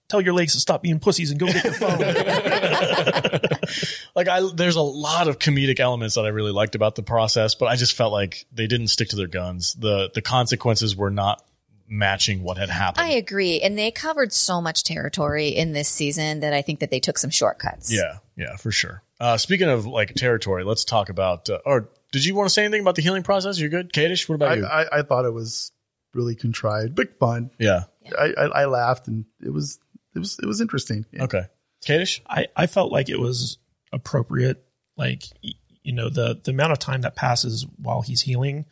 tell 0.08 0.20
your 0.20 0.34
legs 0.34 0.54
to 0.54 0.60
stop 0.60 0.82
being 0.82 0.98
pussies 0.98 1.30
and 1.30 1.38
go 1.38 1.46
get 1.46 1.64
your 1.64 1.74
phone. 1.74 1.98
like 4.14 4.28
I 4.28 4.48
there's 4.54 4.76
a 4.76 4.82
lot 4.82 5.28
of 5.28 5.38
comedic 5.38 5.80
elements 5.80 6.16
that 6.16 6.24
I 6.24 6.28
really 6.28 6.52
liked 6.52 6.74
about 6.74 6.94
the 6.94 7.02
process, 7.02 7.54
but 7.54 7.66
I 7.66 7.76
just 7.76 7.94
felt 7.94 8.12
like 8.12 8.46
they 8.52 8.66
didn't 8.66 8.88
stick 8.88 9.08
to 9.10 9.16
their 9.16 9.26
guns. 9.26 9.74
The 9.74 10.10
the 10.14 10.22
consequences 10.22 10.96
were 10.96 11.10
not 11.10 11.42
matching 11.88 12.42
what 12.42 12.58
had 12.58 12.70
happened. 12.70 13.06
I 13.06 13.10
agree. 13.10 13.60
And 13.60 13.78
they 13.78 13.90
covered 13.90 14.32
so 14.32 14.60
much 14.60 14.84
territory 14.84 15.48
in 15.48 15.72
this 15.72 15.88
season 15.88 16.40
that 16.40 16.52
I 16.52 16.62
think 16.62 16.80
that 16.80 16.90
they 16.90 17.00
took 17.00 17.18
some 17.18 17.30
shortcuts. 17.30 17.92
yeah, 17.92 18.18
yeah, 18.36 18.56
for 18.56 18.70
sure. 18.70 19.02
Uh, 19.20 19.36
speaking 19.36 19.68
of 19.68 19.86
like 19.86 20.14
territory, 20.14 20.64
let's 20.64 20.84
talk 20.84 21.08
about. 21.08 21.48
Uh, 21.48 21.58
or 21.64 21.88
did 22.12 22.24
you 22.24 22.34
want 22.34 22.48
to 22.48 22.52
say 22.52 22.64
anything 22.64 22.82
about 22.82 22.94
the 22.94 23.02
healing 23.02 23.22
process? 23.22 23.58
You're 23.58 23.70
good, 23.70 23.92
Kadish. 23.92 24.28
What 24.28 24.36
about 24.36 24.52
I, 24.52 24.54
you? 24.54 24.66
I, 24.66 24.98
I 24.98 25.02
thought 25.02 25.24
it 25.24 25.32
was 25.32 25.72
really 26.14 26.34
contrived, 26.34 26.94
but 26.94 27.18
fun. 27.18 27.50
yeah. 27.58 27.84
I, 28.18 28.32
I, 28.38 28.44
I 28.44 28.64
laughed 28.66 29.08
and 29.08 29.24
it 29.44 29.52
was 29.52 29.78
it 30.14 30.18
was 30.18 30.38
it 30.42 30.46
was 30.46 30.60
interesting. 30.60 31.06
Yeah. 31.12 31.24
Okay. 31.24 31.42
Kadish. 31.86 32.20
I 32.28 32.46
I 32.56 32.66
felt 32.66 32.92
like 32.92 33.08
it 33.08 33.18
was 33.18 33.58
appropriate. 33.92 34.64
Like 34.96 35.24
you 35.42 35.92
know 35.92 36.08
the 36.08 36.40
the 36.42 36.50
amount 36.50 36.72
of 36.72 36.78
time 36.78 37.02
that 37.02 37.16
passes 37.16 37.66
while 37.76 38.02
he's 38.02 38.20
healing, 38.20 38.66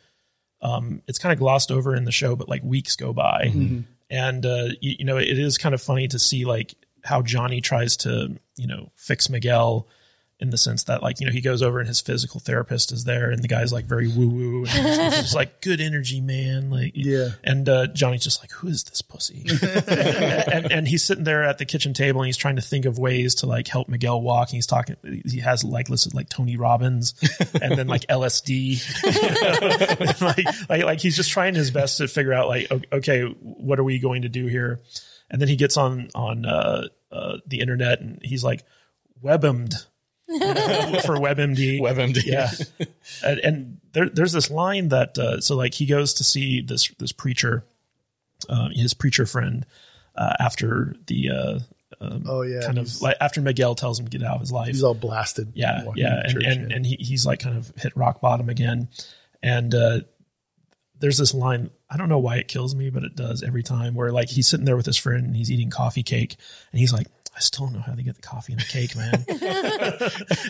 um, 0.61 1.01
it's 1.07 1.19
kind 1.19 1.33
of 1.33 1.39
glossed 1.39 1.71
over 1.71 1.95
in 1.95 2.05
the 2.05 2.11
show, 2.11 2.35
but 2.35 2.49
like 2.49 2.63
weeks 2.63 2.95
go 2.95 3.13
by, 3.13 3.45
and 4.09 4.45
uh, 4.45 4.67
you, 4.81 4.95
you 4.99 5.05
know 5.05 5.17
it 5.17 5.39
is 5.39 5.57
kind 5.57 5.73
of 5.73 5.81
funny 5.81 6.07
to 6.09 6.19
see 6.19 6.45
like 6.45 6.75
how 7.03 7.21
Johnny 7.21 7.61
tries 7.61 7.97
to 7.97 8.37
you 8.57 8.67
know 8.67 8.91
fix 8.95 9.29
Miguel 9.29 9.87
in 10.39 10.51
the 10.51 10.57
sense 10.57 10.83
that 10.83 11.01
like 11.01 11.19
you 11.19 11.25
know 11.25 11.31
he 11.31 11.41
goes 11.41 11.63
over 11.63 11.79
and 11.79 11.87
his 11.87 11.99
physical 11.99 12.39
therapist 12.39 12.91
is 12.91 13.05
there 13.05 13.31
and 13.31 13.41
the 13.43 13.47
guy's 13.47 13.73
like 13.73 13.85
very 13.85 14.07
woo 14.07 14.29
woo 14.29 14.65
and 14.69 14.87
he's 14.87 14.97
just 15.21 15.35
like 15.41 15.61
good 15.61 15.81
energy 15.81 16.21
man. 16.21 16.69
Like 16.69 16.91
Yeah. 16.93 17.29
and 17.43 17.67
uh, 17.67 17.87
Johnny's 17.87 18.23
just 18.23 18.41
like 18.43 18.51
who 18.51 18.67
is 18.67 18.83
this 18.83 19.01
pussy? 19.01 19.45
And, 20.47 20.71
and 20.71 20.87
he's 20.87 21.03
sitting 21.03 21.23
there 21.23 21.43
at 21.43 21.57
the 21.57 21.65
kitchen 21.65 21.93
table 21.93 22.21
and 22.21 22.27
he's 22.27 22.37
trying 22.37 22.55
to 22.57 22.61
think 22.61 22.85
of 22.85 22.97
ways 22.99 23.35
to 23.35 23.45
like 23.47 23.67
help 23.67 23.89
Miguel 23.89 24.21
walk. 24.21 24.49
And 24.49 24.55
he's 24.55 24.67
talking 24.67 24.95
he 25.25 25.39
has 25.39 25.63
like 25.63 25.89
listed 25.89 26.13
like 26.13 26.29
Tony 26.29 26.55
Robbins 26.55 27.15
and 27.61 27.77
then 27.77 27.87
like 27.87 28.05
LSD 28.07 28.79
like, 30.21 30.69
like 30.69 30.83
like 30.83 30.99
he's 31.01 31.15
just 31.15 31.31
trying 31.31 31.55
his 31.55 31.71
best 31.71 31.97
to 31.97 32.07
figure 32.07 32.33
out 32.33 32.47
like 32.47 32.71
okay 32.93 33.23
what 33.23 33.79
are 33.79 33.83
we 33.83 33.99
going 33.99 34.21
to 34.21 34.29
do 34.29 34.45
here? 34.45 34.81
And 35.29 35.41
then 35.41 35.47
he 35.47 35.55
gets 35.55 35.77
on 35.77 36.09
on 36.15 36.45
uh, 36.45 36.87
uh, 37.11 37.37
the 37.47 37.59
internet 37.59 38.01
and 38.01 38.19
he's 38.21 38.43
like 38.43 38.63
webmed 39.23 39.73
for 41.05 41.15
WebMD. 41.17 41.79
WebMD. 41.79 42.23
Yeah. 42.25 42.51
and 43.23 43.39
and 43.39 43.77
there, 43.93 44.09
there's 44.09 44.33
this 44.33 44.49
line 44.51 44.89
that, 44.89 45.17
uh, 45.17 45.39
so 45.41 45.55
like 45.55 45.73
he 45.73 45.85
goes 45.85 46.15
to 46.15 46.23
see 46.23 46.61
this, 46.61 46.89
this 46.99 47.11
preacher, 47.11 47.63
uh, 48.49 48.69
his 48.73 48.93
preacher 48.93 49.25
friend, 49.25 49.65
uh, 50.15 50.33
after 50.39 50.95
the, 51.07 51.29
uh, 51.29 51.59
Oh 51.99 52.41
yeah. 52.41 52.61
kind 52.61 52.77
of 52.77 53.01
like 53.01 53.15
after 53.21 53.41
Miguel 53.41 53.73
tells 53.73 53.99
him 53.99 54.07
to 54.07 54.17
get 54.17 54.25
out 54.27 54.35
of 54.35 54.41
his 54.41 54.51
life. 54.51 54.67
he's 54.67 54.83
all 54.83 54.93
blasted. 54.93 55.53
Yeah, 55.55 55.83
yeah, 55.95 56.21
and 56.23 56.33
church, 56.33 56.43
and, 56.45 56.69
yeah. 56.69 56.75
and 56.75 56.85
he, 56.85 56.95
he's 56.99 57.25
like 57.25 57.39
kind 57.39 57.57
of 57.57 57.71
hit 57.77 57.95
rock 57.95 58.21
bottom 58.21 58.49
again, 58.49 58.89
and 59.41 59.73
uh, 59.73 60.01
there's 60.99 61.17
this 61.17 61.33
line. 61.33 61.71
I 61.89 61.97
don't 61.97 62.09
know 62.09 62.19
why 62.19 62.35
it 62.35 62.49
kills 62.49 62.75
me, 62.75 62.89
but 62.89 63.03
it 63.03 63.15
does 63.15 63.41
every 63.41 63.63
time. 63.63 63.95
Where 63.95 64.11
like 64.11 64.29
he's 64.29 64.47
sitting 64.47 64.65
there 64.65 64.77
with 64.77 64.85
his 64.85 64.97
friend 64.97 65.25
and 65.25 65.35
he's 65.35 65.49
eating 65.49 65.69
coffee 65.71 66.03
cake, 66.03 66.35
and 66.71 66.79
he's 66.79 66.93
like, 66.93 67.07
"I 67.37 67.39
still 67.39 67.67
don't 67.67 67.75
know 67.75 67.81
how 67.81 67.93
they 67.93 68.03
get 68.03 68.15
the 68.15 68.21
coffee 68.21 68.53
and 68.53 68.61
the 68.61 68.65
cake, 68.65 68.95
man." 68.95 69.25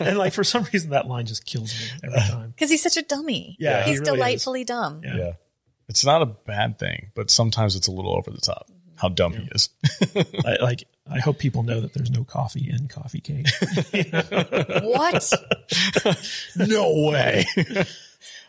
and 0.08 0.18
like 0.18 0.32
for 0.32 0.42
some 0.42 0.66
reason, 0.72 0.90
that 0.90 1.06
line 1.06 1.26
just 1.26 1.44
kills 1.46 1.72
me 1.78 1.86
every 2.02 2.18
time. 2.30 2.50
Because 2.50 2.70
he's 2.70 2.82
such 2.82 2.96
a 2.96 3.02
dummy. 3.02 3.56
Yeah, 3.60 3.84
he 3.84 3.90
He's 3.90 4.00
really 4.00 4.10
is. 4.10 4.14
delightfully 4.16 4.64
dumb. 4.64 5.02
Yeah. 5.04 5.16
Yeah. 5.16 5.32
It's 5.88 6.04
not 6.04 6.22
a 6.22 6.26
bad 6.26 6.78
thing, 6.78 7.12
but 7.14 7.30
sometimes 7.30 7.76
it's 7.76 7.86
a 7.86 7.92
little 7.92 8.16
over 8.16 8.30
the 8.30 8.40
top. 8.40 8.70
How 8.96 9.08
dumb 9.08 9.32
he 9.32 9.48
is. 9.52 9.68
I, 10.44 10.56
like 10.60 10.84
I 11.08 11.20
hope 11.20 11.38
people 11.38 11.62
know 11.62 11.80
that 11.80 11.94
there's 11.94 12.10
no 12.10 12.24
coffee 12.24 12.68
in 12.68 12.88
coffee 12.88 13.20
cake. 13.20 13.46
What? 14.82 15.32
no 16.56 17.08
way. 17.08 17.46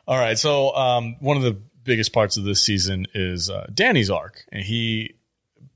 All 0.07 0.17
right. 0.17 0.37
So, 0.39 0.75
um, 0.75 1.17
one 1.19 1.37
of 1.37 1.43
the 1.43 1.53
biggest 1.83 2.13
parts 2.13 2.37
of 2.37 2.43
this 2.43 2.61
season 2.63 3.07
is 3.13 3.49
uh, 3.49 3.67
Danny's 3.73 4.09
arc. 4.09 4.43
And 4.51 4.63
he, 4.63 5.15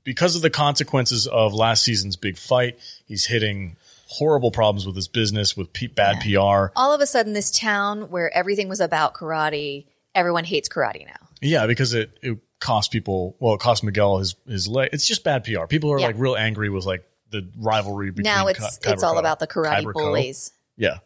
because 0.04 0.36
of 0.36 0.42
the 0.42 0.50
consequences 0.50 1.26
of 1.26 1.52
last 1.54 1.82
season's 1.82 2.16
big 2.16 2.36
fight, 2.38 2.78
he's 3.06 3.26
hitting 3.26 3.76
horrible 4.06 4.50
problems 4.50 4.86
with 4.86 4.94
his 4.94 5.08
business, 5.08 5.56
with 5.56 5.72
P- 5.72 5.86
bad 5.88 6.20
PR. 6.20 6.72
All 6.76 6.92
of 6.92 7.00
a 7.00 7.06
sudden, 7.06 7.32
this 7.32 7.50
town 7.50 8.10
where 8.10 8.32
everything 8.36 8.68
was 8.68 8.80
about 8.80 9.14
karate 9.14 9.86
everyone 10.14 10.44
hates 10.44 10.68
karate 10.68 11.04
now. 11.06 11.28
Yeah, 11.40 11.66
because 11.66 11.92
it, 11.94 12.16
it 12.22 12.38
cost 12.60 12.92
people. 12.92 13.34
Well, 13.40 13.54
it 13.54 13.60
cost 13.60 13.82
Miguel 13.82 14.18
his 14.18 14.36
his 14.46 14.68
leg. 14.68 14.90
It's 14.92 15.06
just 15.06 15.24
bad 15.24 15.44
PR. 15.44 15.66
People 15.66 15.90
are 15.92 15.98
Yeah. 15.98 16.06
like 16.06 16.16
real 16.18 16.36
angry 16.36 16.70
with 16.70 16.84
like 16.84 17.04
the 17.30 17.48
rivalry 17.58 18.10
between. 18.10 18.24
Now 18.32 18.46
it's 18.46 18.78
it's 18.86 19.02
all 19.02 19.18
about 19.18 19.40
the 19.40 19.46
karate 19.46 19.82
Kyber 19.82 19.92
Co. 19.94 20.00
bullies. 20.04 20.52
Yeah, 20.76 20.98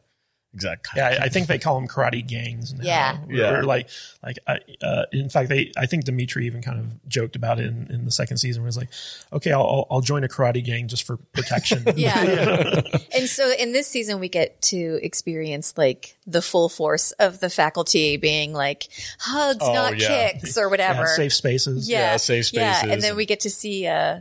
exactly. 0.54 0.98
Yeah, 1.00 1.18
I, 1.20 1.24
I 1.24 1.28
think 1.28 1.46
they 1.46 1.58
call 1.58 1.78
them 1.78 1.88
karate 1.88 2.26
gangs. 2.26 2.72
Now. 2.74 2.84
Yeah. 2.84 3.18
Yeah. 3.28 3.54
or 3.54 3.64
like, 3.64 3.88
like, 4.22 4.38
I, 4.46 4.58
uh, 4.82 5.04
in 5.12 5.28
fact, 5.28 5.48
they, 5.48 5.72
I 5.76 5.86
think 5.86 6.04
Demetri 6.04 6.46
even 6.46 6.62
kind 6.62 6.78
of 6.78 7.08
joked 7.08 7.36
about 7.36 7.60
it 7.60 7.66
in, 7.66 7.86
in 7.90 8.04
the 8.04 8.10
second 8.10 8.38
season. 8.38 8.62
Where 8.62 8.66
he 8.66 8.68
was 8.68 8.76
like, 8.76 8.90
"Okay, 9.32 9.52
I'll, 9.52 9.62
I'll, 9.62 9.86
I'll 9.90 10.00
join 10.00 10.24
a 10.24 10.28
karate 10.28 10.64
gang 10.64 10.88
just 10.88 11.04
for 11.04 11.16
protection." 11.16 11.84
Yeah. 11.98 12.80
and 13.16 13.28
so 13.28 13.52
in 13.58 13.72
this 13.72 13.88
season, 13.88 14.20
we 14.20 14.28
get 14.28 14.60
to 14.62 15.00
experience 15.02 15.74
like 15.76 16.16
the 16.26 16.40
full 16.40 16.68
force 16.68 17.10
of 17.12 17.40
the 17.40 17.50
faculty 17.50 18.16
being 18.16 18.52
like 18.52 18.88
hugs, 19.18 19.58
Oh, 19.60 19.72
not 19.72 19.98
yeah. 19.98 20.32
kicks 20.32 20.56
or 20.56 20.68
whatever. 20.68 21.00
Yeah, 21.00 21.16
safe 21.16 21.34
spaces. 21.34 21.88
Yeah, 21.88 22.12
Yeah, 22.12 22.16
safe 22.18 22.52
Yeah, 22.52 22.74
spaces 22.74 22.92
and 22.92 23.02
then 23.02 23.16
we 23.16 23.26
get 23.26 23.40
to 23.40 23.50
see 23.50 23.86
uh, 23.86 24.20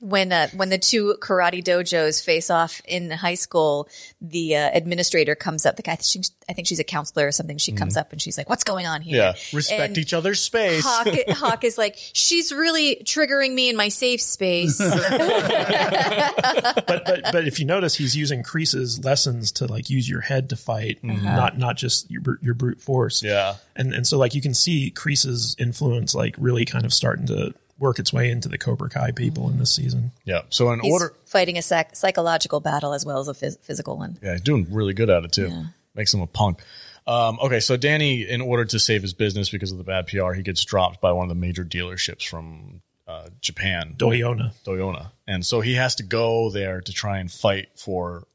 when 0.00 0.30
uh, 0.32 0.48
when 0.54 0.68
the 0.68 0.78
two 0.78 1.16
karate 1.20 1.64
dojos 1.64 2.24
face 2.24 2.48
off 2.50 2.80
in 2.86 3.10
high 3.10 3.34
school. 3.34 3.88
The 4.20 4.56
uh, 4.56 4.70
administrator 4.72 5.34
comes 5.34 5.65
up. 5.66 5.76
The 5.76 5.82
guy, 5.82 5.98
she, 6.00 6.20
I 6.48 6.52
think 6.52 6.68
she's 6.68 6.78
a 6.78 6.84
counselor 6.84 7.26
or 7.26 7.32
something. 7.32 7.58
She 7.58 7.72
comes 7.72 7.96
up 7.96 8.12
and 8.12 8.22
she's 8.22 8.38
like, 8.38 8.48
"What's 8.48 8.64
going 8.64 8.86
on 8.86 9.02
here?" 9.02 9.20
Mm-hmm. 9.20 9.36
Yeah, 9.36 9.56
respect 9.56 9.88
And 9.88 9.98
each 9.98 10.14
other's 10.14 10.40
space. 10.40 10.84
Hawk, 10.84 11.08
Hawk 11.30 11.64
is 11.64 11.76
like, 11.76 11.96
"She's 12.12 12.52
really 12.52 13.02
triggering 13.04 13.52
me 13.52 13.68
in 13.68 13.76
my 13.76 13.88
safe 13.88 14.20
space." 14.20 14.78
but, 14.78 16.84
but 16.86 17.22
but 17.32 17.46
if 17.46 17.58
you 17.58 17.66
notice, 17.66 17.94
he's 17.94 18.16
using 18.16 18.42
Kreese's 18.42 19.04
lessons 19.04 19.52
to 19.52 19.66
like 19.66 19.90
use 19.90 20.08
your 20.08 20.20
head 20.20 20.50
to 20.50 20.56
fight, 20.56 21.02
not 21.02 21.58
not 21.58 21.76
just 21.76 22.10
your 22.10 22.38
your 22.42 22.54
brute 22.54 22.80
force. 22.80 23.18
Mm-hmm. 23.18 23.26
Yeah. 23.26 23.54
and 23.74 23.92
and 23.92 24.06
so 24.06 24.18
like 24.18 24.34
you 24.34 24.42
can 24.42 24.54
see 24.54 24.90
Kreese's 24.90 25.56
influence 25.58 26.14
like 26.14 26.34
really 26.38 26.64
kind 26.64 26.84
of 26.84 26.94
starting 26.94 27.26
to 27.26 27.54
work 27.78 27.98
its 27.98 28.12
way 28.12 28.30
into 28.30 28.48
the 28.48 28.58
Cobra 28.58 28.88
Kai 28.88 29.10
people 29.12 29.48
in 29.50 29.58
this 29.58 29.74
season. 29.74 30.12
Yeah. 30.24 30.42
So 30.48 30.70
in 30.72 30.80
He's 30.80 30.92
order, 30.92 31.12
fighting 31.26 31.58
a 31.58 31.62
psych- 31.62 31.94
psychological 31.94 32.60
battle 32.60 32.92
as 32.94 33.04
well 33.04 33.18
as 33.18 33.28
a 33.28 33.34
phys- 33.34 33.58
physical 33.60 33.98
one. 33.98 34.18
yeah, 34.22 34.38
doing 34.42 34.66
really 34.70 34.94
good 34.94 35.10
at 35.10 35.24
it 35.24 35.32
too. 35.32 35.64
Makes 35.94 36.14
him 36.14 36.20
a 36.20 36.26
punk. 36.26 36.60
Um, 37.06 37.38
okay, 37.40 37.60
so 37.60 37.76
Danny, 37.76 38.28
in 38.28 38.40
order 38.40 38.64
to 38.64 38.78
save 38.78 39.02
his 39.02 39.12
business 39.14 39.48
because 39.50 39.70
of 39.72 39.78
the 39.78 39.84
bad 39.84 40.08
PR, 40.08 40.32
he 40.32 40.42
gets 40.42 40.64
dropped 40.64 41.00
by 41.00 41.12
one 41.12 41.24
of 41.24 41.28
the 41.28 41.34
major 41.40 41.64
dealerships 41.64 42.26
from 42.26 42.80
uh, 43.06 43.28
Japan, 43.40 43.94
Doyona. 43.96 44.52
Toyota, 44.64 45.12
and 45.26 45.46
so 45.46 45.60
he 45.60 45.74
has 45.74 45.94
to 45.96 46.02
go 46.02 46.50
there 46.50 46.80
to 46.80 46.92
try 46.92 47.18
and 47.18 47.30
fight 47.30 47.68
for 47.76 48.26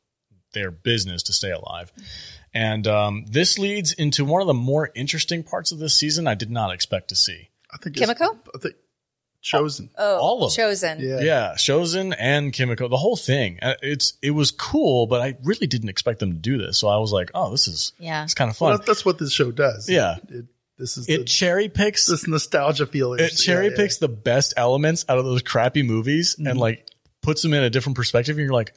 their 0.53 0.71
business 0.71 1.23
to 1.23 1.33
stay 1.33 1.51
alive. 1.51 1.91
And 2.53 2.87
um, 2.87 3.25
this 3.27 3.57
leads 3.59 3.91
into 3.93 4.23
one 4.25 4.41
of 4.41 4.47
the 4.47 4.53
more 4.53 4.89
interesting 4.95 5.43
parts 5.43 5.71
of 5.71 5.79
this 5.79 5.93
season. 5.93 6.27
I 6.27 6.35
did 6.35 6.49
not 6.51 6.71
expect 6.73 7.09
to 7.09 7.15
see. 7.15 7.49
I 7.73 7.77
think 7.77 7.95
Kumiko? 7.97 8.37
I 8.55 8.57
think 8.59 8.75
Chozen. 9.43 9.89
Oh, 9.97 10.17
All 10.19 10.43
of 10.43 10.53
them. 10.55 10.65
Chozen. 10.69 10.99
Yeah. 10.99 11.19
Yeah, 11.19 11.53
Chozen 11.57 12.15
and 12.19 12.53
Kumiko, 12.53 12.89
the 12.89 12.97
whole 12.97 13.15
thing. 13.17 13.57
Uh, 13.61 13.73
It's 13.81 14.13
it 14.21 14.31
was 14.31 14.51
cool, 14.51 15.07
but 15.07 15.21
I 15.21 15.35
really 15.43 15.65
didn't 15.67 15.89
expect 15.89 16.19
them 16.19 16.31
to 16.31 16.37
do 16.37 16.57
this. 16.59 16.77
So 16.77 16.87
I 16.87 16.97
was 16.97 17.11
like, 17.11 17.31
oh, 17.33 17.49
this 17.51 17.67
is 17.67 17.93
Yeah. 17.99 18.23
it's 18.23 18.33
kind 18.35 18.51
of 18.51 18.57
fun. 18.57 18.71
that's, 18.73 18.85
that's 18.85 19.05
what 19.05 19.17
this 19.17 19.31
show 19.33 19.51
does. 19.51 19.89
Yeah. 19.89 20.17
It, 20.29 20.45
this 20.77 20.97
is 20.97 21.07
it 21.09 21.17
the, 21.19 21.23
cherry 21.25 21.69
picks 21.69 22.05
this 22.07 22.27
nostalgia 22.27 22.85
feeling. 22.85 23.19
it 23.19 23.29
cherry 23.29 23.71
picks 23.71 23.97
the 23.97 24.07
best 24.07 24.53
elements 24.57 25.05
out 25.09 25.17
of 25.19 25.25
those 25.25 25.41
crappy 25.41 25.83
movies 25.83 26.35
Mm-hmm. 26.35 26.47
and 26.47 26.59
like 26.59 26.87
puts 27.21 27.41
them 27.41 27.53
in 27.53 27.63
a 27.63 27.69
different 27.69 27.95
perspective. 27.95 28.37
And 28.37 28.43
you're 28.45 28.53
like, 28.53 28.73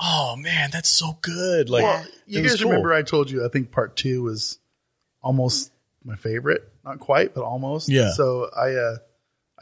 oh 0.00 0.34
man, 0.36 0.70
that's 0.72 0.88
so 0.88 1.18
good. 1.22 1.68
Like, 1.70 1.84
Well, 1.84 2.04
you 2.26 2.42
guys 2.42 2.60
cool. 2.60 2.70
remember 2.70 2.92
I 2.92 3.02
told 3.02 3.30
you 3.30 3.44
I 3.44 3.48
think 3.48 3.70
part 3.70 3.96
two 3.96 4.22
was 4.24 4.58
almost 5.22 5.70
my 6.04 6.16
favorite. 6.16 6.68
Not 6.84 6.98
quite, 6.98 7.34
but 7.34 7.44
almost. 7.44 7.88
Yeah. 7.88 8.10
So 8.12 8.48
I 8.56 8.70
uh 8.74 8.96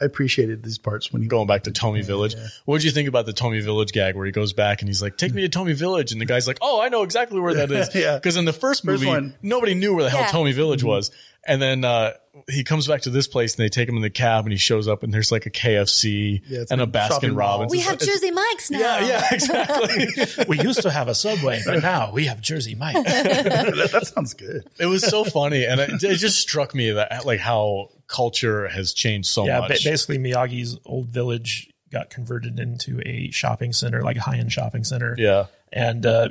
I 0.01 0.05
appreciated 0.05 0.63
these 0.63 0.77
parts 0.77 1.13
when 1.13 1.21
you 1.21 1.27
going 1.27 1.45
back 1.47 1.63
to 1.63 1.71
Tomi 1.71 2.01
Village. 2.01 2.35
What 2.65 2.77
did 2.77 2.85
you 2.85 2.91
think 2.91 3.07
about 3.07 3.25
the 3.27 3.33
Tomi 3.33 3.59
Village 3.61 3.91
gag 3.91 4.15
where 4.15 4.25
he 4.25 4.31
goes 4.31 4.51
back 4.51 4.81
and 4.81 4.89
he's 4.89 5.01
like, 5.01 5.15
"Take 5.17 5.33
me 5.33 5.41
to 5.43 5.49
Tomi 5.49 5.73
Village," 5.73 6.11
and 6.11 6.19
the 6.19 6.25
guy's 6.25 6.47
like, 6.47 6.57
"Oh, 6.61 6.81
I 6.81 6.89
know 6.89 7.03
exactly 7.03 7.39
where 7.39 7.53
that 7.53 7.71
is." 7.71 7.93
Yeah. 7.93 8.15
Because 8.15 8.35
in 8.37 8.45
the 8.45 8.53
first 8.53 8.83
First 8.83 8.85
movie, 8.85 9.05
one. 9.07 9.35
nobody 9.43 9.73
knew 9.75 9.93
where 9.93 10.03
the 10.03 10.09
hell 10.09 10.21
Yeah. 10.21 10.27
Tomi 10.27 10.51
Village 10.53 10.79
Mm-hmm. 10.79 10.87
was, 10.89 11.11
and 11.47 11.61
then 11.61 11.83
uh, 11.83 12.11
he 12.49 12.63
comes 12.63 12.87
back 12.87 13.01
to 13.01 13.09
this 13.09 13.27
place 13.27 13.55
and 13.55 13.63
they 13.63 13.69
take 13.69 13.89
him 13.89 13.95
in 13.95 14.01
the 14.01 14.09
cab 14.09 14.45
and 14.45 14.51
he 14.51 14.57
shows 14.57 14.87
up 14.87 15.03
and 15.03 15.13
there's 15.13 15.31
like 15.31 15.45
a 15.45 15.49
KFC 15.49 16.41
Yeah, 16.47 16.63
and 16.69 16.81
a 16.81 16.85
like 16.85 16.93
shopping 17.11 17.31
Baskin. 17.31 17.37
Robbins. 17.37 17.71
We 17.71 17.79
It's- 17.79 17.89
have 17.91 18.01
it's- 18.01 18.07
Jersey 18.21 18.31
Mike's 18.31 18.71
now. 18.71 18.79
Yeah, 18.79 19.07
yeah, 19.07 19.27
exactly. 19.31 20.45
We 20.47 20.59
used 20.61 20.81
to 20.83 20.91
have 20.91 21.07
a 21.07 21.15
Subway, 21.15 21.61
but 21.65 21.81
now 21.81 22.11
we 22.11 22.25
have 22.25 22.41
Jersey 22.41 22.75
Mike. 22.75 22.95
that, 23.05 23.89
that 23.91 24.07
sounds 24.07 24.33
good. 24.33 24.63
it 24.79 24.85
was 24.85 25.03
so 25.05 25.23
funny, 25.23 25.65
and 25.65 25.79
it, 25.79 26.03
it 26.03 26.15
just 26.17 26.39
struck 26.39 26.73
me 26.75 26.91
that 26.91 27.25
like 27.25 27.39
how 27.39 27.89
culture 28.07 28.67
has 28.67 28.93
changed 28.93 29.29
so 29.29 29.41
much. 29.43 29.47
yeah, 29.49 29.61
ba- 29.61 29.77
basically 29.83 30.17
Miyagi's 30.17 30.77
old 30.85 31.07
village 31.07 31.69
got 31.91 32.09
converted 32.09 32.59
into 32.59 33.01
a 33.05 33.29
shopping 33.31 33.73
center, 33.73 34.01
like 34.03 34.17
a 34.17 34.21
high 34.21 34.37
end 34.37 34.51
shopping 34.51 34.83
center. 34.83 35.15
yeah, 35.17 35.45
and 35.73 36.05
uh, 36.05 36.29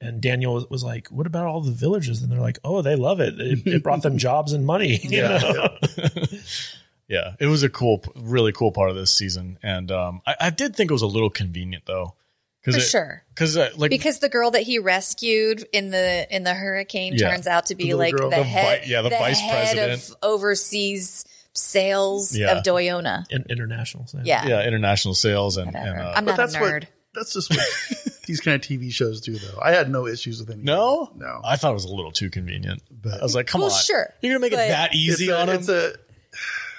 and 0.00 0.20
Daniel 0.20 0.66
was 0.70 0.82
like, 0.84 1.08
"What 1.08 1.26
about 1.26 1.46
all 1.46 1.60
the 1.60 1.72
villages?" 1.72 2.22
And 2.22 2.30
they're 2.32 2.40
like, 2.40 2.58
"Oh, 2.64 2.82
they 2.82 2.96
love 2.96 3.20
it. 3.20 3.40
It, 3.40 3.66
it 3.66 3.82
brought 3.82 4.02
them 4.02 4.18
jobs 4.18 4.52
and 4.52 4.64
money." 4.66 4.96
you 5.02 5.22
know? 5.22 5.68
yeah. 7.08 7.34
It 7.38 7.46
was 7.46 7.62
a 7.62 7.68
cool, 7.68 8.02
really 8.16 8.52
cool 8.52 8.72
part 8.72 8.90
of 8.90 8.96
this 8.96 9.12
season, 9.12 9.58
and 9.62 9.90
um, 9.90 10.22
I, 10.26 10.34
I 10.40 10.50
did 10.50 10.74
think 10.76 10.90
it 10.90 10.94
was 10.94 11.02
a 11.02 11.06
little 11.06 11.30
convenient 11.30 11.84
though, 11.86 12.14
For 12.62 12.70
it, 12.70 12.80
sure. 12.80 13.24
because 13.34 13.56
uh, 13.56 13.70
like 13.76 13.90
Because 13.90 14.20
the 14.20 14.28
girl 14.28 14.50
that 14.52 14.62
he 14.62 14.78
rescued 14.78 15.66
in 15.72 15.90
the 15.90 16.26
in 16.34 16.44
the 16.44 16.54
hurricane 16.54 17.14
Yeah. 17.16 17.30
turns 17.30 17.46
out 17.46 17.66
to 17.66 17.74
be 17.74 17.84
little 17.94 17.98
like 17.98 18.14
girl. 18.14 18.30
the, 18.30 18.36
The 18.36 18.42
vi- 18.42 18.48
head, 18.48 18.82
yeah, 18.86 19.02
the 19.02 19.10
vice 19.10 19.40
head 19.40 19.74
president. 19.76 20.08
of 20.10 20.16
overseas 20.22 21.24
sales 21.52 22.34
Yeah. 22.36 22.56
of 22.58 22.62
Doyona. 22.64 23.24
In, 23.30 23.44
international. 23.50 24.06
sales, 24.06 24.24
Yeah, 24.24 24.46
yeah, 24.46 24.62
international 24.66 25.14
sales 25.14 25.56
and, 25.56 25.74
and 25.74 26.00
uh, 26.00 26.12
I'm 26.16 26.24
But 26.24 26.36
not 26.36 26.38
a 26.38 26.42
that's 26.52 26.56
nerd. 26.56 26.72
what 26.72 26.86
that's 27.14 27.32
just 27.32 27.50
what 27.50 27.60
these 28.26 28.40
kind 28.40 28.54
of 28.54 28.60
TV 28.68 28.92
shows 28.92 29.20
do 29.20 29.36
though. 29.36 29.58
I 29.60 29.72
had 29.72 29.90
no 29.90 30.06
issues 30.06 30.40
with 30.40 30.50
any 30.50 30.62
no, 30.62 31.10
No. 31.16 31.40
I 31.44 31.56
thought 31.56 31.70
it 31.70 31.74
was 31.74 31.84
a 31.84 31.94
little 31.94 32.12
too 32.12 32.30
convenient. 32.30 32.82
But- 32.90 33.20
I 33.20 33.22
was 33.22 33.34
like, 33.34 33.46
come 33.46 33.60
Well, 33.62 33.70
on, 33.72 33.80
sure, 33.82 34.12
you're 34.22 34.32
gonna 34.32 34.40
make 34.40 34.52
but- 34.52 34.60
it 34.60 34.68
that 34.68 34.90
it's 34.92 34.96
easy 34.98 35.28
a, 35.30 35.36
on 35.40 35.48
him? 35.48 35.56
it's 35.56 35.68
a 35.68 35.92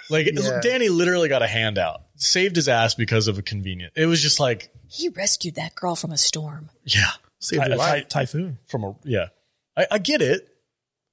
like 0.10 0.28
Yeah. 0.32 0.60
Danny 0.62 0.90
literally 0.90 1.30
got 1.30 1.42
a 1.42 1.48
handout, 1.48 2.02
saved 2.16 2.56
his 2.56 2.68
ass 2.68 2.96
because 2.96 3.28
of 3.28 3.38
a 3.38 3.42
convenient. 3.42 3.94
It 3.96 4.06
was 4.08 4.22
just 4.22 4.40
like, 4.40 4.70
He 4.88 5.10
rescued 5.10 5.56
that 5.56 5.74
girl 5.76 5.96
from 5.96 6.12
a 6.12 6.18
storm. 6.18 6.70
yeah, 6.86 7.12
saved 7.40 7.64
Ty- 7.64 7.70
a 7.70 7.78
ty- 7.78 8.02
typhoon. 8.02 8.58
from 8.68 8.84
a 8.84 8.96
yeah, 9.04 9.28
I, 9.78 9.88
I 9.92 9.98
get 10.00 10.22
it. 10.22 10.48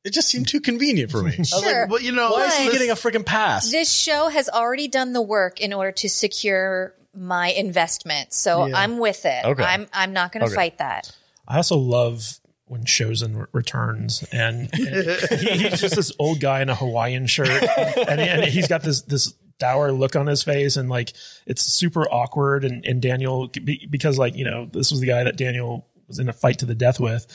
It 0.05 0.13
just 0.13 0.29
seemed 0.29 0.49
too 0.49 0.61
convenient 0.61 1.11
for 1.11 1.23
me. 1.23 1.33
I 1.35 1.39
was 1.39 1.53
like, 1.53 1.65
Sure. 1.65 1.87
Well, 1.89 2.01
you 2.01 2.13
know, 2.13 2.31
why 2.33 2.47
is 2.47 2.57
he 2.57 2.71
getting 2.71 2.91
a 2.91 2.95
freaking 2.95 3.27
pass? 3.27 3.71
This 3.71 3.93
show 3.93 4.29
has 4.29 4.49
already 4.49 4.89
done 4.89 5.13
the 5.13 5.21
work 5.21 5.61
in 5.61 5.73
order 5.73 5.93
to 5.93 6.09
secure 6.09 6.95
my 7.19 7.49
investment, 7.51 8.33
so 8.33 8.67
Yeah. 8.67 8.79
I'm 8.79 8.99
with 8.99 9.25
it. 9.25 9.45
Okay. 9.45 9.63
I'm 9.63 9.87
I'm 9.93 10.13
not 10.13 10.33
going 10.33 10.41
to 10.43 10.47
Okay. 10.47 10.55
fight 10.55 10.79
that. 10.79 11.11
I 11.47 11.57
also 11.57 11.77
love 11.77 12.39
when 12.67 12.85
Chozen 12.85 13.35
re- 13.37 13.47
returns 13.53 14.23
and, 14.31 14.69
and 14.75 15.41
he, 15.41 15.69
he's 15.69 15.81
just 15.81 15.97
this 15.97 16.13
old 16.19 16.39
guy 16.41 16.61
in 16.61 16.69
a 16.69 16.75
Hawaiian 16.75 17.27
shirt 17.27 17.49
and, 17.97 18.21
and 18.21 18.45
he's 18.45 18.69
got 18.69 18.83
this 18.83 19.01
this 19.03 19.33
dour 19.59 19.91
look 19.91 20.15
on 20.15 20.27
his 20.27 20.43
face 20.43 20.77
and 20.77 20.89
like 20.91 21.13
it's 21.47 21.63
super 21.63 22.05
awkward 22.13 22.65
and, 22.65 22.85
and 22.85 23.01
Daniel 23.01 23.49
because 23.91 24.19
like 24.19 24.37
you 24.37 24.45
know 24.45 24.67
this 24.73 24.91
was 24.91 25.01
the 25.01 25.07
guy 25.07 25.25
that 25.25 25.37
Daniel 25.37 25.87
was 26.07 26.19
in 26.19 26.29
a 26.29 26.33
fight 26.33 26.59
to 26.59 26.67
the 26.67 26.75
death 26.75 27.01
with 27.01 27.27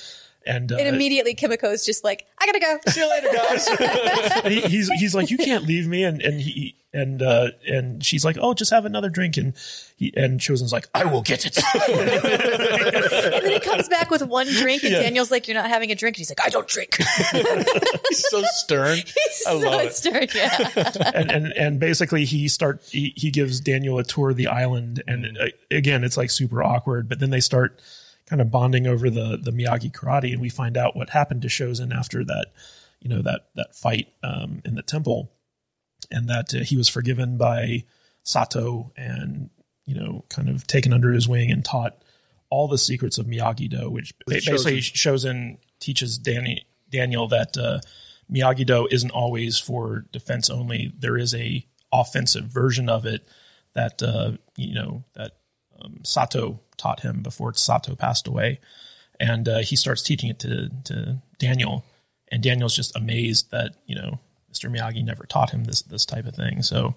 and 0.46 0.72
uh, 0.72 0.78
And 0.78 0.88
immediately 0.88 1.36
Kumiko's 1.36 1.86
just 1.86 2.04
like, 2.04 2.26
I 2.40 2.46
gotta 2.46 2.60
go. 2.60 2.78
See 2.92 3.00
you 3.00 3.10
later, 3.10 3.30
guys. 3.34 3.68
he, 4.46 4.62
he's 4.62 4.90
he's 4.92 5.16
like, 5.16 5.30
you 5.32 5.38
can't 5.38 5.66
leave 5.66 5.88
me, 5.88 6.04
and 6.04 6.22
and 6.22 6.42
he 6.42 6.76
and 6.94 7.22
uh 7.22 7.50
and 7.68 8.06
she's 8.06 8.24
like, 8.24 8.38
oh, 8.40 8.54
just 8.54 8.72
have 8.72 8.86
another 8.86 9.10
drink, 9.10 9.38
and 9.38 9.54
he 9.98 10.14
and 10.16 10.40
Chozen's 10.40 10.72
like, 10.72 10.88
I 10.94 11.06
will 11.06 11.22
get 11.22 11.46
it. 11.46 11.58
And 13.34 13.44
then 13.46 13.52
he 13.52 13.60
comes 13.60 13.88
back 13.90 14.10
with 14.10 14.22
one 14.24 14.48
drink, 14.48 14.84
and 14.84 14.94
Daniel's 14.94 15.32
like, 15.32 15.48
"You're 15.48 15.56
not 15.56 15.70
having 15.70 15.92
a 15.92 15.96
drink." 15.96 16.16
And 16.16 16.20
he's 16.20 16.30
like, 16.30 16.46
"I 16.46 16.50
don't 16.50 16.68
drink." 16.68 16.98
He's 18.10 18.30
so 18.30 18.44
stern. 18.44 18.98
He's 18.98 19.44
I 19.48 19.54
love 19.54 19.62
so 19.62 19.80
it. 19.80 19.94
stern. 19.94 20.28
Yeah. 20.36 21.12
and, 21.16 21.32
and 21.32 21.54
and 21.54 21.80
basically 21.80 22.26
he 22.26 22.48
start 22.48 22.82
he, 22.90 23.14
he 23.16 23.32
gives 23.32 23.60
Daniel 23.60 23.98
a 23.98 24.04
tour 24.04 24.32
of 24.32 24.38
the 24.38 24.48
island, 24.48 25.02
and 25.08 25.38
uh, 25.38 25.48
again, 25.72 26.04
it's 26.04 26.18
like 26.18 26.30
super 26.30 26.64
awkward, 26.64 27.10
but 27.10 27.20
then 27.20 27.30
they 27.30 27.40
start 27.40 27.80
kind 28.28 28.42
of 28.42 28.52
bonding 28.52 28.88
over 28.88 29.10
the 29.10 29.38
the 29.42 29.52
Miyagi 29.52 29.92
karate, 29.92 30.32
and 30.32 30.42
we 30.42 30.50
find 30.50 30.78
out 30.78 30.96
what 30.96 31.10
happened 31.10 31.42
to 31.44 31.48
Chozen 31.48 31.96
after 31.96 32.24
that, 32.26 32.48
you 33.02 33.10
know 33.10 33.22
that 33.22 33.48
that 33.56 33.76
fight 33.76 34.08
um, 34.24 34.62
in 34.66 34.76
the 34.76 34.82
temple, 34.82 35.32
and 36.12 36.28
that 36.30 36.54
uh, 36.54 36.60
he 36.60 36.78
was 36.78 36.90
forgiven 36.90 37.38
by 37.38 37.84
Sato 38.24 38.92
and 38.96 39.50
you 39.86 39.96
know 39.96 40.26
kind 40.30 40.50
of 40.50 40.66
taken 40.68 40.94
under 40.94 41.12
his 41.12 41.28
wing 41.28 41.52
and 41.52 41.64
taught 41.64 42.04
all 42.50 42.68
the 42.68 42.78
secrets 42.78 43.18
of 43.18 43.26
Miyagi 43.26 43.70
Do, 43.70 43.90
which 43.90 44.14
With 44.28 44.46
basically 44.46 44.80
Chozen 44.80 45.58
teaches 45.80 46.18
Danny 46.18 46.66
Daniel 46.90 47.28
that 47.28 47.58
uh, 47.58 47.80
Miyagi 48.32 48.66
Do 48.66 48.88
isn't 48.90 49.12
always 49.12 49.60
for 49.60 50.06
defense 50.12 50.50
only. 50.50 50.94
There 50.98 51.18
is 51.18 51.34
a 51.34 51.66
offensive 51.92 52.46
version 52.46 52.90
of 52.90 53.06
it 53.06 53.28
that 53.74 54.02
uh, 54.02 54.34
you 54.56 54.74
know 54.74 55.04
that 55.16 55.38
um, 55.84 56.00
Sato 56.04 56.60
taught 56.78 57.02
him 57.02 57.22
before 57.22 57.54
Sato 57.54 57.96
passed 57.96 58.28
away, 58.28 58.60
and 59.20 59.48
uh, 59.48 59.60
he 59.60 59.76
starts 59.76 60.02
teaching 60.02 60.30
it 60.30 60.40
to 60.40 60.70
to 60.86 61.18
Daniel, 61.38 61.84
and 62.32 62.42
Daniel's 62.42 62.76
just 62.76 62.96
amazed 62.96 63.52
that 63.52 63.76
you 63.86 63.96
know 63.96 64.20
Mr. 64.52 64.72
Miyagi 64.72 65.04
never 65.04 65.26
taught 65.26 65.52
him 65.52 65.66
this 65.66 65.82
this 65.82 66.06
type 66.06 66.26
of 66.26 66.36
thing. 66.36 66.62
So 66.62 66.96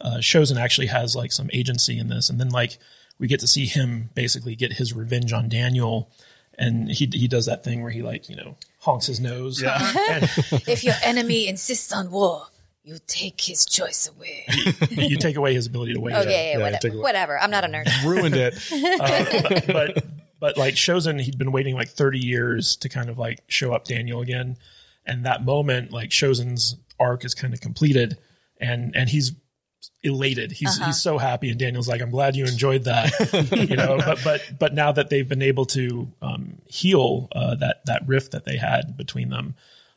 uh, 0.00 0.18
Chozen 0.18 0.60
actually 0.60 0.88
has 0.88 1.16
like 1.16 1.32
some 1.32 1.50
agency 1.52 1.98
in 1.98 2.08
this, 2.08 2.30
and 2.30 2.38
then 2.38 2.50
like 2.50 2.78
we 3.18 3.26
get 3.26 3.40
to 3.40 3.46
see 3.46 3.66
him 3.66 4.10
basically 4.14 4.54
get 4.54 4.74
his 4.74 4.92
revenge 4.92 5.32
on 5.32 5.48
Daniel, 5.48 6.10
and 6.56 6.90
he 6.90 7.08
he 7.12 7.28
does 7.28 7.46
that 7.46 7.64
thing 7.64 7.82
where 7.82 7.90
he 7.90 8.02
like 8.02 8.28
you 8.28 8.36
know 8.36 8.56
honks 8.80 9.06
his 9.06 9.20
nose. 9.20 9.60
Yeah. 9.60 9.78
If 10.66 10.84
your 10.84 10.94
enemy 11.02 11.48
insists 11.48 11.92
on 11.92 12.10
war, 12.10 12.46
you 12.84 12.98
take 13.06 13.40
his 13.40 13.66
choice 13.66 14.08
away. 14.08 14.46
you 14.90 15.16
take 15.16 15.36
away 15.36 15.54
his 15.54 15.66
ability 15.66 15.94
to 15.94 16.00
wage. 16.00 16.14
Oh 16.16 16.22
yeah, 16.22 16.58
yeah, 16.58 16.78
yeah, 16.82 16.94
whatever. 16.94 17.38
I'm 17.38 17.50
not 17.50 17.64
a 17.64 17.68
nerd. 17.68 18.04
Ruined 18.04 18.34
it. 18.36 19.66
but 19.66 20.04
but 20.40 20.56
like 20.56 20.74
Chozen, 20.74 21.20
he'd 21.20 21.38
been 21.38 21.52
waiting 21.52 21.74
like 21.74 21.88
30 21.88 22.18
years 22.18 22.76
to 22.76 22.88
kind 22.88 23.10
of 23.10 23.18
like 23.18 23.40
show 23.48 23.72
up 23.72 23.84
Daniel 23.84 24.20
again, 24.20 24.56
and 25.04 25.26
that 25.26 25.44
moment, 25.44 25.92
like 25.92 26.10
Chozen's 26.10 26.76
arc 26.98 27.24
is 27.24 27.34
kind 27.34 27.52
of 27.52 27.60
completed, 27.60 28.18
and 28.60 28.94
and 28.96 29.08
he's 29.08 29.32
elated. 30.02 30.52
He's 30.52 30.78
he's 30.78 31.00
so 31.00 31.18
happy, 31.18 31.50
and 31.50 31.58
Daniel's 31.58 31.88
like, 31.88 32.00
"I'm 32.00 32.10
glad 32.10 32.36
you 32.36 32.46
enjoyed 32.46 32.84
that," 32.84 33.68
you 33.68 33.76
know. 33.76 33.98
But 33.98 34.20
but 34.24 34.52
but 34.58 34.74
now 34.74 34.92
that 34.92 35.10
they've 35.10 35.28
been 35.28 35.42
able 35.42 35.66
to 35.66 36.10
um, 36.22 36.58
heal 36.66 37.28
uh, 37.32 37.56
that 37.56 37.84
that 37.86 38.06
rift 38.06 38.32
that 38.32 38.44
they 38.44 38.56
had 38.56 38.96
between 38.96 39.30
them. 39.30 39.54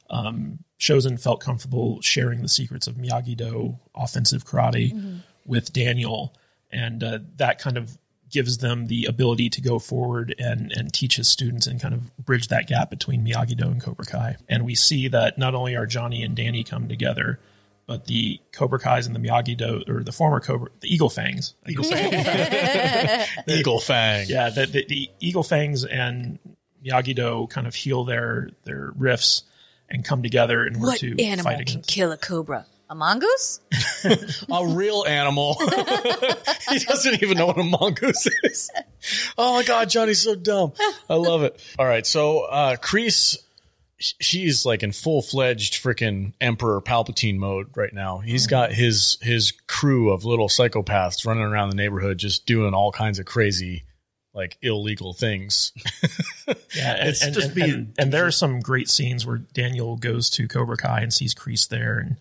Um, 0.09 0.59
Chozen 0.81 1.21
felt 1.21 1.39
comfortable 1.39 2.01
sharing 2.01 2.41
the 2.41 2.49
secrets 2.49 2.87
of 2.87 2.95
Miyagi 2.95 3.37
Do 3.37 3.77
offensive 3.93 4.45
karate 4.45 5.21
with 5.45 5.71
Daniel, 5.71 6.33
and 6.71 7.03
uh, 7.03 7.19
that 7.37 7.59
kind 7.59 7.77
of 7.77 7.99
gives 8.31 8.57
them 8.57 8.87
the 8.87 9.05
ability 9.05 9.49
to 9.51 9.61
go 9.61 9.77
forward 9.77 10.33
and 10.39 10.71
and 10.71 10.91
teach 10.91 11.17
his 11.17 11.27
students 11.27 11.67
and 11.67 11.79
kind 11.79 11.93
of 11.93 12.15
bridge 12.17 12.47
that 12.47 12.65
gap 12.67 12.89
between 12.89 13.23
Miyagi 13.23 13.55
Do 13.55 13.65
and 13.65 13.79
Cobra 13.79 14.05
Kai. 14.05 14.37
And 14.49 14.65
we 14.65 14.73
see 14.73 15.07
that 15.09 15.37
not 15.37 15.53
only 15.53 15.75
are 15.75 15.85
Johnny 15.85 16.23
and 16.23 16.35
Danny 16.35 16.63
come 16.63 16.87
together, 16.87 17.39
but 17.85 18.05
the 18.07 18.39
Cobra 18.51 18.79
Kai's 18.79 19.05
and 19.05 19.15
the 19.15 19.19
Miyagi 19.19 19.55
Do 19.55 19.83
or 19.87 20.03
the 20.03 20.11
former 20.11 20.39
Cobra, 20.39 20.69
the 20.79 20.91
Eagle 20.91 21.09
Fangs, 21.09 21.53
Eagle 21.69 21.83
Fangs, 21.83 23.27
Eagle 23.47 23.79
Fang. 23.79 24.25
yeah, 24.27 24.49
the, 24.49 24.65
the, 24.65 24.85
the 24.87 25.11
Eagle 25.19 25.43
Fangs 25.43 25.85
and 25.85 26.39
Miyagi 26.83 27.15
Do 27.15 27.45
kind 27.51 27.67
of 27.67 27.75
heal 27.75 28.03
their 28.03 28.49
their 28.63 28.93
rifts 28.95 29.43
and 29.93 30.03
come 30.05 30.23
together 30.23 30.63
and 30.65 30.77
work 30.77 30.91
What 30.91 30.99
to 30.99 31.21
animal 31.21 31.51
fight 31.51 31.67
can 31.67 31.81
kill 31.81 32.11
a 32.11 32.17
cobra? 32.17 32.65
A 32.89 32.95
mongoose? 32.95 33.61
A 34.51 34.67
real 34.67 35.05
animal. 35.07 35.55
he 36.69 36.79
doesn't 36.79 37.23
even 37.23 37.37
know 37.37 37.45
what 37.45 37.57
a 37.57 37.63
mongoose 37.63 38.27
is. 38.43 38.69
Oh 39.37 39.53
my 39.53 39.63
god, 39.63 39.89
Johnny's 39.89 40.19
so 40.19 40.35
dumb. 40.35 40.73
I 41.09 41.15
love 41.15 41.43
it. 41.43 41.63
All 41.79 41.85
right, 41.85 42.05
so 42.05 42.41
uh 42.41 42.75
Kreese 42.75 43.37
sh- 43.97 44.13
she's 44.19 44.65
like 44.65 44.83
in 44.83 44.91
full 44.91 45.21
fledged 45.21 45.75
freaking 45.81 46.33
Emperor 46.41 46.81
Palpatine 46.81 47.37
mode 47.37 47.67
right 47.75 47.93
now. 47.93 48.17
He's 48.17 48.45
got 48.47 48.73
his 48.73 49.17
his 49.21 49.53
crew 49.67 50.11
of 50.11 50.25
little 50.25 50.49
psychopaths 50.49 51.25
running 51.25 51.43
around 51.43 51.69
the 51.69 51.75
neighborhood 51.75 52.17
just 52.17 52.45
doing 52.45 52.73
all 52.73 52.91
kinds 52.91 53.19
of 53.19 53.25
crazy 53.25 53.85
like 54.33 54.57
illegal 54.61 55.13
things. 55.13 55.71
Yeah, 56.75 56.95
and, 56.99 57.09
It's 57.09 57.21
and, 57.23 57.33
just 57.33 57.47
and, 57.47 57.55
being- 57.55 57.69
and, 57.71 57.93
and 57.97 58.13
there 58.13 58.25
are 58.25 58.31
some 58.31 58.59
great 58.61 58.89
scenes 58.89 59.25
where 59.25 59.37
Daniel 59.37 59.97
goes 59.97 60.29
to 60.31 60.47
Cobra 60.47 60.77
Kai 60.77 61.01
and 61.01 61.13
sees 61.13 61.35
Kreese 61.35 61.67
there, 61.67 61.97
and 61.99 62.17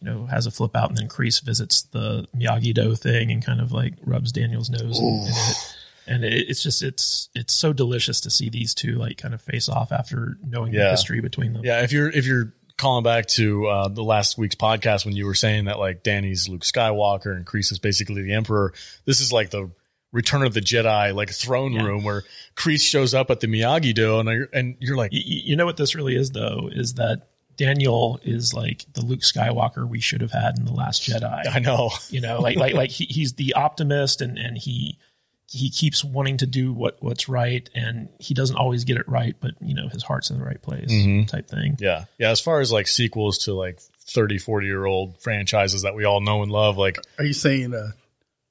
you 0.00 0.08
know 0.10 0.26
has 0.26 0.46
a 0.46 0.50
flip 0.50 0.74
out, 0.76 0.88
and 0.88 0.98
then 0.98 1.08
Kreese 1.08 1.42
visits 1.42 1.82
the 1.82 2.26
Miyagi 2.36 2.74
Do 2.74 2.94
thing 2.96 3.30
and 3.30 3.44
kind 3.44 3.60
of 3.60 3.72
like 3.72 3.94
rubs 4.04 4.32
Daniel's 4.32 4.70
nose 4.70 4.98
in, 4.98 5.04
in 5.06 5.26
it. 5.28 5.76
And 6.06 6.24
it, 6.24 6.48
it's 6.48 6.62
just 6.62 6.82
it's 6.82 7.28
it's 7.34 7.52
so 7.54 7.72
delicious 7.72 8.20
to 8.22 8.30
see 8.30 8.50
these 8.50 8.74
two 8.74 8.94
like 8.96 9.18
kind 9.18 9.34
of 9.34 9.40
face 9.40 9.68
off 9.68 9.92
after 9.92 10.36
knowing 10.44 10.72
the 10.72 10.90
history 10.90 11.20
between 11.20 11.52
them. 11.52 11.64
Yeah, 11.64 11.82
if 11.82 11.92
you're 11.92 12.10
if 12.10 12.26
you're 12.26 12.52
calling 12.76 13.04
back 13.04 13.26
to 13.26 13.66
uh, 13.68 13.88
the 13.88 14.02
last 14.04 14.36
week's 14.36 14.56
podcast 14.56 15.04
when 15.04 15.14
you 15.14 15.26
were 15.26 15.34
saying 15.34 15.66
that 15.66 15.78
like 15.78 16.02
Danny's 16.02 16.48
Luke 16.48 16.62
Skywalker 16.62 17.34
and 17.36 17.46
Kreese 17.46 17.70
is 17.70 17.78
basically 17.78 18.22
the 18.22 18.32
Emperor, 18.34 18.74
this 19.04 19.20
is 19.20 19.32
like 19.32 19.50
the 19.50 19.70
Return 20.12 20.42
of 20.42 20.52
the 20.54 20.60
Jedi 20.60 21.14
like 21.14 21.30
throne 21.30 21.74
room 21.74 22.04
where 22.04 22.22
Kreese 22.54 22.82
shows 22.82 23.14
up 23.14 23.30
at 23.30 23.40
the 23.40 23.46
Miyagi 23.46 23.94
Do 23.94 24.18
and 24.20 24.28
you're, 24.28 24.48
and 24.52 24.76
you're 24.78 24.96
like, 24.96 25.10
Y- 25.12 25.18
y- 25.26 25.42
you 25.44 25.56
know 25.56 25.64
what 25.66 25.76
this 25.78 25.94
really 25.94 26.14
is 26.16 26.30
though 26.32 26.68
is 26.70 26.94
that 26.94 27.28
Daniel 27.56 28.20
is 28.22 28.52
like 28.54 28.84
the 28.94 29.02
Luke 29.02 29.20
Skywalker 29.20 29.88
we 29.88 30.00
should 30.00 30.20
have 30.20 30.32
had 30.32 30.58
in 30.58 30.64
the 30.64 30.72
Last 30.72 31.02
Jedi. 31.08 31.42
I 31.50 31.58
know, 31.60 31.90
you 32.10 32.20
know 32.20 32.40
like 32.40 32.56
like 32.56 32.74
like 32.74 32.90
he, 32.90 33.04
he's 33.06 33.34
the 33.34 33.54
optimist 33.54 34.20
and 34.20 34.38
and 34.38 34.56
he 34.58 34.98
he 35.50 35.68
keeps 35.70 36.02
wanting 36.02 36.38
to 36.38 36.46
do 36.46 36.72
what 36.72 36.96
what's 37.00 37.28
right 37.28 37.68
and 37.74 38.08
he 38.18 38.32
doesn't 38.32 38.56
always 38.56 38.84
get 38.84 38.96
it 38.96 39.06
right 39.06 39.36
but 39.38 39.50
you 39.60 39.74
know 39.74 39.86
his 39.88 40.02
heart's 40.02 40.30
in 40.30 40.38
the 40.38 40.44
right 40.44 40.62
place 40.62 40.90
type 41.26 41.46
thing 41.48 41.76
yeah, 41.78 42.04
yeah. 42.18 42.30
As 42.30 42.40
far 42.40 42.60
as 42.60 42.72
like 42.72 42.88
sequels 42.88 43.36
to 43.44 43.52
like 43.54 43.78
30, 44.06 44.38
40 44.38 44.66
year 44.66 44.84
old 44.86 45.20
franchises 45.20 45.82
that 45.82 45.94
we 45.94 46.04
all 46.04 46.20
know 46.22 46.42
and 46.42 46.50
love, 46.50 46.76
like 46.78 46.98
Are 47.18 47.24
you 47.24 47.32
saying 47.34 47.72
uh, 47.74 47.90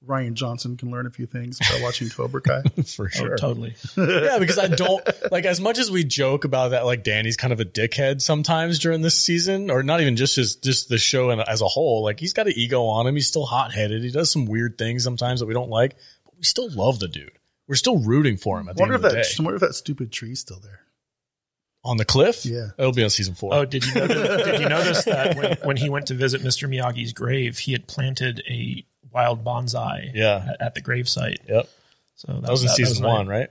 Rian 0.07 0.33
Johnson 0.33 0.77
can 0.77 0.89
learn 0.89 1.05
a 1.05 1.11
few 1.11 1.27
things 1.27 1.59
by 1.59 1.79
watching 1.81 2.09
Cobra 2.09 2.41
Kai? 2.41 2.61
for 2.95 3.05
oh, 3.05 3.09
sure, 3.09 3.37
totally 3.37 3.75
yeah, 3.97 4.39
because 4.39 4.57
I 4.57 4.67
don't 4.67 5.07
like 5.31 5.45
as 5.45 5.61
much 5.61 5.77
as 5.77 5.91
we 5.91 6.03
joke 6.03 6.43
about 6.43 6.71
that. 6.71 6.85
Like 6.85 7.03
Danny's 7.03 7.37
kind 7.37 7.53
of 7.53 7.59
a 7.59 7.65
dickhead 7.65 8.19
sometimes 8.21 8.79
during 8.79 9.01
this 9.01 9.15
season, 9.15 9.69
or 9.69 9.83
not 9.83 10.01
even 10.01 10.15
just 10.15 10.35
his 10.35 10.55
just 10.55 10.89
the 10.89 10.97
show 10.97 11.29
and 11.29 11.41
as 11.41 11.61
a 11.61 11.67
whole. 11.67 12.03
Like 12.03 12.19
he's 12.19 12.33
got 12.33 12.47
an 12.47 12.53
ego 12.55 12.85
on 12.85 13.05
him. 13.05 13.13
He's 13.15 13.27
still 13.27 13.45
hot 13.45 13.73
headed. 13.73 14.03
He 14.03 14.09
does 14.11 14.31
some 14.31 14.45
weird 14.45 14.77
things 14.77 15.03
sometimes 15.03 15.39
that 15.39 15.45
we 15.45 15.53
don't 15.53 15.69
like, 15.69 15.95
but 16.25 16.35
we 16.37 16.43
still 16.43 16.69
love 16.71 16.99
the 16.99 17.07
dude. 17.07 17.31
We're 17.67 17.75
still 17.75 17.99
rooting 17.99 18.37
for 18.37 18.59
him 18.59 18.69
at 18.69 18.75
the 18.75 18.81
wonder 18.81 18.95
end 18.95 19.05
if 19.05 19.05
of 19.05 19.11
the 19.11 19.17
that. 19.17 19.23
day. 19.37 19.43
wonder 19.43 19.55
if 19.55 19.61
that 19.61 19.75
stupid 19.75 20.11
tree's 20.11 20.39
still 20.39 20.59
there. 20.59 20.79
On 21.83 21.97
the 21.97 22.05
cliff, 22.05 22.45
Yeah. 22.45 22.69
it'll 22.77 22.91
be 22.91 23.03
on 23.03 23.09
season 23.09 23.33
four. 23.33 23.53
oh 23.53 23.65
did 23.65 23.85
you 23.85 23.93
notice, 23.95 24.45
did 24.45 24.61
you 24.61 24.69
notice 24.77 25.03
that 25.05 25.35
when, 25.37 25.57
when 25.63 25.77
he 25.77 25.89
went 25.89 26.07
to 26.07 26.13
visit 26.13 26.41
Mr. 26.41 26.69
Miyagi's 26.69 27.11
grave 27.13 27.57
he 27.59 27.71
had 27.71 27.87
planted 27.87 28.43
a 28.47 28.85
wild 29.11 29.43
bonsai 29.43 30.11
Yeah. 30.13 30.45
at, 30.49 30.61
at 30.61 30.73
the 30.75 30.81
gravesite. 30.81 31.38
yep, 31.47 31.69
so 32.15 32.33
that, 32.33 32.41
that 32.43 32.51
was 32.51 32.63
in 32.63 32.69
season 32.69 33.03
nice. 33.03 33.13
one, 33.17 33.27
right? 33.27 33.49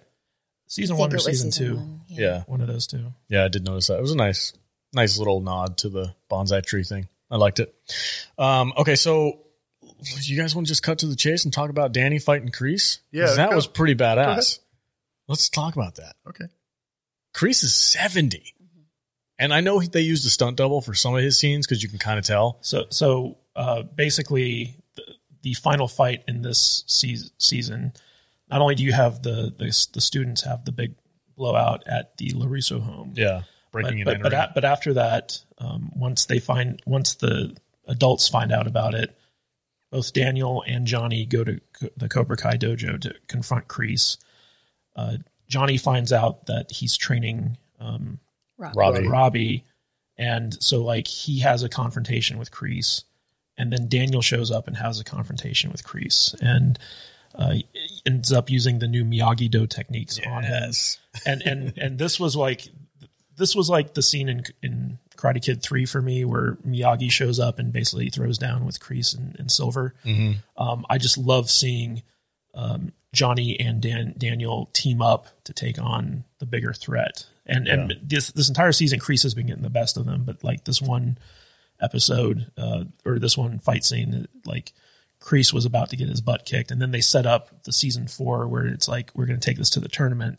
season 0.67 0.97
one 0.97 1.11
or 1.11 1.15
it 1.15 1.17
was 1.17 1.25
season, 1.27 1.51
two 1.51 1.77
one, 1.77 2.01
yeah. 2.09 2.21
Yeah, 2.21 2.43
one 2.47 2.61
of 2.61 2.67
those 2.69 2.87
two 2.87 3.13
yeah, 3.29 3.45
I 3.45 3.49
did 3.49 3.65
notice 3.65 3.89
that. 3.89 3.99
It 3.99 4.03
was 4.03 4.13
a 4.13 4.17
nice, 4.17 4.53
nice 4.93 5.19
little 5.19 5.41
nod 5.41 5.79
to 5.79 5.89
the 5.89 6.15
bonsai 6.31 6.65
tree 6.65 6.85
thing. 6.85 7.09
I 7.31 7.37
liked 7.37 7.61
it. 7.61 7.75
Um, 8.39 8.73
okay, 8.77 8.97
so 8.97 9.41
you 10.23 10.37
guys 10.37 10.55
want 10.55 10.67
to 10.67 10.71
just 10.71 10.83
cut 10.83 10.99
to 11.01 11.07
the 11.07 11.15
chase 11.17 11.45
and 11.45 11.53
talk 11.53 11.71
about 11.71 11.93
Danny 11.93 12.19
fighting 12.19 12.49
Kreese? 12.51 12.99
'Cause 12.99 13.01
Yeah, 13.13 13.33
that 13.35 13.51
go. 13.51 13.57
was 13.57 13.67
pretty 13.67 13.95
badass. 13.95 14.59
Let's 15.29 15.49
talk 15.49 15.77
about 15.77 15.97
that. 15.97 16.17
Okay. 16.29 16.47
Kreese 17.35 17.63
is 17.63 17.75
70. 17.75 18.55
And 19.39 19.55
I 19.55 19.61
know 19.61 19.81
they 19.81 20.01
used 20.01 20.27
a 20.27 20.29
stunt 20.31 20.57
double 20.57 20.81
for 20.81 20.93
some 20.95 21.15
of 21.15 21.23
his 21.23 21.37
scenes 21.39 21.67
because 21.67 21.83
you 21.83 21.89
can 21.89 21.99
kind 21.99 22.19
of 22.19 22.25
tell. 22.25 22.59
So, 22.63 22.87
so 22.91 23.39
uh, 23.57 23.83
basically, 23.83 24.80
the, 25.43 25.51
the 25.51 25.55
final 25.55 25.89
fight 25.89 26.23
in 26.29 26.43
this 26.43 26.85
season, 26.87 27.31
season, 27.39 27.93
not 28.51 28.61
only 28.61 28.75
do 28.75 28.83
you 28.85 28.93
have 28.93 29.23
the, 29.23 29.53
the 29.57 29.87
the 29.93 30.01
students 30.01 30.43
have 30.45 30.65
the 30.65 30.73
big 30.73 30.95
blowout 31.37 31.83
at 31.87 32.17
the 32.19 32.31
LaRusso 32.33 32.81
home, 32.81 33.15
Yeah. 33.17 33.43
but 33.73 33.83
Breaking 33.83 34.05
but, 34.05 34.15
and 34.15 34.23
but, 34.23 34.33
a- 34.33 34.51
but 34.55 34.65
after 34.65 34.95
that, 34.95 35.39
um, 35.59 35.91
once 35.95 36.27
they 36.27 36.39
find 36.39 36.81
once 36.87 37.15
the 37.15 37.57
adults 37.87 38.29
find 38.29 38.53
out 38.53 38.67
about 38.67 38.95
it, 38.95 39.17
both 39.91 40.13
Daniel 40.13 40.63
and 40.67 40.87
Johnny 40.87 41.25
go 41.27 41.45
to 41.45 41.61
co- 41.73 41.89
the 41.97 42.09
Cobra 42.09 42.37
Kai 42.37 42.57
dojo 42.57 43.01
to 43.01 43.15
confront 43.29 43.69
Kreese. 43.69 44.17
Uh, 44.97 45.17
Johnny 45.49 45.77
finds 45.79 46.13
out 46.13 46.47
that 46.47 46.71
he's 46.73 46.97
training 46.97 47.57
um, 47.81 48.19
Rob. 48.59 48.77
Robbie. 48.77 49.09
Robbie, 49.09 49.65
and 50.19 50.61
so 50.63 50.83
like 50.85 51.07
he 51.09 51.41
has 51.41 51.63
a 51.63 51.69
confrontation 51.69 52.39
with 52.39 52.51
Kreese, 52.51 53.05
and 53.61 53.73
then 53.73 53.89
Daniel 53.89 54.23
shows 54.23 54.51
up 54.51 54.67
and 54.67 54.77
has 54.79 54.99
a 54.99 55.05
confrontation 55.05 55.71
with 55.71 55.85
Kreese, 55.85 56.35
and 56.41 56.79
uh, 57.35 57.57
ends 58.07 58.33
up 58.33 58.49
using 58.49 58.79
the 58.79 58.89
new 58.89 59.05
Miyagi 59.05 59.51
Do 59.51 59.67
techniques 59.67 60.19
on 60.27 60.45
him, 60.45 60.73
and 61.27 61.43
and 61.43 61.73
and 61.77 61.99
this 61.99 62.19
was 62.19 62.35
like 62.35 62.69
this 63.37 63.55
was 63.55 63.69
like 63.69 63.95
the 63.95 64.03
scene 64.03 64.29
in 64.29 64.45
in 64.63 64.99
Karate 65.17 65.45
Kid 65.45 65.63
three 65.63 65.85
for 65.85 66.01
me 66.01 66.25
where 66.25 66.57
Miyagi 66.67 67.11
shows 67.11 67.39
up 67.39 67.59
and 67.59 67.73
basically 67.73 68.09
throws 68.09 68.39
down 68.39 68.65
with 68.65 68.81
Kreese 68.81 69.17
and, 69.17 69.37
and 69.39 69.51
Silver. 69.51 69.95
Um, 70.57 70.87
I 70.89 70.97
just 70.97 71.19
love 71.19 71.51
seeing 71.51 72.03
um, 72.55 72.93
Johnny 73.13 73.61
and 73.61 73.83
Dan, 73.83 74.15
Daniel 74.17 74.71
team 74.73 75.03
up 75.03 75.29
to 75.45 75.53
take 75.53 75.79
on 75.79 76.25
the 76.39 76.47
bigger 76.47 76.73
threat. 76.73 77.27
And 77.45 77.69
and 77.69 77.97
this 78.03 78.31
this 78.33 78.49
entire 78.49 78.73
season, 78.73 79.01
Kreese 79.01 79.25
has 79.25 79.35
been 79.35 79.49
getting 79.49 79.63
the 79.63 79.71
best 79.71 79.97
of 79.97 80.07
them, 80.07 80.23
but 80.25 80.43
like 80.43 80.65
this 80.65 80.81
one 80.81 81.19
episode 81.81 82.51
uh, 82.59 82.85
or 83.05 83.19
this 83.19 83.37
one 83.37 83.59
fight 83.59 83.85
scene, 83.85 84.27
like 84.45 84.73
Kreese 85.21 85.53
was 85.53 85.65
about 85.65 85.91
to 85.91 85.97
get 85.97 86.09
his 86.09 86.21
butt 86.21 86.45
kicked, 86.47 86.71
and 86.71 86.81
then 86.81 86.91
they 86.93 87.01
set 87.01 87.27
up 87.27 87.65
the 87.65 87.73
season 87.73 88.07
four 88.09 88.49
where 88.49 88.67
it's 88.67 88.89
like 88.89 89.11
we're 89.15 89.27
going 89.27 89.39
to 89.39 89.45
take 89.47 89.59
this 89.59 89.71
to 89.71 89.81
the 89.81 89.89
tournament, 89.89 90.39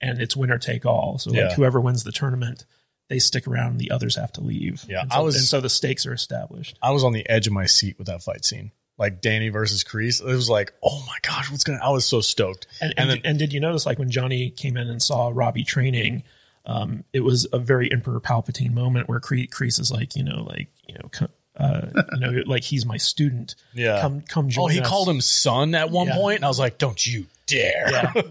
and 0.00 0.20
it's 0.20 0.36
winner 0.36 0.58
take 0.58 0.86
all. 0.86 1.18
So 1.18 1.32
Yeah. 1.32 1.46
like 1.48 1.56
whoever 1.56 1.80
wins 1.80 2.04
the 2.04 2.12
tournament, 2.12 2.64
they 3.08 3.18
stick 3.18 3.46
around, 3.46 3.78
the 3.78 3.90
others 3.90 4.16
have 4.16 4.32
to 4.34 4.40
leave. 4.40 4.84
Yeah, 4.88 5.02
and 5.02 5.12
I 5.12 5.16
so, 5.16 5.24
was- 5.24 5.36
and 5.36 5.44
so 5.44 5.60
the 5.60 5.68
stakes 5.68 6.06
are 6.06 6.12
established. 6.12 6.78
I 6.82 6.92
was 6.92 7.02
on 7.04 7.12
the 7.12 7.28
edge 7.28 7.46
of 7.46 7.52
my 7.52 7.66
seat 7.66 7.98
with 7.98 8.06
that 8.06 8.22
fight 8.22 8.44
scene. 8.44 8.70
Like 8.98 9.20
Danny 9.22 9.48
versus 9.48 9.82
Kreese. 9.82 10.20
It 10.20 10.26
was 10.26 10.50
like, 10.50 10.72
oh 10.82 11.02
my 11.06 11.16
gosh, 11.22 11.50
what's 11.50 11.64
going 11.64 11.78
to, 11.78 11.84
I 11.84 11.88
was 11.88 12.04
so 12.04 12.20
stoked. 12.20 12.66
And, 12.80 12.92
and, 12.96 13.20
and 13.24 13.38
did 13.38 13.52
you 13.52 13.58
notice, 13.58 13.86
like 13.86 13.98
when 13.98 14.10
Johnny 14.10 14.50
came 14.50 14.76
in 14.76 14.88
and 14.88 15.02
saw 15.02 15.30
Robbie 15.34 15.64
training, 15.64 16.22
um, 16.66 17.04
it 17.12 17.20
was 17.20 17.46
a 17.52 17.58
very 17.58 17.90
Emperor 17.90 18.20
Palpatine 18.20 18.72
moment 18.72 19.08
where 19.08 19.20
Cre- 19.20 19.48
Kreese 19.50 19.80
is 19.80 19.90
like, 19.90 20.14
you 20.16 20.22
know, 20.22 20.44
like 20.44 20.68
you 20.86 20.94
know, 20.94 21.08
co- 21.10 21.28
uh, 21.56 21.86
you 22.14 22.20
know, 22.20 22.42
like 22.46 22.62
he's 22.64 22.86
my 22.86 22.96
student. 22.96 23.54
Yeah. 23.74 24.00
come 24.00 24.20
come 24.22 24.48
join 24.48 24.64
Oh, 24.64 24.68
he 24.68 24.80
us. 24.80 24.88
called 24.88 25.08
him 25.08 25.20
son 25.20 25.74
at 25.74 25.90
one 25.90 26.06
Yeah. 26.08 26.14
point, 26.16 26.36
and 26.36 26.44
I 26.44 26.48
was 26.48 26.58
like, 26.58 26.78
"Don't 26.78 27.04
you 27.06 27.26
dare!" 27.46 27.90
Yeah. 27.90 28.12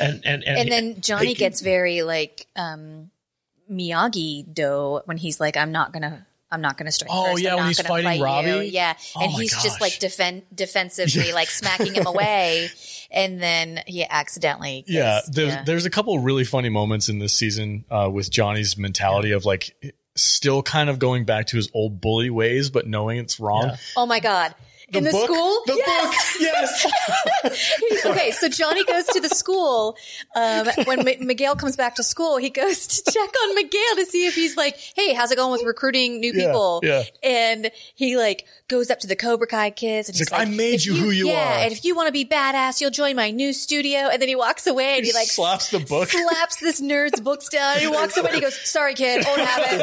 and 0.00 0.24
and 0.24 0.44
and, 0.44 0.44
And 0.46 0.70
then 0.72 1.00
Johnny 1.00 1.34
gets 1.34 1.60
very 1.62 2.02
like 2.02 2.46
um 2.54 3.10
Miyagi 3.70 4.52
Do 4.54 5.00
when 5.04 5.16
he's 5.16 5.40
like, 5.40 5.56
I'm 5.56 5.72
not 5.72 5.92
gonna 5.92 6.26
I'm 6.50 6.60
not 6.60 6.78
gonna 6.78 6.92
strike. 6.92 7.10
Oh, 7.12 7.32
first. 7.32 7.42
yeah, 7.42 7.52
I'm 7.52 7.58
when 7.58 7.66
he's 7.68 7.80
fighting 7.80 8.04
fight 8.04 8.18
you." 8.18 8.24
Robbie? 8.24 8.68
Yeah. 8.68 8.94
Oh 9.16 9.20
and 9.22 9.32
he's 9.32 9.50
just 9.62 9.80
like 9.80 9.98
defend 9.98 10.42
defensively, 10.54 11.32
like 11.34 11.50
smacking 11.50 11.94
him 11.94 12.06
away. 12.06 12.70
And 13.10 13.40
then 13.42 13.82
he 13.86 14.04
accidentally 14.04 14.82
gets- 14.86 14.90
Yeah, 14.90 15.20
there's 15.30 15.54
yeah. 15.54 15.64
there's 15.64 15.84
a 15.86 15.90
couple 15.90 16.16
of 16.16 16.24
really 16.24 16.44
funny 16.44 16.68
moments 16.68 17.08
in 17.08 17.18
this 17.18 17.32
season 17.32 17.84
uh, 17.90 18.08
with 18.12 18.30
Johnny's 18.30 18.76
mentality 18.76 19.32
of 19.32 19.44
like 19.44 19.74
still 20.16 20.62
kind 20.62 20.90
of 20.90 20.98
going 20.98 21.24
back 21.24 21.46
to 21.48 21.56
his 21.56 21.70
old 21.74 22.00
bully 22.00 22.30
ways, 22.30 22.70
but 22.70 22.86
knowing 22.86 23.18
it's 23.18 23.38
wrong. 23.38 23.68
Yeah. 23.68 23.76
Oh 23.96 24.06
my 24.06 24.20
god. 24.20 24.54
In 24.90 25.04
the 25.04 25.10
book? 25.10 25.24
school? 25.24 25.60
the 25.66 25.74
Yes! 25.76 26.38
book, 26.38 27.52
yes. 27.52 28.04
okay, 28.06 28.30
so 28.30 28.48
Johnny 28.48 28.84
goes 28.84 29.04
to 29.06 29.20
the 29.20 29.28
school. 29.28 29.96
Um, 30.34 30.66
when 30.84 31.06
M- 31.06 31.26
Miguel 31.26 31.56
comes 31.56 31.76
back 31.76 31.94
to 31.96 32.02
school, 32.02 32.38
he 32.38 32.48
goes 32.50 32.86
to 32.86 33.12
check 33.12 33.30
on 33.44 33.54
Miguel 33.54 33.96
to 33.96 34.06
see 34.06 34.26
if 34.26 34.34
he's 34.34 34.56
like, 34.56 34.76
"Hey, 34.96 35.12
how's 35.12 35.30
it 35.30 35.36
going 35.36 35.52
with 35.52 35.62
recruiting 35.66 36.20
new 36.20 36.32
Yeah, 36.34 36.46
people?" 36.46 36.80
yeah. 36.82 37.02
And 37.22 37.70
he 37.94 38.16
like 38.16 38.46
goes 38.68 38.90
up 38.90 39.00
to 39.00 39.06
the 39.06 39.16
Cobra 39.16 39.46
Kai 39.46 39.70
kids 39.70 40.08
and 40.08 40.16
he's, 40.16 40.30
like, 40.30 40.42
"I 40.42 40.44
made 40.44 40.74
"If 40.74 40.86
you 40.86 40.94
who 40.94 41.10
you 41.10 41.28
are. 41.28 41.32
yeah, 41.32 41.56
are." 41.56 41.64
and 41.64 41.72
if 41.72 41.84
you 41.84 41.96
want 41.96 42.06
to 42.08 42.12
be 42.12 42.24
badass, 42.24 42.80
you'll 42.80 42.90
join 42.90 43.16
my 43.16 43.30
new 43.30 43.52
studio." 43.52 44.08
And 44.08 44.20
then 44.20 44.28
he 44.28 44.36
walks 44.36 44.66
away 44.66 44.96
and 44.96 45.04
he, 45.06 45.12
like 45.12 45.28
slaps 45.28 45.70
the 45.70 45.80
book. 45.80 46.08
slaps 46.08 46.60
this 46.60 46.80
nerd's 46.80 47.20
books 47.20 47.48
down. 47.48 47.74
And 47.74 47.80
he 47.80 47.88
walks 47.88 48.16
away 48.16 48.28
and 48.28 48.34
he 48.36 48.40
goes, 48.40 48.58
"Sorry, 48.68 48.94
kid, 48.94 49.24
won't 49.26 49.40
have 49.40 49.62
it." 49.62 49.80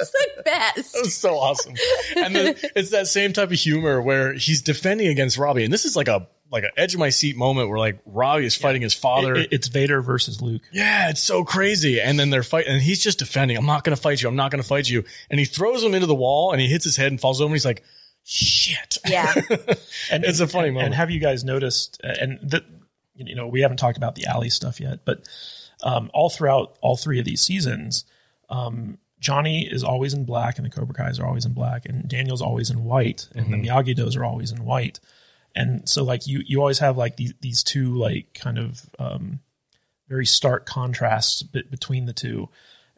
it's 0.00 0.10
the 0.10 0.42
best. 0.44 0.96
It 0.96 1.02
was 1.04 1.14
so 1.14 1.36
awesome. 1.38 1.74
And 2.16 2.34
then 2.34 2.56
it's 2.74 2.90
that 2.90 3.06
same 3.06 3.32
type 3.32 3.50
of 3.50 3.58
humor 3.58 4.00
where 4.00 4.32
he's 4.32 4.62
defending 4.62 5.08
against 5.08 5.38
Robbie, 5.38 5.64
and 5.64 5.72
this 5.72 5.84
is 5.84 5.96
like 5.96 6.08
a 6.08 6.26
like 6.50 6.64
an 6.64 6.70
edge 6.76 6.94
of 6.94 7.00
my 7.00 7.10
seat 7.10 7.36
moment 7.36 7.68
where 7.68 7.78
like 7.78 7.98
Robbie 8.06 8.46
is 8.46 8.54
fighting 8.54 8.82
his 8.82 8.94
father. 8.94 9.34
it- 9.34 9.52
it's 9.52 9.68
Vader 9.68 10.00
versus 10.00 10.40
Luke. 10.40 10.62
yeah, 10.72 11.10
it's 11.10 11.22
so 11.22 11.44
crazy. 11.44 12.00
And 12.00 12.18
then 12.18 12.30
they're 12.30 12.42
fighting, 12.42 12.72
and 12.72 12.80
he's 12.82 13.02
just 13.02 13.18
defending. 13.18 13.56
I'm 13.56 13.66
not 13.66 13.82
going 13.84 13.96
to 13.96 14.00
fight 14.00 14.22
you. 14.22 14.28
I'm 14.28 14.36
not 14.36 14.50
going 14.50 14.62
to 14.62 14.68
fight 14.68 14.88
you. 14.88 15.04
And 15.30 15.38
he 15.40 15.44
throws 15.46 15.82
him 15.82 15.94
into 15.94 16.06
the 16.06 16.14
wall, 16.14 16.52
and 16.52 16.60
he 16.60 16.68
hits 16.68 16.84
his 16.84 16.96
head 16.96 17.10
and 17.12 17.20
falls 17.20 17.40
over. 17.40 17.48
And 17.48 17.54
he's 17.54 17.64
like, 17.64 17.82
"Shit." 18.22 18.98
Yeah. 19.08 19.32
And 20.10 20.24
It's 20.24 20.40
a 20.40 20.46
funny 20.46 20.68
and, 20.68 20.74
moment. 20.74 20.86
And 20.86 20.94
have 20.94 21.10
you 21.10 21.18
guys 21.20 21.42
noticed? 21.44 22.00
uh, 22.04 22.14
And 22.20 22.38
that 22.50 22.64
you 23.14 23.34
know, 23.34 23.46
we 23.48 23.62
haven't 23.62 23.78
talked 23.78 23.96
about 23.96 24.14
the 24.14 24.26
Ali 24.26 24.50
stuff 24.50 24.78
yet, 24.78 25.00
but 25.06 25.26
um, 25.82 26.10
all 26.12 26.28
throughout 26.30 26.76
all 26.82 26.96
three 26.96 27.18
of 27.18 27.24
these 27.24 27.40
seasons, 27.40 28.04
um, 28.50 28.98
Johnny 29.20 29.66
is 29.66 29.82
always 29.82 30.12
in 30.14 30.24
black, 30.26 30.58
and 30.58 30.66
the 30.66 30.70
Cobra 30.70 30.94
Kai's 30.94 31.18
are 31.18 31.26
always 31.26 31.46
in 31.46 31.54
black, 31.54 31.86
and 31.86 32.06
Daniel's 32.08 32.42
always 32.42 32.70
in 32.70 32.84
white, 32.84 33.28
and 33.34 33.46
Mm-hmm. 33.46 33.62
the 33.62 33.68
Miyagi 33.68 33.96
Dos 33.96 34.16
are 34.16 34.24
always 34.24 34.52
in 34.52 34.64
white. 34.64 35.00
And 35.56 35.88
so, 35.88 36.04
like 36.04 36.26
you, 36.26 36.42
you 36.46 36.60
always 36.60 36.78
have 36.80 36.96
like 36.96 37.16
these 37.16 37.32
these 37.40 37.64
two 37.64 37.94
like 37.96 38.34
kind 38.34 38.58
of 38.58 38.88
um, 38.98 39.40
very 40.08 40.26
stark 40.26 40.66
contrasts 40.66 41.42
be- 41.42 41.62
between 41.70 42.04
the 42.06 42.12
two. 42.12 42.48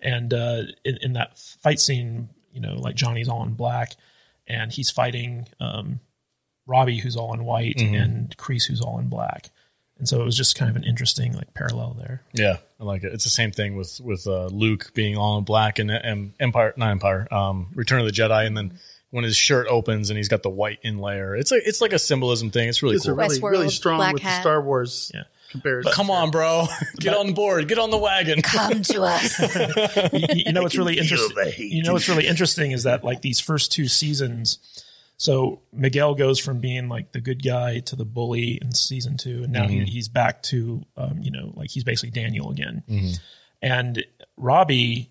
And 0.01 0.35
uh, 0.35 0.63
in, 0.85 0.99
in 1.03 1.13
that 1.15 1.39
fight 1.39 1.81
scene, 1.81 2.29
you 2.53 2.61
know, 2.61 2.75
like 2.75 2.97
Johnny's 2.97 3.29
all 3.29 3.45
in 3.45 3.55
black, 3.55 3.93
and 4.47 4.73
he's 4.73 4.91
fighting 4.91 5.47
um, 5.61 6.01
Robbie, 6.67 6.99
who's 6.99 7.17
all 7.17 7.33
in 7.35 7.45
white, 7.45 7.77
Mm-hmm. 7.77 7.95
and 7.95 8.37
Kreese, 8.37 8.67
who's 8.67 8.81
all 8.81 8.99
in 8.99 9.09
black. 9.09 9.51
And 9.99 10.09
so 10.09 10.21
it 10.21 10.25
was 10.25 10.37
just 10.37 10.55
kind 10.57 10.71
of 10.71 10.77
an 10.77 10.85
interesting 10.85 11.33
like 11.35 11.55
parallel 11.55 11.97
there. 11.99 12.23
Yeah, 12.33 12.59
I 12.79 12.85
like 12.85 13.03
it. 13.03 13.13
It's 13.13 13.25
the 13.25 13.31
same 13.31 13.51
thing 13.51 13.77
with 13.77 14.01
with 14.01 14.27
uh, 14.27 14.47
Luke 14.47 14.93
being 14.95 15.17
all 15.17 15.39
in 15.39 15.45
black 15.45 15.79
and, 15.81 15.91
and 15.91 16.33
Empire, 16.39 16.73
not 16.77 16.91
Empire, 16.91 17.27
um, 17.33 17.69
Return 17.75 17.99
of 18.01 18.07
the 18.07 18.13
Jedi, 18.13 18.47
and 18.47 18.57
then 18.57 18.79
when 19.11 19.25
his 19.25 19.37
shirt 19.37 19.67
opens 19.69 20.11
and 20.11 20.17
he's 20.17 20.29
got 20.29 20.43
the 20.43 20.51
white 20.51 20.83
inlayer, 20.83 21.39
it's 21.39 21.51
like 21.51 21.63
it's 21.65 21.81
like 21.81 21.93
a 21.93 21.99
symbolism 21.99 22.51
thing. 22.51 22.69
It's 22.69 22.83
really 22.83 22.97
It's 22.97 23.07
a 23.07 23.09
cool. 23.09 23.17
really, 23.19 23.39
Westworld, 23.39 23.51
really 23.51 23.69
strong 23.71 23.97
Black 23.99 24.13
with 24.15 24.23
Hat. 24.23 24.37
the 24.39 24.41
Star 24.43 24.61
Wars 24.63 25.11
Yeah. 25.15 25.23
comparison. 25.51 25.93
Come 25.93 26.11
on, 26.11 26.31
bro, 26.31 26.67
get 27.01 27.15
on 27.17 27.33
board, 27.33 27.69
get 27.69 27.79
on 27.79 27.91
the 27.91 27.97
wagon. 27.99 28.43
Come 28.43 28.83
to 28.83 29.03
us. 29.05 29.39
you, 30.13 30.43
you 30.47 30.53
know 30.53 30.63
what's 30.63 30.77
really 30.77 30.99
interesting 30.99 31.37
you 31.59 31.83
know 31.83 31.93
what's 31.95 32.09
really 32.09 32.27
interesting 32.27 32.73
is 32.73 32.83
that 32.83 33.03
like 33.05 33.23
these 33.23 33.41
first 33.41 33.73
two 33.73 33.89
seasons 33.89 34.59
so 35.21 35.61
miguel 35.73 36.15
goes 36.15 36.39
from 36.39 36.61
being 36.61 36.89
like 36.89 37.11
the 37.13 37.21
good 37.21 37.43
guy 37.43 37.81
to 37.81 37.97
the 37.97 38.05
bully 38.05 38.59
in 38.63 38.73
season 38.73 39.17
two 39.17 39.43
and 39.43 39.53
now 39.53 39.67
he, 39.67 39.81
he's 39.85 40.07
back 40.09 40.43
to 40.45 40.83
um, 40.97 41.19
you 41.21 41.31
know 41.33 41.53
like 41.57 41.71
he's 41.71 41.83
basically 41.83 42.11
daniel 42.11 42.51
again 42.53 42.83
and 43.63 44.05
robbie 44.37 45.11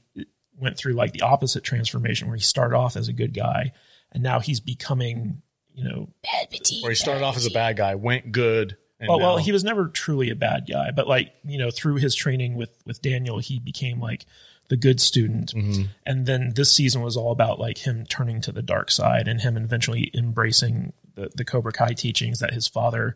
went 0.58 0.78
through 0.78 0.94
like 0.94 1.12
the 1.14 1.22
opposite 1.22 1.64
transformation 1.64 2.28
where 2.28 2.38
he 2.38 2.44
started 2.44 2.76
off 2.76 2.96
as 2.96 3.08
a 3.08 3.14
good 3.14 3.34
guy 3.34 3.72
and 4.12 4.24
now 4.24 4.40
he's 4.40 4.60
becoming 4.60 5.42
you 5.74 5.84
know 5.84 6.10
bad. 6.24 6.60
Where 6.82 6.92
he 6.92 6.96
started 6.96 7.24
off 7.24 7.38
as 7.38 7.46
a 7.46 7.52
bad 7.52 7.78
guy, 7.78 7.96
went 7.96 8.32
good. 8.32 8.78
And 9.00 9.10
oh, 9.10 9.18
well, 9.18 9.28
well, 9.36 9.38
he 9.38 9.52
was 9.52 9.64
never 9.64 9.88
truly 9.88 10.32
a 10.32 10.36
bad 10.36 10.68
guy, 10.68 10.92
but 10.92 11.08
like 11.08 11.32
you 11.46 11.58
know, 11.58 11.70
through 11.70 11.96
his 11.96 12.16
training 12.16 12.56
with 12.56 12.76
with 12.86 13.02
Daniel, 13.02 13.40
he 13.40 13.60
became 13.60 14.00
like 14.00 14.26
the 14.70 14.78
good 14.78 15.00
student. 15.00 15.54
Mm-hmm. 15.54 15.84
And 16.06 16.26
then 16.26 16.54
this 16.56 16.72
season 16.72 17.02
was 17.02 17.16
all 17.16 17.32
about 17.32 17.60
like 17.60 17.78
him 17.78 18.06
turning 18.06 18.42
to 18.42 18.52
the 18.52 18.62
dark 18.62 18.92
side 18.92 19.28
and 19.28 19.40
him 19.40 19.56
eventually 19.56 20.12
embracing 20.14 20.94
the 21.16 21.30
the 21.36 21.46
Cobra 21.46 21.72
Kai 21.72 21.94
teachings 21.94 22.40
that 22.40 22.54
his 22.54 22.68
father 22.68 23.16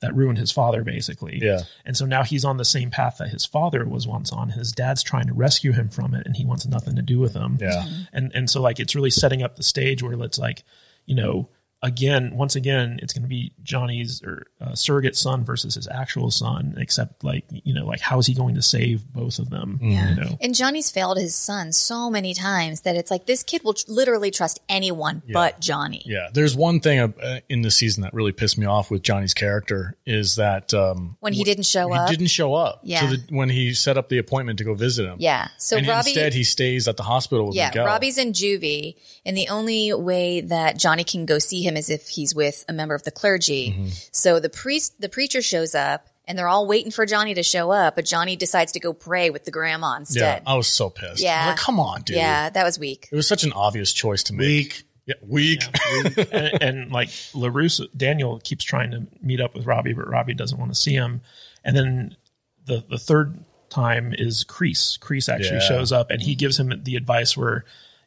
that 0.00 0.14
ruined 0.14 0.38
his 0.38 0.50
father 0.50 0.82
basically. 0.82 1.38
Yeah. 1.40 1.60
And 1.84 1.96
so 1.96 2.04
now 2.04 2.22
he's 2.22 2.44
on 2.44 2.56
the 2.56 2.64
same 2.64 2.90
path 2.90 3.16
that 3.18 3.28
his 3.28 3.46
father 3.46 3.84
was 3.86 4.06
once 4.06 4.32
on. 4.32 4.50
His 4.50 4.72
dad's 4.72 5.02
trying 5.02 5.26
to 5.28 5.34
rescue 5.34 5.72
him 5.72 5.88
from 5.88 6.14
it 6.14 6.26
and 6.26 6.36
he 6.36 6.44
wants 6.44 6.66
nothing 6.66 6.96
to 6.96 7.02
do 7.02 7.18
with 7.18 7.34
him. 7.34 7.58
Yeah. 7.60 7.84
Mm-hmm. 7.84 8.02
And 8.12 8.32
and 8.34 8.50
so 8.50 8.60
like 8.60 8.80
it's 8.80 8.94
really 8.94 9.10
setting 9.10 9.42
up 9.42 9.56
the 9.56 9.62
stage 9.62 10.02
where 10.02 10.12
it's 10.22 10.38
like, 10.38 10.64
you 11.06 11.14
know, 11.14 11.48
again, 11.84 12.34
once 12.34 12.56
again, 12.56 12.98
it's 13.02 13.12
going 13.12 13.22
to 13.22 13.28
be 13.28 13.52
Johnny's 13.62 14.22
or 14.24 14.46
uh, 14.60 14.74
surrogate 14.74 15.16
son 15.16 15.44
versus 15.44 15.74
his 15.76 15.86
actual 15.86 16.30
son. 16.30 16.74
Except 16.78 17.22
like, 17.22 17.44
you 17.50 17.74
know, 17.74 17.86
like 17.86 18.00
how 18.00 18.18
is 18.18 18.26
he 18.26 18.34
going 18.34 18.54
to 18.56 18.62
save 18.62 19.06
both 19.06 19.38
of 19.38 19.50
them? 19.50 19.78
Yeah. 19.80 20.10
You 20.10 20.16
know, 20.16 20.38
And 20.40 20.54
Johnny's 20.54 20.90
failed 20.90 21.18
his 21.18 21.34
son 21.34 21.72
so 21.72 22.10
many 22.10 22.34
times 22.34 22.80
that 22.82 22.96
it's 22.96 23.10
like 23.10 23.26
this 23.26 23.42
kid 23.42 23.62
will 23.62 23.74
tr- 23.74 23.84
literally 23.88 24.30
trust 24.30 24.60
anyone 24.68 25.22
but 25.32 25.60
Johnny. 25.60 26.02
Yeah, 26.06 26.28
there's 26.32 26.56
one 26.56 26.80
thing 26.80 26.98
uh, 27.00 27.40
in 27.48 27.62
the 27.62 27.70
season 27.70 28.02
that 28.02 28.14
really 28.14 28.32
pissed 28.32 28.58
me 28.58 28.66
off 28.66 28.90
with 28.90 29.02
Johnny's 29.02 29.34
character 29.34 29.96
is 30.06 30.36
that 30.36 30.72
um, 30.74 31.16
When 31.20 31.32
he 31.34 31.44
didn't 31.44 31.66
show 31.66 31.88
he 31.92 31.98
up. 31.98 32.08
didn't 32.08 32.28
show 32.28 32.54
up. 32.54 32.80
Yeah. 32.82 33.00
to 33.10 33.16
the, 33.18 33.36
when 33.36 33.50
he 33.50 33.74
set 33.74 33.98
up 33.98 34.08
the 34.08 34.18
appointment 34.18 34.58
to 34.58 34.64
go 34.64 34.74
visit 34.74 35.04
him. 35.06 35.16
yeah. 35.18 35.48
So 35.58 35.76
and 35.76 35.86
Robbie 35.86 36.10
instead 36.10 36.32
he 36.34 36.44
stays 36.44 36.88
at 36.88 36.96
the 36.96 37.02
hospital 37.02 37.46
with 37.48 37.56
Yeah, 37.56 37.68
Miguel. 37.68 37.86
Robbie's 37.86 38.16
in 38.18 38.32
juvie, 38.32 38.96
and 39.26 39.36
the 39.36 39.48
only 39.48 39.92
way 39.92 40.40
that 40.40 40.78
Johnny 40.78 41.04
can 41.04 41.26
go 41.26 41.38
see 41.38 41.62
him 41.62 41.73
is 41.76 41.90
if 41.90 42.08
he's 42.08 42.34
with 42.34 42.64
a 42.68 42.72
member 42.72 42.94
of 42.94 43.02
the 43.02 43.10
clergy. 43.10 43.70
Mm-hmm. 43.70 43.88
So 44.12 44.40
the 44.40 44.50
priest, 44.50 45.00
the 45.00 45.08
preacher 45.08 45.42
shows 45.42 45.74
up, 45.74 46.08
and 46.26 46.38
they're 46.38 46.48
all 46.48 46.66
waiting 46.66 46.90
for 46.90 47.04
Johnny 47.04 47.34
to 47.34 47.42
show 47.42 47.70
up, 47.70 47.96
but 47.96 48.04
Johnny 48.04 48.36
decides 48.36 48.72
to 48.72 48.80
go 48.80 48.92
pray 48.92 49.30
with 49.30 49.44
the 49.44 49.50
grandma 49.50 49.92
yeah, 49.92 49.98
instead. 49.98 50.42
I 50.46 50.54
was 50.56 50.68
so 50.68 50.88
pissed. 50.90 51.22
Yeah. 51.22 51.48
Like, 51.48 51.56
come 51.56 51.78
on, 51.78 52.02
dude. 52.02 52.16
Yeah, 52.16 52.48
that 52.50 52.64
was 52.64 52.78
weak. 52.78 53.08
It 53.12 53.16
was 53.16 53.28
such 53.28 53.44
an 53.44 53.52
obvious 53.52 53.92
choice 53.92 54.22
to 54.24 54.32
make. 54.32 54.46
Weak. 54.46 54.82
Yeah, 55.06 55.14
weak. 55.22 55.62
and, 56.32 56.62
and 56.62 56.92
like 56.92 57.08
LaRusso, 57.08 57.88
Daniel 57.94 58.40
keeps 58.42 58.64
trying 58.64 58.90
to 58.92 59.06
meet 59.20 59.40
up 59.40 59.54
with 59.54 59.66
Robbie, 59.66 59.92
but 59.92 60.08
Robbie 60.08 60.32
doesn't 60.34 60.58
want 60.58 60.70
to 60.70 60.74
see 60.74 60.94
him. 60.94 61.20
And 61.62 61.76
then 61.76 62.16
the 62.64 62.82
the 62.88 62.98
third 62.98 63.44
time 63.68 64.14
is 64.16 64.44
Kreese. 64.44 64.98
Kreese 64.98 65.28
actually 65.28 65.58
Yeah. 65.58 65.68
shows 65.68 65.92
up 65.92 66.10
and 66.10 66.22
he 66.22 66.34
gives 66.34 66.58
him 66.58 66.82
the 66.84 66.96
advice 66.96 67.36
where, 67.36 67.64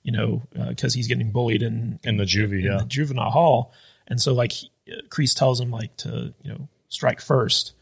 you 0.08 0.14
know, 0.14 0.42
because 0.70 0.94
he's 0.94 1.08
getting 1.10 1.32
bullied 1.32 1.62
in 1.62 2.00
in 2.06 2.16
the 2.16 2.24
juvie, 2.24 2.60
in 2.60 2.72
yeah. 2.72 2.78
the 2.78 2.86
juvenile 2.86 3.30
hall, 3.30 3.74
and 4.08 4.22
so 4.22 4.34
like 4.34 4.54
he, 4.54 4.72
uh, 4.90 5.02
Kreese 5.10 5.38
tells 5.38 5.60
him 5.60 5.70
like 5.70 5.98
to 5.98 6.34
you 6.42 6.50
know 6.50 6.70
strike 6.88 7.20
first, 7.20 7.74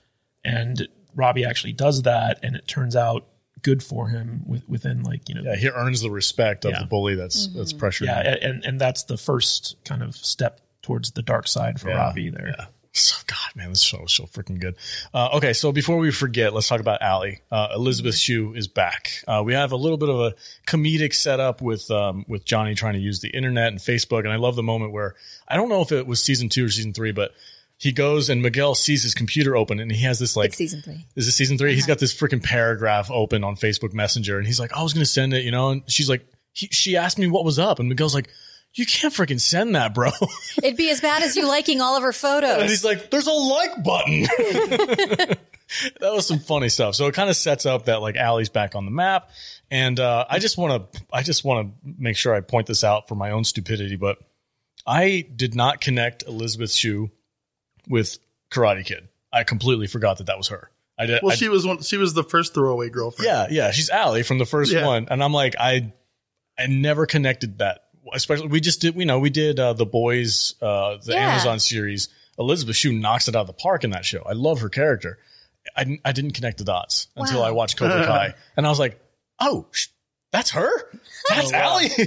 and 0.43 0.87
Robbie 1.13 1.45
actually 1.45 1.73
does 1.73 2.01
that, 2.01 2.39
and 2.41 2.55
it 2.55 2.67
turns 2.67 2.95
out 2.95 3.27
good 3.61 3.83
for 3.83 4.09
him 4.09 4.41
with, 4.47 4.67
within 4.67 5.03
like 5.03 5.29
you 5.29 5.35
know 5.35 5.43
Yeah, 5.43 5.55
he 5.55 5.69
earns 5.69 6.01
the 6.01 6.09
respect 6.09 6.65
of 6.65 6.71
Yeah. 6.71 6.79
the 6.79 6.87
bully 6.87 7.13
that's 7.13 7.45
that's 7.49 7.73
pressuring 7.73 8.07
yeah, 8.07 8.23
him. 8.23 8.37
and 8.41 8.65
and 8.65 8.81
that's 8.81 9.03
the 9.03 9.17
first 9.17 9.75
kind 9.85 10.01
of 10.01 10.15
step 10.15 10.61
towards 10.81 11.11
the 11.11 11.21
dark 11.21 11.47
side 11.47 11.79
for 11.79 11.89
Robbie 11.89 12.31
there. 12.31 12.55
So, 12.97 13.17
God, 13.27 13.57
man, 13.57 13.69
this 13.69 13.81
show 13.81 14.05
is 14.05 14.13
so 14.13 14.23
freaking 14.23 14.57
good. 14.57 14.77
Uh, 15.13 15.31
okay, 15.33 15.51
so 15.51 15.73
before 15.73 15.97
we 15.97 16.11
forget, 16.11 16.53
let's 16.53 16.69
talk 16.69 16.79
about 16.79 17.01
Ali. 17.01 17.41
Uh, 17.51 17.67
Elizabeth 17.75 18.15
Shue 18.15 18.53
is 18.53 18.69
back. 18.69 19.11
Uh, 19.27 19.43
we 19.45 19.51
have 19.51 19.73
a 19.73 19.75
little 19.75 19.97
bit 19.97 20.07
of 20.07 20.17
a 20.21 20.33
comedic 20.65 21.13
setup 21.13 21.61
with 21.61 21.91
um, 21.91 22.23
with 22.29 22.45
Johnny 22.45 22.73
trying 22.73 22.93
to 22.93 22.99
use 22.99 23.19
the 23.19 23.27
internet 23.27 23.67
and 23.67 23.79
Facebook, 23.79 24.19
and 24.19 24.31
I 24.31 24.37
love 24.37 24.55
the 24.55 24.63
moment 24.63 24.93
where 24.93 25.15
I 25.45 25.57
don't 25.57 25.67
know 25.67 25.81
if 25.81 25.91
it 25.91 26.07
was 26.07 26.23
season 26.23 26.47
two 26.47 26.65
or 26.65 26.69
season 26.69 26.93
three, 26.93 27.11
but 27.11 27.33
he 27.77 27.91
goes 27.91 28.29
and 28.29 28.41
Miguel 28.41 28.75
sees 28.75 29.03
his 29.03 29.13
computer 29.13 29.57
open, 29.57 29.81
and 29.81 29.91
he 29.91 30.03
has 30.05 30.17
this 30.17 30.37
like 30.37 30.47
It's 30.47 30.57
season 30.57 30.81
three. 30.81 31.05
is 31.17 31.25
this 31.25 31.35
season 31.35 31.57
3 31.57 31.73
He's 31.73 31.85
got 31.85 31.99
this 31.99 32.13
freaking 32.13 32.41
paragraph 32.41 33.11
open 33.11 33.43
on 33.43 33.57
Facebook 33.57 33.93
Messenger, 33.93 34.37
and 34.37 34.47
he's 34.47 34.59
like, 34.61 34.71
"I 34.71 34.81
was 34.81 34.93
gonna 34.93 35.05
send 35.05 35.33
it," 35.33 35.43
you 35.43 35.51
know, 35.51 35.71
and 35.71 35.83
she's 35.87 36.09
like, 36.09 36.25
he, 36.53 36.67
"She 36.71 36.95
asked 36.95 37.19
me 37.19 37.27
what 37.27 37.43
was 37.43 37.59
up," 37.59 37.79
and 37.79 37.89
Miguel's 37.89 38.15
like, 38.15 38.29
"You 38.75 38.85
can't 38.85 39.13
freaking 39.13 39.39
send 39.41 39.75
that, 39.75 39.93
bro." 39.93 40.11
It'd 40.63 40.77
be 40.77 40.89
as 40.89 41.01
bad 41.01 41.23
as 41.23 41.35
you 41.35 41.47
liking 41.47 41.81
all 41.81 41.95
of 41.97 42.03
her 42.03 42.09
and 42.09 42.15
photos. 42.15 42.69
he's 42.69 42.85
like, 42.85 43.09
"There's 43.09 43.27
a 43.27 43.31
like 43.31 43.83
button." 43.83 44.21
that 45.99 46.13
was 46.13 46.27
some 46.27 46.39
funny 46.39 46.69
stuff. 46.69 46.95
So 46.95 47.07
it 47.07 47.13
kind 47.15 47.29
of 47.29 47.35
sets 47.35 47.65
up 47.65 47.85
that 47.85 48.01
like 48.01 48.15
Ali's 48.17 48.49
back 48.49 48.75
on 48.75 48.85
the 48.85 48.91
map, 48.91 49.29
and 49.71 49.99
uh, 49.99 50.25
I 50.29 50.39
just 50.39 50.57
want 50.57 50.93
to 50.93 51.01
I 51.11 51.23
just 51.23 51.43
want 51.43 51.67
to 51.83 51.93
make 51.97 52.17
sure 52.17 52.33
I 52.35 52.41
point 52.41 52.67
this 52.67 52.83
out 52.83 53.07
for 53.07 53.15
my 53.15 53.31
own 53.31 53.43
stupidity, 53.43 53.95
but 53.95 54.17
I 54.85 55.25
did 55.35 55.55
not 55.55 55.81
connect 55.81 56.23
Elizabeth 56.27 56.71
Shue 56.71 57.09
with 57.87 58.19
Karate 58.51 58.85
Kid. 58.85 59.07
I 59.33 59.43
completely 59.43 59.87
forgot 59.87 60.19
that 60.19 60.27
that 60.27 60.37
was 60.37 60.49
her. 60.49 60.69
I 60.97 61.07
did. 61.07 61.21
Well, 61.23 61.33
I- 61.33 61.35
she 61.35 61.49
was 61.49 61.65
one. 61.65 61.81
She 61.81 61.97
was 61.97 62.13
the 62.13 62.23
first 62.23 62.53
throwaway 62.53 62.89
girlfriend. 62.89 63.27
yeah, 63.27 63.47
yeah, 63.49 63.71
she's 63.71 63.89
Ali 63.89 64.23
from 64.23 64.37
the 64.37 64.45
first 64.45 64.71
Yeah. 64.71 64.85
one, 64.85 65.07
and 65.09 65.23
I'm 65.23 65.33
like, 65.33 65.55
I, 65.59 65.91
I 66.57 66.67
never 66.67 67.05
connected 67.05 67.57
that. 67.57 67.81
Especially, 68.13 68.47
we 68.47 68.59
just 68.59 68.81
did, 68.81 68.95
you 68.95 69.05
know, 69.05 69.19
we 69.19 69.29
did 69.29 69.59
uh, 69.59 69.73
the 69.73 69.85
boys, 69.85 70.55
uh, 70.61 70.97
the 71.03 71.13
Yeah. 71.13 71.31
Amazon 71.31 71.59
series. 71.59 72.09
Elizabeth 72.37 72.75
Shue 72.75 72.91
knocks 72.93 73.27
it 73.27 73.35
out 73.35 73.41
of 73.41 73.47
the 73.47 73.53
park 73.53 73.83
in 73.83 73.91
that 73.91 74.05
show. 74.05 74.21
I 74.25 74.33
love 74.33 74.59
her 74.61 74.69
character. 74.69 75.17
I, 75.75 75.83
didn't- 75.85 76.01
I 76.05 76.11
didn't 76.11 76.31
connect 76.31 76.57
the 76.59 76.63
dots 76.65 77.07
until 77.15 77.41
I 77.43 77.51
watched 77.51 77.77
Cobra 77.77 78.05
Kai, 78.05 78.35
and 78.57 78.65
I 78.65 78.69
was 78.69 78.79
like, 78.79 78.99
oh, 79.39 79.67
sh- 79.71 79.87
that's 80.31 80.51
her. 80.51 80.69
That's 81.29 81.53
Ali. 81.53 81.85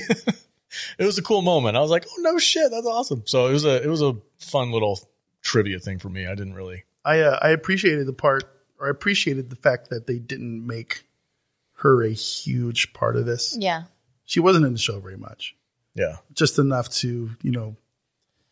it 0.98 1.04
was 1.04 1.16
a 1.18 1.22
cool 1.22 1.42
moment. 1.42 1.76
I 1.76 1.80
was 1.80 1.90
like, 1.90 2.04
oh 2.08 2.20
no 2.20 2.38
shit, 2.38 2.70
that's 2.70 2.86
awesome. 2.86 3.22
So 3.26 3.46
it 3.48 3.52
was 3.52 3.64
a 3.64 3.82
it 3.82 3.88
was 3.88 4.02
a 4.02 4.16
fun 4.38 4.70
little 4.70 5.00
trivia 5.40 5.78
thing 5.80 5.98
for 5.98 6.08
me. 6.10 6.26
I 6.26 6.34
didn't 6.34 6.54
really. 6.54 6.84
I 7.04 7.20
uh, 7.20 7.38
I 7.40 7.48
appreciated 7.50 8.06
the 8.06 8.12
part, 8.12 8.44
or 8.78 8.86
I 8.86 8.90
appreciated 8.90 9.48
the 9.50 9.56
fact 9.56 9.88
that 9.90 10.06
they 10.06 10.18
didn't 10.18 10.66
make 10.66 11.04
her 11.78 12.02
a 12.04 12.10
huge 12.10 12.92
part 12.92 13.16
of 13.16 13.24
this. 13.26 13.56
Yeah. 13.58 13.84
She 14.24 14.40
wasn't 14.40 14.66
in 14.66 14.72
the 14.74 14.78
show 14.78 15.00
very 15.00 15.16
much, 15.16 15.56
Yeah. 15.98 16.16
just 16.32 16.58
enough 16.58 16.88
to 17.00 17.30
you 17.42 17.50
know 17.50 17.76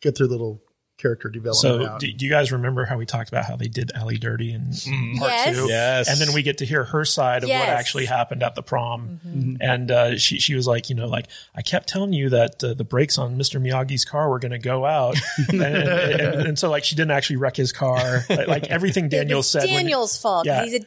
get 0.01 0.16
their 0.18 0.27
little 0.27 0.60
character 1.06 1.28
development 1.28 1.56
So, 1.84 1.86
out. 1.86 2.00
do, 2.00 2.12
do 2.12 2.24
you 2.24 2.30
guys 2.30 2.50
remember 2.50 2.84
how 2.84 2.96
we 2.96 3.06
talked 3.06 3.28
about 3.28 3.44
how 3.44 3.54
they 3.56 3.68
did 3.68 3.92
Ali 3.96 4.18
dirty 4.18 4.52
in 4.52 4.70
part 5.18 5.30
Yes. 5.30 5.56
two? 5.56 5.66
Yes. 5.68 6.08
And 6.08 6.18
then 6.20 6.34
we 6.34 6.42
get 6.42 6.58
to 6.58 6.66
hear 6.66 6.84
her 6.84 7.04
side 7.04 7.44
of 7.44 7.48
what 7.48 7.68
actually 7.68 8.06
happened 8.06 8.42
at 8.42 8.54
the 8.54 8.62
prom. 8.62 9.20
Mm-hmm. 9.26 9.56
And 9.60 9.90
uh, 9.90 10.16
she 10.18 10.38
she 10.40 10.54
was 10.54 10.66
like, 10.66 10.90
you 10.90 10.96
know, 10.96 11.06
like 11.06 11.26
I 11.54 11.62
kept 11.62 11.88
telling 11.88 12.12
you 12.12 12.30
that 12.30 12.62
uh, 12.64 12.74
the 12.74 12.84
brakes 12.84 13.18
on 13.18 13.38
Mr. 13.38 13.60
Miyagi's 13.60 14.04
car 14.04 14.28
were 14.28 14.38
going 14.38 14.52
to 14.52 14.58
go 14.58 14.84
out, 14.84 15.16
and, 15.48 15.62
and, 15.62 15.88
and, 15.88 16.34
and 16.48 16.58
so 16.58 16.70
like 16.70 16.84
she 16.84 16.96
didn't 16.96 17.12
actually 17.12 17.36
wreck 17.36 17.56
his 17.56 17.72
car. 17.72 18.24
Like, 18.28 18.48
like 18.48 18.66
everything 18.66 19.08
Daniel 19.16 19.40
it's 19.40 19.48
said. 19.48 19.64
when- 19.64 19.74
Daniel's 19.84 20.18
fault. 20.20 20.46
'cause 20.46 20.46
Yeah. 20.46 20.64
He's 20.64 20.74
a 20.74 20.86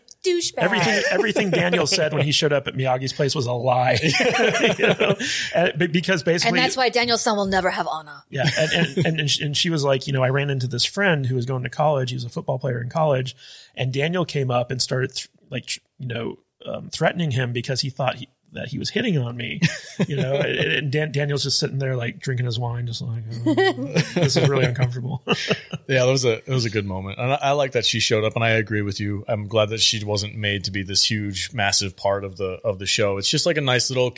douchebag. 0.53 0.53
Everything, 0.57 1.03
everything 1.11 1.49
Daniel 1.49 1.87
said 1.87 2.11
when 2.13 2.23
he 2.25 2.31
showed 2.33 2.51
up 2.51 2.67
at 2.67 2.73
Miyagi's 2.73 3.13
place 3.13 3.33
was 3.33 3.45
a 3.45 3.53
lie, 3.53 3.97
You 4.77 4.87
know? 4.87 5.15
And- 5.55 5.91
because 5.93 6.23
basically, 6.23 6.57
and 6.59 6.65
that's 6.65 6.75
why 6.75 6.89
Daniel's 6.89 7.21
son 7.21 7.37
will 7.37 7.45
never 7.45 7.69
have 7.69 7.87
honor. 7.87 8.23
yeah, 8.29 8.49
and 8.57 8.71
and, 8.73 8.97
and 9.05 9.19
and 9.21 9.29
she- 9.31 9.43
and 9.45 9.55
she 9.55 9.69
was 9.69 9.83
like, 9.83 10.07
you 10.09 10.13
know, 10.13 10.23
I 10.23 10.29
ran 10.29 10.49
into 10.49 10.65
this 10.65 10.85
friend 10.85 11.27
who 11.27 11.35
was 11.35 11.45
going 11.45 11.61
to 11.61 11.69
college. 11.69 12.09
He 12.09 12.15
was 12.15 12.23
a 12.23 12.29
football 12.29 12.57
player 12.57 12.81
in 12.81 12.89
college, 12.89 13.35
and 13.75 13.93
Daniel 13.93 14.25
came 14.25 14.49
up 14.49 14.71
and 14.71 14.81
started 14.81 15.13
th- 15.13 15.29
like 15.51 15.79
you 15.99 16.07
know 16.07 16.39
um, 16.65 16.89
threatening 16.89 17.29
him 17.29 17.53
because 17.53 17.81
he 17.81 17.91
thought 17.91 18.15
he, 18.15 18.27
that 18.53 18.69
he 18.69 18.79
was 18.79 18.89
hitting 18.89 19.19
on 19.19 19.37
me, 19.37 19.61
you 20.07 20.15
know. 20.15 20.33
and 20.39 20.91
Dan, 20.91 21.11
Daniel's 21.11 21.43
just 21.43 21.59
sitting 21.59 21.77
there 21.77 21.95
like 21.95 22.17
drinking 22.17 22.47
his 22.47 22.57
wine, 22.57 22.87
just 22.87 23.03
like 23.03 23.21
oh, 23.45 23.53
this 24.15 24.35
is 24.35 24.49
really 24.49 24.65
uncomfortable. 24.65 25.23
Yeah, 25.87 26.05
that 26.05 26.11
was 26.11 26.23
a 26.23 26.37
it 26.37 26.49
was 26.49 26.65
a 26.65 26.69
good 26.69 26.85
moment, 26.85 27.17
and 27.19 27.33
I, 27.33 27.39
I 27.41 27.51
like 27.51 27.71
that 27.73 27.83
she 27.83 27.99
showed 27.99 28.23
up. 28.23 28.35
And 28.35 28.43
I 28.43 28.49
agree 28.49 28.83
with 28.83 28.99
you. 28.99 29.25
I'm 29.27 29.47
glad 29.47 29.69
that 29.69 29.79
she 29.79 30.03
wasn't 30.03 30.35
made 30.35 30.63
to 30.65 30.71
be 30.71 30.83
this 30.83 31.09
huge, 31.09 31.51
massive 31.51 31.97
part 31.97 32.23
of 32.23 32.37
the 32.37 32.59
of 32.63 32.77
the 32.77 32.85
show. 32.85 33.17
It's 33.17 33.29
just 33.29 33.47
like 33.47 33.57
a 33.57 33.61
nice 33.61 33.89
little 33.89 34.13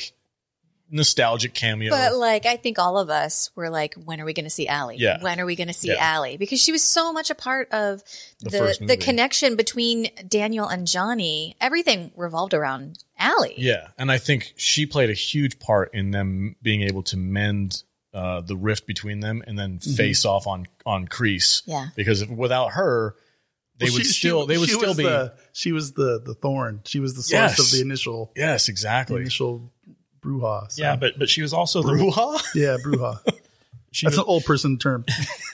nostalgic 0.91 1.53
cameo. 1.53 1.89
But 1.91 2.15
like, 2.15 2.45
I 2.45 2.57
think 2.57 2.77
all 2.77 2.97
of 2.97 3.09
us 3.09 3.49
were 3.55 3.69
like, 3.69 3.93
when 3.95 4.19
are 4.21 4.25
we 4.25 4.33
going 4.33 4.43
to 4.45 4.49
see 4.51 4.67
Ali? 4.67 4.97
Yeah. 4.97 5.21
When 5.23 5.39
are 5.39 5.45
we 5.45 5.55
going 5.55 5.67
to 5.69 5.73
see 5.73 5.87
Yeah. 5.87 6.15
Ali? 6.17 6.37
Because 6.37 6.61
she 6.61 6.71
was 6.71 6.83
so 6.83 7.13
much 7.13 7.29
a 7.29 7.35
part 7.35 7.71
of 7.71 8.03
The 8.41 8.49
the 8.79 8.85
the, 8.85 8.97
connection 8.97 9.55
between 9.55 10.09
Daniel 10.27 10.67
and 10.67 10.85
Johnny. 10.87 11.55
Everything 11.61 12.11
revolved 12.15 12.53
around 12.53 13.03
Ali. 13.19 13.53
yeah, 13.57 13.87
and 13.97 14.11
I 14.11 14.17
think 14.17 14.53
she 14.57 14.85
played 14.85 15.09
a 15.09 15.13
huge 15.13 15.59
part 15.59 15.93
in 15.93 16.11
them 16.11 16.55
being 16.61 16.81
able 16.81 17.03
to 17.03 17.17
mend 17.17 17.83
uh, 18.13 18.41
the 18.41 18.57
rift 18.57 18.85
between 18.87 19.21
them, 19.21 19.41
and 19.47 19.57
then 19.57 19.79
face 19.79 20.25
off 20.25 20.45
on 20.45 20.65
on 20.85 21.07
Kreese. 21.07 21.61
Yeah. 21.65 21.87
because 21.95 22.21
if, 22.23 22.29
without 22.29 22.71
her, 22.71 23.15
they 23.77 23.85
Well, 23.85 23.93
would 23.93 24.05
she- 24.05 24.11
still 24.11 24.45
they 24.45 24.57
would 24.57 24.69
still 24.69 24.93
be. 24.95 25.03
The, 25.03 25.33
she 25.53 25.71
was 25.71 25.93
the 25.93 26.19
the 26.19 26.33
thorn. 26.33 26.81
She 26.85 26.99
was 26.99 27.13
the 27.15 27.23
source 27.23 27.57
Yes. 27.57 27.59
of 27.59 27.71
the 27.71 27.81
initial 27.81 28.31
yes, 28.35 28.65
the 28.65 28.71
exactly. 28.73 29.21
initial 29.21 29.71
brouhaha. 30.23 30.71
So, 30.71 30.83
yeah, 30.83 30.95
but 30.95 31.17
but 31.17 31.29
she 31.29 31.41
was 31.41 31.53
also 31.53 31.81
the 31.81 31.93
Brouhaha? 31.93 32.41
yeah, 32.55 32.77
brouhaha. 32.83 33.19
she 33.91 34.05
That's 34.05 34.17
was, 34.17 34.25
an 34.25 34.25
old 34.27 34.45
person 34.45 34.77
term. 34.77 35.05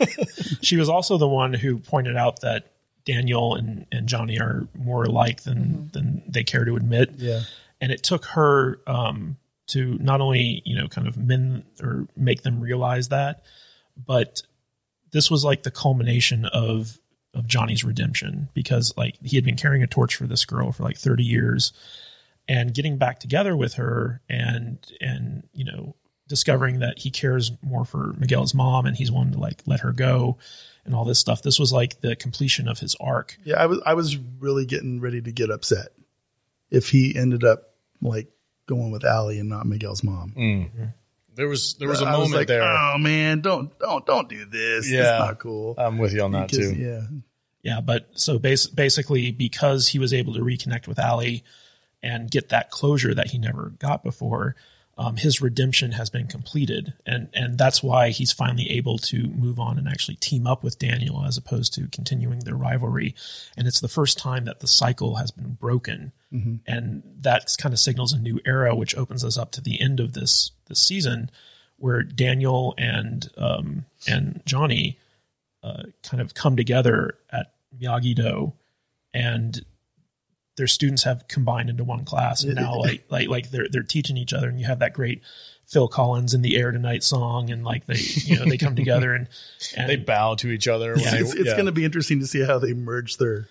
she 0.61 0.77
was 0.77 0.89
also 0.89 1.18
the 1.18 1.27
one 1.27 1.53
who 1.53 1.80
pointed 1.80 2.15
out 2.15 2.41
that 2.41 2.72
Daniel 3.06 3.56
and, 3.56 3.85
and 3.91 4.07
Johnny 4.07 4.39
are 4.39 4.68
more 4.76 5.03
alike 5.06 5.44
than 5.44 5.89
than 5.94 6.23
they 6.27 6.44
care 6.44 6.65
to 6.65 6.76
admit. 6.76 7.11
Yeah. 7.18 7.41
and 7.80 7.91
it 7.91 8.03
took 8.03 8.26
her 8.26 8.80
um, 8.88 9.38
to 9.68 9.98
not 9.99 10.22
only 10.22 10.61
you 10.65 10.76
know 10.76 10.88
kind 10.88 11.07
of 11.07 11.18
men 11.18 11.64
or 11.81 12.07
make 12.15 12.44
them 12.44 12.60
realize 12.60 13.10
that, 13.10 13.44
but 13.95 14.41
this 15.11 15.31
was 15.31 15.44
like 15.44 15.64
the 15.64 15.72
culmination 15.72 16.45
of 16.45 16.98
of 17.34 17.48
Johnny's 17.48 17.84
redemption 17.84 18.49
because 18.53 18.94
like 18.98 19.15
he 19.23 19.35
had 19.38 19.45
been 19.45 19.57
carrying 19.57 19.84
a 19.84 19.88
torch 19.88 20.15
for 20.15 20.26
this 20.26 20.44
girl 20.44 20.72
for 20.72 20.84
like 20.84 20.98
30 20.98 21.23
years 21.23 21.72
and 22.48 22.74
getting 22.74 22.98
back 22.98 23.19
together 23.19 23.56
with 23.56 23.76
her 23.76 24.22
and 24.30 24.78
and 25.02 25.48
you 25.53 25.65
know 25.65 25.95
discovering 26.28 26.80
that 26.80 26.99
he 26.99 27.10
cares 27.10 27.52
more 27.61 27.86
for 27.86 28.14
Miguel's 28.18 28.53
mom 28.53 28.86
and 28.86 28.98
he's 28.98 29.11
wanting 29.11 29.34
to 29.34 29.40
like 29.40 29.61
let 29.65 29.80
her 29.82 29.94
go 29.94 30.38
and 30.86 30.94
all 30.94 31.06
this 31.06 31.19
stuff 31.19 31.41
this 31.41 31.57
was 31.60 31.72
like 31.72 32.02
the 32.02 32.15
completion 32.15 32.68
of 32.68 32.80
his 32.80 32.95
arc 32.99 33.38
Yeah, 33.45 33.61
I 33.61 33.65
was 33.68 33.80
I 33.86 33.94
was 33.94 34.18
really 34.18 34.65
getting 34.65 34.99
ready 34.99 35.22
to 35.22 35.32
get 35.32 35.49
upset 35.49 35.90
if 36.69 36.90
he 36.90 37.15
ended 37.15 37.44
up 37.45 37.74
like 38.02 38.28
going 38.65 38.91
with 38.91 39.06
Ali 39.06 39.40
and 39.40 39.48
not 39.48 39.65
Miguel's 39.65 40.03
mom. 40.03 40.34
Mm. 40.38 40.94
There 41.36 41.48
was 41.48 41.76
there 41.76 41.88
was 41.88 42.02
a 42.02 42.06
I 42.06 42.11
was 42.18 42.30
moment 42.30 42.34
like, 42.41 42.48
there. 42.48 42.64
Oh 42.64 42.98
man, 42.98 43.40
don't 43.41 43.78
don't 43.80 44.06
don't 44.06 44.28
do 44.28 44.44
this. 44.45 44.90
Yeah. 44.91 44.99
It's 44.99 45.28
not 45.30 45.40
cool. 45.40 45.76
I'm 45.78 45.98
with 45.98 46.14
you 46.14 46.24
on 46.24 46.32
that 46.34 46.49
Because- 46.49 46.72
too. 46.72 46.76
Yeah. 46.76 47.02
Yeah, 47.64 47.82
but 47.82 48.10
so 48.14 48.40
bas- 48.40 48.68
basically, 48.68 49.32
because 49.32 49.88
he 49.90 49.99
was 49.99 50.14
able 50.14 50.34
to 50.36 50.40
reconnect 50.41 50.88
with 50.88 50.99
Ali 50.99 51.44
and 52.08 52.32
get 52.32 52.48
that 52.50 52.72
closure 52.72 53.14
that 53.14 53.28
he 53.28 53.38
never 53.38 53.74
got 53.80 54.02
before, 54.02 54.56
um, 54.98 55.18
his 55.18 55.42
redemption 55.42 55.92
has 55.92 56.10
been 56.10 56.26
completed, 56.26 56.94
and 57.06 57.28
and 57.34 57.58
that's 57.58 57.84
why 57.84 58.10
he's 58.10 58.32
finally 58.32 58.72
able 58.72 58.98
to 58.98 59.28
move 59.28 59.60
on 59.60 59.78
and 59.78 59.88
actually 59.88 60.16
team 60.16 60.48
up 60.48 60.64
with 60.64 60.80
Daniel 60.80 61.24
as 61.24 61.38
opposed 61.38 61.74
to 61.74 61.88
continuing 61.90 62.40
their 62.40 62.56
rivalry. 62.56 63.14
And 63.56 63.68
it's 63.68 63.82
the 63.82 63.90
first 63.90 64.18
time 64.18 64.46
that 64.46 64.62
the 64.62 64.68
cycle 64.68 65.16
has 65.16 65.30
been 65.30 65.54
broken, 65.54 66.14
and 66.66 67.04
that 67.20 67.56
kind 67.60 67.74
of 67.74 67.80
signals 67.80 68.14
a 68.14 68.20
new 68.20 68.40
era, 68.46 68.74
which 68.74 68.96
opens 68.96 69.24
us 69.24 69.38
up 69.38 69.52
to 69.52 69.62
the 69.62 69.80
end 69.80 70.00
of 70.00 70.14
this 70.14 70.52
this 70.68 70.82
season, 70.82 71.30
where 71.76 72.02
Daniel 72.02 72.74
and 72.78 73.30
um, 73.38 73.86
and 74.08 74.42
Johnny 74.46 74.98
uh, 75.62 75.84
kind 76.02 76.22
of 76.22 76.34
come 76.34 76.56
together 76.56 77.20
at 77.30 77.54
Miyagi 77.80 78.16
Do, 78.16 78.54
and 79.14 79.64
their 80.58 80.68
students 80.68 81.04
have 81.04 81.28
combined 81.28 81.70
into 81.70 81.84
one 81.84 82.04
class, 82.04 82.44
and 82.44 82.56
now 82.56 82.80
like 82.80 83.06
like 83.10 83.30
like 83.30 83.52
they're 83.52 83.68
they're 83.70 83.84
teaching 83.84 84.18
each 84.18 84.34
other, 84.34 84.50
and 84.50 84.60
you 84.60 84.66
have 84.66 84.80
that 84.80 84.94
great 84.94 85.22
Phil 85.66 85.88
Collins 85.88 86.34
in 86.34 86.42
the 86.42 86.58
air 86.58 86.72
tonight 86.72 87.04
song, 87.04 87.50
and 87.50 87.64
like 87.64 87.86
they 87.86 87.98
you 87.98 88.38
know 88.38 88.46
they 88.46 88.58
come 88.58 88.76
together 88.76 89.14
and 89.14 89.28
and 89.78 89.90
They 89.90 89.96
bow 89.96 90.36
to 90.36 90.50
each 90.50 90.68
other. 90.68 90.96
When 90.96 91.04
they, 91.04 91.20
It's, 91.20 91.34
it's 91.34 91.46
yeah. 91.48 91.54
going 91.54 91.68
to 91.68 91.72
be 91.72 91.86
interesting 91.86 92.20
to 92.20 92.28
see 92.28 92.44
how 92.44 92.60
they 92.60 92.74
merge 92.74 93.18
their 93.18 93.48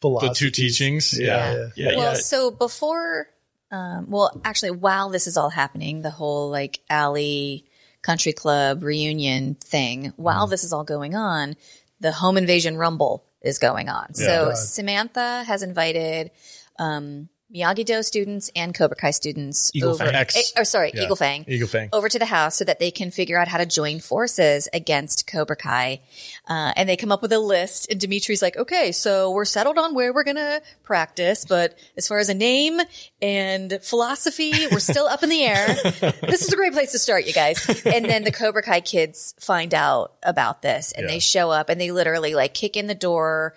the 0.00 0.32
two 0.34 0.50
teachings. 0.50 1.18
Yeah. 1.18 1.54
Yeah. 1.54 1.66
yeah 1.74 1.96
Well, 1.96 2.12
yeah 2.12 2.18
so 2.18 2.50
before, 2.52 3.28
um, 3.72 4.08
well, 4.08 4.40
actually, 4.44 4.70
while 4.70 5.08
this 5.10 5.26
is 5.26 5.36
all 5.36 5.50
happening, 5.50 6.02
the 6.02 6.10
whole 6.10 6.50
like 6.50 6.80
Ali 6.88 7.64
country 8.02 8.32
club 8.32 8.82
reunion 8.84 9.56
thing, 9.56 10.12
while 10.16 10.44
Mm-hmm. 10.44 10.50
this 10.52 10.62
is 10.64 10.72
all 10.72 10.84
going 10.84 11.16
on, 11.16 11.56
the 12.00 12.12
home 12.12 12.36
invasion 12.36 12.76
rumble 12.76 13.24
is 13.42 13.58
going 13.58 13.88
on. 13.88 14.14
so 14.14 14.46
God. 14.46 14.56
Samantha 14.56 15.44
has 15.44 15.62
invited 15.62 16.30
um, 16.78 17.28
Miyagi 17.54 17.84
Do 17.86 18.02
students 18.02 18.50
and 18.54 18.74
Cobra 18.74 18.94
Kai 18.96 19.10
students 19.10 19.70
Eagle 19.74 19.90
over. 19.94 20.04
Fang. 20.04 20.14
Eh, 20.14 20.42
or 20.56 20.64
sorry, 20.64 20.90
Yeah. 20.94 21.04
Eagle 21.04 21.16
Fang. 21.16 21.44
Eagle 21.48 21.66
Fang. 21.68 21.88
Over 21.94 22.08
to 22.10 22.18
the 22.18 22.26
house 22.26 22.56
so 22.56 22.64
that 22.64 22.78
they 22.78 22.90
can 22.90 23.10
figure 23.10 23.38
out 23.40 23.48
how 23.48 23.56
to 23.56 23.64
join 23.64 24.00
forces 24.00 24.68
against 24.74 25.26
Cobra 25.26 25.56
Kai. 25.56 26.00
Uh, 26.46 26.72
and 26.76 26.86
they 26.88 26.96
come 26.96 27.10
up 27.10 27.22
with 27.22 27.32
a 27.32 27.38
list 27.38 27.90
and 27.90 27.98
Demetri's 27.98 28.42
like, 28.42 28.58
okay, 28.58 28.92
so 28.92 29.30
we're 29.30 29.46
settled 29.46 29.78
on 29.78 29.94
where 29.94 30.12
we're 30.12 30.24
going 30.24 30.36
to 30.36 30.60
practice, 30.82 31.46
but 31.46 31.78
as 31.96 32.06
far 32.06 32.18
as 32.18 32.28
a 32.28 32.34
name 32.34 32.80
and 33.22 33.78
philosophy, 33.82 34.52
we're 34.70 34.78
still 34.78 35.06
up 35.06 35.22
in 35.22 35.30
the 35.30 35.42
air. 35.42 35.66
this 36.20 36.42
is 36.42 36.52
a 36.52 36.56
great 36.56 36.74
place 36.74 36.92
to 36.92 36.98
start, 36.98 37.26
you 37.26 37.32
guys. 37.32 37.66
And 37.86 38.04
then 38.04 38.24
the 38.24 38.32
Cobra 38.32 38.62
Kai 38.62 38.80
kids 38.80 39.34
find 39.40 39.72
out 39.72 40.12
about 40.22 40.60
this 40.60 40.92
and 40.92 41.04
Yeah. 41.06 41.14
they 41.14 41.18
show 41.18 41.50
up 41.50 41.70
and 41.70 41.80
they 41.80 41.92
literally 41.92 42.34
like 42.34 42.52
kick 42.52 42.76
in 42.76 42.88
the 42.88 42.94
door, 42.94 43.54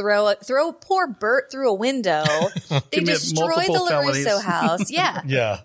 throw 0.00 0.28
a, 0.28 0.34
throw 0.36 0.72
poor 0.72 1.06
Bert 1.06 1.50
through 1.50 1.70
a 1.70 1.74
window. 1.74 2.24
They 2.70 2.80
Commit 2.98 3.06
destroy 3.06 3.46
the 3.46 3.68
multiple 3.68 3.86
felonies. 3.88 4.26
LaRusso 4.26 4.42
house. 4.42 4.90
Yeah. 4.90 5.20
Yeah. 5.26 5.60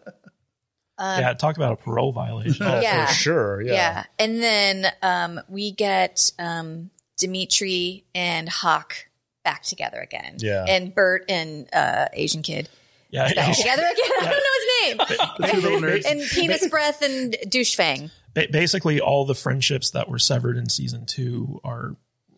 yeah 1.00 1.34
talk 1.34 1.56
about 1.58 1.74
a 1.74 1.76
parole 1.76 2.12
violation. 2.12 2.66
Oh, 2.66 2.80
Yeah. 2.82 3.06
for 3.08 3.14
sure. 3.14 3.62
Yeah. 3.62 3.74
Yeah. 3.74 4.04
And 4.20 4.42
then 4.42 4.88
um, 5.02 5.42
we 5.50 5.72
get 5.72 6.32
um, 6.40 6.90
Demetri 7.18 8.06
and 8.14 8.48
Hawk 8.50 8.96
back 9.44 9.64
together 9.64 10.00
again. 10.00 10.36
Yeah. 10.40 10.66
And 10.68 10.94
Bert 10.94 11.26
and 11.30 11.68
uh, 11.74 12.08
Asian 12.14 12.42
kid 12.42 12.68
Yeah, 13.12 13.32
back 13.34 13.56
together 13.56 13.84
again. 13.84 14.12
I 14.20 14.24
don't 14.24 15.00
know 15.00 15.06
his 15.06 15.18
The 15.40 15.48
two 15.48 15.62
little 15.62 15.82
name. 15.82 15.90
nerds. 16.02 16.06
and 16.10 16.22
penis 16.22 16.68
breath 16.68 17.02
and 17.02 17.36
douche 17.50 17.76
fang. 17.76 18.10
ba- 18.34 18.48
basically 18.52 19.00
all 19.00 19.26
the 19.26 19.36
friendships 19.36 19.92
that 19.92 20.10
were 20.10 20.20
severed 20.20 20.58
in 20.58 20.68
season 20.70 21.06
two 21.06 21.60
are 21.64 21.96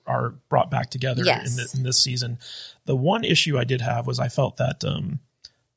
are 0.07 0.31
brought 0.49 0.71
back 0.71 0.89
together 0.89 1.23
Yes. 1.23 1.51
in, 1.51 1.57
this, 1.57 1.73
in 1.75 1.83
this 1.83 1.99
season. 1.99 2.39
The 2.85 2.95
one 2.95 3.23
issue 3.23 3.57
I 3.57 3.63
did 3.63 3.81
have 3.81 4.07
was 4.07 4.19
I 4.19 4.29
felt 4.29 4.57
that 4.57 4.83
um, 4.85 5.19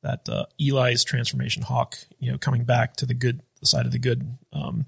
that 0.02 0.28
uh, 0.28 0.46
Eli's 0.60 1.04
transformation, 1.04 1.62
Hawk, 1.62 1.96
you 2.18 2.30
know, 2.32 2.38
coming 2.38 2.64
back 2.64 2.96
to 2.96 3.06
the 3.06 3.14
good 3.14 3.40
the 3.60 3.66
side 3.66 3.84
of 3.84 3.92
the 3.92 3.98
good, 3.98 4.36
um, 4.54 4.86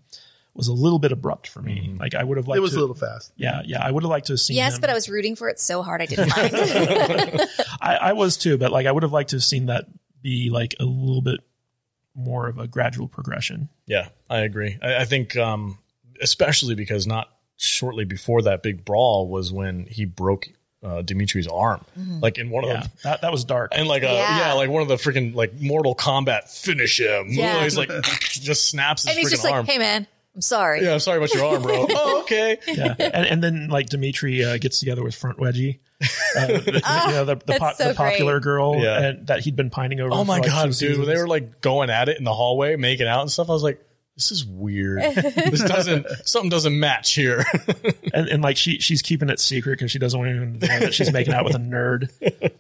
was 0.55 0.69
a 0.69 0.73
little 0.73 0.99
bit 0.99 1.13
abrupt 1.13 1.49
for 1.49 1.61
me. 1.61 1.95
Like 1.99 2.15
I 2.15 2.25
would 2.25 2.37
have 2.39 2.47
liked. 2.49 2.57
It 2.57 2.61
was 2.61 2.73
to, 2.73 2.79
a 2.79 2.81
little 2.81 2.95
fast. 2.95 3.33
Yeah, 3.37 3.63
yeah, 3.67 3.85
I 3.85 3.91
would 3.91 4.03
have 4.03 4.11
liked 4.11 4.29
to 4.29 4.35
have 4.35 4.41
seen. 4.41 4.57
Yes, 4.57 4.77
him- 4.77 4.81
but 4.81 4.91
I 4.91 4.95
was 4.95 5.09
rooting 5.09 5.37
for 5.37 5.49
it 5.49 5.59
so 5.61 5.83
hard 5.83 6.01
I 6.01 6.07
didn't 6.07 6.29
mind. 6.37 7.49
I, 7.81 7.97
I 7.97 8.13
was 8.15 8.37
too, 8.37 8.57
but 8.59 8.71
like 8.73 8.87
I 8.87 8.93
would 8.93 9.03
have 9.03 9.13
liked 9.13 9.31
to 9.31 9.37
have 9.37 9.45
seen 9.45 9.67
that 9.67 9.87
be 10.23 10.51
like 10.51 10.75
a 10.81 10.85
little 10.85 11.21
bit 11.23 11.41
more 12.15 12.49
of 12.49 12.59
a 12.59 12.67
gradual 12.69 13.09
progression. 13.09 13.69
Yeah, 13.87 14.09
I 14.31 14.41
agree. 14.41 14.79
I, 14.83 14.97
I 14.99 15.05
think, 15.05 15.37
um, 15.37 15.79
especially 16.21 16.75
because 16.75 17.07
not 17.07 17.31
shortly 17.63 18.05
before 18.05 18.43
that 18.43 18.63
big 18.63 18.85
brawl 18.85 19.29
was 19.29 19.53
when 19.53 19.87
he 19.87 20.05
broke 20.05 20.49
uh, 20.85 21.01
Demetri's 21.03 21.47
arm, 21.47 21.81
like 22.21 22.39
in 22.39 22.51
one 22.51 22.65
of 22.65 22.71
Yeah, 22.71 22.81
the. 22.83 22.91
that 23.05 23.21
that 23.23 23.31
was 23.33 23.45
dark. 23.45 23.71
And 23.75 23.87
like 23.87 24.03
a 24.03 24.07
yeah. 24.07 24.39
Yeah. 24.39 24.53
like 24.55 24.69
one 24.69 24.83
of 24.83 24.89
the 24.89 24.97
freaking 24.97 25.33
like 25.35 25.55
Mortal 25.61 25.95
Kombat 25.95 26.49
finish 26.51 26.99
him. 26.99 27.27
Yeah. 27.29 27.63
He's 27.65 27.77
like 27.77 27.89
just 28.23 28.69
snaps 28.69 29.03
his 29.05 29.11
and 29.11 29.19
he's 29.19 29.29
freaking 29.29 29.31
just 29.31 29.45
like, 29.45 29.55
arm. 29.55 29.67
hey, 29.67 29.79
man, 29.79 30.09
I'm 30.35 30.41
sorry. 30.41 30.83
yeah, 30.83 30.95
I'm 30.95 30.99
sorry 30.99 31.19
about 31.19 31.33
your 31.35 31.45
arm, 31.45 31.63
bro. 31.63 31.87
oh, 31.91 32.21
okay. 32.23 32.59
yeah, 32.67 32.95
and, 32.99 33.27
and 33.27 33.43
then 33.45 33.69
like 33.69 33.91
Demetri 33.91 34.45
uh, 34.45 34.59
gets 34.59 34.81
together 34.81 35.05
with 35.05 35.15
Front 35.15 35.39
Wedgie, 35.39 35.79
uh, 36.37 36.47
the, 36.47 36.83
you 37.07 37.13
know 37.13 37.25
the, 37.27 37.37
the, 37.37 37.59
po- 37.61 37.73
so 37.77 37.89
the 37.89 37.95
popular 37.95 38.41
great. 38.41 38.43
girl 38.43 38.83
Yeah. 38.83 39.03
and, 39.09 39.27
that 39.29 39.41
he'd 39.41 39.55
been 39.55 39.71
pining 39.71 40.01
over. 40.01 40.13
Oh 40.13 40.25
my 40.25 40.39
for, 40.39 40.43
like, 40.43 40.51
god, 40.51 40.63
two 40.63 40.69
dude! 40.71 40.75
seasons. 40.75 40.99
When 40.99 41.07
they 41.15 41.21
were 41.21 41.29
like 41.29 41.61
going 41.61 41.91
at 41.91 42.09
it 42.09 42.19
in 42.19 42.25
the 42.25 42.35
hallway, 42.35 42.75
making 42.75 43.07
out 43.07 43.21
and 43.21 43.31
stuff, 43.31 43.49
I 43.51 43.53
was 43.53 43.63
like, 43.63 43.81
"This 44.17 44.31
is 44.31 44.45
weird. 44.45 45.01
this 45.15 45.63
doesn't 45.63 46.07
something 46.25 46.51
doesn't 46.51 46.79
match 46.79 47.15
here." 47.15 47.45
and, 48.15 48.29
and 48.29 48.43
like 48.43 48.57
she 48.57 48.79
she's 48.79 49.03
keeping 49.03 49.29
it 49.29 49.41
secret 49.41 49.79
because 49.79 49.91
she 49.91 49.99
doesn't 49.99 50.19
want 50.19 50.31
anyone 50.31 50.59
to 50.59 50.67
know 50.67 50.79
that 50.81 50.95
she's 50.95 51.13
making 51.13 51.35
out 51.35 51.45
with 51.45 51.55
a 51.55 51.59
nerd. 51.59 52.11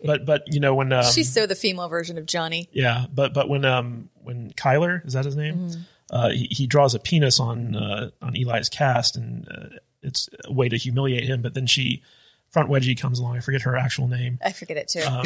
But 0.04 0.26
but 0.26 0.52
you 0.52 0.60
know 0.60 0.74
when 0.74 0.92
um, 0.92 1.04
She's 1.04 1.32
so 1.32 1.46
the 1.46 1.54
female 1.54 1.88
version 1.88 2.18
of 2.18 2.26
Johnny. 2.26 2.68
Yeah, 2.72 3.06
but 3.12 3.34
but 3.34 3.48
when 3.48 3.64
um 3.64 4.08
when 4.22 4.52
Kyler 4.52 5.04
is 5.06 5.12
that 5.14 5.24
his 5.24 5.36
name? 5.36 5.56
Mm-hmm. 5.56 5.80
Uh, 6.10 6.28
he, 6.28 6.48
he 6.50 6.66
draws 6.66 6.94
a 6.94 6.98
penis 6.98 7.40
on 7.40 7.74
uh, 7.74 8.10
on 8.20 8.36
Eli's 8.36 8.68
cast, 8.68 9.16
and 9.16 9.48
uh, 9.50 9.76
it's 10.02 10.28
a 10.44 10.52
way 10.52 10.68
to 10.68 10.76
humiliate 10.76 11.24
him. 11.24 11.40
But 11.40 11.54
then 11.54 11.66
she 11.66 12.02
front 12.50 12.68
wedgie 12.68 12.98
comes 12.98 13.18
along. 13.18 13.38
I 13.38 13.40
forget 13.40 13.62
her 13.62 13.76
actual 13.76 14.08
name. 14.08 14.38
I 14.44 14.52
forget 14.52 14.76
it 14.76 14.88
too. 14.88 15.00
Um, 15.00 15.24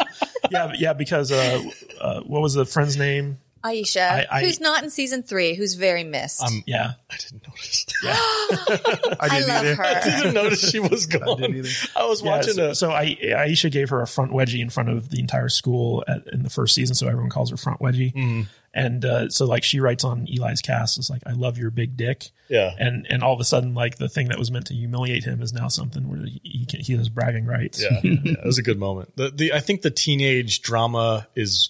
Yeah, 0.52 0.72
yeah, 0.76 0.92
because 0.92 1.32
uh, 1.32 1.62
uh, 2.00 2.20
what 2.20 2.42
was 2.42 2.54
the 2.54 2.66
friend's 2.66 2.96
name? 2.96 3.38
Aisha, 3.64 4.00
I- 4.10 4.26
I- 4.30 4.40
who's 4.44 4.60
not 4.60 4.82
in 4.82 4.90
season 4.90 5.22
three, 5.22 5.54
who's 5.54 5.74
very 5.74 6.04
missed. 6.04 6.42
Yeah, 6.66 6.92
I 7.10 7.16
didn't 7.16 7.46
notice. 7.46 7.86
I 8.04 9.16
I 9.20 9.28
didn't 9.28 9.48
love 9.48 9.64
either. 9.66 9.82
I 9.82 10.00
didn't 10.18 10.34
notice 10.34 10.70
she 10.70 10.80
was 10.80 11.06
gone. 11.06 11.40
didn't 11.40 11.56
either. 11.56 11.68
I 11.96 12.06
was 12.06 12.22
yeah. 12.22 12.30
watching 12.30 12.54
So, 12.54 12.70
a 12.70 12.74
so 12.74 12.90
I, 12.90 13.16
Aisha 13.22 13.70
gave 13.70 13.90
her 13.90 14.00
a 14.02 14.06
front 14.06 14.32
wedgie 14.32 14.60
in 14.60 14.70
front 14.70 14.88
of 14.88 15.10
the 15.10 15.20
entire 15.20 15.48
school 15.48 16.04
at, 16.08 16.26
in 16.32 16.42
the 16.42 16.50
first 16.50 16.74
season, 16.74 16.94
so 16.94 17.06
everyone 17.08 17.30
calls 17.30 17.50
her 17.50 17.56
front 17.56 17.80
wedgie. 17.80 18.12
Mm-hmm. 18.14 18.42
And 18.74 19.04
uh, 19.04 19.28
so 19.28 19.44
like 19.44 19.64
she 19.64 19.80
writes 19.80 20.02
on 20.02 20.26
Eli's 20.26 20.62
cast, 20.62 20.96
it's 20.96 21.10
like 21.10 21.20
I 21.26 21.32
love 21.32 21.58
your 21.58 21.70
big 21.70 21.94
dick. 21.96 22.30
yeah. 22.48 22.70
and 22.78 23.06
and 23.10 23.22
all 23.22 23.34
of 23.34 23.40
a 23.40 23.44
sudden 23.44 23.74
like 23.74 23.98
the 23.98 24.08
thing 24.08 24.28
that 24.28 24.38
was 24.38 24.50
meant 24.50 24.66
to 24.68 24.74
humiliate 24.74 25.24
him 25.24 25.42
is 25.42 25.52
now 25.52 25.68
something 25.68 26.08
where 26.08 26.24
he 26.24 26.40
he, 26.42 26.64
can, 26.64 26.80
he 26.80 26.96
has 26.96 27.10
bragging 27.10 27.44
rights 27.44 27.82
Yeah, 27.82 28.00
yeah, 28.02 28.32
it 28.32 28.44
was 28.46 28.56
a 28.58 28.62
good 28.70 28.78
moment. 28.78 29.14
The, 29.16 29.30
the 29.30 29.52
I 29.52 29.60
think 29.60 29.82
the 29.82 29.90
teenage 29.90 30.62
drama 30.62 31.28
is 31.36 31.68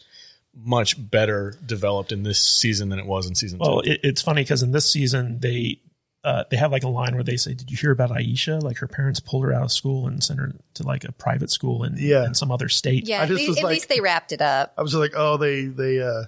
much 0.54 0.96
better 1.10 1.54
developed 1.64 2.12
in 2.12 2.22
this 2.22 2.40
season 2.40 2.88
than 2.90 2.98
it 2.98 3.06
was 3.06 3.26
in 3.26 3.34
season 3.34 3.58
well 3.58 3.80
two. 3.82 3.92
it, 3.92 4.00
it's 4.02 4.20
funny 4.22 4.42
because 4.42 4.62
in 4.62 4.70
this 4.72 4.90
season 4.90 5.38
they 5.40 5.80
uh, 6.24 6.44
they 6.50 6.56
have 6.56 6.70
like 6.70 6.84
a 6.84 6.88
line 6.88 7.14
where 7.14 7.24
they 7.24 7.36
say 7.36 7.52
did 7.54 7.70
you 7.70 7.76
hear 7.76 7.90
about 7.90 8.10
aisha 8.10 8.62
like 8.62 8.78
her 8.78 8.86
parents 8.86 9.18
pulled 9.18 9.44
her 9.44 9.52
out 9.52 9.62
of 9.64 9.72
school 9.72 10.06
and 10.06 10.22
sent 10.22 10.38
her 10.38 10.52
to 10.74 10.82
like 10.84 11.04
a 11.04 11.10
private 11.12 11.50
school 11.50 11.82
in, 11.84 11.94
Yeah. 11.96 12.26
in 12.26 12.34
some 12.34 12.52
other 12.52 12.68
state 12.68 13.08
yeah, 13.08 13.20
I 13.20 13.24
at, 13.24 13.30
least, 13.30 13.48
was 13.48 13.58
at 13.58 13.64
like- 13.64 13.72
least 13.72 13.88
they 13.88 14.00
wrapped 14.00 14.30
it 14.32 14.40
up. 14.42 14.72
I 14.78 14.82
was 14.82 14.94
like, 14.94 15.12
oh, 15.16 15.36
they 15.36 15.64
they 15.64 16.00
uh 16.00 16.24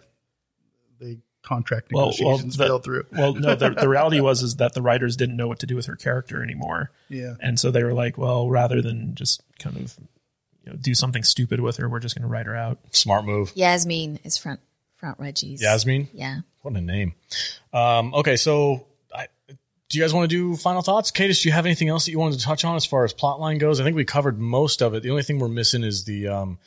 they 0.99 1.19
contract 1.43 1.89
Well, 1.93 2.07
well, 2.07 2.11
negotiations 2.39 2.57
the- 2.57 2.67
fell 2.67 2.79
through. 2.79 3.05
well 3.13 3.35
no 3.35 3.55
the, 3.55 3.71
the 3.71 3.89
reality 3.97 4.19
was 4.21 4.43
is 4.43 4.57
that 4.57 4.73
the 4.73 4.81
writers 4.83 5.17
didn't 5.17 5.37
know 5.37 5.47
what 5.49 5.59
to 5.61 5.67
do 5.67 5.77
with 5.77 5.87
her 5.87 5.97
character 5.97 6.43
anymore 6.43 6.91
Yeah. 7.11 7.35
and 7.41 7.61
so 7.61 7.71
they 7.71 7.85
were 7.85 7.93
like 7.93 8.17
well 8.17 8.49
rather 8.49 8.81
than 8.81 9.15
just 9.15 9.43
kind 9.59 9.77
of 9.77 9.95
you 10.65 10.73
know 10.73 10.79
do 10.79 10.95
something 10.95 11.23
stupid 11.23 11.61
with 11.61 11.77
her 11.77 11.89
we're 11.89 12.01
just 12.01 12.15
going 12.15 12.23
to 12.23 12.29
write 12.29 12.47
her 12.47 12.57
out 12.57 12.79
Smart 12.91 13.25
move. 13.25 13.53
Yasmin 13.55 14.19
is 14.25 14.39
front 14.39 14.61
front 14.97 15.19
Wedgie's. 15.19 15.61
Yasmin, 15.63 16.09
Yeah. 16.13 16.41
what 16.63 16.75
a 16.75 16.81
name. 16.81 17.15
Um, 17.73 18.15
okay, 18.15 18.37
so 18.37 18.87
I, 19.15 19.27
do 19.49 19.99
you 19.99 20.03
guys 20.03 20.15
want 20.15 20.29
to 20.31 20.35
do 20.35 20.57
final 20.57 20.81
thoughts? 20.83 21.11
Kadish, 21.11 21.43
do 21.43 21.49
you 21.49 21.53
have 21.53 21.67
anything 21.67 21.89
else 21.89 22.07
that 22.07 22.11
you 22.13 22.19
wanted 22.19 22.39
to 22.39 22.45
touch 22.45 22.65
on 22.65 22.77
as 22.77 22.87
far 22.87 23.05
as 23.05 23.13
plotline 23.13 23.59
goes? 23.59 23.81
I 23.81 23.85
think 23.85 23.97
we 23.97 24.05
covered 24.05 24.39
most 24.41 24.81
of 24.83 24.95
it. 24.95 25.03
The 25.03 25.11
only 25.11 25.23
thing 25.23 25.39
we're 25.39 25.49
missing 25.49 25.85
is 25.85 26.05
the 26.05 26.29
um, 26.29 26.59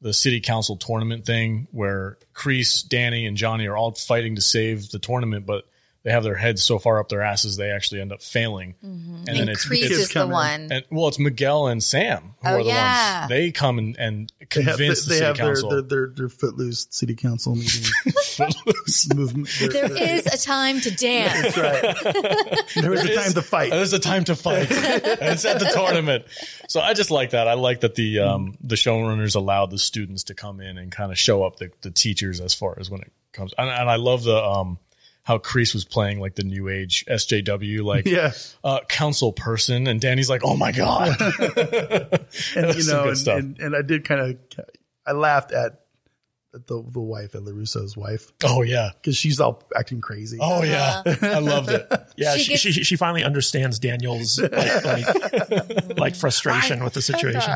the 0.00 0.12
city 0.14 0.40
council 0.40 0.76
tournament 0.76 1.24
thing 1.26 1.66
where 1.72 2.16
Kreese, 2.34 2.86
Danny, 2.88 3.26
and 3.26 3.36
Johnny 3.36 3.66
are 3.66 3.76
all 3.76 3.92
fighting 3.92 4.34
to 4.36 4.40
save 4.40 4.90
the 4.90 4.98
tournament, 4.98 5.44
but 5.46 5.66
they 6.04 6.12
have 6.12 6.22
their 6.22 6.34
heads 6.36 6.62
so 6.62 6.78
far 6.78 7.00
up 7.00 7.08
their 7.08 7.22
asses 7.22 7.56
they 7.56 7.70
actually 7.70 8.00
end 8.00 8.12
up 8.12 8.22
failing. 8.22 8.74
And, 8.82 9.26
then 9.26 9.48
it's, 9.48 9.68
it's 9.70 9.90
is 9.90 10.08
the 10.10 10.26
one. 10.26 10.70
and 10.70 10.84
well, 10.90 11.08
it's 11.08 11.18
Miguel 11.18 11.66
and 11.66 11.82
Sam 11.82 12.34
who 12.42 12.48
Oh, 12.48 12.54
are 12.56 12.62
the 12.62 12.68
yeah. 12.68 13.20
ones. 13.20 13.28
They 13.30 13.50
come 13.50 13.78
and, 13.78 13.96
and 13.98 14.32
They 14.54 14.62
have, 14.62 14.76
convince 14.76 15.06
they 15.06 15.18
the 15.18 15.24
have 15.24 15.36
city 15.36 15.42
their, 15.46 15.54
council. 15.54 15.70
their, 15.70 15.82
their, 15.82 16.06
their 16.14 16.28
footloose 16.28 16.86
city 16.90 17.14
council 17.16 17.54
meeting 17.56 17.90
Footloose. 18.36 19.14
movement. 19.14 19.48
Their- 19.58 19.68
There 19.70 19.88
their- 19.88 20.22
a 20.32 20.36
time 20.36 20.80
to 20.82 20.90
dance. 20.90 21.54
That's 21.54 21.58
right. 21.58 22.58
there 22.76 22.90
was 22.90 23.04
a 23.04 23.14
time 23.14 23.32
to 23.32 23.42
fight. 23.42 23.70
There's 23.70 23.92
a 23.92 23.98
time 23.98 24.24
to 24.24 24.36
fight. 24.36 24.70
and 24.70 25.32
it's 25.32 25.44
at 25.44 25.58
the 25.58 25.66
tournament. 25.74 26.24
So 26.68 26.80
I 26.80 26.92
just 26.94 27.10
like 27.10 27.30
that. 27.30 27.48
I 27.48 27.54
like 27.54 27.80
that 27.80 27.94
the 27.94 28.20
um, 28.20 28.56
the 28.60 28.74
showrunners 28.76 29.36
allowed 29.36 29.70
the 29.70 29.78
students 29.78 30.24
to 30.24 30.34
come 30.34 30.60
in 30.60 30.78
and 30.78 30.92
kind 30.92 31.10
of 31.12 31.18
show 31.18 31.44
up 31.44 31.56
the, 31.56 31.70
the 31.82 31.90
teachers 31.90 32.40
as 32.40 32.52
far 32.54 32.76
as 32.78 32.90
when 32.90 33.00
it 33.00 33.12
comes. 33.32 33.52
And, 33.56 33.68
and 33.68 33.88
I 33.90 33.96
love 33.96 34.22
the 34.24 34.36
um, 34.36 34.78
how 35.24 35.38
Kreese 35.38 35.74
was 35.74 35.84
playing 35.84 36.20
like 36.20 36.34
the 36.36 36.44
new 36.44 36.68
age 36.68 37.04
SJW, 37.08 37.82
like 37.82 38.06
Yeah. 38.06 38.32
uh, 38.62 38.80
council 38.88 39.32
person, 39.32 39.86
and 39.86 40.00
Danny's 40.00 40.30
like, 40.30 40.42
"Oh 40.44 40.56
my 40.56 40.70
god!" 40.70 41.16
and 41.20 42.74
you 42.76 42.86
know, 42.86 43.08
and, 43.08 43.28
and, 43.28 43.58
and 43.58 43.76
I 43.76 43.82
did 43.82 44.04
kind 44.04 44.20
of, 44.20 44.64
I 45.06 45.12
laughed 45.12 45.50
at 45.52 45.66
at 45.72 45.83
the 46.66 46.82
the 46.90 47.00
wife, 47.00 47.34
at 47.34 47.42
LaRusso's 47.42 47.96
wife, 47.96 48.32
oh 48.44 48.62
yeah, 48.62 48.90
because 48.94 49.16
she's 49.16 49.40
all 49.40 49.62
acting 49.76 50.00
crazy. 50.00 50.38
oh 50.40 50.62
yeah, 50.62 51.02
uh-huh. 51.04 51.26
I 51.26 51.38
loved 51.40 51.70
it. 51.70 51.86
Yeah, 52.16 52.36
She 52.36 52.56
she, 52.56 52.72
she, 52.72 52.84
she 52.84 52.96
finally 52.96 53.24
understands 53.24 53.78
Daniel's 53.78 54.38
like 54.40 54.84
like, 54.84 55.96
like 55.98 56.14
frustration 56.16 56.82
with 56.84 56.94
the 56.94 57.02
situation. 57.02 57.42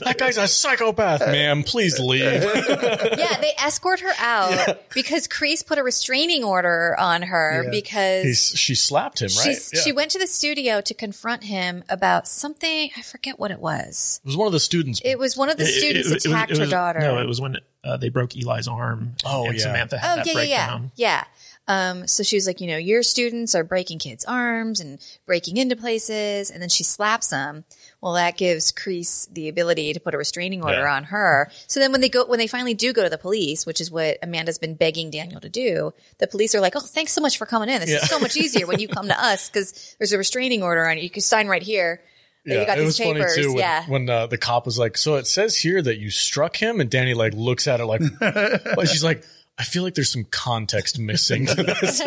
That 0.00 0.16
guy's 0.18 0.36
a 0.36 0.46
psychopath, 0.46 1.20
ma'am. 1.20 1.62
Please 1.62 1.98
leave. 1.98 2.22
yeah, 2.42 3.40
they 3.40 3.52
escort 3.58 4.00
her 4.00 4.12
out 4.18 4.78
because 4.94 5.26
Kreese 5.26 5.66
put 5.66 5.78
a 5.78 5.82
restraining 5.82 6.44
order 6.44 6.94
on 6.98 7.22
her 7.22 7.62
Yeah. 7.64 7.70
because 7.70 8.24
He's, 8.24 8.48
she 8.54 8.74
slapped 8.74 9.20
him, 9.20 9.26
right? 9.36 9.44
she's, 9.46 9.70
Yeah. 9.74 9.80
she 9.80 9.92
went 9.92 10.10
to 10.12 10.18
the 10.18 10.26
studio 10.26 10.80
to 10.82 10.94
confront 10.94 11.44
him 11.44 11.82
about 11.88 12.28
something. 12.28 12.90
I 12.96 13.02
forget 13.02 13.38
what 13.38 13.50
it 13.50 13.60
was. 13.60 14.20
it 14.24 14.26
was 14.28 14.36
one 14.36 14.46
of 14.46 14.52
the 14.52 14.60
students. 14.60 15.00
It 15.04 15.18
was 15.18 15.36
one 15.36 15.48
of 15.48 15.56
the 15.56 15.64
It- 15.64 15.68
it- 15.68 15.78
students 15.78 16.08
it 16.10 16.14
was- 16.14 16.26
attacked 16.26 16.50
it 16.52 16.56
her 16.58 16.62
was- 16.62 16.70
daughter. 16.70 17.00
No, 17.00 17.18
it 17.18 17.26
was 17.26 17.40
when 17.40 17.56
uh, 17.86 17.96
they 17.96 18.08
broke 18.08 18.36
Eli's 18.36 18.68
arm. 18.68 19.14
Oh, 19.24 19.46
and 19.46 19.56
yeah. 19.56 19.62
Samantha 19.62 19.98
had 19.98 20.12
Oh 20.12 20.16
that 20.16 20.26
yeah, 20.26 20.42
yeah, 20.42 20.44
yeah, 20.46 20.80
yeah. 20.96 21.24
Um, 21.68 22.06
so 22.06 22.22
she 22.22 22.36
was 22.36 22.46
like, 22.46 22.60
you 22.60 22.68
know, 22.68 22.76
your 22.76 23.02
students 23.02 23.54
are 23.56 23.64
breaking 23.64 23.98
kids' 23.98 24.24
arms 24.24 24.78
and 24.78 25.00
breaking 25.26 25.56
into 25.56 25.74
places, 25.74 26.48
and 26.48 26.62
then 26.62 26.68
she 26.68 26.84
slaps 26.84 27.28
them. 27.28 27.64
Well, 28.00 28.12
that 28.12 28.36
gives 28.36 28.70
Kreese 28.70 29.28
the 29.32 29.48
ability 29.48 29.92
to 29.92 29.98
put 29.98 30.14
a 30.14 30.18
restraining 30.18 30.62
order 30.62 30.82
Yeah. 30.82 30.94
on 30.94 31.04
her. 31.04 31.50
So 31.66 31.80
then 31.80 31.90
when 31.90 32.00
they 32.02 32.08
go, 32.08 32.24
when 32.24 32.38
they 32.38 32.46
finally 32.46 32.74
do 32.74 32.92
go 32.92 33.02
to 33.02 33.10
the 33.10 33.18
police, 33.18 33.66
which 33.66 33.80
is 33.80 33.90
what 33.90 34.18
Amanda's 34.22 34.58
been 34.58 34.74
begging 34.74 35.10
Daniel 35.10 35.40
to 35.40 35.48
do, 35.48 35.92
the 36.18 36.28
police 36.28 36.54
are 36.54 36.60
like, 36.60 36.76
oh, 36.76 36.80
thanks 36.80 37.12
so 37.12 37.20
much 37.20 37.36
for 37.36 37.46
coming 37.46 37.68
in. 37.68 37.80
This 37.80 37.90
Yeah. 37.90 37.96
is 37.96 38.08
so 38.10 38.20
much 38.20 38.36
easier 38.36 38.66
when 38.68 38.78
you 38.78 38.86
come 38.86 39.08
to 39.08 39.20
us 39.24 39.48
because 39.50 39.96
there's 39.98 40.12
a 40.12 40.18
restraining 40.18 40.62
order 40.62 40.86
on 40.88 40.98
it. 40.98 41.02
You 41.02 41.10
can 41.10 41.22
sign 41.22 41.48
right 41.48 41.62
here. 41.62 42.00
That 42.46 42.60
you 42.60 42.66
got 42.66 42.78
it 42.78 42.80
these 42.80 42.86
was 42.86 42.98
papers. 42.98 43.32
funny 43.34 43.42
too 43.42 43.48
when, 43.50 43.58
yeah. 43.58 43.84
when 43.86 44.08
uh, 44.08 44.26
the 44.28 44.38
cop 44.38 44.64
was 44.66 44.78
like, 44.78 44.96
"So 44.96 45.16
it 45.16 45.26
says 45.26 45.56
here 45.56 45.82
that 45.82 45.98
you 45.98 46.10
struck 46.10 46.56
him," 46.56 46.80
and 46.80 46.88
Danny 46.88 47.12
like 47.14 47.32
looks 47.34 47.66
at 47.66 47.80
it 47.80 47.86
like, 47.86 48.00
but 48.20 48.88
she's 48.88 49.02
like, 49.04 49.24
"I 49.58 49.64
feel 49.64 49.82
like 49.82 49.94
there's 49.94 50.10
some 50.12 50.24
context 50.30 50.98
missing 50.98 51.46
to 51.56 51.62
this." 51.62 52.00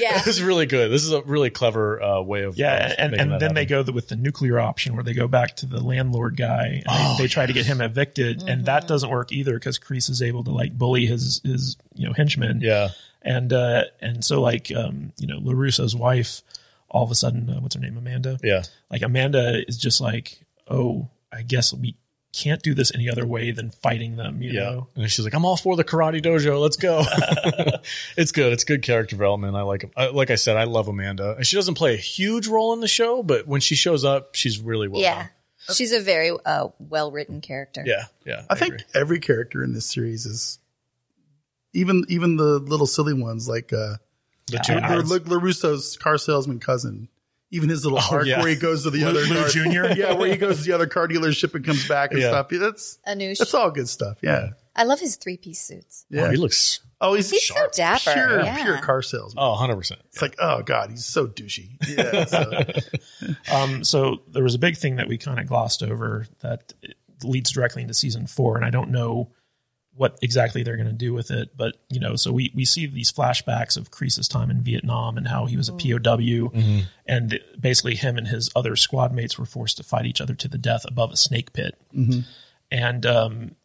yeah. 0.00 0.20
it 0.20 0.26
was 0.26 0.40
really 0.42 0.66
good. 0.66 0.90
This 0.90 1.02
is 1.04 1.12
a 1.12 1.22
really 1.22 1.50
clever 1.50 2.00
uh, 2.02 2.20
way 2.22 2.42
of 2.42 2.56
Yeah, 2.56 2.86
of 2.86 2.94
and, 2.98 3.14
and 3.14 3.32
that 3.32 3.40
then 3.40 3.54
they 3.54 3.66
go 3.66 3.82
the, 3.82 3.92
with 3.92 4.08
the 4.08 4.16
nuclear 4.16 4.60
option 4.60 4.94
where 4.94 5.02
they 5.02 5.14
go 5.14 5.26
back 5.26 5.56
to 5.56 5.66
the 5.66 5.80
landlord 5.82 6.36
guy 6.36 6.66
and 6.66 6.84
Oh, 6.88 7.14
they, 7.18 7.24
they 7.24 7.28
try 7.28 7.46
to 7.46 7.52
get 7.52 7.66
him 7.66 7.80
evicted, 7.80 8.42
and 8.48 8.66
that 8.66 8.86
doesn't 8.86 9.10
work 9.10 9.32
either 9.32 9.54
because 9.54 9.78
Kreese 9.78 10.08
is 10.08 10.22
able 10.22 10.44
to 10.44 10.50
like 10.52 10.76
bully 10.76 11.06
his 11.06 11.40
his 11.44 11.76
you 11.94 12.06
know 12.06 12.12
henchmen. 12.12 12.60
yeah, 12.60 12.90
and 13.22 13.52
uh, 13.52 13.84
and 14.00 14.24
so 14.24 14.40
like 14.40 14.70
um, 14.74 15.12
you 15.18 15.26
know 15.26 15.40
LaRusso's 15.40 15.96
wife, 15.96 16.42
all 16.90 17.04
of 17.04 17.10
a 17.10 17.14
sudden, 17.14 17.48
uh, 17.48 17.60
what's 17.60 17.74
her 17.74 17.80
name, 17.80 17.96
Amanda? 17.96 18.38
yeah, 18.42 18.62
Like 18.90 19.02
Amanda 19.02 19.62
is 19.68 19.78
just 19.78 20.00
like, 20.00 20.40
oh, 20.68 21.08
I 21.32 21.42
guess 21.42 21.72
we 21.72 21.96
can't 22.32 22.62
do 22.62 22.74
this 22.74 22.92
any 22.94 23.10
other 23.10 23.26
way 23.26 23.50
than 23.50 23.70
fighting 23.70 24.16
them. 24.16 24.40
You 24.42 24.52
know, 24.52 24.88
And 24.94 25.10
she's 25.10 25.24
like, 25.24 25.34
I'm 25.34 25.44
all 25.44 25.56
for 25.56 25.74
the 25.76 25.82
karate 25.84 26.20
dojo. 26.22 26.60
Let's 26.60 26.76
go. 26.76 27.02
it's 28.16 28.32
good. 28.32 28.52
It's 28.52 28.64
good 28.64 28.82
character 28.82 29.16
development. 29.16 29.56
I 29.56 29.62
like. 29.62 29.90
I, 29.96 30.06
like 30.08 30.30
I 30.30 30.36
said, 30.36 30.56
I 30.56 30.64
love 30.64 30.88
Amanda. 30.88 31.34
And 31.36 31.46
she 31.46 31.56
doesn't 31.56 31.74
play 31.74 31.94
a 31.94 31.98
huge 31.98 32.46
role 32.46 32.72
in 32.72 32.80
the 32.80 32.88
show, 32.88 33.22
but 33.22 33.46
when 33.46 33.60
she 33.60 33.74
shows 33.74 34.04
up, 34.04 34.34
she's 34.34 34.60
really 34.60 34.86
well 34.88 35.00
Yeah. 35.00 35.16
done. 35.66 35.76
She's 35.76 35.92
a 35.92 36.00
very 36.00 36.30
uh, 36.46 36.68
well 36.78 37.10
written 37.12 37.40
character. 37.40 37.82
Yeah. 37.86 38.04
Yeah. 38.24 38.44
I 38.48 38.54
think 38.54 38.74
agree. 38.74 38.86
every 38.94 39.20
character 39.20 39.62
in 39.64 39.74
this 39.74 39.86
series 39.86 40.24
is 40.26 40.58
even 41.72 42.04
even 42.08 42.36
the 42.36 42.58
little 42.58 42.86
silly 42.86 43.12
ones 43.12 43.48
like 43.48 43.72
uh 43.72 43.96
the 44.50 44.58
two 44.58 44.72
I- 44.74 44.78
I- 44.78 44.94
La- 44.96 45.02
La- 45.16 45.18
LaRusso's 45.18 45.96
car 45.96 46.18
salesman 46.18 46.60
cousin. 46.60 47.08
Even 47.52 47.68
his 47.68 47.82
little 47.84 47.98
arc 47.98 48.22
Oh, 48.22 48.24
yeah. 48.24 48.38
where 48.38 48.48
he 48.48 48.54
goes 48.54 48.84
to 48.84 48.90
the 48.90 49.02
other 49.02 49.22
Lou 49.22 49.34
car, 49.40 49.48
Jr.? 49.48 49.60
yeah, 50.00 50.12
where 50.12 50.30
he 50.30 50.36
goes 50.36 50.58
to 50.58 50.62
the 50.64 50.72
other 50.72 50.86
car 50.86 51.08
dealership 51.08 51.52
and 51.54 51.64
comes 51.64 51.86
back 51.88 52.12
and 52.12 52.20
Yeah. 52.20 52.28
stuff. 52.28 52.48
That's 52.48 52.98
Anoush. 53.08 53.38
that's 53.38 53.54
all 53.54 53.72
good 53.72 53.88
stuff. 53.88 54.18
Yeah, 54.22 54.50
I 54.76 54.84
love 54.84 55.00
his 55.00 55.16
three 55.16 55.36
piece 55.36 55.60
suits. 55.60 56.06
yeah. 56.10 56.26
Oh, 56.26 56.30
he 56.30 56.36
looks, 56.36 56.78
oh, 57.00 57.14
he's, 57.14 57.28
He's 57.28 57.48
so 57.48 57.54
sharp, 57.54 57.72
dapper, 57.72 58.12
pure, 58.14 58.42
yeah. 58.44 58.62
pure 58.62 58.78
car 58.78 59.02
salesman. 59.02 59.42
oh, 59.42 59.56
100%. 59.60 59.96
It's 60.06 60.22
like, 60.22 60.36
oh 60.38 60.62
god, 60.62 60.90
he's 60.90 61.04
so 61.04 61.26
douchey. 61.26 61.70
Yeah, 61.88 62.24
so, 63.46 63.52
Um, 63.52 63.82
so 63.82 64.22
there 64.28 64.44
was 64.44 64.54
a 64.54 64.58
big 64.60 64.76
thing 64.76 64.94
that 64.96 65.08
we 65.08 65.18
kind 65.18 65.40
of 65.40 65.46
glossed 65.48 65.82
over 65.82 66.26
that 66.42 66.72
leads 67.24 67.50
directly 67.50 67.82
into 67.82 67.94
season 67.94 68.28
four, 68.28 68.56
and 68.56 68.64
I 68.64 68.70
don't 68.70 68.90
know 68.90 69.32
what 70.00 70.18
exactly 70.22 70.62
they're 70.62 70.78
going 70.78 70.88
to 70.88 70.94
do 70.94 71.12
with 71.12 71.30
it, 71.30 71.54
but 71.54 71.76
you 71.90 72.00
know, 72.00 72.16
so 72.16 72.32
we 72.32 72.50
we 72.54 72.64
see 72.64 72.86
these 72.86 73.12
flashbacks 73.12 73.76
of 73.76 73.90
Kreese's 73.90 74.28
time 74.28 74.50
in 74.50 74.62
Vietnam 74.62 75.18
and 75.18 75.28
how 75.28 75.44
he 75.44 75.58
was 75.58 75.68
a 75.68 75.72
mm-hmm. 75.72 76.02
POW, 76.02 76.58
mm-hmm. 76.58 76.78
and 77.06 77.38
basically 77.60 77.96
him 77.96 78.16
and 78.16 78.26
his 78.26 78.48
other 78.56 78.76
squad 78.76 79.12
mates 79.12 79.38
were 79.38 79.44
forced 79.44 79.76
to 79.76 79.82
fight 79.82 80.06
each 80.06 80.22
other 80.22 80.32
to 80.32 80.48
the 80.48 80.56
death 80.56 80.86
above 80.88 81.12
a 81.12 81.18
snake 81.18 81.52
pit, 81.52 81.78
mm-hmm. 81.94 82.20
and 82.70 83.04
um, 83.04 83.56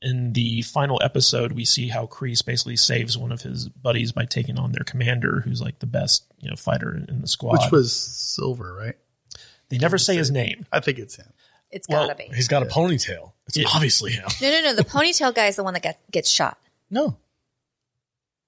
in 0.00 0.32
the 0.32 0.62
final 0.62 0.98
episode, 1.04 1.52
we 1.52 1.66
see 1.66 1.88
how 1.88 2.06
Kreese 2.06 2.42
basically 2.42 2.76
saves 2.76 3.18
one 3.18 3.30
of 3.30 3.42
his 3.42 3.68
buddies 3.68 4.10
by 4.10 4.24
taking 4.24 4.58
on 4.58 4.72
their 4.72 4.84
commander, 4.84 5.40
who's 5.40 5.60
like 5.60 5.80
the 5.80 5.86
best 5.86 6.24
you 6.40 6.48
know 6.48 6.56
fighter 6.56 6.96
in 6.96 7.20
the 7.20 7.28
squad. 7.28 7.60
which 7.60 7.70
was 7.70 7.92
Silver, 7.92 8.74
right? 8.74 8.96
they 9.68 9.76
never 9.76 9.98
say 9.98 10.16
his 10.16 10.30
name. 10.30 10.64
I 10.72 10.80
think 10.80 10.98
it's 10.98 11.16
him. 11.16 11.30
It's 11.74 11.88
Well, 11.88 12.06
gotta 12.06 12.14
be. 12.16 12.34
He's 12.34 12.48
got 12.48 12.62
a 12.62 12.66
ponytail. 12.66 13.32
It's 13.48 13.56
Yeah. 13.56 13.66
obviously 13.74 14.12
him. 14.12 14.24
No, 14.40 14.50
no, 14.50 14.62
no. 14.62 14.74
The 14.74 14.84
ponytail 14.84 15.34
guy 15.34 15.48
is 15.48 15.56
the 15.56 15.64
one 15.64 15.74
that 15.74 15.82
got, 15.82 15.96
gets 16.10 16.30
shot. 16.30 16.56
No. 16.88 17.18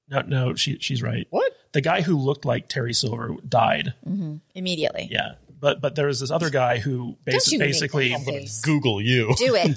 No, 0.09 0.21
no, 0.23 0.55
she 0.55 0.79
she's 0.79 1.03
right. 1.03 1.27
What? 1.31 1.53
The 1.73 1.81
guy 1.81 2.01
who 2.03 2.17
looked 2.17 2.45
like 2.45 2.69
Terry 2.69 2.95
Silver 2.95 3.35
died. 3.47 3.93
Mm-hmm. 4.09 4.37
immediately. 4.55 5.09
Yeah, 5.11 5.33
but 5.61 5.81
but 5.81 5.97
there 5.97 6.07
was 6.07 6.21
this 6.21 6.31
other 6.31 6.49
guy 6.51 6.79
who 6.79 7.17
basi- 7.27 7.59
basically. 7.59 8.15
Google 8.63 9.01
you. 9.03 9.35
Do 9.37 9.57
it. 9.57 9.77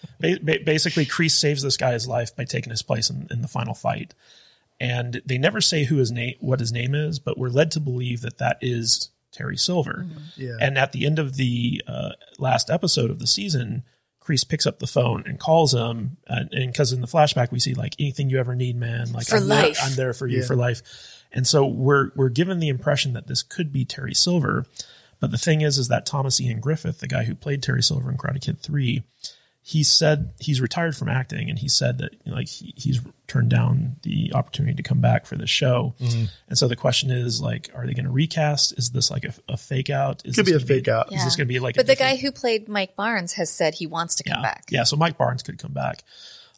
ba- 0.20 0.38
ba- 0.42 0.64
basically 0.64 1.04
Kreese 1.04 1.32
saves 1.32 1.62
this 1.62 1.76
guy's 1.76 2.08
life 2.08 2.34
by 2.34 2.44
taking 2.44 2.70
his 2.70 2.80
place 2.82 3.10
in, 3.10 3.28
in 3.30 3.42
the 3.42 3.48
final 3.48 3.74
fight. 3.74 4.14
And 4.80 5.20
they 5.26 5.36
never 5.36 5.60
say 5.60 5.84
who 5.84 5.96
his 5.96 6.10
name, 6.10 6.36
what 6.40 6.58
his 6.58 6.72
name 6.72 6.94
is, 6.94 7.18
but 7.18 7.36
we're 7.36 7.50
led 7.50 7.70
to 7.72 7.80
believe 7.80 8.22
that 8.22 8.38
that 8.38 8.56
is 8.62 9.10
Terry 9.32 9.56
Silver. 9.56 10.06
Yeah. 10.36 10.56
And 10.60 10.76
at 10.78 10.92
the 10.92 11.06
end 11.06 11.18
of 11.18 11.36
the 11.36 11.82
uh, 11.86 12.10
last 12.38 12.70
episode 12.70 13.10
of 13.10 13.18
the 13.18 13.26
season, 13.26 13.84
Kreese 14.22 14.46
picks 14.48 14.66
up 14.66 14.78
the 14.78 14.86
phone 14.86 15.24
and 15.26 15.38
calls 15.38 15.72
him. 15.74 16.16
Uh, 16.28 16.44
and 16.52 16.72
because 16.72 16.92
in 16.92 17.00
the 17.00 17.06
flashback 17.06 17.50
we 17.50 17.58
see 17.60 17.74
like 17.74 17.94
anything 17.98 18.28
you 18.30 18.38
ever 18.38 18.54
need, 18.54 18.76
man, 18.76 19.12
like 19.12 19.26
For 19.26 19.36
I'm 19.36 19.48
there- 19.48 19.72
I'm 19.82 19.94
there 19.94 20.12
for 20.12 20.26
you 20.26 20.40
Yeah. 20.40 20.46
for 20.46 20.56
life. 20.56 20.82
And 21.32 21.46
so 21.46 21.64
we're 21.64 22.10
we're 22.16 22.28
given 22.28 22.58
the 22.58 22.68
impression 22.68 23.12
that 23.12 23.28
this 23.28 23.42
could 23.42 23.72
be 23.72 23.84
Terry 23.84 24.14
Silver. 24.14 24.66
But 25.20 25.30
the 25.30 25.38
thing 25.38 25.60
is, 25.60 25.78
is 25.78 25.88
that 25.88 26.06
Thomas 26.06 26.40
Ian 26.40 26.60
Griffith, 26.60 27.00
the 27.00 27.06
guy 27.06 27.24
who 27.24 27.34
played 27.34 27.62
Terry 27.62 27.82
Silver 27.82 28.10
in 28.10 28.16
Karate 28.16 28.40
Kid 28.40 28.58
Three, 28.58 29.04
he 29.70 29.84
said 29.84 30.32
he's 30.40 30.60
retired 30.60 30.96
from 30.96 31.08
acting, 31.08 31.48
and 31.48 31.56
he 31.56 31.68
said 31.68 31.98
that 31.98 32.12
you 32.24 32.32
know, 32.32 32.36
like 32.36 32.48
he, 32.48 32.74
he's 32.76 32.98
turned 33.28 33.50
down 33.50 33.94
the 34.02 34.32
opportunity 34.34 34.74
to 34.74 34.82
come 34.82 35.00
back 35.00 35.26
for 35.26 35.36
the 35.36 35.46
show. 35.46 35.94
Mm-hmm. 36.00 36.24
And 36.48 36.58
so 36.58 36.66
the 36.66 36.74
question 36.74 37.12
is, 37.12 37.40
like, 37.40 37.70
are 37.72 37.86
they 37.86 37.94
going 37.94 38.06
to 38.06 38.10
recast? 38.10 38.76
Is 38.76 38.90
this 38.90 39.12
like 39.12 39.22
a, 39.24 39.32
a 39.48 39.56
fake 39.56 39.88
out? 39.88 40.22
Is 40.24 40.34
Could 40.34 40.46
this 40.46 40.52
be 40.52 40.56
a 40.56 40.58
gonna 40.58 40.66
fake 40.66 40.88
out. 40.88 41.12
Is 41.12 41.22
this 41.22 41.36
going 41.36 41.46
to 41.46 41.52
be 41.54 41.60
like? 41.60 41.76
But 41.76 41.84
a 41.84 41.86
the 41.86 41.94
guy 41.94 42.16
who 42.16 42.32
played 42.32 42.68
Mike 42.68 42.96
Barnes 42.96 43.34
has 43.34 43.48
said 43.48 43.74
he 43.74 43.86
wants 43.86 44.16
to 44.16 44.24
come 44.24 44.38
yeah, 44.38 44.42
back. 44.42 44.64
yeah. 44.70 44.82
So 44.82 44.96
Mike 44.96 45.16
Barnes 45.16 45.44
could 45.44 45.58
come 45.58 45.72
back. 45.72 46.02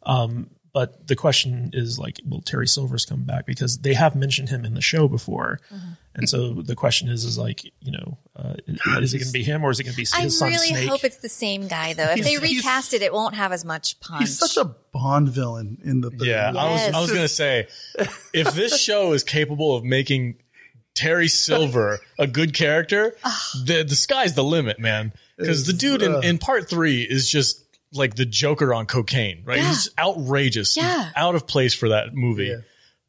Um, 0.01 0.49
but 0.73 1.05
the 1.05 1.15
question 1.15 1.69
is 1.71 1.99
like, 1.99 2.19
will 2.27 2.41
Terry 2.41 2.67
Silvers 2.67 3.05
come 3.05 3.25
back? 3.25 3.45
Because 3.45 3.77
they 3.77 3.93
have 3.93 4.15
mentioned 4.15 4.49
him 4.49 4.65
in 4.65 4.73
the 4.73 4.81
show 4.81 5.07
before, 5.07 5.59
Mm-hmm. 5.71 5.91
and 6.15 6.27
so 6.27 6.53
the 6.53 6.75
question 6.75 7.09
is, 7.09 7.25
is 7.25 7.37
like, 7.37 7.63
you 7.79 7.91
know, 7.91 8.17
uh, 8.35 8.55
is, 8.67 8.75
is 9.03 9.13
it 9.13 9.17
going 9.19 9.27
to 9.27 9.33
be 9.33 9.43
him 9.43 9.63
or 9.63 9.69
is 9.71 9.79
it 9.79 9.83
going 9.83 9.91
to 9.93 9.97
be 9.97 10.01
his 10.01 10.13
I 10.13 10.27
son 10.27 10.49
really 10.49 10.67
Snake? 10.69 10.89
hope 10.89 11.03
it's 11.03 11.17
the 11.17 11.29
same 11.29 11.67
guy, 11.67 11.93
though. 11.93 12.09
If 12.17 12.23
they 12.23 12.37
recast 12.37 12.93
it, 12.93 13.01
it 13.03 13.13
won't 13.13 13.35
have 13.35 13.51
as 13.51 13.63
much 13.63 13.99
punch. 13.99 14.21
He's 14.21 14.37
such 14.39 14.57
a 14.57 14.65
Bond 14.91 15.29
villain 15.29 15.77
in 15.83 16.01
the 16.01 16.09
third 16.09 16.21
Yeah, 16.27 16.47
movie. 16.47 16.59
I 16.59 16.71
was 16.71 16.81
Yes. 16.81 16.93
I 16.95 17.01
was 17.01 17.11
gonna 17.11 17.27
say, 17.27 17.67
if 18.33 18.53
this 18.53 18.79
show 18.79 19.13
is 19.13 19.23
capable 19.23 19.75
of 19.75 19.83
making 19.83 20.35
Terry 20.95 21.27
Silver 21.27 21.99
a 22.19 22.27
good 22.27 22.53
character, 22.53 23.15
the 23.65 23.83
the 23.87 23.95
sky's 23.95 24.33
the 24.35 24.43
limit, 24.43 24.79
man. 24.79 25.13
Because 25.37 25.65
the 25.65 25.73
dude 25.73 26.01
in, 26.03 26.23
in 26.23 26.37
part 26.37 26.69
three 26.69 27.01
is 27.01 27.27
just 27.29 27.63
like 27.91 28.15
the 28.15 28.25
Joker 28.25 28.73
on 28.73 28.85
cocaine, 28.85 29.43
right? 29.45 29.57
Yeah. 29.57 29.67
He's 29.69 29.89
outrageous, 29.99 30.75
He's 30.75 30.83
Yeah. 30.83 31.09
out 31.15 31.35
of 31.35 31.45
place 31.47 31.73
for 31.73 31.89
that 31.89 32.13
movie, 32.13 32.45
Yeah. 32.47 32.57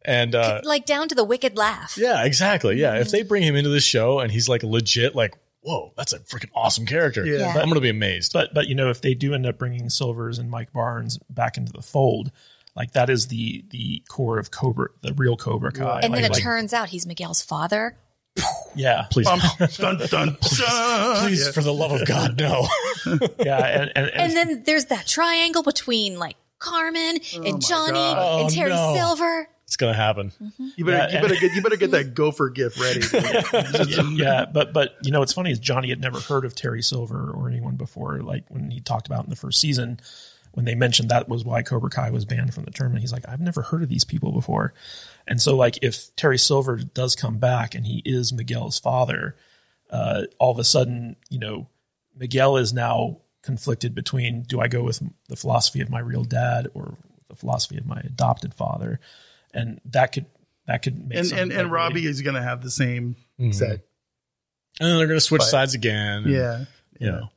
And 0.05 0.35
uh, 0.35 0.61
like 0.65 0.87
down 0.87 1.09
to 1.09 1.15
the 1.15 1.25
wicked 1.25 1.57
laugh. 1.57 1.97
yeah, 1.99 2.25
exactly, 2.25 2.81
yeah. 2.81 2.95
If 2.99 3.11
they 3.11 3.23
bring 3.23 3.43
him 3.43 3.57
into 3.57 3.71
this 3.71 3.85
show 3.85 4.21
and 4.21 4.31
he's 4.31 4.49
like 4.49 4.63
legit, 4.63 5.15
like, 5.15 5.35
whoa, 5.61 5.93
that's 5.97 6.13
a 6.13 6.19
freaking 6.21 6.51
awesome 6.55 6.87
character. 6.87 7.25
Yeah. 7.25 7.39
Yeah. 7.39 7.61
I'm 7.61 7.69
gonna 7.69 7.81
be 7.81 7.89
amazed. 7.91 8.33
But 8.33 8.53
but 8.55 8.69
you 8.69 8.75
know, 8.75 8.91
if 8.91 9.01
they 9.01 9.15
do 9.15 9.35
end 9.35 9.47
up 9.47 9.59
bringing 9.59 9.89
Silvers 9.91 10.39
and 10.39 10.51
Mike 10.51 10.73
Barnes 10.73 11.19
back 11.31 11.57
into 11.57 11.73
the 11.73 11.83
fold, 11.83 12.31
like 12.77 12.93
that 12.93 13.09
is 13.11 13.29
the 13.29 13.65
the 13.71 14.03
core 14.09 14.39
of 14.39 14.51
Cobra, 14.51 14.89
the 15.03 15.15
real 15.15 15.37
Cobra 15.37 15.73
Kai. 15.73 16.01
And 16.03 16.13
like, 16.13 16.23
then 16.23 16.31
it 16.31 16.33
like- 16.35 16.43
turns 16.43 16.73
out 16.73 16.89
he's 16.91 17.07
Miguel's 17.07 17.41
father. 17.43 17.97
yeah, 18.75 19.07
Please, 19.13 19.27
Bum, 19.29 19.39
dun, 19.77 19.97
dun, 19.97 20.09
dun. 20.09 20.37
please, 20.41 21.47
Yeah. 21.47 21.53
for 21.53 21.63
the 21.63 21.73
love 21.73 21.93
of 21.93 22.05
God, 22.05 22.37
no. 22.37 22.67
yeah, 23.39 23.59
and 23.65 23.93
and, 23.95 24.07
and, 24.09 24.11
And 24.11 24.33
then 24.33 24.63
there's 24.65 24.87
that 24.87 25.07
triangle 25.07 25.63
between 25.63 26.19
like 26.19 26.35
Carmen 26.59 27.19
and 27.35 27.63
Johnny 27.63 27.93
God. 27.93 28.41
and 28.41 28.47
Oh, 28.47 28.53
Terry 28.53 28.71
no. 28.71 28.95
Silver. 28.97 29.49
It's 29.75 29.81
gonna 29.81 29.93
happen. 29.93 30.31
You 30.77 30.85
better, 30.85 30.97
Yeah, 30.99 31.09
you 31.11 31.19
and- 31.19 31.29
better 31.29 31.41
get, 31.41 31.53
you 31.53 31.63
better 31.63 31.77
get 31.77 31.91
that 31.91 32.15
gopher 32.15 32.49
gift 32.49 32.79
ready. 32.79 33.01
yeah, 34.15 34.45
but 34.45 34.73
but 34.73 34.95
you 35.03 35.11
know 35.11 35.19
what's 35.19 35.33
funny 35.33 35.51
is 35.51 35.59
Johnny 35.59 35.89
had 35.89 36.01
never 36.01 36.21
heard 36.21 36.45
of 36.45 36.55
Terry 36.55 36.81
Silver 36.81 37.33
or 37.33 37.49
anyone 37.49 37.75
before. 37.75 38.21
Like 38.21 38.45
when 38.49 38.71
he 38.71 38.81
talked 38.81 39.09
about 39.09 39.25
in 39.25 39.31
the 39.31 39.37
first 39.37 39.61
season, 39.61 39.99
when 40.53 40.65
they 40.65 40.77
mentioned 40.77 41.09
that 41.09 41.29
was 41.29 41.45
why 41.45 41.63
Cobra 41.63 41.91
Kai 41.91 42.11
was 42.11 42.25
banned 42.25 42.55
from 42.55 42.65
the 42.65 42.71
tournament, 42.71 43.01
he's 43.01 43.13
like, 43.13 43.29
I've 43.29 43.41
never 43.41 43.63
heard 43.63 43.83
of 43.83 43.89
these 43.89 44.05
people 44.05 44.31
before. 44.31 44.75
And 45.27 45.43
so, 45.43 45.57
like, 45.57 45.81
if 45.83 46.15
Terry 46.15 46.39
Silver 46.39 46.77
does 46.77 47.17
come 47.17 47.39
back 47.39 47.75
and 47.75 47.85
he 47.85 48.01
is 48.05 48.33
Miguel's 48.33 48.79
father, 48.79 49.35
uh, 49.91 50.23
all 50.39 50.53
of 50.53 50.61
a 50.61 50.65
sudden, 50.65 51.17
you 51.31 51.41
know, 51.41 51.67
Miguel 52.17 52.57
is 52.59 52.73
now 52.73 53.19
conflicted 53.43 53.93
between 53.95 54.43
do 54.43 54.61
I 54.61 54.69
go 54.69 54.85
with 54.85 55.03
the 55.29 55.35
philosophy 55.37 55.81
of 55.81 55.91
my 55.91 55.99
real 55.99 56.23
dad 56.25 56.69
or 56.75 56.97
the 57.29 57.35
philosophy 57.35 57.77
of 57.79 57.87
my 57.87 58.01
adopted 58.05 58.55
father, 58.55 59.01
and 59.55 59.81
that 59.87 60.13
could 60.13 60.27
that 60.67 60.83
could 60.83 61.09
make 61.09 61.19
and 61.19 61.27
some, 61.27 61.39
and, 61.39 61.51
like, 61.51 61.59
and 61.59 61.71
really- 61.71 61.83
Robbie 61.83 62.07
is 62.07 62.23
going 62.23 62.35
to 62.35 62.43
have 62.43 62.63
the 62.63 62.71
same 62.71 63.17
mm-hmm. 63.39 63.53
set. 63.53 63.81
And 64.81 64.89
then 64.89 64.99
they're 64.99 65.07
gonna 65.07 65.21
switch 65.21 65.41
But- 65.41 65.49
sides 65.49 65.75
again. 65.75 66.25
and, 66.25 66.33
Yeah. 66.33 66.65
you 66.99 67.07
know, 67.13 67.29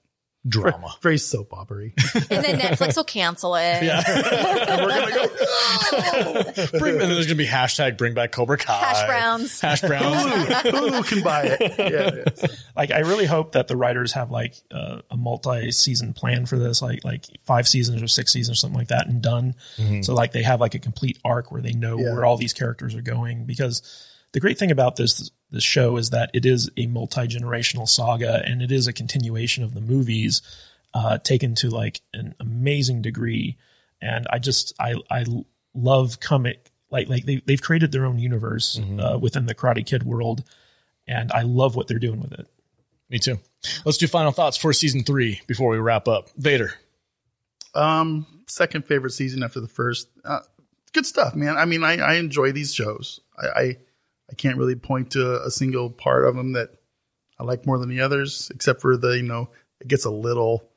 drama. 0.45 0.95
Very 1.01 1.17
soap 1.17 1.53
opery. 1.53 1.93
And 2.29 2.43
then 2.43 2.59
Netflix 2.59 2.97
will 2.97 3.03
cancel 3.05 3.55
it. 3.55 3.83
Yeah. 3.83 4.03
and 4.67 4.81
we're 4.85 4.89
going 4.89 5.07
to 5.07 6.65
go, 6.71 6.79
Bring, 6.79 6.93
and 6.93 7.01
then 7.01 7.09
there's 7.09 7.25
gonna 7.25 7.35
be 7.37 7.47
hashtag 7.47 7.97
bring 7.97 8.13
back 8.13 8.31
Cobra 8.31 8.57
Kai. 8.57 8.73
Hash 8.77 9.07
browns. 9.07 9.61
Hash 9.61 9.81
browns. 9.81 10.23
Hulu 10.25 11.07
can 11.07 11.21
buy 11.23 11.43
it. 11.43 11.75
Yeah. 11.77 12.11
yeah. 12.41 12.47
like 12.75 12.91
I 12.91 12.99
really 12.99 13.25
hope 13.25 13.53
that 13.53 13.67
the 13.67 13.77
writers 13.77 14.13
have 14.13 14.29
like 14.31 14.55
uh, 14.71 15.01
a 15.09 15.15
multi-season 15.17 16.13
plan 16.13 16.45
for 16.45 16.57
this, 16.57 16.81
like 16.81 17.03
like 17.05 17.25
five 17.45 17.67
seasons 17.67 18.01
or 18.01 18.07
six 18.07 18.33
seasons 18.33 18.57
or 18.57 18.59
something 18.59 18.77
like 18.77 18.89
that, 18.89 19.07
and 19.07 19.21
done. 19.21 19.55
So 20.01 20.13
like 20.13 20.31
they 20.33 20.43
have 20.43 20.59
like 20.59 20.75
a 20.75 20.79
complete 20.79 21.19
arc 21.23 21.51
where 21.51 21.61
they 21.61 21.73
know 21.73 21.97
Yeah. 21.99 22.13
where 22.13 22.25
all 22.25 22.37
these 22.37 22.53
characters 22.53 22.93
are 22.95 23.01
going. 23.01 23.45
Because 23.45 23.81
the 24.33 24.39
great 24.39 24.57
thing 24.57 24.71
about 24.71 24.95
this 24.95 25.31
this 25.51 25.63
show 25.63 25.97
is 25.97 26.09
that 26.09 26.29
it 26.33 26.45
is 26.45 26.69
a 26.77 26.87
multi-generational 26.87 27.87
saga, 27.87 28.43
and 28.45 28.61
it 28.61 28.71
is 28.71 28.87
a 28.87 28.93
continuation 28.93 29.63
of 29.63 29.73
the 29.73 29.81
movies, 29.81 30.41
uh, 30.93 31.17
taken 31.19 31.55
to 31.55 31.69
like 31.69 32.01
an 32.13 32.35
amazing 32.39 33.01
degree. 33.01 33.57
And 34.01 34.27
I 34.29 34.39
just 34.39 34.73
I 34.79 34.95
I 35.09 35.25
love 35.73 36.19
comic 36.19 36.71
like 36.91 37.09
like 37.09 37.25
they 37.25 37.41
they've 37.45 37.61
created 37.61 37.91
their 37.91 38.05
own 38.05 38.19
universe 38.19 38.79
uh, 38.99 39.17
within 39.19 39.45
the 39.45 39.55
Karate 39.55 39.85
Kid 39.85 40.03
world, 40.03 40.43
and 41.07 41.31
I 41.31 41.43
love 41.43 41.75
what 41.75 41.87
they're 41.87 41.99
doing 41.99 42.19
with 42.19 42.33
it. 42.33 42.47
Me 43.09 43.19
too. 43.19 43.39
Let's 43.85 43.97
do 43.97 44.07
final 44.07 44.31
thoughts 44.31 44.57
for 44.57 44.73
season 44.73 45.03
three 45.03 45.41
before 45.47 45.69
we 45.69 45.77
wrap 45.77 46.07
up. 46.07 46.29
Vader. 46.37 46.73
Um, 47.73 48.25
second 48.47 48.85
favorite 48.85 49.11
season 49.11 49.43
after 49.43 49.59
the 49.59 49.67
first. 49.67 50.09
Uh, 50.25 50.39
good 50.93 51.05
stuff, 51.05 51.35
man. 51.35 51.57
I 51.57 51.65
mean, 51.65 51.83
I, 51.83 51.97
I 51.97 52.13
enjoy 52.15 52.51
these 52.51 52.73
shows. 52.73 53.21
I, 53.37 53.47
I 53.47 53.77
I 54.29 54.35
can't 54.35 54.57
really 54.57 54.75
point 54.75 55.11
to 55.11 55.41
a 55.43 55.51
single 55.51 55.89
part 55.89 56.25
of 56.25 56.35
them 56.35 56.53
that 56.53 56.69
I 57.39 57.43
like 57.43 57.65
more 57.65 57.77
than 57.77 57.89
the 57.89 58.01
others, 58.01 58.51
except 58.53 58.81
for 58.81 58.97
the 58.97 59.17
you 59.17 59.23
know 59.23 59.49
it 59.79 59.87
gets 59.87 60.05
a 60.05 60.11
little 60.11 60.69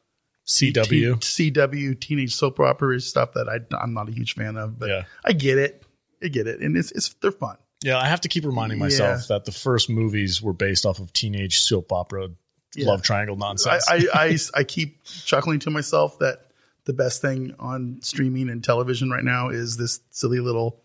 CW. 0.47 1.20
T- 1.20 1.51
CW 1.52 1.98
teenage 2.01 2.35
soap 2.35 2.60
opera 2.60 3.01
stuff 3.01 3.35
that 3.35 3.48
I, 3.48 3.60
I'm 3.77 3.94
not 3.94 4.09
a 4.09 4.12
huge 4.12 4.35
fan 4.35 4.56
of, 4.56 4.78
but 4.78 4.89
Yeah. 4.89 5.05
I 5.24 5.32
get 5.32 5.59
it. 5.59 5.85
I 6.22 6.28
get 6.28 6.47
it. 6.47 6.60
And 6.60 6.77
it's, 6.77 6.93
it's, 6.93 7.14
they're 7.22 7.32
fun. 7.32 7.56
Yeah, 7.82 7.98
I 7.98 8.06
have 8.06 8.20
to 8.22 8.28
keep 8.28 8.44
reminding 8.44 8.78
myself 8.78 9.28
that 9.28 9.47
the 9.47 9.52
first 9.52 9.89
movies 9.89 10.43
were 10.43 10.52
based 10.52 10.85
off 10.85 10.98
of 10.98 11.12
teenage 11.14 11.60
soap 11.60 11.93
opera 11.93 12.28
love 12.77 13.01
triangle 13.02 13.36
I, 13.36 13.39
nonsense. 13.39 13.89
I, 13.89 14.06
I, 14.12 14.36
I 14.55 14.64
keep 14.64 15.02
chuckling 15.05 15.60
to 15.60 15.70
myself 15.70 16.18
that 16.18 16.51
the 16.85 16.93
best 16.93 17.22
thing 17.22 17.55
on 17.59 18.01
streaming 18.02 18.51
and 18.51 18.62
television 18.62 19.09
right 19.09 19.24
now 19.24 19.48
is 19.48 19.78
this 19.78 20.01
silly 20.10 20.40
little 20.40 20.82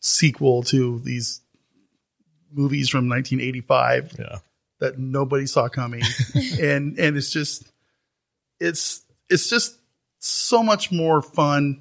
sequel 0.00 0.62
to 0.64 0.98
these 1.00 1.40
movies 2.52 2.88
from 2.88 3.08
1985 3.08 4.16
yeah. 4.18 4.38
that 4.80 4.98
nobody 4.98 5.46
saw 5.46 5.68
coming 5.68 6.02
and 6.60 6.98
and 6.98 7.16
it's 7.16 7.30
just 7.30 7.70
it's 8.60 9.02
it's 9.28 9.48
just 9.48 9.78
so 10.18 10.62
much 10.62 10.90
more 10.90 11.22
fun 11.22 11.80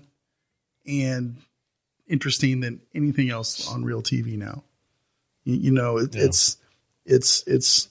and 0.85 1.38
interesting 2.07 2.61
than 2.61 2.81
anything 2.94 3.30
else 3.30 3.69
on 3.72 3.84
real 3.84 4.02
TV 4.02 4.38
now. 4.38 4.64
You, 5.44 5.56
you 5.56 5.72
know, 5.72 5.98
it, 5.98 6.15
Yeah. 6.15 6.26
it's 6.26 6.57
it's 7.06 7.44
it's 7.48 7.89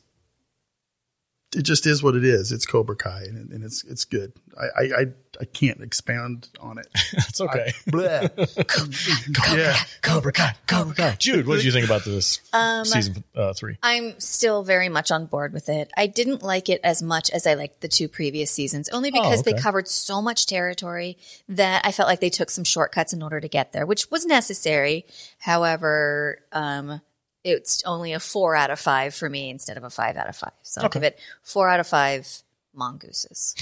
it 1.55 1.63
just 1.63 1.87
is 1.87 2.03
what 2.03 2.17
it 2.17 2.25
is. 2.25 2.51
It's 2.51 2.67
Cobra 2.67 2.97
Kai, 2.97 3.23
and, 3.29 3.51
and 3.51 3.65
it's 3.65 3.85
it's 3.85 4.05
good. 4.05 4.33
I, 4.59 4.65
I 4.65 4.83
I 4.83 5.07
I 5.41 5.45
can't 5.45 5.81
expand 5.81 6.49
on 6.61 6.79
it. 6.79 6.89
It's 7.29 7.41
okay. 7.41 7.73
Bleh. 7.89 9.57
yeah, 9.57 9.77
Cobra 10.01 10.33
Kai, 10.33 10.55
Cobra 10.67 10.95
Kai. 10.95 11.17
Jude, 11.19 11.47
what 11.47 11.57
did 11.57 11.65
you 11.65 11.73
think 11.73 11.85
about 11.85 12.05
this 12.05 12.41
Um, 12.53 12.85
season 12.85 13.25
uh, 13.35 13.53
three? 13.53 13.77
I'm 13.83 14.19
still 14.19 14.63
very 14.63 14.89
much 14.89 15.11
on 15.11 15.27
board 15.27 15.53
with 15.53 15.69
it. 15.69 15.91
I 15.97 16.07
didn't 16.07 16.43
like 16.43 16.69
it 16.71 16.81
as 16.83 17.03
much 17.03 17.31
as 17.31 17.47
I 17.47 17.55
liked 17.55 17.83
the 17.83 17.89
two 17.89 18.09
previous 18.09 18.51
seasons, 18.51 18.89
only 18.89 19.11
because 19.11 19.41
okay. 19.41 19.53
they 19.53 19.61
covered 19.61 19.87
so 19.89 20.23
much 20.23 20.47
territory 20.47 21.19
that 21.49 21.85
I 21.85 21.93
felt 21.93 22.09
like 22.09 22.21
they 22.21 22.31
took 22.31 22.51
some 22.51 22.65
shortcuts 22.65 23.13
in 23.13 23.23
order 23.23 23.41
to 23.41 23.49
get 23.49 23.73
there, 23.73 23.85
which 23.85 24.11
was 24.11 24.25
necessary. 24.25 25.05
However, 25.39 26.39
um, 26.53 27.03
it's 27.47 27.83
only 27.85 28.13
a 28.13 28.19
four 28.21 28.57
out 28.57 28.71
of 28.71 28.81
five 28.81 29.15
for 29.15 29.31
me 29.31 29.51
instead 29.51 29.77
of 29.77 29.85
a 29.85 29.91
five 29.91 30.17
out 30.17 30.29
of 30.29 30.35
five. 30.37 30.53
So 30.63 30.83
I'll 30.83 30.89
give 30.89 31.03
it 31.05 31.19
four 31.43 31.69
out 31.69 31.79
of 31.81 31.87
five 31.87 32.43
mongooses. 32.75 33.55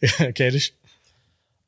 yeah, 0.00 0.08
Kadish? 0.32 0.70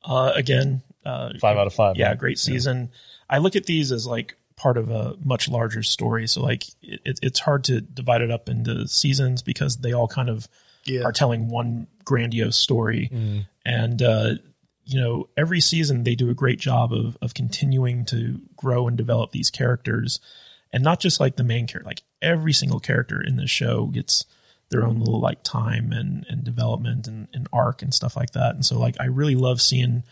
Uh, 0.03 0.31
again, 0.35 0.81
uh, 1.05 1.31
Five 1.39 1.57
out 1.57 1.67
of 1.67 1.73
five. 1.73 1.95
yeah, 1.97 2.09
right? 2.09 2.17
great 2.17 2.39
season. 2.39 2.89
I 3.29 3.37
look 3.39 3.55
at 3.55 3.65
these 3.65 3.91
as 3.91 4.05
like 4.05 4.35
part 4.55 4.77
of 4.77 4.89
a 4.91 5.15
much 5.23 5.49
larger 5.49 5.81
story. 5.83 6.27
So 6.27 6.41
like 6.41 6.65
it, 6.81 7.19
it's 7.21 7.39
hard 7.39 7.63
to 7.65 7.81
divide 7.81 8.21
it 8.21 8.29
up 8.31 8.47
into 8.49 8.87
seasons 8.87 9.41
because 9.41 9.77
they 9.77 9.93
all 9.93 10.07
kind 10.07 10.29
of 10.29 10.47
Yeah. 10.85 11.03
are 11.03 11.11
telling 11.11 11.49
one 11.49 11.87
grandiose 12.05 12.57
story. 12.57 13.09
And 13.65 14.01
uh, 14.01 14.35
you 14.85 14.99
know, 15.01 15.29
every 15.37 15.61
season 15.61 16.03
they 16.03 16.15
do 16.15 16.29
a 16.29 16.33
great 16.33 16.59
job 16.59 16.91
of 16.93 17.17
of 17.21 17.33
continuing 17.33 18.03
to 18.05 18.41
grow 18.57 18.87
and 18.87 18.97
develop 18.97 19.31
these 19.31 19.49
characters, 19.49 20.19
and 20.73 20.83
not 20.83 20.99
just 20.99 21.19
like 21.19 21.37
the 21.37 21.43
main 21.43 21.67
character. 21.67 21.87
Like 21.87 22.01
every 22.21 22.51
single 22.51 22.79
character 22.79 23.21
in 23.21 23.37
the 23.37 23.47
show 23.47 23.85
gets 23.85 24.25
their 24.69 24.85
own 24.85 24.99
little 24.99 25.21
like 25.21 25.43
time 25.43 25.93
and 25.93 26.25
and 26.27 26.43
development 26.43 27.07
and, 27.07 27.27
and 27.33 27.47
arc 27.53 27.81
and 27.83 27.93
stuff 27.93 28.17
like 28.17 28.31
that. 28.31 28.55
And 28.55 28.65
so 28.65 28.79
like 28.79 28.97
I 28.99 29.05
really 29.05 29.35
love 29.35 29.61
seeing 29.61 30.03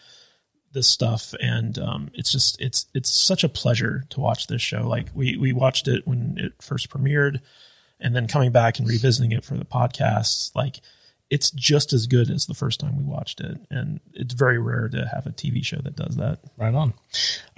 this 0.74 0.88
stuff 0.88 1.34
and 1.42 1.78
um, 1.80 2.12
it's 2.14 2.32
just 2.32 2.62
it's 2.62 2.86
it's 2.94 3.10
such 3.10 3.44
a 3.44 3.50
pleasure 3.50 4.06
to 4.10 4.20
watch 4.20 4.48
this 4.48 4.62
show 4.62 4.88
like 4.88 5.08
we 5.14 5.36
we 5.36 5.52
watched 5.52 5.88
it 5.88 6.08
when 6.08 6.38
it 6.38 6.54
first 6.62 6.90
premiered 6.90 7.42
and 8.00 8.16
then 8.16 8.28
coming 8.28 8.52
back 8.52 8.80
and 8.80 8.88
revisiting 8.88 9.32
it 9.32 9.44
for 9.44 9.58
the 9.58 9.66
podcasts 9.66 10.56
like 10.56 10.80
it's 11.32 11.50
just 11.52 11.94
as 11.94 12.06
good 12.06 12.30
as 12.30 12.46
the 12.46 12.54
first 12.54 12.80
time 12.80 12.96
we 12.98 13.04
watched 13.04 13.40
it 13.42 13.58
and 13.72 14.00
it's 14.14 14.36
very 14.36 14.60
rare 14.60 14.88
to 14.90 15.08
have 15.08 15.26
a 15.26 15.32
tv 15.32 15.66
show 15.66 15.78
that 15.78 15.96
does 15.96 16.18
that 16.18 16.40
Right 16.58 16.76
on. 16.76 16.94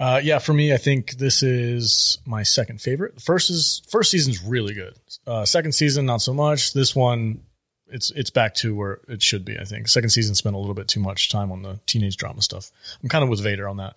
Uh, 0.00 0.20
yeah, 0.24 0.38
for 0.38 0.54
me, 0.54 0.72
I 0.72 0.78
think 0.78 1.18
this 1.18 1.42
is 1.42 2.18
my 2.24 2.42
second 2.42 2.80
favorite. 2.80 3.20
First 3.20 3.50
is 3.50 3.82
first 3.90 4.10
season's 4.10 4.42
really 4.42 4.72
good. 4.72 4.94
Uh, 5.26 5.44
second 5.44 5.72
season, 5.72 6.06
not 6.06 6.22
so 6.22 6.32
much. 6.32 6.72
This 6.72 6.96
one, 6.96 7.42
it's 7.88 8.10
it's 8.12 8.30
back 8.30 8.54
to 8.56 8.74
where 8.74 9.00
it 9.08 9.22
should 9.22 9.44
be. 9.44 9.58
I 9.58 9.64
think 9.64 9.88
second 9.88 10.10
season 10.10 10.34
spent 10.34 10.56
a 10.56 10.58
little 10.58 10.74
bit 10.74 10.88
too 10.88 11.00
much 11.00 11.28
time 11.28 11.52
on 11.52 11.62
the 11.62 11.80
teenage 11.86 12.16
drama 12.16 12.42
stuff. 12.42 12.70
I'm 13.02 13.08
kind 13.08 13.22
of 13.22 13.28
with 13.28 13.40
Vader 13.40 13.68
on 13.68 13.76
that. 13.76 13.96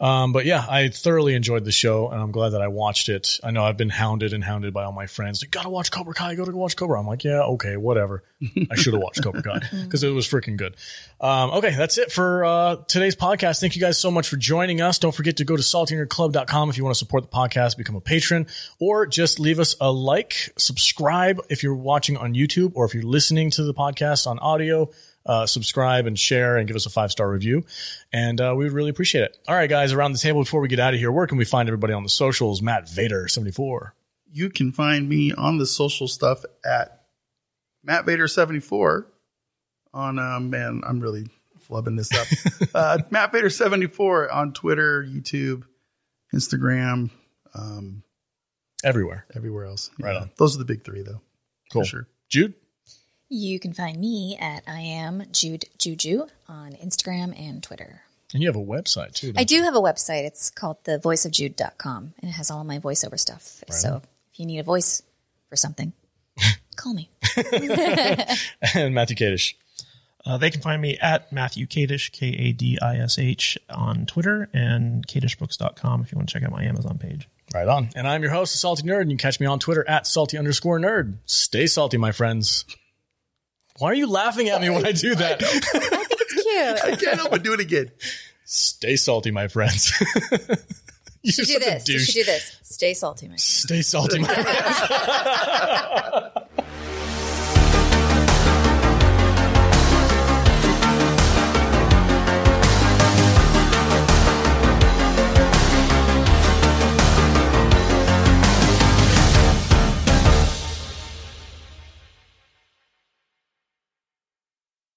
Um, 0.00 0.32
but 0.32 0.44
yeah, 0.44 0.64
I 0.68 0.88
thoroughly 0.88 1.34
enjoyed 1.34 1.64
the 1.64 1.72
show, 1.72 2.08
and 2.08 2.20
I'm 2.20 2.30
glad 2.30 2.50
that 2.50 2.62
I 2.62 2.68
watched 2.68 3.08
it. 3.08 3.40
I 3.42 3.50
know 3.50 3.64
I've 3.64 3.76
been 3.76 3.90
hounded 3.90 4.32
and 4.32 4.44
hounded 4.44 4.72
by 4.72 4.84
all 4.84 4.92
my 4.92 5.06
friends. 5.06 5.42
You 5.42 5.48
gotta 5.48 5.68
watch 5.68 5.90
Cobra 5.90 6.14
Kai. 6.14 6.36
Go 6.36 6.44
to 6.44 6.52
watch 6.52 6.76
Cobra. 6.76 6.98
I'm 6.98 7.06
like, 7.06 7.24
yeah, 7.24 7.42
okay, 7.42 7.76
whatever. 7.76 8.22
I 8.70 8.76
should 8.76 8.94
have 8.94 9.02
watched 9.02 9.22
Cobra 9.22 9.42
Kai 9.42 9.60
because 9.84 10.04
it 10.04 10.10
was 10.10 10.28
freaking 10.28 10.56
good. 10.56 10.76
Um, 11.20 11.50
okay, 11.52 11.74
that's 11.74 11.98
it 11.98 12.12
for 12.12 12.44
uh, 12.44 12.76
today's 12.86 13.16
podcast. 13.16 13.60
Thank 13.60 13.74
you 13.74 13.80
guys 13.80 13.98
so 13.98 14.10
much 14.10 14.28
for 14.28 14.36
joining 14.36 14.80
us. 14.80 14.98
Don't 14.98 15.14
forget 15.14 15.38
to 15.38 15.44
go 15.44 15.56
to 15.56 15.62
saltynerdclub.com 15.62 16.70
if 16.70 16.78
you 16.78 16.84
want 16.84 16.94
to 16.94 16.98
support 16.98 17.24
the 17.24 17.36
podcast, 17.36 17.76
become 17.76 17.96
a 17.96 18.00
patron, 18.00 18.46
or 18.78 19.06
just 19.06 19.40
leave 19.40 19.58
us 19.58 19.74
a 19.80 19.90
like, 19.90 20.52
subscribe 20.56 21.40
if 21.48 21.62
you're 21.62 21.74
watching 21.74 22.16
on 22.16 22.34
YouTube, 22.34 22.72
or 22.74 22.84
if 22.84 22.94
you're 22.94 23.02
listening 23.02 23.23
to 23.28 23.64
the 23.64 23.74
podcast 23.74 24.26
on 24.26 24.38
audio. 24.38 24.90
Uh, 25.26 25.46
subscribe 25.46 26.06
and 26.06 26.18
share 26.18 26.58
and 26.58 26.66
give 26.68 26.76
us 26.76 26.84
a 26.84 26.90
five 26.90 27.10
star 27.10 27.30
review. 27.30 27.64
And 28.12 28.38
uh, 28.40 28.54
we 28.56 28.64
would 28.64 28.72
really 28.74 28.90
appreciate 28.90 29.22
it. 29.24 29.38
All 29.48 29.54
right, 29.54 29.70
guys, 29.70 29.92
around 29.92 30.12
the 30.12 30.18
table 30.18 30.42
before 30.42 30.60
we 30.60 30.68
get 30.68 30.78
out 30.78 30.92
of 30.92 31.00
here, 31.00 31.10
where 31.10 31.26
can 31.26 31.38
we 31.38 31.46
find 31.46 31.68
everybody 31.68 31.94
on 31.94 32.02
the 32.02 32.10
socials? 32.10 32.60
Matt 32.60 32.84
Vader74. 32.86 33.92
you 34.30 34.50
can 34.50 34.70
find 34.72 35.08
me 35.08 35.32
on 35.32 35.56
the 35.58 35.64
social 35.66 36.08
stuff 36.08 36.44
at 36.64 37.04
Matt 37.82 38.04
Vader 38.04 38.28
74 38.28 39.06
on 39.94 40.18
um 40.18 40.50
man, 40.50 40.82
I'm 40.86 41.00
really 41.00 41.26
flubbing 41.70 41.96
this 41.96 42.12
up. 42.12 42.68
uh 42.74 42.98
Matt 43.10 43.32
Vader 43.32 43.48
74 43.48 44.30
on 44.30 44.52
Twitter, 44.52 45.02
YouTube, 45.02 45.62
Instagram, 46.34 47.10
um, 47.54 48.02
Everywhere. 48.82 49.24
everywhere 49.34 49.64
else. 49.64 49.90
Right 49.98 50.16
on. 50.16 50.30
Those 50.36 50.54
are 50.56 50.58
the 50.58 50.64
big 50.66 50.84
three 50.84 51.02
though. 51.02 51.22
Cool. 51.72 51.82
For 51.84 51.88
sure. 51.88 52.08
Jude? 52.28 52.54
You 53.34 53.58
can 53.58 53.72
find 53.72 53.98
me 53.98 54.38
at 54.40 54.62
I 54.68 54.78
am 54.78 55.24
Jude 55.32 55.64
Juju 55.76 56.28
on 56.48 56.74
Instagram 56.74 57.36
and 57.36 57.64
Twitter. 57.64 58.02
And 58.32 58.40
you 58.40 58.48
have 58.48 58.54
a 58.54 58.64
website 58.64 59.14
too. 59.14 59.32
I 59.36 59.42
do 59.42 59.60
have 59.62 59.74
a 59.74 59.80
website. 59.80 60.24
It's 60.24 60.50
called 60.50 60.84
thevoiceofjude.com 60.84 62.14
and 62.22 62.30
it 62.30 62.34
has 62.34 62.52
all 62.52 62.62
my 62.62 62.78
voiceover 62.78 63.18
stuff. 63.18 63.64
so 63.70 64.02
if 64.32 64.38
you 64.38 64.46
need 64.46 64.60
a 64.60 64.62
voice 64.62 65.02
for 65.48 65.56
something, 65.56 65.92
call 66.76 66.94
me. 66.94 67.10
and 68.72 68.94
Matthew 68.94 69.16
Kadish. 69.16 69.54
uh, 70.24 70.38
they 70.38 70.50
can 70.50 70.60
find 70.60 70.80
me 70.80 70.96
at 70.98 71.32
matthew 71.32 71.66
kadish 71.66 72.12
k-a-d-i-s-h 72.12 73.58
on 73.68 74.06
twitter 74.06 74.48
and 74.54 75.08
kadishbooks.com 75.08 76.02
if 76.02 76.12
you 76.12 76.16
want 76.16 76.28
to 76.28 76.32
check 76.32 76.44
out 76.44 76.52
my 76.52 76.62
amazon 76.62 76.98
page 76.98 77.28
Right 77.52 77.68
on. 77.68 77.90
And 77.94 78.08
I'm 78.08 78.22
your 78.22 78.32
host, 78.32 78.52
the 78.52 78.58
Salty 78.58 78.82
Nerd, 78.82 79.02
and 79.02 79.10
you 79.12 79.16
can 79.16 79.22
catch 79.28 79.38
me 79.38 79.46
on 79.46 79.60
Twitter 79.60 79.88
at 79.88 80.08
salty 80.08 80.36
underscore 80.36 80.80
nerd. 80.80 81.18
Stay 81.24 81.66
salty, 81.68 81.96
my 81.96 82.10
friends. 82.10 82.64
Why 83.78 83.88
are 83.90 83.94
you 83.94 84.06
laughing 84.06 84.48
at 84.50 84.60
me 84.60 84.70
when 84.70 84.86
I 84.86 84.92
do 84.92 85.14
that? 85.16 85.42
I 85.46 85.46
think 85.46 86.20
It's 86.20 86.32
cute. 86.42 86.84
I 86.84 86.94
can't 86.96 87.16
help 87.16 87.30
but 87.32 87.42
do 87.42 87.52
it 87.54 87.60
again. 87.60 87.90
Stay 88.44 88.94
salty, 88.96 89.30
my 89.32 89.48
friends. 89.48 89.92
You're 91.22 91.44
Do 91.46 91.58
this. 91.58 91.88
You 91.88 91.98
should 91.98 92.14
do 92.14 92.22
this. 92.24 92.56
Stay 92.62 92.94
salty, 92.94 93.26
my 93.26 93.30
friends. 93.30 93.42
Stay 93.44 93.82
salty, 93.82 94.18
my 94.20 94.26
friends. 96.32 96.50